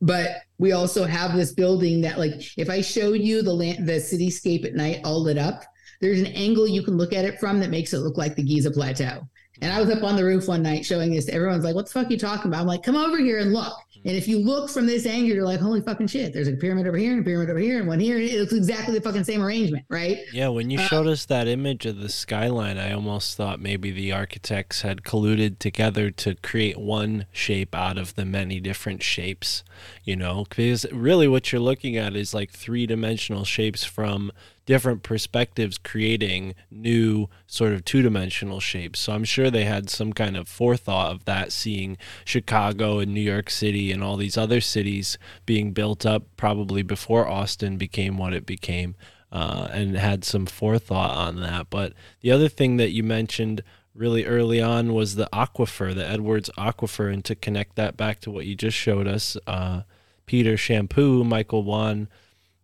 But 0.00 0.42
we 0.58 0.72
also 0.72 1.04
have 1.04 1.34
this 1.34 1.52
building 1.52 2.02
that, 2.02 2.18
like, 2.18 2.56
if 2.56 2.70
I 2.70 2.80
show 2.80 3.12
you 3.12 3.42
the 3.42 3.52
land, 3.52 3.88
the 3.88 3.94
cityscape 3.94 4.64
at 4.64 4.74
night 4.74 5.00
all 5.04 5.22
lit 5.22 5.36
up, 5.36 5.64
there's 6.00 6.20
an 6.20 6.26
angle 6.26 6.68
you 6.68 6.82
can 6.82 6.96
look 6.96 7.12
at 7.12 7.24
it 7.24 7.40
from 7.40 7.58
that 7.60 7.70
makes 7.70 7.92
it 7.92 7.98
look 7.98 8.16
like 8.16 8.36
the 8.36 8.42
Giza 8.42 8.70
Plateau. 8.70 9.26
And 9.62 9.72
I 9.72 9.80
was 9.80 9.90
up 9.90 10.04
on 10.04 10.16
the 10.16 10.24
roof 10.24 10.48
one 10.48 10.62
night 10.62 10.84
showing 10.84 11.10
this 11.10 11.28
everyone's 11.28 11.64
like, 11.64 11.74
what 11.74 11.86
the 11.86 11.92
fuck 11.92 12.06
are 12.06 12.12
you 12.12 12.18
talking 12.18 12.50
about? 12.50 12.60
I'm 12.60 12.66
like, 12.66 12.82
come 12.82 12.96
over 12.96 13.16
here 13.16 13.38
and 13.38 13.54
look. 13.54 13.74
And 14.06 14.14
if 14.14 14.28
you 14.28 14.38
look 14.38 14.70
from 14.70 14.86
this 14.86 15.04
angle, 15.04 15.34
you're 15.34 15.44
like, 15.44 15.58
holy 15.58 15.80
fucking 15.80 16.06
shit, 16.06 16.32
there's 16.32 16.46
a 16.46 16.52
pyramid 16.52 16.86
over 16.86 16.96
here 16.96 17.10
and 17.10 17.22
a 17.22 17.24
pyramid 17.24 17.50
over 17.50 17.58
here 17.58 17.80
and 17.80 17.88
one 17.88 17.98
here. 17.98 18.18
It 18.18 18.38
looks 18.38 18.52
exactly 18.52 18.94
the 18.94 19.00
fucking 19.00 19.24
same 19.24 19.42
arrangement, 19.42 19.84
right? 19.88 20.18
Yeah, 20.32 20.46
when 20.48 20.70
you 20.70 20.78
uh, 20.78 20.86
showed 20.86 21.08
us 21.08 21.26
that 21.26 21.48
image 21.48 21.86
of 21.86 21.98
the 21.98 22.08
skyline, 22.08 22.78
I 22.78 22.92
almost 22.92 23.36
thought 23.36 23.58
maybe 23.58 23.90
the 23.90 24.12
architects 24.12 24.82
had 24.82 25.02
colluded 25.02 25.58
together 25.58 26.12
to 26.12 26.36
create 26.36 26.78
one 26.78 27.26
shape 27.32 27.74
out 27.74 27.98
of 27.98 28.14
the 28.14 28.24
many 28.24 28.60
different 28.60 29.02
shapes, 29.02 29.64
you 30.04 30.14
know? 30.14 30.46
Because 30.48 30.86
really 30.92 31.26
what 31.26 31.50
you're 31.50 31.60
looking 31.60 31.96
at 31.96 32.14
is 32.14 32.32
like 32.32 32.52
three 32.52 32.86
dimensional 32.86 33.44
shapes 33.44 33.82
from 33.82 34.30
different 34.66 35.02
perspectives 35.02 35.78
creating 35.78 36.54
new 36.70 37.28
sort 37.46 37.72
of 37.72 37.84
two-dimensional 37.84 38.60
shapes. 38.60 39.00
So 39.00 39.12
i'm 39.12 39.24
sure 39.24 39.50
they 39.50 39.64
had 39.64 39.88
some 39.88 40.12
kind 40.12 40.36
of 40.36 40.48
forethought 40.48 41.12
of 41.12 41.24
that 41.24 41.52
seeing 41.52 41.96
chicago 42.24 42.98
and 42.98 43.14
new 43.14 43.20
york 43.20 43.48
city 43.48 43.92
and 43.92 44.02
all 44.02 44.16
these 44.16 44.36
other 44.36 44.60
cities 44.60 45.16
being 45.46 45.72
built 45.72 46.04
up 46.04 46.24
probably 46.36 46.82
before 46.82 47.26
austin 47.28 47.76
became 47.76 48.18
what 48.18 48.32
it 48.32 48.44
became 48.44 48.96
uh, 49.32 49.68
and 49.72 49.96
had 49.96 50.24
some 50.24 50.46
forethought 50.46 51.16
on 51.16 51.40
that. 51.40 51.68
But 51.70 51.92
the 52.20 52.30
other 52.30 52.48
thing 52.48 52.76
that 52.78 52.92
you 52.92 53.02
mentioned 53.02 53.62
really 53.94 54.24
early 54.24 54.60
on 54.60 54.92
was 54.92 55.14
the 55.14 55.28
aquifer 55.32 55.94
the 55.94 56.06
edwards 56.06 56.50
aquifer 56.58 57.10
and 57.10 57.24
to 57.24 57.34
connect 57.34 57.76
that 57.76 57.96
back 57.96 58.20
to 58.20 58.30
what 58.30 58.44
you 58.44 58.54
just 58.54 58.76
showed 58.76 59.06
us 59.06 59.38
uh, 59.46 59.80
peter 60.26 60.52
Champoux, 60.52 61.24
michael 61.24 61.62
wan 61.62 62.06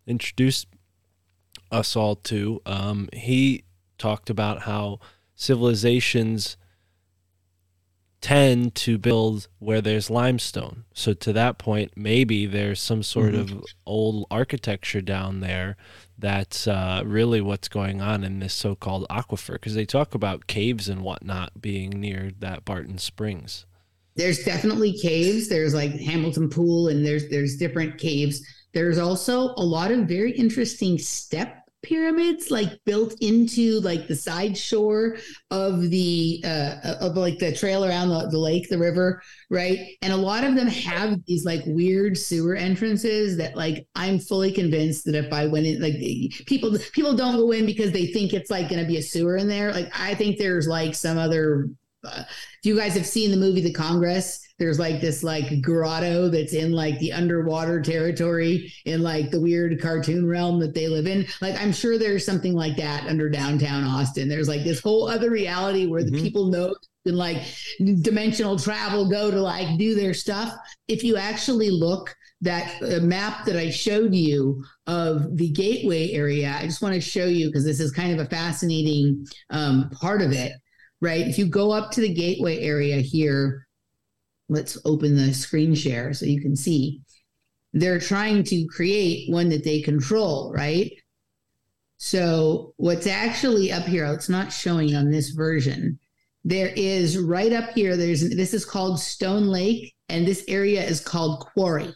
introduced 0.05 0.67
us 1.73 1.95
all 1.95 2.15
to. 2.15 2.61
Um, 2.65 3.09
he 3.11 3.63
talked 3.97 4.29
about 4.29 4.63
how 4.63 4.99
civilizations 5.35 6.57
tend 8.23 8.73
to 8.73 8.97
build 8.97 9.49
where 9.59 9.81
there's 9.81 10.09
limestone. 10.09 10.85
So 10.93 11.13
to 11.13 11.33
that 11.33 11.57
point, 11.57 11.91
maybe 11.97 12.45
there's 12.45 12.81
some 12.81 13.03
sort 13.03 13.33
mm-hmm. 13.33 13.57
of 13.57 13.65
old 13.85 14.27
architecture 14.31 15.01
down 15.01 15.41
there 15.41 15.75
that's 16.17 16.65
uh, 16.65 17.03
really 17.05 17.41
what's 17.41 17.67
going 17.67 17.99
on 17.99 18.23
in 18.23 18.39
this 18.39 18.53
so-called 18.53 19.05
aquifer 19.09 19.53
because 19.53 19.75
they 19.75 19.85
talk 19.85 20.15
about 20.15 20.47
caves 20.47 20.87
and 20.87 21.01
whatnot 21.01 21.61
being 21.61 21.89
near 21.89 22.31
that 22.39 22.63
Barton 22.63 22.97
Springs. 22.97 23.65
There's 24.15 24.45
definitely 24.45 24.97
caves. 24.97 25.49
There's 25.49 25.73
like 25.73 25.91
Hamilton 25.91 26.49
Pool, 26.49 26.87
and 26.87 27.05
there's 27.05 27.27
there's 27.29 27.57
different 27.57 27.97
caves. 27.97 28.41
There's 28.73 28.99
also 28.99 29.53
a 29.57 29.65
lot 29.65 29.91
of 29.91 30.07
very 30.07 30.31
interesting 30.31 30.97
step 30.97 31.62
pyramids 31.83 32.49
like 32.49 32.79
built 32.85 33.13
into 33.21 33.79
like 33.81 34.07
the 34.07 34.15
side 34.15 34.57
shore 34.57 35.17
of 35.51 35.89
the 35.89 36.41
uh 36.45 36.95
of 37.01 37.15
like 37.15 37.37
the 37.39 37.53
trail 37.53 37.85
around 37.85 38.09
the, 38.09 38.27
the 38.29 38.37
lake 38.37 38.69
the 38.69 38.77
river 38.77 39.21
right? 39.49 39.79
And 40.01 40.11
a 40.11 40.17
lot 40.17 40.43
of 40.43 40.55
them 40.55 40.67
have 40.67 41.19
these 41.27 41.45
like 41.45 41.61
weird 41.67 42.17
sewer 42.17 42.55
entrances 42.55 43.37
that 43.37 43.55
like 43.55 43.85
i'm 43.95 44.17
fully 44.19 44.51
convinced 44.51 45.05
that 45.05 45.15
if 45.15 45.31
i 45.31 45.45
went 45.45 45.65
in 45.65 45.81
like 45.81 45.95
people 46.47 46.75
people 46.93 47.15
don't 47.15 47.35
go 47.35 47.51
in 47.51 47.65
because 47.65 47.91
they 47.91 48.07
think 48.07 48.33
it's 48.33 48.49
like 48.49 48.69
going 48.69 48.81
to 48.81 48.87
be 48.87 48.97
a 48.97 49.01
sewer 49.01 49.37
in 49.37 49.47
there. 49.47 49.71
Like 49.71 49.91
i 49.97 50.15
think 50.15 50.37
there's 50.37 50.67
like 50.67 50.95
some 50.95 51.17
other 51.17 51.69
uh, 52.05 52.23
if 52.23 52.65
you 52.65 52.75
guys 52.75 52.93
have 52.95 53.05
seen 53.05 53.31
the 53.31 53.37
movie 53.37 53.61
the 53.61 53.71
congress 53.71 54.42
there's 54.59 54.79
like 54.79 55.01
this 55.01 55.23
like 55.23 55.61
grotto 55.61 56.29
that's 56.29 56.53
in 56.53 56.71
like 56.71 56.99
the 56.99 57.11
underwater 57.11 57.81
territory 57.81 58.71
in 58.85 59.01
like 59.01 59.31
the 59.31 59.41
weird 59.41 59.81
cartoon 59.81 60.27
realm 60.27 60.59
that 60.59 60.73
they 60.73 60.87
live 60.87 61.07
in. 61.07 61.25
Like 61.41 61.59
I'm 61.59 61.73
sure 61.73 61.97
there's 61.97 62.25
something 62.25 62.53
like 62.53 62.77
that 62.77 63.07
under 63.07 63.29
downtown 63.29 63.83
Austin. 63.83 64.29
There's 64.29 64.47
like 64.47 64.63
this 64.63 64.79
whole 64.79 65.09
other 65.09 65.31
reality 65.31 65.87
where 65.87 66.01
mm-hmm. 66.01 66.15
the 66.15 66.21
people 66.21 66.47
know 66.47 66.75
and 67.05 67.17
like 67.17 67.37
dimensional 68.01 68.57
travel 68.57 69.09
go 69.09 69.29
to 69.31 69.41
like 69.41 69.77
do 69.77 69.95
their 69.95 70.13
stuff. 70.13 70.53
If 70.87 71.03
you 71.03 71.17
actually 71.17 71.69
look 71.69 72.15
that 72.41 72.81
uh, 72.81 72.99
map 72.99 73.45
that 73.45 73.55
I 73.55 73.69
showed 73.69 74.13
you 74.13 74.63
of 74.87 75.37
the 75.37 75.49
gateway 75.51 76.11
area, 76.11 76.55
I 76.57 76.65
just 76.65 76.81
want 76.81 76.93
to 76.93 77.01
show 77.01 77.25
you 77.25 77.47
because 77.47 77.65
this 77.65 77.79
is 77.79 77.91
kind 77.91 78.17
of 78.17 78.25
a 78.25 78.29
fascinating 78.29 79.25
um, 79.49 79.89
part 79.89 80.21
of 80.21 80.31
it, 80.31 80.53
right? 81.01 81.27
If 81.27 81.37
you 81.37 81.47
go 81.47 81.71
up 81.71 81.91
to 81.91 82.01
the 82.01 82.13
gateway 82.13 82.59
area 82.59 82.97
here, 82.97 83.65
let's 84.49 84.77
open 84.85 85.15
the 85.15 85.33
screen 85.33 85.75
share 85.75 86.13
so 86.13 86.25
you 86.25 86.41
can 86.41 86.55
see. 86.55 87.01
They're 87.73 87.99
trying 87.99 88.43
to 88.45 88.67
create 88.67 89.31
one 89.31 89.49
that 89.49 89.63
they 89.63 89.81
control, 89.81 90.53
right? 90.53 90.91
So 91.97 92.73
what's 92.77 93.07
actually 93.07 93.71
up 93.71 93.85
here, 93.85 94.05
it's 94.05 94.29
not 94.29 94.51
showing 94.51 94.95
on 94.95 95.09
this 95.09 95.29
version. 95.29 95.99
There 96.43 96.73
is 96.75 97.17
right 97.17 97.53
up 97.53 97.71
here, 97.71 97.95
there's 97.95 98.29
this 98.35 98.53
is 98.53 98.65
called 98.65 98.99
Stone 98.99 99.47
Lake, 99.47 99.95
and 100.09 100.27
this 100.27 100.43
area 100.47 100.83
is 100.83 100.99
called 100.99 101.39
Quarry, 101.39 101.95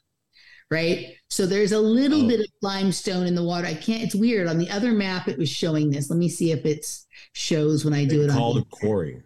right? 0.72 1.14
So 1.30 1.46
there's 1.46 1.74
a 1.74 1.80
little 1.80 2.24
oh. 2.24 2.28
bit 2.28 2.40
of 2.40 2.48
limestone 2.62 3.28
in 3.28 3.36
the 3.36 3.44
water. 3.44 3.68
I 3.68 3.74
can't, 3.74 4.02
it's 4.02 4.16
weird. 4.16 4.48
On 4.48 4.58
the 4.58 4.70
other 4.70 4.94
map, 4.94 5.28
it 5.28 5.38
was 5.38 5.50
showing 5.50 5.92
this. 5.92 6.10
Let 6.10 6.18
me 6.18 6.30
see 6.30 6.52
if 6.52 6.66
it 6.66 6.86
shows 7.34 7.84
when 7.84 7.94
I 7.94 8.06
do 8.06 8.24
it. 8.24 8.32
Called 8.32 8.58
on 8.58 8.62
a 8.62 8.66
quarry. 8.66 9.22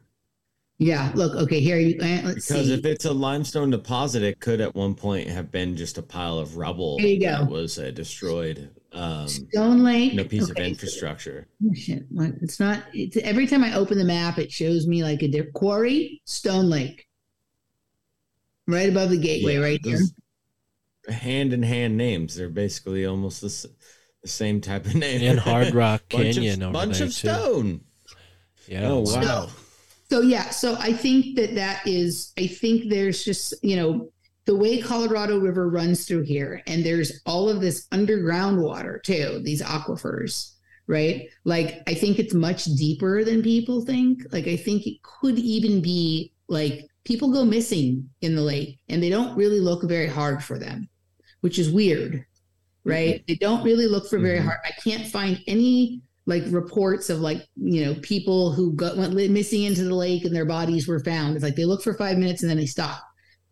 Yeah, 0.82 1.12
look, 1.14 1.36
okay, 1.36 1.60
here 1.60 1.78
you 1.78 1.96
uh, 2.02 2.22
let's 2.24 2.48
because 2.48 2.66
see. 2.66 2.74
if 2.74 2.86
it's 2.86 3.06
a 3.06 3.14
limestone 3.14 3.70
deposit, 3.70 4.24
it 4.24 4.40
could 4.40 4.60
at 4.62 4.74
one 4.74 4.96
point 4.96 5.28
have 5.28 5.52
been 5.52 5.78
just 5.78 6.00
a 6.00 6.02
pile 6.02 6.40
of 6.40 6.58
rubble 6.58 6.98
there 6.98 7.06
you 7.06 7.20
go. 7.20 7.28
that 7.28 7.48
was 7.48 7.78
uh, 7.78 7.92
destroyed. 7.92 8.72
Um, 8.92 9.28
Stone 9.28 9.84
Lake, 9.84 10.16
no 10.16 10.24
piece 10.24 10.50
okay. 10.50 10.60
of 10.60 10.68
infrastructure. 10.70 11.48
Oh, 11.64 11.74
shit, 11.76 12.08
it's 12.42 12.60
not. 12.60 12.82
It's, 12.94 13.16
every 13.18 13.46
time 13.46 13.64
I 13.64 13.76
open 13.76 14.00
the 14.00 14.04
map, 14.04 14.40
it 14.40 14.52
shows 14.52 14.88
me 14.88 15.04
like 15.04 15.22
a 15.22 15.28
diff- 15.28 15.54
quarry, 15.54 16.20
Stone 16.26 16.72
Lake, 16.72 17.06
right 18.68 18.90
above 18.90 19.12
the 19.12 19.20
gateway, 19.20 19.58
yeah, 19.58 19.64
right 19.64 19.80
here. 19.84 20.00
Hand 21.10 21.54
in 21.54 21.62
hand 21.62 21.96
names. 21.96 22.36
They're 22.36 22.50
basically 22.50 23.06
almost 23.06 23.42
the, 23.42 23.70
the 24.24 24.28
same 24.28 24.62
type 24.62 24.88
of 24.88 24.96
name. 24.96 25.22
And 25.22 25.40
Hard 25.40 25.76
Rock 25.76 26.10
Canyon 26.10 26.60
bunch 26.60 26.66
of, 26.66 26.74
bunch 26.74 27.02
of 27.02 27.14
stone. 27.14 27.82
Yeah. 28.68 28.88
Oh 28.88 29.02
wow. 29.02 29.06
So, 29.06 29.50
so 30.12 30.20
yeah, 30.20 30.50
so 30.50 30.76
I 30.78 30.92
think 30.92 31.38
that 31.38 31.56
that 31.56 31.88
is. 31.88 32.34
I 32.38 32.46
think 32.46 32.90
there's 32.90 33.24
just 33.24 33.54
you 33.64 33.78
know 33.78 34.12
the 34.46 34.54
way 34.54 34.82
Colorado 34.82 35.40
River 35.40 35.70
runs 35.70 36.06
through 36.06 36.24
here, 36.24 36.62
and 36.68 36.86
there's 36.86 37.22
all 37.26 37.48
of 37.48 37.62
this 37.62 37.88
underground 37.94 38.62
water 38.62 39.00
too. 39.06 39.40
These 39.42 39.62
aquifers, 39.62 40.52
right? 40.86 41.30
Like 41.46 41.82
I 41.88 41.94
think 41.94 42.20
it's 42.20 42.34
much 42.34 42.66
deeper 42.66 43.24
than 43.24 43.42
people 43.42 43.86
think. 43.86 44.24
Like 44.34 44.48
I 44.48 44.58
think 44.58 44.86
it 44.86 45.02
could 45.02 45.40
even 45.40 45.82
be 45.82 46.34
like 46.50 46.90
people 47.06 47.32
go 47.32 47.46
missing 47.46 48.10
in 48.20 48.36
the 48.36 48.42
lake, 48.42 48.80
and 48.90 49.02
they 49.02 49.10
don't 49.10 49.38
really 49.38 49.62
look 49.62 49.84
very 49.84 50.08
hard 50.08 50.44
for 50.44 50.60
them, 50.60 50.90
which 51.40 51.58
is 51.58 51.72
weird, 51.72 52.26
right? 52.84 53.16
Mm-hmm. 53.16 53.24
They 53.30 53.36
don't 53.36 53.64
really 53.64 53.88
look 53.88 54.10
for 54.10 54.20
very 54.20 54.40
mm-hmm. 54.40 54.48
hard. 54.48 54.60
I 54.66 54.72
can't 54.72 55.08
find 55.08 55.40
any 55.48 56.02
like 56.26 56.44
reports 56.48 57.10
of 57.10 57.20
like 57.20 57.42
you 57.56 57.86
know 57.86 57.96
people 58.02 58.52
who 58.52 58.74
got 58.74 58.98
went 58.98 59.14
missing 59.14 59.64
into 59.64 59.84
the 59.84 59.96
lake 59.96 60.26
and 60.26 60.36
their 60.36 60.46
bodies 60.46 60.88
were 60.88 61.00
found. 61.00 61.36
It's 61.36 61.44
like 61.44 61.56
they 61.56 61.66
look 61.66 61.84
for 61.84 61.94
five 61.94 62.18
minutes 62.18 62.42
and 62.44 62.50
then 62.50 62.58
they 62.58 62.66
stop. 62.66 63.02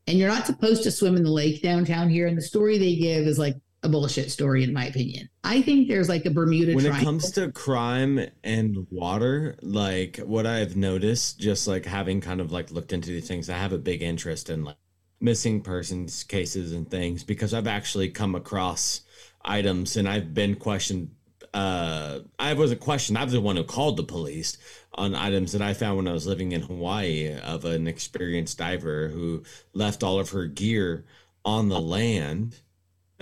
And 0.08 0.18
you're 0.18 0.30
not 0.30 0.46
supposed 0.46 0.84
to 0.84 0.92
swim 0.92 1.16
in 1.16 1.24
the 1.24 1.32
lake 1.32 1.62
downtown 1.62 2.10
here. 2.10 2.28
And 2.28 2.38
the 2.38 2.42
story 2.42 2.78
they 2.78 2.96
give 2.96 3.28
is 3.28 3.38
like 3.38 3.56
a 3.84 3.90
bullshit 3.90 4.32
story, 4.32 4.64
in 4.64 4.74
my 4.74 4.86
opinion. 4.86 5.30
I 5.44 5.62
think 5.62 5.88
there's 5.88 6.10
like 6.10 6.26
a 6.26 6.32
Bermuda 6.32 6.74
when 6.76 6.86
Triangle. 6.86 7.02
it 7.02 7.06
comes 7.06 7.32
to 7.32 7.52
crime 7.52 8.20
and 8.44 8.88
water 8.92 9.58
like 9.62 10.18
what 10.18 10.46
i've 10.46 10.76
noticed 10.76 11.40
just 11.40 11.68
like 11.68 11.86
having 11.86 12.22
kind 12.22 12.42
of 12.42 12.52
like 12.52 12.72
looked 12.72 12.94
into 12.94 13.10
these 13.10 13.28
things 13.28 13.50
i 13.50 13.58
have 13.58 13.74
a 13.74 13.78
big 13.78 14.02
interest 14.02 14.50
in 14.50 14.64
like 14.64 14.78
missing 15.22 15.62
persons 15.62 16.24
cases 16.24 16.72
and 16.74 16.90
things 16.90 17.24
because 17.24 17.54
i've 17.54 17.68
actually 17.68 18.10
come 18.10 18.36
across 18.36 19.02
items 19.44 19.98
and 19.98 20.08
i've 20.08 20.34
been 20.34 20.56
questioned 20.56 21.10
uh 21.54 22.20
i 22.38 22.54
wasn't 22.54 22.80
questioned 22.80 23.18
i 23.18 23.24
was 23.24 23.34
the 23.34 23.42
one 23.42 23.56
who 23.56 23.64
called 23.64 23.98
the 23.98 24.04
police 24.04 24.58
on 24.94 25.16
items 25.16 25.52
that 25.52 25.62
i 25.62 25.74
found 25.74 25.98
when 25.98 26.08
i 26.08 26.14
was 26.14 26.28
living 26.28 26.52
in 26.52 26.62
hawaii 26.62 27.36
of 27.40 27.66
an 27.66 27.88
experienced 27.88 28.58
diver 28.58 29.08
who 29.10 29.44
left 29.74 30.04
all 30.04 30.20
of 30.20 30.30
her 30.30 30.46
gear 30.46 31.06
on 31.44 31.70
the 31.70 31.80
land 31.80 32.62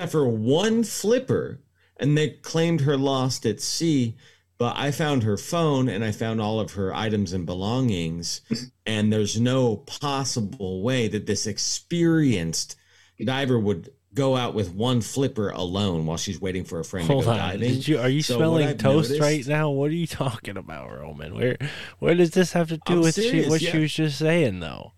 for 0.10 0.28
one 0.28 0.84
flipper 0.84 1.62
and 1.98 2.18
they 2.18 2.30
claimed 2.30 2.82
her 2.82 2.98
lost 2.98 3.46
at 3.46 3.62
sea 3.62 4.16
but 4.58 4.76
i 4.76 4.92
found 4.92 5.24
her 5.24 5.38
phone 5.38 5.88
and 5.88 6.04
i 6.04 6.12
found 6.12 6.42
all 6.42 6.60
of 6.60 6.74
her 6.74 6.94
items 6.94 7.32
and 7.32 7.46
belongings 7.46 8.42
and 8.86 9.12
there's 9.12 9.40
no 9.40 9.78
possible 9.78 10.82
way 10.82 11.08
that 11.08 11.26
this 11.26 11.48
experienced 11.48 12.76
diver 13.24 13.58
would 13.58 13.90
go 14.18 14.36
out 14.36 14.54
with 14.56 14.74
one 14.74 15.00
flipper 15.02 15.50
alone 15.52 16.06
while 16.08 16.18
she's 16.18 16.42
waiting 16.42 16.64
for 16.66 16.80
a 16.80 16.84
friend 16.84 17.08
Hold 17.08 17.24
to 17.24 17.26
go 17.28 17.32
on. 17.34 17.38
diving 17.38 17.60
Did 17.74 17.88
you 17.88 18.00
are 18.00 18.10
you 18.10 18.22
So 18.24 18.36
smelling 18.38 18.76
toast 18.78 19.10
noticed- 19.12 19.22
right 19.22 19.46
now? 19.48 19.70
What 19.70 19.92
are 19.92 19.94
you 19.94 20.08
talking 20.08 20.58
about, 20.58 20.90
Roman? 20.92 21.36
Where 21.36 21.58
where 22.00 22.16
does 22.16 22.32
this 22.32 22.52
have 22.54 22.70
to 22.70 22.78
do 22.86 22.94
I'm 22.94 23.00
with 23.02 23.16
she, 23.16 23.48
what 23.48 23.62
yeah. 23.62 23.72
she 23.72 23.78
was 23.80 23.94
just 23.94 24.18
saying 24.20 24.60
though? 24.60 24.94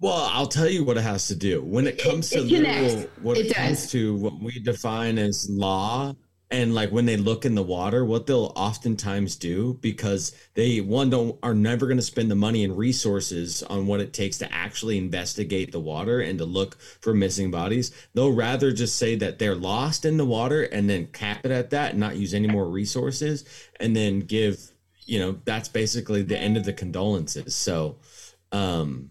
well 0.00 0.28
i'll 0.32 0.46
tell 0.48 0.68
you 0.68 0.82
what 0.84 0.96
it 0.96 1.02
has 1.02 1.28
to 1.28 1.36
do 1.36 1.62
when 1.62 1.86
it 1.86 1.94
It- 2.00 2.02
comes 2.02 2.28
to 2.30 2.40
it 2.44 2.48
connects. 2.48 2.94
literal, 2.94 3.10
what 3.22 3.38
it, 3.38 3.46
It 3.46 3.54
comes 3.54 3.82
does. 3.82 3.90
to 3.92 4.16
what 4.16 4.40
we 4.40 4.58
define 4.58 5.18
as 5.18 5.48
law 5.48 6.14
and 6.54 6.72
like 6.72 6.92
when 6.92 7.04
they 7.04 7.16
look 7.16 7.44
in 7.44 7.56
the 7.56 7.62
water 7.62 8.04
what 8.04 8.26
they'll 8.26 8.52
oftentimes 8.54 9.34
do 9.34 9.74
because 9.80 10.32
they 10.54 10.80
one 10.80 11.10
don't 11.10 11.36
are 11.42 11.52
never 11.52 11.86
going 11.86 11.96
to 11.96 12.02
spend 12.02 12.30
the 12.30 12.36
money 12.36 12.62
and 12.62 12.78
resources 12.78 13.64
on 13.64 13.88
what 13.88 13.98
it 13.98 14.12
takes 14.12 14.38
to 14.38 14.54
actually 14.54 14.96
investigate 14.96 15.72
the 15.72 15.80
water 15.80 16.20
and 16.20 16.38
to 16.38 16.44
look 16.44 16.78
for 17.00 17.12
missing 17.12 17.50
bodies. 17.50 17.90
They'll 18.14 18.32
rather 18.32 18.70
just 18.70 18.96
say 18.96 19.16
that 19.16 19.40
they're 19.40 19.56
lost 19.56 20.04
in 20.04 20.16
the 20.16 20.24
water 20.24 20.62
and 20.62 20.88
then 20.88 21.08
cap 21.08 21.44
it 21.44 21.50
at 21.50 21.70
that 21.70 21.90
and 21.90 22.00
not 22.00 22.16
use 22.16 22.34
any 22.34 22.46
more 22.46 22.68
resources 22.68 23.44
and 23.80 23.96
then 23.96 24.20
give 24.20 24.70
you 25.06 25.18
know 25.18 25.40
that's 25.44 25.68
basically 25.68 26.22
the 26.22 26.38
end 26.38 26.56
of 26.56 26.64
the 26.64 26.72
condolences. 26.72 27.56
So 27.56 27.96
um 28.52 29.10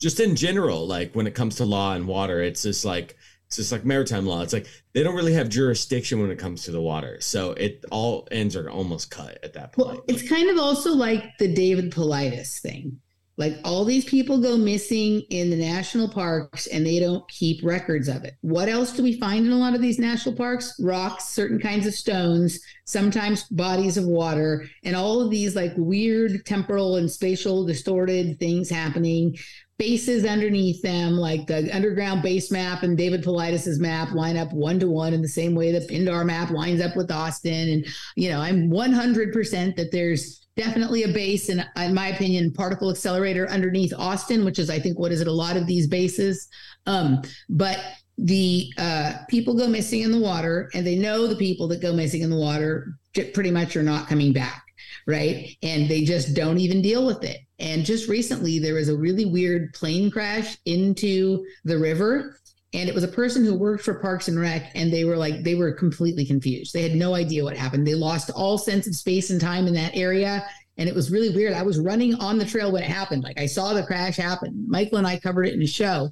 just 0.00 0.20
in 0.20 0.36
general 0.36 0.86
like 0.86 1.12
when 1.12 1.26
it 1.26 1.34
comes 1.34 1.56
to 1.56 1.66
law 1.66 1.92
and 1.92 2.08
water 2.08 2.40
it's 2.40 2.62
just 2.62 2.86
like 2.86 3.17
it's 3.56 3.72
like 3.72 3.84
maritime 3.84 4.26
law 4.26 4.42
it's 4.42 4.52
like 4.52 4.66
they 4.92 5.02
don't 5.02 5.14
really 5.14 5.32
have 5.32 5.48
jurisdiction 5.48 6.20
when 6.20 6.30
it 6.30 6.38
comes 6.38 6.64
to 6.64 6.70
the 6.70 6.80
water 6.80 7.18
so 7.20 7.52
it 7.52 7.84
all 7.90 8.28
ends 8.30 8.54
are 8.54 8.68
almost 8.68 9.10
cut 9.10 9.38
at 9.42 9.54
that 9.54 9.72
point 9.72 9.88
Well, 9.88 10.04
it's 10.06 10.28
kind 10.28 10.50
of 10.50 10.58
also 10.58 10.92
like 10.92 11.38
the 11.38 11.48
David 11.52 11.92
Paulides 11.92 12.60
thing. 12.60 13.00
Like 13.36 13.56
all 13.64 13.84
these 13.84 14.04
people 14.04 14.40
go 14.40 14.56
missing 14.56 15.20
in 15.30 15.48
the 15.48 15.56
national 15.56 16.08
parks 16.08 16.66
and 16.66 16.84
they 16.84 16.98
don't 16.98 17.26
keep 17.28 17.62
records 17.62 18.08
of 18.08 18.24
it. 18.24 18.34
What 18.40 18.68
else 18.68 18.90
do 18.92 19.02
we 19.04 19.20
find 19.20 19.46
in 19.46 19.52
a 19.52 19.56
lot 19.56 19.76
of 19.76 19.80
these 19.80 20.00
national 20.00 20.34
parks? 20.34 20.74
Rocks, 20.80 21.28
certain 21.28 21.60
kinds 21.60 21.86
of 21.86 21.94
stones, 21.94 22.58
sometimes 22.84 23.44
bodies 23.44 23.96
of 23.96 24.06
water, 24.06 24.66
and 24.82 24.96
all 24.96 25.20
of 25.20 25.30
these 25.30 25.54
like 25.54 25.72
weird 25.76 26.44
temporal 26.46 26.96
and 26.96 27.08
spatial 27.08 27.64
distorted 27.64 28.40
things 28.40 28.68
happening. 28.68 29.38
Bases 29.78 30.24
underneath 30.24 30.82
them, 30.82 31.12
like 31.12 31.46
the 31.46 31.74
underground 31.74 32.22
base 32.22 32.50
map 32.50 32.82
and 32.82 32.98
David 32.98 33.22
Paulides's 33.22 33.78
map, 33.78 34.12
line 34.12 34.36
up 34.36 34.52
one 34.52 34.80
to 34.80 34.88
one 34.88 35.14
in 35.14 35.22
the 35.22 35.28
same 35.28 35.54
way 35.54 35.70
the 35.70 35.86
Pindar 35.86 36.26
map 36.26 36.50
lines 36.50 36.80
up 36.80 36.96
with 36.96 37.12
Austin. 37.12 37.68
And 37.68 37.86
you 38.16 38.28
know, 38.28 38.40
I'm 38.40 38.70
100% 38.70 39.76
that 39.76 39.92
there's 39.92 40.48
definitely 40.58 41.04
a 41.04 41.08
base, 41.08 41.48
and 41.48 41.64
in 41.76 41.94
my 41.94 42.08
opinion, 42.08 42.52
particle 42.52 42.90
accelerator 42.90 43.48
underneath 43.48 43.94
Austin, 43.96 44.44
which 44.44 44.58
is, 44.58 44.68
I 44.68 44.80
think, 44.80 44.98
what 44.98 45.12
is 45.12 45.20
it? 45.20 45.28
A 45.28 45.32
lot 45.32 45.56
of 45.56 45.66
these 45.66 45.86
bases. 45.86 46.48
Um, 46.86 47.22
but 47.48 47.78
the 48.18 48.72
uh, 48.76 49.12
people 49.28 49.54
go 49.54 49.68
missing 49.68 50.00
in 50.00 50.10
the 50.10 50.18
water, 50.18 50.68
and 50.74 50.84
they 50.84 50.96
know 50.96 51.28
the 51.28 51.36
people 51.36 51.68
that 51.68 51.80
go 51.80 51.92
missing 51.92 52.22
in 52.22 52.30
the 52.30 52.36
water 52.36 52.98
pretty 53.32 53.52
much 53.52 53.76
are 53.76 53.82
not 53.82 54.08
coming 54.08 54.32
back, 54.32 54.64
right? 55.06 55.56
And 55.62 55.88
they 55.88 56.04
just 56.04 56.34
don't 56.34 56.58
even 56.58 56.82
deal 56.82 57.06
with 57.06 57.24
it. 57.24 57.38
And 57.58 57.84
just 57.84 58.08
recently, 58.08 58.58
there 58.58 58.74
was 58.74 58.88
a 58.88 58.96
really 58.96 59.24
weird 59.24 59.72
plane 59.74 60.10
crash 60.10 60.56
into 60.64 61.44
the 61.64 61.78
river 61.78 62.38
and 62.74 62.88
it 62.88 62.94
was 62.94 63.04
a 63.04 63.08
person 63.08 63.44
who 63.44 63.54
worked 63.54 63.82
for 63.82 63.94
Parks 63.94 64.28
and 64.28 64.38
Rec, 64.38 64.70
and 64.74 64.92
they 64.92 65.04
were 65.04 65.16
like 65.16 65.42
they 65.42 65.54
were 65.54 65.72
completely 65.72 66.26
confused. 66.26 66.74
They 66.74 66.82
had 66.82 66.94
no 66.94 67.14
idea 67.14 67.44
what 67.44 67.56
happened. 67.56 67.86
They 67.86 67.94
lost 67.94 68.30
all 68.30 68.58
sense 68.58 68.86
of 68.86 68.94
space 68.94 69.30
and 69.30 69.40
time 69.40 69.66
in 69.66 69.74
that 69.74 69.96
area, 69.96 70.46
and 70.76 70.88
it 70.88 70.94
was 70.94 71.10
really 71.10 71.30
weird. 71.30 71.54
I 71.54 71.62
was 71.62 71.78
running 71.78 72.14
on 72.16 72.36
the 72.36 72.44
trail 72.44 72.70
when 72.70 72.82
it 72.82 72.90
happened. 72.90 73.24
Like 73.24 73.40
I 73.40 73.46
saw 73.46 73.72
the 73.72 73.84
crash 73.84 74.16
happen. 74.16 74.66
Michael 74.68 74.98
and 74.98 75.06
I 75.06 75.18
covered 75.18 75.44
it 75.44 75.54
in 75.54 75.62
a 75.62 75.66
show. 75.66 76.10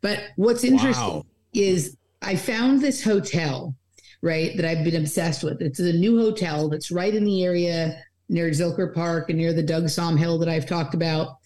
But 0.00 0.20
what's 0.36 0.64
interesting 0.64 1.04
Wow. 1.04 1.26
is 1.52 1.96
I 2.22 2.36
found 2.36 2.80
this 2.80 3.04
hotel, 3.04 3.76
right, 4.22 4.56
that 4.56 4.64
I've 4.64 4.84
been 4.84 4.96
obsessed 4.96 5.42
with. 5.42 5.60
It's 5.60 5.80
a 5.80 5.92
new 5.92 6.18
hotel 6.18 6.68
that's 6.68 6.90
right 6.90 7.14
in 7.14 7.24
the 7.24 7.44
area 7.44 8.00
near 8.28 8.48
Zilker 8.50 8.94
Park 8.94 9.28
and 9.28 9.38
near 9.38 9.52
the 9.52 9.62
Doug 9.62 9.84
Sahm 9.84 10.18
Hill 10.18 10.38
that 10.38 10.48
I've 10.48 10.66
talked 10.66 10.94
about. 10.94 11.36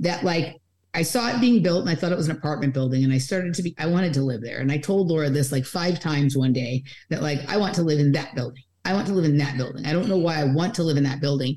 That 0.00 0.24
like 0.24 0.60
I 0.92 1.02
saw 1.02 1.28
it 1.28 1.40
being 1.40 1.62
built 1.62 1.80
and 1.80 1.90
I 1.90 1.94
thought 1.94 2.12
it 2.12 2.18
was 2.18 2.28
an 2.28 2.36
apartment 2.36 2.74
building 2.74 3.04
and 3.04 3.12
I 3.12 3.18
started 3.18 3.54
to 3.54 3.62
be 3.62 3.74
I 3.78 3.86
wanted 3.86 4.12
to 4.14 4.22
live 4.22 4.42
there. 4.42 4.58
And 4.58 4.70
I 4.70 4.78
told 4.78 5.08
Laura 5.08 5.30
this 5.30 5.52
like 5.52 5.64
five 5.64 6.00
times 6.00 6.36
one 6.36 6.52
day 6.52 6.82
that 7.10 7.22
like 7.22 7.40
I 7.48 7.56
want 7.56 7.74
to 7.76 7.82
live 7.82 8.00
in 8.00 8.12
that 8.12 8.34
building. 8.34 8.62
I 8.84 8.92
want 8.92 9.06
to 9.06 9.14
live 9.14 9.24
in 9.24 9.38
that 9.38 9.56
building. 9.56 9.86
I 9.86 9.92
don't 9.92 10.08
know 10.08 10.18
why 10.18 10.40
I 10.40 10.44
want 10.44 10.74
to 10.74 10.82
live 10.82 10.96
in 10.96 11.04
that 11.04 11.20
building. 11.20 11.56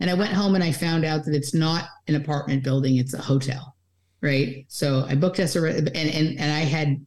And 0.00 0.10
I 0.10 0.14
went 0.14 0.32
home 0.32 0.54
and 0.54 0.64
I 0.64 0.72
found 0.72 1.04
out 1.04 1.24
that 1.24 1.34
it's 1.34 1.54
not 1.54 1.84
an 2.08 2.16
apartment 2.16 2.64
building, 2.64 2.96
it's 2.96 3.14
a 3.14 3.22
hotel. 3.22 3.76
Right. 4.20 4.64
So 4.68 5.04
I 5.06 5.14
booked 5.14 5.38
us 5.38 5.54
a 5.54 5.60
re- 5.60 5.76
and 5.76 5.88
and 5.96 6.40
and 6.40 6.52
I 6.52 6.60
had 6.60 7.04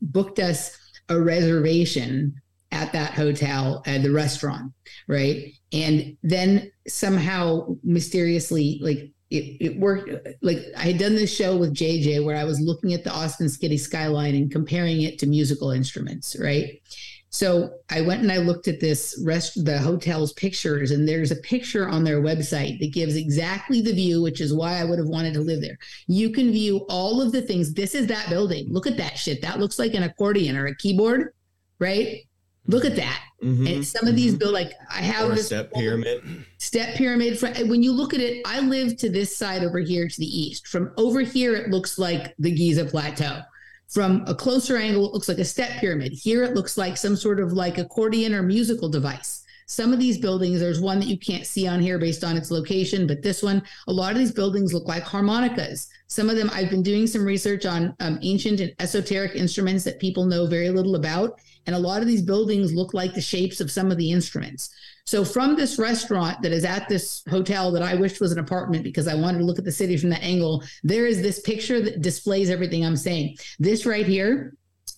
booked 0.00 0.38
us 0.38 0.76
a 1.08 1.20
reservation 1.20 2.34
at 2.72 2.92
that 2.92 3.14
hotel 3.14 3.82
at 3.86 4.02
the 4.02 4.12
restaurant, 4.12 4.72
right? 5.08 5.52
And 5.72 6.16
then 6.22 6.70
somehow 6.86 7.76
mysteriously, 7.82 8.78
like 8.82 9.10
it, 9.30 9.56
it 9.60 9.78
worked. 9.78 10.10
Like 10.42 10.58
I 10.76 10.82
had 10.82 10.98
done 10.98 11.14
this 11.14 11.34
show 11.34 11.56
with 11.56 11.74
JJ 11.74 12.24
where 12.24 12.36
I 12.36 12.44
was 12.44 12.60
looking 12.60 12.94
at 12.94 13.04
the 13.04 13.12
Austin 13.12 13.46
Skitty 13.46 13.78
skyline 13.78 14.34
and 14.34 14.50
comparing 14.50 15.02
it 15.02 15.18
to 15.20 15.26
musical 15.26 15.70
instruments, 15.70 16.36
right? 16.40 16.80
So 17.32 17.70
I 17.88 18.00
went 18.00 18.22
and 18.22 18.32
I 18.32 18.38
looked 18.38 18.66
at 18.66 18.80
this 18.80 19.22
rest 19.24 19.64
the 19.64 19.78
hotel's 19.78 20.32
pictures, 20.32 20.90
and 20.90 21.08
there's 21.08 21.30
a 21.30 21.36
picture 21.36 21.88
on 21.88 22.02
their 22.02 22.20
website 22.20 22.80
that 22.80 22.92
gives 22.92 23.14
exactly 23.14 23.80
the 23.80 23.92
view, 23.92 24.20
which 24.20 24.40
is 24.40 24.52
why 24.52 24.78
I 24.78 24.84
would 24.84 24.98
have 24.98 25.06
wanted 25.08 25.34
to 25.34 25.40
live 25.40 25.60
there. 25.60 25.78
You 26.08 26.30
can 26.30 26.50
view 26.50 26.78
all 26.88 27.22
of 27.22 27.30
the 27.30 27.42
things. 27.42 27.72
This 27.72 27.94
is 27.94 28.08
that 28.08 28.28
building. 28.30 28.72
Look 28.72 28.88
at 28.88 28.96
that 28.96 29.16
shit. 29.16 29.42
That 29.42 29.60
looks 29.60 29.78
like 29.78 29.94
an 29.94 30.02
accordion 30.02 30.56
or 30.56 30.66
a 30.66 30.74
keyboard, 30.74 31.32
right? 31.78 32.24
Look 32.70 32.84
at 32.84 32.96
that. 32.96 33.20
Mhm. 33.42 33.74
And 33.74 33.86
some 33.86 34.06
of 34.06 34.14
these 34.16 34.34
build 34.34 34.52
like 34.52 34.72
I 34.90 35.00
have 35.00 35.34
this 35.34 35.46
step 35.46 35.72
pyramid 35.72 36.22
step 36.58 36.94
pyramid. 36.94 37.40
When 37.68 37.82
you 37.82 37.92
look 37.92 38.14
at 38.14 38.20
it, 38.20 38.42
I 38.46 38.60
live 38.60 38.96
to 38.98 39.08
this 39.08 39.36
side 39.36 39.64
over 39.64 39.78
here 39.80 40.06
to 40.08 40.16
the 40.18 40.26
east. 40.26 40.68
From 40.68 40.92
over 40.96 41.20
here, 41.20 41.54
it 41.54 41.70
looks 41.70 41.98
like 41.98 42.34
the 42.38 42.50
Giza 42.50 42.84
Plateau. 42.84 43.40
From 43.88 44.22
a 44.26 44.34
closer 44.34 44.76
angle, 44.76 45.06
it 45.06 45.12
looks 45.12 45.28
like 45.28 45.38
a 45.38 45.44
step 45.44 45.80
pyramid. 45.80 46.12
Here, 46.12 46.44
it 46.44 46.54
looks 46.54 46.78
like 46.78 46.96
some 46.96 47.16
sort 47.16 47.40
of 47.40 47.52
like 47.52 47.78
accordion 47.78 48.34
or 48.34 48.42
musical 48.42 48.88
device. 48.88 49.42
Some 49.66 49.92
of 49.92 49.98
these 49.98 50.18
buildings, 50.18 50.60
there's 50.60 50.80
one 50.80 50.98
that 50.98 51.08
you 51.08 51.16
can't 51.16 51.46
see 51.46 51.66
on 51.66 51.80
here 51.80 51.98
based 51.98 52.24
on 52.24 52.36
its 52.36 52.50
location, 52.50 53.06
but 53.06 53.22
this 53.22 53.40
one, 53.42 53.62
a 53.86 53.92
lot 53.92 54.12
of 54.12 54.18
these 54.18 54.32
buildings 54.32 54.74
look 54.74 54.86
like 54.88 55.04
harmonicas. 55.04 55.88
Some 56.08 56.28
of 56.28 56.36
them, 56.36 56.50
I've 56.52 56.70
been 56.70 56.82
doing 56.82 57.06
some 57.06 57.24
research 57.24 57.66
on 57.66 57.94
um, 58.00 58.18
ancient 58.22 58.60
and 58.60 58.72
esoteric 58.80 59.36
instruments 59.36 59.84
that 59.84 60.00
people 60.00 60.24
know 60.24 60.46
very 60.46 60.70
little 60.70 60.96
about. 60.96 61.40
And 61.66 61.76
a 61.76 61.78
lot 61.78 62.00
of 62.00 62.08
these 62.08 62.22
buildings 62.22 62.72
look 62.72 62.94
like 62.94 63.14
the 63.14 63.20
shapes 63.20 63.60
of 63.60 63.70
some 63.70 63.90
of 63.90 63.96
the 63.96 64.10
instruments. 64.10 64.70
So 65.06 65.24
from 65.24 65.56
this 65.56 65.78
restaurant 65.78 66.40
that 66.42 66.52
is 66.52 66.64
at 66.64 66.88
this 66.88 67.22
hotel 67.28 67.72
that 67.72 67.82
I 67.82 67.94
wished 67.94 68.20
was 68.20 68.32
an 68.32 68.38
apartment 68.38 68.84
because 68.84 69.08
I 69.08 69.14
wanted 69.14 69.38
to 69.38 69.44
look 69.44 69.58
at 69.58 69.64
the 69.64 69.72
city 69.72 69.96
from 69.96 70.10
that 70.10 70.22
angle, 70.22 70.62
there 70.82 71.06
is 71.06 71.22
this 71.22 71.40
picture 71.40 71.80
that 71.80 72.00
displays 72.02 72.50
everything 72.50 72.84
I'm 72.84 72.96
saying. 72.96 73.36
This 73.58 73.86
right 73.86 74.06
here, 74.06 74.54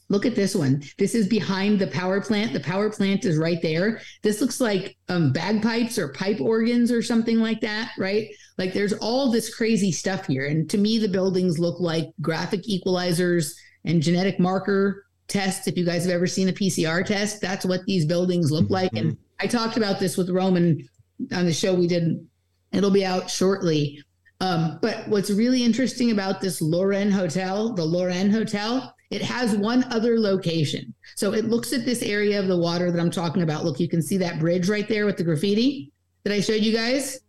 look 0.08 0.26
at 0.26 0.34
this 0.34 0.54
one. 0.54 0.82
This 0.98 1.14
is 1.14 1.26
behind 1.26 1.78
the 1.78 1.86
power 1.86 2.20
plant. 2.20 2.52
The 2.52 2.60
power 2.60 2.90
plant 2.90 3.24
is 3.24 3.38
right 3.38 3.60
there. 3.62 4.02
This 4.22 4.40
looks 4.40 4.60
like 4.60 4.96
um, 5.08 5.32
bagpipes 5.32 5.98
or 5.98 6.12
pipe 6.12 6.40
organs 6.40 6.92
or 6.92 7.02
something 7.02 7.38
like 7.38 7.60
that, 7.62 7.92
right? 7.96 8.28
Like 8.58 8.74
there's 8.74 8.92
all 8.92 9.30
this 9.30 9.54
crazy 9.54 9.90
stuff 9.90 10.26
here. 10.26 10.46
And 10.46 10.68
to 10.70 10.78
me, 10.78 10.98
the 10.98 11.08
buildings 11.08 11.58
look 11.58 11.80
like 11.80 12.08
graphic 12.20 12.64
equalizers 12.64 13.54
and 13.84 14.02
genetic 14.02 14.38
marker 14.38 15.06
tests. 15.32 15.66
If 15.66 15.76
you 15.76 15.84
guys 15.84 16.04
have 16.04 16.14
ever 16.14 16.26
seen 16.26 16.48
a 16.48 16.52
PCR 16.52 17.04
test, 17.04 17.40
that's 17.40 17.64
what 17.64 17.84
these 17.86 18.04
buildings 18.04 18.52
look 18.52 18.68
like. 18.70 18.92
And 18.94 19.16
I 19.40 19.46
talked 19.46 19.76
about 19.76 19.98
this 19.98 20.16
with 20.16 20.30
Roman 20.30 20.86
on 21.32 21.46
the 21.46 21.52
show 21.52 21.74
we 21.74 21.88
did. 21.88 22.24
It'll 22.72 22.90
be 22.90 23.04
out 23.04 23.30
shortly. 23.30 24.02
Um, 24.40 24.78
but 24.82 25.06
what's 25.08 25.30
really 25.30 25.62
interesting 25.64 26.10
about 26.10 26.40
this 26.40 26.60
Loren 26.60 27.10
Hotel, 27.10 27.72
the 27.74 27.84
Loren 27.84 28.30
Hotel, 28.30 28.94
It 29.10 29.22
has 29.22 29.54
one 29.54 29.84
other 29.92 30.18
location. 30.18 30.94
So 31.16 31.34
it 31.34 31.44
looks 31.44 31.72
at 31.72 31.84
this 31.84 32.02
area 32.02 32.40
of 32.40 32.48
the 32.48 32.56
water 32.56 32.90
that 32.90 32.98
I'm 32.98 33.10
talking 33.10 33.42
about. 33.42 33.64
Look, 33.64 33.78
you 33.78 33.88
can 33.88 34.00
see 34.02 34.16
that 34.18 34.38
bridge 34.38 34.68
right 34.68 34.88
there 34.88 35.04
with 35.06 35.16
the 35.18 35.24
graffiti 35.24 35.92
that 36.24 36.32
I 36.32 36.40
showed 36.40 36.62
you 36.62 36.72
guys, 36.72 37.20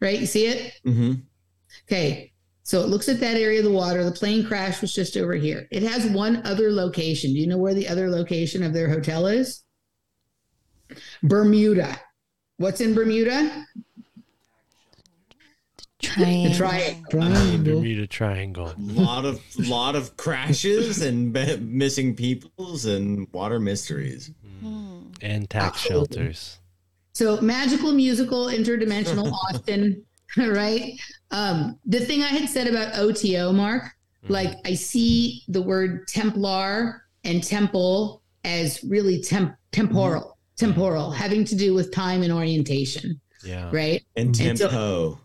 right? 0.00 0.18
You 0.18 0.26
see 0.26 0.46
it? 0.46 0.74
Mm-hmm. 0.84 1.12
Okay. 1.84 2.32
So 2.68 2.82
it 2.82 2.90
looks 2.90 3.08
at 3.08 3.18
that 3.20 3.38
area 3.38 3.60
of 3.60 3.64
the 3.64 3.70
water. 3.70 4.04
The 4.04 4.12
plane 4.12 4.46
crash 4.46 4.82
was 4.82 4.92
just 4.92 5.16
over 5.16 5.32
here. 5.32 5.66
It 5.70 5.82
has 5.84 6.04
one 6.04 6.46
other 6.46 6.70
location. 6.70 7.32
Do 7.32 7.38
you 7.40 7.46
know 7.46 7.56
where 7.56 7.72
the 7.72 7.88
other 7.88 8.10
location 8.10 8.62
of 8.62 8.74
their 8.74 8.90
hotel 8.90 9.26
is? 9.26 9.64
Bermuda. 11.22 11.98
What's 12.58 12.82
in 12.82 12.92
Bermuda? 12.92 13.64
Triangle. 16.02 16.50
The 16.50 16.58
triangle. 16.58 17.10
Triangle. 17.10 17.74
Bermuda 17.76 18.06
Triangle. 18.06 18.74
A 18.76 18.80
lot 18.92 19.24
of 19.24 19.40
lot 19.60 19.96
of 19.96 20.18
crashes 20.18 21.00
and 21.00 21.32
be- 21.32 21.56
missing 21.56 22.14
peoples 22.14 22.84
and 22.84 23.32
water 23.32 23.58
mysteries. 23.58 24.30
Hmm. 24.60 25.04
And 25.22 25.48
tax 25.48 25.86
Absolutely. 25.86 26.16
shelters. 26.18 26.58
So 27.14 27.40
magical 27.40 27.92
musical 27.92 28.48
interdimensional 28.48 29.32
Austin, 29.54 30.04
right? 30.36 30.92
Um, 31.30 31.78
the 31.86 32.00
thing 32.00 32.22
I 32.22 32.28
had 32.28 32.48
said 32.48 32.66
about 32.66 32.98
OTO, 32.98 33.52
Mark, 33.52 33.84
like 34.28 34.56
I 34.64 34.74
see 34.74 35.42
the 35.48 35.62
word 35.62 36.06
Templar 36.08 37.02
and 37.24 37.42
temple 37.42 38.22
as 38.44 38.82
really 38.84 39.22
temp- 39.22 39.54
temporal, 39.72 40.36
temporal, 40.56 41.10
having 41.10 41.44
to 41.46 41.56
do 41.56 41.74
with 41.74 41.92
time 41.92 42.22
and 42.22 42.32
orientation, 42.32 43.20
Yeah. 43.44 43.70
right? 43.72 44.04
And 44.16 44.38
And 44.40 44.58
so- 44.58 44.68
tempo. 44.68 45.20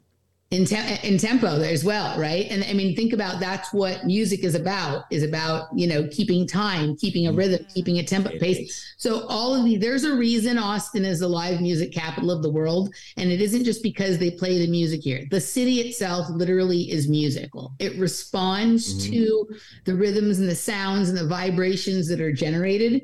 In, 0.54 0.66
te- 0.66 1.00
in 1.08 1.18
tempo 1.18 1.62
as 1.62 1.84
well 1.84 2.18
right? 2.20 2.48
And 2.52 2.64
i 2.66 2.74
mean 2.74 2.96
think 2.96 3.12
about 3.14 3.40
that's 3.40 3.74
what 3.74 4.06
music 4.06 4.44
is 4.44 4.56
about 4.56 5.06
is 5.12 5.24
about 5.24 5.68
you 5.76 5.88
know 5.88 6.08
keeping 6.12 6.46
time 6.48 6.96
keeping 6.96 7.28
a 7.28 7.34
rhythm 7.34 7.66
keeping 7.74 7.98
a 8.00 8.04
tempo 8.04 8.30
pace. 8.40 8.94
so 8.98 9.26
all 9.28 9.56
of 9.56 9.66
the 9.66 9.78
there's 9.78 10.04
a 10.04 10.16
reason 10.16 10.58
austin 10.58 11.04
is 11.06 11.20
the 11.20 11.28
live 11.28 11.60
music 11.62 11.92
capital 11.92 12.30
of 12.32 12.44
the 12.44 12.52
world 12.52 12.94
and 13.18 13.32
it 13.32 13.42
isn't 13.42 13.64
just 13.64 13.82
because 13.84 14.18
they 14.18 14.32
play 14.32 14.58
the 14.60 14.70
music 14.70 15.02
here. 15.02 15.24
The 15.32 15.42
city 15.42 15.80
itself 15.82 16.28
literally 16.30 16.92
is 16.92 17.08
musical. 17.10 17.74
It 17.80 17.98
responds 18.00 18.84
Mhm. 18.94 19.12
to 19.12 19.48
the 19.86 19.96
rhythms 19.96 20.40
and 20.40 20.48
the 20.50 20.56
sounds 20.56 21.10
and 21.10 21.18
the 21.18 21.28
vibrations 21.28 22.08
that 22.10 22.22
are 22.22 22.32
generated 22.32 23.02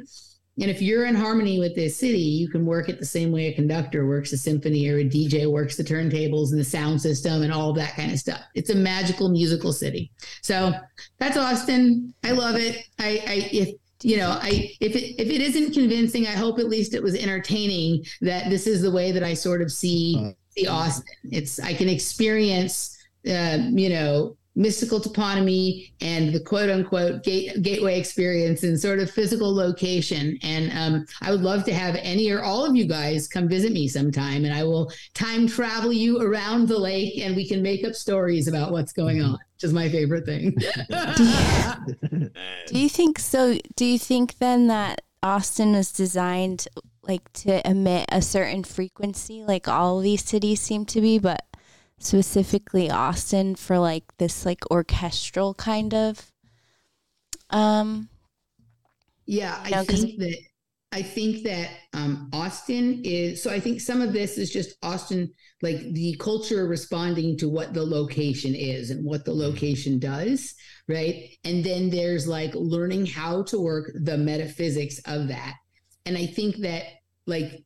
and 0.61 0.69
if 0.69 0.81
you're 0.81 1.05
in 1.05 1.15
harmony 1.15 1.57
with 1.57 1.75
this 1.75 1.97
city, 1.97 2.19
you 2.19 2.49
can 2.49 2.65
work 2.65 2.89
it 2.89 2.99
the 2.99 3.05
same 3.05 3.31
way 3.31 3.47
a 3.47 3.53
conductor 3.53 4.05
works 4.05 4.33
a 4.33 4.37
symphony 4.37 4.89
or 4.89 4.97
a 4.97 5.05
DJ 5.05 5.49
works 5.49 5.77
the 5.77 5.83
turntables 5.83 6.51
and 6.51 6.59
the 6.59 6.65
sound 6.65 7.01
system 7.01 7.43
and 7.43 7.53
all 7.53 7.71
that 7.73 7.95
kind 7.95 8.11
of 8.11 8.19
stuff. 8.19 8.41
It's 8.55 8.69
a 8.69 8.75
magical 8.75 9.29
musical 9.29 9.71
city. 9.71 10.11
So 10.41 10.73
that's 11.17 11.37
Austin. 11.37 12.13
I 12.23 12.31
love 12.31 12.55
it. 12.55 12.83
I, 12.99 13.23
I 13.25 13.49
if 13.51 13.75
you 14.03 14.17
know, 14.17 14.37
I 14.41 14.71
if 14.79 14.95
it 14.95 15.21
if 15.21 15.29
it 15.29 15.41
isn't 15.41 15.73
convincing, 15.73 16.27
I 16.27 16.31
hope 16.31 16.59
at 16.59 16.69
least 16.69 16.93
it 16.93 17.03
was 17.03 17.15
entertaining 17.15 18.05
that 18.21 18.49
this 18.49 18.67
is 18.67 18.81
the 18.81 18.91
way 18.91 19.11
that 19.11 19.23
I 19.23 19.33
sort 19.33 19.61
of 19.61 19.71
see 19.71 20.33
see 20.57 20.67
Austin. 20.67 21.15
It's 21.31 21.59
I 21.59 21.73
can 21.73 21.87
experience 21.87 22.97
uh, 23.27 23.59
you 23.71 23.89
know 23.89 24.37
mystical 24.55 24.99
toponymy 24.99 25.91
and 26.01 26.33
the 26.33 26.39
quote 26.39 26.69
unquote 26.69 27.23
gate, 27.23 27.61
gateway 27.61 27.99
experience 27.99 28.63
and 28.63 28.79
sort 28.79 28.99
of 28.99 29.09
physical 29.09 29.53
location. 29.53 30.37
And 30.43 30.71
um, 30.73 31.05
I 31.21 31.31
would 31.31 31.41
love 31.41 31.63
to 31.65 31.73
have 31.73 31.95
any 32.01 32.29
or 32.31 32.43
all 32.43 32.65
of 32.65 32.75
you 32.75 32.85
guys 32.87 33.27
come 33.27 33.47
visit 33.47 33.71
me 33.71 33.87
sometime 33.87 34.45
and 34.45 34.53
I 34.53 34.63
will 34.63 34.91
time 35.13 35.47
travel 35.47 35.93
you 35.93 36.21
around 36.21 36.67
the 36.67 36.77
lake 36.77 37.19
and 37.19 37.35
we 37.35 37.47
can 37.47 37.61
make 37.61 37.85
up 37.85 37.93
stories 37.93 38.47
about 38.47 38.71
what's 38.71 38.91
going 38.91 39.21
on, 39.21 39.33
which 39.33 39.63
is 39.63 39.73
my 39.73 39.87
favorite 39.89 40.25
thing. 40.25 40.55
Do 42.67 42.79
you 42.79 42.89
think 42.89 43.19
so? 43.19 43.57
Do 43.75 43.85
you 43.85 43.99
think 43.99 44.39
then 44.39 44.67
that 44.67 45.01
Austin 45.21 45.75
is 45.75 45.91
designed 45.91 46.67
like 47.03 47.31
to 47.33 47.67
emit 47.67 48.05
a 48.11 48.21
certain 48.21 48.63
frequency, 48.63 49.43
like 49.43 49.67
all 49.67 49.99
these 49.99 50.23
cities 50.23 50.61
seem 50.61 50.85
to 50.85 51.01
be, 51.01 51.17
but 51.17 51.43
specifically 51.99 52.89
Austin 52.89 53.55
for 53.55 53.77
like 53.79 54.03
this 54.17 54.45
like 54.45 54.69
orchestral 54.71 55.53
kind 55.53 55.93
of 55.93 56.31
um 57.49 58.09
Yeah, 59.25 59.59
I 59.63 59.69
know, 59.69 59.83
think 59.83 60.19
that 60.19 60.37
I 60.91 61.03
think 61.03 61.43
that 61.43 61.69
um, 61.93 62.29
Austin 62.33 63.01
is 63.03 63.43
so. 63.43 63.51
I 63.51 63.59
think 63.59 63.79
some 63.79 64.01
of 64.01 64.11
this 64.11 64.39
is 64.39 64.51
just 64.51 64.75
Austin, 64.81 65.31
like 65.61 65.77
the 65.93 66.15
culture 66.19 66.67
responding 66.67 67.37
to 67.37 67.47
what 67.49 67.73
the 67.75 67.83
location 67.83 68.55
is 68.55 68.89
and 68.89 69.05
what 69.05 69.23
the 69.23 69.33
location 69.33 69.99
does, 69.99 70.55
right? 70.87 71.29
And 71.43 71.63
then 71.63 71.91
there's 71.91 72.27
like 72.27 72.55
learning 72.55 73.05
how 73.05 73.43
to 73.43 73.59
work 73.59 73.91
the 74.03 74.17
metaphysics 74.17 74.99
of 75.05 75.27
that. 75.27 75.53
And 76.07 76.17
I 76.17 76.25
think 76.25 76.57
that 76.57 76.85
like 77.27 77.63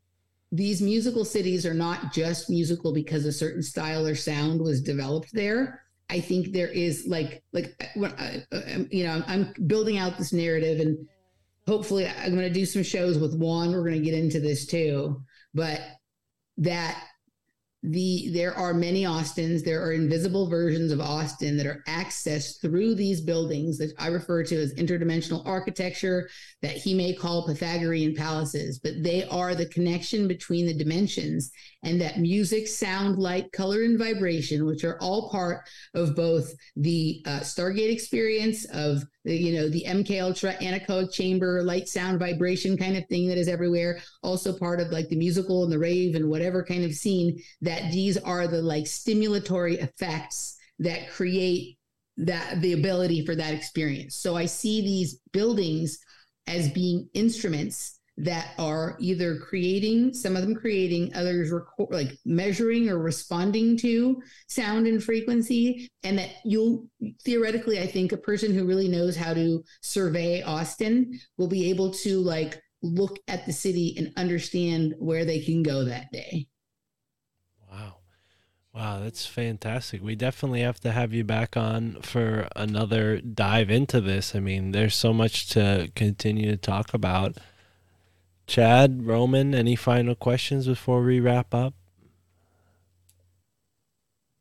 these 0.54 0.82
musical 0.84 1.26
cities 1.26 1.66
are 1.66 1.74
not 1.74 2.14
just 2.14 2.48
musical 2.48 2.94
because 2.94 3.26
a 3.26 3.32
certain 3.32 3.64
style 3.64 4.06
or 4.06 4.14
sound 4.14 4.62
was 4.62 4.82
developed 4.82 5.34
there. 5.34 5.82
I 6.12 6.20
think 6.20 6.52
there 6.54 6.68
is 6.68 7.08
like 7.08 7.44
like 7.54 7.76
I, 7.82 8.00
I- 8.06 8.46
uh, 8.56 8.58
uh, 8.58 8.76
um, 8.76 8.88
you 8.92 9.04
know 9.04 9.24
I'm 9.26 9.52
building 9.66 9.98
out 9.98 10.18
this 10.18 10.32
narrative 10.32 10.80
and 10.80 11.08
hopefully 11.68 12.08
I'm 12.08 12.36
going 12.36 12.48
to 12.48 12.54
do 12.54 12.68
some 12.68 12.84
shows 12.84 13.18
with 13.18 13.36
Juan. 13.36 13.72
We're 13.72 13.84
going 13.90 14.04
to 14.04 14.06
get 14.06 14.14
into 14.14 14.40
this 14.40 14.68
too, 14.68 15.24
but 15.56 15.82
that 16.58 17.04
the 17.84 18.30
there 18.32 18.54
are 18.56 18.74
many 18.74 19.06
Austins. 19.06 19.62
There 19.62 19.84
are 19.84 19.92
invisible 19.92 20.50
versions 20.50 20.92
of 20.92 21.02
Austin 21.02 21.58
that 21.58 21.66
are 21.66 21.84
accessed 21.88 22.62
through 22.62 22.96
these 22.96 23.20
buildings 23.20 23.78
that 23.78 23.94
I 24.00 24.08
refer 24.08 24.44
to 24.46 24.56
as 24.56 24.74
interdimensional 24.76 25.46
architecture 25.46 26.30
that 26.62 26.78
he 26.78 26.94
may 26.94 27.14
call 27.14 27.46
Pythagorean 27.46 28.16
palaces, 28.16 28.80
but 28.80 29.04
they 29.04 29.26
are 29.26 29.54
the 29.54 29.66
connection 29.66 30.30
between 30.30 30.66
the 30.66 30.74
dimensions 30.74 31.52
and 31.84 32.00
that 32.00 32.20
music, 32.20 32.68
sound, 32.68 33.20
light, 33.20 33.52
color, 33.52 33.84
and 33.84 34.00
vibration, 34.00 34.66
which 34.66 34.86
are 34.86 34.98
all 35.02 35.30
part 35.30 35.68
of 35.94 36.16
both 36.16 36.54
the 36.78 37.22
uh, 37.26 37.42
Stargate 37.42 37.92
experience 37.92 38.66
of 38.72 39.04
you 39.24 39.54
know, 39.54 39.70
the 39.70 39.86
MK 39.88 40.22
Ultra 40.22 40.54
anechoic 40.56 41.12
chamber, 41.14 41.64
light, 41.64 41.88
sound, 41.88 42.20
vibration 42.20 42.78
kind 42.78 42.98
of 42.98 43.08
thing 43.08 43.28
that 43.28 43.38
is 43.38 43.48
everywhere. 43.48 44.00
Also 44.22 44.58
part 44.58 44.80
of 44.80 44.92
like 44.92 45.08
the 45.10 45.16
musical 45.16 45.64
and 45.64 45.72
the 45.72 45.80
rave 45.80 46.16
and 46.16 46.30
whatever 46.30 46.64
kind 46.64 46.84
of 46.84 46.94
scene 46.94 47.42
that 47.62 47.92
these 47.92 48.18
are 48.18 48.48
the 48.48 48.62
like 48.62 48.84
stimulatory 48.84 49.82
effects 49.82 50.58
that 50.80 51.10
create 51.10 51.78
that 52.18 52.62
the 52.62 52.74
ability 52.74 53.26
for 53.26 53.36
that 53.36 53.54
experience. 53.54 54.18
So 54.18 54.36
I 54.36 54.46
see 54.46 54.82
these 54.82 55.20
buildings 55.32 56.00
as 56.48 56.70
being 56.70 57.08
instruments 57.14 58.00
that 58.18 58.54
are 58.60 58.96
either 59.00 59.38
creating 59.40 60.14
some 60.14 60.36
of 60.36 60.44
them 60.44 60.54
creating 60.54 61.14
others 61.16 61.52
record 61.52 61.88
like 61.90 62.18
measuring 62.26 62.88
or 62.90 63.00
responding 63.00 63.76
to 63.76 64.22
sound 64.48 64.86
and 64.86 65.04
frequency 65.04 65.90
and 66.04 66.18
that 66.18 66.30
you'll 66.46 66.88
theoretically 67.24 67.80
i 67.80 67.88
think 67.88 68.12
a 68.12 68.18
person 68.18 68.54
who 68.54 68.66
really 68.68 68.88
knows 68.88 69.16
how 69.16 69.34
to 69.34 69.64
survey 69.82 70.44
austin 70.44 71.20
will 71.38 71.48
be 71.48 71.70
able 71.70 71.92
to 71.92 72.20
like 72.20 72.62
look 72.84 73.18
at 73.28 73.46
the 73.46 73.54
city 73.54 73.96
and 73.98 74.14
understand 74.18 74.94
where 75.00 75.26
they 75.26 75.40
can 75.40 75.64
go 75.64 75.84
that 75.84 76.12
day 76.12 76.46
Wow. 77.72 77.98
Wow, 78.74 79.00
that's 79.00 79.26
fantastic. 79.26 80.02
We 80.02 80.16
definitely 80.16 80.62
have 80.62 80.80
to 80.82 80.92
have 80.92 81.14
you 81.14 81.24
back 81.24 81.56
on 81.56 82.02
for 82.02 82.48
another 82.56 83.22
dive 83.22 83.70
into 83.70 84.02
this. 84.02 84.36
I 84.36 84.40
mean, 84.40 84.72
there's 84.72 84.96
so 84.96 85.14
much 85.14 85.50
to 85.50 85.92
continue 85.96 86.50
to 86.52 86.58
talk 86.58 86.94
about. 86.94 87.38
Chad, 88.54 89.08
Roman, 89.08 89.56
any 89.56 89.76
final 89.76 90.14
questions 90.14 90.68
before 90.68 91.02
we 91.02 91.20
wrap 91.20 91.56
up? 91.56 91.74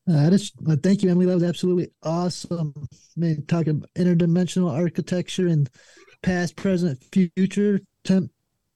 Uh, 0.07 0.29
just, 0.29 0.53
uh, 0.69 0.77
thank 0.83 1.03
you, 1.03 1.11
Emily. 1.11 1.25
That 1.25 1.37
was 1.37 1.43
absolutely 1.43 1.89
awesome. 2.03 2.75
I 2.77 2.87
mean, 3.17 3.47
talking 3.47 3.71
about 3.71 3.89
interdimensional 3.97 4.71
architecture 4.71 5.47
and 5.47 5.71
past, 6.23 6.57
present, 6.57 7.03
future, 7.11 7.81
temp, 8.05 8.31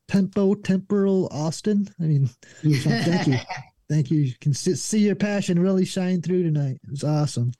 tempo, 0.09 0.55
temporal 0.55 1.29
Austin. 1.31 1.87
I 2.01 2.05
mean, 2.05 2.31
thank 2.65 3.27
you. 3.27 3.37
Thank 3.91 4.11
you. 4.11 4.21
You 4.21 4.33
can 4.41 4.55
see, 4.55 4.75
see 4.75 5.01
your 5.01 5.17
passion 5.17 5.59
really 5.59 5.85
shine 5.85 6.23
through 6.23 6.45
tonight. 6.45 6.79
It 6.83 6.91
was 6.93 7.05
awesome. 7.05 7.53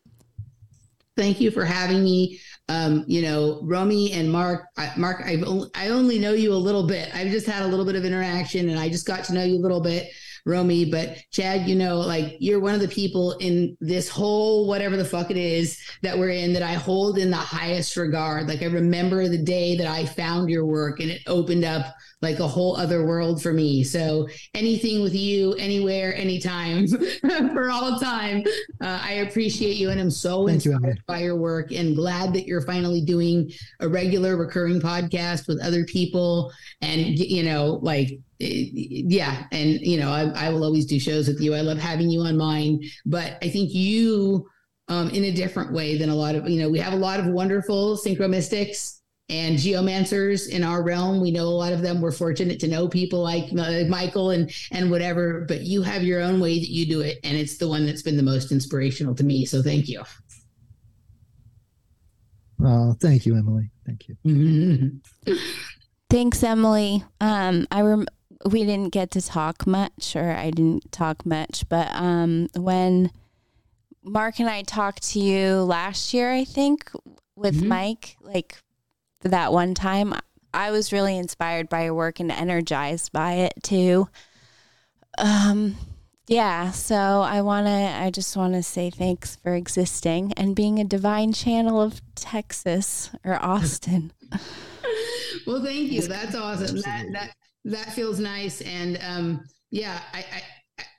Thank 1.17 1.41
you 1.41 1.51
for 1.51 1.65
having 1.65 2.05
me. 2.05 2.41
Um, 2.69 3.05
you 3.07 3.23
know, 3.23 3.61
Romy 3.63 4.13
and 4.13 4.31
Mark, 4.31 4.67
I, 4.77 4.93
Mark, 4.97 5.23
I've 5.25 5.45
only, 5.45 5.71
I 5.75 5.89
only 5.89 6.19
know 6.19 6.33
you 6.33 6.53
a 6.53 6.55
little 6.55 6.87
bit. 6.87 7.15
I've 7.15 7.31
just 7.31 7.47
had 7.47 7.63
a 7.63 7.67
little 7.67 7.85
bit 7.85 7.95
of 7.95 8.05
interaction 8.05 8.69
and 8.69 8.79
I 8.79 8.89
just 8.89 9.07
got 9.07 9.25
to 9.25 9.35
know 9.35 9.45
you 9.45 9.57
a 9.57 9.63
little 9.63 9.81
bit, 9.81 10.11
Romy. 10.45 10.85
But 10.85 11.19
Chad, 11.31 11.69
you 11.69 11.77
know, 11.77 11.99
like 11.99 12.37
you're 12.41 12.59
one 12.59 12.75
of 12.75 12.81
the 12.81 12.89
people 12.89 13.33
in 13.39 13.77
this 13.81 14.09
whole 14.09 14.67
whatever 14.67 14.97
the 14.97 15.05
fuck 15.05 15.31
it 15.31 15.37
is 15.37 15.81
that 16.03 16.19
we're 16.19 16.31
in 16.31 16.53
that 16.55 16.63
I 16.63 16.75
hold 16.75 17.19
in 17.19 17.31
the 17.31 17.37
highest 17.37 17.97
regard. 17.97 18.49
Like 18.49 18.63
I 18.63 18.67
remember 18.67 19.29
the 19.29 19.39
day 19.39 19.77
that 19.77 19.87
I 19.87 20.05
found 20.05 20.51
your 20.51 20.67
work 20.67 20.99
and 20.99 21.11
it 21.11 21.23
opened 21.29 21.65
up 21.65 21.95
like 22.23 22.39
a 22.41 22.49
whole 22.49 22.77
other 22.77 23.05
world 23.07 23.43
for 23.43 23.53
me. 23.53 23.85
So 23.85 24.27
anything 24.55 25.03
with 25.03 25.15
you, 25.15 25.53
anywhere, 25.55 26.15
anytime, 26.17 26.87
for 27.53 27.71
all 27.71 27.99
time. 28.01 28.43
Uh, 28.81 29.01
I 29.03 29.13
appreciate 29.29 29.77
you, 29.77 29.91
and 29.91 30.01
I'm 30.01 30.11
so 30.11 30.47
Thank 30.47 30.65
you, 30.65 30.73
inspired 30.73 30.83
Emily. 30.83 31.03
by 31.07 31.19
your 31.21 31.37
work, 31.37 31.73
and 31.73 31.95
glad 31.95 32.33
that 32.33 32.47
you're 32.47 32.63
finally 32.63 33.03
doing 33.03 33.51
a 33.81 33.89
regular, 33.89 34.37
recurring 34.37 34.81
podcast 34.81 35.47
with 35.47 35.61
other 35.63 35.85
people, 35.85 36.51
and 36.81 37.19
you 37.19 37.43
know, 37.43 37.81
like. 37.83 38.09
eh, 38.41 38.65
Yeah, 38.73 39.45
and 39.53 39.81
you 39.81 39.99
know, 40.01 40.11
I, 40.11 40.47
I 40.47 40.49
will 40.51 40.65
always 40.65 40.87
do 40.87 40.99
shows 40.99 41.29
with 41.29 41.41
you. 41.41 41.55
I 41.55 41.61
love 41.61 41.79
having 41.79 42.11
you 42.11 42.21
on 42.21 42.37
mine, 42.37 42.81
but 43.05 43.37
I 43.43 43.49
think 43.51 43.73
you, 43.75 44.49
um, 44.89 45.11
in 45.11 45.25
a 45.25 45.33
different 45.33 45.73
way 45.73 45.99
than 45.99 46.09
a 46.11 46.15
lot 46.15 46.35
of 46.35 46.49
you 46.49 46.61
know, 46.63 46.69
we 46.71 46.79
have 46.79 46.93
a 46.93 46.97
lot 46.97 47.21
of 47.21 47.27
wonderful 47.27 47.97
synchromystics 47.99 48.96
and 49.29 49.57
geomancers 49.59 50.49
in 50.49 50.63
our 50.63 50.83
realm. 50.83 51.21
We 51.21 51.31
know 51.31 51.45
a 51.45 51.51
lot 51.59 51.73
of 51.73 51.83
them. 51.83 52.01
We're 52.01 52.13
fortunate 52.13 52.61
to 52.61 52.69
know 52.69 52.89
people 52.89 53.21
like 53.23 53.47
uh, 53.59 53.85
Michael 53.89 54.31
and 54.31 54.51
and 54.71 54.91
whatever. 54.91 55.45
But 55.49 55.63
you 55.63 55.83
have 55.83 56.03
your 56.03 56.21
own 56.21 56.41
way 56.41 56.59
that 56.61 56.71
you 56.71 56.87
do 56.87 57.01
it, 57.01 57.19
and 57.25 57.37
it's 57.37 57.59
the 57.59 57.69
one 57.69 57.87
that's 57.87 58.03
been 58.03 58.17
the 58.17 58.23
most 58.23 58.53
inspirational 58.53 59.15
to 59.17 59.25
me. 59.25 59.45
So 59.45 59.63
thank 59.63 59.89
you. 59.89 60.03
Oh, 62.65 62.95
thank 63.01 63.27
you, 63.27 63.37
Emily. 63.37 63.71
Thank 63.85 64.07
you. 64.09 65.01
Thanks, 66.09 66.43
Emily. 66.43 67.05
Um, 67.21 67.67
I 67.71 67.81
rem- 67.83 68.07
we 68.51 68.65
didn't 68.65 68.93
get 68.93 69.11
to 69.13 69.21
talk 69.21 69.67
much, 69.67 70.15
or 70.17 70.31
I 70.31 70.51
didn't 70.51 70.91
talk 70.93 71.27
much, 71.27 71.69
but 71.69 71.91
um, 71.93 72.49
when 72.57 73.11
Mark 74.05 74.39
and 74.39 74.49
I 74.49 74.63
talked 74.63 75.03
to 75.13 75.21
you 75.21 75.57
last 75.63 76.15
year, 76.15 76.33
I 76.33 76.45
think 76.45 76.91
with 77.35 77.61
Mhm. 77.61 77.67
Mike, 77.67 78.17
like 78.21 78.55
for 78.55 78.63
that 79.29 79.53
one 79.53 79.75
time, 79.75 80.15
I 80.53 80.71
was 80.71 80.93
really 80.93 81.17
inspired 81.17 81.69
by 81.69 81.85
your 81.85 81.95
work 81.95 82.21
and 82.21 82.31
energized 82.31 83.13
by 83.13 83.35
it 83.35 83.55
too. 83.63 84.09
Um, 85.19 85.77
yeah, 86.29 86.71
so 86.73 86.97
I 86.97 87.43
want 87.43 87.67
to, 87.67 87.71
I 87.71 88.11
just 88.11 88.37
want 88.37 88.55
to 88.55 88.63
say 88.63 88.91
thanks 88.91 89.37
for 89.37 89.55
existing 89.55 90.33
and 90.37 90.57
being 90.57 90.79
a 90.79 90.85
divine 90.85 91.33
channel 91.33 91.81
of 91.81 92.01
Texas 92.15 93.11
or 93.25 93.43
Austin. 93.43 94.13
well, 95.47 95.63
thank 95.63 95.93
you. 95.93 96.03
That's 96.03 96.35
awesome. 96.35 96.81
That 96.81 97.07
that 97.13 97.35
that 97.65 97.93
feels 97.93 98.19
nice. 98.19 98.61
And 98.63 98.99
um, 99.03 99.45
yeah, 99.71 100.01
I, 100.13 100.19
I 100.19 100.43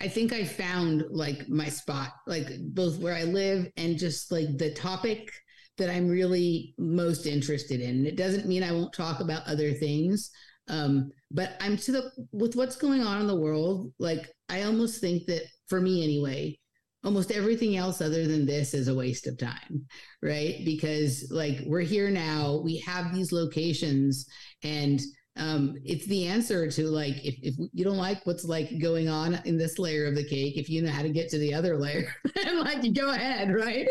I 0.01 0.07
think 0.07 0.33
I 0.33 0.43
found 0.43 1.05
like 1.09 1.49
my 1.49 1.67
spot, 1.67 2.11
like 2.25 2.47
both 2.59 2.99
where 2.99 3.15
I 3.15 3.23
live 3.23 3.67
and 3.77 3.97
just 3.97 4.31
like 4.31 4.57
the 4.57 4.71
topic 4.73 5.29
that 5.77 5.89
I'm 5.89 6.07
really 6.07 6.73
most 6.77 7.25
interested 7.25 7.81
in. 7.81 8.05
It 8.05 8.17
doesn't 8.17 8.47
mean 8.47 8.63
I 8.63 8.71
won't 8.71 8.93
talk 8.93 9.19
about 9.19 9.47
other 9.47 9.73
things. 9.73 10.31
Um, 10.69 11.11
but 11.31 11.55
I'm 11.61 11.77
to 11.77 11.91
the 11.91 12.11
with 12.31 12.55
what's 12.55 12.75
going 12.75 13.01
on 13.01 13.21
in 13.21 13.27
the 13.27 13.35
world, 13.35 13.93
like 13.99 14.29
I 14.49 14.63
almost 14.63 14.99
think 14.99 15.25
that 15.27 15.43
for 15.67 15.79
me 15.79 16.03
anyway, 16.03 16.57
almost 17.03 17.31
everything 17.31 17.77
else 17.77 18.01
other 18.01 18.27
than 18.27 18.45
this 18.45 18.73
is 18.73 18.87
a 18.87 18.95
waste 18.95 19.27
of 19.27 19.37
time 19.37 19.85
right 20.21 20.61
because 20.65 21.27
like 21.31 21.59
we're 21.65 21.79
here 21.79 22.09
now 22.09 22.59
we 22.63 22.77
have 22.79 23.13
these 23.13 23.31
locations 23.31 24.27
and 24.63 24.99
um, 25.37 25.75
it's 25.85 26.07
the 26.07 26.25
answer 26.25 26.69
to 26.71 26.87
like 26.87 27.23
if, 27.23 27.35
if 27.43 27.55
you 27.71 27.85
don't 27.85 27.97
like 27.97 28.25
what's 28.25 28.43
like 28.43 28.81
going 28.81 29.07
on 29.07 29.39
in 29.45 29.57
this 29.57 29.77
layer 29.77 30.05
of 30.05 30.15
the 30.15 30.27
cake 30.27 30.57
if 30.57 30.69
you 30.69 30.81
know 30.81 30.91
how 30.91 31.03
to 31.03 31.09
get 31.09 31.29
to 31.29 31.37
the 31.37 31.53
other 31.53 31.77
layer 31.77 32.11
like 32.55 32.83
you 32.83 32.93
go 32.93 33.11
ahead 33.11 33.53
right 33.53 33.87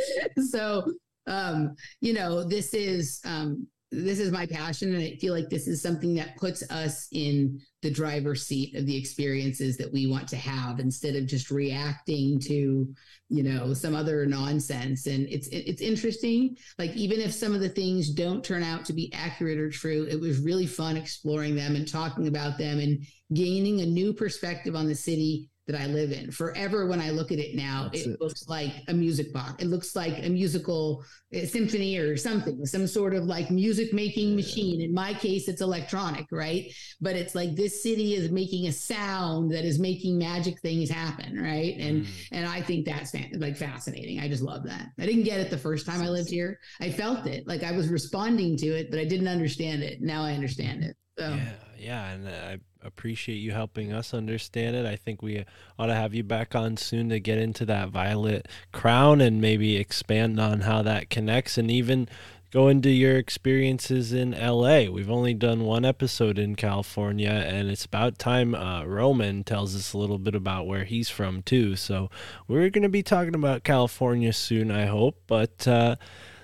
so 0.50 0.92
um 1.26 1.74
you 2.00 2.12
know 2.12 2.44
this 2.44 2.74
is 2.74 3.20
um 3.24 3.66
this 3.92 4.18
is 4.18 4.32
my 4.32 4.46
passion 4.46 4.94
and 4.94 5.02
i 5.02 5.16
feel 5.20 5.32
like 5.32 5.48
this 5.48 5.66
is 5.66 5.82
something 5.82 6.14
that 6.14 6.36
puts 6.36 6.68
us 6.70 7.08
in 7.12 7.60
the 7.86 7.90
driver's 7.92 8.44
seat 8.44 8.74
of 8.74 8.84
the 8.84 8.96
experiences 8.96 9.76
that 9.76 9.92
we 9.92 10.08
want 10.08 10.26
to 10.26 10.36
have 10.36 10.80
instead 10.80 11.14
of 11.14 11.24
just 11.24 11.52
reacting 11.52 12.40
to 12.40 12.92
you 13.28 13.42
know 13.44 13.72
some 13.74 13.94
other 13.94 14.26
nonsense. 14.26 15.06
And 15.06 15.28
it's 15.28 15.46
it's 15.48 15.80
interesting 15.80 16.56
like 16.78 16.90
even 16.96 17.20
if 17.20 17.32
some 17.32 17.54
of 17.54 17.60
the 17.60 17.68
things 17.68 18.10
don't 18.10 18.44
turn 18.44 18.64
out 18.64 18.84
to 18.86 18.92
be 18.92 19.12
accurate 19.12 19.58
or 19.58 19.70
true 19.70 20.04
it 20.10 20.18
was 20.18 20.40
really 20.40 20.66
fun 20.66 20.96
exploring 20.96 21.54
them 21.54 21.76
and 21.76 21.86
talking 21.86 22.26
about 22.26 22.58
them 22.58 22.80
and 22.80 23.04
gaining 23.34 23.80
a 23.80 23.86
new 23.86 24.12
perspective 24.12 24.74
on 24.74 24.88
the 24.88 24.94
city 24.94 25.48
that 25.66 25.80
I 25.80 25.86
live 25.86 26.12
in. 26.12 26.30
Forever, 26.30 26.86
when 26.86 27.00
I 27.00 27.10
look 27.10 27.32
at 27.32 27.38
it 27.38 27.56
now, 27.56 27.88
That's 27.92 28.06
it, 28.06 28.10
it. 28.10 28.20
looks 28.20 28.46
like 28.48 28.72
a 28.88 28.94
music 28.94 29.32
box. 29.32 29.62
It 29.62 29.66
looks 29.66 29.96
like 29.96 30.24
a 30.24 30.28
musical 30.28 31.04
uh, 31.34 31.44
symphony 31.44 31.96
or 31.98 32.16
something, 32.16 32.64
some 32.66 32.86
sort 32.86 33.14
of 33.14 33.24
like 33.24 33.50
music 33.50 33.92
making 33.92 34.36
machine. 34.36 34.80
In 34.80 34.94
my 34.94 35.12
case, 35.12 35.48
it's 35.48 35.60
electronic, 35.62 36.26
right? 36.30 36.72
But 37.00 37.16
it's 37.16 37.34
like 37.34 37.56
this 37.56 37.82
city 37.82 38.14
is 38.14 38.30
making 38.30 38.68
a 38.68 38.72
sound 38.72 39.50
that 39.52 39.64
is 39.64 39.80
making 39.80 40.18
magic 40.18 40.60
things 40.60 40.88
happen, 40.88 41.40
right? 41.40 41.74
And 41.78 41.96
Mm. 42.04 42.06
and 42.32 42.46
I 42.46 42.60
think 42.62 42.86
that's 42.86 43.14
like 43.38 43.56
fascinating. 43.56 44.20
I 44.20 44.28
just 44.28 44.42
love 44.42 44.64
that. 44.64 44.88
I 45.00 45.06
didn't 45.06 45.24
get 45.24 45.40
it 45.40 45.50
the 45.50 45.58
first 45.58 45.86
time 45.86 46.00
I 46.02 46.08
lived 46.08 46.30
here. 46.30 46.58
I 46.80 46.90
felt 46.90 47.26
it, 47.26 47.46
like 47.48 47.62
I 47.64 47.72
was 47.72 47.88
responding 47.88 48.56
to 48.58 48.66
it, 48.66 48.90
but 48.90 49.00
I 49.00 49.04
didn't 49.04 49.28
understand 49.28 49.82
it. 49.82 50.00
Now 50.00 50.22
I 50.22 50.32
understand 50.34 50.84
it. 50.84 50.96
So. 51.18 51.30
Yeah, 51.30 51.52
yeah, 51.78 52.10
and 52.10 52.28
I 52.28 52.58
appreciate 52.86 53.36
you 53.36 53.52
helping 53.52 53.92
us 53.92 54.14
understand 54.14 54.76
it. 54.76 54.86
I 54.86 54.96
think 54.96 55.22
we 55.22 55.44
ought 55.78 55.86
to 55.86 55.94
have 55.94 56.14
you 56.14 56.22
back 56.22 56.54
on 56.54 56.76
soon 56.76 57.08
to 57.10 57.20
get 57.20 57.38
into 57.38 57.64
that 57.66 57.88
violet 57.88 58.48
crown 58.72 59.20
and 59.20 59.40
maybe 59.40 59.76
expand 59.76 60.40
on 60.40 60.62
how 60.62 60.82
that 60.82 61.10
connects 61.10 61.58
and 61.58 61.70
even 61.70 62.08
go 62.50 62.68
into 62.68 62.88
your 62.88 63.16
experiences 63.16 64.12
in 64.12 64.30
LA. 64.30 64.84
We've 64.90 65.10
only 65.10 65.34
done 65.34 65.64
one 65.64 65.84
episode 65.84 66.38
in 66.38 66.56
California 66.56 67.28
and 67.28 67.68
it's 67.70 67.84
about 67.84 68.18
time 68.18 68.54
uh, 68.54 68.84
Roman 68.84 69.44
tells 69.44 69.74
us 69.74 69.92
a 69.92 69.98
little 69.98 70.18
bit 70.18 70.34
about 70.34 70.66
where 70.66 70.84
he's 70.84 71.10
from 71.10 71.42
too. 71.42 71.76
So 71.76 72.08
we're 72.48 72.70
going 72.70 72.82
to 72.82 72.88
be 72.88 73.02
talking 73.02 73.34
about 73.34 73.64
California 73.64 74.32
soon, 74.32 74.70
I 74.70 74.86
hope, 74.86 75.20
but 75.26 75.66
uh 75.66 75.96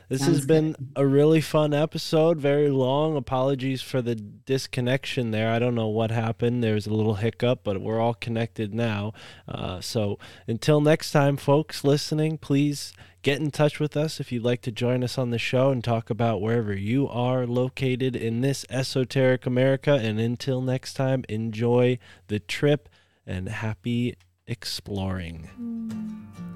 this 0.09 0.23
has 0.23 0.37
Sounds 0.37 0.47
been 0.47 0.77
a 0.97 1.07
really 1.07 1.41
fun 1.41 1.73
episode, 1.73 2.39
very 2.39 2.69
long. 2.69 3.17
Apologies 3.17 3.83
for 3.83 4.03
the 4.03 4.15
disconnection 4.15 5.31
there. 5.31 5.51
I 5.51 5.59
don't 5.59 5.75
know 5.75 5.89
what 5.89 6.11
happened. 6.11 6.63
There 6.63 6.75
was 6.75 6.87
a 6.87 6.93
little 6.93 7.15
hiccup, 7.15 7.61
but 7.65 7.81
we're 7.81 8.01
all 8.01 8.15
connected 8.15 8.75
now. 8.75 9.13
Uh, 9.49 9.81
so 9.81 10.19
until 10.47 10.81
next 10.81 11.13
time, 11.13 11.37
folks 11.37 11.85
listening, 11.85 12.39
please 12.39 12.93
get 13.23 13.41
in 13.41 13.51
touch 13.51 13.79
with 13.79 13.97
us 13.97 14.21
if 14.21 14.33
you'd 14.33 14.45
like 14.45 14.61
to 14.63 14.73
join 14.73 15.05
us 15.05 15.17
on 15.17 15.31
the 15.31 15.39
show 15.39 15.71
and 15.71 15.83
talk 15.83 16.11
about 16.11 16.41
wherever 16.41 16.75
you 16.75 17.09
are 17.09 17.47
located 17.47 18.17
in 18.17 18.41
this 18.41 18.67
esoteric 18.69 19.47
America. 19.47 19.93
And 19.95 20.19
until 20.19 20.61
next 20.61 20.95
time, 20.95 21.25
enjoy 21.29 21.99
the 22.27 22.41
trip 22.41 22.89
and 23.27 23.49
happy 23.49 24.17
exploring. 24.47 25.49
Rare 25.59 26.52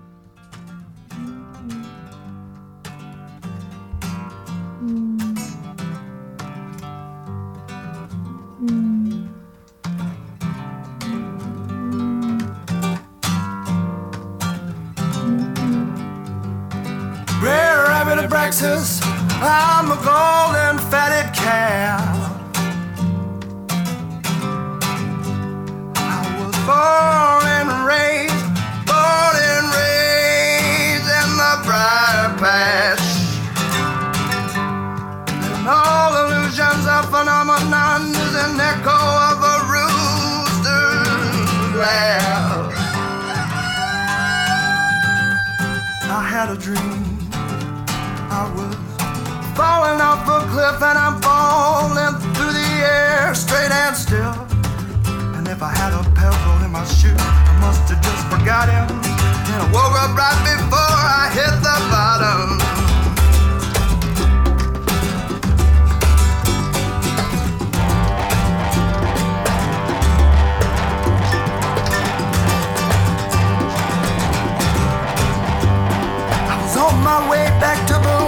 Abraxas, 18.26 19.00
I'm 19.40 19.90
a 19.90 19.97
golden 19.97 20.78
fatted 20.90 21.32
calf. 21.34 22.16
I 25.97 26.20
was 26.39 26.56
born 26.66 27.47
and 27.58 27.70
raised, 27.86 28.47
born 28.86 29.36
and 29.52 29.66
raised 29.78 31.08
in 31.20 31.28
the 31.36 31.52
briar 31.65 32.31
patch. 32.39 32.95
All 35.69 36.15
illusions 36.15 36.86
of 36.86 37.11
phenomenon 37.11 38.15
is 38.15 38.35
an 38.39 38.55
echo 38.55 38.95
of 38.95 39.43
a 39.43 39.57
rooster's 39.67 40.70
laugh. 41.75 42.70
I 46.07 46.23
had 46.23 46.51
a 46.51 46.57
dream. 46.57 47.19
I 48.31 48.47
was 48.55 48.77
falling 49.59 50.01
off 50.01 50.23
a 50.31 50.39
cliff 50.55 50.78
and 50.81 50.97
I'm 50.97 51.20
falling 51.20 52.15
through 52.36 52.53
the 52.53 52.70
air 52.86 53.35
straight 53.35 53.73
and 53.73 53.97
still. 53.97 54.39
And 55.35 55.49
if 55.49 55.65
I 55.65 55.75
had 55.75 55.93
a 55.93 56.05
pebble 56.15 56.65
in 56.65 56.70
my 56.70 56.85
shoe, 56.86 57.11
I 57.19 57.59
must 57.61 57.91
have 57.91 58.01
just 58.07 58.23
forgot 58.31 58.69
him. 58.69 58.86
And 59.51 59.59
I 59.59 59.67
woke 59.75 59.99
up 59.99 60.15
right 60.15 60.39
before 60.47 60.78
I 60.78 61.28
hit 61.35 61.51
the 61.59 61.77
bottom. 61.91 62.75
my 77.07 77.31
way 77.31 77.47
back 77.60 77.86
to 77.86 77.94
the. 77.94 78.25